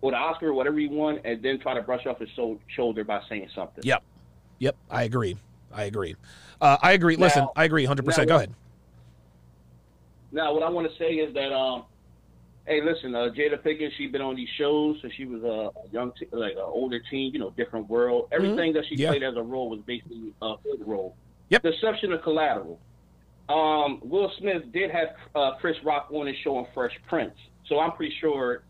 or 0.00 0.10
the 0.10 0.16
Oscar, 0.16 0.48
or 0.48 0.54
whatever 0.54 0.78
he 0.78 0.88
won, 0.88 1.20
and 1.24 1.42
then 1.42 1.60
try 1.60 1.74
to 1.74 1.82
brush 1.82 2.06
off 2.06 2.18
his 2.18 2.28
so- 2.34 2.58
shoulder 2.74 3.04
by 3.04 3.20
saying 3.28 3.48
something. 3.54 3.84
Yep. 3.84 4.02
Yep. 4.58 4.76
I 4.90 5.04
agree. 5.04 5.36
I 5.72 5.84
agree. 5.84 6.16
Uh, 6.60 6.76
I 6.82 6.92
agree. 6.92 7.16
Now, 7.16 7.26
Listen, 7.26 7.48
I 7.54 7.64
agree 7.64 7.84
100. 7.84 8.04
percent 8.04 8.28
Go 8.28 8.36
ahead. 8.36 8.52
Now, 10.32 10.52
what 10.52 10.62
I 10.62 10.68
want 10.68 10.90
to 10.90 10.98
say 10.98 11.14
is 11.14 11.32
that 11.34 11.52
um, 11.52 11.84
Hey, 12.70 12.80
listen, 12.80 13.16
uh, 13.16 13.30
Jada 13.36 13.60
Pinkett, 13.60 13.90
she's 13.98 14.12
been 14.12 14.20
on 14.20 14.36
these 14.36 14.48
shows 14.56 14.96
since 15.02 15.12
she 15.14 15.24
was 15.24 15.42
a 15.42 15.72
young, 15.90 16.12
like 16.30 16.52
an 16.52 16.58
older 16.60 17.00
teen, 17.10 17.32
you 17.32 17.40
know, 17.40 17.50
different 17.56 17.90
world. 17.90 18.26
Mm-hmm. 18.26 18.34
Everything 18.34 18.72
that 18.74 18.84
she 18.86 18.94
Yeah. 18.94 19.08
played 19.08 19.24
as 19.24 19.34
a 19.34 19.42
role 19.42 19.68
was 19.68 19.80
basically 19.80 20.32
a 20.40 20.54
hood 20.54 20.86
role. 20.86 21.16
Yep. 21.48 21.62
The 21.62 21.70
exception 21.70 22.12
of 22.12 22.22
Collateral. 22.22 22.78
Um, 23.48 23.98
Will 24.04 24.30
Smith 24.38 24.70
did 24.72 24.92
have 24.92 25.08
uh, 25.34 25.56
Chris 25.56 25.78
Rock 25.82 26.12
on 26.12 26.28
his 26.28 26.36
show 26.36 26.58
on 26.58 26.68
Fresh 26.72 26.96
Prince, 27.08 27.34
so 27.66 27.80
I'm 27.80 27.90
pretty 27.90 28.14
sure 28.20 28.62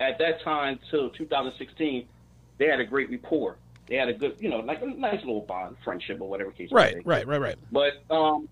at 0.00 0.16
that 0.18 0.40
time 0.40 0.80
till 0.90 1.10
2016 1.10 2.08
they 2.56 2.66
had 2.68 2.80
a 2.80 2.86
great 2.86 3.10
rapport. 3.10 3.56
They 3.86 3.96
had 3.96 4.08
a 4.08 4.14
good, 4.14 4.36
you 4.40 4.48
know, 4.48 4.60
like 4.60 4.80
a 4.80 4.86
nice 4.86 5.18
little 5.20 5.42
bond, 5.42 5.76
friendship 5.84 6.22
or 6.22 6.28
whatever 6.30 6.52
case. 6.52 6.72
Right. 6.72 6.96
Right. 7.04 7.26
Right. 7.26 7.40
Right. 7.42 7.56
But 7.70 8.02
um, 8.10 8.48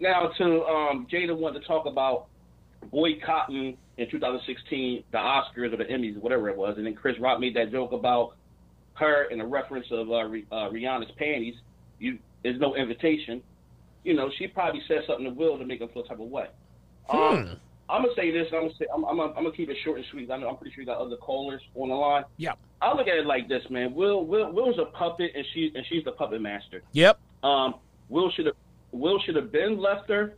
now 0.00 0.28
to 0.28 0.64
um, 0.64 1.06
Jada 1.12 1.36
wanted 1.36 1.60
to 1.60 1.66
talk 1.66 1.84
about 1.84 2.28
boycotting 2.90 3.76
in 3.98 4.10
2016 4.10 5.04
the 5.10 5.18
Oscars 5.18 5.72
or 5.72 5.76
the 5.76 5.84
Emmys, 5.84 6.16
whatever 6.18 6.48
it 6.48 6.56
was, 6.56 6.76
and 6.76 6.86
then 6.86 6.94
Chris 6.94 7.18
Rock 7.18 7.40
made 7.40 7.54
that 7.56 7.70
joke 7.70 7.92
about 7.92 8.36
her 8.94 9.24
in 9.24 9.40
a 9.40 9.46
reference 9.46 9.86
of 9.90 10.10
uh, 10.10 10.14
uh, 10.14 10.70
Rihanna's 10.70 11.10
panties. 11.18 11.54
You, 11.98 12.18
there's 12.42 12.60
no 12.60 12.74
invitation. 12.74 13.42
You 14.04 14.14
know, 14.14 14.30
she 14.38 14.46
probably 14.46 14.82
said 14.86 15.02
something 15.06 15.24
to 15.24 15.30
Will 15.30 15.58
to 15.58 15.64
make 15.64 15.80
him 15.80 15.88
feel 15.88 16.04
type 16.04 16.20
of 16.20 16.28
way. 16.28 16.46
Um, 17.08 17.56
I'm 17.88 18.02
gonna 18.02 18.14
say 18.16 18.30
this. 18.30 18.48
I'm 18.52 18.62
gonna 18.62 18.74
say 18.78 18.86
I'm, 18.92 19.04
I'm, 19.04 19.16
gonna, 19.16 19.32
I'm 19.32 19.44
gonna 19.44 19.52
keep 19.56 19.70
it 19.70 19.76
short 19.84 19.98
and 19.98 20.06
sweet. 20.10 20.30
I 20.30 20.36
know 20.36 20.48
I'm 20.48 20.56
pretty 20.56 20.74
sure 20.74 20.82
you 20.82 20.86
got 20.86 20.98
other 20.98 21.16
callers 21.16 21.62
on 21.74 21.88
the 21.88 21.94
line. 21.94 22.24
Yeah. 22.36 22.52
I 22.80 22.94
look 22.94 23.08
at 23.08 23.16
it 23.16 23.26
like 23.26 23.48
this, 23.48 23.62
man. 23.70 23.94
Will 23.94 24.26
Will 24.26 24.52
Will's 24.52 24.78
a 24.78 24.86
puppet, 24.86 25.32
and 25.34 25.44
she 25.54 25.72
and 25.74 25.84
she's 25.88 26.04
the 26.04 26.12
puppet 26.12 26.40
master. 26.40 26.82
Yep. 26.92 27.18
Um, 27.42 27.76
Will 28.08 28.30
should 28.32 28.46
have 28.46 28.56
Will 28.92 29.20
should 29.20 29.36
have 29.36 29.52
been 29.52 29.78
left 29.78 30.08
her. 30.10 30.34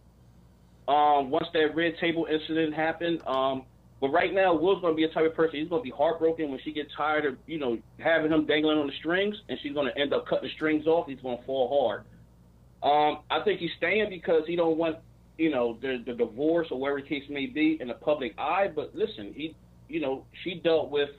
Um, 0.88 1.28
once 1.28 1.46
that 1.52 1.76
red 1.76 1.98
table 2.00 2.26
incident 2.30 2.72
happened. 2.74 3.20
Um, 3.26 3.64
but 4.00 4.08
right 4.08 4.32
now, 4.32 4.54
Will's 4.54 4.80
gonna 4.80 4.94
be 4.94 5.04
a 5.04 5.08
type 5.08 5.26
of 5.26 5.34
person. 5.34 5.58
He's 5.58 5.68
gonna 5.68 5.82
be 5.82 5.90
heartbroken 5.90 6.50
when 6.50 6.60
she 6.64 6.72
gets 6.72 6.90
tired 6.96 7.26
of 7.26 7.36
you 7.46 7.58
know 7.58 7.78
having 7.98 8.32
him 8.32 8.46
dangling 8.46 8.78
on 8.78 8.86
the 8.86 8.92
strings, 8.98 9.36
and 9.48 9.58
she's 9.62 9.74
gonna 9.74 9.92
end 9.96 10.14
up 10.14 10.26
cutting 10.26 10.48
the 10.48 10.54
strings 10.54 10.86
off. 10.86 11.06
He's 11.06 11.20
gonna 11.20 11.42
fall 11.44 11.86
hard. 11.86 12.04
Um, 12.82 13.18
I 13.30 13.42
think 13.42 13.60
he's 13.60 13.72
staying 13.76 14.08
because 14.08 14.44
he 14.46 14.56
don't 14.56 14.78
want 14.78 14.96
you 15.36 15.50
know 15.50 15.76
the 15.82 16.02
the 16.06 16.14
divorce 16.14 16.68
or 16.70 16.78
whatever 16.78 17.02
the 17.02 17.08
case 17.08 17.24
may 17.28 17.46
be 17.46 17.76
in 17.80 17.88
the 17.88 17.94
public 17.94 18.34
eye. 18.38 18.70
But 18.74 18.94
listen, 18.94 19.34
he 19.34 19.54
you 19.88 20.00
know 20.00 20.24
she 20.42 20.54
dealt 20.54 20.90
with 20.90 21.10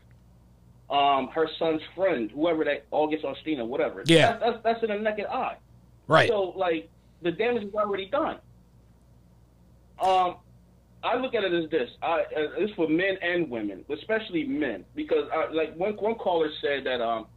um 0.89 1.27
her 1.27 1.47
son's 1.59 1.81
friend, 1.95 2.31
whoever 2.31 2.63
that 2.63 2.85
August 2.91 3.23
Alsina, 3.23 3.67
whatever. 3.67 4.03
Yeah. 4.05 4.31
that's, 4.31 4.41
that's 4.41 4.63
that's 4.63 4.83
in 4.83 4.89
the 4.89 5.09
naked 5.09 5.25
eye. 5.27 5.57
Right. 6.07 6.29
So 6.29 6.53
like 6.55 6.89
the 7.21 7.31
damage 7.31 7.63
is 7.63 7.73
already 7.75 8.07
done. 8.07 8.39
Um, 10.01 10.37
I 11.03 11.15
look 11.15 11.33
at 11.33 11.43
it 11.43 11.53
as 11.53 11.69
this: 11.69 11.89
I, 12.01 12.21
uh, 12.35 12.59
this 12.59 12.71
for 12.75 12.87
men 12.87 13.17
and 13.21 13.49
women, 13.49 13.85
especially 13.89 14.43
men, 14.43 14.85
because 14.95 15.29
uh, 15.33 15.53
like 15.53 15.75
one 15.75 15.93
one 15.93 16.15
caller 16.15 16.49
said 16.61 16.83
that 16.85 17.01
um, 17.01 17.27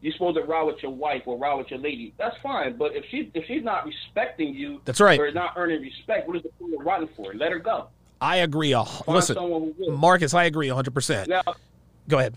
you're 0.00 0.12
supposed 0.12 0.36
to 0.36 0.42
ride 0.42 0.64
with 0.64 0.82
your 0.82 0.90
wife 0.92 1.22
or 1.26 1.38
ride 1.38 1.54
with 1.54 1.70
your 1.70 1.78
lady. 1.78 2.14
That's 2.18 2.36
fine, 2.42 2.76
but 2.76 2.94
if 2.96 3.04
she 3.10 3.30
if 3.34 3.44
she's 3.46 3.62
not 3.62 3.86
respecting 3.86 4.54
you, 4.54 4.80
That's 4.84 5.00
right. 5.00 5.18
or 5.20 5.30
not 5.30 5.52
earning 5.56 5.82
respect, 5.82 6.26
what 6.26 6.36
is 6.36 6.42
the 6.42 6.48
point 6.60 6.74
of 6.74 6.80
riding 6.80 7.08
for? 7.16 7.32
Let 7.34 7.52
her 7.52 7.58
go. 7.60 7.88
I 8.20 8.38
agree. 8.38 8.74
Listen, 9.06 9.36
someone 9.36 9.74
who 9.78 9.84
will. 9.90 9.96
Marcus, 9.96 10.32
I 10.34 10.44
agree 10.44 10.68
100. 10.68 10.92
percent 10.94 11.28
Now, 11.28 11.42
Go 12.08 12.18
ahead. 12.18 12.34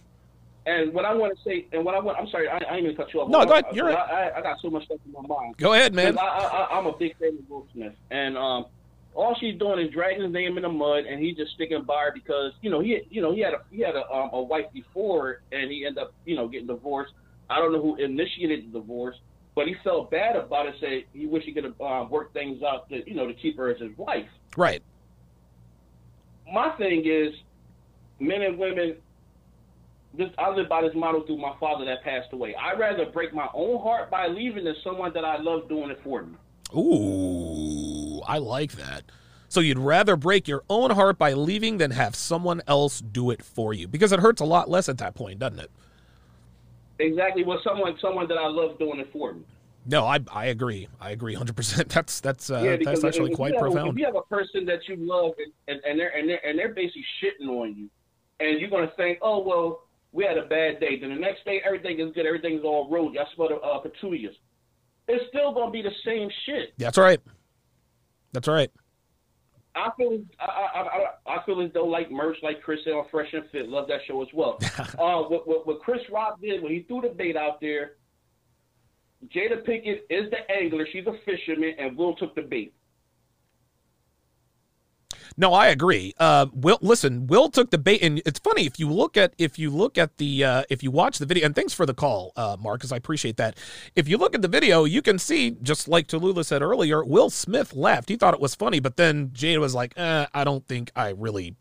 and 0.65 0.93
what 0.93 1.05
I 1.05 1.13
want 1.13 1.35
to 1.37 1.43
say, 1.43 1.65
and 1.71 1.83
what 1.85 1.95
I 1.95 1.99
want, 1.99 2.17
I'm 2.19 2.27
sorry, 2.27 2.47
I, 2.47 2.57
I 2.57 2.75
ain't 2.75 2.83
even 2.85 2.95
cut 2.95 3.11
you 3.13 3.21
off. 3.21 3.29
No, 3.29 3.43
go 3.45 3.53
ahead. 3.53 3.65
I- 3.71 3.73
You're 3.73 3.85
right. 3.85 3.95
I, 3.97 4.29
I, 4.29 4.37
I 4.37 4.41
got 4.41 4.59
so 4.61 4.69
much 4.69 4.85
stuff 4.85 4.99
in 5.05 5.13
my 5.13 5.21
mind. 5.27 5.57
Go 5.57 5.73
ahead, 5.73 5.93
man. 5.95 6.17
I, 6.19 6.21
I, 6.21 6.77
I'm 6.77 6.85
a 6.85 6.91
big 6.97 7.17
fan 7.17 7.29
of 7.39 7.49
Will 7.49 7.65
Smith, 7.73 7.93
and 8.11 8.37
um, 8.37 8.65
all 9.15 9.35
she's 9.39 9.57
doing 9.57 9.85
is 9.85 9.91
dragging 9.91 10.23
his 10.23 10.31
name 10.31 10.57
in 10.57 10.63
the 10.63 10.69
mud, 10.69 11.05
and 11.05 11.21
he's 11.21 11.35
just 11.35 11.53
sticking 11.53 11.83
by 11.83 12.05
her 12.05 12.11
because 12.13 12.53
you 12.61 12.69
know 12.69 12.79
he, 12.79 13.01
you 13.09 13.21
know 13.21 13.33
he 13.33 13.41
had 13.41 13.53
a 13.53 13.61
he 13.71 13.81
had 13.81 13.95
a, 13.95 14.09
um, 14.11 14.29
a 14.33 14.41
wife 14.41 14.65
before, 14.73 15.41
and 15.51 15.71
he 15.71 15.85
ended 15.85 16.03
up 16.03 16.13
you 16.25 16.35
know 16.35 16.47
getting 16.47 16.67
divorced. 16.67 17.13
I 17.49 17.57
don't 17.57 17.73
know 17.73 17.81
who 17.81 17.95
initiated 17.95 18.71
the 18.71 18.79
divorce, 18.79 19.15
but 19.55 19.67
he 19.67 19.75
felt 19.83 20.11
bad 20.11 20.35
about 20.35 20.67
it. 20.67 20.75
Say 20.79 21.05
he 21.13 21.25
wish 21.25 21.43
he 21.43 21.53
could 21.53 21.63
have 21.63 21.81
uh, 21.81 22.05
worked 22.09 22.33
things 22.33 22.61
out 22.63 22.89
to 22.89 23.07
you 23.07 23.15
know 23.15 23.27
to 23.27 23.33
keep 23.33 23.57
her 23.57 23.69
as 23.69 23.79
his 23.81 23.97
wife. 23.97 24.27
Right. 24.55 24.81
My 26.51 26.71
thing 26.77 27.03
is, 27.05 27.33
men 28.19 28.41
and 28.41 28.57
women. 28.57 28.95
This, 30.17 30.29
I 30.39 30.49
live 30.49 30.67
by 30.67 30.81
this 30.81 30.95
model 30.95 31.21
through 31.21 31.37
my 31.37 31.53
father 31.59 31.85
that 31.85 32.03
passed 32.03 32.33
away. 32.33 32.55
I'd 32.55 32.79
rather 32.79 33.05
break 33.11 33.31
my 33.31 33.47
own 33.53 33.79
heart 33.79 34.09
by 34.09 34.25
leaving 34.25 34.63
than 34.63 34.75
someone 34.83 35.13
that 35.13 35.23
I 35.23 35.39
love 35.39 35.69
doing 35.69 35.91
it 35.91 35.99
for 36.03 36.23
me. 36.23 36.35
Ooh, 36.75 37.78
I 38.29 38.37
like 38.37 38.73
that. 38.73 39.03
So 39.49 39.59
you'd 39.59 39.79
rather 39.79 40.15
break 40.15 40.47
your 40.47 40.63
own 40.69 40.91
heart 40.91 41.17
by 41.17 41.33
leaving 41.33 41.79
than 41.79 41.91
have 41.91 42.15
someone 42.15 42.61
else 42.67 43.01
do 43.01 43.31
it 43.31 43.43
for 43.43 43.73
you 43.73 43.87
because 43.87 44.11
it 44.11 44.19
hurts 44.19 44.41
a 44.41 44.45
lot 44.45 44.69
less 44.69 44.87
at 44.87 44.99
that 44.99 45.15
point, 45.15 45.39
doesn't 45.39 45.59
it? 45.59 45.71
Exactly. 46.99 47.43
Well, 47.43 47.59
someone 47.63 47.97
someone 47.99 48.27
that 48.27 48.37
I 48.37 48.47
love 48.47 48.77
doing 48.77 48.99
it 48.99 49.11
for 49.11 49.33
me. 49.33 49.41
No, 49.87 50.05
I 50.05 50.19
I 50.31 50.45
agree. 50.47 50.87
I 51.01 51.11
agree 51.11 51.33
100. 51.33 51.55
percent 51.55 51.89
That's 51.95 52.19
that's 52.19 52.51
uh, 52.51 52.61
yeah, 52.61 52.77
that's 52.83 53.03
actually 53.03 53.33
quite 53.33 53.53
have, 53.53 53.61
profound. 53.61 53.89
If 53.89 53.97
you 53.97 54.05
have 54.05 54.15
a 54.15 54.21
person 54.21 54.65
that 54.65 54.87
you 54.87 54.97
love 54.97 55.31
and, 55.67 55.81
and, 55.83 55.99
they're 55.99 56.15
and 56.15 56.29
they're 56.29 56.45
and 56.45 56.59
they're 56.59 56.73
basically 56.73 57.05
shitting 57.23 57.49
on 57.49 57.75
you, 57.75 57.89
and 58.39 58.59
you're 58.59 58.69
gonna 58.69 58.91
think, 58.97 59.17
oh 59.23 59.39
well, 59.39 59.83
we 60.11 60.25
had 60.25 60.37
a 60.37 60.45
bad 60.45 60.79
day. 60.79 60.99
Then 60.99 61.09
the 61.09 61.15
next 61.15 61.43
day, 61.45 61.61
everything 61.65 61.99
is 61.99 62.13
good. 62.13 62.27
Everything's 62.27 62.63
all 62.63 62.87
rosy. 62.91 63.17
I 63.17 63.23
smell 63.33 63.49
the 63.49 63.55
uh, 63.55 63.79
petunias. 63.79 64.35
It's 65.07 65.25
still 65.29 65.53
gonna 65.53 65.71
be 65.71 65.81
the 65.81 65.93
same 66.05 66.29
shit. 66.45 66.73
That's 66.77 66.97
right. 66.97 67.19
That's 68.31 68.47
right. 68.47 68.71
I 69.75 69.89
feel 69.97 70.19
I, 70.39 70.45
I, 70.45 70.81
I, 70.81 71.37
I 71.37 71.45
feel 71.45 71.61
as 71.61 71.71
though 71.73 71.85
like 71.85 72.11
merch, 72.11 72.37
like 72.41 72.61
Chris 72.61 72.79
said 72.83 72.93
on 72.93 73.05
Fresh 73.11 73.33
and 73.33 73.43
Fit, 73.51 73.69
love 73.69 73.87
that 73.87 73.99
show 74.07 74.21
as 74.21 74.27
well. 74.33 74.57
uh, 74.79 75.23
what, 75.23 75.47
what 75.47 75.67
what 75.67 75.79
Chris 75.81 76.01
Rock 76.11 76.41
did 76.41 76.61
when 76.61 76.71
he 76.71 76.83
threw 76.83 77.01
the 77.01 77.09
bait 77.09 77.37
out 77.37 77.61
there, 77.61 77.93
Jada 79.27 79.65
Pinkett 79.65 80.01
is 80.09 80.29
the 80.31 80.51
angler, 80.51 80.87
she's 80.91 81.05
a 81.05 81.13
fisherman, 81.25 81.73
and 81.77 81.95
Will 81.97 82.15
took 82.15 82.35
the 82.35 82.41
bait. 82.41 82.73
No, 85.39 85.53
I 85.53 85.67
agree. 85.67 86.13
Uh, 86.19 86.47
Will, 86.51 86.77
listen, 86.81 87.25
Will 87.27 87.49
took 87.49 87.71
the 87.71 87.77
bait, 87.77 88.03
and 88.03 88.21
it's 88.25 88.39
funny 88.39 88.65
if 88.65 88.77
you 88.77 88.89
look 88.89 89.15
at 89.15 89.33
if 89.37 89.57
you 89.57 89.69
look 89.69 89.97
at 89.97 90.17
the 90.17 90.43
uh, 90.43 90.63
if 90.69 90.83
you 90.83 90.91
watch 90.91 91.17
the 91.17 91.25
video. 91.25 91.45
And 91.45 91.55
thanks 91.55 91.73
for 91.73 91.85
the 91.85 91.93
call, 91.93 92.33
uh, 92.35 92.57
Marcus. 92.59 92.91
I 92.91 92.97
appreciate 92.97 93.37
that. 93.37 93.57
If 93.95 94.09
you 94.09 94.17
look 94.17 94.35
at 94.35 94.41
the 94.41 94.49
video, 94.49 94.83
you 94.83 95.01
can 95.01 95.17
see 95.17 95.51
just 95.61 95.87
like 95.87 96.07
Tallulah 96.07 96.45
said 96.45 96.61
earlier, 96.61 97.05
Will 97.05 97.29
Smith 97.29 97.73
left. 97.73 98.09
He 98.09 98.17
thought 98.17 98.33
it 98.33 98.41
was 98.41 98.53
funny, 98.53 98.81
but 98.81 98.97
then 98.97 99.29
Jada 99.29 99.59
was 99.61 99.73
like, 99.73 99.93
eh, 99.95 100.25
"I 100.33 100.43
don't 100.43 100.67
think 100.67 100.91
I 100.93 101.11
really 101.11 101.55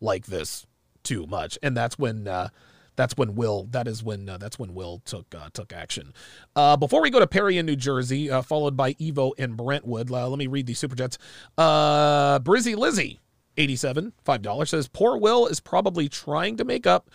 like 0.00 0.26
this 0.26 0.64
too 1.02 1.26
much," 1.26 1.58
and 1.60 1.76
that's 1.76 1.98
when. 1.98 2.28
Uh, 2.28 2.50
that's 2.96 3.16
when 3.16 3.34
Will. 3.34 3.64
That 3.72 3.88
is 3.88 4.04
when. 4.04 4.28
Uh, 4.28 4.38
that's 4.38 4.60
when 4.60 4.72
Will 4.72 5.02
took 5.04 5.34
uh, 5.34 5.48
took 5.52 5.72
action. 5.72 6.14
Uh, 6.54 6.76
before 6.76 7.02
we 7.02 7.10
go 7.10 7.18
to 7.18 7.26
Perry 7.26 7.58
in 7.58 7.66
New 7.66 7.74
Jersey, 7.74 8.30
uh, 8.30 8.42
followed 8.42 8.76
by 8.76 8.94
Evo 8.94 9.32
in 9.36 9.54
Brentwood. 9.54 10.12
Uh, 10.12 10.28
let 10.28 10.38
me 10.38 10.46
read 10.46 10.66
these 10.66 10.78
super 10.78 10.94
chats. 10.94 11.18
Brizzy 11.58 12.76
Lizzie 12.76 13.18
87, 13.56 14.12
$5 14.24 14.68
says, 14.68 14.88
Poor 14.88 15.16
Will 15.16 15.46
is 15.46 15.60
probably 15.60 16.08
trying 16.08 16.56
to 16.56 16.64
make 16.64 16.86
up 16.86 17.10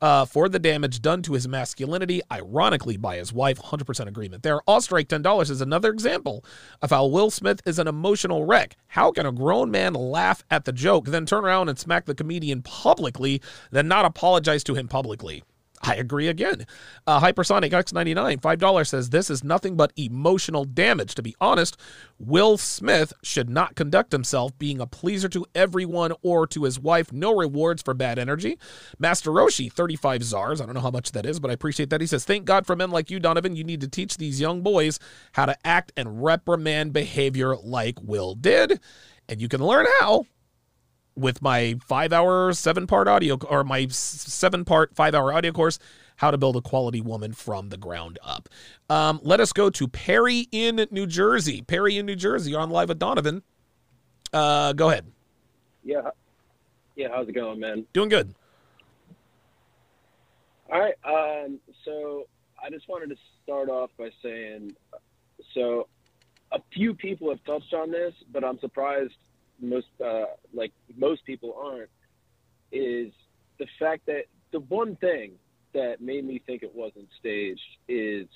uh, 0.00 0.24
for 0.24 0.48
the 0.48 0.58
damage 0.58 1.02
done 1.02 1.22
to 1.22 1.34
his 1.34 1.46
masculinity, 1.46 2.22
ironically, 2.30 2.96
by 2.96 3.16
his 3.16 3.32
wife. 3.32 3.60
100% 3.60 4.06
agreement 4.06 4.42
there. 4.42 4.60
Ostrike, 4.66 5.06
$10 5.08 5.50
is 5.50 5.60
another 5.60 5.90
example 5.90 6.44
of 6.80 6.90
how 6.90 7.06
Will 7.06 7.30
Smith 7.30 7.60
is 7.66 7.78
an 7.78 7.86
emotional 7.86 8.44
wreck. 8.44 8.76
How 8.88 9.12
can 9.12 9.26
a 9.26 9.32
grown 9.32 9.70
man 9.70 9.94
laugh 9.94 10.42
at 10.50 10.64
the 10.64 10.72
joke, 10.72 11.06
then 11.06 11.26
turn 11.26 11.44
around 11.44 11.68
and 11.68 11.78
smack 11.78 12.06
the 12.06 12.14
comedian 12.14 12.62
publicly, 12.62 13.42
then 13.70 13.88
not 13.88 14.04
apologize 14.04 14.64
to 14.64 14.74
him 14.74 14.88
publicly? 14.88 15.42
I 15.82 15.94
agree 15.94 16.28
again. 16.28 16.66
Uh, 17.06 17.20
Hypersonic 17.20 17.70
X99, 17.70 18.40
$5 18.40 18.86
says 18.86 19.08
this 19.08 19.30
is 19.30 19.42
nothing 19.42 19.76
but 19.76 19.92
emotional 19.96 20.64
damage. 20.64 21.14
To 21.14 21.22
be 21.22 21.34
honest, 21.40 21.78
Will 22.18 22.58
Smith 22.58 23.14
should 23.22 23.48
not 23.48 23.76
conduct 23.76 24.12
himself 24.12 24.56
being 24.58 24.78
a 24.80 24.86
pleaser 24.86 25.28
to 25.30 25.46
everyone 25.54 26.12
or 26.22 26.46
to 26.48 26.64
his 26.64 26.78
wife. 26.78 27.12
No 27.12 27.34
rewards 27.34 27.82
for 27.82 27.94
bad 27.94 28.18
energy. 28.18 28.58
Master 28.98 29.30
Roshi, 29.30 29.72
35 29.72 30.22
czars. 30.22 30.60
I 30.60 30.66
don't 30.66 30.74
know 30.74 30.82
how 30.82 30.90
much 30.90 31.12
that 31.12 31.24
is, 31.24 31.40
but 31.40 31.50
I 31.50 31.54
appreciate 31.54 31.88
that. 31.90 32.02
He 32.02 32.06
says, 32.06 32.26
Thank 32.26 32.44
God 32.44 32.66
for 32.66 32.76
men 32.76 32.90
like 32.90 33.10
you, 33.10 33.18
Donovan. 33.18 33.56
You 33.56 33.64
need 33.64 33.80
to 33.80 33.88
teach 33.88 34.18
these 34.18 34.40
young 34.40 34.60
boys 34.60 34.98
how 35.32 35.46
to 35.46 35.56
act 35.66 35.92
and 35.96 36.22
reprimand 36.22 36.92
behavior 36.92 37.56
like 37.56 37.98
Will 38.02 38.34
did. 38.34 38.80
And 39.30 39.40
you 39.40 39.48
can 39.48 39.64
learn 39.64 39.86
how 40.00 40.26
with 41.20 41.42
my 41.42 41.76
five 41.84 42.12
hour, 42.12 42.52
seven 42.52 42.86
part 42.86 43.08
audio 43.08 43.36
or 43.48 43.64
my 43.64 43.86
seven 43.88 44.64
part, 44.64 44.94
five 44.94 45.14
hour 45.14 45.32
audio 45.32 45.52
course, 45.52 45.78
How 46.16 46.30
to 46.30 46.38
Build 46.38 46.56
a 46.56 46.60
Quality 46.60 47.00
Woman 47.00 47.32
from 47.32 47.68
the 47.68 47.76
Ground 47.76 48.18
Up. 48.24 48.48
Um, 48.88 49.20
let 49.22 49.40
us 49.40 49.52
go 49.52 49.70
to 49.70 49.88
Perry 49.88 50.48
in 50.50 50.86
New 50.90 51.06
Jersey. 51.06 51.62
Perry 51.62 51.98
in 51.98 52.06
New 52.06 52.16
Jersey 52.16 52.54
on 52.54 52.70
live 52.70 52.88
with 52.88 52.98
Donovan. 52.98 53.42
Uh, 54.32 54.72
go 54.72 54.90
ahead. 54.90 55.06
Yeah. 55.84 56.10
Yeah. 56.96 57.08
How's 57.12 57.28
it 57.28 57.32
going, 57.32 57.60
man? 57.60 57.86
Doing 57.92 58.08
good. 58.08 58.34
All 60.72 60.80
right. 60.80 60.94
Um, 61.04 61.58
so 61.84 62.26
I 62.62 62.70
just 62.70 62.88
wanted 62.88 63.10
to 63.10 63.16
start 63.42 63.68
off 63.68 63.90
by 63.98 64.10
saying 64.22 64.76
so 65.54 65.88
a 66.52 66.60
few 66.72 66.94
people 66.94 67.28
have 67.30 67.42
touched 67.44 67.74
on 67.74 67.90
this, 67.90 68.14
but 68.32 68.44
I'm 68.44 68.58
surprised 68.60 69.14
most 69.60 69.88
uh, 70.04 70.26
like 70.52 70.72
most 70.96 71.24
people 71.24 71.56
aren't 71.60 71.90
is 72.72 73.12
the 73.58 73.66
fact 73.78 74.06
that 74.06 74.24
the 74.52 74.60
one 74.60 74.96
thing 74.96 75.32
that 75.72 76.00
made 76.00 76.24
me 76.24 76.40
think 76.44 76.62
it 76.62 76.74
wasn't 76.74 77.08
staged 77.18 77.60
is 77.88 78.26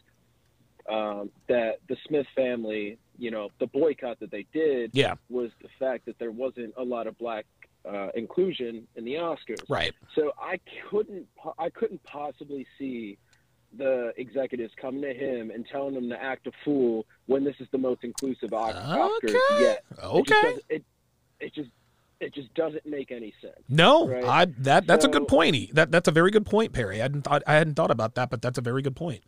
um, 0.89 1.31
that 1.49 1.79
the 1.89 1.97
Smith 2.07 2.27
family, 2.35 2.99
you 3.19 3.31
know, 3.31 3.51
the 3.59 3.67
boycott 3.67 4.21
that 4.21 4.31
they 4.31 4.47
did 4.53 4.91
yeah. 4.93 5.15
was 5.29 5.51
the 5.63 5.69
fact 5.79 6.07
that 6.07 6.19
there 6.19 6.31
wasn't 6.31 6.75
a 6.77 6.83
lot 6.83 7.07
of 7.07 7.19
black 7.19 7.47
uh, 7.89 8.09
inclusion 8.15 8.87
in 8.97 9.05
the 9.05 9.15
Oscars. 9.15 9.63
Right. 9.69 9.93
So 10.15 10.33
I 10.39 10.61
couldn't 10.89 11.27
I 11.59 11.71
couldn't 11.71 12.03
possibly 12.05 12.67
see 12.79 13.19
the 13.77 14.13
executives 14.17 14.73
coming 14.81 15.03
to 15.03 15.13
him 15.13 15.51
and 15.51 15.67
telling 15.67 15.95
him 15.95 16.09
to 16.09 16.23
act 16.23 16.47
a 16.47 16.53
fool 16.65 17.07
when 17.27 17.45
this 17.45 17.57
is 17.59 17.67
the 17.73 17.79
most 17.79 18.05
inclusive 18.05 18.51
Oscars 18.51 19.25
okay. 19.25 19.61
yet. 19.61 19.85
Okay. 20.03 20.57
It, 20.69 20.85
it 21.41 21.55
just 21.55 21.71
it 22.21 22.35
just 22.35 22.53
doesn't 22.55 22.87
make 22.87 23.11
any 23.11 23.33
sense. 23.41 23.59
No, 23.69 24.09
right? 24.09 24.25
I 24.25 24.45
that 24.59 24.87
that's 24.87 25.05
so, 25.05 25.11
a 25.11 25.13
good 25.13 25.29
point. 25.29 25.75
That 25.75 25.91
that's 25.91 26.09
a 26.09 26.13
very 26.13 26.31
good 26.31 26.47
point, 26.47 26.73
Perry. 26.73 27.01
I 27.01 27.03
hadn't 27.03 27.23
thought 27.23 27.43
I 27.47 27.55
hadn't 27.55 27.75
thought 27.75 27.91
about 27.91 28.15
that, 28.15 28.31
but 28.31 28.43
that's 28.43 28.59
a 28.59 28.63
very 28.63 28.83
good 28.83 28.97
point. 28.97 29.23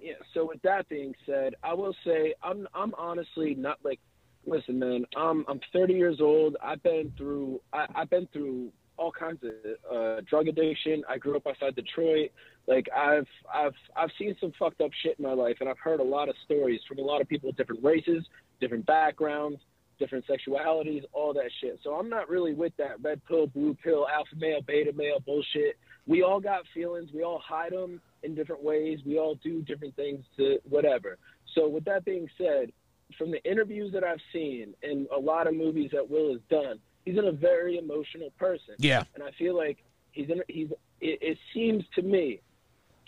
Yeah. 0.00 0.14
So 0.34 0.46
with 0.46 0.62
that 0.62 0.88
being 0.88 1.14
said, 1.26 1.54
I 1.62 1.74
will 1.74 1.94
say 2.04 2.34
I'm 2.42 2.66
I'm 2.74 2.94
honestly 2.96 3.54
not 3.54 3.78
like 3.84 4.00
listen, 4.46 4.78
man. 4.78 5.04
I'm 5.16 5.44
I'm 5.48 5.60
30 5.72 5.94
years 5.94 6.20
old. 6.20 6.56
I've 6.62 6.82
been 6.82 7.12
through 7.16 7.60
I, 7.72 7.86
I've 7.94 8.10
been 8.10 8.28
through 8.32 8.72
all 8.98 9.10
kinds 9.10 9.42
of 9.42 9.96
uh, 9.96 10.20
drug 10.28 10.48
addiction. 10.48 11.02
I 11.08 11.18
grew 11.18 11.36
up 11.36 11.46
outside 11.46 11.74
Detroit. 11.74 12.30
Like 12.66 12.88
I've 12.96 13.26
I've 13.52 13.74
I've 13.96 14.10
seen 14.18 14.36
some 14.40 14.52
fucked 14.58 14.80
up 14.80 14.90
shit 15.02 15.16
in 15.18 15.24
my 15.24 15.34
life, 15.34 15.56
and 15.60 15.68
I've 15.68 15.78
heard 15.78 16.00
a 16.00 16.04
lot 16.04 16.28
of 16.28 16.36
stories 16.44 16.80
from 16.88 16.98
a 16.98 17.02
lot 17.02 17.20
of 17.20 17.28
people 17.28 17.48
with 17.48 17.56
different 17.56 17.82
races, 17.84 18.24
different 18.60 18.86
backgrounds 18.86 19.58
different 20.02 20.24
sexualities, 20.26 21.04
all 21.12 21.32
that 21.32 21.50
shit. 21.60 21.78
So 21.84 21.94
I'm 21.94 22.08
not 22.08 22.28
really 22.28 22.54
with 22.54 22.76
that 22.78 23.00
red 23.00 23.20
pill, 23.26 23.46
blue 23.46 23.76
pill, 23.82 24.06
alpha 24.08 24.34
male, 24.36 24.60
beta 24.66 24.92
male 24.92 25.20
bullshit. 25.24 25.78
We 26.06 26.22
all 26.22 26.40
got 26.40 26.62
feelings. 26.74 27.10
We 27.14 27.22
all 27.22 27.38
hide 27.38 27.72
them 27.72 28.00
in 28.24 28.34
different 28.34 28.64
ways. 28.64 28.98
We 29.06 29.18
all 29.18 29.36
do 29.36 29.62
different 29.62 29.94
things 29.94 30.24
to 30.38 30.58
whatever. 30.68 31.18
So 31.54 31.68
with 31.68 31.84
that 31.84 32.04
being 32.04 32.28
said, 32.36 32.72
from 33.16 33.30
the 33.30 33.42
interviews 33.48 33.92
that 33.92 34.02
I've 34.02 34.20
seen 34.32 34.74
and 34.82 35.06
a 35.14 35.18
lot 35.18 35.46
of 35.46 35.54
movies 35.54 35.90
that 35.92 36.10
Will 36.10 36.32
has 36.32 36.40
done, 36.50 36.80
he's 37.04 37.16
in 37.16 37.26
a 37.26 37.32
very 37.32 37.78
emotional 37.78 38.30
person. 38.38 38.74
Yeah. 38.78 39.04
And 39.14 39.22
I 39.22 39.30
feel 39.38 39.56
like 39.56 39.78
he's 40.10 40.30
in. 40.30 40.42
He's. 40.48 40.70
It, 41.00 41.18
it 41.20 41.38
seems 41.54 41.84
to 41.94 42.02
me, 42.02 42.40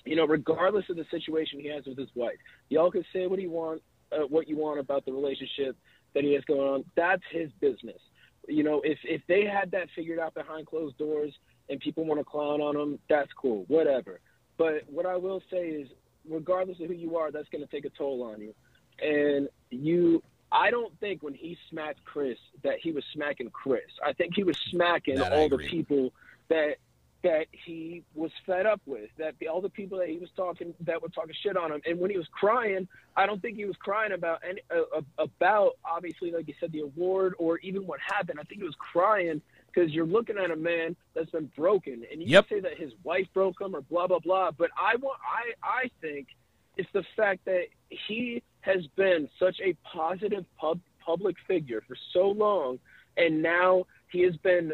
you 0.05 0.15
know, 0.15 0.27
regardless 0.27 0.85
of 0.91 0.97
the 0.97 1.07
situation 1.11 1.59
he 1.59 1.69
has 1.69 1.87
with 1.87 1.99
his 1.99 2.09
wife, 2.15 2.37
y'all 2.69 2.91
can 2.91 3.05
say 3.13 3.27
what 3.27 3.39
he 3.39 3.47
want, 3.47 3.83
uh, 4.13 4.27
what 4.29 4.49
you 4.49 4.57
want 4.57 4.79
about 4.79 5.05
the 5.05 5.13
relationship 5.13 5.77
that 6.15 6.25
he 6.25 6.33
has 6.35 6.45
going 6.45 6.69
on, 6.69 6.85
that's 6.95 7.23
his 7.31 7.51
business. 7.61 8.01
You 8.49 8.63
know, 8.63 8.81
if 8.83 8.99
if 9.05 9.23
they 9.27 9.45
had 9.45 9.71
that 9.73 9.89
figured 9.95 10.19
out 10.19 10.35
behind 10.35 10.67
closed 10.67 10.99
doors 10.99 11.33
and 11.69 11.81
people 11.81 12.05
want 12.05 12.21
to 12.21 12.25
clown 12.25 12.61
on 12.61 12.77
him, 12.77 12.99
that's 13.09 13.33
cool, 13.33 13.65
whatever. 13.69 14.21
But 14.57 14.83
what 14.89 15.07
I 15.07 15.17
will 15.17 15.43
say 15.51 15.69
is, 15.69 15.89
regardless 16.29 16.81
of 16.81 16.89
who 16.89 16.95
you 16.95 17.17
are, 17.17 17.31
that's 17.31 17.49
going 17.49 17.65
to 17.65 17.71
take 17.71 17.85
a 17.85 17.91
toll 17.91 18.23
on 18.23 18.41
you. 18.41 18.55
And 19.03 19.49
you, 19.71 20.23
I 20.53 20.71
don't 20.71 20.99
think 21.01 21.23
when 21.23 21.35
he 21.35 21.59
smacked 21.71 22.05
Chris 22.05 22.39
that 22.63 22.79
he 22.81 22.93
was 22.93 23.05
smacking 23.13 23.51
Chris. 23.51 23.83
I 24.05 24.13
think 24.13 24.35
he 24.35 24.45
was 24.45 24.57
smacking 24.71 25.17
That 25.17 25.33
all 25.33 25.49
the 25.49 25.59
people 25.59 26.13
that 26.49 26.77
that 27.25 27.47
he 27.51 28.05
was 28.15 28.31
fed 28.47 28.67
up 28.67 28.81
with, 28.87 29.09
that 29.19 29.35
the, 29.41 29.49
all 29.49 29.61
the 29.61 29.69
people 29.71 29.99
that 29.99 30.09
he 30.09 30.19
was 30.19 30.29
talking 30.37 30.75
that 30.81 31.03
were 31.03 31.09
talking 31.09 31.35
shit 31.43 31.57
on 31.57 31.73
him. 31.73 31.81
And 31.87 31.99
when 31.99 32.11
he 32.11 32.19
was 32.19 32.29
crying, 32.31 32.87
I 33.17 33.27
don't 33.27 33.43
think 33.43 33.57
he 33.57 33.65
was 33.65 33.77
crying 33.77 34.13
about 34.13 34.43
any 34.49 34.61
uh, 34.71 35.01
about 35.19 35.73
obviously 35.85 36.31
like 36.31 36.47
you 36.47 36.55
said 36.61 36.71
the 36.71 36.81
award 36.81 37.35
or 37.39 37.59
even 37.59 37.87
what 37.87 37.99
happened. 38.01 38.39
I 38.39 38.45
think 38.45 38.61
he 38.61 38.67
was 38.67 38.77
crying 38.79 39.41
because 39.73 39.91
you're 39.91 40.07
looking 40.07 40.39
at 40.39 40.51
a 40.51 40.57
man 40.57 40.95
that's 41.15 41.31
been 41.31 41.51
broken, 41.57 42.05
and 42.13 42.23
you 42.23 42.29
Yep. 42.29 42.49
can 42.49 42.57
say 42.59 42.61
that 42.69 42.79
his 42.79 42.93
wife 43.03 43.27
broke 43.35 43.61
him 43.61 43.75
or 43.75 43.81
blah 43.81 44.07
blah 44.07 44.21
blah. 44.21 44.51
But 44.53 44.71
I 44.79 44.97
want 44.97 45.19
I 45.27 45.67
I 45.67 45.91
think 46.01 46.29
it's 46.77 46.91
the 46.93 47.05
fact 47.17 47.47
that 47.47 47.65
he 47.89 48.43
has 48.61 48.87
been 48.97 49.29
such 49.39 49.61
a 49.63 49.75
positive 49.85 50.45
pub, 50.59 50.79
public 51.01 51.37
figure 51.49 51.83
for 51.89 51.97
so 52.13 52.29
long, 52.29 52.79
and 53.17 53.43
now 53.43 53.87
he 54.11 54.21
has 54.23 54.37
been 54.37 54.73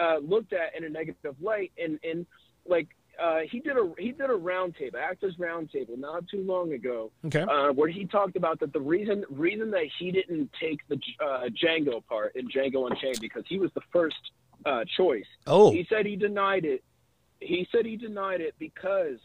uh, 0.00 0.18
looked 0.18 0.52
at 0.52 0.74
in 0.76 0.84
a 0.84 0.88
negative 0.88 1.34
light. 1.40 1.72
And 1.82 1.98
and 2.02 2.26
like 2.66 2.88
uh, 3.22 3.40
he 3.50 3.60
did 3.60 3.76
a 3.76 3.92
he 3.98 4.12
did 4.12 4.30
a 4.30 4.34
roundtable, 4.34 4.94
actors 4.94 5.36
roundtable, 5.38 5.98
not 5.98 6.26
too 6.28 6.42
long 6.42 6.72
ago, 6.72 7.10
Okay. 7.26 7.42
uh, 7.42 7.72
where 7.72 7.88
he 7.88 8.06
talked 8.06 8.36
about 8.36 8.60
that 8.60 8.72
the 8.72 8.80
reason 8.80 9.24
reason 9.30 9.70
that 9.72 9.86
he 9.98 10.10
didn't 10.10 10.50
take 10.60 10.80
the 10.88 10.98
uh, 11.24 11.48
Django 11.50 12.04
part 12.06 12.34
in 12.36 12.48
Django 12.48 12.90
Unchained 12.90 13.18
because 13.20 13.44
he 13.48 13.58
was 13.58 13.70
the 13.74 13.82
first 13.92 14.16
uh, 14.64 14.84
choice. 14.96 15.26
Oh. 15.46 15.70
he 15.72 15.86
said 15.88 16.06
he 16.06 16.16
denied 16.16 16.64
it. 16.64 16.82
He 17.40 17.66
said 17.72 17.84
he 17.84 17.96
denied 17.96 18.40
it 18.40 18.54
because 18.58 19.18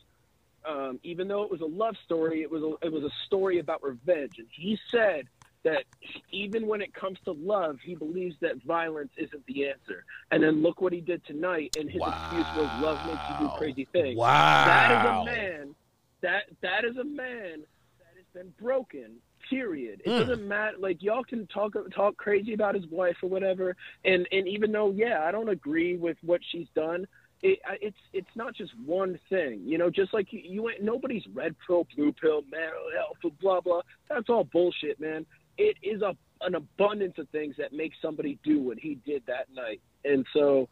um, 0.66 1.00
even 1.04 1.28
though 1.28 1.44
it 1.44 1.52
was 1.52 1.62
a 1.62 1.66
love 1.66 1.96
story, 2.04 2.42
it 2.42 2.52
was 2.52 2.64
a, 2.64 2.86
it 2.86 2.92
was 2.92 3.04
a 3.04 3.12
story 3.26 3.60
about 3.60 3.82
revenge, 3.84 4.34
and 4.38 4.48
he 4.52 4.78
said 4.92 5.28
that 5.64 5.84
even 6.32 6.68
when 6.68 6.82
it 6.82 6.94
comes 6.94 7.18
to 7.26 7.32
love, 7.32 7.78
he 7.84 7.96
believes 7.96 8.36
that 8.42 8.62
violence 8.66 9.12
isn't 9.18 9.46
the 9.48 9.68
answer. 9.68 10.06
And 10.32 10.42
then 10.44 10.62
look 10.62 10.82
what 10.82 10.94
he 10.94 11.02
did 11.02 11.26
tonight, 11.26 11.72
and 11.76 11.90
his 11.90 12.02
excuse 12.08 12.50
was 12.54 12.70
love 12.74 13.04
makes 13.04 13.28
you 13.28 13.36
do 13.36 13.50
crazy 13.58 13.88
things. 13.92 14.18
Wow. 14.18 14.66
That 14.66 14.92
is 14.92 15.04
a 15.04 15.26
man. 15.26 15.76
That 16.22 16.44
that 16.62 16.86
is 16.86 16.98
a 16.98 17.04
man 17.04 17.62
that 18.00 18.14
has 18.16 18.26
been 18.34 18.54
broken. 18.62 19.18
Period. 19.50 20.02
It 20.04 20.10
Mm. 20.10 20.20
doesn't 20.28 20.48
matter. 20.48 20.78
Like 20.78 21.02
y'all 21.02 21.24
can 21.24 21.48
talk 21.48 21.74
talk 21.94 22.18
crazy 22.18 22.54
about 22.54 22.76
his 22.76 22.86
wife 22.88 23.16
or 23.24 23.30
whatever, 23.30 23.76
and 24.04 24.28
and 24.32 24.48
even 24.48 24.72
though 24.72 24.92
yeah, 24.92 25.24
I 25.24 25.32
don't 25.32 25.50
agree 25.50 25.96
with 25.98 26.18
what 26.22 26.42
she's 26.52 26.68
done. 26.76 27.08
It, 27.44 27.60
it's 27.82 27.98
it's 28.14 28.36
not 28.36 28.56
just 28.56 28.72
one 28.80 29.20
thing, 29.30 29.62
you 29.64 29.78
know. 29.78 29.92
Just 29.92 30.12
like 30.12 30.34
you, 30.34 30.40
you 30.44 30.70
ain't 30.70 30.82
nobody's 30.82 31.22
red 31.36 31.56
pill, 31.68 31.86
blue 31.96 32.12
pill, 32.12 32.42
mental 32.50 32.90
health, 32.96 33.18
blah 33.40 33.62
blah. 33.62 33.82
That's 34.10 34.28
all 34.28 34.44
bullshit, 34.44 35.00
man. 35.00 35.24
It 35.58 35.78
is 35.82 36.02
a 36.02 36.16
an 36.42 36.54
abundance 36.54 37.18
of 37.18 37.28
things 37.30 37.56
that 37.58 37.74
make 37.74 37.94
somebody 38.00 38.38
do 38.44 38.62
what 38.62 38.78
he 38.78 39.00
did 39.06 39.24
that 39.26 39.48
night, 39.54 39.82
and 40.06 40.26
so 40.34 40.70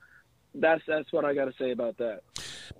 that's 0.53 0.81
that's 0.87 1.11
what 1.11 1.25
I 1.25 1.33
got 1.33 1.45
to 1.45 1.53
say 1.57 1.71
about 1.71 1.97
that. 1.97 2.21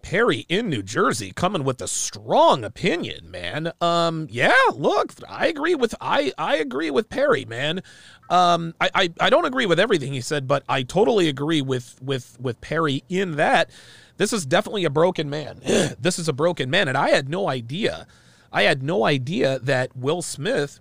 Perry 0.02 0.46
in 0.50 0.70
New 0.70 0.84
Jersey 0.84 1.32
coming 1.32 1.64
with 1.64 1.82
a 1.82 1.88
strong 1.88 2.64
opinion, 2.64 3.30
man. 3.30 3.72
Um, 3.82 4.28
yeah, 4.30 4.54
look, 4.74 5.14
I 5.28 5.48
agree 5.48 5.76
with 5.76 5.96
I 6.00 6.32
I 6.38 6.58
agree 6.58 6.92
with 6.92 7.10
Perry, 7.10 7.46
man. 7.46 7.82
Um, 8.30 8.74
I, 8.80 8.90
I 8.94 9.10
I 9.20 9.30
don't 9.30 9.46
agree 9.46 9.66
with 9.66 9.80
everything 9.80 10.14
he 10.14 10.22
said, 10.22 10.48
but 10.48 10.64
I 10.70 10.84
totally 10.84 11.28
agree 11.28 11.62
with 11.62 12.00
with 12.02 12.38
with 12.40 12.62
Perry 12.62 13.04
in 13.10 13.36
that 13.36 13.70
this 14.18 14.32
is 14.32 14.46
definitely 14.46 14.86
a 14.86 14.90
broken 14.90 15.30
man. 15.30 15.60
this 16.00 16.20
is 16.20 16.28
a 16.28 16.34
broken 16.34 16.70
man, 16.70 16.88
and 16.88 16.98
I 16.98 17.10
had 17.10 17.30
no 17.30 17.50
idea. 17.50 18.08
I 18.52 18.64
had 18.64 18.82
no 18.82 19.04
idea 19.04 19.60
that 19.60 19.96
Will 19.98 20.22
Smith 20.22 20.80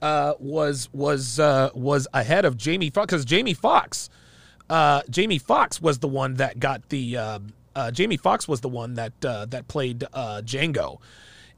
uh, 0.00 0.34
was 0.38 0.88
was 0.92 1.38
uh, 1.38 1.70
was 1.74 2.06
ahead 2.14 2.44
of 2.44 2.56
Jamie 2.56 2.90
Foxx 2.90 3.12
because 3.12 3.24
Jamie 3.24 3.54
Foxx, 3.54 4.08
uh, 4.70 5.02
Jamie 5.10 5.38
Foxx 5.38 5.80
was 5.80 5.98
the 5.98 6.08
one 6.08 6.34
that 6.34 6.60
got 6.60 6.88
the 6.88 7.16
uh, 7.16 7.38
uh, 7.74 7.90
Jamie 7.90 8.16
Foxx 8.16 8.46
was 8.46 8.60
the 8.60 8.68
one 8.68 8.94
that 8.94 9.24
uh, 9.24 9.46
that 9.46 9.68
played 9.68 10.04
uh, 10.12 10.42
Django, 10.44 11.00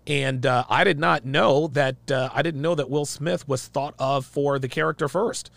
and 0.07 0.47
I 0.47 0.85
did 0.85 0.99
not 0.99 1.25
know 1.25 1.69
that 1.69 1.97
I 2.11 2.43
didn't 2.43 2.63
know 2.63 2.75
that 2.75 2.89
Will 2.89 3.07
Smith 3.07 3.47
was 3.49 3.67
thought 3.67 3.95
of 3.99 4.25
for 4.25 4.59
the 4.59 4.69
character 4.69 5.09
first. 5.09 5.51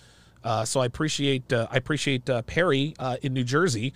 So 0.66 0.82
I 0.82 0.86
appreciate 0.86 1.54
I 1.54 1.76
appreciate 1.76 2.30
Perry 2.48 2.96
in 3.22 3.34
New 3.34 3.44
Jersey 3.44 3.94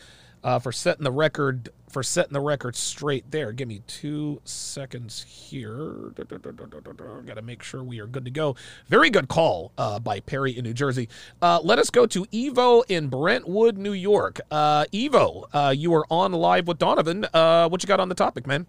uh, 0.47 0.57
for 0.59 0.71
setting 0.71 1.03
the 1.03 1.11
record 1.11 1.69
for 1.89 2.01
setting 2.01 2.31
the 2.31 2.39
record 2.39 2.73
straight 2.75 3.29
there. 3.31 3.51
Give 3.51 3.67
me 3.67 3.81
two 3.85 4.39
seconds 4.45 5.23
here. 5.23 6.13
Got 6.15 7.35
to 7.35 7.41
make 7.43 7.61
sure 7.61 7.83
we 7.83 7.99
are 7.99 8.07
good 8.07 8.23
to 8.23 8.31
go. 8.31 8.55
Very 8.87 9.09
good 9.09 9.27
call 9.27 9.73
uh, 9.77 9.99
by 9.99 10.21
Perry 10.21 10.57
in 10.57 10.63
New 10.63 10.73
Jersey. 10.73 11.09
Uh, 11.41 11.59
let 11.61 11.79
us 11.79 11.89
go 11.89 12.05
to 12.05 12.23
Evo 12.25 12.83
in 12.87 13.09
Brentwood, 13.09 13.77
New 13.77 13.91
York. 13.91 14.39
Uh, 14.49 14.85
Evo, 14.93 15.47
uh, 15.53 15.73
you 15.75 15.93
are 15.93 16.05
on 16.09 16.31
live 16.31 16.65
with 16.65 16.77
Donovan. 16.77 17.25
Uh, 17.33 17.67
what 17.67 17.83
you 17.83 17.87
got 17.87 17.99
on 17.99 18.07
the 18.07 18.15
topic, 18.15 18.47
man? 18.47 18.65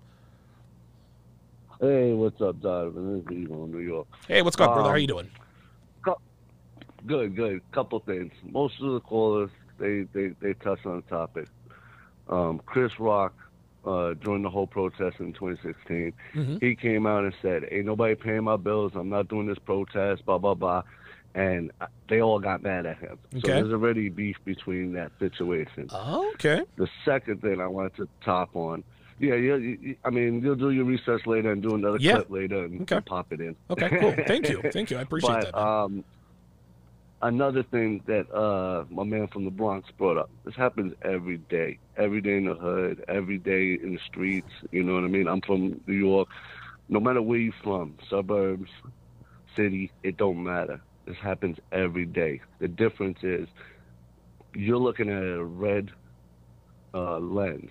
Hey, 1.81 2.13
what's 2.13 2.41
up, 2.41 2.61
Donovan? 2.61 3.25
This 3.25 3.37
is 3.37 3.47
Evo 3.47 3.67
in 3.67 3.71
New 3.71 3.79
York. 3.79 4.09
Hey, 4.27 4.43
what's 4.43 4.61
up, 4.61 4.75
brother? 4.75 4.89
How 4.89 4.97
Um, 4.97 5.01
you 5.01 5.07
doing? 5.07 5.31
Good, 7.07 7.37
good. 7.37 7.61
Couple 7.71 8.01
things. 8.01 8.33
Most 8.43 8.81
of 8.81 8.93
the 8.95 9.01
callers 9.01 9.51
they 9.79 10.03
they 10.13 10.29
they 10.41 10.55
touched 10.55 10.85
on 10.85 10.97
the 10.97 11.03
topic. 11.03 11.47
Um, 12.29 12.61
Chris 12.67 12.93
Rock 12.99 13.35
uh, 13.85 14.15
during 14.15 14.43
the 14.43 14.51
whole 14.51 14.67
protest 14.67 15.19
in 15.21 15.33
2016, 15.33 16.13
Mhm. 16.35 16.61
he 16.63 16.75
came 16.75 17.07
out 17.07 17.25
and 17.25 17.33
said, 17.41 17.67
"Ain't 17.71 17.87
nobody 17.87 18.15
paying 18.15 18.45
my 18.45 18.57
bills. 18.57 18.93
I'm 18.95 19.09
not 19.09 19.29
doing 19.29 19.47
this 19.47 19.59
protest." 19.59 20.27
Blah 20.27 20.39
blah 20.39 20.55
blah, 20.55 20.83
and 21.35 21.71
they 22.09 22.21
all 22.21 22.39
got 22.39 22.63
mad 22.63 22.85
at 22.87 22.99
him. 22.99 23.19
So 23.41 23.47
there's 23.47 23.73
already 23.73 24.09
beef 24.11 24.37
between 24.45 24.93
that 24.95 25.13
situation. 25.19 25.89
Oh, 25.91 26.29
okay. 26.35 26.63
The 26.77 26.89
second 27.05 27.41
thing 27.41 27.61
I 27.61 27.67
wanted 27.67 27.95
to 27.97 28.09
top 28.25 28.55
on. 28.55 28.85
Yeah, 29.21 29.35
yeah. 29.35 29.95
I 30.05 30.11
mean, 30.11 30.43
you'll 30.43 30.55
do 30.55 30.71
your 30.71 30.85
research 30.85 31.27
later 31.27 31.51
and 31.51 31.61
do 31.63 31.75
another 31.75 31.99
Yeah. 31.99 32.17
clip 32.17 32.31
later 32.31 32.65
and 32.65 32.83
Okay. 32.83 33.01
pop 33.01 33.33
it 33.33 33.41
in. 33.41 33.57
Okay, 33.71 33.89
cool. 33.99 34.15
Thank 34.27 34.49
you. 34.49 34.61
Thank 34.73 34.91
you. 34.91 34.99
I 34.99 35.01
appreciate 35.03 35.29
but, 35.29 35.45
that, 35.47 35.57
man. 35.57 35.67
Um, 35.67 36.05
another 37.23 37.63
thing 37.63 38.03
that 38.07 38.31
uh, 38.33 38.85
my 38.91 39.05
man 39.05 39.27
from 39.29 39.45
the 39.45 39.51
Bronx 39.51 39.91
brought 39.97 40.19
up. 40.19 40.31
This 40.45 40.55
happens 40.55 40.95
every 41.03 41.39
day, 41.39 41.79
every 41.97 42.21
day 42.21 42.37
in 42.37 42.45
the 42.47 42.55
hood, 42.55 43.05
every 43.09 43.39
day 43.39 43.75
in 43.75 43.95
the 43.95 44.01
streets. 44.07 44.51
You 44.71 44.85
know 44.85 44.95
what 44.95 45.05
I 45.05 45.09
mean? 45.09 45.27
I'm 45.29 45.41
from 45.41 45.81
New 45.87 45.95
York. 45.95 46.29
No 46.89 47.01
matter 47.01 47.21
where 47.21 47.39
you're 47.39 47.53
from, 47.63 47.97
suburbs, 48.09 48.71
city, 49.57 49.91
it 50.03 50.17
don't 50.17 50.43
matter. 50.43 50.81
This 51.07 51.17
happens 51.17 51.59
every 51.73 52.07
day. 52.07 52.41
The 52.61 52.69
difference 52.69 53.19
is 53.23 53.49
you're 54.55 54.79
looking 54.79 55.09
at 55.11 55.23
a 55.23 55.45
red 55.45 55.91
uh, 56.95 57.19
lens. 57.19 57.71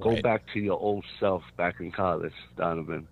Go 0.00 0.10
Right. 0.10 0.22
back 0.22 0.42
to 0.52 0.60
your 0.60 0.78
old 0.78 1.04
self 1.18 1.42
back 1.56 1.80
in 1.80 1.90
college, 1.90 2.34
Donovan, 2.56 3.08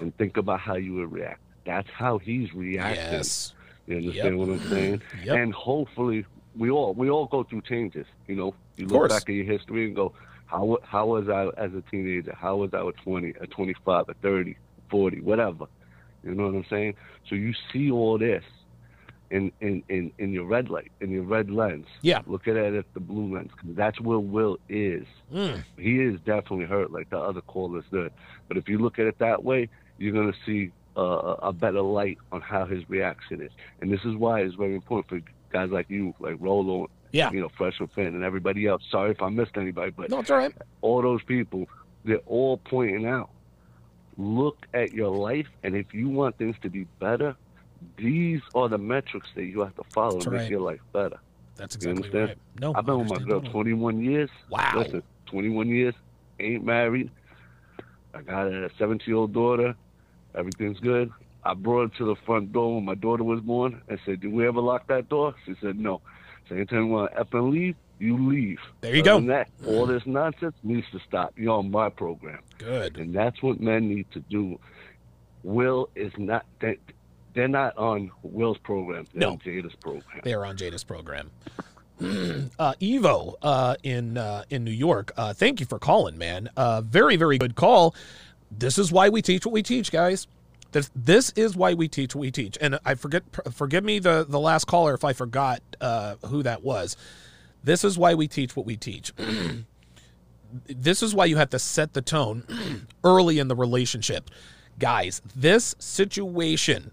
and 0.00 0.16
think 0.16 0.36
about 0.36 0.60
how 0.60 0.74
you 0.74 0.94
would 0.94 1.12
react. 1.12 1.40
That's 1.64 1.88
how 1.90 2.18
he's 2.18 2.52
reacting. 2.54 3.12
Yes. 3.12 3.54
You 3.88 3.96
understand 3.96 4.38
Yep. 4.38 4.48
what 4.48 4.54
I'm 4.54 4.68
saying? 4.68 5.02
Yep. 5.24 5.36
And 5.36 5.54
hopefully, 5.54 6.24
we 6.56 6.70
all 6.70 6.92
we 6.94 7.08
all 7.10 7.26
go 7.26 7.42
through 7.42 7.62
changes. 7.62 8.06
You 8.26 8.36
know, 8.36 8.54
you 8.76 8.84
Of 8.84 8.92
look 8.92 9.00
course. 9.00 9.12
back 9.12 9.22
at 9.22 9.34
your 9.34 9.44
history 9.46 9.86
and 9.86 9.96
go, 9.96 10.12
how 10.46 10.78
how 10.82 11.06
was 11.06 11.28
I 11.28 11.46
as 11.56 11.72
a 11.74 11.82
teenager? 11.90 12.34
How 12.38 12.56
was 12.56 12.72
I 12.74 12.86
at 12.86 12.96
20, 12.98 13.34
at 13.40 13.50
25, 13.50 14.08
at 14.10 14.16
30, 14.22 14.56
40, 14.90 15.20
whatever? 15.22 15.66
You 16.22 16.34
know 16.34 16.46
what 16.46 16.54
I'm 16.54 16.66
saying? 16.68 16.94
So 17.28 17.34
you 17.34 17.54
see 17.72 17.90
all 17.90 18.18
this 18.18 18.44
in 19.30 19.52
in 19.60 19.82
in, 19.88 20.12
in 20.18 20.32
your 20.32 20.44
red 20.44 20.68
light, 20.68 20.92
in 21.00 21.10
your 21.10 21.22
red 21.22 21.50
lens. 21.50 21.86
Yeah. 22.02 22.20
Look 22.26 22.46
at 22.46 22.56
it 22.56 22.74
at 22.74 22.92
the 22.92 23.00
blue 23.00 23.34
lens, 23.34 23.50
'cause 23.56 23.70
that's 23.74 24.00
where 24.00 24.18
Will 24.18 24.58
is. 24.68 25.06
Mm. 25.32 25.64
He 25.78 26.00
is 26.02 26.20
definitely 26.20 26.66
hurt, 26.66 26.90
like 26.92 27.08
the 27.10 27.18
other 27.18 27.40
callers 27.40 27.84
did. 27.90 28.12
But 28.48 28.58
if 28.58 28.68
you 28.68 28.78
look 28.78 28.98
at 28.98 29.06
it 29.06 29.18
that 29.18 29.44
way, 29.44 29.68
you're 29.98 30.12
gonna 30.12 30.36
see 30.44 30.72
uh, 30.98 31.36
a 31.42 31.52
better 31.52 31.80
light 31.80 32.18
on 32.32 32.40
how 32.40 32.66
his 32.66 32.88
reaction 32.90 33.40
is. 33.40 33.52
And 33.80 33.90
this 33.90 34.00
is 34.04 34.14
why 34.16 34.40
it's 34.40 34.56
very 34.56 34.74
important 34.74 35.08
for 35.08 35.30
guys 35.52 35.70
like 35.70 35.88
you, 35.88 36.12
like 36.18 36.36
Rollo, 36.40 36.90
Yeah. 37.12 37.30
you 37.30 37.40
know, 37.40 37.48
Freshman 37.56 37.88
Fan, 37.94 38.06
and 38.08 38.24
everybody 38.24 38.66
else. 38.66 38.82
Sorry 38.90 39.12
if 39.12 39.22
I 39.22 39.28
missed 39.28 39.56
anybody, 39.56 39.92
but 39.92 40.10
No, 40.10 40.18
it's 40.20 40.30
all 40.30 40.38
right. 40.38 40.52
all 40.80 41.00
those 41.00 41.22
people, 41.22 41.66
they're 42.04 42.16
all 42.26 42.58
pointing 42.58 43.06
out. 43.06 43.30
Look 44.16 44.66
at 44.74 44.92
your 44.92 45.10
life, 45.16 45.46
and 45.62 45.76
if 45.76 45.94
you 45.94 46.08
want 46.08 46.36
things 46.36 46.56
to 46.62 46.68
be 46.68 46.84
better, 46.98 47.36
these 47.96 48.40
are 48.56 48.68
the 48.68 48.78
metrics 48.78 49.28
that 49.36 49.44
you 49.44 49.60
have 49.60 49.76
to 49.76 49.84
follow 49.94 50.14
That's 50.14 50.24
to 50.24 50.30
make 50.32 50.50
your 50.50 50.60
life 50.60 50.80
better. 50.92 51.18
That's 51.54 51.76
exactly 51.76 52.10
right. 52.10 52.36
No, 52.60 52.72
I've 52.74 52.84
been 52.86 52.98
with 52.98 53.08
my 53.10 53.18
girl 53.24 53.40
21 53.40 54.02
years. 54.02 54.30
Wow. 54.50 54.72
Listen, 54.78 55.02
21 55.26 55.68
years, 55.68 55.94
ain't 56.40 56.64
married. 56.64 57.10
I 58.14 58.22
got 58.22 58.48
a 58.48 58.70
17 58.78 59.06
year 59.06 59.16
old 59.16 59.32
daughter. 59.32 59.76
Everything's 60.38 60.78
good. 60.80 61.10
I 61.44 61.54
brought 61.54 61.92
her 61.92 61.98
to 61.98 62.04
the 62.06 62.16
front 62.24 62.52
door 62.52 62.76
when 62.76 62.84
my 62.84 62.94
daughter 62.94 63.24
was 63.24 63.40
born 63.40 63.82
and 63.88 63.98
said, 64.06 64.20
Did 64.20 64.32
we 64.32 64.46
ever 64.46 64.60
lock 64.60 64.86
that 64.88 65.08
door? 65.08 65.34
She 65.44 65.54
said, 65.60 65.78
No. 65.78 66.00
So 66.48 66.54
anytime 66.54 66.86
you 66.86 66.92
want 66.92 67.12
to 67.12 67.20
F 67.20 67.34
and 67.34 67.50
leave, 67.50 67.76
you 67.98 68.16
leave. 68.28 68.58
There 68.80 68.94
you 68.94 69.00
Other 69.02 69.20
go. 69.20 69.26
That, 69.26 69.48
all 69.66 69.86
this 69.86 70.06
nonsense 70.06 70.54
needs 70.62 70.86
to 70.92 71.00
stop. 71.06 71.34
You're 71.36 71.52
on 71.58 71.70
my 71.70 71.88
program. 71.88 72.38
Good. 72.58 72.96
And 72.96 73.12
that's 73.14 73.42
what 73.42 73.60
men 73.60 73.88
need 73.88 74.10
to 74.12 74.20
do. 74.20 74.58
Will 75.42 75.88
is 75.94 76.12
not, 76.16 76.44
they, 76.60 76.78
they're 77.34 77.48
not 77.48 77.76
on 77.76 78.10
Will's 78.22 78.58
program. 78.58 79.06
They're 79.12 79.22
No. 79.22 79.32
on 79.32 79.38
Jada's 79.38 79.74
program. 79.76 80.20
They 80.22 80.34
are 80.34 80.44
on 80.44 80.56
Jada's 80.56 80.84
program. 80.84 81.30
uh, 82.00 82.74
Evo 82.80 83.34
uh, 83.42 83.74
in 83.82 84.16
uh, 84.16 84.44
in 84.50 84.62
New 84.62 84.70
York. 84.70 85.10
Uh, 85.16 85.32
thank 85.32 85.58
you 85.58 85.66
for 85.66 85.80
calling, 85.80 86.16
man. 86.16 86.48
Uh, 86.56 86.80
very 86.80 87.16
very 87.16 87.38
good 87.38 87.56
call. 87.56 87.92
This 88.50 88.78
is 88.78 88.90
why 88.90 89.08
we 89.08 89.22
teach 89.22 89.44
what 89.44 89.52
we 89.52 89.62
teach, 89.62 89.90
guys. 89.90 90.26
This 90.72 90.90
this 90.94 91.30
is 91.30 91.56
why 91.56 91.74
we 91.74 91.88
teach 91.88 92.14
what 92.14 92.20
we 92.20 92.30
teach. 92.30 92.58
And 92.60 92.78
I 92.84 92.94
forget. 92.94 93.22
Forgive 93.52 93.84
me 93.84 93.98
the 93.98 94.26
the 94.28 94.40
last 94.40 94.66
caller 94.66 94.94
if 94.94 95.04
I 95.04 95.12
forgot 95.12 95.62
uh, 95.80 96.16
who 96.26 96.42
that 96.42 96.62
was. 96.62 96.96
This 97.64 97.84
is 97.84 97.98
why 97.98 98.14
we 98.14 98.28
teach 98.28 98.56
what 98.56 98.66
we 98.66 98.76
teach. 98.76 99.12
this 100.66 101.02
is 101.02 101.14
why 101.14 101.24
you 101.26 101.36
have 101.36 101.50
to 101.50 101.58
set 101.58 101.92
the 101.92 102.02
tone 102.02 102.86
early 103.04 103.38
in 103.38 103.48
the 103.48 103.56
relationship. 103.56 104.30
Guys, 104.78 105.20
this 105.34 105.74
situation, 105.78 106.92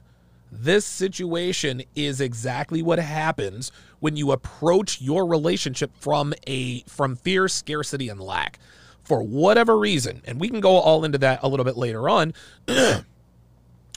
this 0.51 0.85
situation 0.85 1.83
is 1.95 2.19
exactly 2.19 2.81
what 2.81 2.97
happens 2.99 3.71
when 3.99 4.15
you 4.15 4.31
approach 4.31 5.01
your 5.01 5.25
relationship 5.27 5.91
from 5.99 6.33
a 6.47 6.81
from 6.81 7.15
fear, 7.15 7.47
scarcity 7.47 8.09
and 8.09 8.19
lack. 8.19 8.59
For 9.05 9.23
whatever 9.23 9.77
reason, 9.77 10.21
and 10.25 10.39
we 10.39 10.49
can 10.49 10.59
go 10.59 10.71
all 10.71 11.05
into 11.05 11.17
that 11.19 11.39
a 11.43 11.47
little 11.47 11.63
bit 11.63 11.77
later 11.77 12.09
on. 12.09 12.33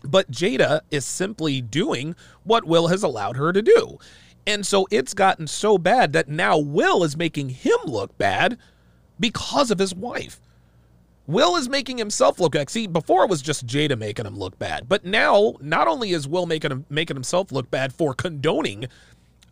but 0.04 0.30
Jada 0.30 0.80
is 0.90 1.04
simply 1.04 1.60
doing 1.60 2.14
what 2.44 2.64
Will 2.66 2.88
has 2.88 3.02
allowed 3.02 3.36
her 3.36 3.52
to 3.52 3.62
do. 3.62 3.98
And 4.46 4.66
so 4.66 4.86
it's 4.90 5.14
gotten 5.14 5.46
so 5.46 5.76
bad 5.76 6.12
that 6.14 6.28
now 6.28 6.56
Will 6.58 7.04
is 7.04 7.16
making 7.16 7.50
him 7.50 7.78
look 7.84 8.16
bad 8.16 8.58
because 9.20 9.70
of 9.70 9.78
his 9.78 9.94
wife. 9.94 10.40
Will 11.26 11.56
is 11.56 11.68
making 11.68 11.98
himself 11.98 12.40
look 12.40 12.52
bad. 12.52 12.70
See, 12.70 12.86
before 12.86 13.22
it 13.24 13.28
was 13.28 13.42
just 13.42 13.66
Jada 13.66 13.98
making 13.98 14.24
him 14.24 14.38
look 14.38 14.58
bad, 14.58 14.88
but 14.88 15.04
now 15.04 15.56
not 15.60 15.86
only 15.86 16.12
is 16.12 16.26
Will 16.26 16.46
making 16.46 16.70
him 16.70 16.86
making 16.88 17.16
himself 17.16 17.52
look 17.52 17.70
bad 17.70 17.92
for 17.92 18.14
condoning 18.14 18.86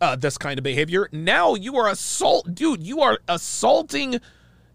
uh, 0.01 0.15
this 0.15 0.39
kind 0.39 0.57
of 0.57 0.63
behavior, 0.63 1.07
now 1.11 1.53
you 1.53 1.77
are 1.77 1.87
assault, 1.87 2.55
dude. 2.55 2.81
You 2.81 3.01
are 3.01 3.19
assaulting, 3.27 4.19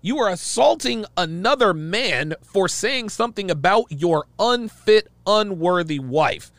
you 0.03 0.19
are 0.19 0.29
assaulting 0.29 1.05
another 1.17 1.73
man 1.73 2.35
for 2.43 2.69
saying 2.69 3.09
something 3.09 3.51
about 3.51 3.85
your 3.89 4.27
unfit, 4.39 5.09
unworthy 5.27 6.01
wife. 6.01 6.51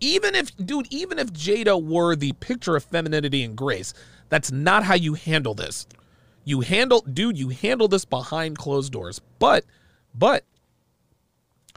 Even 0.00 0.34
if, 0.34 0.56
dude, 0.56 0.86
even 0.90 1.18
if 1.18 1.32
Jada 1.32 1.82
were 1.82 2.16
the 2.16 2.32
picture 2.34 2.76
of 2.76 2.84
femininity 2.84 3.42
and 3.42 3.56
grace, 3.56 3.92
that's 4.28 4.52
not 4.52 4.84
how 4.84 4.94
you 4.94 5.14
handle 5.14 5.52
this. 5.52 5.86
You 6.44 6.60
handle, 6.60 7.02
dude, 7.02 7.36
you 7.36 7.48
handle 7.48 7.88
this 7.88 8.04
behind 8.04 8.56
closed 8.56 8.92
doors. 8.92 9.20
But, 9.40 9.64
but 10.14 10.44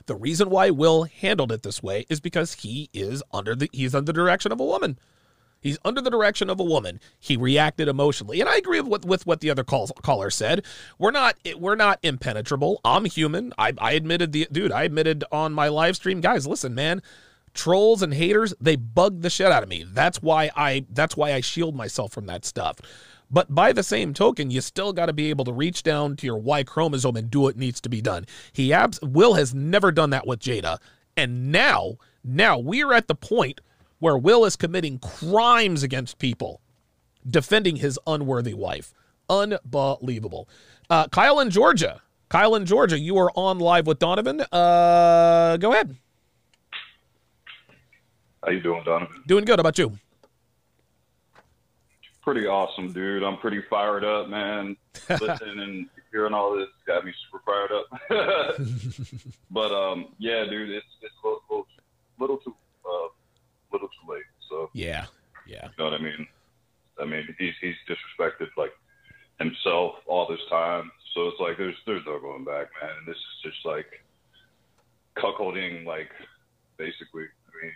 the 0.06 0.15
reason 0.15 0.49
why 0.49 0.70
Will 0.70 1.03
handled 1.03 1.52
it 1.52 1.64
this 1.64 1.82
way 1.82 2.06
is 2.07 2.20
because 2.20 2.53
he 2.53 2.90
is 2.94 3.24
under 3.34 3.56
the 3.56 3.70
he's 3.74 3.95
under 3.95 4.11
the 4.11 4.14
direction 4.14 4.52
of 4.52 4.60
a 4.60 4.65
woman. 4.65 4.98
He's 5.64 5.80
under 5.85 6.02
the 6.02 6.11
direction 6.11 6.49
of 6.49 6.60
a 6.60 6.64
woman. 6.64 6.99
He 7.19 7.38
reacted 7.38 7.88
emotionally, 7.88 8.41
and 8.41 8.49
I 8.49 8.57
agree 8.57 8.81
with 8.81 9.06
with 9.06 9.26
what 9.26 9.40
the 9.40 9.49
other 9.49 9.64
call, 9.64 9.88
caller 9.88 10.30
said. 10.30 10.65
We're 10.99 11.11
not 11.11 11.38
we're 11.57 11.76
not 11.76 11.99
impenetrable. 12.03 12.81
I'm 12.84 13.06
human. 13.06 13.53
I, 13.57 13.73
I 13.77 13.94
admitted 13.94 14.34
the 14.34 14.48
dude. 14.52 14.73
I 14.73 14.84
admitted 14.84 15.23
on 15.31 15.53
my 15.53 15.69
live 15.69 15.95
stream, 15.95 16.19
guys. 16.22 16.45
Listen, 16.45 16.76
man, 16.76 17.02
trolls 17.53 18.02
and 18.02 18.14
haters 18.14 18.53
they 18.60 18.76
bug 18.76 19.22
the 19.22 19.30
shit 19.30 19.52
out 19.52 19.64
of 19.64 19.69
me. 19.69 19.85
That's 19.88 20.22
why 20.22 20.52
I 20.56 20.85
that's 20.90 21.15
why 21.15 21.34
I 21.34 21.40
shield 21.41 21.76
myself 21.76 22.11
from 22.11 22.26
that 22.27 22.44
stuff. 22.45 22.80
But 23.31 23.56
by 23.56 23.72
the 23.73 23.84
same 23.84 24.14
token, 24.14 24.52
you 24.52 24.61
still 24.61 24.94
got 24.94 25.07
to 25.07 25.14
be 25.14 25.30
able 25.30 25.45
to 25.45 25.53
reach 25.53 25.81
down 25.81 26.18
to 26.18 26.26
your 26.27 26.38
Y 26.38 26.64
chromosome 26.64 27.15
and 27.15 27.31
do 27.31 27.40
what 27.40 27.57
needs 27.57 27.81
to 27.81 27.90
be 27.90 28.02
done. 28.02 28.26
He 28.52 28.72
abs- 28.73 28.99
Will 29.02 29.34
has 29.35 29.56
never 29.56 29.91
done 29.91 30.11
that 30.11 30.27
with 30.27 30.40
Jada, 30.40 30.77
and 31.18 31.52
now 31.52 31.98
Now 32.23 32.57
we're 32.60 32.94
at 32.94 33.07
the 33.07 33.15
point 33.15 33.60
where 34.04 34.18
Will 34.18 34.44
is 34.44 34.58
committing 34.58 35.00
crimes 35.00 35.82
against 35.82 36.20
people, 36.20 36.60
defending 37.26 37.78
his 37.78 37.98
unworthy 38.06 38.54
wife. 38.54 38.94
Unbelievable. 39.30 40.50
Uh, 40.90 41.08
Kyle 41.08 41.40
in 41.40 41.50
Georgia. 41.50 42.02
Kyle 42.28 42.56
in 42.56 42.66
Georgia, 42.66 43.00
you 43.00 43.18
are 43.18 43.32
on 43.34 43.60
live 43.60 43.88
with 43.88 44.00
Donovan. 44.00 44.42
Uh, 44.52 45.56
go 45.56 45.72
ahead. 45.72 45.96
How 48.44 48.52
you 48.52 48.60
doing, 48.60 48.84
Donovan? 48.84 49.24
Doing 49.26 49.46
good. 49.46 49.60
How 49.60 49.62
about 49.62 49.78
you? 49.78 49.98
Pretty 52.24 52.46
awesome, 52.46 52.92
dude. 52.92 53.24
I'm 53.24 53.38
pretty 53.38 53.62
fired 53.70 54.04
up, 54.04 54.28
man. 54.28 54.76
Listening 55.10 55.60
and 55.60 55.90
hearing 56.12 56.34
all 56.34 56.58
this 56.58 56.68
got 56.86 57.06
me 57.06 57.14
super 57.32 57.42
fired 57.46 57.72
up. 57.72 58.58
but 59.50 59.72
um, 59.72 60.08
yeah, 60.18 60.44
dude, 60.44 60.72
it's 60.72 60.86
it's 61.02 61.14
a 61.24 61.28
little, 61.28 61.42
little, 61.50 61.68
little 62.20 62.38
too 62.38 62.54
uh, 62.86 63.08
little 63.74 63.90
too 63.90 64.12
late. 64.14 64.24
So 64.50 64.70
yeah, 64.74 65.06
yeah. 65.48 65.66
You 65.66 65.72
know 65.84 65.86
what 65.91 66.00
I 66.00 66.04
mean? 66.04 66.28
I 67.02 67.06
mean, 67.06 67.36
he's 67.40 67.54
he's 67.60 67.76
disrespected 67.90 68.48
like 68.56 68.72
himself 69.40 69.95
all 70.06 70.28
this 70.30 70.40
time. 70.50 70.91
So 71.14 71.28
it's 71.28 71.40
like 71.40 71.58
there's 71.58 71.76
there's 71.86 72.06
no 72.06 72.20
going 72.20 72.44
back, 72.45 72.68
man. 72.82 72.91
And 73.00 73.08
this 73.08 73.18
is 73.18 73.52
just 73.52 73.66
like 73.66 73.88
cuckolding, 75.18 75.86
like 75.86 76.10
basically. 76.78 77.24
I 77.24 77.64
mean, 77.66 77.74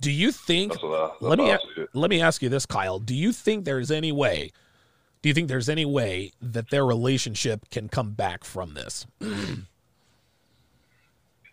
Do 0.00 0.10
you 0.10 0.32
think? 0.32 0.72
That's 0.72 0.84
I- 0.84 1.08
that's 1.10 1.22
let 1.22 1.38
me 1.38 1.50
a- 1.50 1.58
let 1.94 2.10
me 2.10 2.20
ask 2.20 2.42
you 2.42 2.48
this, 2.48 2.66
Kyle. 2.66 2.98
Do 2.98 3.14
you 3.14 3.32
think 3.32 3.64
there's 3.64 3.90
any 3.90 4.12
way? 4.12 4.50
Do 5.22 5.28
you 5.28 5.34
think 5.34 5.46
there's 5.48 5.68
any 5.68 5.84
way 5.84 6.32
that 6.40 6.70
their 6.70 6.84
relationship 6.84 7.70
can 7.70 7.88
come 7.88 8.10
back 8.12 8.42
from 8.42 8.74
this? 8.74 9.06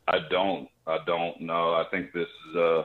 I 0.07 0.17
don't. 0.29 0.67
I 0.87 0.97
don't 1.05 1.41
know. 1.41 1.73
I 1.73 1.83
think 1.91 2.11
this 2.13 2.27
is 2.49 2.55
a 2.55 2.83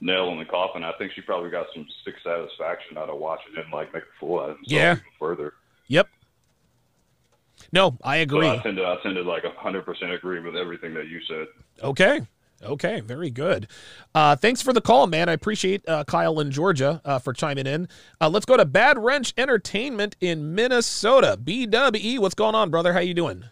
nail 0.00 0.30
in 0.30 0.38
the 0.38 0.44
coffin. 0.44 0.84
I 0.84 0.92
think 0.98 1.12
she 1.12 1.20
probably 1.20 1.50
got 1.50 1.66
some 1.74 1.86
sick 2.04 2.14
satisfaction 2.22 2.96
out 2.98 3.08
of 3.10 3.18
watching 3.18 3.54
him 3.54 3.70
like 3.72 3.92
make 3.92 4.04
a 4.04 4.06
fool 4.20 4.40
out 4.40 4.50
of 4.50 4.56
himself 4.58 4.70
Yeah. 4.70 4.96
further. 5.18 5.54
Yep. 5.88 6.08
No, 7.72 7.98
I 8.02 8.16
agree. 8.18 8.48
I 8.48 8.58
tend 8.58 8.76
to 8.76 8.84
I 8.86 8.96
tend 9.02 9.16
to 9.16 9.22
like 9.22 9.44
hundred 9.56 9.84
percent 9.84 10.12
agree 10.12 10.40
with 10.40 10.56
everything 10.56 10.94
that 10.94 11.08
you 11.08 11.20
said. 11.26 11.46
Okay. 11.82 12.20
Okay. 12.62 13.00
Very 13.00 13.30
good. 13.30 13.68
Uh, 14.14 14.34
thanks 14.36 14.62
for 14.62 14.72
the 14.72 14.80
call, 14.80 15.06
man. 15.06 15.28
I 15.28 15.32
appreciate 15.32 15.86
uh, 15.88 16.04
Kyle 16.04 16.40
in 16.40 16.50
Georgia 16.50 17.00
uh, 17.04 17.18
for 17.18 17.32
chiming 17.32 17.66
in. 17.66 17.88
Uh, 18.20 18.28
let's 18.28 18.46
go 18.46 18.56
to 18.56 18.64
Bad 18.64 18.98
Wrench 18.98 19.32
Entertainment 19.36 20.16
in 20.20 20.54
Minnesota. 20.54 21.38
BWE, 21.42 22.18
what's 22.18 22.34
going 22.34 22.54
on, 22.54 22.70
brother? 22.70 22.92
How 22.92 23.00
you 23.00 23.14
doing? 23.14 23.44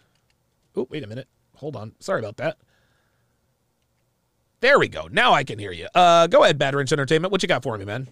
Oh, 0.75 0.87
wait 0.89 1.03
a 1.03 1.07
minute. 1.07 1.27
Hold 1.55 1.75
on. 1.75 1.93
Sorry 1.99 2.19
about 2.19 2.37
that. 2.37 2.57
There 4.59 4.79
we 4.79 4.87
go. 4.87 5.07
Now 5.11 5.33
I 5.33 5.43
can 5.43 5.59
hear 5.59 5.71
you. 5.71 5.87
Uh, 5.93 6.27
go 6.27 6.43
ahead, 6.43 6.57
Bad 6.57 6.73
Wrench 6.73 6.91
Entertainment. 6.91 7.31
What 7.31 7.43
you 7.43 7.47
got 7.47 7.63
for 7.63 7.77
me, 7.77 7.85
man? 7.85 8.07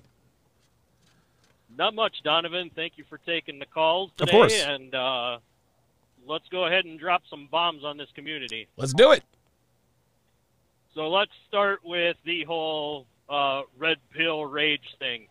Not 1.78 1.96
much, 1.96 2.16
Donovan. 2.24 2.70
Thank 2.76 2.94
you 2.98 3.04
for 3.10 3.18
taking 3.18 3.60
the 3.60 3.66
calls 3.66 4.12
Of 4.12 4.28
today. 4.28 4.32
course. 4.32 4.64
And 4.64 4.94
uh, 4.94 5.40
let's 6.26 6.48
go 6.50 6.66
ahead 6.66 6.86
and 6.86 7.00
drop 7.00 7.24
some 7.30 7.48
bombs 7.52 7.84
on 7.84 7.98
this 7.98 8.10
community. 8.16 8.68
Let's 8.78 8.94
do 8.94 9.12
it. 9.12 9.24
So 10.94 11.10
let's 11.10 11.32
start 11.48 11.80
with 11.84 12.16
the 12.24 12.44
whole 12.46 13.06
uh, 13.28 13.64
red 13.78 13.98
pill 14.14 14.46
rage 14.46 14.96
thing. 15.00 15.28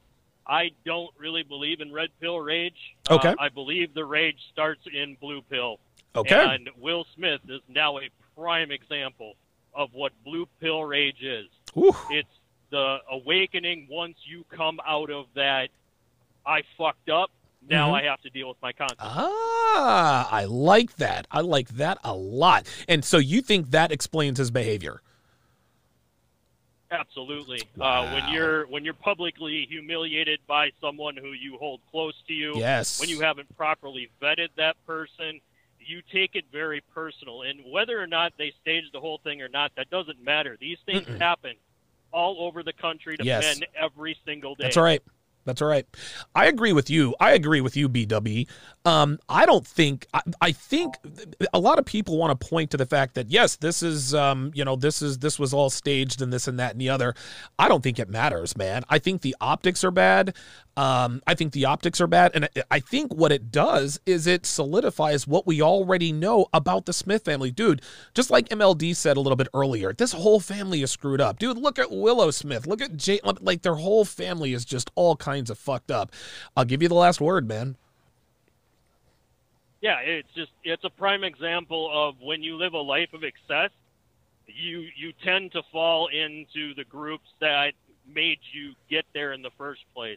I 0.47 0.73
don't 0.85 1.11
really 1.17 1.43
believe 1.43 1.81
in 1.81 1.91
red 1.93 2.11
pill 2.21 2.39
rage. 2.41 2.77
Okay. 3.09 3.29
Uh, 3.31 3.35
I 3.39 3.49
believe 3.49 3.95
the 3.95 4.05
rage 4.05 4.37
starts 4.53 4.83
in 4.93 5.17
blue 5.21 5.41
pill. 5.43 5.79
Okay. 6.15 6.55
And 6.55 6.69
Will 6.79 7.07
Smith 7.15 7.41
is 7.49 7.63
now 7.69 7.99
a 7.99 8.11
prime 8.37 8.71
example 8.71 9.35
of 9.75 9.93
what 9.93 10.13
blue 10.25 10.47
pill 10.61 10.85
rage 10.85 11.23
is. 11.23 11.47
It's 12.11 12.29
the 12.71 12.99
awakening 13.11 13.87
once 13.91 14.17
you 14.25 14.45
come 14.51 14.81
out 14.87 15.11
of 15.11 15.27
that. 15.35 15.69
I 16.47 16.63
fucked 16.79 17.09
up. 17.09 17.31
Now 17.69 17.93
Mhm. 17.93 17.95
I 17.95 18.03
have 18.05 18.21
to 18.23 18.31
deal 18.31 18.49
with 18.49 18.61
my 18.61 18.73
consequences. 18.73 19.17
Ah, 19.19 20.29
I 20.31 20.45
like 20.45 20.97
that. 20.97 21.27
I 21.31 21.41
like 21.41 21.69
that 21.71 21.99
a 22.05 22.15
lot. 22.15 22.67
And 22.89 23.05
so 23.05 23.17
you 23.17 23.41
think 23.41 23.71
that 23.71 23.91
explains 23.91 24.39
his 24.39 24.51
behavior? 24.51 25.01
Absolutely. 26.91 27.61
Uh, 27.81 28.09
when 28.13 28.29
you're 28.33 28.67
when 28.69 28.85
you're 28.85 28.95
publicly 28.95 29.67
humiliated 29.69 30.39
by 30.47 30.71
someone 30.81 31.17
who 31.17 31.33
you 31.33 31.57
hold 31.59 31.81
close 31.91 32.15
to 32.29 32.33
you, 32.35 32.53
Yes. 32.57 33.01
when 33.01 33.09
you 33.09 33.21
haven't 33.21 33.55
properly 33.57 34.11
vetted 34.23 34.49
that 34.57 34.77
person, 34.87 35.41
you 35.87 36.03
take 36.13 36.35
it 36.35 36.45
very 36.53 36.83
personal. 36.95 37.43
And 37.43 37.61
whether 37.71 38.01
or 38.01 38.07
not 38.07 38.33
they 38.39 38.53
staged 38.63 38.93
the 38.93 39.01
whole 39.01 39.19
thing 39.23 39.43
or 39.43 39.49
not, 39.49 39.73
that 39.77 39.91
doesn't 39.91 40.23
matter. 40.23 40.57
These 40.61 40.79
things 40.87 41.07
Mm-mm. 41.07 41.19
happen 41.21 41.55
all 42.13 42.37
over 42.47 42.63
the 42.63 42.73
country 42.73 43.17
to 43.17 43.25
Yes. 43.25 43.59
men 43.59 43.69
every 43.81 44.17
single 44.25 44.55
day. 44.55 44.65
That's 44.65 44.77
all 44.77 44.85
right. 44.85 45.03
That's 45.45 45.61
all 45.61 45.69
right. 45.69 45.87
I 46.35 46.47
agree 46.47 46.73
with 46.73 46.89
you. 46.89 47.15
I 47.21 47.33
agree 47.33 47.61
with 47.61 47.77
you, 47.77 47.89
BW. 47.89 48.49
Um, 48.87 49.19
I 49.31 49.47
don't 49.47 49.67
think. 49.67 50.07
I, 50.13 50.21
I 50.43 50.53
think 50.53 50.95
a 51.55 51.59
lot 51.59 51.79
of 51.79 51.87
people 51.87 52.19
want 52.19 52.39
to 52.39 52.47
point 52.49 52.71
to 52.73 52.77
the 52.77 52.85
fact 52.85 53.15
that 53.15 53.31
yes, 53.31 53.57
this 53.57 53.83
is, 53.83 54.15
um, 54.15 54.51
you 54.55 54.63
know, 54.65 54.77
this 54.77 55.01
is 55.01 55.19
this 55.19 55.39
was 55.39 55.55
all 55.55 55.71
staged 55.71 56.21
and 56.21 56.31
this 56.31 56.49
and 56.49 56.59
that 56.59 56.73
and 56.73 56.81
the 56.81 56.91
other. 56.91 57.15
I 57.59 57.69
don't 57.69 57.83
think 57.83 57.99
it 57.99 58.11
matters, 58.11 58.57
man. 58.59 58.83
I 58.91 58.99
think 58.99 59.23
the 59.23 59.35
optics 59.41 59.85
are 59.85 59.91
bad. 59.91 60.37
Um, 60.77 61.23
I 61.27 61.35
think 61.35 61.53
the 61.53 61.65
optics 61.65 62.01
are 62.01 62.07
bad, 62.07 62.33
and 62.35 62.45
I- 62.45 62.63
I 62.73 62.81
think 62.81 63.15
what 63.15 63.31
it 63.33 63.53
does 63.53 64.01
is 64.07 64.27
it 64.27 64.45
solidifies 64.45 65.27
what 65.27 65.47
we 65.47 65.63
already 65.63 66.13
know 66.13 66.47
about 66.53 66.85
the 66.85 66.93
Smith 66.93 67.25
family, 67.25 67.53
dude. 67.53 67.81
Just 68.13 68.29
like 68.31 68.49
MLD 68.51 68.93
said 68.95 69.17
a 69.17 69.21
little 69.21 69.37
bit 69.37 69.49
earlier, 69.55 69.93
this 69.93 70.13
whole 70.13 70.41
family 70.41 70.83
is 70.83 70.91
screwed 70.91 71.21
up, 71.21 71.39
dude. 71.39 71.57
Look 71.57 71.79
at 71.79 71.91
Willow 71.93 72.31
Smith. 72.33 72.67
Look 72.67 72.83
at 72.83 72.97
Jay. 72.97 73.21
Like 73.41 73.63
their 73.63 73.77
whole 73.77 74.05
family 74.05 74.53
is 74.53 74.65
just 74.65 74.91
all 74.97 75.17
kinds 75.17 75.49
of 75.49 75.59
fucked 75.59 75.91
up. 75.93 76.11
I'll 76.57 76.65
give 76.65 76.83
you 76.83 76.89
the 76.89 76.95
last 76.95 77.21
word, 77.21 77.47
man. 77.49 77.77
Yeah, 79.85 79.99
it's 80.01 80.33
just 80.35 80.51
it's 80.63 80.83
a 80.85 80.89
prime 80.89 81.25
example 81.25 81.91
of 81.93 82.15
when 82.23 82.43
you 82.43 82.57
live 82.57 82.73
a 82.73 82.79
life 82.79 83.13
of 83.13 83.23
excess, 83.23 83.71
you 84.47 84.87
you 84.97 85.13
tend 85.23 85.53
to 85.53 85.63
fall 85.71 86.07
into 86.07 86.75
the 86.75 86.85
groups 86.85 87.29
that 87.43 87.75
made 88.07 88.39
you 88.55 88.73
get 88.89 89.05
there 89.13 89.35
in 89.35 89.43
the 89.43 89.51
first 89.59 89.83
place. 89.95 90.17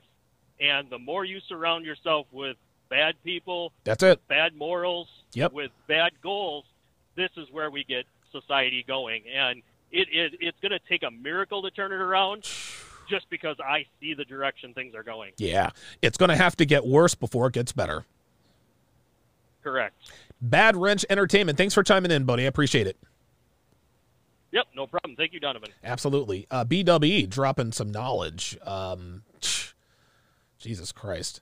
And 0.62 0.90
the 0.90 0.98
more 0.98 1.26
you 1.26 1.42
surround 1.50 1.84
yourself 1.86 2.28
with 2.32 2.56
bad 2.90 3.16
people, 3.26 3.74
That's 3.84 4.04
it. 4.04 4.26
bad 4.30 4.56
morals, 4.56 5.10
Yep. 5.34 5.52
with 5.52 5.72
bad 5.90 6.14
goals, 6.24 6.64
this 7.16 7.32
is 7.36 7.52
where 7.52 7.70
we 7.70 7.84
get 7.84 8.06
society 8.32 8.86
going. 8.88 9.24
And 9.28 9.62
it, 9.92 10.08
it 10.14 10.34
it's 10.40 10.58
going 10.62 10.72
to 10.72 10.80
take 10.88 11.04
a 11.04 11.12
miracle 11.12 11.62
to 11.64 11.72
turn 11.72 11.92
it 11.92 12.00
around. 12.00 12.50
Just 13.10 13.30
because 13.30 13.58
I 13.60 13.86
see 14.02 14.14
the 14.14 14.26
direction 14.26 14.74
things 14.74 14.94
are 14.96 15.04
going. 15.04 15.32
Yeah, 15.38 15.70
it's 16.02 16.18
going 16.18 16.28
to 16.30 16.36
have 16.38 16.56
to 16.58 16.66
get 16.66 16.86
worse 16.86 17.16
before 17.16 17.48
it 17.48 17.54
gets 17.54 17.72
better. 17.72 18.06
Correct. 19.68 19.96
Bad 20.40 20.78
Wrench 20.78 21.06
Entertainment. 21.10 21.58
Thanks 21.58 21.74
for 21.74 21.84
chiming 21.84 22.10
in, 22.10 22.24
buddy. 22.24 22.44
I 22.44 22.46
appreciate 22.46 22.88
it. 22.88 22.98
Yep, 24.54 24.68
no 24.74 24.88
problem. 24.88 25.18
Thank 25.18 25.34
you, 25.34 25.42
Donovan. 25.42 25.72
Absolutely. 25.84 26.48
Uh, 26.50 26.64
BWE 26.64 27.30
dropping 27.30 27.74
some 27.74 27.92
knowledge. 27.92 28.58
Um, 28.64 29.24
Jesus 30.58 30.94
Christ. 30.94 31.42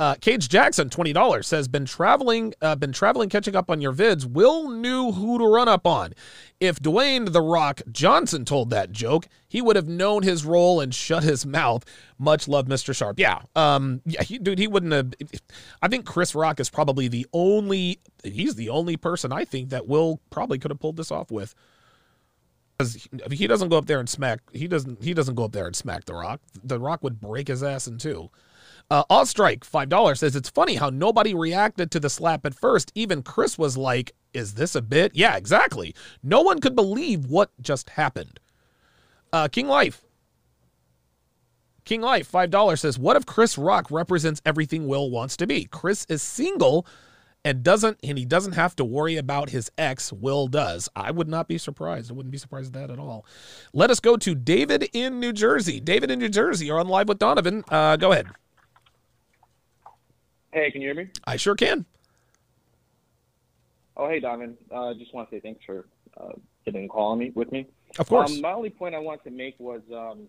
Uh, 0.00 0.14
Cage 0.14 0.48
Jackson, 0.48 0.88
twenty 0.90 1.12
dollars 1.12 1.48
says, 1.48 1.66
"Been 1.66 1.84
traveling, 1.84 2.54
uh, 2.62 2.76
been 2.76 2.92
traveling, 2.92 3.28
catching 3.28 3.56
up 3.56 3.68
on 3.68 3.80
your 3.80 3.92
vids. 3.92 4.24
Will 4.24 4.70
knew 4.70 5.10
who 5.10 5.38
to 5.38 5.44
run 5.44 5.66
up 5.66 5.88
on. 5.88 6.14
If 6.60 6.78
Dwayne 6.78 7.32
the 7.32 7.42
Rock 7.42 7.82
Johnson 7.90 8.44
told 8.44 8.70
that 8.70 8.92
joke, 8.92 9.26
he 9.48 9.60
would 9.60 9.74
have 9.74 9.88
known 9.88 10.22
his 10.22 10.44
role 10.44 10.80
and 10.80 10.94
shut 10.94 11.24
his 11.24 11.44
mouth. 11.44 11.84
Much 12.16 12.46
love, 12.46 12.66
Mr. 12.66 12.94
Sharpe. 12.94 13.18
Yeah, 13.18 13.40
um, 13.56 14.00
yeah, 14.06 14.22
he, 14.22 14.38
dude, 14.38 14.60
he 14.60 14.68
wouldn't 14.68 14.92
have. 14.92 15.14
I 15.82 15.88
think 15.88 16.06
Chris 16.06 16.32
Rock 16.32 16.60
is 16.60 16.70
probably 16.70 17.08
the 17.08 17.26
only. 17.32 17.98
He's 18.22 18.54
the 18.54 18.68
only 18.68 18.96
person 18.96 19.32
I 19.32 19.44
think 19.44 19.70
that 19.70 19.88
Will 19.88 20.20
probably 20.30 20.60
could 20.60 20.70
have 20.70 20.78
pulled 20.78 20.96
this 20.96 21.10
off 21.10 21.32
with." 21.32 21.56
Because 22.78 22.94
he, 22.94 23.34
he 23.34 23.46
doesn't 23.48 23.68
go 23.68 23.78
up 23.78 23.86
there 23.86 23.98
and 23.98 24.08
smack. 24.08 24.38
He 24.52 24.68
doesn't. 24.68 25.02
He 25.02 25.12
doesn't 25.12 25.34
go 25.34 25.44
up 25.44 25.50
there 25.50 25.66
and 25.66 25.74
smack 25.74 26.04
the 26.04 26.14
Rock. 26.14 26.40
The 26.62 26.78
Rock 26.78 27.02
would 27.02 27.20
break 27.20 27.48
his 27.48 27.64
ass 27.64 27.88
in 27.88 27.98
two. 27.98 28.30
Uh, 28.90 29.24
five 29.62 29.88
dollars 29.88 30.20
says 30.20 30.34
it's 30.34 30.48
funny 30.48 30.76
how 30.76 30.88
nobody 30.88 31.34
reacted 31.34 31.90
to 31.90 32.00
the 32.00 32.08
slap 32.08 32.46
at 32.46 32.54
first. 32.54 32.90
Even 32.94 33.22
Chris 33.22 33.58
was 33.58 33.76
like, 33.76 34.14
"Is 34.32 34.54
this 34.54 34.74
a 34.74 34.80
bit?" 34.80 35.14
Yeah, 35.14 35.36
exactly. 35.36 35.94
No 36.22 36.40
one 36.40 36.60
could 36.60 36.74
believe 36.74 37.26
what 37.26 37.50
just 37.60 37.90
happened. 37.90 38.40
Uh, 39.32 39.48
King 39.48 39.68
Life. 39.68 40.04
King 41.84 42.00
Life 42.00 42.26
five 42.26 42.50
dollars 42.50 42.80
says, 42.80 42.98
"What 42.98 43.16
if 43.16 43.26
Chris 43.26 43.58
Rock 43.58 43.90
represents 43.90 44.40
everything 44.46 44.86
Will 44.88 45.10
wants 45.10 45.36
to 45.38 45.46
be? 45.46 45.64
Chris 45.64 46.06
is 46.08 46.22
single." 46.22 46.86
And 47.44 47.62
doesn't 47.62 47.98
and 48.02 48.18
he 48.18 48.24
doesn't 48.24 48.54
have 48.54 48.74
to 48.76 48.84
worry 48.84 49.16
about 49.16 49.50
his 49.50 49.70
ex. 49.78 50.12
Will 50.12 50.48
does. 50.48 50.88
I 50.96 51.12
would 51.12 51.28
not 51.28 51.46
be 51.46 51.56
surprised. 51.56 52.10
I 52.10 52.14
wouldn't 52.14 52.32
be 52.32 52.38
surprised 52.38 52.74
at 52.74 52.88
that 52.88 52.92
at 52.92 52.98
all. 52.98 53.24
Let 53.72 53.90
us 53.90 54.00
go 54.00 54.16
to 54.16 54.34
David 54.34 54.88
in 54.92 55.20
New 55.20 55.32
Jersey. 55.32 55.78
David 55.78 56.10
in 56.10 56.18
New 56.18 56.28
Jersey, 56.28 56.66
you're 56.66 56.80
on 56.80 56.88
live 56.88 57.08
with 57.08 57.20
Donovan. 57.20 57.64
Uh, 57.68 57.96
go 57.96 58.12
ahead. 58.12 58.26
Hey, 60.52 60.70
can 60.70 60.80
you 60.80 60.88
hear 60.88 60.94
me? 60.94 61.10
I 61.24 61.36
sure 61.36 61.54
can. 61.54 61.84
Oh, 63.96 64.08
hey, 64.08 64.20
Donovan. 64.20 64.56
Uh, 64.70 64.94
just 64.94 65.12
want 65.12 65.28
to 65.28 65.36
say 65.36 65.40
thanks 65.40 65.64
for 65.64 65.88
uh, 66.18 66.32
getting 66.64 66.84
a 66.84 66.88
call 66.88 67.12
on 67.12 67.18
me 67.18 67.32
with 67.34 67.50
me. 67.52 67.66
Of 67.98 68.08
course. 68.08 68.30
Um, 68.30 68.40
my 68.40 68.52
only 68.52 68.70
point 68.70 68.94
I 68.94 68.98
wanted 68.98 69.24
to 69.24 69.30
make 69.30 69.56
was, 69.58 69.82
um, 69.92 70.28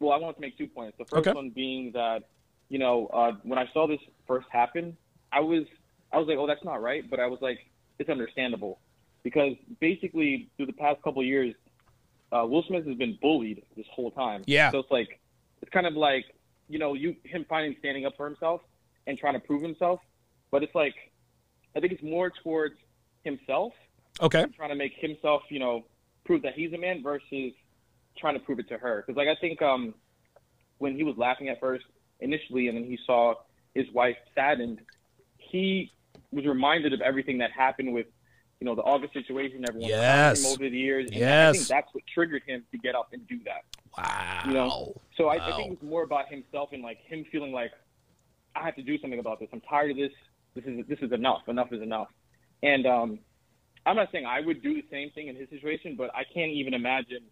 well, 0.00 0.12
I 0.12 0.16
wanted 0.18 0.34
to 0.34 0.40
make 0.40 0.58
two 0.58 0.66
points. 0.66 0.98
The 0.98 1.04
first 1.04 1.28
Okay. 1.28 1.32
one 1.32 1.50
being 1.50 1.92
that, 1.92 2.24
you 2.68 2.78
know, 2.78 3.06
uh, 3.06 3.32
when 3.42 3.58
I 3.58 3.66
saw 3.72 3.86
this 3.86 4.00
first 4.26 4.46
happen, 4.50 4.96
I 5.30 5.40
was, 5.40 5.64
I 6.12 6.18
was 6.18 6.26
like, 6.28 6.38
oh, 6.38 6.46
that's 6.46 6.64
not 6.64 6.82
right. 6.82 7.08
But 7.08 7.20
I 7.20 7.26
was 7.26 7.38
like, 7.40 7.58
it's 7.98 8.10
understandable, 8.10 8.80
because 9.22 9.54
basically 9.80 10.48
through 10.56 10.66
the 10.66 10.72
past 10.72 11.00
couple 11.02 11.20
of 11.20 11.26
years, 11.26 11.54
uh, 12.32 12.44
Will 12.46 12.64
Smith 12.66 12.86
has 12.86 12.96
been 12.96 13.16
bullied 13.22 13.62
this 13.76 13.86
whole 13.94 14.10
time. 14.10 14.42
Yeah. 14.46 14.70
So 14.72 14.80
it's 14.80 14.90
like, 14.90 15.20
it's 15.60 15.70
kind 15.70 15.86
of 15.86 15.94
like, 15.94 16.24
you 16.72 16.78
know, 16.78 16.94
you 16.94 17.14
him 17.24 17.44
finally 17.48 17.76
standing 17.80 18.06
up 18.06 18.14
for 18.16 18.26
himself 18.26 18.62
and 19.06 19.18
trying 19.18 19.34
to 19.34 19.40
prove 19.40 19.62
himself. 19.62 20.00
But 20.50 20.62
it's 20.62 20.74
like, 20.74 20.94
I 21.76 21.80
think 21.80 21.92
it's 21.92 22.02
more 22.02 22.32
towards 22.42 22.76
himself 23.24 23.74
Okay. 24.20 24.46
trying 24.56 24.70
to 24.70 24.74
make 24.74 24.92
himself, 24.98 25.42
you 25.50 25.58
know, 25.58 25.84
prove 26.24 26.42
that 26.42 26.54
he's 26.54 26.72
a 26.72 26.78
man 26.78 27.02
versus 27.02 27.52
trying 28.18 28.34
to 28.34 28.40
prove 28.40 28.58
it 28.58 28.68
to 28.68 28.78
her. 28.78 29.04
Because 29.06 29.16
like 29.18 29.28
I 29.28 29.38
think 29.40 29.60
um, 29.60 29.94
when 30.78 30.94
he 30.94 31.02
was 31.02 31.16
laughing 31.18 31.48
at 31.48 31.60
first 31.60 31.84
initially, 32.20 32.68
and 32.68 32.76
then 32.76 32.84
he 32.84 32.98
saw 33.06 33.34
his 33.74 33.86
wife 33.92 34.16
saddened, 34.34 34.80
he 35.38 35.92
was 36.30 36.46
reminded 36.46 36.92
of 36.92 37.00
everything 37.00 37.38
that 37.38 37.50
happened 37.50 37.92
with, 37.92 38.06
you 38.62 38.66
know, 38.66 38.76
the 38.76 38.82
August 38.82 39.12
situation. 39.12 39.64
Everyone 39.68 39.90
Yes. 39.90 40.38
him 40.38 40.52
over 40.52 40.70
the 40.70 40.78
years. 40.78 41.10
And 41.12 41.24
I 41.24 41.52
think 41.52 41.66
that's 41.66 41.92
what 41.92 42.04
triggered 42.06 42.44
him 42.46 42.62
to 42.70 42.78
get 42.78 42.94
up 42.94 43.08
and 43.12 43.26
do 43.26 43.40
that. 43.44 43.64
Wow. 43.98 44.42
You 44.46 44.52
know, 44.52 44.94
so 45.16 45.26
I, 45.26 45.52
I 45.52 45.56
think 45.56 45.72
it's 45.72 45.82
more 45.82 46.04
about 46.04 46.28
himself 46.28 46.68
and 46.72 46.80
like 46.80 46.98
him 46.98 47.24
feeling 47.32 47.50
like 47.50 47.72
I 48.54 48.62
have 48.62 48.76
to 48.76 48.82
do 48.82 48.96
something 49.00 49.18
about 49.18 49.40
this. 49.40 49.48
I'm 49.52 49.62
tired 49.62 49.90
of 49.90 49.96
this. 49.96 50.12
This 50.54 50.64
is 50.64 50.86
this 50.86 51.00
is 51.00 51.10
enough. 51.10 51.48
Enough 51.48 51.72
is 51.72 51.82
enough. 51.82 52.06
And 52.62 52.86
um, 52.86 53.18
I'm 53.84 53.96
not 53.96 54.12
saying 54.12 54.26
I 54.26 54.40
would 54.40 54.62
do 54.62 54.74
the 54.74 54.84
same 54.88 55.10
thing 55.10 55.26
in 55.26 55.34
his 55.34 55.50
situation, 55.50 55.96
but 55.96 56.14
I 56.14 56.22
can't 56.22 56.52
even 56.52 56.72
imagine 56.72 57.24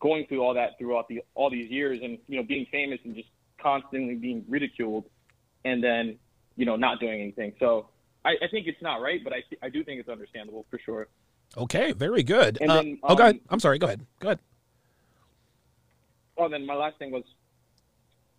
going 0.00 0.26
through 0.26 0.40
all 0.40 0.54
that 0.54 0.78
throughout 0.78 1.06
the 1.08 1.22
all 1.34 1.50
these 1.50 1.70
years 1.70 2.00
and 2.02 2.16
you 2.28 2.38
know 2.38 2.44
being 2.44 2.66
famous 2.72 2.98
and 3.04 3.14
just 3.14 3.28
constantly 3.60 4.14
being 4.14 4.42
ridiculed, 4.48 5.04
and 5.66 5.84
then 5.84 6.18
you 6.56 6.64
know 6.64 6.76
not 6.76 6.98
doing 6.98 7.20
anything. 7.20 7.52
So 7.60 7.90
I, 8.24 8.36
I 8.42 8.48
think 8.50 8.66
it's 8.66 8.82
not 8.82 9.00
right, 9.00 9.22
but 9.22 9.32
I 9.32 9.42
I 9.62 9.68
do 9.68 9.84
think 9.84 10.00
it's 10.00 10.08
understandable 10.08 10.66
for 10.70 10.78
sure. 10.78 11.08
Okay. 11.56 11.92
Very 11.92 12.22
good. 12.22 12.58
And 12.60 12.70
Uh, 12.70 12.74
then, 12.74 12.98
oh, 13.02 13.14
go 13.16 13.24
um, 13.24 13.30
ahead. 13.30 13.40
I'm 13.48 13.60
sorry. 13.60 13.78
Go 13.78 13.86
ahead. 13.86 14.04
Go 14.20 14.28
ahead. 14.28 14.38
Oh, 16.36 16.48
then 16.48 16.66
my 16.66 16.74
last 16.74 16.98
thing 16.98 17.10
was, 17.10 17.24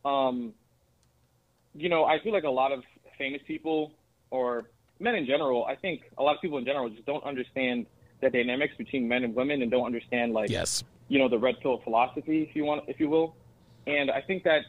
um, 0.05 0.53
you 1.75 1.89
know, 1.89 2.05
I 2.05 2.19
feel 2.21 2.31
like 2.33 2.43
a 2.43 2.49
lot 2.49 2.71
of 2.71 2.83
famous 3.17 3.41
people 3.45 3.91
or 4.31 4.69
men 4.99 5.15
in 5.15 5.25
general, 5.25 5.65
I 5.65 5.75
think 5.75 6.03
a 6.17 6.23
lot 6.23 6.35
of 6.35 6.41
people 6.41 6.57
in 6.57 6.65
general 6.65 6.89
just 6.89 7.05
don't 7.05 7.23
understand 7.23 7.87
the 8.21 8.29
dynamics 8.29 8.73
between 8.77 9.07
men 9.07 9.23
and 9.23 9.33
women 9.35 9.61
and 9.61 9.71
don't 9.71 9.85
understand 9.85 10.33
like 10.33 10.49
yes, 10.49 10.83
you 11.07 11.19
know, 11.19 11.27
the 11.27 11.37
red 11.37 11.59
pill 11.61 11.79
philosophy, 11.79 12.43
if 12.43 12.55
you 12.55 12.63
want, 12.63 12.83
if 12.87 12.99
you 12.99 13.09
will. 13.09 13.35
And 13.87 14.11
I 14.11 14.21
think 14.21 14.43
that 14.43 14.61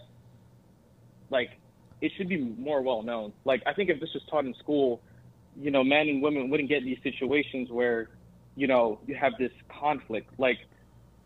like 1.31 1.51
it 2.01 2.13
should 2.17 2.29
be 2.29 2.39
more 2.39 2.83
well 2.83 3.03
known. 3.03 3.33
Like 3.45 3.63
I 3.67 3.73
think 3.73 3.91
if 3.91 4.01
this 4.01 4.11
was 4.15 4.23
taught 4.31 4.45
in 4.45 4.55
school, 4.55 5.01
you 5.59 5.71
know, 5.71 5.85
men 5.85 6.09
and 6.09 6.23
women 6.23 6.49
wouldn't 6.51 6.69
get 6.69 6.85
these 6.85 6.99
situations 7.03 7.71
where, 7.71 8.09
you 8.57 8.67
know, 8.67 8.99
you 9.07 9.15
have 9.15 9.33
this 9.39 9.53
conflict. 9.69 10.31
Like, 10.39 10.59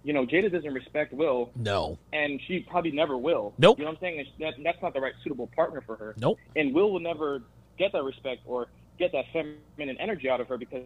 you 0.02 0.12
know, 0.12 0.26
Jada 0.26 0.50
doesn't 0.50 0.72
respect 0.72 1.12
Will, 1.12 1.50
No. 1.56 1.98
and 2.12 2.40
she 2.46 2.60
probably 2.60 2.90
never 2.90 3.16
will. 3.16 3.54
Nope. 3.58 3.78
You 3.78 3.84
know 3.84 3.90
what 3.90 3.96
I'm 3.96 4.00
saying? 4.00 4.26
That, 4.40 4.54
that's 4.62 4.82
not 4.82 4.94
the 4.94 5.00
right 5.00 5.14
suitable 5.22 5.48
partner 5.54 5.80
for 5.80 5.96
her. 5.96 6.14
Nope. 6.18 6.38
And 6.56 6.74
Will 6.74 6.92
will 6.92 7.00
never 7.00 7.42
get 7.78 7.92
that 7.92 8.02
respect 8.04 8.42
or 8.46 8.68
get 8.98 9.12
that 9.12 9.24
feminine 9.32 9.96
energy 9.98 10.28
out 10.28 10.40
of 10.40 10.48
her 10.48 10.58
because 10.58 10.82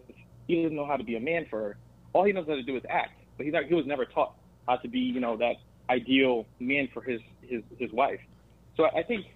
he 0.47 0.63
doesn't 0.63 0.77
know 0.77 0.87
how 0.87 0.97
to 0.97 1.05
be 1.05 1.17
a 1.17 1.21
man 1.21 1.47
for 1.51 1.59
her. 1.61 1.77
All 2.13 2.25
he 2.25 2.33
knows 2.33 2.47
how 2.47 2.55
to 2.55 2.63
do 2.63 2.77
is 2.77 2.83
act, 2.89 3.21
but 3.37 3.45
he's 3.45 3.53
not, 3.53 3.65
he 3.65 3.75
was 3.75 3.87
never 3.87 4.05
taught 4.05 4.35
how 4.67 4.77
to 4.77 4.89
be, 4.89 5.01
you 5.01 5.21
know, 5.21 5.37
that 5.37 5.57
ideal 5.91 6.47
man 6.61 6.89
for 6.93 7.03
his 7.03 7.21
his 7.43 7.63
his 7.79 7.91
wife. 7.93 8.21
So 8.77 8.85
I 8.85 8.99
I 9.01 9.03
think 9.03 9.27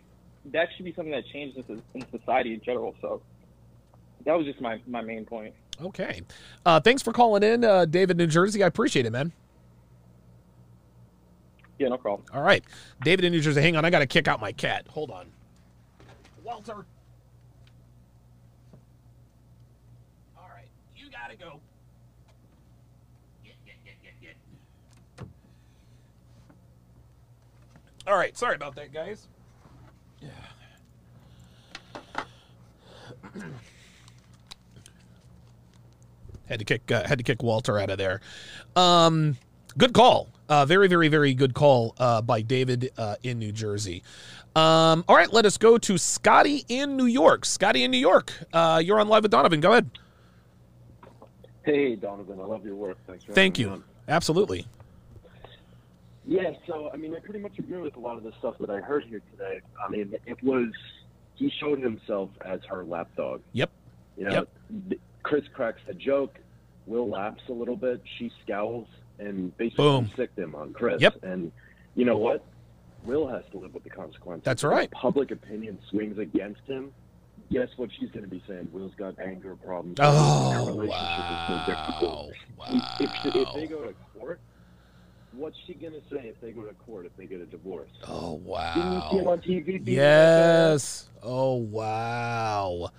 that 0.47 0.69
should 0.77 0.85
be 0.85 0.93
something 0.93 1.12
that 1.12 1.24
changes 1.32 1.64
in, 1.69 1.82
in 1.94 2.05
society 2.10 2.55
in 2.55 2.60
general. 2.60 2.94
So 3.01 3.23
that 4.24 4.36
was 4.36 4.47
just 4.47 4.60
my 4.60 4.81
my 4.86 5.01
main 5.01 5.24
point. 5.24 5.55
Okay. 5.81 6.23
Uh, 6.64 6.81
thanks 6.81 7.02
for 7.02 7.12
calling 7.12 7.43
in, 7.43 7.64
uh, 7.64 7.85
David, 7.86 8.16
New 8.16 8.27
Jersey. 8.27 8.62
I 8.62 8.66
appreciate 8.66 9.06
it, 9.06 9.10
man. 9.10 9.32
Yeah, 11.78 11.89
no 11.89 11.97
problem. 11.97 12.27
All 12.32 12.43
right. 12.43 12.62
David 13.02 13.24
in 13.24 13.32
New 13.32 13.40
Jersey. 13.40 13.60
Hang 13.60 13.77
on. 13.77 13.85
I 13.85 13.90
got 13.90 14.01
to 14.01 14.06
kick 14.06 14.28
out 14.28 14.40
my 14.40 14.52
cat. 14.52 14.86
Hold 14.89 15.10
on. 15.10 15.27
Walter. 16.44 16.85
All 20.36 20.48
right. 20.55 20.69
You 20.94 21.10
got 21.10 21.31
to 21.31 21.36
go. 21.36 21.59
Get, 23.44 23.55
get, 23.66 23.74
get, 23.85 23.94
get, 24.02 24.20
get. 24.20 25.27
All 28.06 28.16
right. 28.16 28.36
Sorry 28.39 28.55
about 28.55 28.77
that, 28.77 28.93
guys. 28.93 29.27
had 36.48 36.59
to 36.59 36.64
kick 36.64 36.90
uh, 36.90 37.06
had 37.06 37.18
to 37.18 37.24
kick 37.24 37.42
Walter 37.42 37.78
out 37.78 37.90
of 37.90 37.98
there. 37.98 38.20
Um, 38.76 39.36
good 39.76 39.92
call. 39.92 40.28
Uh, 40.48 40.66
very 40.66 40.88
very 40.88 41.09
very 41.09 41.34
good 41.34 41.54
call 41.54 41.94
uh, 41.98 42.20
by 42.22 42.42
David 42.42 42.90
uh, 42.98 43.16
in 43.22 43.38
New 43.38 43.52
Jersey. 43.52 44.02
Um, 44.54 45.04
all 45.09 45.16
right, 45.16 45.32
let 45.32 45.46
us 45.46 45.56
go 45.56 45.78
to 45.78 45.96
Scotty 45.96 46.64
in 46.68 46.96
New 46.96 47.06
York. 47.06 47.46
Scotty 47.46 47.84
in 47.84 47.90
New 47.90 47.98
York. 47.98 48.32
Uh, 48.52 48.82
you're 48.84 49.00
on 49.00 49.09
live 49.09 49.22
with 49.22 49.32
Donovan. 49.32 49.60
Go 49.60 49.72
ahead. 49.72 49.90
Hey, 51.62 51.94
Donovan, 51.94 52.38
I 52.40 52.44
love 52.44 52.64
your 52.64 52.74
work. 52.74 52.98
Thanks 53.06 53.24
Thank 53.30 53.59
you. 53.59 53.82
Absolutely. 54.09 54.66
Yeah, 56.26 56.52
so 56.66 56.90
I 56.92 56.96
mean, 56.96 57.14
I 57.14 57.20
pretty 57.20 57.40
much 57.40 57.59
agree 57.59 57.80
with 57.80 57.96
a 57.96 58.00
lot 58.00 58.16
of 58.16 58.24
the 58.24 58.32
stuff 58.38 58.56
that 58.60 58.70
I 58.70 58.80
heard 58.80 59.04
here 59.04 59.22
today. 59.32 59.60
I 59.84 59.90
mean, 59.90 60.14
it 60.26 60.42
was 60.42 60.68
he 61.34 61.50
showed 61.60 61.80
himself 61.80 62.30
as 62.44 62.60
her 62.68 62.84
lapdog. 62.84 63.40
Yep. 63.52 63.70
You 64.16 64.24
know, 64.24 64.46
Yep. 64.90 64.98
Chris 65.22 65.44
cracks 65.54 65.80
a 65.88 65.94
joke. 65.94 66.38
Will 66.86 67.09
laps 67.09 67.42
a 67.48 67.52
little 67.52 67.76
bit. 67.76 68.02
She 68.18 68.30
scowls 68.44 68.88
and 69.18 69.56
basically 69.56 69.84
Boom. 69.84 70.10
sicked 70.16 70.38
him 70.38 70.54
on 70.54 70.72
Chris. 70.72 71.00
Yep. 71.00 71.22
And 71.22 71.52
you 71.94 72.04
know 72.04 72.16
what? 72.18 72.44
Will 73.04 73.26
has 73.28 73.42
to 73.52 73.59
live 73.59 73.72
with 73.74 73.84
the 73.84 73.90
consequences. 73.90 74.44
That's 74.44 74.64
right. 74.64 74.90
Public 74.90 75.30
opinion 75.30 75.78
swings 75.90 76.18
against 76.18 76.62
him. 76.66 76.92
Guess 77.50 77.68
what 77.76 77.90
she's 77.98 78.10
going 78.10 78.24
to 78.24 78.30
be 78.30 78.42
saying? 78.48 78.68
Will's 78.72 78.94
got 78.96 79.18
anger 79.18 79.56
problems. 79.56 79.98
Oh, 80.00 80.50
Their 80.64 80.74
relationship 80.74 81.24
is 81.30 81.46
so 81.48 81.60
difficult. 81.66 82.32
If, 83.00 83.00
if, 83.26 83.36
if 83.36 83.54
they 83.54 83.66
go 83.66 83.82
to 83.82 83.94
court, 84.18 84.40
what's 85.34 85.56
she 85.66 85.74
going 85.74 85.92
to 85.92 86.00
say 86.10 86.28
if 86.28 86.40
they 86.40 86.52
go 86.52 86.62
to 86.62 86.74
court 86.74 87.06
if 87.06 87.16
they 87.16 87.26
get 87.26 87.40
a 87.40 87.46
divorce? 87.46 87.90
Oh 88.06 88.38
Didn't 88.38 88.46
you 88.46 88.50
wow. 88.50 89.09
see 89.10 89.18
on 89.18 89.38
TV? 89.40 89.82
Yes. 89.86 91.09
Oh 91.22 91.54
wow. 91.54 92.90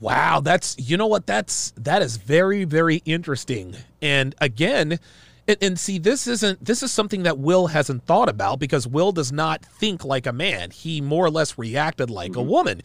Wow, 0.00 0.40
that's 0.40 0.76
you 0.78 0.96
know 0.96 1.06
what 1.06 1.26
that's 1.26 1.72
that 1.76 2.02
is 2.02 2.16
very 2.16 2.64
very 2.64 3.02
interesting. 3.04 3.76
And 4.00 4.34
again, 4.40 4.98
and, 5.46 5.58
and 5.60 5.78
see 5.78 5.98
this 5.98 6.26
isn't 6.26 6.64
this 6.64 6.82
is 6.82 6.90
something 6.90 7.24
that 7.24 7.38
Will 7.38 7.66
hasn't 7.66 8.04
thought 8.06 8.28
about 8.28 8.58
because 8.58 8.86
Will 8.86 9.12
does 9.12 9.30
not 9.30 9.62
think 9.64 10.04
like 10.04 10.26
a 10.26 10.32
man. 10.32 10.70
He 10.70 11.00
more 11.00 11.26
or 11.26 11.30
less 11.30 11.58
reacted 11.58 12.08
like 12.08 12.32
a 12.32 12.34
mm-hmm. 12.36 12.48
woman. 12.48 12.82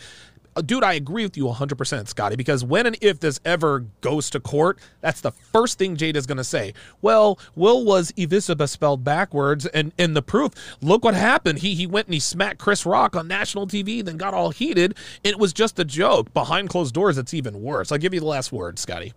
Uh, 0.56 0.61
Dude, 0.61 0.84
I 0.84 0.94
agree 0.94 1.23
with 1.23 1.36
you 1.36 1.45
100%, 1.45 2.07
Scotty, 2.07 2.36
because 2.36 2.64
when 2.64 2.86
and 2.86 2.98
if 3.02 3.19
this 3.19 3.40
ever 3.44 3.86
goes 4.02 4.30
to 4.30 4.40
court, 4.40 4.80
that's 5.02 5.22
the 5.22 5.32
first 5.32 5.77
thing 5.77 5.98
Jada's 5.98 6.26
going 6.26 6.38
to 6.38 6.45
say. 6.45 6.73
Well, 7.02 7.38
Will 7.56 7.84
was 7.84 8.11
Evisaba 8.14 8.69
spelled 8.69 9.03
backwards, 9.03 9.65
and, 9.65 9.91
and 9.98 10.15
the 10.15 10.22
proof, 10.22 10.53
look 10.82 11.03
what 11.03 11.14
happened. 11.14 11.60
He, 11.60 11.76
he 11.76 11.86
went 11.86 12.07
and 12.07 12.14
he 12.14 12.19
smacked 12.19 12.60
Chris 12.60 12.86
Rock 12.86 13.15
on 13.15 13.27
national 13.27 13.68
TV, 13.68 14.03
then 14.03 14.18
got 14.18 14.34
all 14.34 14.52
heated. 14.52 14.95
It 15.23 15.38
was 15.40 15.52
just 15.52 15.77
a 15.77 15.86
joke. 15.86 16.34
Behind 16.34 16.69
closed 16.69 16.94
doors, 16.94 17.18
it's 17.18 17.34
even 17.34 17.61
worse. 17.61 17.91
I'll 17.91 17.98
give 17.98 18.14
you 18.14 18.22
the 18.22 18.26
last 18.26 18.52
word, 18.52 18.80
Scotty. 18.80 19.14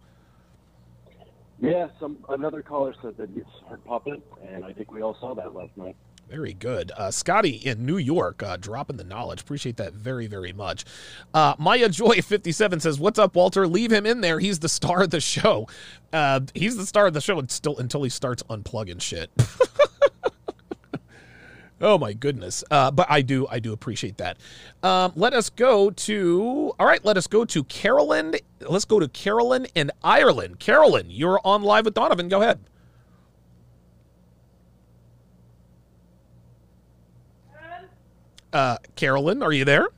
Yeah, 1.60 1.88
some 1.98 2.18
another 2.28 2.62
caller 2.62 2.94
said 3.02 3.16
that 3.16 3.30
he's 3.34 3.42
her 3.68 3.78
popping, 3.78 4.22
and 4.48 4.64
I 4.64 4.72
think 4.72 4.92
we 4.92 5.02
all 5.02 5.16
saw 5.20 5.34
that 5.34 5.54
last 5.54 5.76
night. 5.76 5.96
Very 6.28 6.52
good. 6.52 6.92
Uh, 6.94 7.10
Scotty 7.10 7.52
in 7.52 7.86
New 7.86 7.96
York, 7.96 8.42
uh, 8.42 8.58
dropping 8.58 8.98
the 8.98 9.04
knowledge. 9.04 9.40
Appreciate 9.40 9.78
that 9.78 9.94
very, 9.94 10.26
very 10.26 10.52
much. 10.52 10.84
Uh, 11.32 11.54
Maya 11.58 11.88
Joy57 11.88 12.82
says, 12.82 13.00
What's 13.00 13.18
up, 13.18 13.34
Walter? 13.34 13.66
Leave 13.66 13.90
him 13.90 14.04
in 14.04 14.20
there. 14.20 14.38
He's 14.38 14.58
the 14.58 14.68
star 14.68 15.04
of 15.04 15.10
the 15.10 15.20
show. 15.20 15.66
Uh, 16.12 16.40
he's 16.54 16.76
the 16.76 16.84
star 16.84 17.06
of 17.06 17.14
the 17.14 17.22
show 17.22 17.38
until, 17.38 17.78
until 17.78 18.02
he 18.02 18.10
starts 18.10 18.42
unplugging 18.44 19.00
shit. 19.00 19.30
oh, 21.80 21.96
my 21.96 22.12
goodness. 22.12 22.62
Uh, 22.70 22.90
but 22.90 23.06
I 23.08 23.22
do, 23.22 23.46
I 23.48 23.58
do 23.58 23.72
appreciate 23.72 24.18
that. 24.18 24.36
Um, 24.82 25.12
let 25.16 25.32
us 25.32 25.48
go 25.48 25.88
to, 25.88 26.74
all 26.78 26.86
right, 26.86 27.02
let 27.06 27.16
us 27.16 27.26
go 27.26 27.46
to 27.46 27.64
Carolyn. 27.64 28.34
Let's 28.60 28.84
go 28.84 29.00
to 29.00 29.08
Carolyn 29.08 29.66
in 29.74 29.90
Ireland. 30.04 30.60
Carolyn, 30.60 31.06
you're 31.08 31.40
on 31.42 31.62
live 31.62 31.86
with 31.86 31.94
Donovan. 31.94 32.28
Go 32.28 32.42
ahead. 32.42 32.60
Uh, 38.52 38.78
Carolyn, 38.96 39.42
are 39.42 39.52
you 39.52 39.64
there? 39.64 39.88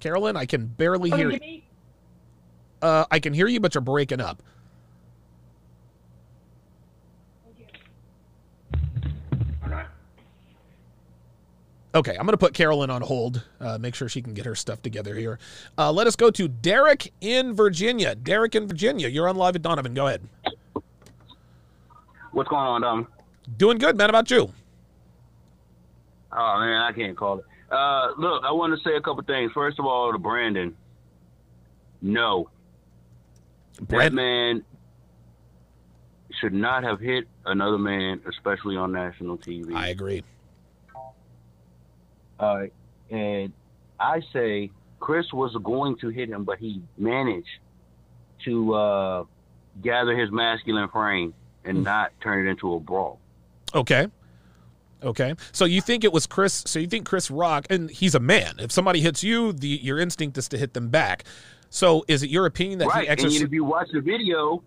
Carolyn, 0.00 0.36
I 0.36 0.46
can 0.46 0.66
barely 0.66 1.10
hear 1.10 1.30
you. 1.30 1.62
Uh, 2.80 3.04
I 3.10 3.18
can 3.20 3.34
hear 3.34 3.46
you, 3.46 3.60
but 3.60 3.74
you're 3.74 3.82
breaking 3.82 4.20
up. 4.20 4.42
Okay, 11.92 12.12
I'm 12.12 12.24
going 12.24 12.32
to 12.32 12.38
put 12.38 12.54
Carolyn 12.54 12.88
on 12.88 13.02
hold. 13.02 13.44
Uh, 13.60 13.76
make 13.76 13.96
sure 13.96 14.08
she 14.08 14.22
can 14.22 14.32
get 14.32 14.44
her 14.44 14.54
stuff 14.54 14.80
together 14.80 15.16
here. 15.16 15.40
Uh, 15.76 15.90
let 15.90 16.06
us 16.06 16.14
go 16.14 16.30
to 16.30 16.46
Derek 16.46 17.12
in 17.20 17.52
Virginia. 17.52 18.14
Derek 18.14 18.54
in 18.54 18.68
Virginia, 18.68 19.08
you're 19.08 19.28
on 19.28 19.34
live 19.34 19.56
at 19.56 19.62
Donovan. 19.62 19.92
Go 19.92 20.06
ahead. 20.06 20.22
What's 22.32 22.48
going 22.48 22.62
on, 22.66 22.80
Dom? 22.82 23.08
Doing 23.56 23.78
good, 23.78 23.96
man. 23.96 24.10
About 24.10 24.30
you? 24.30 24.52
Oh 26.32 26.60
man, 26.60 26.80
I 26.82 26.92
can't 26.92 27.16
call 27.16 27.38
it. 27.38 27.44
Uh, 27.70 28.08
look, 28.18 28.42
I 28.44 28.52
want 28.52 28.76
to 28.76 28.88
say 28.88 28.96
a 28.96 29.00
couple 29.00 29.22
things. 29.24 29.50
First 29.52 29.78
of 29.78 29.84
all, 29.84 30.12
to 30.12 30.18
Brandon, 30.18 30.76
no, 32.00 32.50
Brand- 33.80 34.12
that 34.12 34.14
man 34.14 34.64
should 36.40 36.52
not 36.52 36.84
have 36.84 37.00
hit 37.00 37.26
another 37.46 37.78
man, 37.78 38.20
especially 38.28 38.76
on 38.76 38.92
national 38.92 39.38
TV. 39.38 39.74
I 39.74 39.88
agree. 39.88 40.22
Uh, 42.38 42.62
and 43.10 43.52
I 43.98 44.20
say 44.32 44.70
Chris 45.00 45.26
was 45.32 45.54
going 45.62 45.96
to 45.98 46.08
hit 46.08 46.28
him, 46.28 46.44
but 46.44 46.58
he 46.58 46.80
managed 46.96 47.48
to 48.44 48.74
uh, 48.74 49.24
gather 49.82 50.16
his 50.16 50.30
masculine 50.30 50.88
frame 50.88 51.34
and 51.64 51.78
hmm. 51.78 51.82
not 51.84 52.12
turn 52.20 52.46
it 52.46 52.50
into 52.50 52.74
a 52.74 52.80
brawl. 52.80 53.18
Okay. 53.74 54.08
Okay. 55.02 55.34
So 55.52 55.64
you 55.64 55.80
think 55.80 56.04
it 56.04 56.12
was 56.12 56.26
Chris? 56.26 56.62
So 56.66 56.78
you 56.78 56.86
think 56.86 57.06
Chris 57.06 57.30
Rock, 57.30 57.66
and 57.70 57.90
he's 57.90 58.14
a 58.14 58.20
man. 58.20 58.54
If 58.58 58.70
somebody 58.72 59.00
hits 59.00 59.24
you, 59.24 59.52
the 59.52 59.68
your 59.68 59.98
instinct 59.98 60.36
is 60.38 60.48
to 60.48 60.58
hit 60.58 60.74
them 60.74 60.88
back. 60.88 61.24
So 61.70 62.04
is 62.08 62.22
it 62.22 62.30
your 62.30 62.46
opinion 62.46 62.80
that 62.80 62.88
right. 62.88 63.04
he 63.04 63.08
exercised? 63.08 63.36
And 63.36 63.46
if 63.46 63.52
you 63.52 63.64
watch 63.64 63.88
the 63.92 64.00
video, 64.00 64.62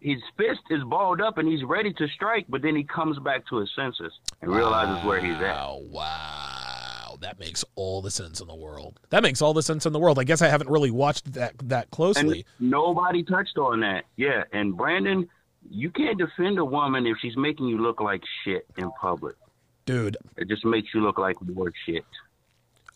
his 0.00 0.18
fist 0.36 0.60
is 0.70 0.82
balled 0.84 1.20
up 1.20 1.38
and 1.38 1.48
he's 1.48 1.62
ready 1.62 1.92
to 1.94 2.08
strike, 2.08 2.46
but 2.48 2.62
then 2.62 2.74
he 2.74 2.84
comes 2.84 3.18
back 3.18 3.46
to 3.48 3.58
his 3.58 3.70
senses 3.76 4.12
and 4.40 4.50
realizes 4.50 5.04
where 5.04 5.20
he's 5.20 5.36
at. 5.36 5.54
Wow, 5.54 5.80
wow. 5.90 7.18
That 7.20 7.38
makes 7.38 7.64
all 7.76 8.02
the 8.02 8.10
sense 8.10 8.40
in 8.40 8.46
the 8.46 8.54
world. 8.54 9.00
That 9.10 9.22
makes 9.22 9.40
all 9.40 9.54
the 9.54 9.62
sense 9.62 9.86
in 9.86 9.92
the 9.92 9.98
world. 9.98 10.18
I 10.18 10.24
guess 10.24 10.42
I 10.42 10.48
haven't 10.48 10.68
really 10.68 10.90
watched 10.90 11.32
that 11.32 11.54
that 11.64 11.90
closely. 11.90 12.44
And 12.58 12.70
nobody 12.70 13.22
touched 13.22 13.58
on 13.58 13.80
that. 13.80 14.04
Yeah. 14.16 14.44
And 14.52 14.76
Brandon, 14.76 15.28
you 15.70 15.90
can't 15.90 16.18
defend 16.18 16.58
a 16.58 16.64
woman 16.64 17.06
if 17.06 17.18
she's 17.20 17.36
making 17.36 17.66
you 17.66 17.78
look 17.78 18.00
like 18.00 18.22
shit 18.44 18.66
in 18.76 18.90
public. 19.00 19.36
Dude. 19.84 20.16
It 20.36 20.48
just 20.48 20.64
makes 20.64 20.92
you 20.92 21.00
look 21.00 21.18
like 21.18 21.40
more 21.42 21.72
shit. 21.84 22.04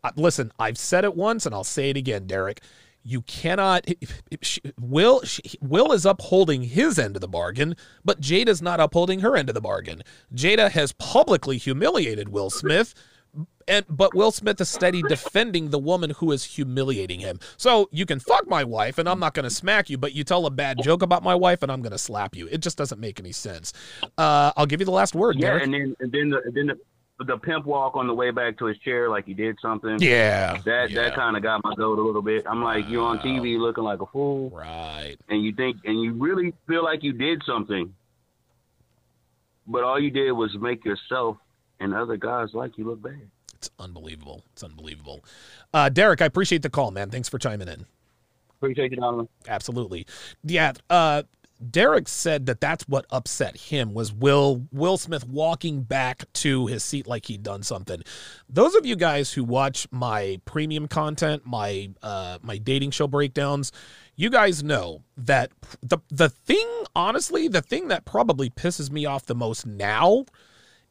Uh, 0.03 0.11
listen, 0.17 0.53
I've 0.59 0.79
said 0.79 1.05
it 1.05 1.15
once 1.15 1.47
and 1.47 1.55
I'll 1.55 1.65
say 1.65 1.91
it 1.91 1.97
again, 1.97 2.27
Derek. 2.27 2.61
You 3.03 3.23
cannot. 3.23 3.87
She, 4.43 4.61
Will 4.79 5.23
she, 5.23 5.43
Will 5.61 5.93
is 5.93 6.05
upholding 6.05 6.63
his 6.63 6.99
end 6.99 7.17
of 7.17 7.21
the 7.21 7.29
bargain, 7.29 7.75
but 8.05 8.21
Jada's 8.21 8.61
not 8.61 8.79
upholding 8.79 9.21
her 9.21 9.37
end 9.37 9.49
of 9.49 9.55
the 9.55 9.61
bargain. 9.61 10.03
Jada 10.35 10.71
has 10.71 10.93
publicly 10.93 11.57
humiliated 11.57 12.29
Will 12.29 12.51
Smith, 12.51 12.95
and 13.71 13.87
but 13.89 14.15
Will 14.15 14.33
Smith 14.33 14.61
is 14.61 14.69
steady 14.69 15.01
defending 15.03 15.71
the 15.71 15.79
woman 15.79 16.11
who 16.11 16.33
is 16.33 16.45
humiliating 16.45 17.21
him. 17.21 17.39
So 17.57 17.89
you 17.93 18.05
can 18.05 18.19
fuck 18.21 18.47
my 18.49 18.65
wife, 18.65 18.99
and 18.99 19.09
I'm 19.09 19.21
not 19.21 19.33
going 19.35 19.45
to 19.45 19.51
smack 19.51 19.89
you, 19.89 19.97
but 19.97 20.13
you 20.13 20.25
tell 20.25 20.45
a 20.47 20.51
bad 20.51 20.79
joke 20.83 21.01
about 21.03 21.23
my 21.23 21.35
wife, 21.35 21.63
and 21.63 21.71
I'm 21.73 21.81
going 21.81 21.93
to 21.93 21.99
slap 21.99 22.37
you. 22.37 22.49
It 22.51 22.59
just 22.61 22.77
doesn't 22.77 23.01
make 23.01 23.19
any 23.21 23.33
sense. 23.33 23.73
Uh, 24.19 24.53
I'll 24.57 24.67
give 24.67 24.81
you 24.81 24.87
the 24.87 24.91
last 24.93 25.15
word, 25.15 25.37
Yeah, 25.39 25.49
Derek. 25.49 25.63
and 25.65 25.73
then 25.75 25.97
and 26.01 26.13
then 26.13 26.31
the 26.31 26.43
then 26.53 26.67
the, 26.67 27.25
the 27.25 27.37
pimp 27.39 27.67
walk 27.67 27.97
on 27.97 28.07
the 28.07 28.15
way 28.15 28.31
back 28.31 28.59
to 28.59 28.65
his 28.65 28.79
chair 28.79 29.09
like 29.11 29.27
he 29.27 29.35
did 29.35 29.57
something. 29.63 29.99
Yeah, 30.01 30.59
That 30.65 30.91
yeah. 30.91 31.03
that 31.03 31.15
kind 31.15 31.37
of 31.37 31.43
got 31.43 31.63
my 31.63 31.75
goat 31.75 31.99
a 31.99 32.03
little 32.03 32.23
bit. 32.23 32.47
I'm 32.47 32.63
like, 32.65 32.89
you're 32.89 33.05
on 33.05 33.19
TV 33.19 33.59
looking 33.59 33.85
like 33.85 34.01
a 34.01 34.07
fool. 34.07 34.51
Right. 34.51 35.17
And 35.29 35.45
you 35.45 35.53
think 35.53 35.77
and 35.85 36.01
you 36.03 36.15
really 36.15 36.53
feel 36.67 36.83
like 36.83 37.03
you 37.03 37.13
did 37.13 37.43
something. 37.47 37.95
But 39.67 39.85
all 39.85 40.01
you 40.01 40.11
did 40.11 40.33
was 40.33 40.51
make 40.59 40.85
yourself 40.85 41.37
and 41.79 41.95
other 41.95 42.17
guys 42.17 42.49
like 42.55 42.77
you 42.79 42.85
look 42.87 43.03
bad. 43.03 43.21
It's 43.61 43.71
unbelievable. 43.79 44.43
It's 44.53 44.65
unbelievable. 44.65 45.23
Uh, 45.75 45.91
Derek, 45.91 46.23
I 46.23 46.25
appreciate 46.25 46.63
the 46.63 46.71
call, 46.71 46.91
man. 46.93 47.11
Thanks 47.11 47.29
for 47.29 47.39
chiming 47.39 47.69
in. 47.69 47.85
Appreciate 48.57 48.91
you, 48.91 48.97
Donovan. 48.97 49.29
Absolutely. 49.47 50.07
Yeah. 50.43 50.73
Uh, 50.89 51.25
Derek 51.71 52.09
said 52.09 52.47
that 52.47 52.63
that's 52.63 52.89
what 52.89 53.05
upset 53.11 53.55
him 53.55 53.93
was 53.93 54.15
Will 54.15 54.67
Will 54.73 54.97
Smith 54.97 55.29
walking 55.29 55.83
back 55.83 56.25
to 56.35 56.67
his 56.69 56.83
seat 56.83 57.07
like 57.07 57.27
he'd 57.27 57.43
done 57.43 57.63
something. 57.63 58.03
Those 58.49 58.75
of 58.75 58.87
you 58.87 58.97
guys 58.97 59.35
who 59.35 59.45
watch 59.45 59.87
my 59.91 60.41
premium 60.47 60.89
content, 60.89 61.43
my 61.45 61.91
uh, 62.03 62.39
my 62.41 62.57
dating 62.57 62.93
show 62.93 63.07
breakdowns, 63.07 63.73
you 64.17 64.31
guys 64.31 64.65
know 64.65 65.03
that 65.19 65.53
the 65.83 65.99
the 66.09 66.31
thing, 66.31 66.67
honestly, 66.97 67.47
the 67.47 67.61
thing 67.61 67.89
that 67.89 68.07
probably 68.07 68.49
pisses 68.49 68.91
me 68.91 69.05
off 69.05 69.27
the 69.27 69.35
most 69.35 69.67
now 69.67 70.25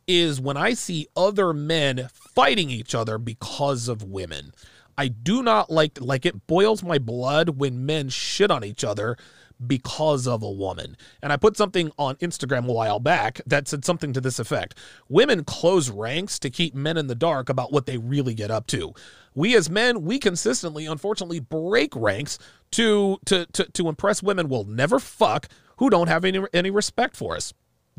is 0.10 0.42
when 0.42 0.58
I 0.58 0.74
see 0.74 1.08
other 1.16 1.54
men 1.54 2.10
fighting 2.12 2.72
each 2.72 2.96
other 2.96 3.20
because 3.20 3.88
of 3.88 4.02
women. 4.02 4.54
I 4.98 5.08
do 5.08 5.44
not 5.44 5.70
like 5.70 6.02
like 6.02 6.26
it 6.26 6.48
boils 6.48 6.82
my 6.84 6.98
blood 6.98 7.50
when 7.60 7.86
men 7.86 8.10
shit 8.10 8.50
on 8.50 8.66
each 8.66 8.84
other 8.84 9.18
because 9.66 10.26
of 10.28 10.42
a 10.42 10.50
woman. 10.50 10.98
And 11.22 11.32
I 11.32 11.38
put 11.38 11.56
something 11.56 11.92
on 11.98 12.16
Instagram 12.16 12.68
a 12.68 12.74
while 12.74 13.00
back 13.00 13.40
that 13.46 13.68
said 13.68 13.86
something 13.86 14.12
to 14.14 14.22
this 14.22 14.40
effect. 14.40 14.76
Women 15.10 15.44
close 15.44 15.92
ranks 15.92 16.40
to 16.40 16.50
keep 16.50 16.74
men 16.74 16.98
in 16.98 17.08
the 17.08 17.16
dark 17.16 17.48
about 17.48 17.72
what 17.72 17.86
they 17.86 17.98
really 17.98 18.34
get 18.34 18.50
up 18.50 18.66
to. 18.68 18.94
We 19.36 19.56
as 19.56 19.70
men, 19.70 20.02
we 20.02 20.18
consistently 20.18 20.88
unfortunately 20.88 21.40
break 21.40 21.96
ranks 21.96 22.40
to 22.72 23.20
to 23.26 23.46
to, 23.54 23.66
to 23.66 23.90
impress 23.90 24.24
women 24.24 24.50
we'll 24.50 24.64
never 24.64 24.98
fuck 24.98 25.48
who 25.78 25.92
don't 25.92 26.08
have 26.08 26.26
any 26.26 26.42
any 26.52 26.72
respect 26.72 27.16
for 27.16 27.36
us 27.36 27.54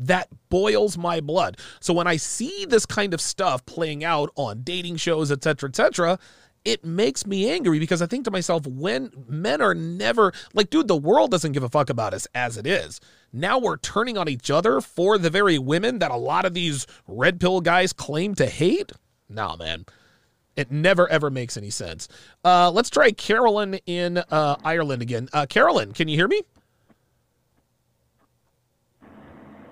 that 0.07 0.27
boils 0.49 0.97
my 0.97 1.21
blood. 1.21 1.57
So 1.79 1.93
when 1.93 2.07
I 2.07 2.17
see 2.17 2.65
this 2.65 2.85
kind 2.85 3.13
of 3.13 3.21
stuff 3.21 3.65
playing 3.65 4.03
out 4.03 4.31
on 4.35 4.61
dating 4.63 4.97
shows, 4.97 5.31
etc., 5.31 5.69
etc., 5.69 6.19
it 6.63 6.85
makes 6.85 7.25
me 7.25 7.49
angry 7.49 7.79
because 7.79 8.01
I 8.01 8.05
think 8.05 8.25
to 8.25 8.31
myself, 8.31 8.67
when 8.67 9.11
men 9.27 9.61
are 9.61 9.73
never 9.73 10.31
like, 10.53 10.69
dude, 10.69 10.87
the 10.87 10.95
world 10.95 11.31
doesn't 11.31 11.53
give 11.53 11.63
a 11.63 11.69
fuck 11.69 11.89
about 11.89 12.13
us 12.13 12.27
as 12.35 12.57
it 12.57 12.67
is. 12.67 12.99
Now 13.33 13.57
we're 13.57 13.77
turning 13.77 14.17
on 14.17 14.29
each 14.29 14.51
other 14.51 14.79
for 14.79 15.17
the 15.17 15.29
very 15.29 15.57
women 15.57 15.99
that 15.99 16.11
a 16.11 16.17
lot 16.17 16.45
of 16.45 16.53
these 16.53 16.85
red 17.07 17.39
pill 17.39 17.61
guys 17.61 17.93
claim 17.93 18.35
to 18.35 18.45
hate. 18.45 18.91
Nah, 19.27 19.55
man. 19.55 19.85
It 20.55 20.69
never 20.69 21.07
ever 21.07 21.29
makes 21.29 21.55
any 21.55 21.69
sense. 21.69 22.09
Uh, 22.43 22.69
let's 22.69 22.89
try 22.89 23.11
Carolyn 23.11 23.75
in 23.85 24.17
uh, 24.17 24.57
Ireland 24.63 25.01
again. 25.01 25.29
Uh, 25.31 25.45
Carolyn, 25.45 25.93
can 25.93 26.09
you 26.09 26.17
hear 26.17 26.27
me? 26.27 26.41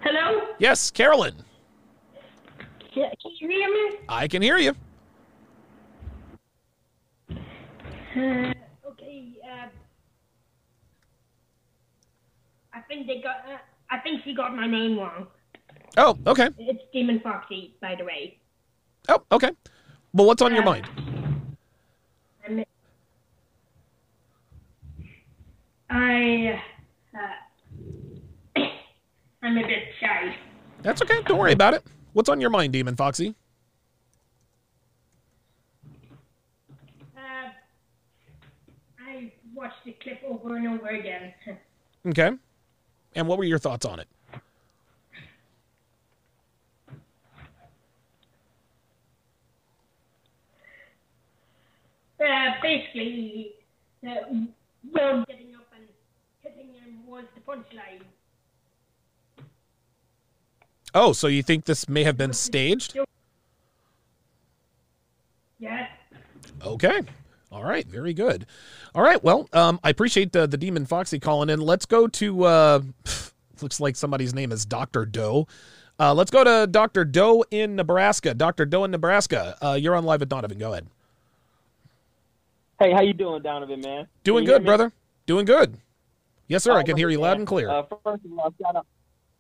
Hello? 0.02 0.42
Yes, 0.60 0.92
Carolyn. 0.92 1.36
Can 2.94 3.12
can 3.22 3.32
you 3.40 3.50
hear 3.50 3.70
me? 3.70 4.00
I 4.08 4.28
can 4.28 4.42
hear 4.42 4.58
you. 4.58 4.74
Uh, 7.30 8.54
okay, 8.88 9.38
uh, 9.44 9.68
I 12.74 12.82
think 12.88 13.08
they 13.08 13.22
got, 13.22 13.38
uh, 13.48 13.58
I 13.92 14.00
think 14.00 14.24
she 14.24 14.34
got 14.34 14.56
my 14.56 14.66
name 14.68 14.98
wrong. 14.98 15.28
Oh, 15.98 16.18
okay. 16.26 16.50
It's 16.58 16.82
Demon 16.92 17.20
Foxy, 17.20 17.76
by 17.82 17.96
the 17.96 18.04
way. 18.04 18.40
Oh, 19.10 19.24
okay. 19.32 19.52
Well, 20.14 20.26
what's 20.26 20.42
on 20.42 20.54
your 20.54 20.64
mind? 20.64 20.88
I'm, 22.48 22.66
I, 25.90 26.62
uh, 27.14 27.18
I'm 29.42 29.58
a 29.58 29.62
bit 29.62 29.84
shy. 30.00 30.36
That's 30.82 31.02
okay. 31.02 31.22
Don't 31.24 31.38
worry 31.38 31.54
about 31.54 31.74
it. 31.74 31.84
What's 32.14 32.30
on 32.30 32.42
your 32.42 32.50
mind, 32.50 32.74
Demon 32.74 32.96
Foxy? 32.96 33.36
Uh, 37.16 37.50
I 39.08 39.32
watched 39.54 39.84
the 39.86 39.94
clip 40.04 40.20
over 40.28 40.56
and 40.58 40.68
over 40.68 40.88
again. 40.90 41.34
Okay. 42.08 42.32
And 43.14 43.28
what 43.28 43.38
were 43.38 43.44
your 43.44 43.60
thoughts 43.60 43.86
on 43.86 44.00
it? 44.00 44.08
Uh, 52.20 52.52
basically, 52.62 53.54
uh, 54.08 54.16
Will 54.94 55.26
getting 55.26 55.56
up 55.56 55.68
and 55.76 55.88
hitting 56.42 56.74
him 56.74 57.06
was 57.06 57.26
the 57.36 57.42
punchline. 57.42 58.02
Oh, 60.94 61.14
so 61.14 61.28
you 61.28 61.44
think 61.44 61.66
this 61.66 61.88
may 61.88 62.04
have 62.04 62.18
been 62.18 62.34
staged? 62.34 62.98
Yes. 65.60 65.90
Okay. 66.64 67.02
All 67.52 67.64
right. 67.64 67.86
Very 67.88 68.14
good. 68.14 68.46
All 68.96 69.02
right. 69.02 69.24
Well, 69.24 69.48
um, 69.54 69.80
I 69.84 69.90
appreciate 69.90 70.32
the, 70.32 70.48
the 70.48 70.58
Demon 70.58 70.86
Foxy 70.86 71.20
calling 71.20 71.50
in. 71.50 71.60
Let's 71.60 71.86
go 71.86 72.08
to, 72.08 72.44
uh, 72.44 72.82
looks 73.62 73.80
like 73.80 73.96
somebody's 73.96 74.34
name 74.34 74.52
is 74.52 74.66
Dr. 74.66 75.06
Doe. 75.06 75.48
Uh, 76.00 76.14
let's 76.14 76.32
go 76.32 76.44
to 76.44 76.66
Dr. 76.68 77.04
Doe 77.04 77.44
in 77.52 77.76
Nebraska. 77.76 78.34
Dr. 78.34 78.66
Doe 78.66 78.86
in 78.86 78.92
Nebraska. 78.92 79.58
Uh, 79.62 79.74
you're 79.74 79.96
on 79.96 80.06
live 80.06 80.22
at 80.22 80.30
Donovan. 80.30 80.58
Go 80.58 80.72
ahead. 80.72 80.88
Hey, 82.80 82.94
how 82.94 83.02
you 83.02 83.12
doing, 83.14 83.42
Donovan, 83.42 83.82
man? 83.82 84.08
Doing 84.24 84.46
Can 84.46 84.52
you 84.52 84.58
good, 84.58 84.62
me? 84.62 84.66
brother. 84.68 84.92
Doing 85.26 85.46
good. 85.46 85.78
Yes, 86.48 86.64
sir. 86.64 86.72
I 86.78 86.84
can 86.84 86.96
hear 86.96 87.10
you 87.10 87.20
loud 87.20 87.38
and 87.38 87.46
clear. 87.46 87.70
Uh, 87.70 87.84
first 87.84 88.24
of 88.26 88.40
all, 88.40 88.54
shout 88.62 88.78
out. 88.78 88.88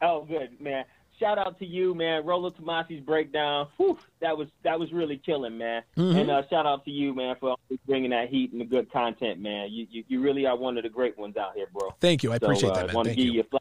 Oh, 0.01 0.25
good, 0.25 0.59
man. 0.59 0.83
Shout 1.19 1.37
out 1.37 1.59
to 1.59 1.65
you, 1.65 1.93
man. 1.93 2.25
Rollo 2.25 2.49
Tomassi's 2.49 3.01
breakdown. 3.03 3.67
Whew, 3.77 3.97
that 4.21 4.37
was 4.37 4.47
that 4.63 4.79
was 4.79 4.91
really 4.93 5.17
killing, 5.17 5.57
man. 5.57 5.83
Mhm. 5.97 6.21
And 6.21 6.31
uh, 6.31 6.43
shout 6.49 6.65
out 6.65 6.85
to 6.85 6.91
you, 6.91 7.13
man, 7.13 7.35
for 7.39 7.49
always 7.49 7.79
bringing 7.85 8.11
that 8.11 8.29
heat 8.29 8.51
and 8.53 8.61
the 8.61 8.65
good 8.65 8.91
content, 8.91 9.39
man. 9.41 9.69
You 9.71 9.85
you, 9.89 10.03
you 10.07 10.21
really 10.21 10.45
are 10.45 10.55
one 10.55 10.77
of 10.77 10.83
the 10.83 10.89
great 10.89 11.17
ones 11.17 11.35
out 11.35 11.55
here, 11.55 11.67
bro. 11.73 11.89
Thank 11.99 12.23
you. 12.23 12.31
I 12.31 12.37
So, 12.37 12.45
appreciate 12.45 12.69
uh, 12.71 12.75
that, 12.75 12.85
man. 12.87 12.95
Want 12.95 13.07
to 13.09 13.15
give 13.15 13.25
you. 13.25 13.31
you 13.33 13.43
a. 13.51 13.59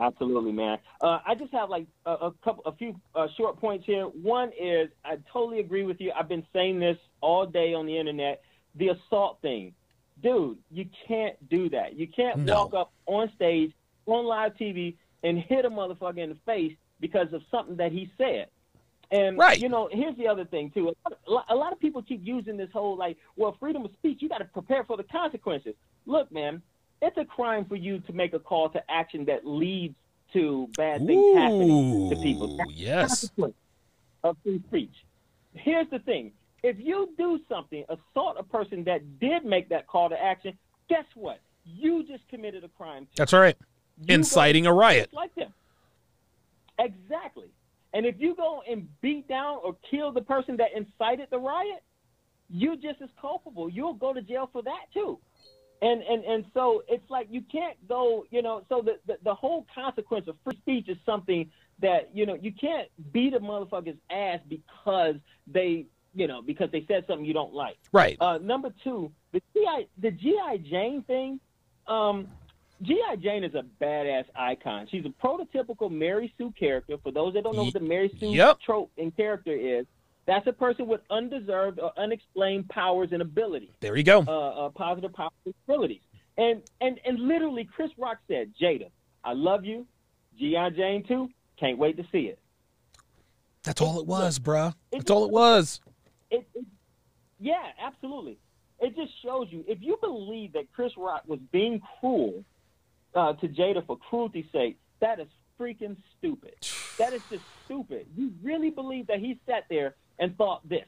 Absolutely, 0.00 0.52
man. 0.52 0.78
Uh, 1.02 1.18
I 1.26 1.34
just 1.34 1.52
have 1.52 1.68
like 1.68 1.86
a, 2.06 2.12
a 2.12 2.32
couple, 2.42 2.62
a 2.64 2.72
few 2.72 2.98
uh, 3.14 3.26
short 3.36 3.60
points 3.60 3.84
here. 3.84 4.04
One 4.04 4.50
is 4.58 4.88
I 5.04 5.18
totally 5.30 5.60
agree 5.60 5.82
with 5.82 6.00
you. 6.00 6.12
I've 6.16 6.28
been 6.28 6.46
saying 6.54 6.80
this 6.80 6.96
all 7.20 7.44
day 7.44 7.74
on 7.74 7.84
the 7.86 7.98
internet. 7.98 8.40
The 8.76 8.90
assault 8.90 9.38
thing, 9.42 9.74
dude. 10.22 10.56
You 10.70 10.86
can't 11.06 11.36
do 11.50 11.68
that. 11.70 11.94
You 11.98 12.06
can't 12.06 12.38
No. 12.38 12.54
walk 12.54 12.74
up 12.74 12.92
on 13.06 13.30
stage 13.34 13.72
on 14.06 14.24
live 14.24 14.56
TV 14.56 14.94
and 15.22 15.38
hit 15.38 15.64
a 15.64 15.70
motherfucker 15.70 16.18
in 16.18 16.30
the 16.30 16.38
face 16.46 16.74
because 17.00 17.32
of 17.32 17.42
something 17.50 17.76
that 17.76 17.92
he 17.92 18.10
said. 18.18 18.48
And 19.10 19.36
Right. 19.36 19.60
you 19.60 19.68
know, 19.68 19.88
here's 19.90 20.16
the 20.16 20.28
other 20.28 20.44
thing 20.44 20.70
too. 20.70 20.94
A 21.06 21.30
lot, 21.30 21.46
a 21.48 21.54
lot 21.54 21.72
of 21.72 21.80
people 21.80 22.02
keep 22.02 22.24
using 22.24 22.56
this 22.56 22.70
whole 22.72 22.96
like, 22.96 23.16
well, 23.36 23.56
freedom 23.58 23.84
of 23.84 23.92
speech. 23.94 24.22
You 24.22 24.28
got 24.28 24.38
to 24.38 24.44
prepare 24.44 24.84
for 24.84 24.96
the 24.96 25.02
consequences. 25.04 25.74
Look, 26.06 26.30
man, 26.30 26.62
it's 27.02 27.16
a 27.18 27.24
crime 27.24 27.64
for 27.64 27.76
you 27.76 27.98
to 28.00 28.12
make 28.12 28.34
a 28.34 28.38
call 28.38 28.68
to 28.70 28.90
action 28.90 29.24
that 29.24 29.46
leads 29.46 29.96
to 30.32 30.68
bad 30.76 31.04
things 31.04 31.36
happening 31.36 32.08
to 32.10 32.16
people. 32.16 32.56
That's 32.56 32.72
yes. 32.72 33.30
of 34.22 34.36
free 34.44 34.62
speech. 34.68 34.94
Here's 35.54 35.88
the 35.90 35.98
thing: 35.98 36.32
if 36.62 36.76
you 36.78 37.12
do 37.18 37.40
something, 37.48 37.84
assault 37.88 38.36
a 38.38 38.44
person 38.44 38.84
that 38.84 39.18
did 39.18 39.44
make 39.44 39.68
that 39.70 39.88
call 39.88 40.08
to 40.08 40.22
action, 40.22 40.56
guess 40.88 41.04
what? 41.14 41.40
You 41.64 42.04
just 42.04 42.26
committed 42.28 42.62
a 42.62 42.68
crime. 42.68 43.04
Too. 43.06 43.10
That's 43.16 43.32
all 43.32 43.40
right. 43.40 43.56
You 44.06 44.14
Inciting 44.14 44.66
a 44.66 44.72
riot. 44.72 45.10
like 45.12 45.34
them. 45.34 45.52
Exactly. 46.78 47.48
And 47.92 48.06
if 48.06 48.16
you 48.18 48.34
go 48.34 48.62
and 48.68 48.88
beat 49.00 49.28
down 49.28 49.58
or 49.62 49.76
kill 49.90 50.12
the 50.12 50.22
person 50.22 50.56
that 50.58 50.68
incited 50.76 51.28
the 51.30 51.38
riot, 51.38 51.82
you're 52.48 52.76
just 52.76 53.02
as 53.02 53.08
culpable. 53.20 53.68
You'll 53.68 53.94
go 53.94 54.12
to 54.12 54.22
jail 54.22 54.48
for 54.52 54.62
that 54.62 54.84
too. 54.94 55.18
And 55.82 56.02
and 56.02 56.24
and 56.24 56.44
so 56.52 56.82
it's 56.88 57.08
like 57.10 57.26
you 57.30 57.42
can't 57.50 57.76
go, 57.88 58.24
you 58.30 58.42
know. 58.42 58.62
So 58.68 58.82
the 58.82 58.98
the, 59.06 59.18
the 59.24 59.34
whole 59.34 59.66
consequence 59.74 60.28
of 60.28 60.36
free 60.44 60.56
speech 60.58 60.88
is 60.88 60.98
something 61.06 61.50
that 61.80 62.10
you 62.12 62.26
know 62.26 62.34
you 62.34 62.52
can't 62.52 62.88
beat 63.12 63.32
a 63.34 63.40
motherfucker's 63.40 63.96
ass 64.10 64.40
because 64.48 65.14
they 65.46 65.86
you 66.14 66.26
know 66.26 66.42
because 66.42 66.70
they 66.70 66.84
said 66.86 67.04
something 67.06 67.24
you 67.24 67.32
don't 67.32 67.54
like. 67.54 67.78
Right. 67.92 68.16
Uh, 68.20 68.38
number 68.38 68.72
two, 68.84 69.10
the 69.32 69.40
GI 69.54 69.88
the 69.98 70.10
GI 70.10 70.68
Jane 70.70 71.02
thing. 71.02 71.40
Um, 71.86 72.28
G.I. 72.82 73.16
Jane 73.16 73.44
is 73.44 73.54
a 73.54 73.64
badass 73.82 74.24
icon. 74.34 74.86
She's 74.90 75.04
a 75.04 75.26
prototypical 75.26 75.90
Mary 75.90 76.32
Sue 76.38 76.52
character. 76.58 76.96
For 77.02 77.12
those 77.12 77.34
that 77.34 77.44
don't 77.44 77.56
know 77.56 77.64
what 77.64 77.74
the 77.74 77.80
Mary 77.80 78.10
Sue 78.18 78.30
Yep. 78.30 78.60
trope 78.64 78.90
and 78.96 79.14
character 79.14 79.52
is, 79.52 79.86
that's 80.26 80.46
a 80.46 80.52
person 80.52 80.86
with 80.86 81.00
undeserved 81.10 81.78
or 81.78 81.92
unexplained 81.98 82.68
powers 82.68 83.10
and 83.12 83.20
abilities. 83.20 83.70
There 83.80 83.96
you 83.96 84.02
go. 84.04 84.24
Uh, 84.26 84.66
uh, 84.66 84.68
positive 84.70 85.12
powers 85.12 85.32
and 85.44 85.54
abilities. 85.68 86.00
And, 86.38 86.62
and, 86.80 86.98
and 87.04 87.18
literally, 87.18 87.64
Chris 87.64 87.90
Rock 87.98 88.18
said, 88.28 88.52
Jada, 88.60 88.90
I 89.24 89.34
love 89.34 89.64
you. 89.64 89.86
G.I. 90.38 90.70
Jane, 90.70 91.04
too. 91.06 91.28
Can't 91.58 91.76
wait 91.76 91.98
to 91.98 92.04
see 92.10 92.20
it. 92.20 92.38
That's 93.62 93.82
all 93.82 94.00
it 94.00 94.06
was, 94.06 94.38
bruh. 94.38 94.74
That's 94.90 95.10
all 95.10 95.24
it 95.26 95.30
was. 95.30 95.80
it, 96.30 96.48
it 96.54 96.64
yeah, 97.38 97.62
absolutely. 97.82 98.38
It 98.80 98.96
just 98.96 99.12
shows 99.22 99.48
you 99.50 99.64
if 99.66 99.78
you 99.82 99.98
believe 100.00 100.52
that 100.54 100.72
Chris 100.72 100.92
Rock 100.96 101.22
was 101.26 101.38
being 101.52 101.80
cruel 102.00 102.44
uh, 103.14 103.32
to 103.34 103.48
Jada 103.48 103.84
for 103.86 103.96
cruelty's 103.96 104.46
sake, 104.52 104.78
that 105.00 105.20
is 105.20 105.28
freaking 105.58 105.96
stupid. 106.18 106.54
That 106.98 107.12
is 107.12 107.22
just 107.30 107.44
stupid. 107.64 108.06
You 108.16 108.32
really 108.42 108.70
believe 108.70 109.06
that 109.08 109.20
he 109.20 109.38
sat 109.46 109.64
there 109.68 109.94
and 110.18 110.36
thought 110.36 110.66
this? 110.68 110.86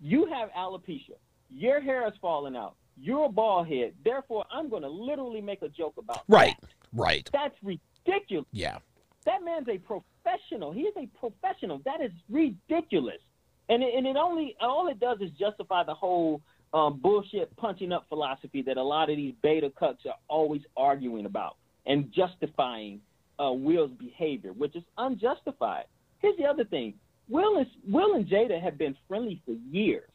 You 0.00 0.26
have 0.26 0.50
alopecia. 0.50 1.16
Your 1.48 1.80
hair 1.80 2.06
is 2.06 2.14
falling 2.20 2.56
out. 2.56 2.76
You're 2.96 3.26
a 3.26 3.28
bald 3.28 3.68
head. 3.68 3.94
Therefore, 4.04 4.44
I'm 4.52 4.68
going 4.68 4.82
to 4.82 4.88
literally 4.88 5.40
make 5.40 5.62
a 5.62 5.68
joke 5.68 5.94
about 5.98 6.22
you. 6.28 6.34
Right. 6.34 6.56
Right. 6.92 7.28
That's 7.32 7.56
ridiculous. 7.62 8.46
Yeah. 8.52 8.78
That 9.24 9.44
man's 9.44 9.68
a 9.68 9.78
professional. 9.78 10.72
He 10.72 10.82
is 10.82 10.94
a 10.96 11.06
professional. 11.18 11.80
That 11.84 12.00
is 12.00 12.12
ridiculous. 12.28 13.20
And 13.68 13.82
it, 13.82 13.94
and 13.94 14.06
it 14.06 14.16
only 14.16 14.56
all 14.60 14.88
it 14.88 15.00
does 15.00 15.18
is 15.20 15.30
justify 15.30 15.84
the 15.84 15.94
whole 15.94 16.42
um, 16.74 16.98
bullshit 17.00 17.54
punching 17.56 17.92
up 17.92 18.04
philosophy 18.08 18.60
that 18.62 18.76
a 18.76 18.82
lot 18.82 19.08
of 19.08 19.16
these 19.16 19.32
beta 19.42 19.70
cucks 19.80 20.04
are 20.06 20.16
always 20.28 20.60
arguing 20.76 21.24
about 21.24 21.56
and 21.86 22.12
justifying 22.12 23.00
uh, 23.42 23.52
Will's 23.52 23.92
behavior, 23.92 24.52
which 24.52 24.74
is 24.76 24.82
unjustified. 24.98 25.84
Here's 26.18 26.36
the 26.36 26.44
other 26.44 26.64
thing: 26.64 26.94
Will 27.28 27.58
and 27.58 27.66
Will 27.88 28.14
and 28.14 28.26
Jada 28.26 28.60
have 28.60 28.76
been 28.76 28.96
friendly 29.08 29.40
for 29.46 29.52
years. 29.70 30.08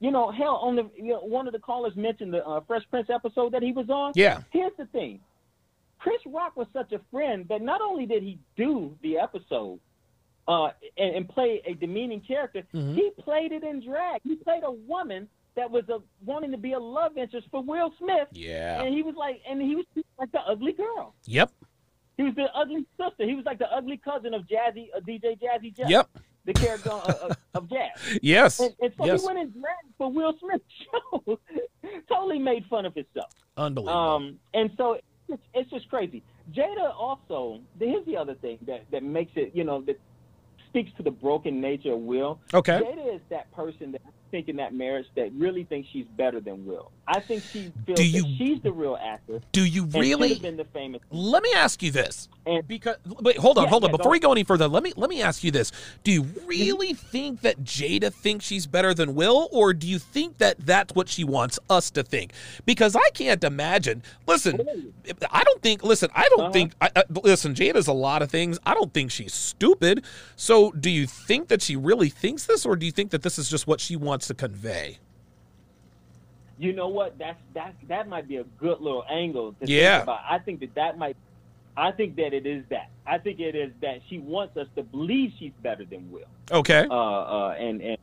You 0.00 0.10
know, 0.10 0.30
hell, 0.30 0.56
on 0.56 0.76
the 0.76 0.90
you 0.96 1.12
know, 1.12 1.20
one 1.20 1.46
of 1.46 1.52
the 1.52 1.58
callers 1.58 1.94
mentioned 1.96 2.32
the 2.32 2.44
uh, 2.46 2.60
Fresh 2.66 2.82
Prince 2.90 3.08
episode 3.10 3.52
that 3.52 3.62
he 3.62 3.72
was 3.72 3.88
on. 3.90 4.12
Yeah. 4.14 4.40
Here's 4.50 4.72
the 4.78 4.86
thing: 4.86 5.20
Chris 5.98 6.20
Rock 6.26 6.56
was 6.56 6.66
such 6.72 6.92
a 6.92 7.00
friend 7.10 7.46
that 7.48 7.62
not 7.62 7.80
only 7.80 8.06
did 8.06 8.22
he 8.22 8.38
do 8.56 8.96
the 9.02 9.18
episode 9.18 9.80
uh, 10.48 10.68
and, 10.96 11.16
and 11.16 11.28
play 11.28 11.62
a 11.66 11.74
demeaning 11.74 12.20
character, 12.20 12.62
Mhm. 12.74 12.94
he 12.94 13.10
played 13.22 13.52
it 13.52 13.64
in 13.64 13.80
drag. 13.84 14.20
He 14.22 14.36
played 14.36 14.62
a 14.64 14.70
woman 14.72 15.28
that 15.56 15.70
was 15.70 15.84
a, 15.88 15.98
wanting 16.24 16.50
to 16.52 16.58
be 16.58 16.72
a 16.72 16.78
love 16.78 17.16
interest 17.16 17.48
for 17.50 17.62
Will 17.62 17.92
Smith. 17.98 18.28
Yeah. 18.32 18.82
And 18.82 18.94
he 18.94 19.02
was 19.02 19.14
like, 19.16 19.40
and 19.48 19.60
he 19.60 19.74
was 19.74 19.84
like 20.18 20.30
the 20.32 20.40
ugly 20.40 20.72
girl. 20.72 21.14
Yep. 21.24 21.50
He 22.16 22.22
was 22.22 22.34
the 22.34 22.46
ugly 22.54 22.86
sister. 22.98 23.26
He 23.26 23.34
was 23.34 23.44
like 23.44 23.58
the 23.58 23.70
ugly 23.72 23.96
cousin 23.98 24.32
of 24.34 24.42
Jazzy, 24.42 24.88
uh, 24.96 25.00
DJ 25.00 25.38
Jazzy 25.40 25.76
Jeff. 25.76 25.88
Yep. 25.90 26.08
The 26.44 26.52
character 26.52 26.90
uh, 26.90 26.96
uh, 27.30 27.34
of 27.54 27.68
Jazz. 27.68 28.18
Yes. 28.22 28.60
And, 28.60 28.74
and 28.80 28.92
so 28.96 29.04
Yes. 29.06 29.20
he 29.22 29.26
went 29.26 29.38
in 29.38 29.50
drag 29.50 29.74
for 29.98 30.10
Will 30.12 30.34
Smith's 30.38 30.64
show. 31.24 31.38
totally 32.08 32.38
made 32.38 32.64
fun 32.66 32.86
of 32.86 32.94
himself. 32.94 33.32
Unbelievable. 33.56 33.98
Um, 33.98 34.38
and 34.54 34.70
so 34.76 34.98
it's, 35.28 35.42
it's 35.54 35.70
just 35.70 35.88
crazy. 35.88 36.22
Jada 36.52 36.94
also, 36.96 37.60
here's 37.80 38.06
the 38.06 38.16
other 38.16 38.34
thing 38.34 38.58
that, 38.66 38.84
that 38.92 39.02
makes 39.02 39.32
it, 39.34 39.50
you 39.54 39.64
know, 39.64 39.80
that 39.82 39.98
speaks 40.68 40.90
to 40.98 41.02
the 41.02 41.10
broken 41.10 41.60
nature 41.60 41.92
of 41.92 42.00
Will. 42.00 42.38
Okay. 42.54 42.78
Jada 42.80 43.14
is 43.14 43.20
that 43.30 43.50
person 43.52 43.92
that 43.92 44.02
think 44.30 44.48
in 44.48 44.56
that 44.56 44.74
marriage 44.74 45.06
that 45.16 45.32
really 45.32 45.64
thinks 45.64 45.88
she's 45.90 46.06
better 46.16 46.40
than 46.40 46.66
Will. 46.66 46.90
I 47.08 47.20
think 47.20 47.42
she 47.42 47.72
feels 47.84 47.96
Do 47.98 48.02
that 48.02 48.04
you- 48.04 48.36
she's 48.36 48.60
the 48.62 48.72
real 48.72 48.98
actor. 49.00 49.40
Do 49.52 49.64
you 49.64 49.84
really? 49.86 50.38
been 50.38 50.56
the 50.56 50.64
famous. 50.64 51.00
Let 51.10 51.42
me 51.42 51.50
ask 51.54 51.82
you 51.82 51.90
this. 51.90 52.28
And 52.46 52.66
because 52.66 52.96
wait, 53.20 53.36
hold 53.38 53.58
on, 53.58 53.64
Yeah, 53.64 53.70
hold 53.70 53.84
on. 53.84 53.90
yeah, 53.90 53.96
Before 53.96 54.12
we 54.12 54.18
go 54.20 54.30
any 54.32 54.44
further, 54.44 54.68
let 54.68 54.82
me 54.82 54.92
let 54.96 55.10
me 55.10 55.20
ask 55.22 55.42
you 55.44 55.50
this: 55.50 55.72
Do 56.04 56.12
you 56.12 56.22
really 56.46 56.94
think 56.94 57.40
that 57.42 57.64
Jada 57.64 58.12
thinks 58.12 58.44
she's 58.44 58.66
better 58.66 58.94
than 58.94 59.14
Will, 59.16 59.48
or 59.52 59.72
do 59.74 59.86
you 59.88 59.98
think 59.98 60.38
that 60.38 60.56
that's 60.64 60.94
what 60.94 61.08
she 61.08 61.24
wants 61.24 61.58
us 61.68 61.90
to 61.92 62.02
think? 62.04 62.32
Because 62.64 62.94
I 62.96 63.08
can't 63.14 63.42
imagine. 63.42 64.02
Listen, 64.26 64.60
I 65.30 65.42
don't 65.44 65.60
think. 65.62 65.82
Listen, 65.82 66.08
I 66.14 66.28
don't 66.30 66.40
Uh-huh. 66.40 66.52
think. 66.52 66.72
I, 66.80 66.90
I, 66.94 67.02
listen, 67.24 67.54
Jada's 67.54 67.88
a 67.88 67.92
lot 67.92 68.22
of 68.22 68.30
things. 68.30 68.58
I 68.64 68.74
don't 68.74 68.92
think 68.94 69.10
she's 69.10 69.34
stupid. 69.34 70.04
So, 70.36 70.70
do 70.72 70.88
you 70.90 71.06
think 71.06 71.48
that 71.48 71.62
she 71.62 71.74
really 71.76 72.08
thinks 72.10 72.46
this, 72.46 72.64
or 72.64 72.76
do 72.76 72.86
you 72.86 72.92
think 72.92 73.10
that 73.10 73.22
this 73.22 73.38
is 73.40 73.48
just 73.50 73.66
what 73.66 73.80
she 73.80 73.96
wants 73.96 74.15
to 74.18 74.34
convey? 74.34 74.98
You 76.58 76.72
know 76.72 76.88
what? 76.88 77.18
That's 77.18 77.38
that 77.54 77.74
that 77.88 78.08
might 78.08 78.26
be 78.28 78.36
a 78.36 78.44
good 78.44 78.80
little 78.80 79.04
angle 79.10 79.52
to 79.60 79.66
Yeah. 79.70 79.96
think 79.98 80.02
about. 80.04 80.20
I 80.28 80.38
think 80.38 80.60
that 80.60 80.74
that 80.74 80.98
might. 80.98 81.16
I 81.76 81.90
think 81.92 82.16
that 82.16 82.32
it 82.32 82.46
is 82.46 82.64
that. 82.70 82.88
I 83.06 83.18
think 83.18 83.38
it 83.40 83.54
is 83.54 83.70
that 83.82 84.00
she 84.08 84.18
wants 84.18 84.56
us 84.56 84.66
to 84.76 84.82
believe 84.82 85.32
she's 85.38 85.52
better 85.62 85.84
than 85.84 86.10
Will. 86.10 86.24
Okay. 86.50 86.86
Uh, 86.90 86.94
uh, 86.94 87.56
and 87.58 87.82
and 87.82 87.98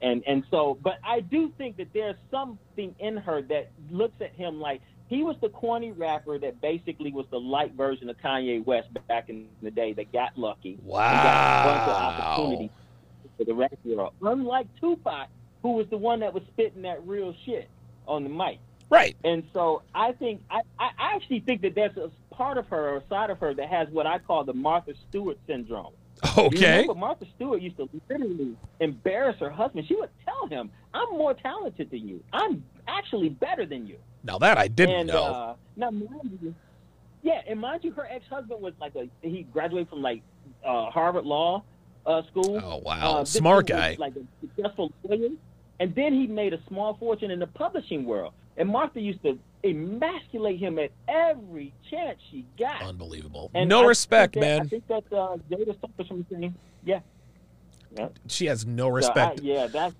and 0.00 0.22
and 0.26 0.44
so, 0.50 0.78
but 0.82 0.98
I 1.04 1.20
do 1.20 1.52
think 1.58 1.76
that 1.76 1.92
there's 1.92 2.16
something 2.30 2.94
in 2.98 3.18
her 3.18 3.42
that 3.42 3.70
looks 3.90 4.18
at 4.22 4.32
him 4.32 4.58
like 4.58 4.80
he 5.08 5.22
was 5.22 5.36
the 5.42 5.50
corny 5.50 5.92
rapper 5.92 6.38
that 6.38 6.60
basically 6.62 7.12
was 7.12 7.26
the 7.30 7.40
light 7.40 7.72
version 7.74 8.08
of 8.08 8.16
Kanye 8.18 8.64
West 8.64 8.88
back 9.06 9.28
in 9.28 9.46
the 9.62 9.70
day 9.70 9.92
that 9.94 10.10
got 10.12 10.38
lucky. 10.38 10.78
And 10.80 10.88
got 10.90 11.60
a 11.60 11.68
bunch 11.68 11.88
of 11.88 11.96
opportunities 11.96 12.70
for 13.36 13.44
the 13.44 13.54
rap 13.54 13.72
world. 13.84 14.12
Unlike 14.22 14.66
Tupac, 14.80 15.28
who 15.62 15.72
was 15.72 15.86
the 15.90 15.96
one 15.96 16.20
that 16.20 16.32
was 16.32 16.42
spitting 16.52 16.82
that 16.82 17.06
real 17.06 17.34
shit 17.44 17.68
on 18.06 18.22
the 18.24 18.30
mic. 18.30 18.58
Right. 18.90 19.16
And 19.24 19.42
so 19.52 19.82
I 19.94 20.12
think 20.12 20.40
I, 20.50 20.60
I 20.78 20.90
actually 20.98 21.40
think 21.40 21.60
that 21.62 21.74
that's 21.74 21.96
a 21.96 22.10
part 22.34 22.56
of 22.56 22.66
her 22.68 22.90
or 22.96 23.02
side 23.08 23.30
of 23.30 23.38
her 23.40 23.52
that 23.54 23.68
has 23.68 23.88
what 23.90 24.06
I 24.06 24.18
call 24.18 24.44
the 24.44 24.54
Martha 24.54 24.94
Stewart 25.08 25.38
syndrome. 25.46 25.92
You 26.36 26.44
Okay. 26.46 26.80
remember 26.80 26.94
Martha 26.94 27.26
Stewart 27.36 27.60
used 27.60 27.76
to 27.76 27.88
literally 28.08 28.56
embarrass 28.80 29.38
her 29.40 29.50
husband. 29.50 29.86
She 29.86 29.94
would 29.94 30.10
tell 30.24 30.46
him, 30.48 30.70
"I'm 30.94 31.10
more 31.10 31.34
talented 31.34 31.90
than 31.90 32.08
you. 32.08 32.22
I'm 32.32 32.64
actually 32.88 33.28
better 33.28 33.66
than 33.66 33.86
you." 33.86 33.98
Now 34.24 34.38
that 34.38 34.58
I 34.58 34.66
didn't 34.68 34.96
and, 34.96 35.08
know. 35.08 35.22
Uh, 35.24 35.54
now, 35.76 35.90
mind 35.90 36.38
you, 36.42 36.54
yeah, 37.22 37.42
and 37.46 37.60
mind 37.60 37.84
you, 37.84 37.92
her 37.92 38.06
ex-husband 38.10 38.60
was 38.60 38.72
like 38.80 38.94
a 38.96 39.08
he 39.22 39.44
graduated 39.52 39.88
from 39.90 40.02
like 40.02 40.22
uh, 40.64 40.90
Harvard 40.90 41.24
Law 41.24 41.62
uh, 42.08 42.22
School. 42.30 42.60
Oh 42.64 42.78
wow, 42.78 43.18
Uh, 43.18 43.24
smart 43.24 43.66
guy. 43.68 43.96
like 43.98 44.14
a 44.16 44.24
successful 44.46 44.90
lawyer. 45.04 45.28
and 45.80 45.94
then 45.94 46.12
he 46.12 46.26
made 46.26 46.52
a 46.54 46.60
small 46.66 46.94
fortune 46.94 47.30
in 47.30 47.38
the 47.38 47.46
publishing 47.46 48.04
world. 48.04 48.32
And 48.56 48.68
Martha 48.68 49.00
used 49.00 49.22
to 49.22 49.38
emasculate 49.62 50.58
him 50.58 50.78
at 50.80 50.90
every 51.06 51.72
chance 51.90 52.18
she 52.30 52.44
got. 52.58 52.82
Unbelievable. 52.82 53.50
And 53.54 53.68
no 53.68 53.84
I 53.84 53.86
respect, 53.86 54.34
that, 54.34 54.40
man. 54.40 54.60
I 54.62 54.64
think 54.64 54.86
that 54.88 55.04
uh, 55.12 55.36
Jada 55.50 55.80
suffers 55.80 56.06
from 56.08 56.26
the 56.28 56.34
same. 56.40 56.54
Yeah. 56.84 57.00
Yeah. 57.96 58.08
She 58.26 58.46
has 58.46 58.66
no 58.66 58.86
So 58.86 58.90
I- 58.92 58.96
respect. 58.96 59.40
yeah, 59.42 59.66
that's. 59.68 59.94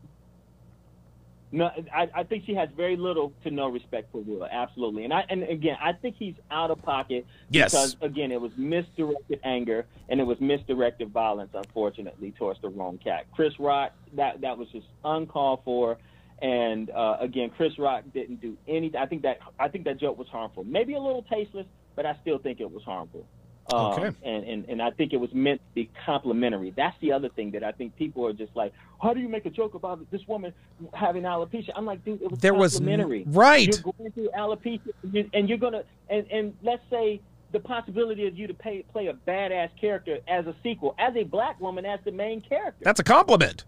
No, 1.51 1.71
I, 1.95 2.09
I 2.15 2.23
think 2.25 2.45
she 2.45 2.55
has 2.55 2.69
very 2.77 2.97
little 2.97 3.33
to 3.45 3.51
no 3.51 3.69
respect 3.69 4.13
for 4.13 4.21
Will. 4.21 4.45
Absolutely, 4.45 5.05
and 5.05 5.13
I 5.15 5.25
and 5.31 5.43
again, 5.45 5.77
I 5.81 5.93
think 5.93 6.17
he's 6.19 6.35
out 6.51 6.71
of 6.71 6.83
pocket 6.83 7.27
Yes. 7.51 7.71
because 7.71 7.97
again, 8.03 8.31
it 8.33 8.41
was 8.41 8.53
misdirected 8.57 9.41
anger 9.45 9.87
and 10.09 10.21
it 10.21 10.25
was 10.25 10.39
misdirected 10.41 11.11
violence, 11.11 11.51
unfortunately, 11.55 12.33
towards 12.33 12.61
the 12.61 12.69
wrong 12.69 12.99
cat. 12.99 13.27
Chris 13.35 13.59
Rock, 13.59 13.93
that 14.15 14.43
that 14.43 14.59
was 14.59 14.69
just 14.69 14.87
uncalled 15.05 15.61
for, 15.65 15.97
and 16.43 16.91
uh, 16.91 17.17
again, 17.21 17.51
Chris 17.57 17.79
Rock 17.79 18.05
didn't 18.13 18.41
do 18.43 18.57
anything. 18.69 19.01
I 19.01 19.07
think 19.07 19.23
that 19.23 19.39
I 19.59 19.69
think 19.69 19.85
that 19.85 19.99
joke 19.99 20.19
was 20.19 20.29
harmful, 20.29 20.65
maybe 20.65 20.95
a 20.95 21.01
little 21.01 21.23
tasteless, 21.23 21.67
but 21.97 22.05
I 22.05 22.15
still 22.21 22.39
think 22.39 22.61
it 22.61 22.71
was 22.71 22.83
harmful. 22.83 23.27
Um, 23.73 23.93
Okay. 23.93 24.17
and, 24.25 24.45
and 24.45 24.65
and 24.69 24.83
I 24.83 24.91
think 24.91 25.13
it 25.13 25.19
was 25.19 25.33
meant 25.35 25.61
to 25.61 25.75
be 25.75 25.91
complimentary. 26.07 26.71
That's 26.71 26.97
the 27.01 27.13
other 27.13 27.29
thing 27.29 27.51
that 27.51 27.63
I 27.63 27.73
think 27.73 27.95
people 27.97 28.27
are 28.27 28.33
just 28.33 28.55
like, 28.57 28.73
how 29.03 29.13
do 29.13 29.21
you 29.21 29.29
make 29.29 29.45
a 29.47 29.51
joke 29.51 29.75
about 29.75 30.11
this 30.11 30.27
woman 30.27 30.55
having 30.95 31.25
alopecia? 31.25 31.71
I'm 31.77 31.85
like, 31.85 32.03
dude, 32.05 32.23
it 32.23 32.31
was 32.31 32.41
There 32.41 32.55
was 32.55 32.75
complimentary. 32.75 33.25
right. 33.27 33.67
You're 33.69 33.93
going 33.93 34.11
through 34.13 34.31
alopecia, 34.37 34.81
and 35.03 35.15
you- 35.15 35.31
and 35.35 35.49
you're 35.49 35.59
gonna 35.59 35.83
and 36.09 36.27
and 36.31 36.57
let's 36.63 36.83
say 36.89 37.21
the 37.53 37.61
possibility 37.61 38.27
of 38.27 38.39
you 38.39 38.47
to 38.47 38.55
pay, 38.55 38.83
play 38.93 39.07
a 39.09 39.15
badass 39.15 39.71
character 39.81 40.19
as 40.29 40.47
a 40.47 40.55
sequel, 40.63 40.95
as 40.99 41.15
a 41.17 41.25
black 41.25 41.59
woman 41.61 41.85
as 41.87 41.99
the 42.05 42.13
main 42.13 42.41
character. 42.43 42.83
That's 42.85 43.01
a 43.01 43.05
compliment. 43.05 43.65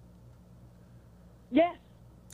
Yes. 1.51 1.77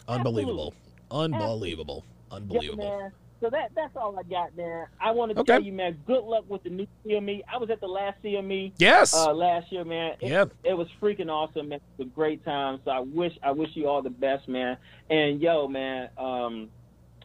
Unbelievable. 0.09 0.75
Unbelievable. 1.11 2.05
Unbelievable. 2.31 2.85
Yeah. 2.85 3.09
So 3.41 3.51
that 3.51 3.71
that's 3.75 3.95
all 3.97 4.19
I 4.19 4.23
got, 4.23 4.57
man. 4.57 4.87
I 4.99 5.11
want 5.11 5.33
to 5.35 5.41
Okay. 5.41 5.53
tell 5.55 5.63
you, 5.63 5.73
man. 5.73 5.99
Good 6.07 6.25
luck 6.25 6.45
with 6.49 6.63
the 6.63 6.71
new 6.71 6.87
CME. 7.05 7.43
I 7.53 7.59
was 7.59 7.69
at 7.71 7.81
the 7.81 7.87
last 7.87 8.23
CME. 8.23 8.73
Yes. 8.79 9.15
Uh, 9.15 9.33
last 9.35 9.71
year, 9.71 9.85
man. 9.85 10.17
It, 10.21 10.31
Yep. 10.31 10.53
It 10.65 10.75
was 10.75 10.89
freaking 11.03 11.29
awesome. 11.31 11.69
Man. 11.69 11.77
It 11.79 11.83
was 11.99 12.07
a 12.07 12.11
great 12.11 12.45
time. 12.45 12.81
So 12.85 12.91
I 12.91 13.01
wish 13.01 13.37
I 13.43 13.51
wish 13.51 13.71
you 13.75 13.89
all 13.89 14.01
the 14.01 14.11
best, 14.11 14.49
man. 14.49 14.79
And 15.11 15.41
yo, 15.41 15.69
man. 15.69 16.09
Um, 16.17 16.69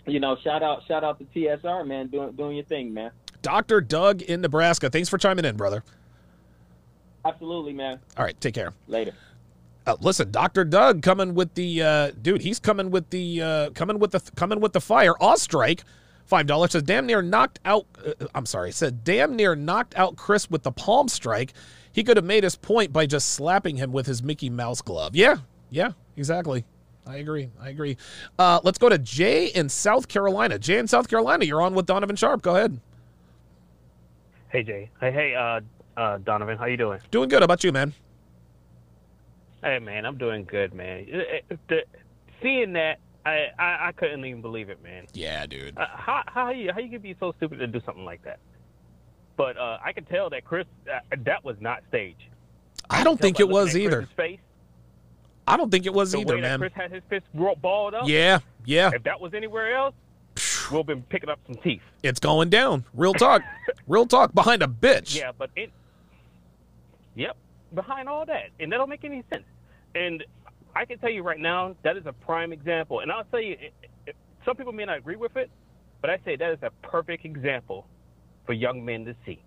you 0.06 0.20
know, 0.20 0.36
shout 0.44 0.64
out 0.64 0.84
shout 0.88 1.04
out 1.04 1.20
to 1.20 1.26
TSR, 1.26 1.86
man. 1.88 2.08
Doing 2.08 2.32
doing 2.34 2.56
your 2.58 2.66
thing, 2.66 2.94
man. 2.94 3.12
Dr. 3.42 3.80
Doug 3.82 4.22
in 4.22 4.42
Nebraska. 4.42 4.90
Thanks 4.90 5.08
for 5.10 5.18
chiming 5.18 5.46
in, 5.46 5.56
brother. 5.56 5.84
Absolutely, 7.24 7.74
man. 7.74 8.00
All 8.18 8.26
right, 8.26 8.40
take 8.42 8.54
care. 8.56 8.74
Later. 8.88 9.14
Uh, 9.86 9.96
listen, 10.00 10.30
Doctor 10.32 10.64
Doug 10.64 11.02
coming 11.02 11.34
with 11.34 11.54
the 11.56 11.82
uh, 11.82 12.12
dude. 12.22 12.42
He's 12.42 12.60
coming 12.60 12.92
with 12.92 13.10
the 13.10 13.42
uh, 13.42 13.70
coming 13.72 14.00
with 14.00 14.12
the 14.12 14.20
coming 14.36 14.60
with 14.60 14.74
the 14.74 14.82
fire. 14.82 15.14
Ostrike, 15.22 15.82
five 16.26 16.48
dollars 16.48 16.72
says 16.72 16.84
damn 16.84 17.06
near 17.06 17.22
knocked 17.22 17.60
out. 17.66 17.86
Uh, 18.06 18.28
I'm 18.36 18.46
sorry, 18.46 18.72
said 18.72 19.04
damn 19.04 19.36
near 19.36 19.56
knocked 19.56 19.96
out 19.98 20.16
Chris 20.16 20.50
with 20.50 20.64
the 20.64 20.72
palm 20.72 21.08
strike. 21.08 21.54
He 21.92 22.04
could 22.04 22.18
have 22.18 22.26
made 22.26 22.44
his 22.44 22.56
point 22.56 22.94
by 22.94 23.06
just 23.06 23.30
slapping 23.30 23.76
him 23.76 23.92
with 23.92 24.06
his 24.06 24.24
Mickey 24.24 24.50
Mouse 24.50 24.82
glove. 24.82 25.16
Yeah, 25.16 25.38
yeah, 25.70 25.92
exactly. 26.16 26.66
I 27.06 27.18
agree. 27.18 27.50
I 27.60 27.70
agree. 27.70 27.98
Uh, 28.40 28.60
let's 28.64 28.78
go 28.78 28.88
to 28.88 28.98
Jay 28.98 29.48
in 29.48 29.68
South 29.70 30.08
Carolina. 30.08 30.58
Jay 30.60 30.78
in 30.78 30.88
South 30.88 31.08
Carolina, 31.10 31.44
you're 31.46 31.62
on 31.62 31.74
with 31.74 31.86
Donovan 31.88 32.16
Sharpe. 32.16 32.42
Go 32.44 32.56
ahead. 32.56 32.80
Hey 34.50 34.64
Jay. 34.64 34.90
Hey 35.00 35.12
hey 35.12 35.36
uh 35.36 35.62
uh 36.00 36.18
Donovan, 36.20 36.58
how 36.58 36.66
you 36.66 36.78
doing? 36.78 37.00
Doing 37.10 37.30
good. 37.30 37.40
How 37.42 37.46
about 37.46 37.64
you, 37.64 37.72
man? 37.72 37.94
Hey 39.64 39.80
man, 39.80 40.06
I'm 40.06 40.18
doing 40.18 40.44
good, 40.46 40.74
man. 40.74 41.06
It- 41.08 41.46
it- 41.50 41.60
the- 41.68 41.86
seeing 42.42 42.74
that, 42.74 43.00
I, 43.26 43.48
I 43.60 43.88
I 43.88 43.92
couldn't 43.92 44.26
even 44.26 44.42
believe 44.42 44.70
it, 44.70 44.82
man. 44.84 45.06
Yeah, 45.14 45.46
dude. 45.46 45.78
Uh, 45.78 45.86
how 45.94 46.24
how 46.26 46.50
you 46.50 46.72
how 46.74 46.80
you 46.80 46.90
could 46.90 47.04
be 47.04 47.16
so 47.20 47.34
stupid 47.38 47.60
to 47.60 47.68
do 47.68 47.82
something 47.86 48.06
like 48.06 48.24
that? 48.24 48.40
But 49.38 49.58
uh, 49.58 49.78
I 49.84 49.94
could 49.94 50.08
tell 50.08 50.30
that 50.32 50.44
Chris 50.44 50.66
uh, 50.92 51.00
that 51.26 51.44
was 51.44 51.56
not 51.60 51.84
staged. 51.90 52.24
I 52.90 53.04
don't 53.04 53.20
think 53.20 53.40
it 53.40 53.48
was 53.48 53.76
either. 53.78 54.08
Face, 54.18 54.40
I 55.48 55.58
don't 55.58 55.70
think 55.70 55.86
it 55.86 55.94
was 55.94 56.12
the 56.12 56.20
either, 56.20 56.36
way 56.36 56.42
man. 56.42 56.60
that 56.60 56.72
Chris 56.72 56.74
had 56.74 56.92
his 56.92 57.04
fist 57.10 57.26
balled 57.62 57.94
up. 57.94 58.08
Yeah, 58.08 58.40
yeah. 58.66 58.92
If 58.94 59.04
that 59.04 59.20
was 59.20 59.34
anywhere 59.34 59.76
else, 59.76 59.94
we'll 60.72 60.84
been 60.84 61.04
picking 61.04 61.30
up 61.30 61.40
some 61.46 61.56
teeth. 61.56 61.82
It's 62.04 62.20
going 62.20 62.50
down. 62.50 62.86
Real 62.94 63.14
talk. 63.14 63.42
Real 63.88 64.06
talk 64.06 64.34
behind 64.34 64.64
a 64.64 64.68
bitch. 64.68 65.16
Yeah, 65.16 65.32
but 65.38 65.50
it. 65.56 65.72
Yep, 67.16 67.36
behind 67.76 68.08
all 68.08 68.26
that, 68.26 68.50
and 68.60 68.72
that 68.72 68.78
don't 68.78 68.90
make 68.90 69.04
any 69.04 69.24
sense. 69.30 69.44
And 69.96 70.24
I 70.76 70.86
can 70.86 71.00
tell 71.00 71.10
you 71.10 71.24
right 71.24 71.40
now, 71.40 71.76
that 71.84 71.98
is 71.98 72.06
a 72.06 72.14
prime 72.14 72.54
example. 72.54 73.00
And 73.02 73.12
I'll 73.12 73.26
tell 73.26 73.42
you, 73.42 73.58
it, 73.60 73.74
it, 74.08 74.16
some 74.46 74.56
people 74.56 74.74
may 74.74 74.86
not 74.86 74.98
agree 74.98 75.16
with 75.16 75.36
it, 75.38 75.50
but 76.02 76.10
I 76.10 76.18
say 76.26 76.36
that 76.36 76.52
is 76.52 76.60
a 76.62 76.72
perfect 76.88 77.26
example 77.26 77.88
for 78.46 78.54
young 78.54 78.84
men 78.84 79.06
to 79.06 79.16
see. 79.26 79.42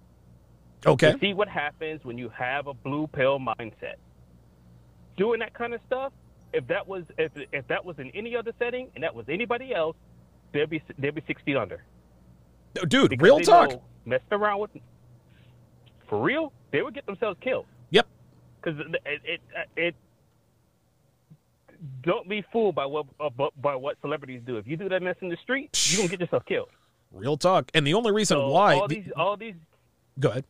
Okay. 0.86 1.12
To 1.12 1.18
see 1.18 1.34
what 1.34 1.48
happens 1.48 2.04
when 2.04 2.18
you 2.18 2.28
have 2.30 2.66
a 2.66 2.74
blue 2.74 3.06
pill 3.06 3.38
mindset. 3.38 3.96
Doing 5.16 5.40
that 5.40 5.54
kind 5.54 5.74
of 5.74 5.80
stuff, 5.86 6.12
if 6.52 6.66
that 6.68 6.86
was 6.86 7.04
if 7.18 7.32
if 7.52 7.66
that 7.68 7.84
was 7.84 7.98
in 7.98 8.10
any 8.10 8.36
other 8.36 8.52
setting 8.58 8.88
and 8.94 9.02
that 9.02 9.14
was 9.14 9.26
anybody 9.28 9.74
else, 9.74 9.96
they'd 10.52 10.68
be 10.68 10.82
they'd 10.98 11.14
be 11.14 11.22
six 11.26 11.42
feet 11.42 11.56
under. 11.56 11.82
Dude, 12.88 13.10
Because 13.10 13.22
real 13.22 13.40
talk. 13.40 13.80
Messing 14.04 14.26
around 14.32 14.60
with, 14.60 14.70
for 16.08 16.20
real, 16.20 16.52
they 16.72 16.82
would 16.82 16.94
get 16.94 17.06
themselves 17.06 17.38
killed. 17.40 17.66
Yep. 17.90 18.06
Because 18.60 18.80
it, 18.80 19.20
it 19.24 19.40
it 19.76 19.94
don't 22.02 22.28
be 22.28 22.42
fooled 22.52 22.74
by 22.74 22.86
what 22.86 23.06
uh, 23.20 23.30
by 23.60 23.74
what 23.76 23.96
celebrities 24.00 24.42
do. 24.46 24.56
If 24.56 24.66
you 24.66 24.76
do 24.76 24.88
that 24.88 25.02
mess 25.02 25.16
in 25.20 25.28
the 25.28 25.36
street, 25.42 25.70
you 25.90 25.98
gonna 25.98 26.08
get 26.08 26.20
yourself 26.20 26.44
killed. 26.46 26.68
Real 27.12 27.36
talk. 27.36 27.70
And 27.74 27.86
the 27.86 27.94
only 27.94 28.12
reason 28.12 28.36
So 28.36 28.50
why. 28.50 28.74
all 28.74 28.88
these 28.88 29.06
all 29.16 29.36
these 29.36 29.54
go 30.18 30.30
ahead. 30.30 30.44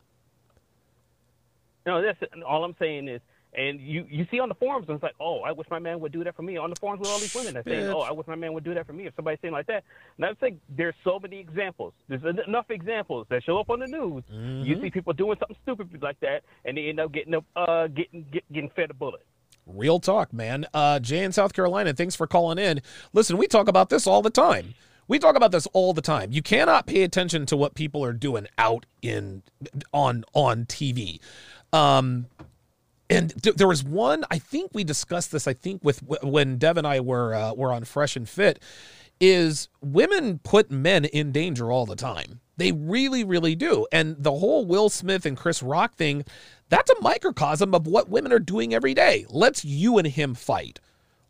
no, 1.86 2.00
that's 2.02 2.18
all 2.46 2.64
I'm 2.64 2.76
saying 2.78 3.08
is. 3.08 3.20
And 3.56 3.78
you, 3.80 4.04
you 4.10 4.26
see 4.32 4.40
on 4.40 4.48
the 4.48 4.56
forums, 4.56 4.86
and 4.88 4.96
it's 4.96 5.02
like, 5.04 5.14
oh, 5.20 5.42
I 5.42 5.52
wish 5.52 5.68
my 5.70 5.78
man 5.78 6.00
would 6.00 6.10
do 6.10 6.24
that 6.24 6.34
for 6.34 6.42
me. 6.42 6.56
On 6.56 6.70
the 6.70 6.74
forums 6.80 6.98
with 6.98 7.08
all 7.08 7.20
these 7.20 7.32
women 7.36 7.54
that 7.54 7.64
saying, 7.64 7.84
Bitch. 7.84 7.94
oh, 7.94 8.00
I 8.00 8.10
wish 8.10 8.26
my 8.26 8.34
man 8.34 8.52
would 8.52 8.64
do 8.64 8.74
that 8.74 8.84
for 8.84 8.92
me. 8.92 9.06
If 9.06 9.14
somebody's 9.14 9.38
saying 9.42 9.52
like 9.54 9.68
that, 9.68 9.84
and 10.16 10.26
I'm 10.26 10.36
saying 10.40 10.58
there's 10.68 10.96
so 11.04 11.20
many 11.20 11.38
examples. 11.38 11.92
There's 12.08 12.24
en- 12.24 12.40
enough 12.48 12.68
examples 12.70 13.28
that 13.30 13.44
show 13.44 13.60
up 13.60 13.70
on 13.70 13.78
the 13.78 13.86
news. 13.86 14.24
You 14.28 14.74
Mhm. 14.74 14.82
see 14.82 14.90
people 14.90 15.12
doing 15.12 15.38
something 15.38 15.56
stupid 15.62 16.02
like 16.02 16.18
that, 16.18 16.42
and 16.64 16.76
they 16.76 16.88
end 16.88 16.98
up 16.98 17.12
getting 17.12 17.34
a, 17.34 17.44
uh, 17.54 17.86
getting 17.86 18.24
get, 18.32 18.42
getting 18.52 18.70
fed 18.70 18.90
a 18.90 18.94
bullet. 18.94 19.24
Real 19.66 19.98
talk, 19.98 20.32
man. 20.32 20.66
Uh, 20.74 20.98
Jay 20.98 21.24
in 21.24 21.32
South 21.32 21.52
Carolina, 21.52 21.92
thanks 21.94 22.14
for 22.14 22.26
calling 22.26 22.58
in. 22.58 22.82
Listen, 23.12 23.38
we 23.38 23.46
talk 23.46 23.68
about 23.68 23.88
this 23.88 24.06
all 24.06 24.22
the 24.22 24.30
time. 24.30 24.74
We 25.08 25.18
talk 25.18 25.36
about 25.36 25.52
this 25.52 25.66
all 25.68 25.92
the 25.92 26.02
time. 26.02 26.32
You 26.32 26.42
cannot 26.42 26.86
pay 26.86 27.02
attention 27.02 27.46
to 27.46 27.56
what 27.56 27.74
people 27.74 28.04
are 28.04 28.12
doing 28.12 28.46
out 28.56 28.86
in 29.02 29.42
on 29.92 30.24
on 30.32 30.64
TV. 30.64 31.20
Um, 31.72 32.26
and 33.10 33.42
th- 33.42 33.56
there 33.56 33.68
was 33.68 33.84
one. 33.84 34.24
I 34.30 34.38
think 34.38 34.70
we 34.72 34.84
discussed 34.84 35.30
this. 35.32 35.46
I 35.46 35.52
think 35.52 35.84
with 35.84 36.02
when 36.22 36.56
Dev 36.56 36.78
and 36.78 36.86
I 36.86 37.00
were 37.00 37.34
uh, 37.34 37.54
were 37.54 37.72
on 37.72 37.84
Fresh 37.84 38.16
and 38.16 38.28
Fit. 38.28 38.62
Is 39.20 39.68
women 39.80 40.40
put 40.40 40.72
men 40.72 41.04
in 41.04 41.30
danger 41.30 41.70
all 41.70 41.86
the 41.86 41.96
time. 41.96 42.40
They 42.56 42.72
really, 42.72 43.24
really 43.24 43.54
do. 43.54 43.86
And 43.92 44.16
the 44.18 44.32
whole 44.32 44.64
Will 44.64 44.88
Smith 44.88 45.24
and 45.24 45.36
Chris 45.36 45.62
Rock 45.62 45.94
thing, 45.94 46.24
that's 46.74 46.90
a 46.90 47.00
microcosm 47.00 47.72
of 47.72 47.86
what 47.86 48.08
women 48.08 48.32
are 48.32 48.40
doing 48.40 48.74
every 48.74 48.94
day. 48.94 49.26
Let's 49.30 49.64
you 49.64 49.96
and 49.96 50.08
him 50.08 50.34
fight. 50.34 50.80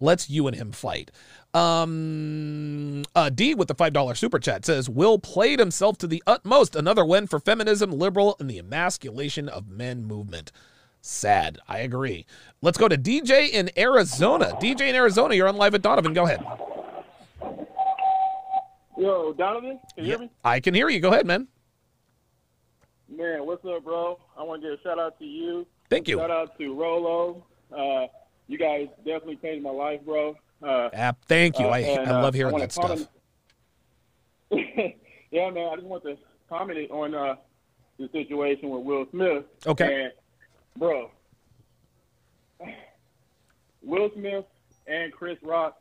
Let's 0.01 0.31
you 0.31 0.47
and 0.47 0.57
him 0.57 0.73
fight. 0.73 1.11
Um, 1.53 3.05
uh, 3.15 3.29
D 3.29 3.55
with 3.55 3.69
the 3.69 3.75
$5 3.75 4.17
super 4.17 4.39
chat 4.39 4.65
says, 4.65 4.89
Will 4.89 5.19
played 5.19 5.59
himself 5.59 5.99
to 5.99 6.07
the 6.07 6.23
utmost. 6.27 6.75
Another 6.75 7.05
win 7.05 7.27
for 7.27 7.39
feminism, 7.39 7.93
liberal, 7.93 8.37
and 8.41 8.49
the 8.49 8.59
emasculation 8.59 9.47
of 9.47 9.69
men 9.69 10.07
movement. 10.07 10.51
Sad. 11.03 11.59
I 11.69 11.81
agree. 11.81 12.25
Let's 12.63 12.79
go 12.79 12.89
to 12.89 12.97
DJ 12.97 13.51
in 13.51 13.71
Arizona. 13.77 14.57
DJ 14.63 14.89
in 14.89 14.95
Arizona, 14.95 15.35
you're 15.35 15.49
on 15.49 15.57
live 15.57 15.75
at 15.75 15.83
Donovan. 15.83 16.15
Go 16.15 16.25
ahead. 16.25 16.43
Yo, 18.97 19.35
Donovan, 19.35 19.79
can 19.95 20.05
you 20.05 20.11
hear 20.11 20.19
me? 20.21 20.31
I 20.43 20.61
can 20.61 20.73
hear 20.73 20.89
you. 20.89 21.01
Go 21.01 21.11
ahead, 21.11 21.27
man. 21.27 21.49
Man, 23.09 23.47
what's 23.47 23.65
up, 23.65 23.85
bro? 23.85 24.19
I 24.37 24.43
want 24.43 24.63
to 24.63 24.69
give 24.69 24.79
a 24.79 24.83
shout 24.83 24.99
out 24.99 25.19
to 25.19 25.25
you. 25.25 25.67
Thank 25.91 26.09
you. 26.09 26.19
Shout 26.19 26.31
out 26.31 26.59
to 26.59 26.75
Rollo. 26.75 27.45
Uh, 27.77 28.07
you 28.49 28.59
guys 28.59 28.89
definitely 28.99 29.37
changed 29.37 29.63
my 29.63 29.71
life, 29.71 30.01
bro. 30.05 30.37
Uh, 30.63 30.89
App. 30.93 31.19
Thank 31.27 31.59
you. 31.59 31.67
uh, 31.67 31.71
I, 31.71 31.79
and, 31.81 32.11
I 32.11 32.19
uh, 32.19 32.23
love 32.23 32.35
hearing 32.35 32.53
wanna 32.53 32.65
that 32.65 32.73
stuff. 32.73 33.07
yeah, 34.51 35.51
man. 35.51 35.69
I 35.71 35.77
just 35.77 35.87
want 35.87 36.03
to 36.05 36.17
comment 36.49 36.91
on 36.91 37.15
uh, 37.15 37.37
the 37.99 38.09
situation 38.13 38.71
with 38.71 38.83
Will 38.85 39.07
Smith. 39.11 39.45
Okay. 39.67 40.05
And, 40.05 40.13
bro, 40.77 41.11
Will 43.83 44.11
Smith 44.15 44.47
and 44.87 45.13
Chris 45.13 45.39
Rock, 45.43 45.77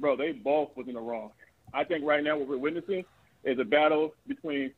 bro, 0.00 0.16
they 0.16 0.32
both 0.32 0.76
was 0.76 0.88
in 0.88 0.94
the 0.94 1.00
wrong. 1.00 1.30
I 1.72 1.84
think 1.84 2.04
right 2.04 2.22
now 2.22 2.36
what 2.36 2.48
we're 2.48 2.58
witnessing 2.58 3.04
is 3.44 3.58
a 3.58 3.64
battle 3.64 4.14
between 4.26 4.72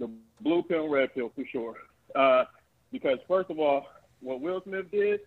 the 0.00 0.10
blue 0.40 0.62
pill 0.64 0.84
and 0.84 0.92
red 0.92 1.14
pill 1.14 1.30
for 1.34 1.44
sure. 1.44 1.76
Uh, 2.14 2.44
because 2.90 3.18
first 3.28 3.50
of 3.50 3.60
all, 3.60 3.86
what 4.20 4.40
Will 4.40 4.60
Smith 4.62 4.90
did, 4.90 5.20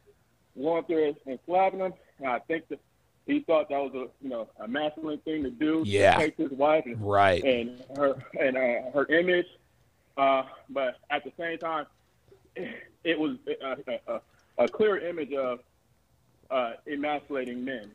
going 0.61 0.83
through 0.83 1.15
and 1.25 1.39
slapping 1.45 1.79
him, 1.79 1.93
and 2.19 2.27
I 2.27 2.39
think 2.39 2.67
that 2.67 2.79
he 3.25 3.39
thought 3.39 3.69
that 3.69 3.79
was 3.79 3.93
a 3.93 4.07
you 4.21 4.29
know 4.29 4.49
a 4.59 4.67
masculine 4.67 5.19
thing 5.19 5.43
to 5.43 5.49
do. 5.49 5.83
Yeah. 5.85 6.13
To 6.15 6.19
take 6.19 6.37
his 6.37 6.51
wife 6.51 6.85
and 6.85 6.99
Right. 7.01 7.41
and 7.43 7.81
her 7.95 8.15
and 8.39 8.57
uh, 8.57 8.91
her 8.93 9.05
image, 9.05 9.47
uh, 10.17 10.43
but 10.69 10.97
at 11.09 11.23
the 11.23 11.31
same 11.39 11.57
time, 11.57 11.85
it 12.55 13.17
was 13.17 13.37
a, 13.47 13.65
a, 13.87 14.15
a, 14.15 14.21
a 14.65 14.67
clear 14.67 14.97
image 14.97 15.31
of 15.33 15.59
uh, 16.51 16.73
emasculating 16.87 17.63
men 17.63 17.91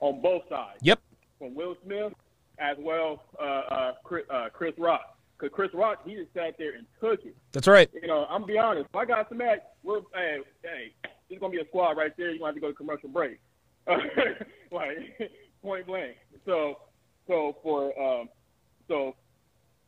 on 0.00 0.20
both 0.22 0.48
sides. 0.48 0.78
Yep. 0.82 1.00
From 1.38 1.54
Will 1.54 1.76
Smith 1.84 2.14
as 2.58 2.76
well 2.78 3.22
uh, 3.38 3.42
uh, 3.42 3.92
Chris, 4.04 4.24
uh, 4.30 4.48
Chris 4.52 4.72
Rock. 4.78 5.11
Because 5.42 5.54
Chris 5.56 5.70
Rock, 5.74 5.98
he 6.06 6.14
just 6.14 6.32
sat 6.34 6.54
there 6.56 6.74
and 6.76 6.86
took 7.00 7.24
it. 7.26 7.34
That's 7.50 7.66
right. 7.66 7.90
You 8.00 8.06
know, 8.06 8.26
I'm 8.30 8.42
gonna 8.42 8.52
be 8.52 8.58
honest. 8.58 8.86
If 8.88 8.94
I 8.94 9.04
got 9.04 9.28
some 9.28 9.40
act, 9.40 9.62
we're 9.82 10.00
hey, 10.14 10.38
hey, 10.62 10.94
there's 11.28 11.40
gonna 11.40 11.50
be 11.50 11.60
a 11.60 11.66
squad 11.66 11.96
right 11.96 12.12
there. 12.16 12.30
You're 12.30 12.38
gonna 12.38 12.50
have 12.50 12.54
to 12.54 12.60
go 12.60 12.68
to 12.68 12.74
commercial 12.74 13.08
break. 13.08 13.40
like 14.70 15.18
point 15.62 15.86
blank. 15.86 16.14
So, 16.46 16.78
so 17.26 17.56
for 17.60 17.98
um, 18.00 18.28
so 18.86 19.16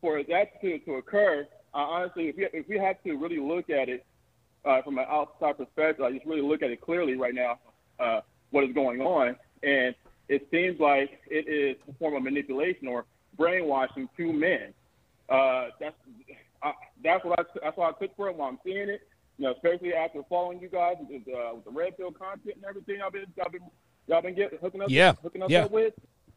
for 0.01 0.25
that 0.25 0.61
to, 0.61 0.79
to 0.81 0.95
occur, 0.95 1.47
I 1.73 1.83
honestly, 1.83 2.31
if 2.31 2.37
we 2.37 2.49
if 2.53 2.69
we 2.69 2.77
have 2.79 3.01
to 3.05 3.15
really 3.15 3.39
look 3.39 3.71
at 3.71 3.89
it 3.89 4.05
uh, 4.65 4.83
from 4.83 4.99
an 4.99 5.07
outside 5.09 5.57
perspective, 5.57 6.05
I 6.05 6.11
just 6.11 6.27
really 6.27 6.43
look 6.43 6.63
at 6.63 6.71
it 6.71 6.81
clearly 6.81 7.15
right 7.15 7.35
now. 7.35 7.61
Uh, 8.01 8.23
what 8.51 8.65
is 8.65 8.75
going 8.75 9.01
on, 9.01 9.37
and 9.63 9.95
it 10.29 10.49
seems 10.51 10.81
like 10.81 11.21
it 11.29 11.47
is 11.47 11.77
a 11.89 11.97
form 12.01 12.17
of 12.17 12.25
manipulation 12.25 12.89
or 12.89 13.05
brainwashing 13.37 14.09
to 14.17 14.33
men. 14.33 14.75
Uh, 15.29 15.69
that's 15.81 15.95
I, 16.63 16.73
that's 17.03 17.25
what 17.25 17.39
I 17.39 17.43
that's 17.63 17.77
what 17.77 17.95
I 17.95 17.99
took 18.05 18.17
for 18.17 18.29
it 18.29 18.37
while 18.37 18.49
I'm 18.49 18.59
seeing 18.65 18.89
it. 18.89 19.03
You 19.39 19.47
know, 19.47 19.53
especially 19.53 19.95
after 19.95 20.23
following 20.29 20.61
you 20.61 20.69
guys 20.69 20.95
with, 21.01 21.23
uh, 21.29 21.55
with 21.55 21.65
the 21.65 21.71
red 21.71 21.97
pill 21.97 22.13
content 22.13 22.57
and 22.57 22.65
everything 22.65 22.99
y'all 22.99 23.11
been 23.11 23.27
y'all 23.37 23.51
been 23.51 23.63
y'all 24.07 24.23
been 24.23 24.35
getting 24.35 24.59
hooking 24.59 24.81
up 24.83 24.91
Yeah, 24.91 25.15
hooking 25.23 25.43
us 25.43 25.51
yeah. 25.51 25.65
up 25.65 25.71
with. 25.71 25.95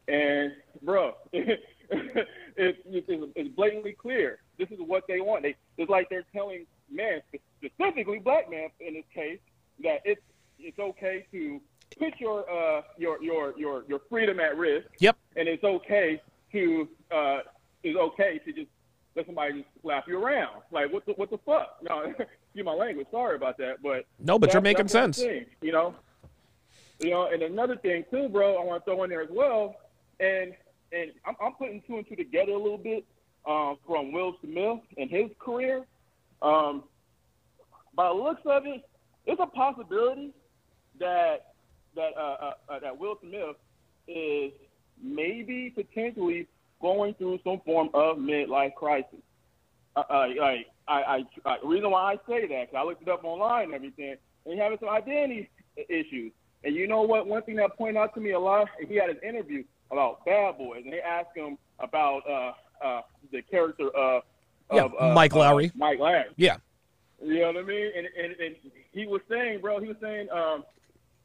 And 0.08 0.52
bro, 0.82 1.14
it, 1.32 1.60
it, 1.90 2.28
it's, 2.56 3.06
it's 3.36 3.54
blatantly 3.54 3.92
clear. 3.92 4.38
This 4.58 4.70
is 4.70 4.78
what 4.78 5.04
they 5.06 5.20
want. 5.20 5.42
They 5.42 5.54
it's 5.76 5.90
like 5.90 6.08
they're 6.08 6.24
telling 6.34 6.66
men, 6.90 7.20
specifically 7.62 8.18
black 8.18 8.50
men 8.50 8.68
in 8.80 8.94
this 8.94 9.04
case, 9.14 9.38
that 9.82 10.00
it's 10.04 10.20
it's 10.58 10.78
okay 10.78 11.26
to 11.30 11.60
put 11.98 12.14
your 12.18 12.50
uh 12.50 12.82
your 12.96 13.22
your 13.22 13.54
your 13.58 13.84
your 13.88 14.00
freedom 14.08 14.40
at 14.40 14.56
risk. 14.56 14.88
Yep. 14.98 15.16
And 15.36 15.46
it's 15.48 15.62
okay 15.64 16.20
to 16.52 16.88
uh 17.14 17.38
it's 17.84 17.98
okay 17.98 18.40
to 18.44 18.52
just 18.52 18.68
let 19.18 19.26
somebody 19.26 19.52
just 19.54 19.68
slap 19.82 20.06
you 20.06 20.22
around. 20.22 20.62
Like 20.70 20.92
what 20.92 21.04
the 21.04 21.12
what 21.12 21.28
the 21.30 21.38
fuck? 21.44 21.76
No, 21.82 22.02
excuse 22.18 22.64
my 22.64 22.72
language. 22.72 23.08
Sorry 23.10 23.34
about 23.34 23.58
that, 23.58 23.82
but 23.82 24.06
No, 24.20 24.38
but 24.38 24.52
you're 24.52 24.62
making 24.62 24.84
that's 24.84 24.94
what 24.94 25.02
I'm 25.02 25.12
sense. 25.12 25.16
saying, 25.26 25.46
you 25.60 25.72
know. 25.72 25.94
You 27.00 27.10
know, 27.10 27.28
and 27.32 27.42
another 27.42 27.76
thing 27.76 28.04
too, 28.10 28.28
bro, 28.28 28.56
I 28.56 28.64
want 28.64 28.84
to 28.84 28.90
throw 28.90 29.02
in 29.04 29.10
there 29.10 29.22
as 29.22 29.28
well, 29.30 29.76
and 30.20 30.52
and 30.92 31.10
I'm, 31.26 31.34
I'm 31.40 31.52
putting 31.52 31.82
two 31.86 31.96
and 31.96 32.08
two 32.08 32.16
together 32.16 32.52
a 32.52 32.58
little 32.58 32.78
bit 32.78 33.04
um, 33.46 33.76
from 33.86 34.12
Will 34.12 34.36
Smith 34.42 34.78
and 34.96 35.10
his 35.10 35.30
career. 35.40 35.84
Um, 36.42 36.84
by 37.94 38.08
the 38.08 38.14
looks 38.14 38.42
of 38.46 38.66
it, 38.66 38.88
it's 39.26 39.40
a 39.40 39.46
possibility 39.46 40.32
that 41.00 41.54
that 41.96 42.10
uh, 42.16 42.20
uh, 42.20 42.52
uh, 42.68 42.78
that 42.80 42.96
Will 42.96 43.18
Smith 43.20 43.56
is 44.06 44.52
maybe 45.02 45.70
potentially 45.70 46.46
going 46.80 47.14
through 47.14 47.38
some 47.44 47.60
form 47.64 47.88
of 47.94 48.18
midlife 48.18 48.74
crisis. 48.74 49.20
Uh, 49.96 50.02
uh, 50.10 50.28
like 50.38 50.66
I, 50.86 50.94
I, 50.94 51.24
I, 51.44 51.58
the 51.60 51.66
reason 51.66 51.90
why 51.90 52.12
I 52.12 52.16
say 52.28 52.46
that 52.46 52.70
because 52.70 52.74
I 52.76 52.84
looked 52.84 53.02
it 53.02 53.08
up 53.08 53.24
online 53.24 53.64
and 53.64 53.74
everything, 53.74 54.16
and 54.44 54.54
he 54.54 54.60
having 54.60 54.78
some 54.78 54.88
identity 54.88 55.50
issues. 55.88 56.32
And 56.64 56.74
you 56.74 56.86
know 56.88 57.02
what? 57.02 57.26
One 57.26 57.42
thing 57.42 57.56
that 57.56 57.76
pointed 57.76 57.96
out 57.96 58.14
to 58.14 58.20
me 58.20 58.32
a 58.32 58.38
lot, 58.38 58.68
he 58.88 58.96
had 58.96 59.10
an 59.10 59.18
interview 59.26 59.64
about 59.90 60.24
Bad 60.24 60.58
Boys, 60.58 60.82
and 60.84 60.92
they 60.92 61.00
asked 61.00 61.36
him 61.36 61.56
about 61.78 62.22
uh, 62.28 62.84
uh, 62.84 63.02
the 63.32 63.42
character 63.42 63.88
of, 63.90 64.22
Yeah, 64.72 64.84
of 64.84 64.92
uh, 64.98 65.14
Mike 65.14 65.34
uh, 65.34 65.38
Lowrey. 65.38 65.72
Mike 65.74 65.98
Lowrey. 65.98 66.24
Yeah. 66.36 66.56
You 67.22 67.40
know 67.40 67.46
what 67.48 67.56
I 67.58 67.62
mean? 67.62 67.90
And, 67.96 68.06
and, 68.06 68.40
and 68.40 68.56
he 68.92 69.06
was 69.06 69.20
saying, 69.28 69.60
bro, 69.60 69.80
he 69.80 69.88
was 69.88 69.96
saying, 70.00 70.28
um, 70.30 70.64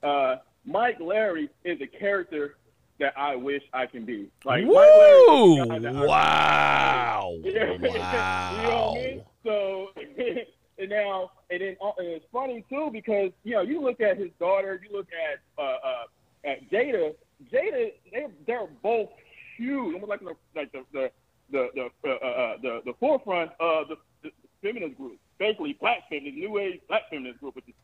uh, 0.01 0.37
Mike 0.65 0.99
Larry 0.99 1.49
is 1.63 1.79
a 1.81 1.87
character 1.87 2.57
that 2.99 3.13
I 3.17 3.35
wish 3.35 3.63
I 3.73 3.85
can 3.85 4.05
be. 4.05 4.29
Like, 4.45 4.65
Mike 4.65 4.73
Larry 4.75 5.21
is 5.21 5.27
Woo! 5.27 5.65
guy 5.81 6.05
Wow. 6.05 7.33
You 7.43 7.53
know 7.53 7.71
what 7.73 7.99
Wow. 7.99 8.91
I 8.91 8.95
mean? 8.95 9.23
So 9.43 9.87
and 10.77 10.89
now, 10.89 11.31
and 11.49 11.61
then 11.61 11.75
uh, 11.81 11.91
and 11.97 12.07
it's 12.07 12.25
funny 12.31 12.63
too 12.69 12.89
because 12.91 13.31
you 13.43 13.53
know 13.53 13.61
you 13.61 13.81
look 13.81 13.99
at 14.01 14.17
his 14.17 14.29
daughter, 14.39 14.81
you 14.87 14.95
look 14.95 15.07
at 15.11 15.39
uh, 15.61 15.77
uh, 15.85 16.03
at 16.45 16.69
Jada. 16.69 17.13
Jada, 17.51 17.91
they 18.11 18.27
they're 18.47 18.67
both 18.81 19.09
huge, 19.57 19.93
almost 19.93 20.09
like 20.09 20.19
the 20.21 20.35
like 20.55 20.71
the 20.71 20.83
the 20.93 21.11
the 21.51 21.89
the, 22.03 22.09
uh, 22.09 22.13
uh, 22.27 22.57
the, 22.61 22.81
the 22.85 22.93
forefront 22.99 23.51
of 23.59 23.87
the, 23.89 23.95
the 24.23 24.31
feminist 24.61 24.97
group, 24.97 25.17
basically 25.39 25.73
black 25.79 26.07
feminist, 26.09 26.37
new 26.37 26.57
age 26.57 26.79
black 26.87 27.03
feminist 27.09 27.39
group, 27.39 27.55
which 27.55 27.67
is 27.67 27.75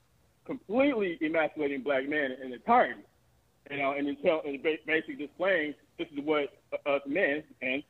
completely 0.46 1.18
emasculating 1.22 1.84
black 1.84 2.08
men 2.08 2.32
in 2.44 2.54
entirety. 2.54 3.02
You 3.70 3.78
know, 3.78 3.92
and 3.92 4.18
tell, 4.24 4.42
and 4.46 4.62
ba- 4.64 4.78
basically 4.86 5.16
displaying 5.16 5.76
this 5.98 6.08
is 6.12 6.24
what 6.24 6.50
uh, 6.74 6.90
us 6.90 7.02
men 7.06 7.44
and 7.62 7.84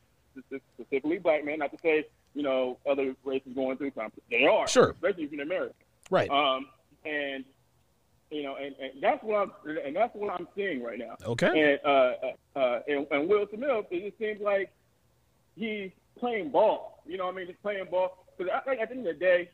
specifically 0.76 1.18
black 1.18 1.44
men, 1.44 1.58
not 1.58 1.70
to 1.72 1.78
say 1.82 2.04
you 2.34 2.42
know 2.42 2.78
other 2.88 3.14
races 3.24 3.52
going 3.54 3.76
through 3.78 3.92
something, 3.94 4.22
they 4.30 4.46
are 4.46 4.68
Sure. 4.68 4.90
especially 4.90 5.24
if 5.24 5.32
you're 5.32 5.42
American. 5.42 5.74
Right. 6.10 6.28
Um, 6.30 6.66
and 7.04 7.44
you 8.30 8.42
know, 8.42 8.56
and, 8.56 8.74
and 8.78 9.02
that's 9.02 9.22
what 9.24 9.36
I'm 9.36 9.52
and 9.86 9.96
that's 9.96 10.14
what 10.14 10.32
I'm 10.38 10.46
seeing 10.54 10.82
right 10.82 10.98
now. 10.98 11.16
Okay. 11.24 11.48
And 11.72 11.80
uh, 11.84 12.58
uh, 12.58 12.80
and, 12.86 13.06
and 13.10 13.28
Will 13.28 13.46
Smith, 13.52 13.86
it 13.90 14.08
just 14.08 14.18
seems 14.18 14.40
like 14.40 14.70
he's 15.56 15.90
playing 16.18 16.50
ball. 16.50 17.02
You 17.06 17.16
know, 17.16 17.26
what 17.26 17.34
I 17.34 17.38
mean, 17.38 17.46
just 17.48 17.62
playing 17.62 17.86
ball. 17.90 18.24
Because 18.36 18.52
I 18.54 18.60
think 18.68 18.80
at 18.80 18.88
the 18.90 18.96
end 18.96 19.06
of 19.06 19.14
the 19.14 19.20
day, 19.20 19.50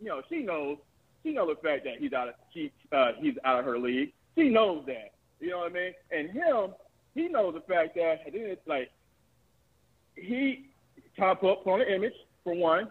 you 0.00 0.08
know, 0.08 0.22
she 0.28 0.42
knows 0.42 0.78
she 1.22 1.32
knows 1.32 1.48
the 1.56 1.68
fact 1.68 1.84
that 1.84 1.98
he's 1.98 2.12
out 2.12 2.28
of 2.28 2.34
she 2.52 2.70
uh, 2.92 3.12
he's 3.18 3.34
out 3.44 3.60
of 3.60 3.64
her 3.64 3.78
league. 3.78 4.12
She 4.36 4.48
knows 4.48 4.84
that. 4.86 5.12
You 5.40 5.50
know 5.50 5.58
what 5.58 5.70
I 5.70 5.74
mean? 5.74 5.92
And 6.10 6.30
him, 6.30 6.74
he 7.14 7.28
knows 7.28 7.54
the 7.54 7.60
fact 7.60 7.94
that 7.94 8.22
at 8.26 8.32
the 8.32 8.38
end, 8.40 8.50
it's 8.50 8.66
like 8.66 8.90
he 10.16 10.66
top 11.16 11.40
put 11.40 11.66
on 11.66 11.80
the 11.80 11.94
image 11.94 12.14
for 12.44 12.54
one. 12.54 12.88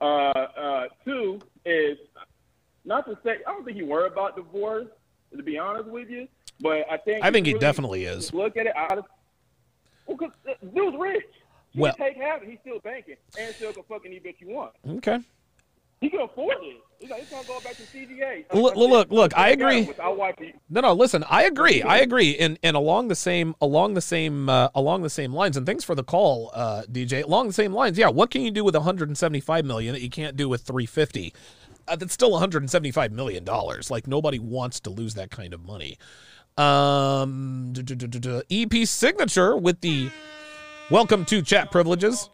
Uh, 0.00 0.04
uh, 0.04 0.84
two 1.04 1.40
is 1.64 1.98
not 2.84 3.06
to 3.06 3.18
say 3.22 3.38
I 3.46 3.52
don't 3.52 3.64
think 3.64 3.76
he 3.76 3.82
worried 3.82 4.12
about 4.12 4.36
divorce. 4.36 4.86
To 5.36 5.44
be 5.44 5.58
honest 5.58 5.88
with 5.88 6.10
you, 6.10 6.26
but 6.60 6.90
I 6.90 6.96
think 6.96 7.24
I 7.24 7.30
think 7.30 7.46
he 7.46 7.52
really 7.52 7.60
definitely 7.60 8.04
is. 8.04 8.34
Look 8.34 8.56
at 8.56 8.66
it 8.66 8.74
out 8.74 8.98
of 8.98 9.04
well, 10.06 10.16
cause 10.16 10.30
dude's 10.74 10.96
rich. 10.98 11.22
He 11.70 11.80
Well- 11.80 11.94
take 11.94 12.16
half, 12.16 12.40
and 12.42 12.50
he's 12.50 12.58
still 12.60 12.80
banking, 12.80 13.14
and 13.38 13.54
still 13.54 13.72
can 13.72 13.84
fucking 13.84 14.12
eat 14.12 14.24
bitch 14.24 14.40
you 14.40 14.48
want. 14.48 14.72
Okay. 14.88 15.20
He 16.00 16.10
can 16.10 16.22
afford 16.22 16.56
it. 16.62 16.78
He's 17.00 17.10
he's 17.10 17.28
gonna 17.30 17.46
go 17.46 17.58
back 17.60 17.76
to 17.76 17.82
CGA. 17.82 18.44
Look, 18.52 18.76
look, 18.76 19.10
look, 19.10 19.36
I 19.36 19.50
agree. 19.50 19.88
No, 20.68 20.82
no. 20.82 20.92
Listen, 20.92 21.24
I 21.30 21.44
agree. 21.44 21.82
I 21.82 21.98
agree. 21.98 22.36
And 22.36 22.58
and 22.62 22.76
along 22.76 23.08
the 23.08 23.14
same 23.14 23.54
along 23.62 23.94
the 23.94 24.02
same 24.02 24.50
uh, 24.50 24.68
along 24.74 25.00
the 25.02 25.08
same 25.08 25.32
lines. 25.32 25.56
And 25.56 25.64
thanks 25.64 25.82
for 25.82 25.94
the 25.94 26.04
call, 26.04 26.50
uh, 26.52 26.82
DJ. 26.90 27.24
Along 27.24 27.46
the 27.46 27.54
same 27.54 27.72
lines. 27.72 27.96
Yeah. 27.96 28.10
What 28.10 28.30
can 28.30 28.42
you 28.42 28.50
do 28.50 28.64
with 28.64 28.74
175 28.74 29.64
million 29.64 29.94
that 29.94 30.02
you 30.02 30.10
can't 30.10 30.36
do 30.36 30.46
with 30.46 30.60
350? 30.62 31.32
Uh, 31.88 31.96
that's 31.96 32.12
still 32.12 32.32
175 32.32 33.12
million 33.12 33.44
dollars. 33.44 33.90
Like 33.90 34.06
nobody 34.06 34.38
wants 34.38 34.78
to 34.80 34.90
lose 34.90 35.14
that 35.14 35.30
kind 35.30 35.54
of 35.54 35.64
money. 35.64 35.96
Um. 36.58 37.72
EP 38.50 38.86
signature 38.86 39.56
with 39.56 39.80
the 39.80 40.10
welcome 40.90 41.24
to 41.24 41.40
chat 41.40 41.70
privileges. 41.70 42.28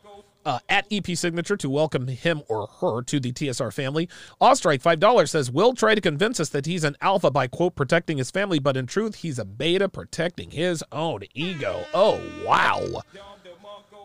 Uh, 0.46 0.60
at 0.68 0.86
EP 0.92 1.04
Signature 1.16 1.56
to 1.56 1.68
welcome 1.68 2.06
him 2.06 2.40
or 2.48 2.68
her 2.80 3.02
to 3.02 3.18
the 3.18 3.32
TSR 3.32 3.72
family. 3.72 4.08
Ostrike, 4.40 4.80
$5 4.80 5.28
says, 5.28 5.50
Will 5.50 5.74
try 5.74 5.96
to 5.96 6.00
convince 6.00 6.38
us 6.38 6.50
that 6.50 6.66
he's 6.66 6.84
an 6.84 6.96
alpha 7.00 7.32
by, 7.32 7.48
quote, 7.48 7.74
protecting 7.74 8.18
his 8.18 8.30
family, 8.30 8.60
but 8.60 8.76
in 8.76 8.86
truth, 8.86 9.16
he's 9.16 9.40
a 9.40 9.44
beta 9.44 9.88
protecting 9.88 10.52
his 10.52 10.84
own 10.92 11.24
ego. 11.34 11.84
Oh, 11.92 12.20
wow. 12.44 13.02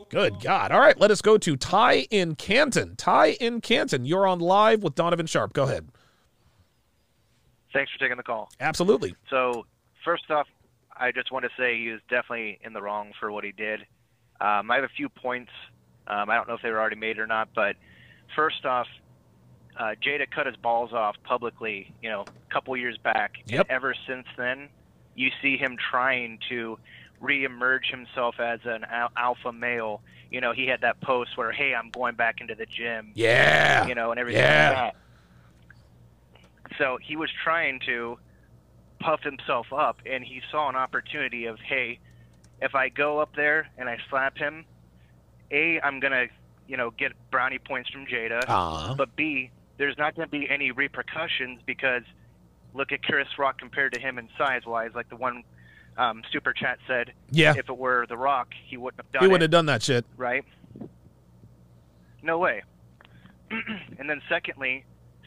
Good 0.10 0.42
God. 0.42 0.72
All 0.72 0.80
right, 0.80 1.00
let 1.00 1.12
us 1.12 1.22
go 1.22 1.38
to 1.38 1.56
Ty 1.56 2.08
in 2.10 2.34
Canton. 2.34 2.96
Ty 2.96 3.38
in 3.40 3.62
Canton, 3.62 4.04
you're 4.04 4.26
on 4.26 4.40
live 4.40 4.82
with 4.82 4.96
Donovan 4.96 5.28
Sharpe. 5.28 5.54
Go 5.54 5.66
ahead. 5.66 5.90
Thanks 7.72 7.92
for 7.94 8.00
taking 8.00 8.18
the 8.18 8.24
call. 8.24 8.50
Absolutely. 8.60 9.16
So, 9.30 9.68
first 10.04 10.30
off, 10.32 10.48
I 10.98 11.12
just 11.12 11.32
want 11.32 11.46
to 11.46 11.52
say 11.56 11.78
he 11.78 11.90
was 11.90 12.02
definitely 12.10 12.60
in 12.64 12.74
the 12.74 12.82
wrong 12.82 13.12
for 13.20 13.32
what 13.32 13.44
he 13.44 13.52
did. 13.52 13.82
Um, 14.42 14.72
I 14.72 14.76
have 14.76 14.84
a 14.84 14.90
few 14.98 15.08
points. 15.08 15.52
Um, 16.12 16.30
I 16.30 16.36
don't 16.36 16.48
know 16.48 16.56
if 16.56 16.62
they 16.62 16.70
were 16.70 16.80
already 16.80 16.98
made 16.98 17.18
or 17.20 17.26
not, 17.26 17.50
but 17.56 17.78
first 18.36 18.66
off, 18.66 18.88
uh, 19.78 19.96
Jada 20.06 20.30
cut 20.30 20.46
his 20.46 20.58
balls 20.58 20.92
off 20.92 21.16
publicly, 21.24 21.94
you 22.04 22.10
know, 22.10 22.24
a 22.24 22.54
couple 22.54 22.76
years 22.76 22.98
back. 22.98 23.36
Yep. 23.48 23.62
And 23.62 23.72
ever 23.72 23.96
since 24.06 24.28
then, 24.38 24.68
you 25.16 25.32
see 25.42 25.56
him 25.56 25.78
trying 25.78 26.40
to 26.50 26.78
reemerge 27.22 27.90
himself 27.90 28.40
as 28.40 28.60
an 28.66 28.84
al- 28.84 29.12
alpha 29.16 29.54
male. 29.54 30.02
You 30.30 30.42
know, 30.42 30.52
he 30.52 30.68
had 30.68 30.82
that 30.82 31.00
post 31.00 31.38
where, 31.38 31.52
"Hey, 31.52 31.74
I'm 31.74 31.90
going 31.92 32.16
back 32.16 32.42
into 32.42 32.56
the 32.56 32.66
gym." 32.66 33.12
Yeah. 33.16 33.86
You 33.86 33.96
know, 33.96 34.12
and 34.12 34.20
everything 34.20 34.44
Yeah. 34.44 34.70
like 34.70 34.94
that. 34.94 36.78
So 36.78 36.98
he 37.02 37.16
was 37.16 37.30
trying 37.44 37.80
to 37.86 38.18
puff 39.00 39.22
himself 39.24 39.72
up, 39.72 40.02
and 40.06 40.24
he 40.24 40.42
saw 40.52 40.70
an 40.70 40.76
opportunity 40.76 41.46
of, 41.46 41.60
hey, 41.60 42.00
if 42.62 42.76
I 42.76 42.90
go 42.90 43.20
up 43.20 43.36
there 43.36 43.68
and 43.78 43.90
I 43.90 43.98
slap 44.10 44.38
him, 44.38 44.66
a, 45.52 45.80
I'm 45.82 46.00
gonna, 46.00 46.26
you 46.68 46.78
know, 46.78 46.92
get 46.92 47.14
brownie 47.32 47.60
points 47.60 47.90
from 47.90 48.06
Jada, 48.06 48.44
Aw. 48.48 48.96
but 48.96 49.16
b, 49.16 49.52
there's 49.78 49.98
not 49.98 50.16
gonna 50.16 50.28
be 50.28 50.50
any 50.50 50.72
repercussions 50.72 51.60
because 51.66 52.04
look 52.74 52.92
at 52.92 53.04
Chris 53.04 53.28
Rock 53.38 53.60
compared 53.60 53.94
to 53.94 54.00
him 54.00 54.18
in 54.18 54.30
size 54.38 54.66
wise, 54.66 54.92
like 54.96 55.10
the 55.10 55.16
one 55.16 55.44
um, 55.98 56.24
super 56.32 56.54
chat 56.54 56.80
said. 56.88 57.14
Yeah. 57.32 57.54
If 57.58 57.70
it 57.70 57.78
were 57.78 58.06
The 58.08 58.18
Rock, 58.18 58.50
he 58.68 58.78
wouldn't 58.78 59.04
have 59.04 59.12
done 59.12 59.22
He 59.22 59.26
it 59.26 59.32
would 59.32 59.42
have 59.42 59.52
done 59.52 59.66
that 59.68 59.84
shit. 59.84 60.06
right? 60.18 60.46
No 62.24 62.38
way. 62.38 62.64
and 64.00 64.10
then 64.10 64.22
secondly, 64.30 64.86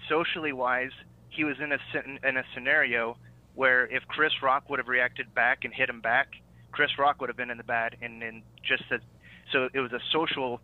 socially 0.08 0.52
wise, 0.52 0.92
he 1.28 1.44
was 1.44 1.56
in 1.60 1.72
a 1.72 1.78
in 2.26 2.36
a 2.36 2.44
scenario 2.54 3.16
where 3.54 3.86
if 3.86 4.06
Chris 4.08 4.32
Rock 4.42 4.70
would 4.70 4.78
have 4.78 4.88
reacted 4.88 5.34
back 5.34 5.64
and 5.64 5.74
hit 5.74 5.88
him 5.88 6.00
back, 6.00 6.28
Chris 6.72 6.90
Rock 6.98 7.20
would 7.20 7.28
have 7.28 7.36
been 7.36 7.50
in 7.50 7.58
the 7.58 7.64
bad 7.64 7.96
and 8.00 8.22
and 8.22 8.42
just 8.62 8.84
said 8.88 9.00
so 9.52 9.68
it 9.72 9.80
was 9.80 9.92
a 9.92 10.00
social 10.12 10.60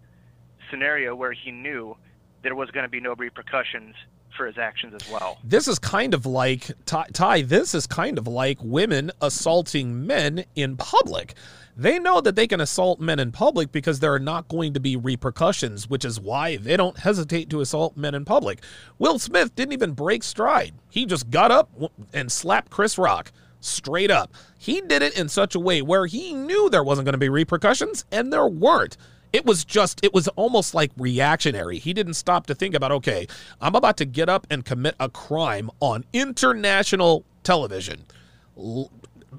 scenario 0.70 1.14
where 1.14 1.32
he 1.32 1.50
knew 1.50 1.96
there 2.42 2.54
was 2.54 2.70
going 2.70 2.84
to 2.84 2.88
be 2.88 3.00
no 3.00 3.14
repercussions 3.14 3.94
for 4.36 4.46
his 4.46 4.58
actions 4.58 4.94
as 4.94 5.10
well. 5.10 5.38
This 5.44 5.68
is 5.68 5.78
kind 5.78 6.14
of 6.14 6.24
like 6.24 6.70
Ty. 6.86 7.42
This 7.42 7.74
is 7.74 7.86
kind 7.86 8.16
of 8.16 8.26
like 8.26 8.58
women 8.62 9.10
assaulting 9.20 10.06
men 10.06 10.44
in 10.54 10.76
public. 10.76 11.34
They 11.76 11.98
know 11.98 12.20
that 12.20 12.36
they 12.36 12.46
can 12.46 12.60
assault 12.60 13.00
men 13.00 13.18
in 13.18 13.32
public 13.32 13.72
because 13.72 14.00
there 14.00 14.12
are 14.12 14.20
not 14.20 14.48
going 14.48 14.74
to 14.74 14.80
be 14.80 14.96
repercussions, 14.96 15.88
which 15.88 16.04
is 16.04 16.20
why 16.20 16.56
they 16.56 16.76
don't 16.76 16.98
hesitate 16.98 17.48
to 17.50 17.60
assault 17.60 17.96
men 17.96 18.14
in 18.14 18.24
public. 18.24 18.62
Will 18.98 19.18
Smith 19.18 19.54
didn't 19.54 19.72
even 19.72 19.92
break 19.92 20.22
stride. 20.22 20.74
He 20.90 21.06
just 21.06 21.30
got 21.30 21.50
up 21.50 21.70
and 22.12 22.30
slapped 22.30 22.70
Chris 22.70 22.98
Rock 22.98 23.32
straight 23.60 24.10
up. 24.10 24.32
He 24.58 24.80
did 24.80 25.02
it 25.02 25.18
in 25.18 25.28
such 25.28 25.54
a 25.54 25.60
way 25.60 25.82
where 25.82 26.06
he 26.06 26.34
knew 26.34 26.68
there 26.70 26.84
wasn't 26.84 27.06
going 27.06 27.14
to 27.14 27.18
be 27.18 27.28
repercussions, 27.28 28.04
and 28.10 28.32
there 28.32 28.46
weren't. 28.46 28.96
It 29.32 29.46
was 29.46 29.64
just, 29.64 30.04
it 30.04 30.12
was 30.12 30.26
almost 30.28 30.74
like 30.74 30.90
reactionary. 30.96 31.78
He 31.78 31.92
didn't 31.92 32.14
stop 32.14 32.46
to 32.46 32.54
think 32.54 32.74
about, 32.74 32.90
okay, 32.90 33.28
I'm 33.60 33.76
about 33.76 33.96
to 33.98 34.04
get 34.04 34.28
up 34.28 34.46
and 34.50 34.64
commit 34.64 34.96
a 34.98 35.08
crime 35.08 35.70
on 35.78 36.04
international 36.12 37.24
television. 37.44 38.04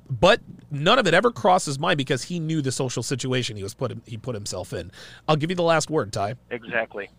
But 0.09 0.40
none 0.72 0.98
of 0.98 1.08
it 1.08 1.14
ever 1.14 1.30
crossed 1.32 1.66
his 1.66 1.77
mind 1.77 1.98
because 1.98 2.24
he 2.24 2.40
knew 2.40 2.61
the 2.61 2.72
social 2.72 3.03
situation 3.03 3.58
he 3.58 3.64
was 3.64 3.74
put 3.74 3.98
he 4.06 4.16
put 4.16 4.33
himself 4.35 4.72
in. 4.72 4.91
I'll 5.27 5.35
give 5.35 5.50
you 5.50 5.56
the 5.58 5.64
last 5.64 5.90
word, 5.90 6.14
Ty. 6.14 6.35
Exactly. 6.50 7.09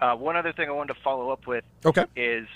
Uh, 0.00 0.14
one 0.14 0.36
other 0.36 0.52
thing 0.52 0.68
I 0.68 0.72
wanted 0.72 0.94
to 0.94 1.00
follow 1.00 1.30
up 1.30 1.46
with 1.48 1.64
Okay. 1.84 2.04
is 2.14 2.46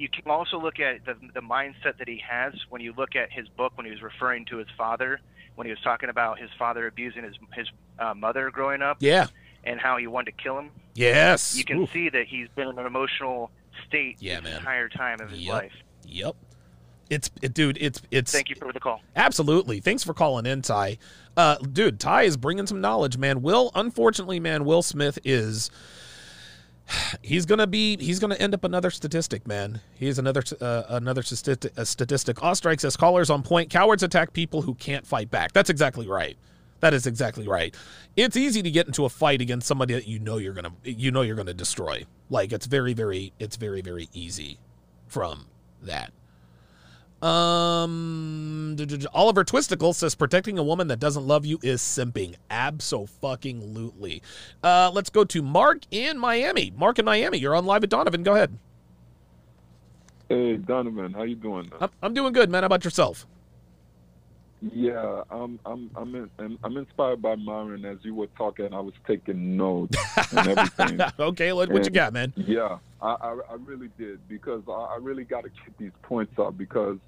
you 0.00 0.08
can 0.08 0.30
also 0.30 0.58
look 0.60 0.80
at 0.80 1.04
the, 1.04 1.14
the 1.34 1.40
mindset 1.40 1.98
that 1.98 2.08
he 2.08 2.22
has 2.28 2.54
when 2.70 2.80
you 2.80 2.94
look 2.96 3.14
at 3.16 3.30
his 3.30 3.46
book 3.48 3.72
when 3.76 3.84
he 3.86 3.92
was 3.92 4.02
referring 4.02 4.44
to 4.46 4.56
his 4.56 4.68
father, 4.76 5.20
when 5.56 5.66
he 5.66 5.70
was 5.70 5.80
talking 5.82 6.08
about 6.08 6.38
his 6.38 6.50
father 6.58 6.86
abusing 6.86 7.22
his 7.24 7.34
his 7.54 7.68
uh, 7.98 8.14
mother 8.14 8.50
growing 8.50 8.80
up, 8.82 8.96
Yeah. 9.00 9.26
and 9.64 9.78
how 9.78 9.98
he 9.98 10.06
wanted 10.06 10.36
to 10.36 10.42
kill 10.42 10.58
him. 10.58 10.70
Yes. 10.94 11.56
You 11.56 11.64
can 11.64 11.80
Oof. 11.82 11.92
see 11.92 12.08
that 12.08 12.26
he's 12.26 12.48
been 12.56 12.68
in 12.68 12.78
an 12.78 12.86
emotional 12.86 13.50
state 13.86 14.16
Yeah, 14.20 14.40
the 14.40 14.56
entire 14.56 14.88
time 14.88 15.20
of 15.20 15.30
his 15.30 15.40
Yep. 15.40 15.52
life. 15.54 15.72
Yep. 16.06 16.36
It's 17.10 17.30
it, 17.42 17.52
dude. 17.54 17.76
It's 17.80 18.00
it's. 18.10 18.30
Thank 18.32 18.50
you 18.50 18.56
for 18.56 18.72
the 18.72 18.78
call. 18.80 19.00
Absolutely. 19.16 19.80
Thanks 19.80 20.04
for 20.04 20.14
calling 20.14 20.46
in, 20.46 20.62
Ty. 20.62 20.96
Uh, 21.36 21.56
dude, 21.56 21.98
Ty 21.98 22.22
is 22.22 22.36
bringing 22.36 22.66
some 22.68 22.80
knowledge, 22.80 23.18
man. 23.18 23.42
Will, 23.42 23.70
unfortunately, 23.74 24.38
man, 24.40 24.64
Will 24.64 24.82
Smith 24.82 25.18
is. 25.24 25.70
He's 27.22 27.46
gonna 27.46 27.66
be. 27.66 27.96
He's 27.96 28.18
gonna 28.18 28.36
end 28.36 28.54
up 28.54 28.64
another 28.64 28.90
statistic, 28.90 29.46
man. 29.46 29.80
He's 29.94 30.18
another 30.18 30.42
uh, 30.60 30.84
another 30.88 31.22
statistic. 31.22 31.72
A. 31.76 31.82
Ostrike 31.82 32.80
says 32.80 32.96
callers 32.96 33.30
on 33.30 33.42
point. 33.42 33.70
Cowards 33.70 34.02
attack 34.02 34.32
people 34.32 34.62
who 34.62 34.74
can't 34.74 35.06
fight 35.06 35.30
back. 35.30 35.52
That's 35.52 35.70
exactly 35.70 36.06
right. 36.08 36.36
That 36.80 36.94
is 36.94 37.06
exactly 37.06 37.46
right. 37.46 37.74
It's 38.16 38.36
easy 38.36 38.62
to 38.62 38.70
get 38.70 38.86
into 38.86 39.04
a 39.04 39.08
fight 39.08 39.40
against 39.40 39.66
somebody 39.66 39.94
that 39.94 40.08
you 40.08 40.18
know 40.18 40.38
you're 40.38 40.54
gonna 40.54 40.72
you 40.82 41.10
know 41.10 41.22
you're 41.22 41.36
gonna 41.36 41.54
destroy. 41.54 42.04
Like 42.30 42.52
it's 42.52 42.66
very 42.66 42.94
very 42.94 43.32
it's 43.38 43.56
very 43.56 43.82
very 43.82 44.08
easy 44.12 44.58
from 45.06 45.46
that. 45.82 46.12
Um, 47.22 48.76
Oliver 49.12 49.44
Twisticle 49.44 49.94
says 49.94 50.14
protecting 50.14 50.58
a 50.58 50.62
woman 50.62 50.88
that 50.88 50.98
doesn't 50.98 51.26
love 51.26 51.44
you 51.44 51.58
is 51.62 51.82
simping. 51.82 52.36
Absolutely. 52.50 54.22
Uh, 54.62 54.90
let's 54.94 55.10
go 55.10 55.24
to 55.24 55.42
Mark 55.42 55.80
in 55.90 56.18
Miami. 56.18 56.72
Mark 56.76 56.98
in 56.98 57.04
Miami, 57.04 57.38
you're 57.38 57.54
on 57.54 57.66
live 57.66 57.84
at 57.84 57.90
Donovan. 57.90 58.22
Go 58.22 58.34
ahead. 58.34 58.56
Hey 60.28 60.56
Donovan, 60.56 61.12
how 61.12 61.24
you 61.24 61.34
doing? 61.34 61.70
I'm, 61.80 61.90
I'm 62.02 62.14
doing 62.14 62.32
good, 62.32 62.50
man. 62.50 62.62
How 62.62 62.66
about 62.66 62.84
yourself? 62.84 63.26
Yeah, 64.62 65.22
I'm 65.30 65.58
I'm 65.64 65.90
I'm 65.96 66.14
in, 66.14 66.30
I'm- 66.38 66.58
I'm 66.62 66.76
inspired 66.76 67.20
by 67.22 67.34
Myron 67.34 67.84
as 67.84 67.98
you 68.02 68.14
were 68.14 68.26
talking. 68.38 68.72
I 68.74 68.80
was 68.80 68.92
taking 69.06 69.56
notes 69.56 69.96
and 70.32 70.48
everything. 70.48 71.00
okay, 71.18 71.52
what, 71.52 71.70
what 71.72 71.84
you 71.84 71.90
got, 71.90 72.12
man? 72.12 72.32
Yeah, 72.36 72.78
I, 73.00 73.08
I 73.08 73.38
I 73.50 73.54
really 73.64 73.88
did 73.98 74.20
because 74.28 74.62
I, 74.68 74.72
I 74.72 74.98
really 75.00 75.24
got 75.24 75.44
to 75.44 75.48
get 75.48 75.76
these 75.78 75.92
points 76.02 76.38
up 76.38 76.58
because 76.58 76.98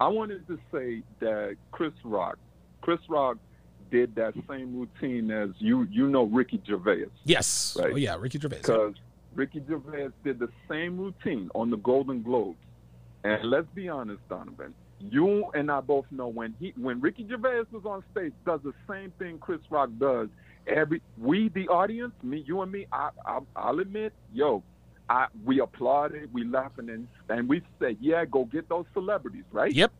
I 0.00 0.08
wanted 0.08 0.46
to 0.48 0.58
say 0.72 1.02
that 1.20 1.56
Chris 1.72 1.92
Rock, 2.04 2.38
Chris 2.82 3.00
Rock 3.08 3.38
did 3.90 4.14
that 4.16 4.34
same 4.48 4.78
routine 4.78 5.30
as 5.30 5.50
you 5.58 5.86
you 5.90 6.08
know 6.08 6.24
Ricky 6.24 6.60
Gervais. 6.66 7.06
Yes. 7.24 7.76
Oh, 7.78 7.84
right. 7.84 7.92
Oh 7.92 7.96
yeah, 7.96 8.16
Ricky 8.18 8.38
Gervais. 8.38 8.58
Because 8.58 8.94
Ricky 9.34 9.62
Gervais 9.66 10.08
did 10.24 10.38
the 10.38 10.48
same 10.68 10.98
routine 10.98 11.50
on 11.54 11.70
the 11.70 11.76
Golden 11.76 12.22
Globes. 12.22 12.58
And 13.24 13.50
let's 13.50 13.68
be 13.74 13.88
honest, 13.88 14.20
Donovan, 14.28 14.74
you 15.00 15.50
and 15.54 15.70
I 15.70 15.80
both 15.80 16.06
know 16.10 16.28
when 16.28 16.54
he 16.60 16.72
when 16.76 17.00
Ricky 17.00 17.26
Gervais 17.28 17.64
was 17.72 17.84
on 17.84 18.04
stage, 18.12 18.32
does 18.44 18.60
the 18.64 18.74
same 18.88 19.12
thing 19.18 19.38
Chris 19.38 19.60
Rock 19.70 19.90
does. 19.98 20.28
Every 20.66 21.00
we 21.18 21.48
the 21.48 21.68
audience, 21.68 22.12
me, 22.22 22.42
you 22.46 22.60
and 22.62 22.72
me, 22.72 22.86
I, 22.92 23.10
I 23.24 23.40
I'll 23.54 23.78
admit, 23.78 24.12
yo, 24.34 24.62
I 25.08 25.26
we 25.44 25.60
applauded, 25.60 26.32
we 26.32 26.44
laughing 26.44 26.90
and 26.90 27.06
and 27.28 27.48
we 27.48 27.62
said, 27.78 27.98
yeah, 28.00 28.24
go 28.24 28.44
get 28.44 28.68
those 28.68 28.86
celebrities, 28.92 29.44
right? 29.52 29.72
Yep. 29.72 29.92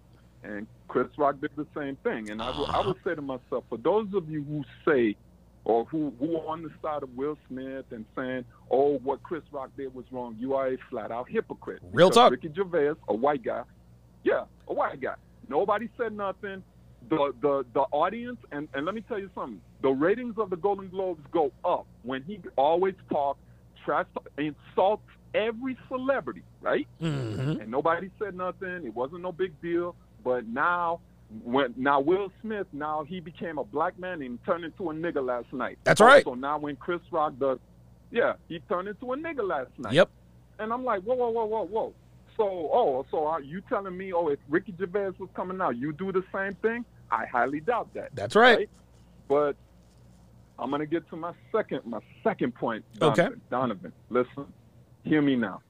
And 0.43 0.67
Chris 0.89 1.09
Rock 1.17 1.41
did 1.41 1.51
the 1.57 1.67
same 1.77 1.97
thing. 1.97 2.31
And 2.31 2.41
I, 2.41 2.57
would 2.57 2.69
I 2.69 2.79
uh-huh. 2.79 2.83
would 2.89 2.97
say 3.05 3.15
to 3.15 3.23
myself, 3.23 3.65
for 3.69 3.79
those 3.79 4.13
of 4.15 4.29
you 4.31 4.45
who 4.45 4.65
say 4.85 5.17
or 5.65 5.85
who 5.87 6.13
who 6.21 6.37
are 6.39 6.47
on 6.47 6.63
the 6.63 6.71
side 6.81 7.03
of 7.03 7.15
Will 7.17 7.37
Smith 7.49 7.87
and 7.91 8.05
saying, 8.17 8.45
"Oh, 8.71 8.99
what 8.99 9.23
Chris 9.23 9.43
Rock 9.51 9.71
did 9.77 9.95
was 9.95 10.05
wrong," 10.11 10.37
you 10.39 10.55
are 10.55 10.69
a 10.69 10.77
flat 10.91 11.11
out 11.11 11.29
hypocrite. 11.29 11.81
Real 11.93 12.09
Because 12.09 12.15
talk. 12.15 12.31
Ricky 12.31 12.51
Gervais, 12.55 12.95
a 13.09 13.15
white 13.15 13.43
guy, 13.43 13.63
yeah, 14.23 14.45
a 14.69 14.73
white 14.73 15.01
guy. 15.01 15.15
Nobody 15.49 15.89
said 15.99 16.13
nothing. 16.13 16.63
The 17.09 17.33
the 17.41 17.65
the 17.75 17.81
audience 17.93 18.39
and 18.53 18.69
and 18.75 18.87
let 18.87 18.95
me 18.95 19.01
tell 19.03 19.19
you 19.19 19.31
something. 19.35 19.61
The 19.83 19.91
ratings 19.91 20.39
of 20.39 20.51
the 20.51 20.57
Golden 20.57 20.89
Globes 20.89 21.23
go 21.33 21.53
up 21.65 21.87
when 22.03 22.23
he 22.23 22.41
always 22.57 22.95
talks 23.11 23.41
trash, 23.87 24.07
insults 24.37 25.05
every 25.33 25.79
celebrity, 25.89 26.43
right? 26.61 26.87
Mhm. 27.01 27.61
And 27.63 27.71
nobody 27.71 28.11
said 28.19 28.35
nothing. 28.35 28.85
It 28.85 28.95
wasn't 28.95 29.23
no 29.23 29.33
big 29.33 29.59
deal. 29.63 29.95
But 30.25 30.47
now, 30.47 31.01
when 31.45 31.73
now 31.77 32.01
Will 32.01 32.31
Smith, 32.43 32.67
now 32.73 33.05
he 33.05 33.21
became 33.21 33.59
a 33.59 33.65
black 33.65 33.99
man 33.99 34.21
and 34.23 34.43
turned 34.45 34.65
into 34.65 34.91
a 34.91 34.95
nigga 34.95 35.25
last 35.25 35.53
night. 35.53 35.79
That's 35.85 36.01
right. 36.01 36.25
So 36.25 36.35
now 36.35 36.59
when 36.59 36.77
Chris 36.77 37.01
Rock 37.11 37.35
does, 37.39 37.59
yeah, 38.11 38.35
he 38.49 38.61
turned 38.61 38.89
into 38.89 39.13
a 39.13 39.17
nigga 39.17 39.47
last 39.47 39.71
night. 39.79 39.95
Yep. 39.95 40.11
And 40.59 40.73
I'm 40.73 40.85
like, 40.85 41.03
whoa, 41.03 41.15
whoa, 41.15 41.31
whoa, 41.31 41.45
whoa, 41.45 41.67
whoa. 41.67 41.95
So, 42.37 42.45
oh, 42.45 43.07
so 43.11 43.27
are 43.27 43.41
you 43.41 43.63
telling 43.63 43.97
me, 43.97 44.13
oh, 44.13 44.29
if 44.29 44.39
Ricky 44.49 44.75
Gervais 44.79 45.13
was 45.19 45.31
coming 45.35 45.61
out, 45.61 45.77
you 45.77 45.93
do 45.93 46.13
the 46.13 46.25
same 46.35 46.55
thing? 46.55 46.85
I 47.11 47.25
highly 47.27 47.61
doubt 47.61 47.93
that. 47.95 48.11
That's 48.15 48.37
right. 48.37 48.69
But 49.29 49.57
I'm 50.59 50.71
gonna 50.71 50.87
get 50.87 51.09
to 51.11 51.17
my 51.17 51.33
second, 51.53 51.83
my 51.85 52.01
second 52.25 52.55
point. 52.55 52.85
Okay. 53.01 53.23
Donovan, 53.23 53.41
Donovan, 53.51 53.93
listen, 54.11 54.47
hear 55.05 55.23
me 55.23 55.37
now. 55.37 55.61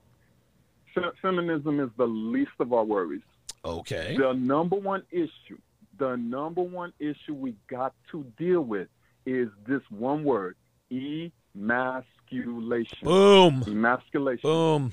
Feminism 1.21 1.81
is 1.81 1.91
the 1.97 2.07
least 2.07 2.53
of 2.59 2.73
our 2.73 2.85
worries. 2.85 3.23
Okay. 3.65 4.17
The 4.19 4.33
number 4.33 4.77
one 4.77 5.03
issue, 5.11 5.59
the 5.99 6.17
number 6.17 6.63
one 6.63 6.93
issue 6.99 7.35
we 7.35 7.55
got 7.69 7.95
to 8.13 8.25
deal 8.39 8.63
with 8.63 8.89
is 9.27 9.49
this 9.67 9.83
one 9.91 10.25
word: 10.25 10.57
emasculation. 10.91 12.99
Boom. 13.03 13.63
Emasculation. 13.67 14.41
Boom. 14.43 14.93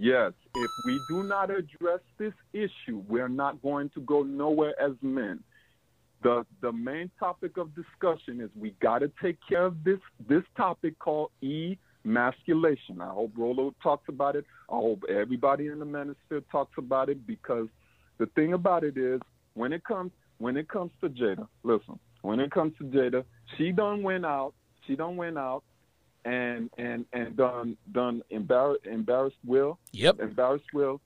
Yes, 0.00 0.32
if 0.54 0.70
we 0.86 1.00
do 1.08 1.24
not 1.24 1.50
address 1.50 1.98
this 2.18 2.32
issue, 2.52 3.02
we're 3.08 3.28
not 3.28 3.60
going 3.62 3.90
to 3.90 4.00
go 4.02 4.22
nowhere 4.22 4.80
as 4.80 4.92
men. 5.02 5.42
The 6.22 6.44
the 6.60 6.72
main 6.72 7.10
topic 7.18 7.56
of 7.56 7.74
discussion 7.74 8.40
is 8.40 8.50
we 8.58 8.74
got 8.80 9.00
to 9.00 9.10
take 9.22 9.38
care 9.48 9.64
of 9.64 9.84
this 9.84 10.00
this 10.28 10.42
topic 10.56 10.98
called 10.98 11.30
emasculation. 11.42 13.00
I 13.00 13.10
hope 13.10 13.32
Rollo 13.36 13.74
talks 13.82 14.08
about 14.08 14.34
it. 14.34 14.44
I 14.68 14.74
hope 14.76 15.04
everybody 15.08 15.68
in 15.68 15.78
the 15.78 15.84
manosphere 15.84 16.42
talks 16.50 16.76
about 16.76 17.08
it 17.08 17.26
because 17.26 17.68
the 18.18 18.26
thing 18.26 18.52
about 18.52 18.82
it 18.82 18.96
is 18.96 19.20
when 19.54 19.72
it 19.72 19.84
comes 19.84 20.10
when 20.38 20.56
it 20.56 20.68
comes 20.68 20.90
to 21.00 21.08
Jada, 21.08 21.46
listen, 21.62 21.98
when 22.22 22.40
it 22.40 22.50
comes 22.50 22.76
to 22.78 22.84
Jada, 22.84 23.24
she 23.56 23.72
done 23.72 24.02
went 24.02 24.24
out, 24.24 24.54
she 24.86 24.96
done 24.96 25.16
went 25.16 25.38
out 25.38 25.62
and 26.24 26.70
and 26.78 27.04
and 27.12 27.36
done 27.36 27.76
done 27.92 28.22
embarrassed 28.30 28.86
embarrassed 28.86 29.36
Will. 29.44 29.78
Yep. 29.92 30.20
Embarrassed 30.20 30.72
Will, 30.72 31.00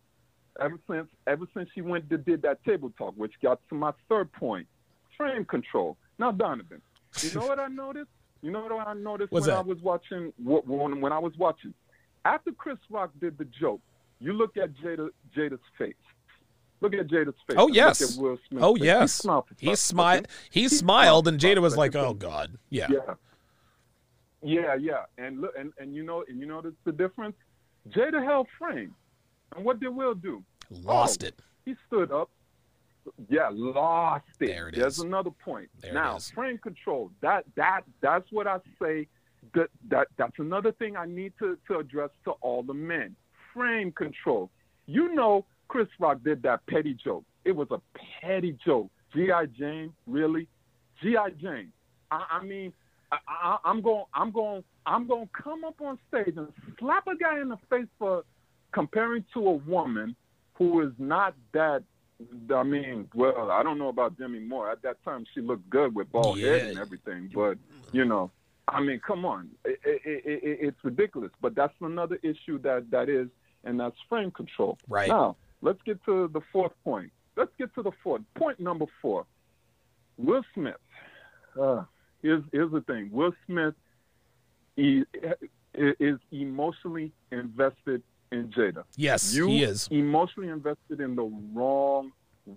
ever 0.61 0.79
since 0.89 1.09
ever 1.27 1.47
since 1.55 1.69
she 1.75 1.81
went 1.81 2.09
to 2.11 2.19
did 2.19 2.43
that 2.43 2.65
table 2.65 2.93
talk, 2.97 3.15
which 3.17 3.33
got 3.43 3.61
to 3.69 3.75
my 3.75 3.93
third 4.09 4.33
point, 4.33 4.67
frame 5.17 5.45
control. 5.45 5.97
Now, 6.19 6.33
Donovan, 6.33 6.81
you 7.21 7.33
know 7.35 7.47
what 7.47 7.59
I 7.59 7.69
noticed? 7.69 8.11
You 8.43 8.51
know 8.51 8.61
what 8.65 8.87
I 8.87 8.95
noticed 8.95 9.33
What's 9.33 9.47
when 9.47 9.55
that? 9.55 9.61
I 9.61 9.67
was 9.67 9.79
watching 9.83 10.33
when 10.43 11.01
when 11.01 11.13
I 11.13 11.19
was 11.19 11.33
watching 11.39 11.73
after 12.25 12.51
Chris 12.53 12.79
Rock 12.91 13.11
did 13.21 13.39
the 13.39 13.45
joke. 13.45 13.81
You 14.21 14.33
look 14.33 14.57
at 14.57 14.73
Jada 14.75 15.11
Jada's 15.37 15.61
face. 15.79 15.95
Look 16.81 16.95
at 16.95 17.07
Jada's 17.07 17.37
face. 17.47 17.57
Oh 17.57 17.69
yes. 17.69 18.01
Look 18.01 18.11
at 18.11 18.23
Will 18.23 18.39
Smith's 18.49 18.65
Oh 18.65 18.75
face. 18.77 18.83
He 19.01 19.07
smiled 19.07 19.45
He 19.59 19.77
smiled. 19.77 20.29
He 20.51 20.61
He 20.63 20.69
smiled, 20.69 21.29
and 21.29 21.39
Jada 21.39 21.59
was 21.59 21.77
like, 21.77 21.95
"Oh 21.95 22.15
God, 22.15 22.59
yeah." 22.71 22.89
Yeah. 22.91 23.15
Yeah, 24.43 24.75
yeah. 24.75 25.05
And 25.19 25.41
look 25.41 25.55
and, 25.59 25.73
and 25.79 25.95
you 25.95 26.03
know 26.03 26.25
and 26.29 26.41
you 26.41 26.47
notice 26.47 26.75
the 26.85 26.93
difference? 26.93 27.37
Jada 27.91 28.23
held 28.25 28.49
frame. 28.59 28.95
And 29.55 29.65
what 29.65 29.79
did 29.81 29.91
Will 29.95 30.15
do? 30.15 30.43
Lost 30.71 31.23
Oh, 31.23 31.29
it. 31.29 31.35
He 31.65 31.77
stood 31.87 32.11
up. 32.11 32.31
Yeah, 33.29 33.49
lost 33.53 34.25
it. 34.41 34.47
There 34.47 34.69
it 34.69 34.77
There's 34.77 34.99
is. 34.99 35.05
another 35.05 35.31
point. 35.31 35.69
There 35.81 35.91
it 35.91 35.95
now, 35.95 36.19
frame 36.19 36.59
control. 36.59 37.11
That 37.21 37.45
that 37.57 37.83
that's 38.01 38.31
what 38.31 38.47
I 38.47 38.59
say 38.81 39.09
that 39.55 39.69
that 39.89 40.09
that's 40.17 40.39
another 40.39 40.73
thing 40.73 40.97
I 40.97 41.07
need 41.07 41.33
to, 41.41 41.59
to 41.69 41.79
address 41.79 42.11
to 42.25 42.33
all 42.43 42.63
the 42.63 42.75
men. 42.75 43.17
Frame 43.55 43.93
control. 43.93 44.51
You 44.87 45.15
know 45.15 45.45
Chris 45.69 45.89
Rock 45.99 46.19
did 46.23 46.43
that 46.43 46.67
petty 46.67 46.95
joke. 47.03 47.25
It 47.45 47.53
was 47.53 47.69
a 47.71 47.81
petty 48.21 48.57
joke. 48.65 48.91
G.I. 49.15 49.47
Jane, 49.59 49.93
really? 50.07 50.47
G.I. 51.03 51.31
Jane. 51.41 51.73
I, 52.11 52.25
I 52.31 52.45
mean, 52.45 52.73
I, 53.11 53.17
I, 53.27 53.59
I'm 53.65 53.81
going, 53.81 54.05
I'm 54.15 54.31
going, 54.33 54.65
I'm 54.85 55.07
going 55.07 55.27
to 55.27 55.43
come 55.43 55.65
up 55.65 55.81
on 55.81 55.99
stage 56.09 56.35
and 56.37 56.49
slap 56.79 57.07
a 57.07 57.17
guy 57.17 57.41
in 57.41 57.49
the 57.49 57.59
face 57.71 57.87
for 57.99 58.23
comparing 58.73 59.25
to 59.35 59.47
a 59.47 59.53
woman 59.53 60.15
who 60.55 60.83
is 60.83 60.93
not 60.99 61.35
that. 61.53 61.83
I 62.55 62.63
mean, 62.63 63.09
well, 63.15 63.51
I 63.51 63.63
don't 63.63 63.79
know 63.79 63.89
about 63.89 64.19
Demi 64.19 64.41
Moore. 64.41 64.71
At 64.71 64.83
that 64.83 65.03
time, 65.05 65.25
she 65.35 65.41
looked 65.41 65.69
good 65.71 65.95
with 65.95 66.11
bald 66.13 66.39
head 66.39 66.69
and 66.69 66.79
everything, 66.79 67.31
but 67.35 67.59
you 67.93 68.05
know, 68.05 68.31
I 68.69 68.81
mean, 68.81 69.01
come 69.07 69.25
on, 69.25 69.51
it, 69.65 69.79
it, 69.85 70.01
it, 70.05 70.59
it's 70.61 70.85
ridiculous. 70.85 71.33
But 71.41 71.55
that's 71.55 71.75
another 71.81 72.19
issue 72.23 72.59
that 72.63 72.91
that 72.91 73.09
is, 73.09 73.29
and 73.65 73.79
that's 73.79 73.97
frame 74.09 74.31
control. 74.31 74.79
Right. 74.89 75.09
Now, 75.09 75.37
let's 75.61 75.81
get 75.85 76.05
to 76.05 76.29
the 76.29 76.41
fourth 76.53 76.73
point. 76.85 77.13
Let's 77.37 77.53
get 77.59 77.75
to 77.75 77.83
the 77.83 77.93
fourth 78.03 78.23
point. 78.35 78.61
Number 78.61 78.87
four. 79.01 79.27
Will 80.19 80.43
Smith. 80.55 80.77
Uh, 81.61 81.85
here's 82.23 82.43
here's 82.53 82.71
the 82.71 82.83
thing. 82.83 83.11
Will 83.11 83.33
Smith 83.47 83.75
he, 84.77 85.05
is 85.75 86.19
emotionally 86.31 87.13
invested 87.31 88.03
in 88.33 88.49
Jada. 88.49 88.85
Yes, 88.97 89.35
you 89.35 89.47
he 89.47 89.63
is. 89.63 89.89
emotionally 89.91 90.49
invested 90.49 91.01
in 91.01 91.15
the 91.15 91.31
wrong 91.53 92.13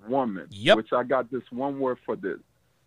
woman. 0.07 0.47
Yep. 0.49 0.77
Which 0.77 0.93
I 0.93 1.03
got 1.03 1.29
this 1.31 1.43
one 1.51 1.79
word 1.79 1.99
for 2.05 2.15
this. 2.15 2.39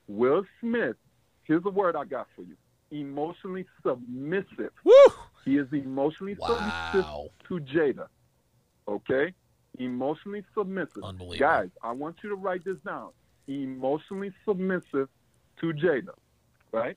Will 0.09 0.45
Smith. 0.61 0.97
Here's 1.45 1.65
a 1.65 1.71
word 1.71 1.97
I 1.97 2.05
got 2.05 2.27
for 2.35 2.43
you. 2.43 2.57
Emotionally 2.91 3.67
submissive. 3.83 4.71
Woo! 4.85 4.93
He 5.45 5.57
is 5.57 5.67
emotionally 5.73 6.37
submissive 6.45 7.05
to 7.49 7.61
Jada. 7.61 8.07
Okay? 8.87 9.33
Emotionally 9.79 10.45
submissive. 10.55 11.05
Unbelievable. 11.05 11.39
Guys, 11.39 11.69
I 11.83 11.93
want 11.93 12.17
you 12.23 12.31
to 12.31 12.35
write 12.35 12.65
this 12.65 12.79
down. 12.85 13.11
Emotionally 13.47 14.33
submissive 14.45 15.09
to 15.61 15.73
Jada. 15.73 16.15
Right? 16.73 16.97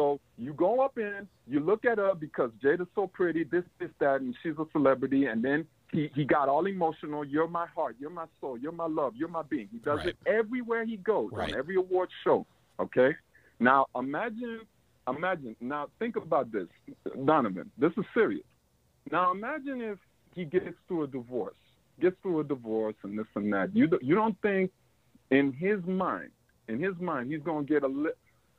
So 0.00 0.18
you 0.38 0.54
go 0.54 0.80
up 0.80 0.96
in, 0.96 1.28
you 1.46 1.60
look 1.60 1.84
at 1.84 1.98
her 1.98 2.14
because 2.14 2.50
Jada's 2.64 2.88
so 2.94 3.06
pretty, 3.06 3.44
this, 3.44 3.64
this, 3.78 3.90
that, 4.00 4.22
and 4.22 4.34
she's 4.42 4.54
a 4.58 4.64
celebrity, 4.72 5.26
and 5.26 5.44
then 5.44 5.66
he, 5.92 6.10
he 6.14 6.24
got 6.24 6.48
all 6.48 6.64
emotional. 6.66 7.22
You're 7.22 7.46
my 7.48 7.66
heart, 7.66 7.96
you're 8.00 8.08
my 8.08 8.24
soul, 8.40 8.56
you're 8.56 8.72
my 8.72 8.86
love, 8.86 9.12
you're 9.14 9.28
my 9.28 9.42
being. 9.42 9.68
He 9.70 9.76
does 9.76 9.98
Right. 9.98 10.08
it 10.08 10.16
everywhere 10.24 10.86
he 10.86 10.96
goes, 10.96 11.28
Right. 11.34 11.52
on 11.52 11.58
every 11.58 11.76
award 11.76 12.08
show. 12.24 12.46
Okay? 12.78 13.10
Now 13.58 13.84
imagine 13.94 14.60
imagine 15.06 15.54
now 15.60 15.88
think 15.98 16.16
about 16.16 16.50
this, 16.50 16.68
Donovan. 17.26 17.70
This 17.76 17.92
is 17.98 18.04
serious. 18.14 18.46
Now 19.12 19.32
imagine 19.32 19.82
if 19.82 19.98
he 20.34 20.46
gets 20.46 20.76
through 20.88 21.02
a 21.02 21.08
divorce, 21.08 21.60
gets 22.00 22.16
through 22.22 22.40
a 22.40 22.44
divorce 22.44 22.94
and 23.02 23.18
this 23.18 23.26
and 23.34 23.52
that. 23.52 23.76
You 23.76 23.86
don't- 23.86 24.02
you 24.02 24.14
don't 24.14 24.40
think 24.40 24.70
in 25.30 25.52
his 25.52 25.84
mind, 25.84 26.30
in 26.68 26.80
his 26.82 26.98
mind, 27.00 27.30
he's 27.30 27.42
gonna 27.42 27.64
get 27.66 27.82
a 27.82 27.88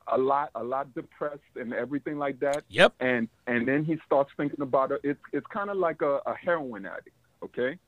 a 0.06 0.18
lot 0.18 0.50
a 0.54 0.62
lot 0.62 0.94
depressed 0.94 1.40
and 1.56 1.72
everything 1.72 2.18
like 2.18 2.40
that. 2.40 2.64
Yep. 2.68 2.94
And 3.00 3.28
and 3.46 3.66
then 3.66 3.84
he 3.84 3.98
starts 4.06 4.30
thinking 4.36 4.62
about 4.62 4.92
it. 4.92 5.00
It's 5.04 5.20
it's 5.32 5.46
kind 5.48 5.70
of 5.70 5.76
like 5.76 6.02
a, 6.02 6.20
a 6.26 6.34
heroin 6.34 6.86
addict. 6.86 7.16
Okay. 7.42 7.78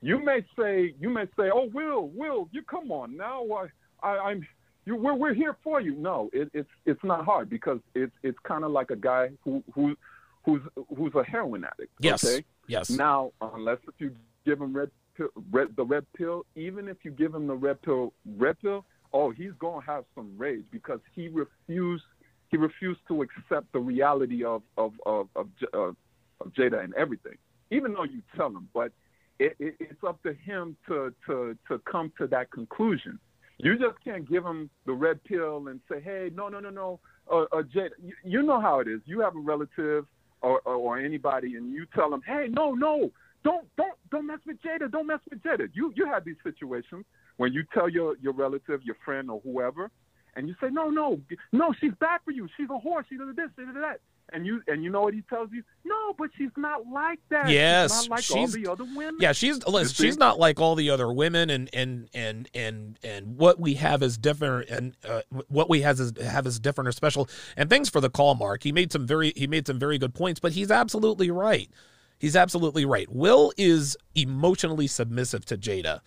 You 0.00 0.22
may 0.24 0.44
say 0.58 0.94
you 1.00 1.10
may 1.10 1.24
say, 1.36 1.50
oh 1.52 1.68
Will 1.72 2.08
Will, 2.08 2.48
you 2.52 2.62
come 2.62 2.92
on 2.92 3.16
now. 3.16 3.44
I, 3.50 3.66
I 4.02 4.18
I'm 4.30 4.46
you 4.84 4.96
we're 4.96 5.14
we're 5.14 5.34
here 5.34 5.56
for 5.62 5.80
you. 5.80 5.94
No, 5.94 6.30
it, 6.32 6.50
it's 6.54 6.70
it's 6.86 7.02
not 7.04 7.24
hard 7.24 7.50
because 7.50 7.80
it's 7.94 8.14
it's 8.22 8.38
kind 8.44 8.64
of 8.64 8.70
like 8.70 8.90
a 8.90 8.96
guy 8.96 9.30
who 9.44 9.62
who 9.74 9.96
who's 10.44 10.62
who's 10.96 11.14
a 11.14 11.24
heroin 11.24 11.64
addict. 11.64 11.92
Yes. 12.00 12.24
Okay. 12.24 12.44
Yes. 12.66 12.90
Now, 12.90 13.32
unless 13.40 13.78
if 13.86 13.94
you 13.98 14.14
give 14.46 14.60
him 14.60 14.74
red 14.74 14.90
pill, 15.16 15.28
red, 15.50 15.68
the 15.76 15.84
red 15.84 16.06
pill, 16.16 16.46
even 16.54 16.88
if 16.88 16.98
you 17.02 17.10
give 17.10 17.34
him 17.34 17.46
the 17.46 17.54
red 17.54 17.82
pill, 17.82 18.12
red 18.36 18.58
pill, 18.60 18.84
oh, 19.12 19.30
he's 19.30 19.52
gonna 19.58 19.84
have 19.84 20.04
some 20.14 20.32
rage 20.36 20.64
because 20.70 21.00
he 21.14 21.28
refused 21.28 22.04
he 22.50 22.56
refused 22.56 23.00
to 23.08 23.22
accept 23.22 23.72
the 23.72 23.78
reality 23.78 24.44
of 24.44 24.62
of 24.76 24.92
of 25.06 25.28
of, 25.36 25.48
of, 25.72 25.96
of 26.40 26.52
Jada 26.54 26.82
and 26.82 26.94
everything, 26.94 27.36
even 27.70 27.92
though 27.94 28.04
you 28.04 28.22
tell 28.36 28.48
him. 28.48 28.68
But 28.72 28.92
it, 29.38 29.56
it, 29.58 29.74
it's 29.80 30.04
up 30.06 30.22
to 30.22 30.34
him 30.34 30.76
to 30.88 31.12
to 31.26 31.56
to 31.68 31.78
come 31.90 32.12
to 32.18 32.26
that 32.28 32.50
conclusion. 32.50 33.18
You 33.58 33.76
just 33.76 34.02
can't 34.04 34.28
give 34.28 34.44
him 34.44 34.70
the 34.86 34.92
red 34.92 35.22
pill 35.24 35.68
and 35.68 35.80
say, 35.90 36.00
"Hey, 36.00 36.30
no, 36.34 36.48
no, 36.48 36.60
no, 36.60 36.70
no, 36.70 37.00
uh, 37.30 37.42
uh, 37.52 37.62
Jada." 37.62 37.90
You, 38.02 38.14
you 38.24 38.42
know 38.42 38.60
how 38.60 38.80
it 38.80 38.88
is. 38.88 39.00
You 39.04 39.20
have 39.20 39.36
a 39.36 39.40
relative 39.40 40.06
or, 40.42 40.60
or 40.64 40.74
or 40.74 40.98
anybody, 40.98 41.56
and 41.56 41.72
you 41.72 41.86
tell 41.94 42.10
them, 42.10 42.22
"Hey, 42.24 42.46
no, 42.50 42.72
no, 42.72 43.10
don't 43.44 43.66
don't 43.76 43.94
don't 44.10 44.26
mess 44.26 44.38
with 44.46 44.58
Jada. 44.62 44.90
Don't 44.90 45.06
mess 45.06 45.20
with 45.28 45.42
Jada." 45.42 45.68
You 45.74 45.92
you 45.96 46.06
have 46.06 46.24
these 46.24 46.36
situations 46.44 47.04
when 47.38 47.52
you 47.52 47.64
tell 47.72 47.88
your 47.88 48.16
your 48.18 48.34
relative, 48.34 48.82
your 48.84 48.96
friend, 49.04 49.30
or 49.30 49.40
whoever, 49.42 49.90
and 50.36 50.46
you 50.48 50.54
say, 50.60 50.68
"No, 50.70 50.90
no, 50.90 51.20
no, 51.52 51.72
she's 51.80 51.94
bad 51.98 52.20
for 52.24 52.32
you. 52.32 52.48
She's 52.56 52.68
a 52.68 52.78
whore. 52.86 53.02
She 53.08 53.16
does 53.16 53.34
this, 53.34 53.48
she 53.58 53.64
does 53.64 53.74
that." 53.74 54.00
And 54.30 54.44
you 54.44 54.60
and 54.66 54.84
you 54.84 54.90
know 54.90 55.00
what 55.00 55.14
he 55.14 55.22
tells 55.22 55.50
you? 55.52 55.62
No, 55.84 56.14
but 56.18 56.28
she's 56.36 56.50
not 56.56 56.86
like 56.86 57.18
that. 57.30 57.48
Yes, 57.48 58.02
she's 58.02 58.08
not 58.10 58.16
like 58.18 58.36
all 58.36 58.46
the 58.46 58.66
other 58.66 58.84
women. 58.84 59.16
Yeah, 59.20 59.32
she's 59.32 59.66
listen, 59.66 60.04
she's 60.04 60.18
not 60.18 60.38
like 60.38 60.60
all 60.60 60.74
the 60.74 60.90
other 60.90 61.10
women, 61.10 61.48
and 61.48 61.70
and 61.72 62.10
and 62.12 62.50
and 62.52 62.98
and 63.02 63.38
what 63.38 63.58
we 63.58 63.74
have 63.74 64.02
is 64.02 64.18
different, 64.18 64.68
and 64.68 64.94
uh, 65.08 65.22
what 65.48 65.70
we 65.70 65.80
has 65.80 65.98
is 65.98 66.12
have 66.22 66.46
is 66.46 66.60
different 66.60 66.88
or 66.88 66.92
special. 66.92 67.30
And 67.56 67.70
thanks 67.70 67.88
for 67.88 68.02
the 68.02 68.10
call, 68.10 68.34
Mark. 68.34 68.64
He 68.64 68.72
made 68.72 68.92
some 68.92 69.06
very 69.06 69.32
he 69.34 69.46
made 69.46 69.66
some 69.66 69.78
very 69.78 69.96
good 69.96 70.14
points, 70.14 70.40
but 70.40 70.52
he's 70.52 70.70
absolutely 70.70 71.30
right. 71.30 71.70
He's 72.18 72.36
absolutely 72.36 72.84
right. 72.84 73.08
Will 73.10 73.52
is 73.56 73.96
emotionally 74.14 74.88
submissive 74.88 75.46
to 75.46 75.56
Jada. 75.56 76.00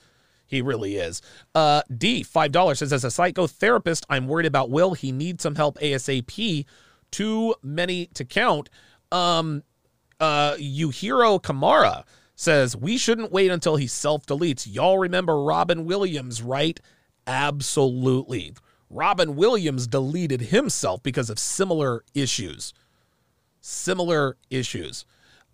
He 0.52 0.62
really 0.62 0.98
is. 0.98 1.22
Uh, 1.56 1.82
D 1.98 2.24
five 2.24 2.52
dollars 2.52 2.80
says 2.80 2.92
as 2.92 3.06
a 3.06 3.08
psychotherapist, 3.08 4.04
I'm 4.10 4.28
worried 4.28 4.46
about 4.46 4.70
Will. 4.70 4.94
He 4.94 5.14
needs 5.14 5.42
some 5.42 5.56
help 5.56 5.80
ASAP. 5.80 6.66
Too 7.10 7.56
many 7.64 8.08
to 8.08 8.26
count. 8.26 8.70
Um, 9.14 9.64
uh, 10.20 10.56
Yuhiro 10.56 11.42
Kamara 11.42 12.04
says 12.36 12.76
we 12.76 12.98
shouldn't 12.98 13.32
wait 13.32 13.50
until 13.50 13.78
he 13.78 13.88
self 13.88 14.26
deletes. 14.26 14.68
Y'all 14.70 15.00
remember 15.00 15.42
Robin 15.42 15.86
Williams, 15.86 16.42
right? 16.42 16.78
Absolutely. 17.26 18.54
Robin 18.90 19.38
Williams 19.38 19.88
deleted 19.88 20.42
himself 20.42 21.02
because 21.02 21.30
of 21.30 21.40
similar 21.40 22.04
issues. 22.14 22.74
Similar 23.62 24.36
issues. 24.50 25.06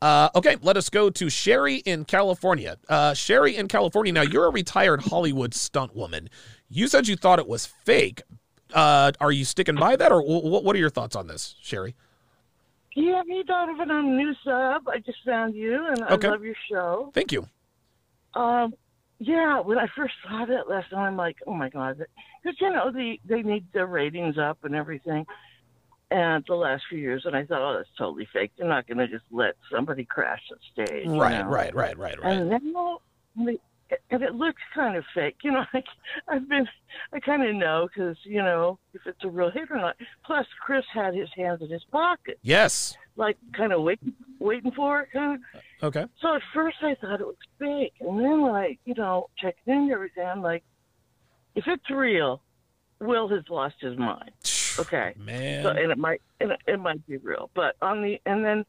Uh, 0.01 0.29
okay, 0.35 0.57
let 0.61 0.77
us 0.77 0.89
go 0.89 1.09
to 1.09 1.29
Sherry 1.29 1.75
in 1.77 2.05
California. 2.05 2.77
Uh, 2.87 3.13
Sherry 3.13 3.55
in 3.55 3.67
California. 3.67 4.13
Now, 4.13 4.21
you're 4.21 4.45
a 4.45 4.51
retired 4.51 5.01
Hollywood 5.01 5.53
stunt 5.53 5.95
woman. 5.95 6.29
You 6.69 6.87
said 6.87 7.07
you 7.07 7.15
thought 7.15 7.39
it 7.39 7.47
was 7.47 7.65
fake. 7.65 8.21
Uh, 8.73 9.11
are 9.19 9.31
you 9.31 9.45
sticking 9.45 9.75
by 9.75 9.95
that, 9.95 10.11
or 10.11 10.21
wh- 10.21 10.63
what 10.63 10.75
are 10.75 10.79
your 10.79 10.89
thoughts 10.89 11.15
on 11.15 11.27
this, 11.27 11.55
Sherry? 11.61 11.95
Yeah, 12.95 13.21
me, 13.25 13.43
Donovan. 13.43 13.89
I'm 13.89 14.07
a 14.07 14.09
new 14.09 14.33
sub. 14.43 14.87
I 14.89 14.99
just 14.99 15.19
found 15.25 15.55
you, 15.55 15.85
and 15.87 16.03
Okay. 16.03 16.27
I 16.27 16.31
love 16.31 16.43
your 16.43 16.55
show. 16.69 17.11
Thank 17.13 17.31
you. 17.31 17.47
Um, 18.33 18.73
yeah, 19.19 19.59
when 19.61 19.77
I 19.79 19.87
first 19.95 20.13
saw 20.27 20.45
that 20.45 20.69
last 20.69 20.89
time, 20.89 20.99
I'm 20.99 21.17
like, 21.17 21.37
oh 21.47 21.53
my 21.53 21.69
god, 21.69 22.03
because 22.43 22.59
you 22.59 22.69
know 22.69 22.91
they 22.91 23.19
they 23.25 23.41
need 23.41 23.65
their 23.71 23.87
ratings 23.87 24.37
up 24.37 24.63
and 24.63 24.75
everything. 24.75 25.25
And 26.09 26.43
the 26.47 26.55
last 26.55 26.83
few 26.89 26.99
years, 26.99 27.23
and 27.25 27.35
I 27.35 27.43
thought, 27.45 27.61
oh, 27.61 27.75
that's 27.77 27.89
totally 27.97 28.27
fake. 28.31 28.51
They're 28.57 28.67
not 28.67 28.87
going 28.87 28.97
to 28.99 29.07
just 29.09 29.25
let 29.29 29.55
somebody 29.71 30.05
crash 30.05 30.41
the 30.49 30.85
stage. 30.85 31.05
you 31.05 31.19
Right, 31.19 31.39
know? 31.39 31.49
right, 31.49 31.75
right, 31.75 31.97
right, 31.97 32.21
right. 32.23 32.37
And 32.37 32.49
then, 32.49 32.73
and 34.09 34.23
it 34.23 34.33
looks 34.35 34.61
kind 34.73 34.95
of 34.97 35.03
fake. 35.13 35.35
You 35.43 35.51
know, 35.51 35.65
like 35.73 35.85
I've 36.29 36.47
been, 36.47 36.65
I 37.11 37.19
kind 37.19 37.45
of 37.45 37.53
know 37.55 37.87
because 37.93 38.17
you 38.23 38.41
know 38.41 38.79
if 38.93 39.01
it's 39.05 39.23
a 39.23 39.29
real 39.29 39.51
hit 39.51 39.69
or 39.69 39.77
not. 39.77 39.95
Plus, 40.25 40.45
Chris 40.61 40.85
had 40.93 41.13
his 41.13 41.29
hands 41.35 41.61
in 41.61 41.69
his 41.69 41.83
pocket, 41.91 42.39
Yes. 42.41 42.97
like 43.17 43.37
kind 43.53 43.73
of 43.73 43.81
waiting, 43.81 44.13
waiting 44.39 44.71
for 44.71 45.01
it, 45.01 45.09
kind 45.11 45.35
of. 45.35 45.61
Uh, 45.83 45.85
okay. 45.87 46.05
So 46.21 46.35
at 46.35 46.41
first 46.53 46.77
I 46.83 46.95
thought 47.01 47.19
it 47.21 47.27
was 47.27 47.35
fake, 47.59 47.93
and 47.99 48.19
then 48.19 48.41
like 48.43 48.79
you 48.85 48.93
know 48.93 49.29
checking 49.37 49.73
into 49.73 49.93
everything, 49.93 50.25
I'm 50.25 50.41
like, 50.41 50.63
if 51.55 51.65
it's 51.67 51.89
real, 51.89 52.41
Will 52.99 53.27
has 53.29 53.43
lost 53.49 53.75
his 53.81 53.97
mind. 53.97 54.31
Okay, 54.79 55.13
man. 55.17 55.63
So, 55.63 55.69
and 55.69 55.91
it 55.91 55.97
might 55.97 56.21
and 56.39 56.53
it, 56.67 56.79
might 56.79 57.05
be 57.07 57.17
real, 57.17 57.49
but 57.55 57.75
on 57.81 58.01
the 58.01 58.19
and 58.25 58.45
then 58.45 58.65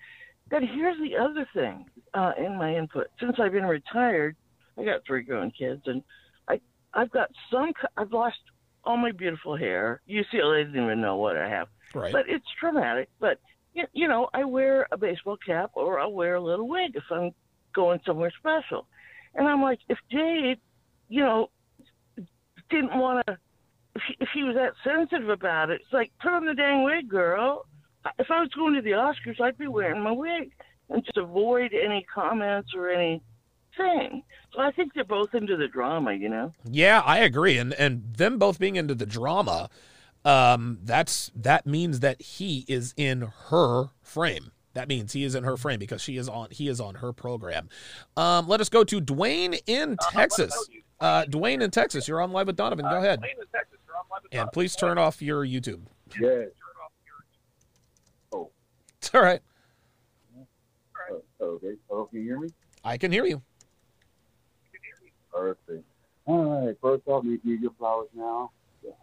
then 0.51 0.67
here's 0.67 0.99
the 0.99 1.17
other 1.17 1.47
thing 1.55 1.87
uh, 2.15 2.33
in 2.39 2.57
my 2.57 2.75
input. 2.75 3.09
Since 3.21 3.37
I've 3.39 3.53
been 3.53 3.67
retired, 3.67 4.37
I 4.79 4.85
got 4.85 5.03
three 5.07 5.23
grown 5.23 5.51
kids, 5.51 5.83
and 5.87 6.03
I 6.49 6.61
I've 6.95 7.11
got 7.11 7.31
some. 7.51 7.73
I've 7.97 8.13
lost 8.13 8.39
all 8.85 8.97
my 8.97 9.13
beautiful 9.13 9.57
hair. 9.57 10.01
UCLA 10.09 10.65
didn't 10.65 10.83
even 10.83 11.01
know 11.01 11.17
what 11.17 11.37
I 11.37 11.49
have. 11.49 11.69
Right. 11.95 12.13
But 12.13 12.29
it's 12.29 12.47
traumatic. 12.59 13.09
But 13.21 13.39
you, 13.75 13.85
you 13.93 14.09
know, 14.09 14.29
I 14.33 14.45
wear 14.45 14.87
a 14.91 14.97
baseball 14.97 15.37
cap 15.45 15.73
or 15.75 16.01
I'll 16.01 16.13
wear 16.13 16.37
a 16.37 16.41
little 16.41 16.69
wig 16.69 16.93
if 16.95 17.05
I'm 17.11 17.33
going 17.75 18.01
somewhere 18.07 18.33
special. 18.39 18.87
And 19.35 19.47
I'm 19.47 19.63
like, 19.63 19.79
if 19.89 19.99
Jade, 20.11 20.59
you 21.09 21.21
know, 21.21 21.51
didn't 22.71 22.99
want 22.99 23.27
to, 23.27 23.39
if 23.99 24.03
he, 24.07 24.17
if 24.21 24.29
he 24.33 24.45
was 24.45 24.55
that 24.55 24.73
sensitive 24.85 25.29
about 25.29 25.71
it, 25.71 25.81
it's 25.83 25.93
like, 25.93 26.13
put 26.23 26.33
on 26.33 26.47
the 26.47 26.55
dang 26.55 26.85
wig, 26.85 27.09
girl. 27.09 27.67
If 28.19 28.31
I 28.31 28.41
was 28.41 28.49
going 28.51 28.75
to 28.75 28.83
the 28.83 28.93
Oscars, 28.93 29.41
I'd 29.41 29.59
be 29.59 29.67
wearing 29.67 30.03
my 30.03 30.13
wig 30.13 30.53
and 30.89 31.05
just 31.05 31.17
avoid 31.17 31.73
any 31.73 32.07
comments 32.13 32.71
or 32.75 32.89
anything. 32.89 33.21
So 33.77 34.61
I 34.61 34.71
think 34.73 34.95
they're 34.95 35.05
both 35.05 35.35
into 35.35 35.57
the 35.57 35.69
drama, 35.69 36.13
you 36.15 36.29
know? 36.29 36.53
Yeah, 36.65 37.03
I 37.05 37.19
agree. 37.19 37.59
And 37.59 37.75
and 37.75 38.15
them 38.17 38.39
both 38.39 38.59
being 38.59 38.77
into 38.77 38.95
the 38.95 39.07
drama, 39.07 39.69
um, 40.25 40.79
that's 40.83 41.31
that 41.35 41.67
means 41.67 42.01
that 42.01 42.21
he 42.21 42.65
is 42.67 42.95
in 42.97 43.31
her 43.51 43.91
frame. 44.03 44.53
That 44.75 44.89
means 44.89 45.13
he 45.13 45.25
is 45.25 45.35
in 45.35 45.45
her 45.45 45.57
frame 45.57 45.79
because 45.79 46.03
she 46.03 46.17
is 46.17 46.29
on 46.29 46.49
he 46.51 46.69
is 46.69 46.81
on 46.81 46.97
her 46.97 47.13
program. 47.13 47.69
Um, 48.17 48.49
let 48.49 48.61
us 48.61 48.69
go 48.69 48.85
to 48.85 49.01
Dwayne 49.01 49.61
in 49.67 49.97
Texas. 50.11 50.53
Uh, 51.01 51.25
Dwayne 51.25 51.63
in 51.63 51.71
Texas, 51.71 52.09
you're 52.09 52.21
on 52.21 52.33
live 52.33 52.49
with 52.49 52.57
Donovan. 52.57 52.85
Go 52.85 52.97
ahead. 52.97 53.21
And 54.33 54.51
please 54.53 54.77
turn 54.77 54.99
off 54.99 55.23
your 55.23 55.45
YouTube. 55.45 55.83
Yeah. 56.21 56.45
Oh. 58.33 58.51
It's 58.99 59.11
all 59.15 59.23
right. 59.23 59.41
Uh, 61.11 61.15
okay. 61.45 61.75
Oh, 61.91 62.05
can 62.07 62.19
you 62.21 62.25
hear 62.25 62.41
me? 62.41 62.49
I 62.85 62.97
can 62.99 63.11
hear 63.11 63.25
you. 63.25 63.43
Perfect. 65.33 65.85
All 66.27 66.67
right. 66.67 66.77
First 66.81 67.03
off, 67.07 67.25
make 67.25 67.45
me 67.45 67.59
your 67.61 67.73
flowers 67.79 68.09
now. 68.15 68.51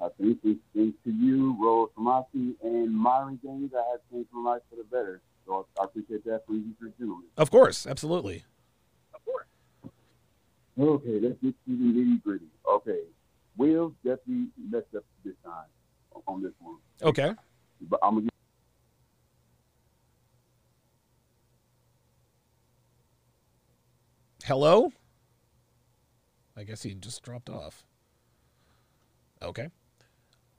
I 0.01 0.07
think 0.19 0.39
it's 0.43 0.59
thanks 0.75 0.97
to 1.03 1.11
you, 1.11 1.55
Rollo 1.61 1.91
Tomassi, 1.97 2.55
and 2.63 2.93
Myron 2.93 3.39
Gaines, 3.43 3.71
I 3.73 3.91
have 3.91 3.99
changed 4.11 4.29
my 4.31 4.53
life 4.53 4.61
for 4.69 4.77
the 4.77 4.83
better. 4.83 5.21
So 5.45 5.67
I 5.79 5.83
appreciate 5.83 6.25
that 6.25 6.45
from 6.45 6.55
you, 6.55 6.73
three 6.79 6.91
gentlemen. 6.97 7.27
Of 7.37 7.51
course, 7.51 7.85
absolutely. 7.85 8.45
Of 9.13 9.23
course. 9.25 9.45
Okay, 10.79 11.19
let's 11.19 11.35
get 11.41 11.53
to 11.53 11.55
the 11.67 11.73
nitty 11.73 12.23
gritty. 12.23 12.47
Okay, 12.67 13.01
Will 13.57 13.93
definitely 14.03 14.47
messed 14.69 14.93
up 14.95 15.03
this 15.23 15.33
time 15.43 15.65
on 16.27 16.41
this 16.41 16.51
one. 16.59 16.77
Okay. 17.01 17.33
But 17.81 17.99
I'm 18.03 18.15
gonna. 18.15 18.29
Hello? 24.43 24.91
I 26.57 26.63
guess 26.63 26.83
he 26.83 26.93
just 26.93 27.23
dropped 27.23 27.49
off. 27.49 27.85
Okay. 29.41 29.69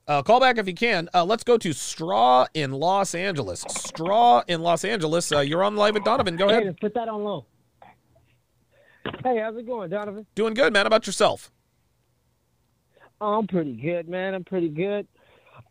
Uh, 0.07 0.21
call 0.21 0.39
back 0.39 0.57
if 0.57 0.67
you 0.67 0.73
can. 0.73 1.09
Uh, 1.13 1.25
let's 1.25 1.43
go 1.43 1.57
to 1.57 1.73
Straw 1.73 2.45
in 2.53 2.71
Los 2.71 3.13
Angeles. 3.15 3.65
Straw 3.69 4.43
in 4.47 4.61
Los 4.61 4.85
Angeles. 4.85 5.31
Uh, 5.31 5.39
you're 5.39 5.63
on 5.63 5.75
live 5.75 5.95
with 5.95 6.03
Donovan. 6.03 6.37
Go 6.37 6.47
Hey, 6.47 6.53
ahead. 6.53 6.65
let's 6.67 6.79
put 6.79 6.93
that 6.93 7.07
on 7.09 7.23
low. 7.23 7.45
Hey, 9.23 9.39
how's 9.39 9.57
it 9.57 9.65
going, 9.65 9.89
Donovan? 9.89 10.25
Doing 10.35 10.53
good, 10.53 10.71
man. 10.71 10.83
How 10.83 10.87
about 10.87 11.07
yourself? 11.07 11.51
I'm 13.21 13.47
pretty 13.47 13.73
good, 13.73 14.07
man. 14.07 14.33
I'm 14.33 14.43
pretty 14.43 14.69
good. 14.69 15.07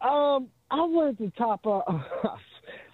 Um, 0.01 0.49
I 0.71 0.83
wanted 0.83 1.19
to 1.19 1.31
top 1.39 1.67
up. 1.67 1.87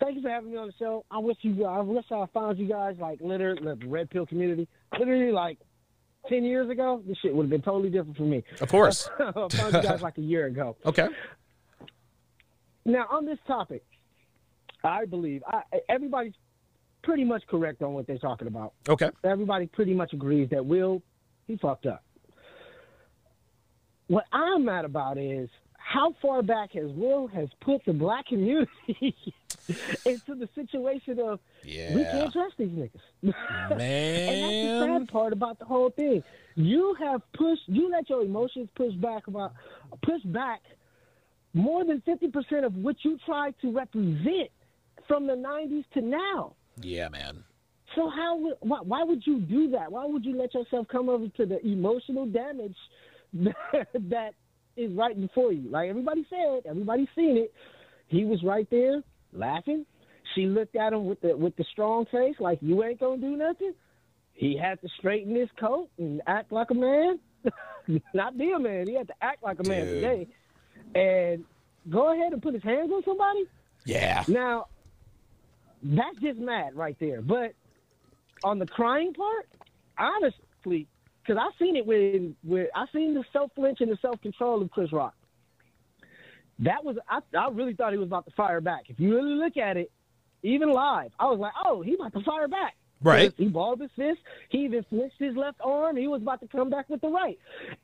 thank 0.01 0.17
you 0.17 0.23
for 0.23 0.29
having 0.29 0.53
me 0.53 0.59
on 0.59 0.69
the 0.69 0.75
show. 0.79 1.05
I 1.11 1.19
wish 1.19 1.37
you. 1.43 1.65
I 1.65 1.81
wish 1.81 2.05
I 2.11 2.27
found 2.35 2.59
you 2.59 2.69
guys 2.69 2.97
like 2.99 3.21
literally 3.21 3.63
the 3.63 3.87
red 3.87 4.11
pill 4.11 4.27
community. 4.27 4.69
Literally 4.99 5.33
like 5.33 5.59
ten 6.29 6.45
years 6.45 6.71
ago, 6.71 7.03
this 7.07 7.17
shit 7.23 7.35
would 7.35 7.45
have 7.45 7.51
been 7.51 7.63
totally 7.63 7.91
different 7.91 8.17
for 8.17 8.25
me. 8.25 8.45
Of 8.61 8.69
course. 8.69 9.09
I 9.19 9.33
found 9.33 9.53
you 9.53 9.83
guys 9.83 10.03
like 10.03 10.19
a 10.19 10.23
year 10.23 10.47
ago. 10.47 10.77
Okay. 10.85 11.09
Now 12.85 13.07
on 13.11 13.25
this 13.25 13.39
topic, 13.47 13.85
I 14.85 15.05
believe 15.07 15.43
I, 15.47 15.63
everybody's 15.89 16.35
pretty 17.03 17.25
much 17.25 17.43
correct 17.49 17.83
on 17.83 17.95
what 17.95 18.07
they're 18.07 18.19
talking 18.19 18.49
about. 18.49 18.75
Okay. 18.89 19.11
Everybody 19.25 19.67
pretty 19.67 19.95
much 19.95 20.13
agrees 20.13 20.49
that 20.51 20.65
Will 20.65 21.03
he 21.47 21.57
fucked 21.57 21.87
up. 21.87 22.05
What 24.13 24.27
I'm 24.31 24.67
mad 24.67 24.85
about 24.85 25.17
is 25.17 25.49
how 25.79 26.15
far 26.21 26.43
back 26.43 26.73
has 26.73 26.91
Will 26.91 27.29
has 27.29 27.49
put 27.63 27.83
the 27.87 27.95
black 27.95 28.27
community 28.27 28.69
into 30.05 30.35
the 30.35 30.51
situation 30.55 31.19
of 31.19 31.41
we 31.65 32.05
can't 32.13 32.31
trust 32.31 32.57
these 32.59 32.69
niggas. 32.69 33.01
and 33.23 33.33
that's 33.33 33.81
the 33.81 34.87
sad 34.87 35.09
part 35.09 35.33
about 35.33 35.59
the 35.59 35.65
whole 35.65 35.89
thing. 35.89 36.23
You 36.57 36.95
have 37.01 37.23
pushed 37.33 37.63
you 37.69 37.91
let 37.91 38.11
your 38.11 38.23
emotions 38.23 38.69
push 38.75 38.93
back 38.93 39.29
about 39.29 39.55
push 40.03 40.21
back 40.27 40.61
more 41.55 41.83
than 41.83 42.03
fifty 42.03 42.29
percent 42.29 42.67
of 42.67 42.75
what 42.75 42.97
you 43.07 43.19
tried 43.25 43.55
to 43.63 43.73
represent 43.73 44.51
from 45.09 45.27
the 45.27 45.37
nineties 45.37 45.85
to 45.95 46.03
now. 46.03 46.55
Yeah, 46.83 47.09
man. 47.09 47.45
So 47.95 48.11
how 48.11 48.37
why, 48.61 48.81
why 48.83 49.05
would 49.05 49.27
you 49.27 49.41
do 49.41 49.71
that? 49.71 49.91
Why 49.91 50.05
would 50.05 50.23
you 50.23 50.37
let 50.37 50.53
yourself 50.53 50.87
come 50.89 51.09
over 51.09 51.29
to 51.29 51.47
the 51.47 51.67
emotional 51.67 52.27
damage 52.27 52.77
that 53.35 54.35
is 54.77 54.93
right 54.93 55.19
before 55.19 55.53
you? 55.53 55.71
Like 55.71 55.89
everybody 55.89 56.27
said, 56.29 56.69
everybody 56.69 57.09
seen 57.15 57.37
it. 57.37 57.53
He 58.09 58.25
was 58.25 58.43
right 58.43 58.69
there 58.71 59.03
laughing. 59.33 59.87
She 60.35 60.47
looked 60.47 60.77
at 60.77 60.93
him 60.93 61.07
with 61.07 61.21
the 61.21 61.37
with 61.37 61.57
the 61.57 61.65
strong 61.73 62.07
face, 62.07 62.37
like 62.41 62.59
you 62.61 62.83
ain't 62.85 63.01
gonna 63.01 63.21
do 63.21 63.37
nothing. 63.37 63.73
He 64.33 64.57
had 64.57 64.81
to 64.81 64.89
straighten 64.99 65.35
his 65.35 65.49
coat 65.59 65.89
and 65.99 66.23
act 66.27 66.53
like 66.53 66.71
a 66.71 66.75
man. 66.75 67.19
Not 68.15 68.39
be 68.39 68.53
a 68.53 68.59
man. 68.59 68.87
He 68.87 68.95
had 68.95 69.09
to 69.09 69.15
act 69.21 69.43
like 69.43 69.59
a 69.61 69.69
man 69.69 69.87
Dude. 69.87 69.95
today. 69.95 70.29
And 70.95 71.45
go 71.91 72.13
ahead 72.13 72.33
and 72.33 72.43
put 72.43 72.55
his 72.55 72.63
hands 72.63 72.91
on 72.93 73.03
somebody. 73.05 73.45
Yeah. 73.85 74.25
Now, 74.29 74.67
that's 75.83 76.19
just 76.21 76.39
mad 76.39 76.75
right 76.75 76.97
there. 76.99 77.21
But 77.21 77.55
on 78.45 78.59
the 78.59 78.67
crying 78.67 79.13
part, 79.15 79.49
honestly, 79.99 80.87
because 81.23 81.41
I've 81.41 81.57
seen 81.59 81.77
it 81.77 81.87
when, 81.87 82.37
with 82.45 82.69
I've 82.75 82.89
seen 82.93 83.15
the 83.15 83.25
self 83.33 83.51
flinch 83.55 83.81
and 83.81 83.91
the 83.91 83.99
self 84.03 84.21
control 84.21 84.63
of 84.63 84.71
Chris 84.71 84.93
Rock. 84.93 85.15
That 86.59 86.85
was 86.85 86.97
I, 87.09 87.21
I 87.37 87.49
really 87.51 87.75
thought 87.75 87.93
he 87.93 87.99
was 87.99 88.09
about 88.09 88.27
to 88.27 88.33
fire 88.33 88.61
back. 88.61 88.83
If 88.89 89.01
you 89.01 89.15
really 89.15 89.35
look 89.35 89.57
at 89.57 89.77
it, 89.77 89.91
even 90.43 90.73
live, 90.73 91.11
I 91.19 91.27
was 91.27 91.39
like, 91.39 91.53
oh, 91.65 91.83
he 91.83 91.95
about 91.95 92.13
to 92.15 92.23
fire 92.25 92.49
back. 92.49 92.75
Right. 93.03 93.33
He 93.37 93.49
balled 93.49 93.81
his 93.81 93.91
fist. 93.97 94.21
He 94.49 94.59
even 94.59 94.85
flinched 94.89 95.17
his 95.19 95.35
left 95.35 95.59
arm. 95.61 95.97
He 95.97 96.07
was 96.07 96.23
about 96.23 96.41
to 96.41 96.47
come 96.47 96.71
back 96.71 96.89
with 96.89 97.01
the 97.01 97.09
right. 97.09 97.37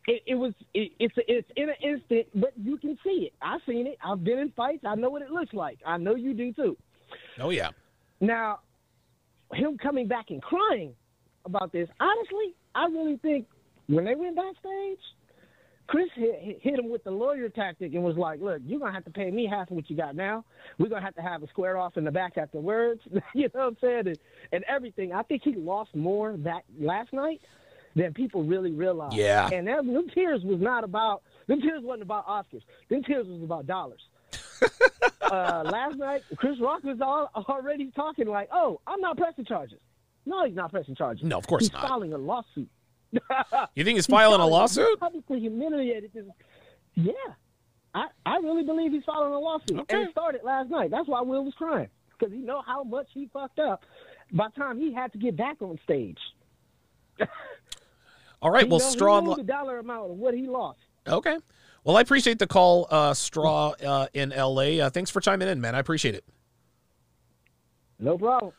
It, 0.07 0.23
it 0.27 0.35
was 0.37 0.53
it, 0.75 0.93
it's 1.01 1.15
it's 1.27 1.49
in 1.57 1.71
an 1.71 1.75
instant, 1.83 2.27
but 2.35 2.53
you 2.57 2.77
can 2.77 2.97
see 3.03 3.27
it. 3.27 3.33
I've 3.43 3.61
seen 3.67 3.87
it. 3.87 3.99
I've 4.05 4.23
been 4.23 4.39
in 4.39 4.53
fights. 4.53 4.85
I 4.87 4.95
know 4.95 5.11
what 5.11 5.23
it 5.23 5.31
looks 5.31 5.53
like. 5.53 5.79
I 5.85 5.97
know 5.97 6.15
you 6.15 6.35
do 6.35 6.53
too. 6.53 6.77
Oh 7.41 7.51
yeah. 7.51 7.71
Now, 8.21 8.61
him 9.53 9.77
coming 9.79 10.07
back 10.07 10.27
and 10.31 10.43
crying 10.43 10.95
about 11.45 11.73
this, 11.73 11.89
honestly, 12.01 12.55
I 12.79 12.87
really 12.87 13.17
think 13.17 13.47
when 13.89 14.05
they 14.05 14.15
went 14.15 14.37
backstage, 14.37 15.01
Chris 15.89 16.09
hit, 16.15 16.61
hit 16.63 16.79
him 16.79 16.91
with 16.91 17.03
the 17.03 17.11
lawyer 17.11 17.49
tactic 17.49 17.95
and 17.95 18.05
was 18.05 18.17
like, 18.17 18.41
"Look, 18.41 18.61
you're 18.65 18.79
gonna 18.79 18.93
have 18.93 19.07
to 19.07 19.11
pay 19.11 19.31
me 19.31 19.47
half 19.47 19.71
of 19.71 19.77
what 19.77 19.91
you 19.91 19.97
got 19.97 20.15
now. 20.15 20.45
We're 20.79 20.89
gonna 20.89 21.05
have 21.05 21.17
to 21.17 21.23
have 21.23 21.43
a 21.43 21.49
square 21.49 21.77
off 21.77 21.97
in 21.97 22.05
the 22.05 22.13
back 22.13 22.39
afterwards." 22.39 23.01
you 23.35 23.49
know 23.55 23.61
what 23.61 23.67
I'm 23.67 23.77
saying? 23.81 24.09
And, 24.09 24.19
and 24.53 24.65
everything. 24.69 25.13
I 25.13 25.23
think 25.23 25.43
he 25.43 25.55
lost 25.55 25.95
more 25.97 26.37
that 26.39 26.63
last 26.79 27.13
night 27.13 27.41
than 27.97 28.15
people 28.15 28.45
really 28.45 28.71
realize. 28.71 29.15
Yeah. 29.15 29.49
And 29.51 29.67
them, 29.67 29.93
them 29.93 30.09
tears 30.15 30.43
was 30.45 30.61
not 30.61 30.85
about. 30.85 31.23
Them 31.49 31.61
tears 31.61 31.83
wasn't 31.83 32.03
about 32.03 32.29
Oscars. 32.29 32.63
Them 32.91 33.03
tears 33.03 33.27
was 33.27 33.43
about 33.43 33.67
dollars. 33.67 34.03
uh, 35.23 35.63
last 35.65 35.97
night, 35.97 36.23
Chris 36.37 36.61
Rock 36.61 36.85
was 36.85 37.01
all, 37.01 37.31
already 37.49 37.91
talking 37.97 38.29
like, 38.29 38.51
"Oh, 38.53 38.81
I'm 38.87 39.01
not 39.01 39.17
pressing 39.17 39.47
charges." 39.47 39.81
No, 40.29 40.45
he's 40.45 40.55
not 40.55 40.71
pressing 40.71 40.95
charges. 40.95 41.25
No, 41.25 41.39
of 41.39 41.47
course 41.47 41.65
he's 41.65 41.73
not. 41.73 41.89
filing 41.89 42.13
a 42.13 42.19
lawsuit. 42.19 42.69
You 43.75 43.85
think 43.85 43.97
he's 43.97 44.07
filing 44.07 44.41
a 44.41 44.47
lawsuit? 44.47 45.01
Publicly 45.01 45.41
humiliated 45.41 46.11
this. 46.13 46.25
Yeah, 46.95 47.13
I 47.95 48.07
I 48.27 48.37
really 48.37 48.63
believe 48.65 48.93
he's 48.93 49.05
filing 49.05 49.33
a 49.33 49.39
lawsuit, 49.39 49.79
and 49.89 50.03
it 50.03 50.11
started 50.11 50.43
last 50.45 50.69
night. 50.69 50.91
That's 50.91 51.09
why 51.09 51.23
Will 51.23 51.45
was 51.45 51.55
crying 51.55 51.89
because 52.19 52.33
he 52.35 52.41
know 52.41 52.63
how 52.67 52.85
much 52.85 53.07
he 53.15 53.31
fucked 53.33 53.59
up. 53.59 53.83
By 54.33 54.49
the 54.55 54.61
time 54.61 54.79
he 54.79 54.93
had 54.93 55.11
to 55.13 55.19
get 55.19 55.37
back 55.37 55.63
on 55.63 55.79
stage, 55.85 56.19
All 58.43 58.51
right. 58.51 58.65
He 58.65 58.71
Well, 58.71 58.81
he 58.81 58.91
Straw. 58.91 59.19
in 59.19 59.25
the 59.25 59.43
dollar 59.43 59.79
amount 59.79 60.11
of 60.11 60.17
what 60.19 60.35
he 60.35 60.47
lost. 60.47 60.79
Okay. 61.07 61.39
Well, 61.85 61.97
I 61.97 62.03
appreciate 62.03 62.39
the 62.39 62.47
call, 62.47 62.87
uh, 62.91 63.15
Straw 63.15 63.71
uh, 63.83 64.07
in 64.13 64.31
LA. 64.31 64.81
Uh, 64.85 64.91
thanks 64.91 65.11
for 65.11 65.21
chiming 65.21 65.49
in, 65.49 65.61
man. 65.61 65.75
I 65.75 65.79
appreciate 65.79 66.15
it. 66.15 66.25
No 67.99 68.19
problem. 68.19 68.53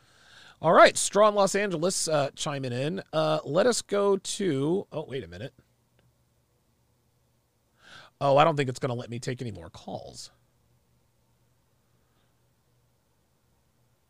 All 0.62 0.72
right, 0.74 0.96
Straw 0.96 1.28
in 1.28 1.34
Los 1.34 1.54
Angeles 1.54 2.06
uh, 2.06 2.30
chiming 2.34 2.72
in. 2.72 3.02
Uh, 3.12 3.38
let 3.44 3.66
us 3.66 3.80
go 3.80 4.18
to. 4.18 4.86
Oh, 4.92 5.06
wait 5.08 5.24
a 5.24 5.28
minute. 5.28 5.54
Oh, 8.20 8.36
I 8.36 8.44
don't 8.44 8.56
think 8.56 8.68
it's 8.68 8.78
going 8.78 8.90
to 8.90 8.94
let 8.94 9.08
me 9.08 9.18
take 9.18 9.40
any 9.40 9.52
more 9.52 9.70
calls. 9.70 10.30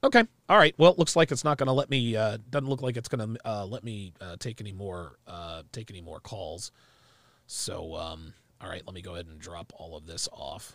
Okay. 0.02 0.24
All 0.48 0.58
right. 0.58 0.74
Well, 0.78 0.90
it 0.90 0.98
looks 0.98 1.14
like 1.14 1.30
it's 1.30 1.44
not 1.44 1.58
going 1.58 1.68
to 1.68 1.72
let 1.72 1.90
me. 1.90 2.16
Uh, 2.16 2.38
doesn't 2.48 2.68
look 2.68 2.82
like 2.82 2.96
it's 2.96 3.08
going 3.08 3.34
to 3.34 3.48
uh, 3.48 3.66
let 3.66 3.84
me 3.84 4.12
uh, 4.20 4.36
take 4.38 4.60
any 4.60 4.72
more. 4.72 5.18
Uh, 5.26 5.62
take 5.72 5.90
any 5.90 6.00
more 6.00 6.18
calls. 6.18 6.72
So, 7.46 7.94
um, 7.94 8.32
all 8.60 8.68
right. 8.68 8.82
Let 8.86 8.94
me 8.94 9.02
go 9.02 9.12
ahead 9.14 9.26
and 9.26 9.38
drop 9.38 9.72
all 9.76 9.96
of 9.96 10.06
this 10.06 10.28
off. 10.32 10.74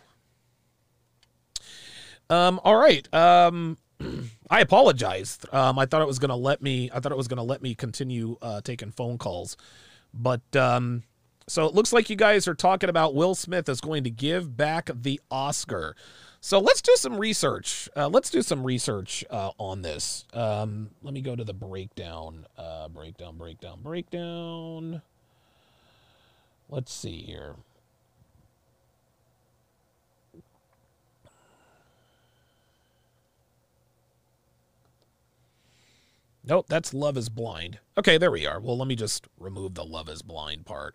Um. 2.30 2.60
All 2.64 2.76
right. 2.76 3.12
Um. 3.12 3.76
I 4.50 4.60
apologize. 4.60 5.38
Um. 5.52 5.78
I 5.78 5.86
thought 5.86 6.02
it 6.02 6.08
was 6.08 6.18
going 6.18 6.30
to 6.30 6.36
let 6.36 6.62
me. 6.62 6.90
I 6.92 7.00
thought 7.00 7.12
it 7.12 7.18
was 7.18 7.28
to 7.28 7.42
let 7.42 7.62
me 7.62 7.74
continue 7.74 8.36
uh, 8.42 8.60
taking 8.60 8.90
phone 8.90 9.18
calls, 9.18 9.56
but 10.12 10.54
um. 10.56 11.02
So 11.48 11.64
it 11.66 11.74
looks 11.74 11.92
like 11.92 12.10
you 12.10 12.16
guys 12.16 12.48
are 12.48 12.56
talking 12.56 12.90
about 12.90 13.14
Will 13.14 13.36
Smith 13.36 13.68
is 13.68 13.80
going 13.80 14.02
to 14.02 14.10
give 14.10 14.56
back 14.56 14.90
the 14.92 15.20
Oscar. 15.30 15.94
So 16.40 16.58
let's 16.58 16.82
do 16.82 16.92
some 16.96 17.18
research. 17.18 17.88
Uh, 17.96 18.08
let's 18.08 18.30
do 18.30 18.42
some 18.42 18.64
research 18.64 19.24
uh, 19.30 19.50
on 19.58 19.82
this. 19.82 20.24
Um, 20.32 20.90
let 21.02 21.14
me 21.14 21.20
go 21.20 21.34
to 21.34 21.44
the 21.44 21.54
breakdown. 21.54 22.46
Uh, 22.56 22.88
breakdown, 22.88 23.36
breakdown, 23.36 23.80
breakdown. 23.82 25.02
Let's 26.68 26.92
see 26.92 27.22
here. 27.22 27.56
Nope, 36.46 36.66
that's 36.68 36.94
Love 36.94 37.16
is 37.16 37.28
Blind. 37.28 37.80
Okay, 37.98 38.18
there 38.18 38.30
we 38.30 38.46
are. 38.46 38.60
Well, 38.60 38.78
let 38.78 38.86
me 38.86 38.94
just 38.94 39.26
remove 39.38 39.74
the 39.74 39.84
Love 39.84 40.08
is 40.08 40.22
Blind 40.22 40.64
part. 40.64 40.94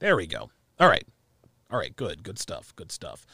There 0.00 0.16
we 0.16 0.26
go. 0.26 0.50
All 0.78 0.88
right. 0.88 1.06
All 1.70 1.78
right, 1.78 1.94
good. 1.94 2.22
Good 2.22 2.38
stuff. 2.38 2.74
Good 2.76 2.90
stuff. 2.92 3.24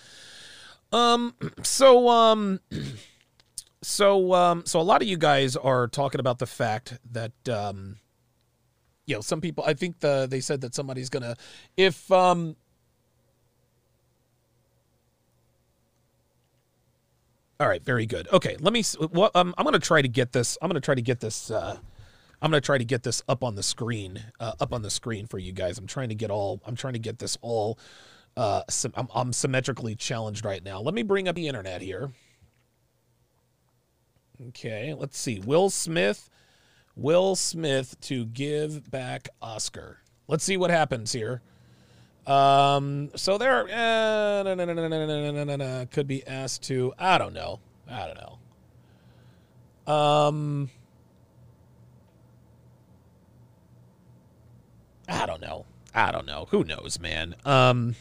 Um 0.92 1.34
so 1.62 2.08
um 2.08 2.60
so 3.82 4.34
um 4.34 4.64
so 4.66 4.78
a 4.78 4.82
lot 4.82 5.02
of 5.02 5.08
you 5.08 5.16
guys 5.16 5.56
are 5.56 5.88
talking 5.88 6.20
about 6.20 6.38
the 6.38 6.46
fact 6.46 6.98
that 7.10 7.32
um 7.48 7.96
you 9.06 9.14
know, 9.14 9.20
some 9.20 9.40
people 9.40 9.64
I 9.66 9.74
think 9.74 10.00
the 10.00 10.26
they 10.30 10.40
said 10.40 10.60
that 10.60 10.74
somebody's 10.74 11.08
going 11.08 11.24
to 11.24 11.36
if 11.76 12.10
um 12.12 12.56
All 17.62 17.68
right, 17.68 17.84
very 17.84 18.06
good. 18.06 18.26
Okay, 18.32 18.56
let 18.58 18.72
me. 18.72 18.82
What 19.12 19.36
um, 19.36 19.54
I'm 19.56 19.62
going 19.62 19.74
to 19.74 19.78
try 19.78 20.02
to 20.02 20.08
get 20.08 20.32
this. 20.32 20.58
I'm 20.60 20.68
going 20.68 20.80
to 20.80 20.84
try 20.84 20.96
to 20.96 21.00
get 21.00 21.20
this. 21.20 21.48
Uh, 21.48 21.78
I'm 22.42 22.50
going 22.50 22.60
to 22.60 22.66
try 22.66 22.76
to 22.76 22.84
get 22.84 23.04
this 23.04 23.22
up 23.28 23.44
on 23.44 23.54
the 23.54 23.62
screen. 23.62 24.20
Uh, 24.40 24.54
up 24.58 24.72
on 24.72 24.82
the 24.82 24.90
screen 24.90 25.28
for 25.28 25.38
you 25.38 25.52
guys. 25.52 25.78
I'm 25.78 25.86
trying 25.86 26.08
to 26.08 26.16
get 26.16 26.28
all. 26.28 26.60
I'm 26.66 26.74
trying 26.74 26.94
to 26.94 26.98
get 26.98 27.20
this 27.20 27.38
all. 27.40 27.78
Uh, 28.36 28.62
I'm, 28.96 29.06
I'm 29.14 29.32
symmetrically 29.32 29.94
challenged 29.94 30.44
right 30.44 30.60
now. 30.60 30.80
Let 30.80 30.92
me 30.92 31.04
bring 31.04 31.28
up 31.28 31.36
the 31.36 31.46
internet 31.46 31.82
here. 31.82 32.10
Okay, 34.48 34.92
let's 34.98 35.16
see. 35.16 35.38
Will 35.38 35.70
Smith. 35.70 36.28
Will 36.96 37.36
Smith 37.36 37.94
to 38.00 38.26
give 38.26 38.90
back 38.90 39.28
Oscar. 39.40 39.98
Let's 40.26 40.42
see 40.42 40.56
what 40.56 40.70
happens 40.70 41.12
here. 41.12 41.42
Um, 42.26 43.10
so 43.16 43.36
there 43.36 43.64
uh, 43.64 44.42
nah, 44.44 45.44
nah, 45.44 45.56
nah, 45.56 45.84
could 45.86 46.06
be 46.06 46.26
asked 46.26 46.62
to. 46.64 46.94
I 46.98 47.18
don't 47.18 47.34
know. 47.34 47.58
I 47.90 48.06
don't 48.06 48.16
know. 48.16 49.92
Um, 49.92 50.70
I 55.08 55.26
don't 55.26 55.40
know. 55.40 55.66
I 55.94 56.12
don't 56.12 56.26
know. 56.26 56.46
Who 56.50 56.62
knows, 56.64 57.00
man? 57.00 57.34
Um, 57.44 57.96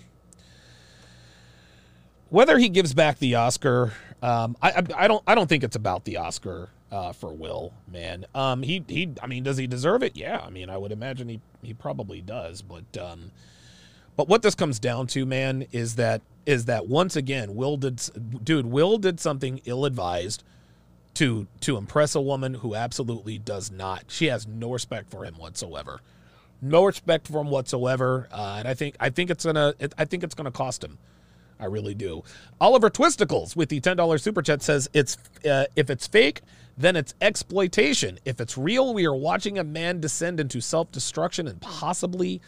whether 2.29 2.57
he 2.59 2.69
gives 2.69 2.93
back 2.93 3.17
the 3.17 3.35
Oscar, 3.35 3.93
um, 4.21 4.55
I, 4.61 4.71
I, 4.71 4.83
I 4.95 5.07
don't 5.07 5.23
I 5.25 5.33
don't 5.33 5.47
think 5.47 5.63
it's 5.63 5.75
about 5.75 6.05
the 6.05 6.17
Oscar 6.17 6.69
uh, 6.91 7.11
for 7.11 7.33
Will, 7.33 7.73
man. 7.91 8.25
Um, 8.35 8.61
he 8.61 8.83
he. 8.87 9.13
I 9.21 9.25
mean, 9.25 9.43
does 9.43 9.57
he 9.57 9.65
deserve 9.65 10.03
it? 10.03 10.15
Yeah. 10.15 10.39
I 10.45 10.51
mean, 10.51 10.69
I 10.69 10.77
would 10.77 10.91
imagine 10.91 11.27
he 11.27 11.41
he 11.63 11.73
probably 11.73 12.21
does, 12.21 12.61
but 12.61 12.85
um 12.97 13.31
but 14.15 14.27
what 14.27 14.41
this 14.41 14.55
comes 14.55 14.79
down 14.79 15.07
to, 15.07 15.25
man, 15.25 15.65
is 15.71 15.95
that 15.95 16.21
is 16.45 16.65
that 16.65 16.87
once 16.87 17.15
again, 17.15 17.55
Will 17.55 17.77
did 17.77 18.01
dude, 18.43 18.65
Will 18.65 18.97
did 18.97 19.19
something 19.19 19.61
ill-advised 19.65 20.43
to 21.15 21.47
to 21.61 21.77
impress 21.77 22.15
a 22.15 22.21
woman 22.21 22.55
who 22.55 22.75
absolutely 22.75 23.37
does 23.37 23.71
not. 23.71 24.05
She 24.07 24.27
has 24.27 24.47
no 24.47 24.71
respect 24.71 25.09
for 25.09 25.25
him 25.25 25.35
whatsoever. 25.35 26.01
No 26.61 26.85
respect 26.85 27.27
for 27.27 27.41
him 27.41 27.49
whatsoever. 27.49 28.27
Uh, 28.31 28.57
and 28.59 28.67
I 28.67 28.73
think 28.73 28.95
I 28.99 29.09
think 29.09 29.29
it's 29.29 29.45
gonna 29.45 29.73
it, 29.79 29.93
I 29.97 30.05
think 30.05 30.23
it's 30.23 30.35
gonna 30.35 30.51
cost 30.51 30.83
him. 30.83 30.97
I 31.59 31.65
really 31.65 31.93
do. 31.93 32.23
Oliver 32.59 32.89
Twisticles 32.89 33.55
with 33.55 33.69
the 33.69 33.79
ten 33.79 33.97
dollars 33.97 34.23
super 34.23 34.41
chat 34.41 34.61
says 34.61 34.89
it's 34.93 35.17
uh, 35.49 35.65
if 35.75 35.89
it's 35.89 36.07
fake, 36.07 36.41
then 36.77 36.95
it's 36.95 37.13
exploitation. 37.21 38.19
If 38.25 38.41
it's 38.41 38.57
real, 38.57 38.93
we 38.93 39.05
are 39.05 39.15
watching 39.15 39.59
a 39.59 39.63
man 39.63 39.99
descend 39.99 40.39
into 40.39 40.61
self 40.61 40.91
destruction 40.91 41.47
and 41.47 41.61
possibly 41.61 42.41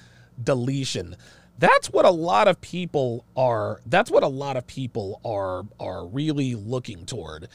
deletion 0.43 1.15
that's 1.59 1.89
what 1.89 2.05
a 2.05 2.11
lot 2.11 2.47
of 2.47 2.59
people 2.61 3.25
are 3.35 3.81
that's 3.85 4.09
what 4.09 4.23
a 4.23 4.27
lot 4.27 4.57
of 4.57 4.65
people 4.67 5.19
are 5.23 5.63
are 5.79 6.05
really 6.07 6.55
looking 6.55 7.05
toward 7.05 7.47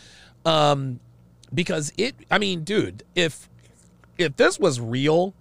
um 0.44 1.00
because 1.52 1.92
it 1.96 2.14
i 2.30 2.38
mean 2.38 2.62
dude 2.62 3.02
if 3.14 3.48
if 4.16 4.36
this 4.36 4.58
was 4.58 4.80
real 4.80 5.34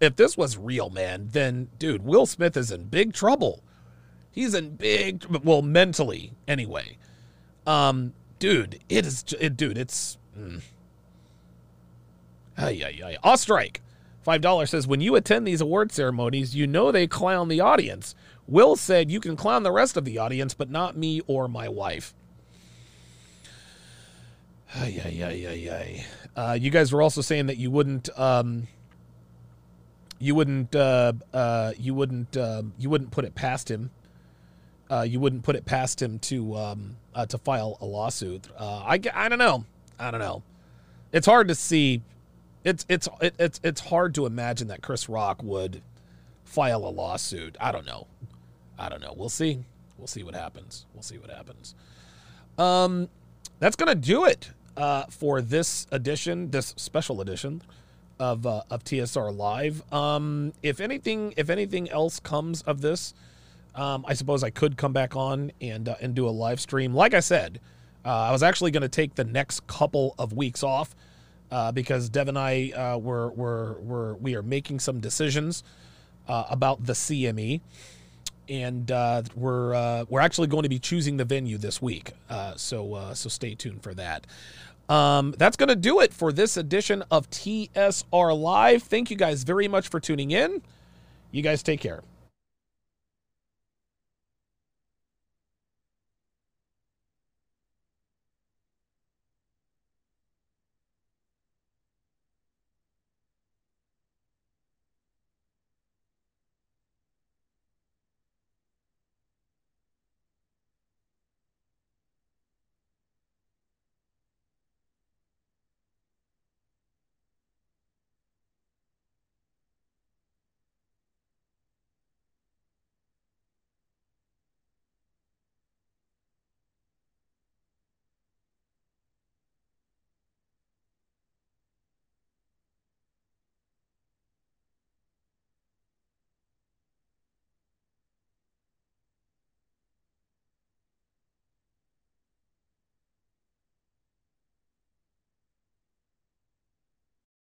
if 0.00 0.16
this 0.16 0.36
was 0.36 0.56
real 0.56 0.90
man 0.90 1.28
then 1.32 1.68
dude 1.78 2.04
will 2.04 2.26
smith 2.26 2.56
is 2.56 2.70
in 2.70 2.84
big 2.84 3.12
trouble 3.12 3.62
he's 4.30 4.54
in 4.54 4.70
big 4.76 5.24
well 5.42 5.62
mentally 5.62 6.32
anyway 6.46 6.96
um 7.66 8.12
dude 8.38 8.78
it 8.88 9.04
is 9.04 9.24
it, 9.40 9.56
dude 9.56 9.76
it's 9.76 10.16
mm. 10.38 10.60
ay. 12.56 13.16
I'll 13.24 13.36
strike 13.36 13.80
$5 14.28 14.68
says, 14.68 14.86
when 14.86 15.00
you 15.00 15.16
attend 15.16 15.46
these 15.46 15.62
award 15.62 15.90
ceremonies, 15.90 16.54
you 16.54 16.66
know 16.66 16.92
they 16.92 17.06
clown 17.06 17.48
the 17.48 17.60
audience. 17.60 18.14
Will 18.46 18.76
said, 18.76 19.10
you 19.10 19.20
can 19.20 19.36
clown 19.36 19.62
the 19.62 19.72
rest 19.72 19.96
of 19.96 20.04
the 20.04 20.18
audience, 20.18 20.52
but 20.52 20.70
not 20.70 20.96
me 20.96 21.22
or 21.26 21.48
my 21.48 21.68
wife. 21.68 22.14
Ay, 24.74 25.00
ay, 25.02 25.22
ay, 25.24 25.46
ay, 25.48 25.70
ay. 25.72 26.06
Uh, 26.36 26.52
you 26.52 26.70
guys 26.70 26.92
were 26.92 27.00
also 27.00 27.22
saying 27.22 27.46
that 27.46 27.56
you 27.56 27.70
wouldn't, 27.70 28.10
um, 28.18 28.68
you 30.18 30.34
wouldn't, 30.34 30.74
uh, 30.76 31.14
uh, 31.32 31.72
you 31.78 31.94
wouldn't, 31.94 32.36
uh, 32.36 32.62
you 32.78 32.90
wouldn't 32.90 33.10
put 33.10 33.24
it 33.24 33.34
past 33.34 33.70
him. 33.70 33.90
Uh, 34.90 35.06
you 35.08 35.20
wouldn't 35.20 35.42
put 35.42 35.56
it 35.56 35.64
past 35.64 36.02
him 36.02 36.18
to, 36.18 36.54
um, 36.54 36.96
uh, 37.14 37.24
to 37.24 37.38
file 37.38 37.78
a 37.80 37.86
lawsuit. 37.86 38.46
I, 38.58 39.00
I 39.14 39.28
don't 39.28 39.38
know. 39.38 39.64
I 39.98 40.10
don't 40.10 40.20
know. 40.20 40.42
It's 41.12 41.26
hard 41.26 41.48
to 41.48 41.54
see 41.54 42.02
it's 42.64 42.84
it's 42.88 43.08
it, 43.20 43.34
it's 43.38 43.60
it's 43.62 43.80
hard 43.80 44.14
to 44.14 44.26
imagine 44.26 44.68
that 44.68 44.82
Chris 44.82 45.08
Rock 45.08 45.42
would 45.42 45.82
file 46.44 46.84
a 46.84 46.90
lawsuit. 46.90 47.56
I 47.60 47.72
don't 47.72 47.86
know. 47.86 48.06
I 48.78 48.88
don't 48.88 49.00
know. 49.00 49.14
We'll 49.16 49.28
see. 49.28 49.64
We'll 49.96 50.06
see 50.06 50.22
what 50.22 50.34
happens. 50.34 50.86
We'll 50.94 51.02
see 51.02 51.18
what 51.18 51.30
happens. 51.30 51.74
Um, 52.56 53.08
that's 53.58 53.76
gonna 53.76 53.94
do 53.94 54.24
it 54.24 54.50
uh, 54.76 55.04
for 55.10 55.40
this 55.40 55.86
edition, 55.90 56.50
this 56.50 56.74
special 56.76 57.20
edition 57.20 57.62
of 58.18 58.46
uh, 58.46 58.62
of 58.70 58.84
TSR 58.84 59.36
Live. 59.36 59.82
Um, 59.92 60.52
if 60.62 60.80
anything, 60.80 61.34
if 61.36 61.50
anything 61.50 61.90
else 61.90 62.20
comes 62.20 62.62
of 62.62 62.80
this, 62.80 63.14
um, 63.74 64.04
I 64.08 64.14
suppose 64.14 64.42
I 64.42 64.50
could 64.50 64.76
come 64.76 64.92
back 64.92 65.16
on 65.16 65.52
and 65.60 65.88
uh, 65.88 65.96
and 66.00 66.14
do 66.14 66.28
a 66.28 66.30
live 66.30 66.60
stream. 66.60 66.94
Like 66.94 67.14
I 67.14 67.20
said, 67.20 67.60
uh, 68.04 68.08
I 68.08 68.32
was 68.32 68.42
actually 68.42 68.72
to 68.82 68.88
take 68.88 69.14
the 69.14 69.24
next 69.24 69.66
couple 69.66 70.14
of 70.18 70.32
weeks 70.32 70.62
off 70.62 70.94
uh, 71.50 71.72
because 71.72 72.08
Dev 72.08 72.28
and 72.28 72.38
I 72.38 72.70
uh, 72.70 72.98
were, 72.98 73.30
were, 73.30 73.78
were, 73.80 74.14
we 74.16 74.34
are 74.34 74.42
making 74.42 74.80
some 74.80 75.00
decisions 75.00 75.62
uh, 76.28 76.44
about 76.50 76.84
the 76.84 76.92
CME. 76.92 77.60
And 78.48 78.90
uh, 78.90 79.24
we're 79.34 79.74
uh, 79.74 80.06
we're 80.08 80.20
actually 80.20 80.46
going 80.46 80.62
to 80.62 80.70
be 80.70 80.78
choosing 80.78 81.18
the 81.18 81.26
venue 81.26 81.58
this 81.58 81.82
week, 81.82 82.12
uh, 82.30 82.54
so 82.56 83.10
so 83.12 83.28
stay 83.28 83.54
tuned 83.54 83.82
for 83.82 83.92
that. 83.92 84.26
Um, 84.88 85.34
that's 85.36 85.58
going 85.58 85.68
to 85.68 85.76
do 85.76 86.00
it 86.00 86.14
for 86.14 86.32
this 86.32 86.56
edition 86.56 87.04
of 87.10 87.28
TSR 87.28 88.40
Live. 88.40 88.84
Thank 88.84 89.10
you 89.10 89.18
guys 89.18 89.42
very 89.42 89.68
much 89.68 89.88
for 89.88 90.00
tuning 90.00 90.30
in. 90.30 90.62
You 91.30 91.42
guys 91.42 91.62
take 91.62 91.80
care. 91.80 92.02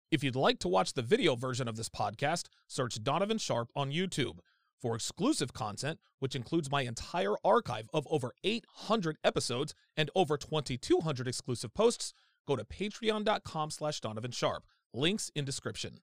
If 0.10 0.24
you'd 0.24 0.38
like 0.38 0.60
to 0.60 0.70
watch 0.70 0.94
the 0.94 1.02
video 1.02 1.36
version 1.36 1.68
of 1.68 1.76
this 1.76 1.90
podcast, 1.90 2.46
search 2.68 3.04
Donovan 3.04 3.38
Sharpe 3.38 3.72
on 3.76 3.92
YouTube. 3.92 4.40
For 4.82 4.96
exclusive 4.96 5.52
content, 5.52 6.00
which 6.20 6.34
includes 6.34 6.72
my 6.72 6.84
entire 6.84 7.36
archive 7.44 7.90
of 7.94 8.08
over 8.10 8.32
800 8.44 9.18
episodes 9.24 9.74
and 9.98 10.10
over 10.16 10.38
2,200 10.38 11.28
exclusive 11.28 11.74
posts, 11.74 12.14
go 12.48 12.56
to 12.56 12.64
patreon.com 12.64 13.70
slash 13.70 14.00
Donovan 14.00 14.32
Sharpe. 14.32 14.64
Links 14.94 15.30
in 15.36 15.44
description. 15.44 16.00